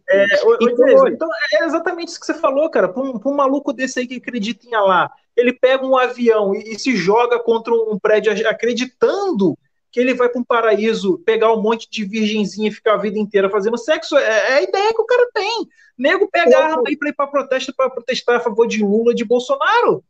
É, 0.09 0.25
então, 0.61 1.07
então, 1.07 1.29
é 1.53 1.65
exatamente 1.65 2.09
isso 2.09 2.19
que 2.19 2.25
você 2.25 2.33
falou, 2.33 2.69
cara. 2.69 2.89
Para 2.89 3.01
um, 3.01 3.19
um, 3.25 3.33
maluco 3.33 3.71
desse 3.71 3.99
aí 3.99 4.07
que 4.07 4.15
acredita 4.15 4.67
em 4.67 4.71
lá, 4.71 5.09
ele 5.35 5.53
pega 5.53 5.85
um 5.85 5.97
avião 5.97 6.53
e, 6.53 6.73
e 6.73 6.79
se 6.79 6.95
joga 6.97 7.39
contra 7.39 7.73
um 7.73 7.97
prédio 7.97 8.33
acreditando 8.49 9.57
que 9.91 9.99
ele 9.99 10.13
vai 10.13 10.27
para 10.27 10.41
um 10.41 10.43
paraíso 10.43 11.19
pegar 11.19 11.53
um 11.53 11.61
monte 11.61 11.89
de 11.89 12.03
virgenzinha 12.03 12.69
e 12.69 12.73
ficar 12.73 12.93
a 12.93 12.97
vida 12.97 13.17
inteira 13.17 13.49
fazendo 13.49 13.77
sexo. 13.77 14.17
É, 14.17 14.23
é 14.23 14.53
a 14.55 14.61
ideia 14.61 14.93
que 14.93 15.01
o 15.01 15.05
cara 15.05 15.29
tem. 15.33 15.67
Nego 15.97 16.29
pega 16.29 16.57
a 16.57 16.65
arma 16.65 16.83
aí 16.87 16.97
para 16.97 17.09
ir 17.09 17.13
para 17.13 17.27
protesto 17.27 17.73
para 17.75 17.89
protestar 17.89 18.37
a 18.37 18.39
favor 18.41 18.67
de 18.67 18.83
Lula, 18.83 19.13
de 19.13 19.23
Bolsonaro. 19.23 20.03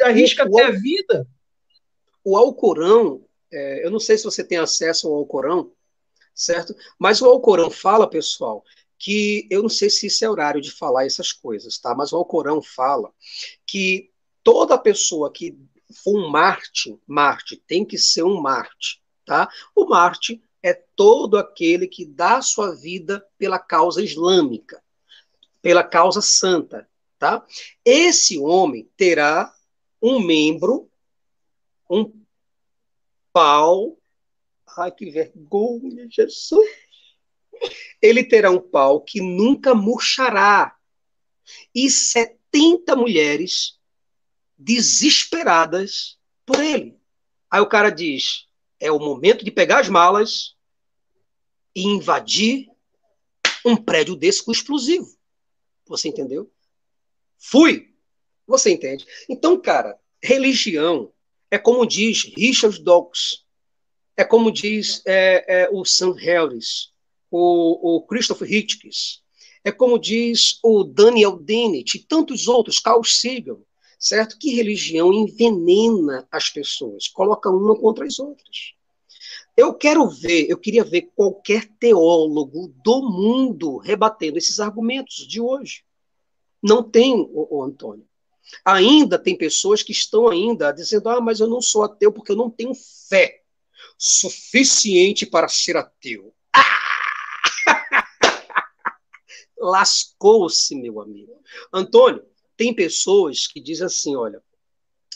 Arrisca 0.00 0.44
o, 0.44 0.58
até 0.58 0.68
a 0.68 0.70
vida. 0.70 1.26
O 2.24 2.36
Alcorão, 2.36 3.25
é, 3.56 3.84
eu 3.84 3.90
não 3.90 3.98
sei 3.98 4.18
se 4.18 4.24
você 4.24 4.44
tem 4.44 4.58
acesso 4.58 5.08
ao 5.08 5.14
Alcorão, 5.14 5.72
certo? 6.34 6.74
Mas 6.98 7.22
o 7.22 7.26
Alcorão 7.26 7.70
fala, 7.70 8.08
pessoal, 8.08 8.62
que 8.98 9.46
eu 9.50 9.62
não 9.62 9.68
sei 9.68 9.88
se 9.88 10.06
isso 10.06 10.24
é 10.24 10.30
horário 10.30 10.60
de 10.60 10.70
falar 10.70 11.06
essas 11.06 11.32
coisas, 11.32 11.78
tá? 11.78 11.94
Mas 11.94 12.12
o 12.12 12.16
Alcorão 12.16 12.60
fala 12.62 13.10
que 13.66 14.10
toda 14.44 14.76
pessoa 14.76 15.32
que 15.32 15.58
for 16.02 16.18
um 16.18 16.28
Marte, 16.28 16.98
Marte 17.06 17.56
tem 17.66 17.84
que 17.84 17.96
ser 17.96 18.24
um 18.24 18.40
Marte, 18.40 19.02
tá? 19.24 19.48
O 19.74 19.86
Marte 19.86 20.42
é 20.62 20.74
todo 20.94 21.38
aquele 21.38 21.86
que 21.86 22.04
dá 22.04 22.42
sua 22.42 22.74
vida 22.74 23.24
pela 23.38 23.58
causa 23.58 24.02
islâmica, 24.02 24.82
pela 25.62 25.82
causa 25.82 26.20
santa, 26.20 26.88
tá? 27.18 27.44
Esse 27.84 28.38
homem 28.38 28.86
terá 28.96 29.54
um 30.02 30.20
membro, 30.20 30.90
um 31.88 32.12
pau. 33.36 33.98
Ai, 34.78 34.90
que 34.90 35.10
vergonha, 35.10 36.08
Jesus! 36.10 36.66
Ele 38.00 38.24
terá 38.24 38.50
um 38.50 38.58
pau 38.58 39.02
que 39.02 39.20
nunca 39.20 39.74
murchará. 39.74 40.74
E 41.74 41.90
70 41.90 42.96
mulheres 42.96 43.78
desesperadas 44.56 46.18
por 46.46 46.58
ele. 46.60 46.98
Aí 47.50 47.60
o 47.60 47.68
cara 47.68 47.90
diz: 47.90 48.48
é 48.80 48.90
o 48.90 48.98
momento 48.98 49.44
de 49.44 49.50
pegar 49.50 49.80
as 49.80 49.88
malas 49.90 50.56
e 51.74 51.82
invadir 51.82 52.70
um 53.66 53.76
prédio 53.76 54.16
desse 54.16 54.42
com 54.42 54.50
explosivo. 54.50 55.14
Você 55.86 56.08
entendeu? 56.08 56.50
Fui. 57.36 57.94
Você 58.46 58.70
entende? 58.70 59.04
Então, 59.28 59.60
cara, 59.60 59.98
religião 60.22 61.12
é 61.50 61.58
como 61.58 61.86
diz 61.86 62.24
Richard 62.36 62.82
Dawkins, 62.82 63.44
é 64.16 64.24
como 64.24 64.50
diz 64.50 65.02
é, 65.06 65.62
é, 65.62 65.68
o 65.70 65.84
Sam 65.84 66.12
Harris, 66.12 66.90
o, 67.30 67.96
o 67.96 68.02
Christopher 68.02 68.50
Hitchens, 68.50 69.22
é 69.62 69.72
como 69.72 69.98
diz 69.98 70.58
o 70.62 70.84
Daniel 70.84 71.38
Dennett 71.38 71.96
e 71.96 72.00
tantos 72.00 72.46
outros, 72.48 72.78
Carl 72.78 73.02
Sagan, 73.04 73.58
certo? 73.98 74.38
Que 74.38 74.54
religião 74.54 75.12
envenena 75.12 76.26
as 76.30 76.48
pessoas, 76.48 77.08
coloca 77.08 77.50
uma 77.50 77.76
contra 77.76 78.06
as 78.06 78.18
outras. 78.18 78.74
Eu 79.56 79.74
quero 79.74 80.08
ver, 80.08 80.46
eu 80.48 80.58
queria 80.58 80.84
ver 80.84 81.10
qualquer 81.14 81.66
teólogo 81.80 82.72
do 82.84 83.02
mundo 83.02 83.78
rebatendo 83.78 84.38
esses 84.38 84.60
argumentos 84.60 85.26
de 85.26 85.40
hoje. 85.40 85.82
Não 86.62 86.82
tem, 86.82 87.14
o, 87.14 87.56
o 87.58 87.62
Antônio. 87.62 88.06
Ainda 88.64 89.18
tem 89.18 89.36
pessoas 89.36 89.82
que 89.82 89.92
estão 89.92 90.28
ainda 90.28 90.72
dizendo: 90.72 91.08
ah, 91.08 91.20
mas 91.20 91.40
eu 91.40 91.46
não 91.46 91.60
sou 91.60 91.82
ateu 91.82 92.12
porque 92.12 92.32
eu 92.32 92.36
não 92.36 92.50
tenho 92.50 92.72
fé 92.74 93.42
suficiente 93.98 95.26
para 95.26 95.48
ser 95.48 95.76
ateu. 95.76 96.34
Ah! 96.52 96.64
Lascou-se, 99.58 100.74
meu 100.74 101.00
amigo. 101.00 101.32
Antônio, 101.72 102.24
tem 102.56 102.74
pessoas 102.74 103.46
que 103.46 103.60
dizem 103.60 103.86
assim: 103.86 104.16
olha, 104.16 104.42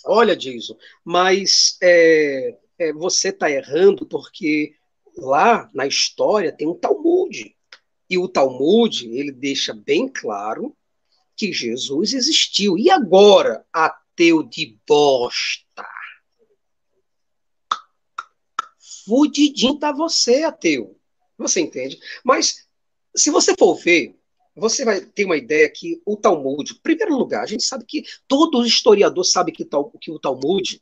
olha, 0.04 0.36
Jason, 0.36 0.76
mas 1.04 1.76
é, 1.82 2.56
é, 2.78 2.92
você 2.92 3.28
está 3.28 3.50
errando 3.50 4.06
porque 4.06 4.74
lá 5.16 5.68
na 5.74 5.86
história 5.86 6.52
tem 6.52 6.66
um 6.66 6.74
Talmud. 6.74 7.54
E 8.08 8.18
o 8.18 8.28
Talmud, 8.28 9.08
ele 9.08 9.30
deixa 9.30 9.72
bem 9.72 10.08
claro 10.08 10.76
que 11.40 11.54
Jesus 11.54 12.12
existiu. 12.12 12.76
E 12.76 12.90
agora, 12.90 13.64
ateu 13.72 14.42
de 14.42 14.78
bosta? 14.86 15.86
fudidinho 19.06 19.78
tá 19.78 19.90
você, 19.90 20.42
ateu. 20.42 20.96
Você 21.38 21.60
entende? 21.60 21.98
Mas, 22.22 22.68
se 23.16 23.30
você 23.30 23.54
for 23.58 23.74
ver, 23.74 24.14
você 24.54 24.84
vai 24.84 25.00
ter 25.00 25.24
uma 25.24 25.36
ideia 25.36 25.68
que 25.70 26.00
o 26.04 26.16
Talmud, 26.16 26.72
em 26.72 26.82
primeiro 26.82 27.16
lugar, 27.16 27.42
a 27.42 27.46
gente 27.46 27.64
sabe 27.64 27.84
que 27.86 28.04
todo 28.28 28.64
historiador 28.64 29.24
sabe 29.24 29.50
que, 29.50 29.66
que 30.00 30.10
o 30.10 30.18
Talmud 30.18 30.80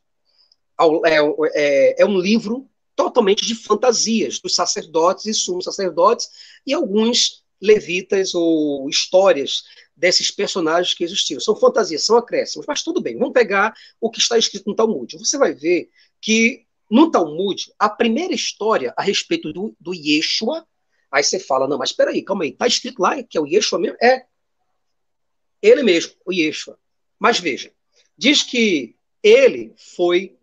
é, 1.07 1.17
é, 1.55 2.01
é 2.03 2.05
um 2.05 2.19
livro 2.19 2.69
totalmente 2.95 3.45
de 3.45 3.55
fantasias 3.55 4.39
dos 4.39 4.53
sacerdotes 4.53 5.25
e 5.25 5.33
sumos 5.33 5.63
sacerdotes 5.63 6.29
e 6.67 6.73
alguns 6.73 7.43
levitas 7.61 8.33
ou 8.33 8.89
histórias 8.89 9.63
desses 9.95 10.31
personagens 10.31 10.93
que 10.93 11.03
existiram. 11.03 11.41
São 11.41 11.55
fantasias, 11.55 12.05
são 12.05 12.17
acréscimos, 12.17 12.65
mas 12.67 12.83
tudo 12.83 13.01
bem, 13.01 13.17
vamos 13.17 13.33
pegar 13.33 13.73
o 13.99 14.09
que 14.09 14.19
está 14.19 14.37
escrito 14.37 14.67
no 14.67 14.75
Talmud. 14.75 15.17
Você 15.17 15.37
vai 15.37 15.53
ver 15.53 15.89
que 16.21 16.65
no 16.89 17.11
Talmud, 17.11 17.71
a 17.77 17.89
primeira 17.89 18.33
história 18.33 18.93
a 18.97 19.03
respeito 19.03 19.53
do, 19.53 19.75
do 19.79 19.93
Yeshua, 19.93 20.65
aí 21.11 21.23
você 21.23 21.39
fala, 21.39 21.67
não, 21.67 21.77
mas 21.77 21.89
espera 21.89 22.11
aí, 22.11 22.21
calma 22.21 22.43
aí, 22.43 22.49
está 22.49 22.65
escrito 22.65 22.99
lá 22.99 23.21
que 23.21 23.37
é 23.37 23.41
o 23.41 23.45
Yeshua 23.45 23.79
mesmo? 23.79 23.97
É. 24.01 24.25
Ele 25.61 25.83
mesmo, 25.83 26.13
o 26.25 26.31
Yeshua. 26.31 26.79
Mas 27.19 27.39
veja, 27.39 27.71
diz 28.17 28.41
que 28.41 28.95
ele 29.21 29.73
foi 29.77 30.37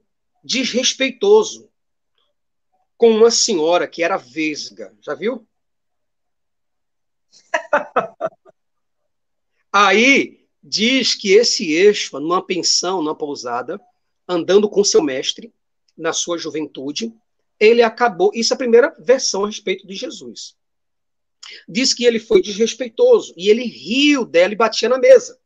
desrespeitoso 0.44 1.68
com 2.96 3.10
uma 3.10 3.30
senhora 3.30 3.88
que 3.88 4.02
era 4.02 4.16
vesga. 4.16 4.94
Já 5.00 5.14
viu? 5.14 5.46
Aí 9.72 10.46
diz 10.62 11.14
que 11.14 11.32
esse 11.32 11.72
eixo, 11.72 12.18
numa 12.18 12.44
pensão, 12.44 13.02
numa 13.02 13.14
pousada, 13.14 13.80
andando 14.28 14.68
com 14.68 14.82
seu 14.82 15.02
mestre, 15.02 15.52
na 15.96 16.12
sua 16.12 16.36
juventude, 16.36 17.12
ele 17.58 17.82
acabou. 17.82 18.30
Isso 18.34 18.52
é 18.52 18.54
a 18.54 18.58
primeira 18.58 18.94
versão 18.98 19.44
a 19.44 19.46
respeito 19.46 19.86
de 19.86 19.94
Jesus. 19.94 20.56
Diz 21.68 21.94
que 21.94 22.04
ele 22.04 22.18
foi 22.18 22.42
desrespeitoso 22.42 23.32
e 23.36 23.48
ele 23.48 23.64
riu 23.64 24.24
dela 24.24 24.52
e 24.52 24.56
batia 24.56 24.88
na 24.88 24.98
mesa. 24.98 25.38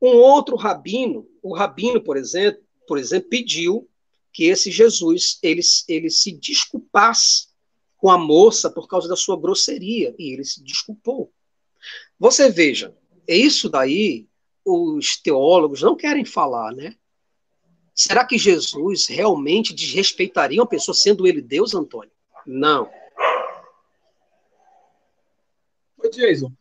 Um 0.00 0.16
outro 0.16 0.56
rabino, 0.56 1.26
o 1.42 1.54
rabino, 1.54 2.02
por 2.02 2.16
exemplo, 2.16 2.62
por 2.86 2.98
exemplo, 2.98 3.28
pediu 3.30 3.88
que 4.32 4.44
esse 4.44 4.70
Jesus 4.70 5.38
ele, 5.42 5.62
ele 5.88 6.10
se 6.10 6.32
desculpasse 6.32 7.46
com 8.04 8.10
a 8.10 8.18
moça 8.18 8.68
por 8.68 8.86
causa 8.86 9.08
da 9.08 9.16
sua 9.16 9.34
grosseria 9.34 10.14
e 10.18 10.34
ele 10.34 10.44
se 10.44 10.62
desculpou. 10.62 11.32
Você 12.18 12.50
veja, 12.50 12.94
isso 13.26 13.66
daí 13.66 14.28
os 14.62 15.16
teólogos 15.16 15.80
não 15.80 15.96
querem 15.96 16.22
falar, 16.22 16.70
né? 16.72 16.96
Será 17.94 18.22
que 18.26 18.36
Jesus 18.36 19.06
realmente 19.06 19.72
desrespeitaria 19.72 20.60
uma 20.60 20.68
pessoa 20.68 20.94
sendo 20.94 21.26
ele 21.26 21.40
Deus, 21.40 21.74
Antônio? 21.74 22.10
Não. 22.46 22.90
Oi, 25.96 26.10
Jason. 26.10 26.52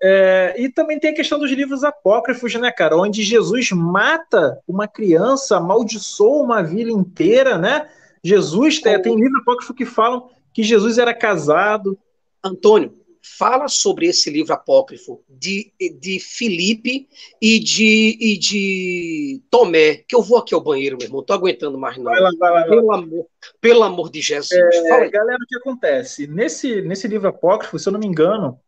É, 0.00 0.54
e 0.56 0.68
também 0.68 1.00
tem 1.00 1.10
a 1.10 1.16
questão 1.16 1.40
dos 1.40 1.50
livros 1.50 1.82
apócrifos, 1.82 2.54
né, 2.54 2.70
cara? 2.70 2.96
Onde 2.96 3.24
Jesus 3.24 3.72
mata 3.72 4.62
uma 4.68 4.86
criança, 4.86 5.56
amaldiçoa 5.56 6.44
uma 6.44 6.62
vila 6.62 6.92
inteira, 6.92 7.58
né? 7.58 7.90
Jesus, 8.22 8.80
tem, 8.80 9.02
tem 9.02 9.16
livros 9.16 9.42
apócrifos 9.42 9.74
que 9.74 9.84
falam 9.84 10.30
que 10.52 10.62
Jesus 10.62 10.98
era 10.98 11.14
casado. 11.14 11.98
Antônio, 12.44 12.92
fala 13.22 13.68
sobre 13.68 14.06
esse 14.06 14.28
livro 14.28 14.52
apócrifo 14.52 15.22
de, 15.28 15.72
de 16.00 16.18
Filipe 16.18 17.08
e 17.40 17.60
de, 17.60 18.18
e 18.20 18.36
de 18.36 19.42
Tomé, 19.48 20.02
que 20.08 20.14
eu 20.14 20.22
vou 20.22 20.38
aqui 20.38 20.52
ao 20.52 20.60
banheiro, 20.60 20.96
meu 20.98 21.06
irmão, 21.06 21.22
tô 21.22 21.32
aguentando 21.32 21.78
mais 21.78 21.96
não. 21.96 22.04
Vai 22.04 22.20
lá, 22.20 22.30
vai 22.36 22.50
lá, 22.50 22.64
pelo, 22.64 22.92
Amor, 22.92 23.26
pelo 23.60 23.82
amor 23.84 24.10
de 24.10 24.20
Jesus. 24.20 24.52
É, 24.52 25.08
galera, 25.08 25.38
o 25.40 25.46
que 25.46 25.56
acontece? 25.56 26.26
Nesse, 26.26 26.82
nesse 26.82 27.06
livro 27.06 27.28
apócrifo, 27.28 27.78
se 27.78 27.88
eu 27.88 27.92
não 27.92 28.00
me 28.00 28.06
engano, 28.06 28.58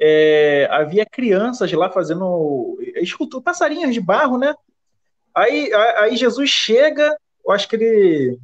é, 0.00 0.66
havia 0.70 1.04
crianças 1.04 1.70
lá 1.72 1.90
fazendo 1.90 2.78
escultura, 2.96 3.44
passarinhos 3.44 3.92
de 3.92 4.00
barro, 4.00 4.38
né? 4.38 4.54
Aí, 5.34 5.72
aí 5.74 6.16
Jesus 6.16 6.48
chega, 6.48 7.16
eu 7.44 7.52
acho 7.52 7.68
que 7.68 7.76
ele, 7.76 8.38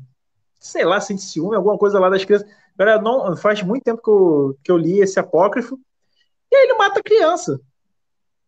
sei 0.59 0.85
lá, 0.85 1.01
sente 1.01 1.23
ciúme, 1.23 1.57
alguma 1.57 1.79
coisa 1.79 1.99
lá 1.99 2.09
das 2.09 2.25
crianças. 2.25 2.49
Galera, 2.79 3.03
não, 3.03 3.37
faz 3.37 3.61
muito 3.63 3.83
tempo 3.83 4.01
que 4.01 4.09
eu, 4.09 4.59
que 4.63 4.71
eu 4.71 4.79
li 4.79 5.01
esse 5.01 5.19
apócrifo. 5.19 5.79
E 6.51 6.57
aí 6.57 6.65
ele 6.65 6.75
mata 6.75 7.01
a 7.01 7.03
criança. 7.03 7.61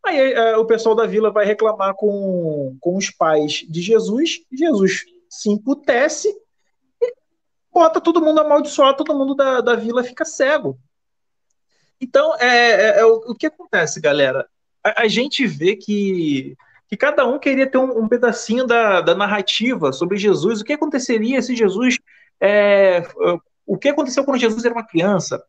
Aí 0.06 0.32
é, 0.32 0.56
o 0.56 0.64
pessoal 0.64 0.94
da 0.94 1.04
vila 1.04 1.32
vai 1.32 1.44
reclamar 1.44 1.94
com, 1.94 2.76
com 2.80 2.96
os 2.96 3.10
pais 3.10 3.64
de 3.68 3.82
Jesus. 3.82 4.40
Jesus 4.52 5.04
se 5.28 5.50
emputece 5.50 6.28
e 7.02 7.12
bota 7.72 8.00
todo 8.00 8.22
mundo 8.22 8.40
amaldiçoado, 8.40 8.98
todo 8.98 9.18
mundo 9.18 9.34
da, 9.34 9.60
da 9.60 9.74
vila 9.74 10.04
fica 10.04 10.24
cego. 10.24 10.78
Então, 12.00 12.34
é, 12.38 12.46
é, 12.46 13.00
é 13.00 13.04
o, 13.04 13.16
o, 13.26 13.34
que 13.34 13.46
acontece, 13.46 14.00
galera? 14.00 14.48
A, 14.82 15.02
a, 15.02 15.08
gente 15.08 15.46
vê 15.46 15.76
que, 15.76 16.56
que 16.88 16.96
cada 16.96 17.26
um 17.26 17.38
queria 17.38 17.66
ter 17.66 17.76
um, 17.76 18.04
um 18.04 18.08
pedacinho 18.08 18.66
da, 18.66 19.02
da, 19.02 19.14
narrativa 19.14 19.92
sobre 19.92 20.16
Jesus. 20.16 20.60
O 20.60 20.64
que 20.64 20.72
aconteceria 20.72 21.42
se 21.42 21.54
Jesus 21.54 21.98
é, 22.40 23.02
o 23.70 23.78
que 23.78 23.88
aconteceu 23.88 24.24
quando 24.24 24.40
Jesus 24.40 24.64
era 24.64 24.74
uma 24.74 24.84
criança? 24.84 25.40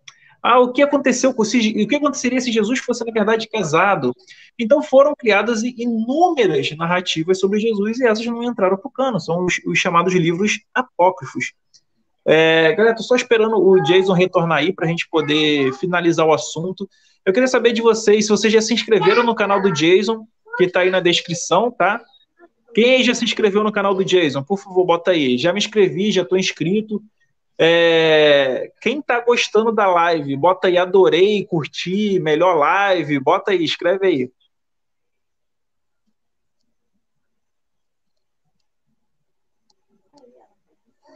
Ah, 0.44 0.60
o 0.60 0.72
que 0.72 0.84
aconteceu 0.84 1.34
com 1.34 1.42
o 1.42 1.46
que 1.46 1.96
aconteceria 1.96 2.40
se 2.40 2.52
Jesus 2.52 2.80
fosse 2.80 3.04
na 3.04 3.12
verdade 3.12 3.50
casado? 3.50 4.14
Então 4.60 4.84
foram 4.84 5.16
criadas 5.16 5.64
inúmeras 5.64 6.70
narrativas 6.78 7.40
sobre 7.40 7.60
Jesus 7.60 8.00
e 8.00 8.06
essas 8.06 8.24
não 8.28 8.44
entraram 8.44 8.78
para 8.78 8.88
o 8.88 8.92
cano, 8.92 9.20
são 9.20 9.44
os, 9.44 9.60
os, 9.66 9.80
chamados 9.80 10.14
livros 10.14 10.60
apócrifos. 10.72 11.54
É, 12.24 12.74
galera, 12.74 12.96
tô 12.96 13.02
só 13.02 13.16
esperando 13.16 13.58
o 13.58 13.82
Jason 13.82 14.14
retornar 14.14 14.60
aí 14.60 14.72
para 14.72 14.86
a 14.86 14.88
gente 14.88 15.10
poder 15.10 15.74
finalizar 15.74 16.26
o 16.26 16.34
assunto. 16.34 16.88
Eu 17.26 17.34
queria 17.34 17.48
saber 17.48 17.74
de 17.74 17.82
vocês 17.82 18.26
se 18.26 18.30
vocês 18.30 18.54
já 18.54 18.62
se 18.62 18.72
inscreveram 18.72 19.24
no 19.24 19.34
canal 19.34 19.60
do 19.60 19.72
Jason, 19.72 20.28
que 20.58 20.66
está 20.66 20.82
aí 20.82 20.92
na 20.92 21.00
descrição, 21.00 21.72
tá? 21.72 22.00
Quem 22.74 23.04
já 23.04 23.16
se 23.16 23.24
inscreveu 23.24 23.64
no 23.64 23.72
canal 23.72 23.96
do 23.96 24.06
Jason, 24.06 24.44
por 24.44 24.60
favor, 24.60 24.86
bota 24.86 25.10
aí. 25.10 25.40
Já 25.40 25.52
me 25.52 25.58
inscrevi, 25.58 26.12
já 26.12 26.22
estou 26.22 26.38
inscrito. 26.38 27.02
É, 27.64 28.72
quem 28.82 29.00
tá 29.04 29.20
gostando 29.20 29.72
da 29.72 29.86
live, 29.86 30.36
bota 30.36 30.68
aí 30.68 30.80
adorei, 30.80 31.46
curti, 31.46 32.20
melhor 32.20 32.56
live, 32.58 33.20
bota 33.20 33.52
aí, 33.52 33.64
escreve 33.64 34.08
aí. 34.08 34.32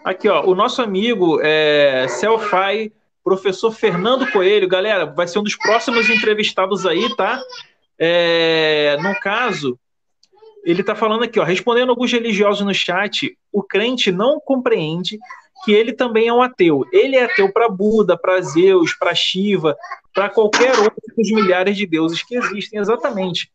Aqui, 0.04 0.30
ó, 0.30 0.46
o 0.46 0.54
nosso 0.54 0.84
amigo 0.84 1.42
é, 1.42 2.08
Selfie, 2.08 2.94
professor 3.24 3.72
Fernando 3.72 4.32
Coelho, 4.32 4.68
galera, 4.68 5.08
vai 5.08 5.28
ser 5.28 5.40
um 5.40 5.44
dos 5.44 5.56
próximos 5.56 6.08
entrevistados 6.12 6.86
aí, 6.86 7.16
tá? 7.16 7.42
É, 7.98 8.98
no 9.02 9.20
caso, 9.20 9.80
ele 10.64 10.84
tá 10.84 10.94
falando 10.94 11.24
aqui, 11.24 11.40
ó, 11.40 11.44
respondendo 11.44 11.90
alguns 11.90 12.12
religiosos 12.12 12.64
no 12.64 12.72
chat, 12.72 13.36
o 13.52 13.64
crente 13.64 14.12
não 14.12 14.40
compreende 14.40 15.18
que 15.66 15.74
ele 15.74 15.92
também 15.92 16.28
é 16.28 16.34
um 16.34 16.44
ateu. 16.44 16.86
Ele 16.94 17.16
é 17.16 17.26
ateu 17.26 17.52
para 17.52 17.68
Buda, 17.68 18.16
para 18.16 18.40
Zeus, 18.40 18.94
para 18.94 19.16
Shiva, 19.16 19.76
para 20.14 20.30
qualquer 20.30 20.78
outro 20.78 21.02
dos 21.18 21.32
milhares 21.32 21.76
de 21.76 21.88
deuses 21.88 22.22
que 22.22 22.36
existem, 22.38 22.80
exatamente. 22.80 23.52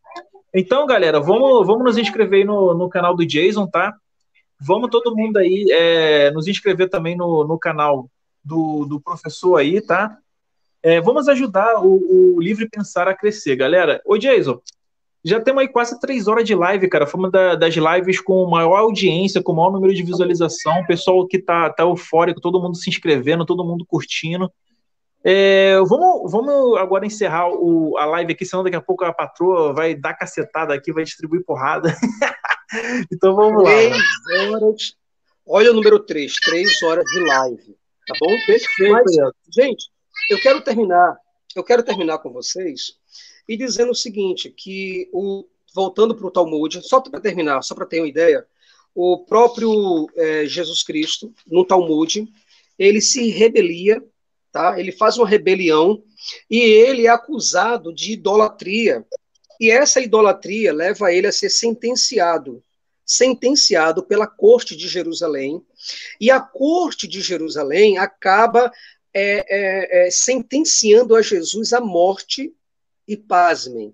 Então, 0.53 0.85
galera, 0.85 1.21
vamos, 1.21 1.65
vamos 1.65 1.85
nos 1.85 1.97
inscrever 1.97 2.45
no, 2.45 2.75
no 2.75 2.89
canal 2.89 3.15
do 3.15 3.25
Jason, 3.25 3.67
tá? 3.69 3.95
Vamos 4.61 4.91
todo 4.91 5.17
mundo 5.17 5.37
aí 5.37 5.67
é, 5.71 6.33
nos 6.33 6.49
inscrever 6.49 6.91
também 6.91 7.17
no, 7.17 7.47
no 7.47 7.57
canal 7.57 8.11
do, 8.45 8.85
do 8.85 9.01
professor 9.01 9.57
aí, 9.57 9.81
tá? 9.81 10.19
É, 10.83 11.01
vamos 11.01 11.29
ajudar 11.29 11.85
o, 11.85 12.35
o 12.37 12.41
Livre 12.41 12.69
Pensar 12.69 13.07
a 13.07 13.15
crescer, 13.15 13.55
galera. 13.55 14.03
Ô, 14.05 14.19
Jason, 14.19 14.61
já 15.25 15.41
temos 15.41 15.61
aí 15.61 15.69
quase 15.69 16.01
três 16.01 16.27
horas 16.27 16.45
de 16.45 16.55
live, 16.55 16.89
cara. 16.89 17.07
Foi 17.07 17.19
uma 17.19 17.31
da, 17.31 17.55
das 17.55 17.75
lives 17.75 18.21
com 18.21 18.49
maior 18.49 18.77
audiência, 18.77 19.43
com 19.43 19.53
maior 19.53 19.71
número 19.71 19.95
de 19.95 20.03
visualização. 20.03 20.81
O 20.81 20.87
pessoal 20.87 21.27
que 21.27 21.39
tá, 21.39 21.69
tá 21.71 21.83
eufórico, 21.83 22.41
todo 22.41 22.61
mundo 22.61 22.77
se 22.77 22.89
inscrevendo, 22.89 23.45
todo 23.45 23.65
mundo 23.65 23.85
curtindo. 23.87 24.51
É, 25.23 25.77
vamos, 25.87 26.33
vamos 26.33 26.79
agora 26.79 27.05
encerrar 27.05 27.51
o, 27.51 27.99
a 27.99 28.07
live 28.07 28.33
aqui, 28.33 28.47
senão 28.47 28.65
daqui 28.65 28.77
a 28.77 28.81
pouco 28.81 29.05
a 29.05 29.13
patroa 29.13 29.75
vai 29.75 29.95
dar 29.95 30.15
cacetada 30.15 30.73
aqui, 30.73 30.93
vai 30.93 31.05
distribuir 31.05 31.45
porrada. 31.45 31.95
então 33.13 33.37
vamos 33.37 33.63
lá. 33.63 33.71
Três 33.71 34.53
horas. 34.53 34.95
Olha 35.47 35.71
o 35.73 35.75
número 35.75 35.99
três, 35.99 36.37
três 36.37 36.83
horas 36.83 37.05
de 37.05 37.21
live. 37.21 37.77
Tá 38.07 38.15
bom? 38.19 38.35
Perfeito. 38.47 38.93
Mas, 38.93 39.13
gente, 39.55 39.91
eu 40.31 40.41
quero 40.41 40.63
terminar. 40.63 41.19
Eu 41.55 41.63
quero 41.63 41.83
terminar 41.83 42.19
com 42.19 42.33
vocês 42.33 43.00
e 43.49 43.57
dizendo 43.57 43.93
o 43.93 43.94
seguinte, 43.94 44.51
que 44.51 45.09
o, 45.12 45.44
voltando 45.75 46.15
para 46.15 46.27
o 46.27 46.31
Talmud, 46.31 46.81
só 46.83 47.01
para 47.01 47.20
terminar, 47.20 47.62
só 47.62 47.75
para 47.75 47.86
ter 47.86 48.01
uma 48.01 48.09
ideia, 48.09 48.47
o 48.94 49.19
próprio 49.19 50.09
é, 50.17 50.47
Jesus 50.47 50.83
Cristo, 50.83 51.33
no 51.47 51.65
Talmud, 51.65 52.27
ele 52.78 53.01
se 53.01 53.28
rebelia, 53.28 54.02
tá? 54.51 54.78
ele 54.78 54.93
faz 54.93 55.17
uma 55.17 55.28
rebelião 55.28 56.02
e 56.49 56.59
ele 56.59 57.07
é 57.07 57.10
acusado 57.10 57.93
de 57.93 58.12
idolatria. 58.12 59.05
E 59.60 59.70
essa 59.70 60.01
idolatria 60.01 60.73
leva 60.73 61.12
ele 61.12 61.27
a 61.27 61.33
ser 61.33 61.51
sentenciado, 61.51 62.62
sentenciado 63.05 64.02
pela 64.02 64.27
corte 64.27 64.75
de 64.77 64.89
Jerusalém 64.89 65.62
E 66.20 66.31
a 66.31 66.41
corte 66.41 67.07
de 67.07 67.20
Jerusalém 67.20 67.99
acaba 67.99 68.73
é, 69.12 69.44
é, 69.49 70.07
é, 70.07 70.10
sentenciando 70.10 71.17
a 71.17 71.23
Jesus 71.23 71.73
à 71.73 71.81
morte, 71.81 72.55
e 73.11 73.17
pasmem, 73.17 73.93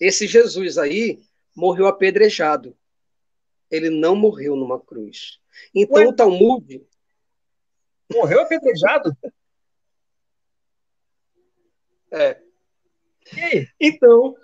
esse 0.00 0.26
Jesus 0.26 0.78
aí 0.78 1.22
morreu 1.54 1.86
apedrejado. 1.86 2.76
Ele 3.70 3.88
não 3.88 4.16
morreu 4.16 4.56
numa 4.56 4.80
cruz. 4.80 5.38
Então 5.72 6.02
Ué? 6.02 6.08
o 6.08 6.12
Talmud. 6.12 6.84
Morreu 8.12 8.40
apedrejado? 8.40 9.16
é. 12.10 12.42
Então, 13.78 14.34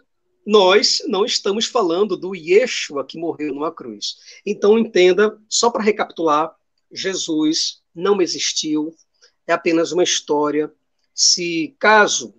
nós 0.47 1.03
não 1.09 1.25
estamos 1.25 1.67
falando 1.67 2.17
do 2.17 2.37
Yeshua 2.37 3.05
que 3.05 3.19
morreu 3.19 3.53
numa 3.53 3.75
cruz. 3.75 4.19
Então, 4.47 4.79
entenda, 4.79 5.37
só 5.49 5.71
para 5.71 5.83
recapitular, 5.83 6.55
Jesus 6.93 7.83
não 7.93 8.23
existiu, 8.23 8.95
é 9.45 9.53
apenas 9.53 9.91
uma 9.91 10.05
história. 10.05 10.73
Se 11.13 11.75
caso 11.81 12.33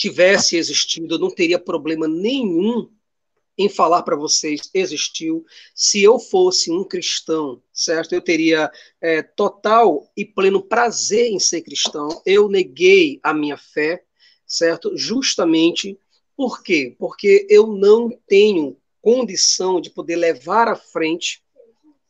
tivesse 0.00 0.56
existido, 0.56 1.14
eu 1.14 1.18
não 1.18 1.30
teria 1.30 1.58
problema 1.58 2.08
nenhum 2.08 2.90
em 3.58 3.68
falar 3.68 4.02
para 4.02 4.16
vocês, 4.16 4.70
existiu. 4.72 5.44
Se 5.74 6.02
eu 6.02 6.18
fosse 6.18 6.72
um 6.72 6.82
cristão, 6.82 7.62
certo? 7.70 8.14
Eu 8.14 8.22
teria 8.22 8.70
é, 8.98 9.22
total 9.22 10.10
e 10.16 10.24
pleno 10.24 10.62
prazer 10.62 11.30
em 11.30 11.38
ser 11.38 11.60
cristão. 11.60 12.08
Eu 12.24 12.48
neguei 12.48 13.20
a 13.22 13.34
minha 13.34 13.58
fé, 13.58 14.02
certo? 14.46 14.96
Justamente 14.96 15.98
por 16.34 16.62
quê? 16.62 16.96
Porque 16.98 17.46
eu 17.50 17.66
não 17.66 18.08
tenho 18.26 18.78
condição 19.02 19.82
de 19.82 19.90
poder 19.90 20.16
levar 20.16 20.66
à 20.66 20.76
frente 20.76 21.42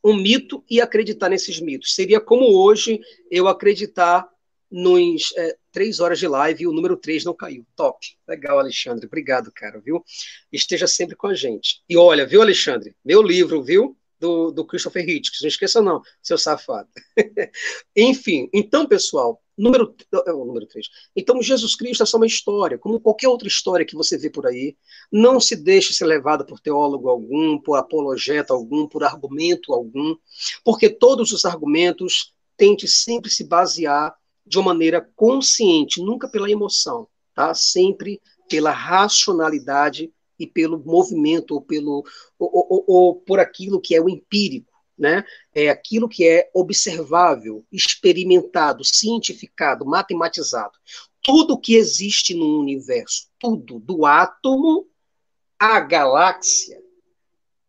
um 0.01 0.15
mito 0.15 0.63
e 0.69 0.79
acreditar 0.79 1.27
nesses 1.27 1.59
mitos. 1.59 1.93
Seria 1.93 2.21
como 2.21 2.45
hoje 2.57 3.01
eu 3.29 3.49
acreditar 3.49 4.29
nos 4.71 5.33
é, 5.35 5.57
três 5.71 5.99
horas 5.99 6.17
de 6.17 6.27
live 6.27 6.63
e 6.63 6.67
o 6.67 6.71
número 6.71 6.95
três 6.95 7.25
não 7.25 7.33
caiu. 7.33 7.65
Top. 7.75 7.99
Legal, 8.27 8.57
Alexandre. 8.57 9.05
Obrigado, 9.05 9.51
cara, 9.51 9.79
viu? 9.79 10.03
Esteja 10.51 10.87
sempre 10.87 11.15
com 11.15 11.27
a 11.27 11.35
gente. 11.35 11.83
E 11.89 11.97
olha, 11.97 12.25
viu, 12.25 12.41
Alexandre? 12.41 12.95
Meu 13.03 13.21
livro, 13.21 13.61
viu? 13.61 13.97
Do, 14.19 14.51
do 14.51 14.63
Christopher 14.63 15.07
Hitchens. 15.07 15.41
Não 15.41 15.47
esqueça, 15.47 15.81
não, 15.81 16.01
seu 16.21 16.37
safado. 16.37 16.87
Enfim, 17.97 18.47
então, 18.53 18.85
pessoal, 18.87 19.41
número, 19.57 19.95
é 20.27 20.31
o 20.31 20.45
número 20.45 20.67
3. 20.67 20.87
Então, 21.15 21.41
Jesus 21.41 21.75
Cristo 21.75 22.03
é 22.03 22.05
só 22.05 22.17
uma 22.17 22.27
história, 22.27 22.77
como 22.77 22.99
qualquer 22.99 23.27
outra 23.27 23.47
história 23.47 23.85
que 23.85 23.95
você 23.95 24.19
vê 24.19 24.29
por 24.29 24.45
aí. 24.45 24.77
Não 25.11 25.39
se 25.39 25.55
deixe 25.55 25.91
ser 25.91 26.05
levado 26.05 26.45
por 26.45 26.59
teólogo 26.59 27.09
algum, 27.09 27.57
por 27.57 27.77
apologeta 27.77 28.53
algum, 28.53 28.87
por 28.87 29.03
argumento 29.03 29.73
algum, 29.73 30.15
porque 30.63 30.87
todos 30.87 31.31
os 31.31 31.43
argumentos 31.43 32.31
tente 32.55 32.87
sempre 32.87 33.31
se 33.31 33.43
basear 33.43 34.15
de 34.45 34.57
uma 34.57 34.73
maneira 34.73 35.01
consciente, 35.15 36.01
nunca 36.01 36.27
pela 36.29 36.49
emoção, 36.49 37.07
tá? 37.33 37.53
Sempre 37.53 38.21
pela 38.49 38.71
racionalidade 38.71 40.11
e 40.37 40.47
pelo 40.47 40.79
movimento 40.79 41.53
ou 41.53 41.61
pelo 41.61 42.03
ou, 42.37 42.49
ou, 42.69 42.85
ou 42.87 43.15
por 43.15 43.39
aquilo 43.39 43.79
que 43.79 43.95
é 43.95 44.01
o 44.01 44.09
empírico, 44.09 44.71
né? 44.97 45.23
É 45.53 45.69
aquilo 45.69 46.09
que 46.09 46.27
é 46.27 46.49
observável, 46.53 47.65
experimentado, 47.71 48.83
cientificado, 48.83 49.85
matematizado. 49.85 50.77
Tudo 51.21 51.59
que 51.59 51.75
existe 51.75 52.33
no 52.33 52.59
universo, 52.59 53.27
tudo, 53.39 53.79
do 53.79 54.05
átomo 54.05 54.87
à 55.59 55.79
galáxia, 55.79 56.81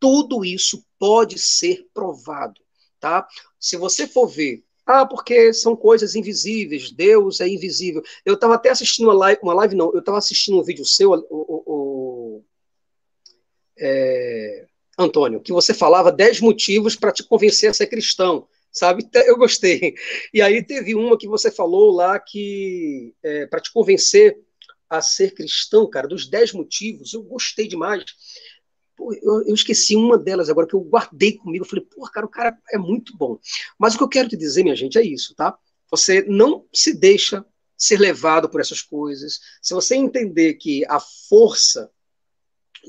tudo 0.01 0.45
isso 0.45 0.85
pode 0.99 1.39
ser 1.39 1.87
provado, 1.95 2.61
tá? 2.99 3.29
Se 3.59 3.77
você 3.77 4.07
for 4.07 4.27
ver 4.27 4.65
ah, 4.87 5.07
porque 5.07 5.53
são 5.53 5.77
coisas 5.77 6.15
invisíveis, 6.15 6.91
Deus 6.91 7.41
é 7.41 7.49
invisível. 7.49 8.03
Eu 8.25 8.35
estava 8.35 8.55
até 8.55 8.71
assistindo 8.71 9.07
uma 9.07 9.15
live, 9.15 9.41
uma 9.43 9.55
live 9.55 9.77
não, 9.77 9.93
eu 9.93 10.01
estava 10.01 10.19
assistindo 10.19 10.59
um 10.59 10.63
vídeo 10.63 10.85
seu, 10.85 11.13
o, 11.13 11.27
o, 11.31 11.63
o 11.67 12.45
é, 13.79 14.67
Antônio, 14.99 15.41
que 15.41 15.53
você 15.53 15.73
falava 15.73 16.11
10 16.11 16.41
motivos 16.41 16.97
para 16.97 17.13
te 17.13 17.23
convencer 17.23 17.71
a 17.71 17.75
ser 17.75 17.87
cristão, 17.87 18.47
sabe? 18.73 19.09
Eu 19.27 19.37
gostei. 19.37 19.95
E 20.35 20.43
aí 20.43 20.63
teve 20.63 20.95
uma 20.95 21.17
que 21.17 21.29
você 21.29 21.51
falou 21.51 21.93
lá 21.93 22.19
que 22.19 23.15
é, 23.23 23.47
para 23.47 23.61
te 23.61 23.73
convencer 23.73 24.39
a 24.91 25.01
ser 25.01 25.33
cristão, 25.33 25.89
cara, 25.89 26.07
dos 26.07 26.29
10 26.29 26.53
motivos, 26.53 27.15
eu 27.15 27.23
gostei 27.23 27.67
demais. 27.67 28.05
Pô, 29.03 29.13
eu, 29.15 29.43
eu, 29.49 29.55
esqueci 29.55 29.97
uma 29.97 30.17
delas 30.17 30.49
agora 30.49 30.65
que 30.65 30.75
eu 30.75 30.81
guardei 30.81 31.33
comigo. 31.33 31.65
Eu 31.65 31.69
falei, 31.69 31.85
pô, 31.85 32.03
cara, 32.03 32.25
o 32.25 32.29
cara 32.29 32.57
é 32.71 32.79
muito 32.79 33.17
bom. 33.17 33.37
Mas 33.77 33.95
o 33.95 33.99
que 33.99 34.05
eu 34.05 34.09
quero 34.09 34.29
te 34.29 34.37
dizer, 34.37 34.63
minha 34.63 34.77
gente, 34.77 34.97
é 34.97 35.03
isso, 35.03 35.35
tá? 35.35 35.59
Você 35.91 36.23
não 36.23 36.65
se 36.73 36.95
deixa 36.95 37.45
ser 37.77 37.99
levado 37.99 38.49
por 38.49 38.61
essas 38.61 38.81
coisas. 38.81 39.41
Se 39.61 39.75
você 39.75 39.97
entender 39.97 40.55
que 40.55 40.85
a 40.87 41.01
força 41.01 41.91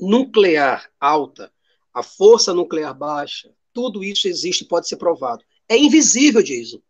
nuclear 0.00 0.88
alta, 1.00 1.52
a 1.92 2.00
força 2.00 2.54
nuclear 2.54 2.96
baixa, 2.96 3.52
tudo 3.72 4.04
isso 4.04 4.28
existe 4.28 4.62
e 4.62 4.68
pode 4.68 4.86
ser 4.86 4.96
provado. 4.96 5.44
É 5.68 5.76
invisível, 5.76 6.44
Jason. 6.44 6.80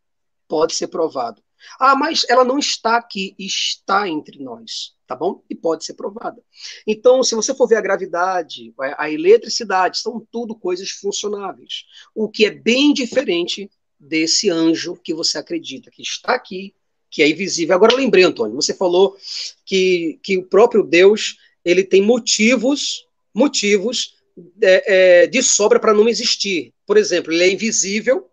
Pode 0.47 0.75
ser 0.75 0.89
provado. 0.89 1.43
Ah, 1.79 1.95
mas 1.97 2.25
ela 2.29 2.45
não 2.45 2.59
está 2.59 2.97
aqui, 2.97 3.35
está 3.39 4.09
entre 4.09 4.43
nós 4.43 4.95
tá 5.07 5.15
bom? 5.15 5.43
E 5.49 5.55
pode 5.55 5.85
ser 5.85 5.95
provada. 5.95 6.43
Então, 6.87 7.23
se 7.23 7.35
você 7.35 7.55
for 7.55 7.69
ver 7.69 7.77
a 7.77 7.81
gravidade, 7.81 8.75
a 8.97 9.11
eletricidade, 9.11 9.99
são 9.99 10.27
tudo 10.31 10.55
coisas 10.55 10.91
funcionáveis. 10.91 11.85
O 12.15 12.29
que 12.29 12.47
é 12.47 12.51
bem 12.51 12.93
diferente 12.93 13.71
desse 13.99 14.51
anjo 14.51 14.97
que 14.97 15.15
você 15.15 15.39
acredita 15.39 15.91
que 15.91 16.03
está 16.03 16.35
aqui, 16.35 16.75
que 17.11 17.23
é 17.23 17.29
invisível. 17.29 17.75
Agora, 17.75 17.95
lembrei, 17.95 18.25
Antônio, 18.25 18.57
você 18.57 18.75
falou 18.75 19.17
que, 19.65 20.19
que 20.23 20.39
o 20.39 20.47
próprio 20.47 20.83
Deus 20.83 21.37
ele 21.65 21.85
tem 21.85 22.03
motivos, 22.03 23.07
motivos 23.33 24.17
é, 24.61 25.23
é, 25.23 25.27
de 25.27 25.43
sobra 25.43 25.79
para 25.79 25.95
não 25.95 26.09
existir. 26.09 26.73
Por 26.87 26.97
exemplo, 26.97 27.33
ele 27.33 27.45
é 27.45 27.53
invisível, 27.53 28.29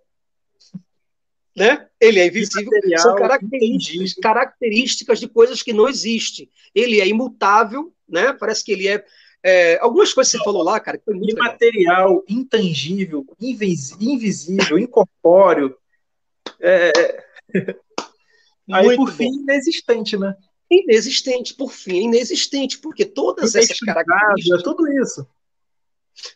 né? 1.55 1.87
Ele 2.01 2.19
é 2.19 2.25
invisível, 2.25 2.71
são 2.97 3.15
características, 3.15 4.13
características 4.15 5.19
de 5.19 5.27
coisas 5.27 5.61
que 5.61 5.71
não 5.71 5.87
existem. 5.87 6.49
Ele 6.73 6.99
é 6.99 7.07
imutável, 7.07 7.93
né? 8.09 8.33
Parece 8.33 8.65
que 8.65 8.71
ele 8.71 8.87
é, 8.87 9.05
é 9.43 9.77
algumas 9.79 10.11
coisas 10.11 10.31
que 10.31 10.39
você 10.39 10.43
falou 10.43 10.63
lá, 10.63 10.79
cara, 10.79 10.97
que 10.97 11.05
foi 11.05 11.13
muito 11.13 11.37
intangível, 12.27 13.23
invisível, 13.39 14.79
incorpóreo. 14.79 15.77
É... 16.59 17.23
Aí, 18.73 18.95
por 18.95 19.11
fim, 19.11 19.27
inexistente, 19.27 20.17
né? 20.17 20.35
Inexistente, 20.71 21.53
por 21.53 21.71
fim, 21.71 22.05
inexistente, 22.05 22.79
porque 22.79 23.05
todas 23.05 23.53
essas 23.53 23.77
características. 23.79 24.59
É 24.59 24.63
tudo 24.63 24.91
isso. 24.91 25.27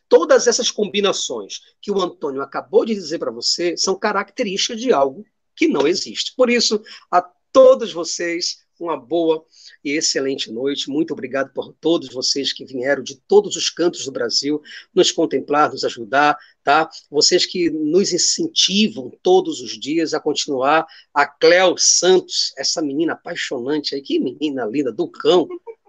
Todas 0.07 0.45
essas 0.45 0.69
combinações 0.69 1.61
que 1.81 1.91
o 1.91 1.99
Antônio 1.99 2.41
acabou 2.41 2.85
de 2.85 2.93
dizer 2.93 3.17
para 3.17 3.31
você 3.31 3.75
são 3.75 3.97
características 3.97 4.79
de 4.79 4.93
algo 4.93 5.25
que 5.55 5.67
não 5.67 5.87
existe. 5.87 6.33
Por 6.35 6.49
isso, 6.49 6.81
a 7.11 7.21
todos 7.51 7.93
vocês, 7.93 8.65
uma 8.79 8.97
boa 8.97 9.45
e 9.83 9.91
excelente 9.91 10.51
noite. 10.51 10.89
Muito 10.89 11.13
obrigado 11.13 11.53
por 11.53 11.73
todos 11.79 12.13
vocês 12.13 12.51
que 12.51 12.65
vieram 12.65 13.03
de 13.03 13.15
todos 13.27 13.55
os 13.55 13.69
cantos 13.69 14.05
do 14.05 14.11
Brasil 14.11 14.61
nos 14.93 15.11
contemplar, 15.11 15.71
nos 15.71 15.83
ajudar, 15.83 16.37
tá? 16.63 16.89
Vocês 17.09 17.45
que 17.45 17.69
nos 17.69 18.11
incentivam 18.11 19.11
todos 19.23 19.61
os 19.61 19.79
dias 19.79 20.13
a 20.13 20.19
continuar. 20.19 20.85
A 21.13 21.25
Cléo 21.25 21.75
Santos, 21.77 22.53
essa 22.57 22.81
menina 22.81 23.13
apaixonante 23.13 23.95
aí, 23.95 24.01
que 24.01 24.19
menina 24.19 24.65
linda 24.65 24.91
do 24.91 25.07
cão. 25.07 25.47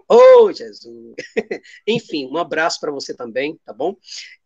Oh, 0.09 0.51
Jesus! 0.53 1.15
Enfim, 1.85 2.29
um 2.31 2.37
abraço 2.37 2.79
para 2.79 2.91
você 2.91 3.13
também, 3.13 3.59
tá 3.65 3.73
bom? 3.73 3.97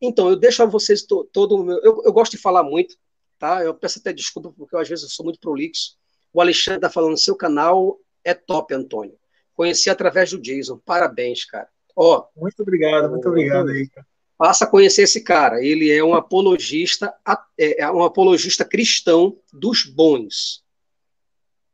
Então, 0.02 0.28
eu 0.28 0.36
deixo 0.36 0.64
a 0.64 0.66
vocês 0.66 1.04
to, 1.04 1.30
todo 1.32 1.56
o 1.56 1.64
meu. 1.64 1.78
Eu, 1.84 2.02
eu, 2.04 2.12
gosto 2.12 2.32
de 2.32 2.40
falar 2.40 2.64
muito, 2.64 2.96
tá? 3.42 3.64
Eu 3.64 3.74
peço 3.74 3.98
até 3.98 4.14
desculpa, 4.14 4.54
porque 4.56 4.76
eu, 4.76 4.80
às 4.80 4.88
vezes 4.88 5.04
eu 5.04 5.10
sou 5.10 5.26
muito 5.26 5.40
prolixo. 5.40 5.96
O 6.32 6.40
Alexandre 6.40 6.78
está 6.78 6.90
falando: 6.90 7.18
seu 7.18 7.36
canal 7.36 7.98
é 8.24 8.36
top, 8.36 8.72
Antônio. 8.74 9.18
Conheci 9.56 9.90
através 9.90 10.30
do 10.30 10.40
Jason. 10.40 10.80
Parabéns, 10.86 11.44
cara. 11.44 11.68
Ó, 11.96 12.26
muito 12.38 12.62
obrigado, 12.62 13.10
muito 13.10 13.28
obrigado 13.28 13.70
aí, 13.70 13.90
cara. 13.90 14.06
Passa 14.38 14.66
a 14.66 14.68
conhecer 14.68 15.04
esse 15.04 15.22
cara. 15.22 15.64
Ele 15.64 15.92
é 15.92 16.04
um 16.04 16.14
apologista, 16.14 17.14
é, 17.58 17.82
é 17.82 17.92
um 17.92 18.04
apologista 18.04 18.64
cristão 18.64 19.38
dos 19.52 19.84
bons. 19.84 20.64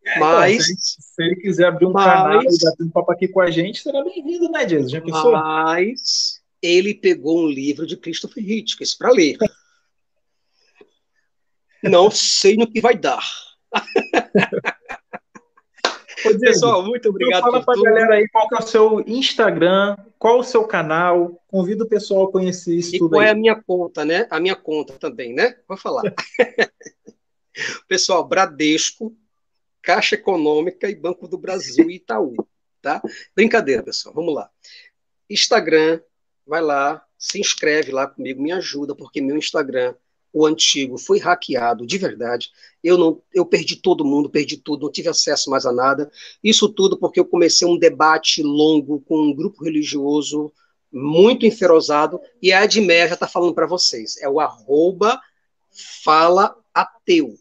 É, 0.06 0.20
mas. 0.20 0.70
Então, 0.70 0.76
se, 0.80 1.02
se, 1.02 1.24
ele 1.24 1.36
quiser 1.36 1.66
abrir 1.66 1.86
um 1.86 1.92
mas, 1.92 2.06
canal 2.06 2.42
e 2.42 2.46
bater 2.46 2.84
um 2.84 2.90
papo 2.90 3.12
aqui 3.12 3.28
com 3.28 3.42
a 3.42 3.52
gente, 3.52 3.82
será 3.82 4.04
bem-vindo, 4.04 4.50
né, 4.50 4.68
Jesus? 4.68 4.92
Já 4.92 5.02
pensou? 5.02 5.34
Mas 5.34 6.42
ele 6.62 6.94
pegou 6.94 7.44
um 7.44 7.48
livro 7.48 7.86
de 7.86 7.98
Christopher 7.98 8.44
Hitchens 8.44 8.94
para 8.94 9.12
ler. 9.12 9.38
Não 11.90 12.12
sei 12.12 12.56
no 12.56 12.70
que 12.70 12.82
vai 12.82 12.98
dar. 12.98 13.24
Ô, 16.26 16.40
Pessoal, 16.40 16.84
muito 16.84 17.10
obrigado. 17.10 17.42
Fala 17.42 17.64
para 17.64 17.80
a 17.80 17.84
galera 17.84 18.16
aí 18.16 18.28
qual 18.30 18.48
é 18.52 18.56
o 18.56 18.62
seu 18.62 19.04
Instagram, 19.06 19.96
qual 20.18 20.40
o 20.40 20.44
seu 20.44 20.66
canal. 20.66 21.42
Convido 21.48 21.84
o 21.84 21.88
pessoal 21.88 22.26
a 22.26 22.32
conhecer 22.32 22.76
isso 22.76 22.96
e 22.96 23.00
tudo 23.00 23.12
qual 23.12 23.22
aí. 23.22 23.28
é 23.28 23.32
a 23.32 23.36
minha 23.36 23.56
conta, 23.56 24.04
né? 24.04 24.28
A 24.30 24.40
minha 24.40 24.56
conta 24.56 24.94
também, 24.94 25.34
né? 25.34 25.56
Vou 25.68 25.78
falar. 25.78 26.04
Pessoal, 27.88 28.28
Bradesco, 28.28 29.16
Caixa 29.82 30.16
Econômica 30.16 30.90
e 30.90 30.96
Banco 30.96 31.28
do 31.28 31.38
Brasil 31.38 31.90
e 31.90 31.96
Itaú, 31.96 32.36
tá? 32.82 33.02
Brincadeira, 33.36 33.82
pessoal, 33.82 34.14
vamos 34.14 34.36
lá. 34.36 34.50
Instagram, 35.30 36.00
vai 36.46 36.62
lá, 36.62 37.04
se 37.18 37.40
inscreve 37.40 37.92
lá 37.92 38.06
comigo, 38.06 38.42
me 38.42 38.52
ajuda, 38.52 38.96
porque 38.96 39.22
meu 39.22 39.38
Instagram, 39.38 39.96
o 40.38 40.46
antigo, 40.46 40.98
foi 40.98 41.20
hackeado 41.20 41.86
de 41.86 41.98
verdade. 41.98 42.52
Eu 42.84 42.98
não, 42.98 43.22
eu 43.34 43.46
perdi 43.46 43.76
todo 43.76 44.06
mundo, 44.06 44.30
perdi 44.30 44.58
tudo, 44.58 44.86
não 44.86 44.92
tive 44.92 45.10
acesso 45.10 45.50
mais 45.50 45.66
a 45.66 45.72
nada. 45.72 46.12
Isso 46.44 46.70
tudo 46.70 46.98
porque 46.98 47.20
eu 47.20 47.26
comecei 47.26 47.68
um 47.68 47.78
debate 47.78 48.44
longo 48.44 49.02
com 49.02 49.18
um 49.18 49.34
grupo 49.34 49.64
religioso 49.64 50.52
muito 50.92 51.46
enferrosado, 51.46 52.20
e 52.42 52.54
a 52.54 52.62
Admer 52.62 53.08
já 53.08 53.16
está 53.16 53.28
falando 53.28 53.54
para 53.54 53.68
vocês. 53.68 54.16
É 54.18 54.30
o 54.30 54.40
arroba 54.40 55.20
fala 56.04 56.56
ateu. 56.74 57.36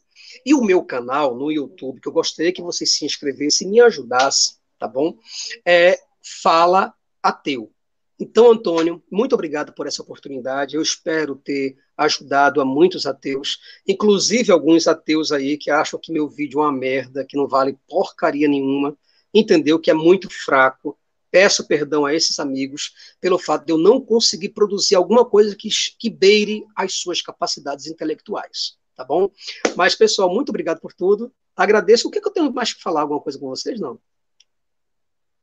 E 0.44 0.54
o 0.54 0.62
meu 0.62 0.82
canal 0.82 1.36
no 1.36 1.50
YouTube, 1.50 2.00
que 2.00 2.08
eu 2.08 2.12
gostaria 2.12 2.52
que 2.52 2.62
vocês 2.62 2.92
se 2.92 3.04
inscrevessem 3.04 3.68
e 3.68 3.70
me 3.70 3.80
ajudassem, 3.80 4.56
tá 4.78 4.88
bom? 4.88 5.16
É 5.64 5.98
Fala 6.42 6.92
Ateu. 7.22 7.70
Então, 8.18 8.50
Antônio, 8.50 9.02
muito 9.10 9.34
obrigado 9.34 9.72
por 9.72 9.86
essa 9.86 10.02
oportunidade. 10.02 10.74
Eu 10.74 10.82
espero 10.82 11.36
ter 11.36 11.76
ajudado 11.96 12.60
a 12.60 12.64
muitos 12.64 13.06
ateus, 13.06 13.58
inclusive 13.86 14.50
alguns 14.50 14.86
ateus 14.86 15.32
aí 15.32 15.58
que 15.58 15.70
acham 15.70 16.00
que 16.00 16.12
meu 16.12 16.28
vídeo 16.28 16.60
é 16.60 16.62
uma 16.62 16.72
merda, 16.72 17.24
que 17.24 17.36
não 17.36 17.46
vale 17.46 17.78
porcaria 17.88 18.48
nenhuma, 18.48 18.96
entendeu? 19.32 19.78
Que 19.78 19.90
é 19.90 19.94
muito 19.94 20.30
fraco. 20.30 20.98
Peço 21.30 21.66
perdão 21.66 22.06
a 22.06 22.14
esses 22.14 22.38
amigos 22.38 22.92
pelo 23.20 23.38
fato 23.38 23.66
de 23.66 23.72
eu 23.72 23.78
não 23.78 24.00
conseguir 24.00 24.50
produzir 24.50 24.94
alguma 24.94 25.24
coisa 25.24 25.54
que, 25.54 25.68
que 25.98 26.08
beire 26.08 26.64
as 26.74 26.94
suas 26.94 27.20
capacidades 27.20 27.86
intelectuais 27.86 28.78
tá 28.96 29.04
bom? 29.04 29.30
Mas, 29.76 29.94
pessoal, 29.94 30.32
muito 30.32 30.48
obrigado 30.48 30.80
por 30.80 30.92
tudo. 30.92 31.32
Agradeço. 31.54 32.08
O 32.08 32.10
que, 32.10 32.20
que 32.20 32.26
eu 32.26 32.32
tenho 32.32 32.52
mais 32.52 32.72
que 32.72 32.82
falar? 32.82 33.02
Alguma 33.02 33.20
coisa 33.20 33.38
com 33.38 33.48
vocês? 33.48 33.78
Não. 33.78 34.00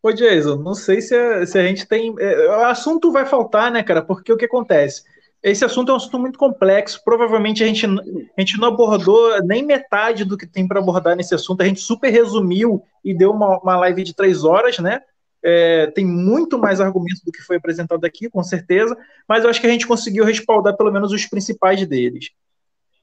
Ô, 0.03 0.11
Jason, 0.11 0.57
não 0.57 0.75
sei 0.75 0.99
se 0.99 1.15
a, 1.15 1.45
se 1.45 1.57
a 1.57 1.65
gente 1.65 1.87
tem. 1.87 2.13
É, 2.19 2.49
o 2.49 2.65
assunto 2.65 3.09
vai 3.09 3.25
faltar, 3.25 3.71
né, 3.71 3.81
cara? 3.81 4.01
Porque 4.01 4.33
o 4.33 4.37
que 4.37 4.43
acontece? 4.43 5.03
Esse 5.41 5.63
assunto 5.63 5.89
é 5.89 5.93
um 5.93 5.97
assunto 5.97 6.19
muito 6.19 6.37
complexo. 6.37 7.01
Provavelmente 7.05 7.63
a 7.63 7.67
gente, 7.67 7.85
a 7.85 8.41
gente 8.41 8.59
não 8.59 8.67
abordou 8.67 9.41
nem 9.43 9.65
metade 9.65 10.25
do 10.25 10.37
que 10.37 10.45
tem 10.45 10.67
para 10.67 10.81
abordar 10.81 11.15
nesse 11.15 11.33
assunto. 11.33 11.61
A 11.61 11.65
gente 11.65 11.79
super 11.79 12.09
resumiu 12.09 12.83
e 13.03 13.13
deu 13.13 13.31
uma, 13.31 13.59
uma 13.59 13.77
live 13.77 14.03
de 14.03 14.13
três 14.13 14.43
horas, 14.43 14.77
né? 14.79 15.01
É, 15.41 15.87
tem 15.87 16.05
muito 16.05 16.59
mais 16.59 16.81
argumentos 16.81 17.21
do 17.21 17.31
que 17.31 17.41
foi 17.41 17.55
apresentado 17.55 18.03
aqui, 18.05 18.29
com 18.29 18.41
certeza, 18.43 18.97
mas 19.27 19.43
eu 19.43 19.49
acho 19.49 19.59
que 19.59 19.67
a 19.67 19.69
gente 19.69 19.85
conseguiu 19.85 20.23
respaldar 20.23 20.77
pelo 20.77 20.91
menos 20.91 21.11
os 21.11 21.25
principais 21.25 21.85
deles. 21.85 22.29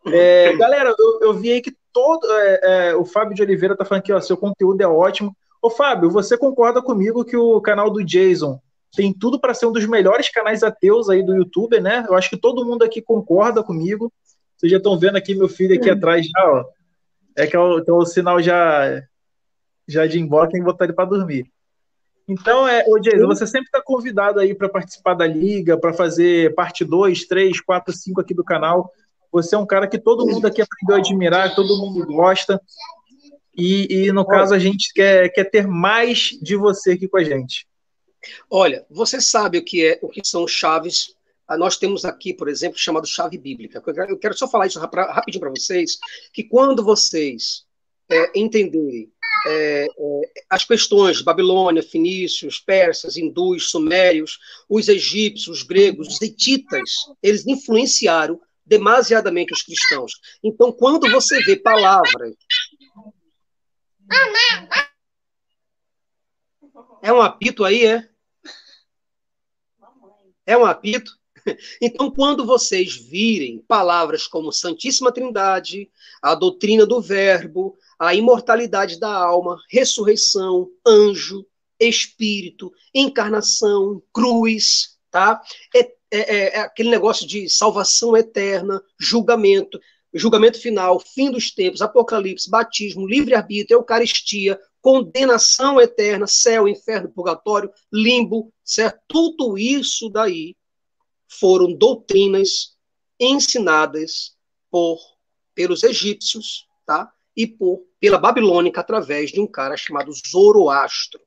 É, 0.06 0.56
galera, 0.56 0.94
eu, 0.98 1.20
eu, 1.20 1.34
vi 1.34 1.52
aí 1.52 1.60
que 1.60 1.74
todo. 1.92 2.26
É, 2.30 2.60
é, 2.62 2.94
o 2.94 3.04
Fábio 3.04 3.34
de 3.34 3.42
Oliveira 3.42 3.76
tá 3.76 3.84
falando 3.84 4.00
aqui, 4.00 4.12
ó, 4.12 4.20
seu 4.20 4.36
conteúdo 4.36 4.80
é 4.80 4.86
ótimo. 4.86 5.36
Ô, 5.62 5.68
Fábio, 5.68 6.10
você 6.10 6.38
concorda 6.38 6.80
comigo 6.80 7.24
que 7.24 7.36
o 7.36 7.60
canal 7.60 7.90
do 7.90 8.04
Jason 8.04 8.60
tem 8.94 9.12
tudo 9.12 9.38
para 9.38 9.54
ser 9.54 9.66
um 9.66 9.72
dos 9.72 9.86
melhores 9.86 10.28
canais 10.30 10.62
ateus 10.62 11.08
aí 11.08 11.22
do 11.22 11.36
YouTube, 11.36 11.80
né? 11.80 12.04
Eu 12.08 12.14
acho 12.14 12.30
que 12.30 12.36
todo 12.36 12.64
mundo 12.64 12.82
aqui 12.82 13.00
concorda 13.00 13.62
comigo. 13.62 14.12
Vocês 14.56 14.72
já 14.72 14.78
estão 14.78 14.98
vendo 14.98 15.16
aqui 15.16 15.34
meu 15.34 15.48
filho 15.48 15.74
aqui 15.74 15.88
atrás 15.88 16.26
já, 16.26 16.50
ó. 16.50 16.64
É 17.36 17.46
que 17.46 17.54
é 17.54 17.58
o, 17.58 17.78
então, 17.78 17.98
o 17.98 18.06
sinal 18.06 18.42
já, 18.42 19.02
já 19.86 20.06
de 20.06 20.18
embora, 20.18 20.48
tem 20.48 20.60
que 20.60 20.66
botar 20.66 20.84
ele 20.84 20.92
para 20.92 21.04
dormir. 21.04 21.46
Então, 22.26 22.66
é, 22.66 22.84
ô 22.86 22.98
Jason, 22.98 23.26
você 23.26 23.46
sempre 23.46 23.66
está 23.66 23.82
convidado 23.82 24.38
aí 24.40 24.54
para 24.54 24.68
participar 24.68 25.14
da 25.14 25.26
liga, 25.26 25.76
para 25.76 25.92
fazer 25.92 26.54
parte 26.54 26.84
2, 26.84 27.26
3, 27.26 27.60
4, 27.60 27.92
5 27.92 28.20
aqui 28.20 28.34
do 28.34 28.44
canal. 28.44 28.90
Você 29.32 29.54
é 29.54 29.58
um 29.58 29.66
cara 29.66 29.86
que 29.86 29.98
todo 29.98 30.26
mundo 30.26 30.46
aqui 30.46 30.62
aprendeu 30.62 30.96
a 30.96 30.98
admirar, 30.98 31.54
todo 31.54 31.76
mundo 31.76 32.06
gosta. 32.06 32.60
E, 33.60 34.06
e 34.06 34.12
no 34.12 34.26
caso, 34.26 34.54
a 34.54 34.58
gente 34.58 34.92
quer, 34.94 35.28
quer 35.30 35.44
ter 35.44 35.66
mais 35.66 36.30
de 36.40 36.56
você 36.56 36.92
aqui 36.92 37.06
com 37.06 37.18
a 37.18 37.24
gente. 37.24 37.66
Olha, 38.50 38.84
você 38.90 39.20
sabe 39.20 39.58
o 39.58 39.64
que 39.64 39.86
é 39.86 39.98
o 40.02 40.08
que 40.08 40.20
são 40.24 40.46
chaves. 40.46 41.14
Ah, 41.46 41.56
nós 41.56 41.76
temos 41.76 42.04
aqui, 42.04 42.32
por 42.32 42.48
exemplo, 42.48 42.78
chamado 42.78 43.06
chave 43.06 43.36
bíblica. 43.36 43.82
Eu 44.08 44.18
quero 44.18 44.36
só 44.36 44.48
falar 44.48 44.66
isso 44.66 44.78
rapidinho 44.78 45.40
para 45.40 45.50
vocês, 45.50 45.98
que 46.32 46.44
quando 46.44 46.84
vocês 46.84 47.64
é, 48.08 48.38
entenderem 48.38 49.10
é, 49.46 49.86
é, 49.86 50.20
as 50.48 50.64
questões 50.64 51.22
Babilônia, 51.22 51.82
fenícios, 51.82 52.58
persas, 52.58 53.16
hindus, 53.16 53.70
sumérios, 53.70 54.38
os 54.68 54.88
egípcios, 54.88 55.58
os 55.58 55.62
gregos, 55.62 56.08
os 56.08 56.22
hititas, 56.22 56.90
eles 57.22 57.46
influenciaram 57.46 58.40
demasiadamente 58.64 59.52
os 59.52 59.62
cristãos. 59.62 60.12
Então, 60.44 60.70
quando 60.70 61.10
você 61.10 61.42
vê 61.42 61.56
palavras. 61.56 62.34
É 67.02 67.12
um 67.12 67.20
apito 67.20 67.64
aí, 67.64 67.86
é? 67.86 68.08
É 70.46 70.56
um 70.56 70.64
apito? 70.64 71.12
Então, 71.80 72.10
quando 72.10 72.44
vocês 72.44 72.94
virem 72.94 73.64
palavras 73.66 74.26
como 74.26 74.52
Santíssima 74.52 75.10
Trindade, 75.10 75.90
a 76.20 76.34
doutrina 76.34 76.84
do 76.84 77.00
Verbo, 77.00 77.78
a 77.98 78.14
imortalidade 78.14 79.00
da 79.00 79.10
alma, 79.10 79.58
ressurreição, 79.70 80.70
anjo, 80.86 81.46
espírito, 81.80 82.70
encarnação, 82.94 84.02
cruz, 84.12 84.98
tá? 85.10 85.40
É 85.74 85.90
é, 86.10 86.56
é, 86.56 86.60
aquele 86.60 86.90
negócio 86.90 87.26
de 87.26 87.48
salvação 87.48 88.16
eterna, 88.16 88.82
julgamento, 88.98 89.80
julgamento 90.18 90.60
final, 90.60 90.98
fim 90.98 91.30
dos 91.30 91.50
tempos, 91.50 91.80
apocalipse, 91.80 92.50
batismo, 92.50 93.06
livre-arbítrio, 93.06 93.76
eucaristia, 93.78 94.58
condenação 94.80 95.80
eterna, 95.80 96.26
céu, 96.26 96.66
inferno, 96.66 97.10
purgatório, 97.10 97.70
limbo, 97.92 98.52
certo? 98.64 99.00
Tudo 99.06 99.56
isso 99.56 100.08
daí 100.08 100.56
foram 101.28 101.72
doutrinas 101.72 102.76
ensinadas 103.18 104.36
por 104.70 104.98
pelos 105.54 105.82
egípcios, 105.82 106.66
tá? 106.86 107.12
E 107.36 107.46
por 107.46 107.84
pela 108.00 108.18
babilônica 108.18 108.80
através 108.80 109.30
de 109.30 109.40
um 109.40 109.46
cara 109.46 109.76
chamado 109.76 110.10
Zoroastro. 110.12 111.20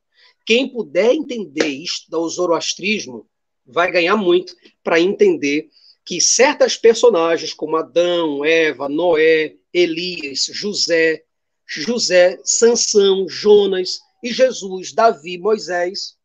Quem 0.44 0.68
puder 0.68 1.14
entender 1.14 1.68
isto 1.68 2.10
do 2.10 2.28
zoroastrismo, 2.28 3.26
vai 3.64 3.90
ganhar 3.90 4.16
muito 4.16 4.54
para 4.82 5.00
entender 5.00 5.70
que 6.04 6.20
certas 6.20 6.76
personagens, 6.76 7.54
como 7.54 7.76
Adão, 7.76 8.44
Eva, 8.44 8.88
Noé, 8.88 9.56
Elias, 9.72 10.50
José, 10.52 11.24
José, 11.66 12.38
Sansão, 12.44 13.26
Jonas 13.28 14.00
e 14.22 14.32
Jesus, 14.32 14.92
Davi, 14.92 15.38
Moisés, 15.38 16.16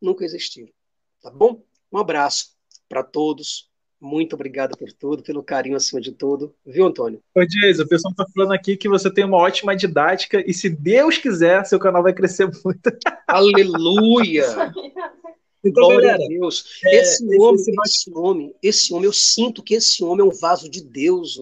nunca 0.00 0.24
existiram. 0.24 0.72
Tá 1.22 1.30
bom? 1.30 1.62
Um 1.92 1.98
abraço 1.98 2.48
para 2.88 3.02
todos. 3.02 3.70
Muito 4.00 4.34
obrigado 4.34 4.76
por 4.76 4.92
tudo, 4.92 5.22
pelo 5.22 5.42
carinho 5.42 5.76
acima 5.76 6.00
de 6.00 6.12
tudo. 6.12 6.54
Viu, 6.66 6.84
Antônio? 6.84 7.22
Ô, 7.34 7.42
Jason, 7.42 7.84
o 7.84 7.88
pessoal 7.88 8.10
está 8.10 8.26
falando 8.34 8.52
aqui 8.52 8.76
que 8.76 8.88
você 8.88 9.10
tem 9.10 9.24
uma 9.24 9.38
ótima 9.38 9.74
didática 9.74 10.44
e, 10.46 10.52
se 10.52 10.68
Deus 10.68 11.16
quiser, 11.16 11.64
seu 11.64 11.78
canal 11.78 12.02
vai 12.02 12.12
crescer 12.12 12.50
muito. 12.62 12.90
Aleluia! 13.26 14.44
Então, 15.64 15.88
Glória 15.88 16.08
galera, 16.08 16.24
a 16.24 16.28
Deus. 16.28 16.80
É, 16.84 16.96
esse, 16.96 17.24
homem, 17.38 17.54
esse, 17.54 17.72
esse, 17.86 18.12
homem, 18.12 18.54
esse 18.62 18.94
homem, 18.94 19.06
eu 19.06 19.12
sinto 19.12 19.62
que 19.62 19.74
esse 19.74 20.04
homem 20.04 20.26
é 20.26 20.28
um 20.28 20.38
vaso 20.38 20.68
de 20.68 20.82
Deus, 20.82 21.40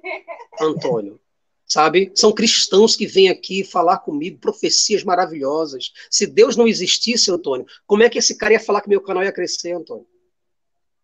Antônio. 0.60 1.20
Sabe? 1.66 2.12
São 2.14 2.30
cristãos 2.30 2.94
que 2.94 3.08
vêm 3.08 3.28
aqui 3.28 3.64
falar 3.64 3.98
comigo, 3.98 4.38
profecias 4.38 5.02
maravilhosas. 5.02 5.92
Se 6.08 6.24
Deus 6.24 6.56
não 6.56 6.68
existisse, 6.68 7.28
Antônio, 7.30 7.66
como 7.86 8.04
é 8.04 8.08
que 8.08 8.18
esse 8.18 8.38
cara 8.38 8.52
ia 8.52 8.60
falar 8.60 8.80
que 8.80 8.88
meu 8.88 9.00
canal 9.00 9.24
ia 9.24 9.32
crescer, 9.32 9.72
Antônio? 9.72 10.06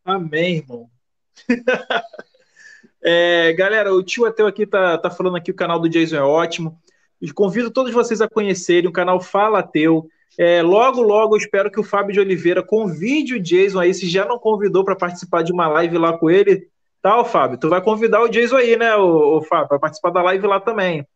Amém, 0.05 0.59
irmão. 0.59 0.89
é, 3.03 3.53
galera, 3.55 3.93
o 3.93 4.05
tio 4.05 4.25
Ateu 4.25 4.47
aqui 4.47 4.65
tá, 4.65 4.97
tá 4.99 5.11
falando 5.11 5.37
aqui, 5.37 5.51
o 5.51 5.55
canal 5.55 5.81
do 5.81 5.89
Jason 5.89 6.17
é 6.17 6.23
ótimo. 6.23 6.81
E 7.21 7.33
convido 7.33 7.71
todos 7.71 7.93
vocês 7.93 8.21
a 8.21 8.29
conhecerem 8.29 8.89
o 8.89 8.93
canal 8.93 9.21
Fala 9.21 9.59
Ateu. 9.59 10.09
É, 10.39 10.63
logo, 10.63 11.03
logo, 11.03 11.35
eu 11.35 11.39
espero 11.39 11.71
que 11.71 11.79
o 11.79 11.85
Fábio 11.85 12.15
de 12.15 12.21
Oliveira 12.21 12.63
convide 12.63 13.35
o 13.35 13.41
Jason 13.41 13.81
aí, 13.81 13.93
se 13.93 14.09
já 14.09 14.25
não 14.25 14.39
convidou 14.39 14.85
para 14.85 14.97
participar 14.97 15.43
de 15.43 15.53
uma 15.53 15.69
live 15.69 15.99
lá 15.99 16.17
com 16.17 16.31
ele. 16.31 16.69
Tal, 17.03 17.25
tá, 17.25 17.31
Fábio, 17.31 17.59
tu 17.59 17.69
vai 17.69 17.83
convidar 17.83 18.23
o 18.23 18.29
Jason 18.29 18.57
aí, 18.57 18.77
né, 18.77 18.95
o, 18.97 19.39
o 19.39 19.43
Fábio, 19.43 19.69
para 19.69 19.79
participar 19.79 20.11
da 20.11 20.23
live 20.23 20.47
lá 20.47 20.61
também. 20.61 21.07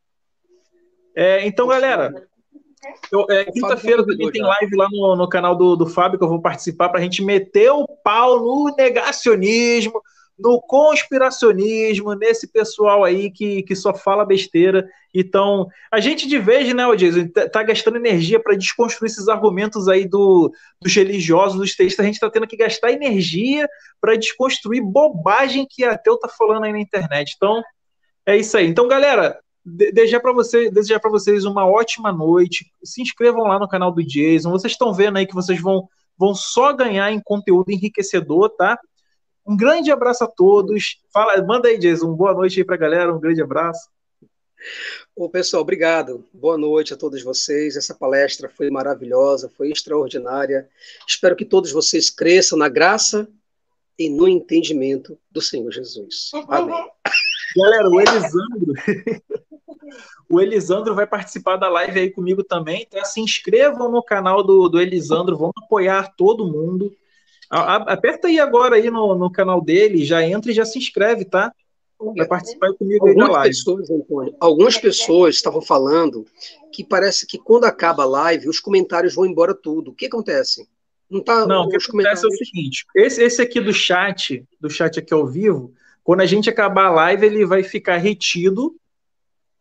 É, 1.14 1.46
então, 1.46 1.66
galera, 1.66 2.26
é, 3.30 3.44
quinta-feira 3.46 4.04
também 4.04 4.30
tem 4.30 4.42
live 4.42 4.76
lá 4.76 4.88
no, 4.90 5.16
no 5.16 5.28
canal 5.28 5.56
do, 5.56 5.76
do 5.76 5.86
Fábio 5.86 6.18
que 6.18 6.24
eu 6.24 6.28
vou 6.28 6.40
participar 6.40 6.88
para 6.88 6.98
a 7.00 7.02
gente 7.02 7.24
meter 7.24 7.70
o 7.70 7.86
pau 7.86 8.38
no 8.38 8.74
negacionismo, 8.76 10.02
no 10.38 10.60
conspiracionismo, 10.60 12.14
nesse 12.14 12.46
pessoal 12.46 13.04
aí 13.04 13.30
que, 13.30 13.62
que 13.62 13.74
só 13.74 13.94
fala 13.94 14.24
besteira. 14.24 14.86
Então, 15.14 15.66
a 15.90 15.98
gente 15.98 16.28
de 16.28 16.38
vez, 16.38 16.72
né, 16.74 16.84
Jason, 16.96 17.28
tá, 17.28 17.48
tá 17.48 17.62
gastando 17.62 17.96
energia 17.96 18.38
para 18.38 18.54
desconstruir 18.54 19.10
esses 19.10 19.28
argumentos 19.28 19.88
aí 19.88 20.06
do, 20.06 20.52
dos 20.80 20.94
religiosos, 20.94 21.58
dos 21.58 21.74
textos. 21.74 22.00
A 22.00 22.06
gente 22.06 22.14
está 22.14 22.28
tendo 22.28 22.46
que 22.46 22.56
gastar 22.56 22.92
energia 22.92 23.66
para 24.00 24.16
desconstruir 24.16 24.82
bobagem 24.82 25.66
que 25.68 25.84
até 25.84 26.10
eu 26.10 26.18
tá 26.18 26.28
falando 26.28 26.64
aí 26.64 26.72
na 26.72 26.80
internet. 26.80 27.32
Então, 27.36 27.62
É 28.26 28.36
isso 28.36 28.56
aí. 28.56 28.66
Então, 28.66 28.88
galera, 28.88 29.38
desejar 29.64 30.20
para 30.20 30.32
vocês, 30.32 30.70
desejar 30.70 31.00
para 31.00 31.10
vocês 31.10 31.44
uma 31.44 31.66
ótima 31.66 32.12
noite. 32.12 32.66
Se 32.84 33.00
inscrevam 33.00 33.44
lá 33.44 33.58
no 33.58 33.68
canal 33.68 33.90
do 33.90 34.04
Jason. 34.04 34.50
Vocês 34.50 34.72
estão 34.74 34.92
vendo 34.92 35.16
aí 35.16 35.26
que 35.26 35.34
vocês 35.34 35.60
vão 35.60 35.88
vão 36.18 36.34
só 36.34 36.72
ganhar 36.72 37.12
em 37.12 37.20
conteúdo 37.20 37.70
enriquecedor, 37.70 38.48
tá? 38.50 38.78
Um 39.46 39.56
grande 39.56 39.92
abraço 39.92 40.24
a 40.24 40.26
todos. 40.26 40.98
Fala, 41.12 41.40
manda 41.42 41.68
aí, 41.68 41.78
Jason. 41.78 42.12
Boa 42.14 42.34
noite 42.34 42.58
aí 42.58 42.64
para 42.64 42.74
a 42.74 42.78
galera. 42.78 43.14
Um 43.14 43.20
grande 43.20 43.40
abraço. 43.40 43.88
Ô, 45.14 45.28
pessoal, 45.28 45.62
obrigado. 45.62 46.24
Boa 46.32 46.58
noite 46.58 46.92
a 46.92 46.96
todos 46.96 47.22
vocês. 47.22 47.76
Essa 47.76 47.94
palestra 47.94 48.48
foi 48.48 48.70
maravilhosa, 48.70 49.48
foi 49.48 49.70
extraordinária. 49.70 50.68
Espero 51.06 51.36
que 51.36 51.44
todos 51.44 51.70
vocês 51.70 52.10
cresçam 52.10 52.58
na 52.58 52.68
graça 52.68 53.28
e 53.96 54.10
no 54.10 54.26
entendimento 54.26 55.16
do 55.30 55.40
Senhor 55.40 55.70
Jesus. 55.70 56.32
Amém. 56.48 56.90
Galera, 57.56 57.88
o 57.88 58.00
Elisandro, 58.00 58.74
o 60.28 60.40
Elisandro 60.40 60.94
vai 60.94 61.06
participar 61.06 61.56
da 61.56 61.68
live 61.68 62.00
aí 62.00 62.10
comigo 62.10 62.42
também, 62.42 62.84
tá? 62.86 63.04
Se 63.04 63.20
inscrevam 63.20 63.90
no 63.90 64.02
canal 64.02 64.42
do, 64.42 64.68
do 64.68 64.80
Elisandro, 64.80 65.36
vamos 65.36 65.54
apoiar 65.62 66.14
todo 66.16 66.50
mundo. 66.50 66.94
Aperta 67.50 68.28
aí 68.28 68.38
agora 68.38 68.76
aí 68.76 68.90
no, 68.90 69.14
no 69.14 69.30
canal 69.30 69.60
dele, 69.60 70.04
já 70.04 70.22
entra 70.22 70.50
e 70.50 70.54
já 70.54 70.64
se 70.64 70.78
inscreve, 70.78 71.24
tá? 71.24 71.52
Vai 71.98 72.26
participar 72.26 72.72
comigo 72.74 73.08
algumas 73.08 73.28
aí 73.28 73.32
da 73.32 73.38
live. 73.38 73.54
Pessoas, 73.56 73.90
Antônio, 73.90 74.36
algumas 74.38 74.76
pessoas 74.76 75.34
estavam 75.36 75.62
falando 75.62 76.26
que 76.72 76.84
parece 76.84 77.26
que 77.26 77.38
quando 77.38 77.64
acaba 77.64 78.02
a 78.02 78.06
live, 78.06 78.48
os 78.48 78.60
comentários 78.60 79.14
vão 79.14 79.24
embora 79.24 79.54
tudo. 79.54 79.90
O 79.90 79.94
que 79.94 80.06
acontece? 80.06 80.68
Não, 81.08 81.22
tá, 81.22 81.46
não 81.46 81.62
o 81.62 81.68
que 81.68 81.76
acontece 81.76 81.90
comentários... 81.90 82.24
é 82.24 82.26
o 82.26 82.30
seguinte: 82.30 82.84
esse, 82.94 83.22
esse 83.22 83.40
aqui 83.40 83.60
do 83.60 83.72
chat, 83.72 84.44
do 84.60 84.68
chat 84.68 84.98
aqui 84.98 85.14
ao 85.14 85.26
vivo, 85.26 85.72
quando 86.04 86.20
a 86.20 86.26
gente 86.26 86.50
acabar 86.50 86.86
a 86.86 86.90
live, 86.90 87.26
ele 87.26 87.46
vai 87.46 87.62
ficar 87.62 87.96
retido 87.96 88.76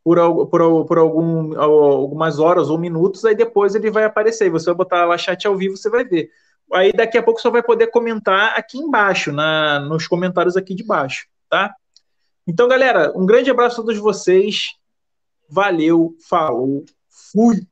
por, 0.03 0.47
por, 0.47 0.85
por 0.85 0.97
algum, 0.97 1.59
algumas 1.59 2.37
horas 2.37 2.69
ou 2.69 2.77
minutos, 2.77 3.23
aí 3.23 3.33
depois 3.33 3.75
ele 3.75 3.89
vai 3.89 4.03
aparecer. 4.03 4.49
Você 4.49 4.65
vai 4.65 4.75
botar 4.75 5.05
lá 5.05 5.17
chat 5.17 5.47
ao 5.47 5.55
vivo, 5.55 5.77
você 5.77 5.89
vai 5.89 6.03
ver. 6.03 6.29
Aí 6.73 6.91
daqui 6.91 7.17
a 7.17 7.23
pouco 7.23 7.39
você 7.39 7.49
vai 7.49 7.63
poder 7.63 7.87
comentar 7.87 8.57
aqui 8.57 8.77
embaixo, 8.77 9.31
na, 9.31 9.79
nos 9.79 10.07
comentários 10.07 10.57
aqui 10.57 10.73
de 10.73 10.83
baixo, 10.83 11.27
tá? 11.49 11.75
Então, 12.47 12.67
galera, 12.67 13.11
um 13.15 13.25
grande 13.25 13.49
abraço 13.49 13.81
a 13.81 13.83
todos 13.83 13.99
vocês. 13.99 14.73
Valeu, 15.49 16.15
falou, 16.27 16.83
fui! 17.31 17.67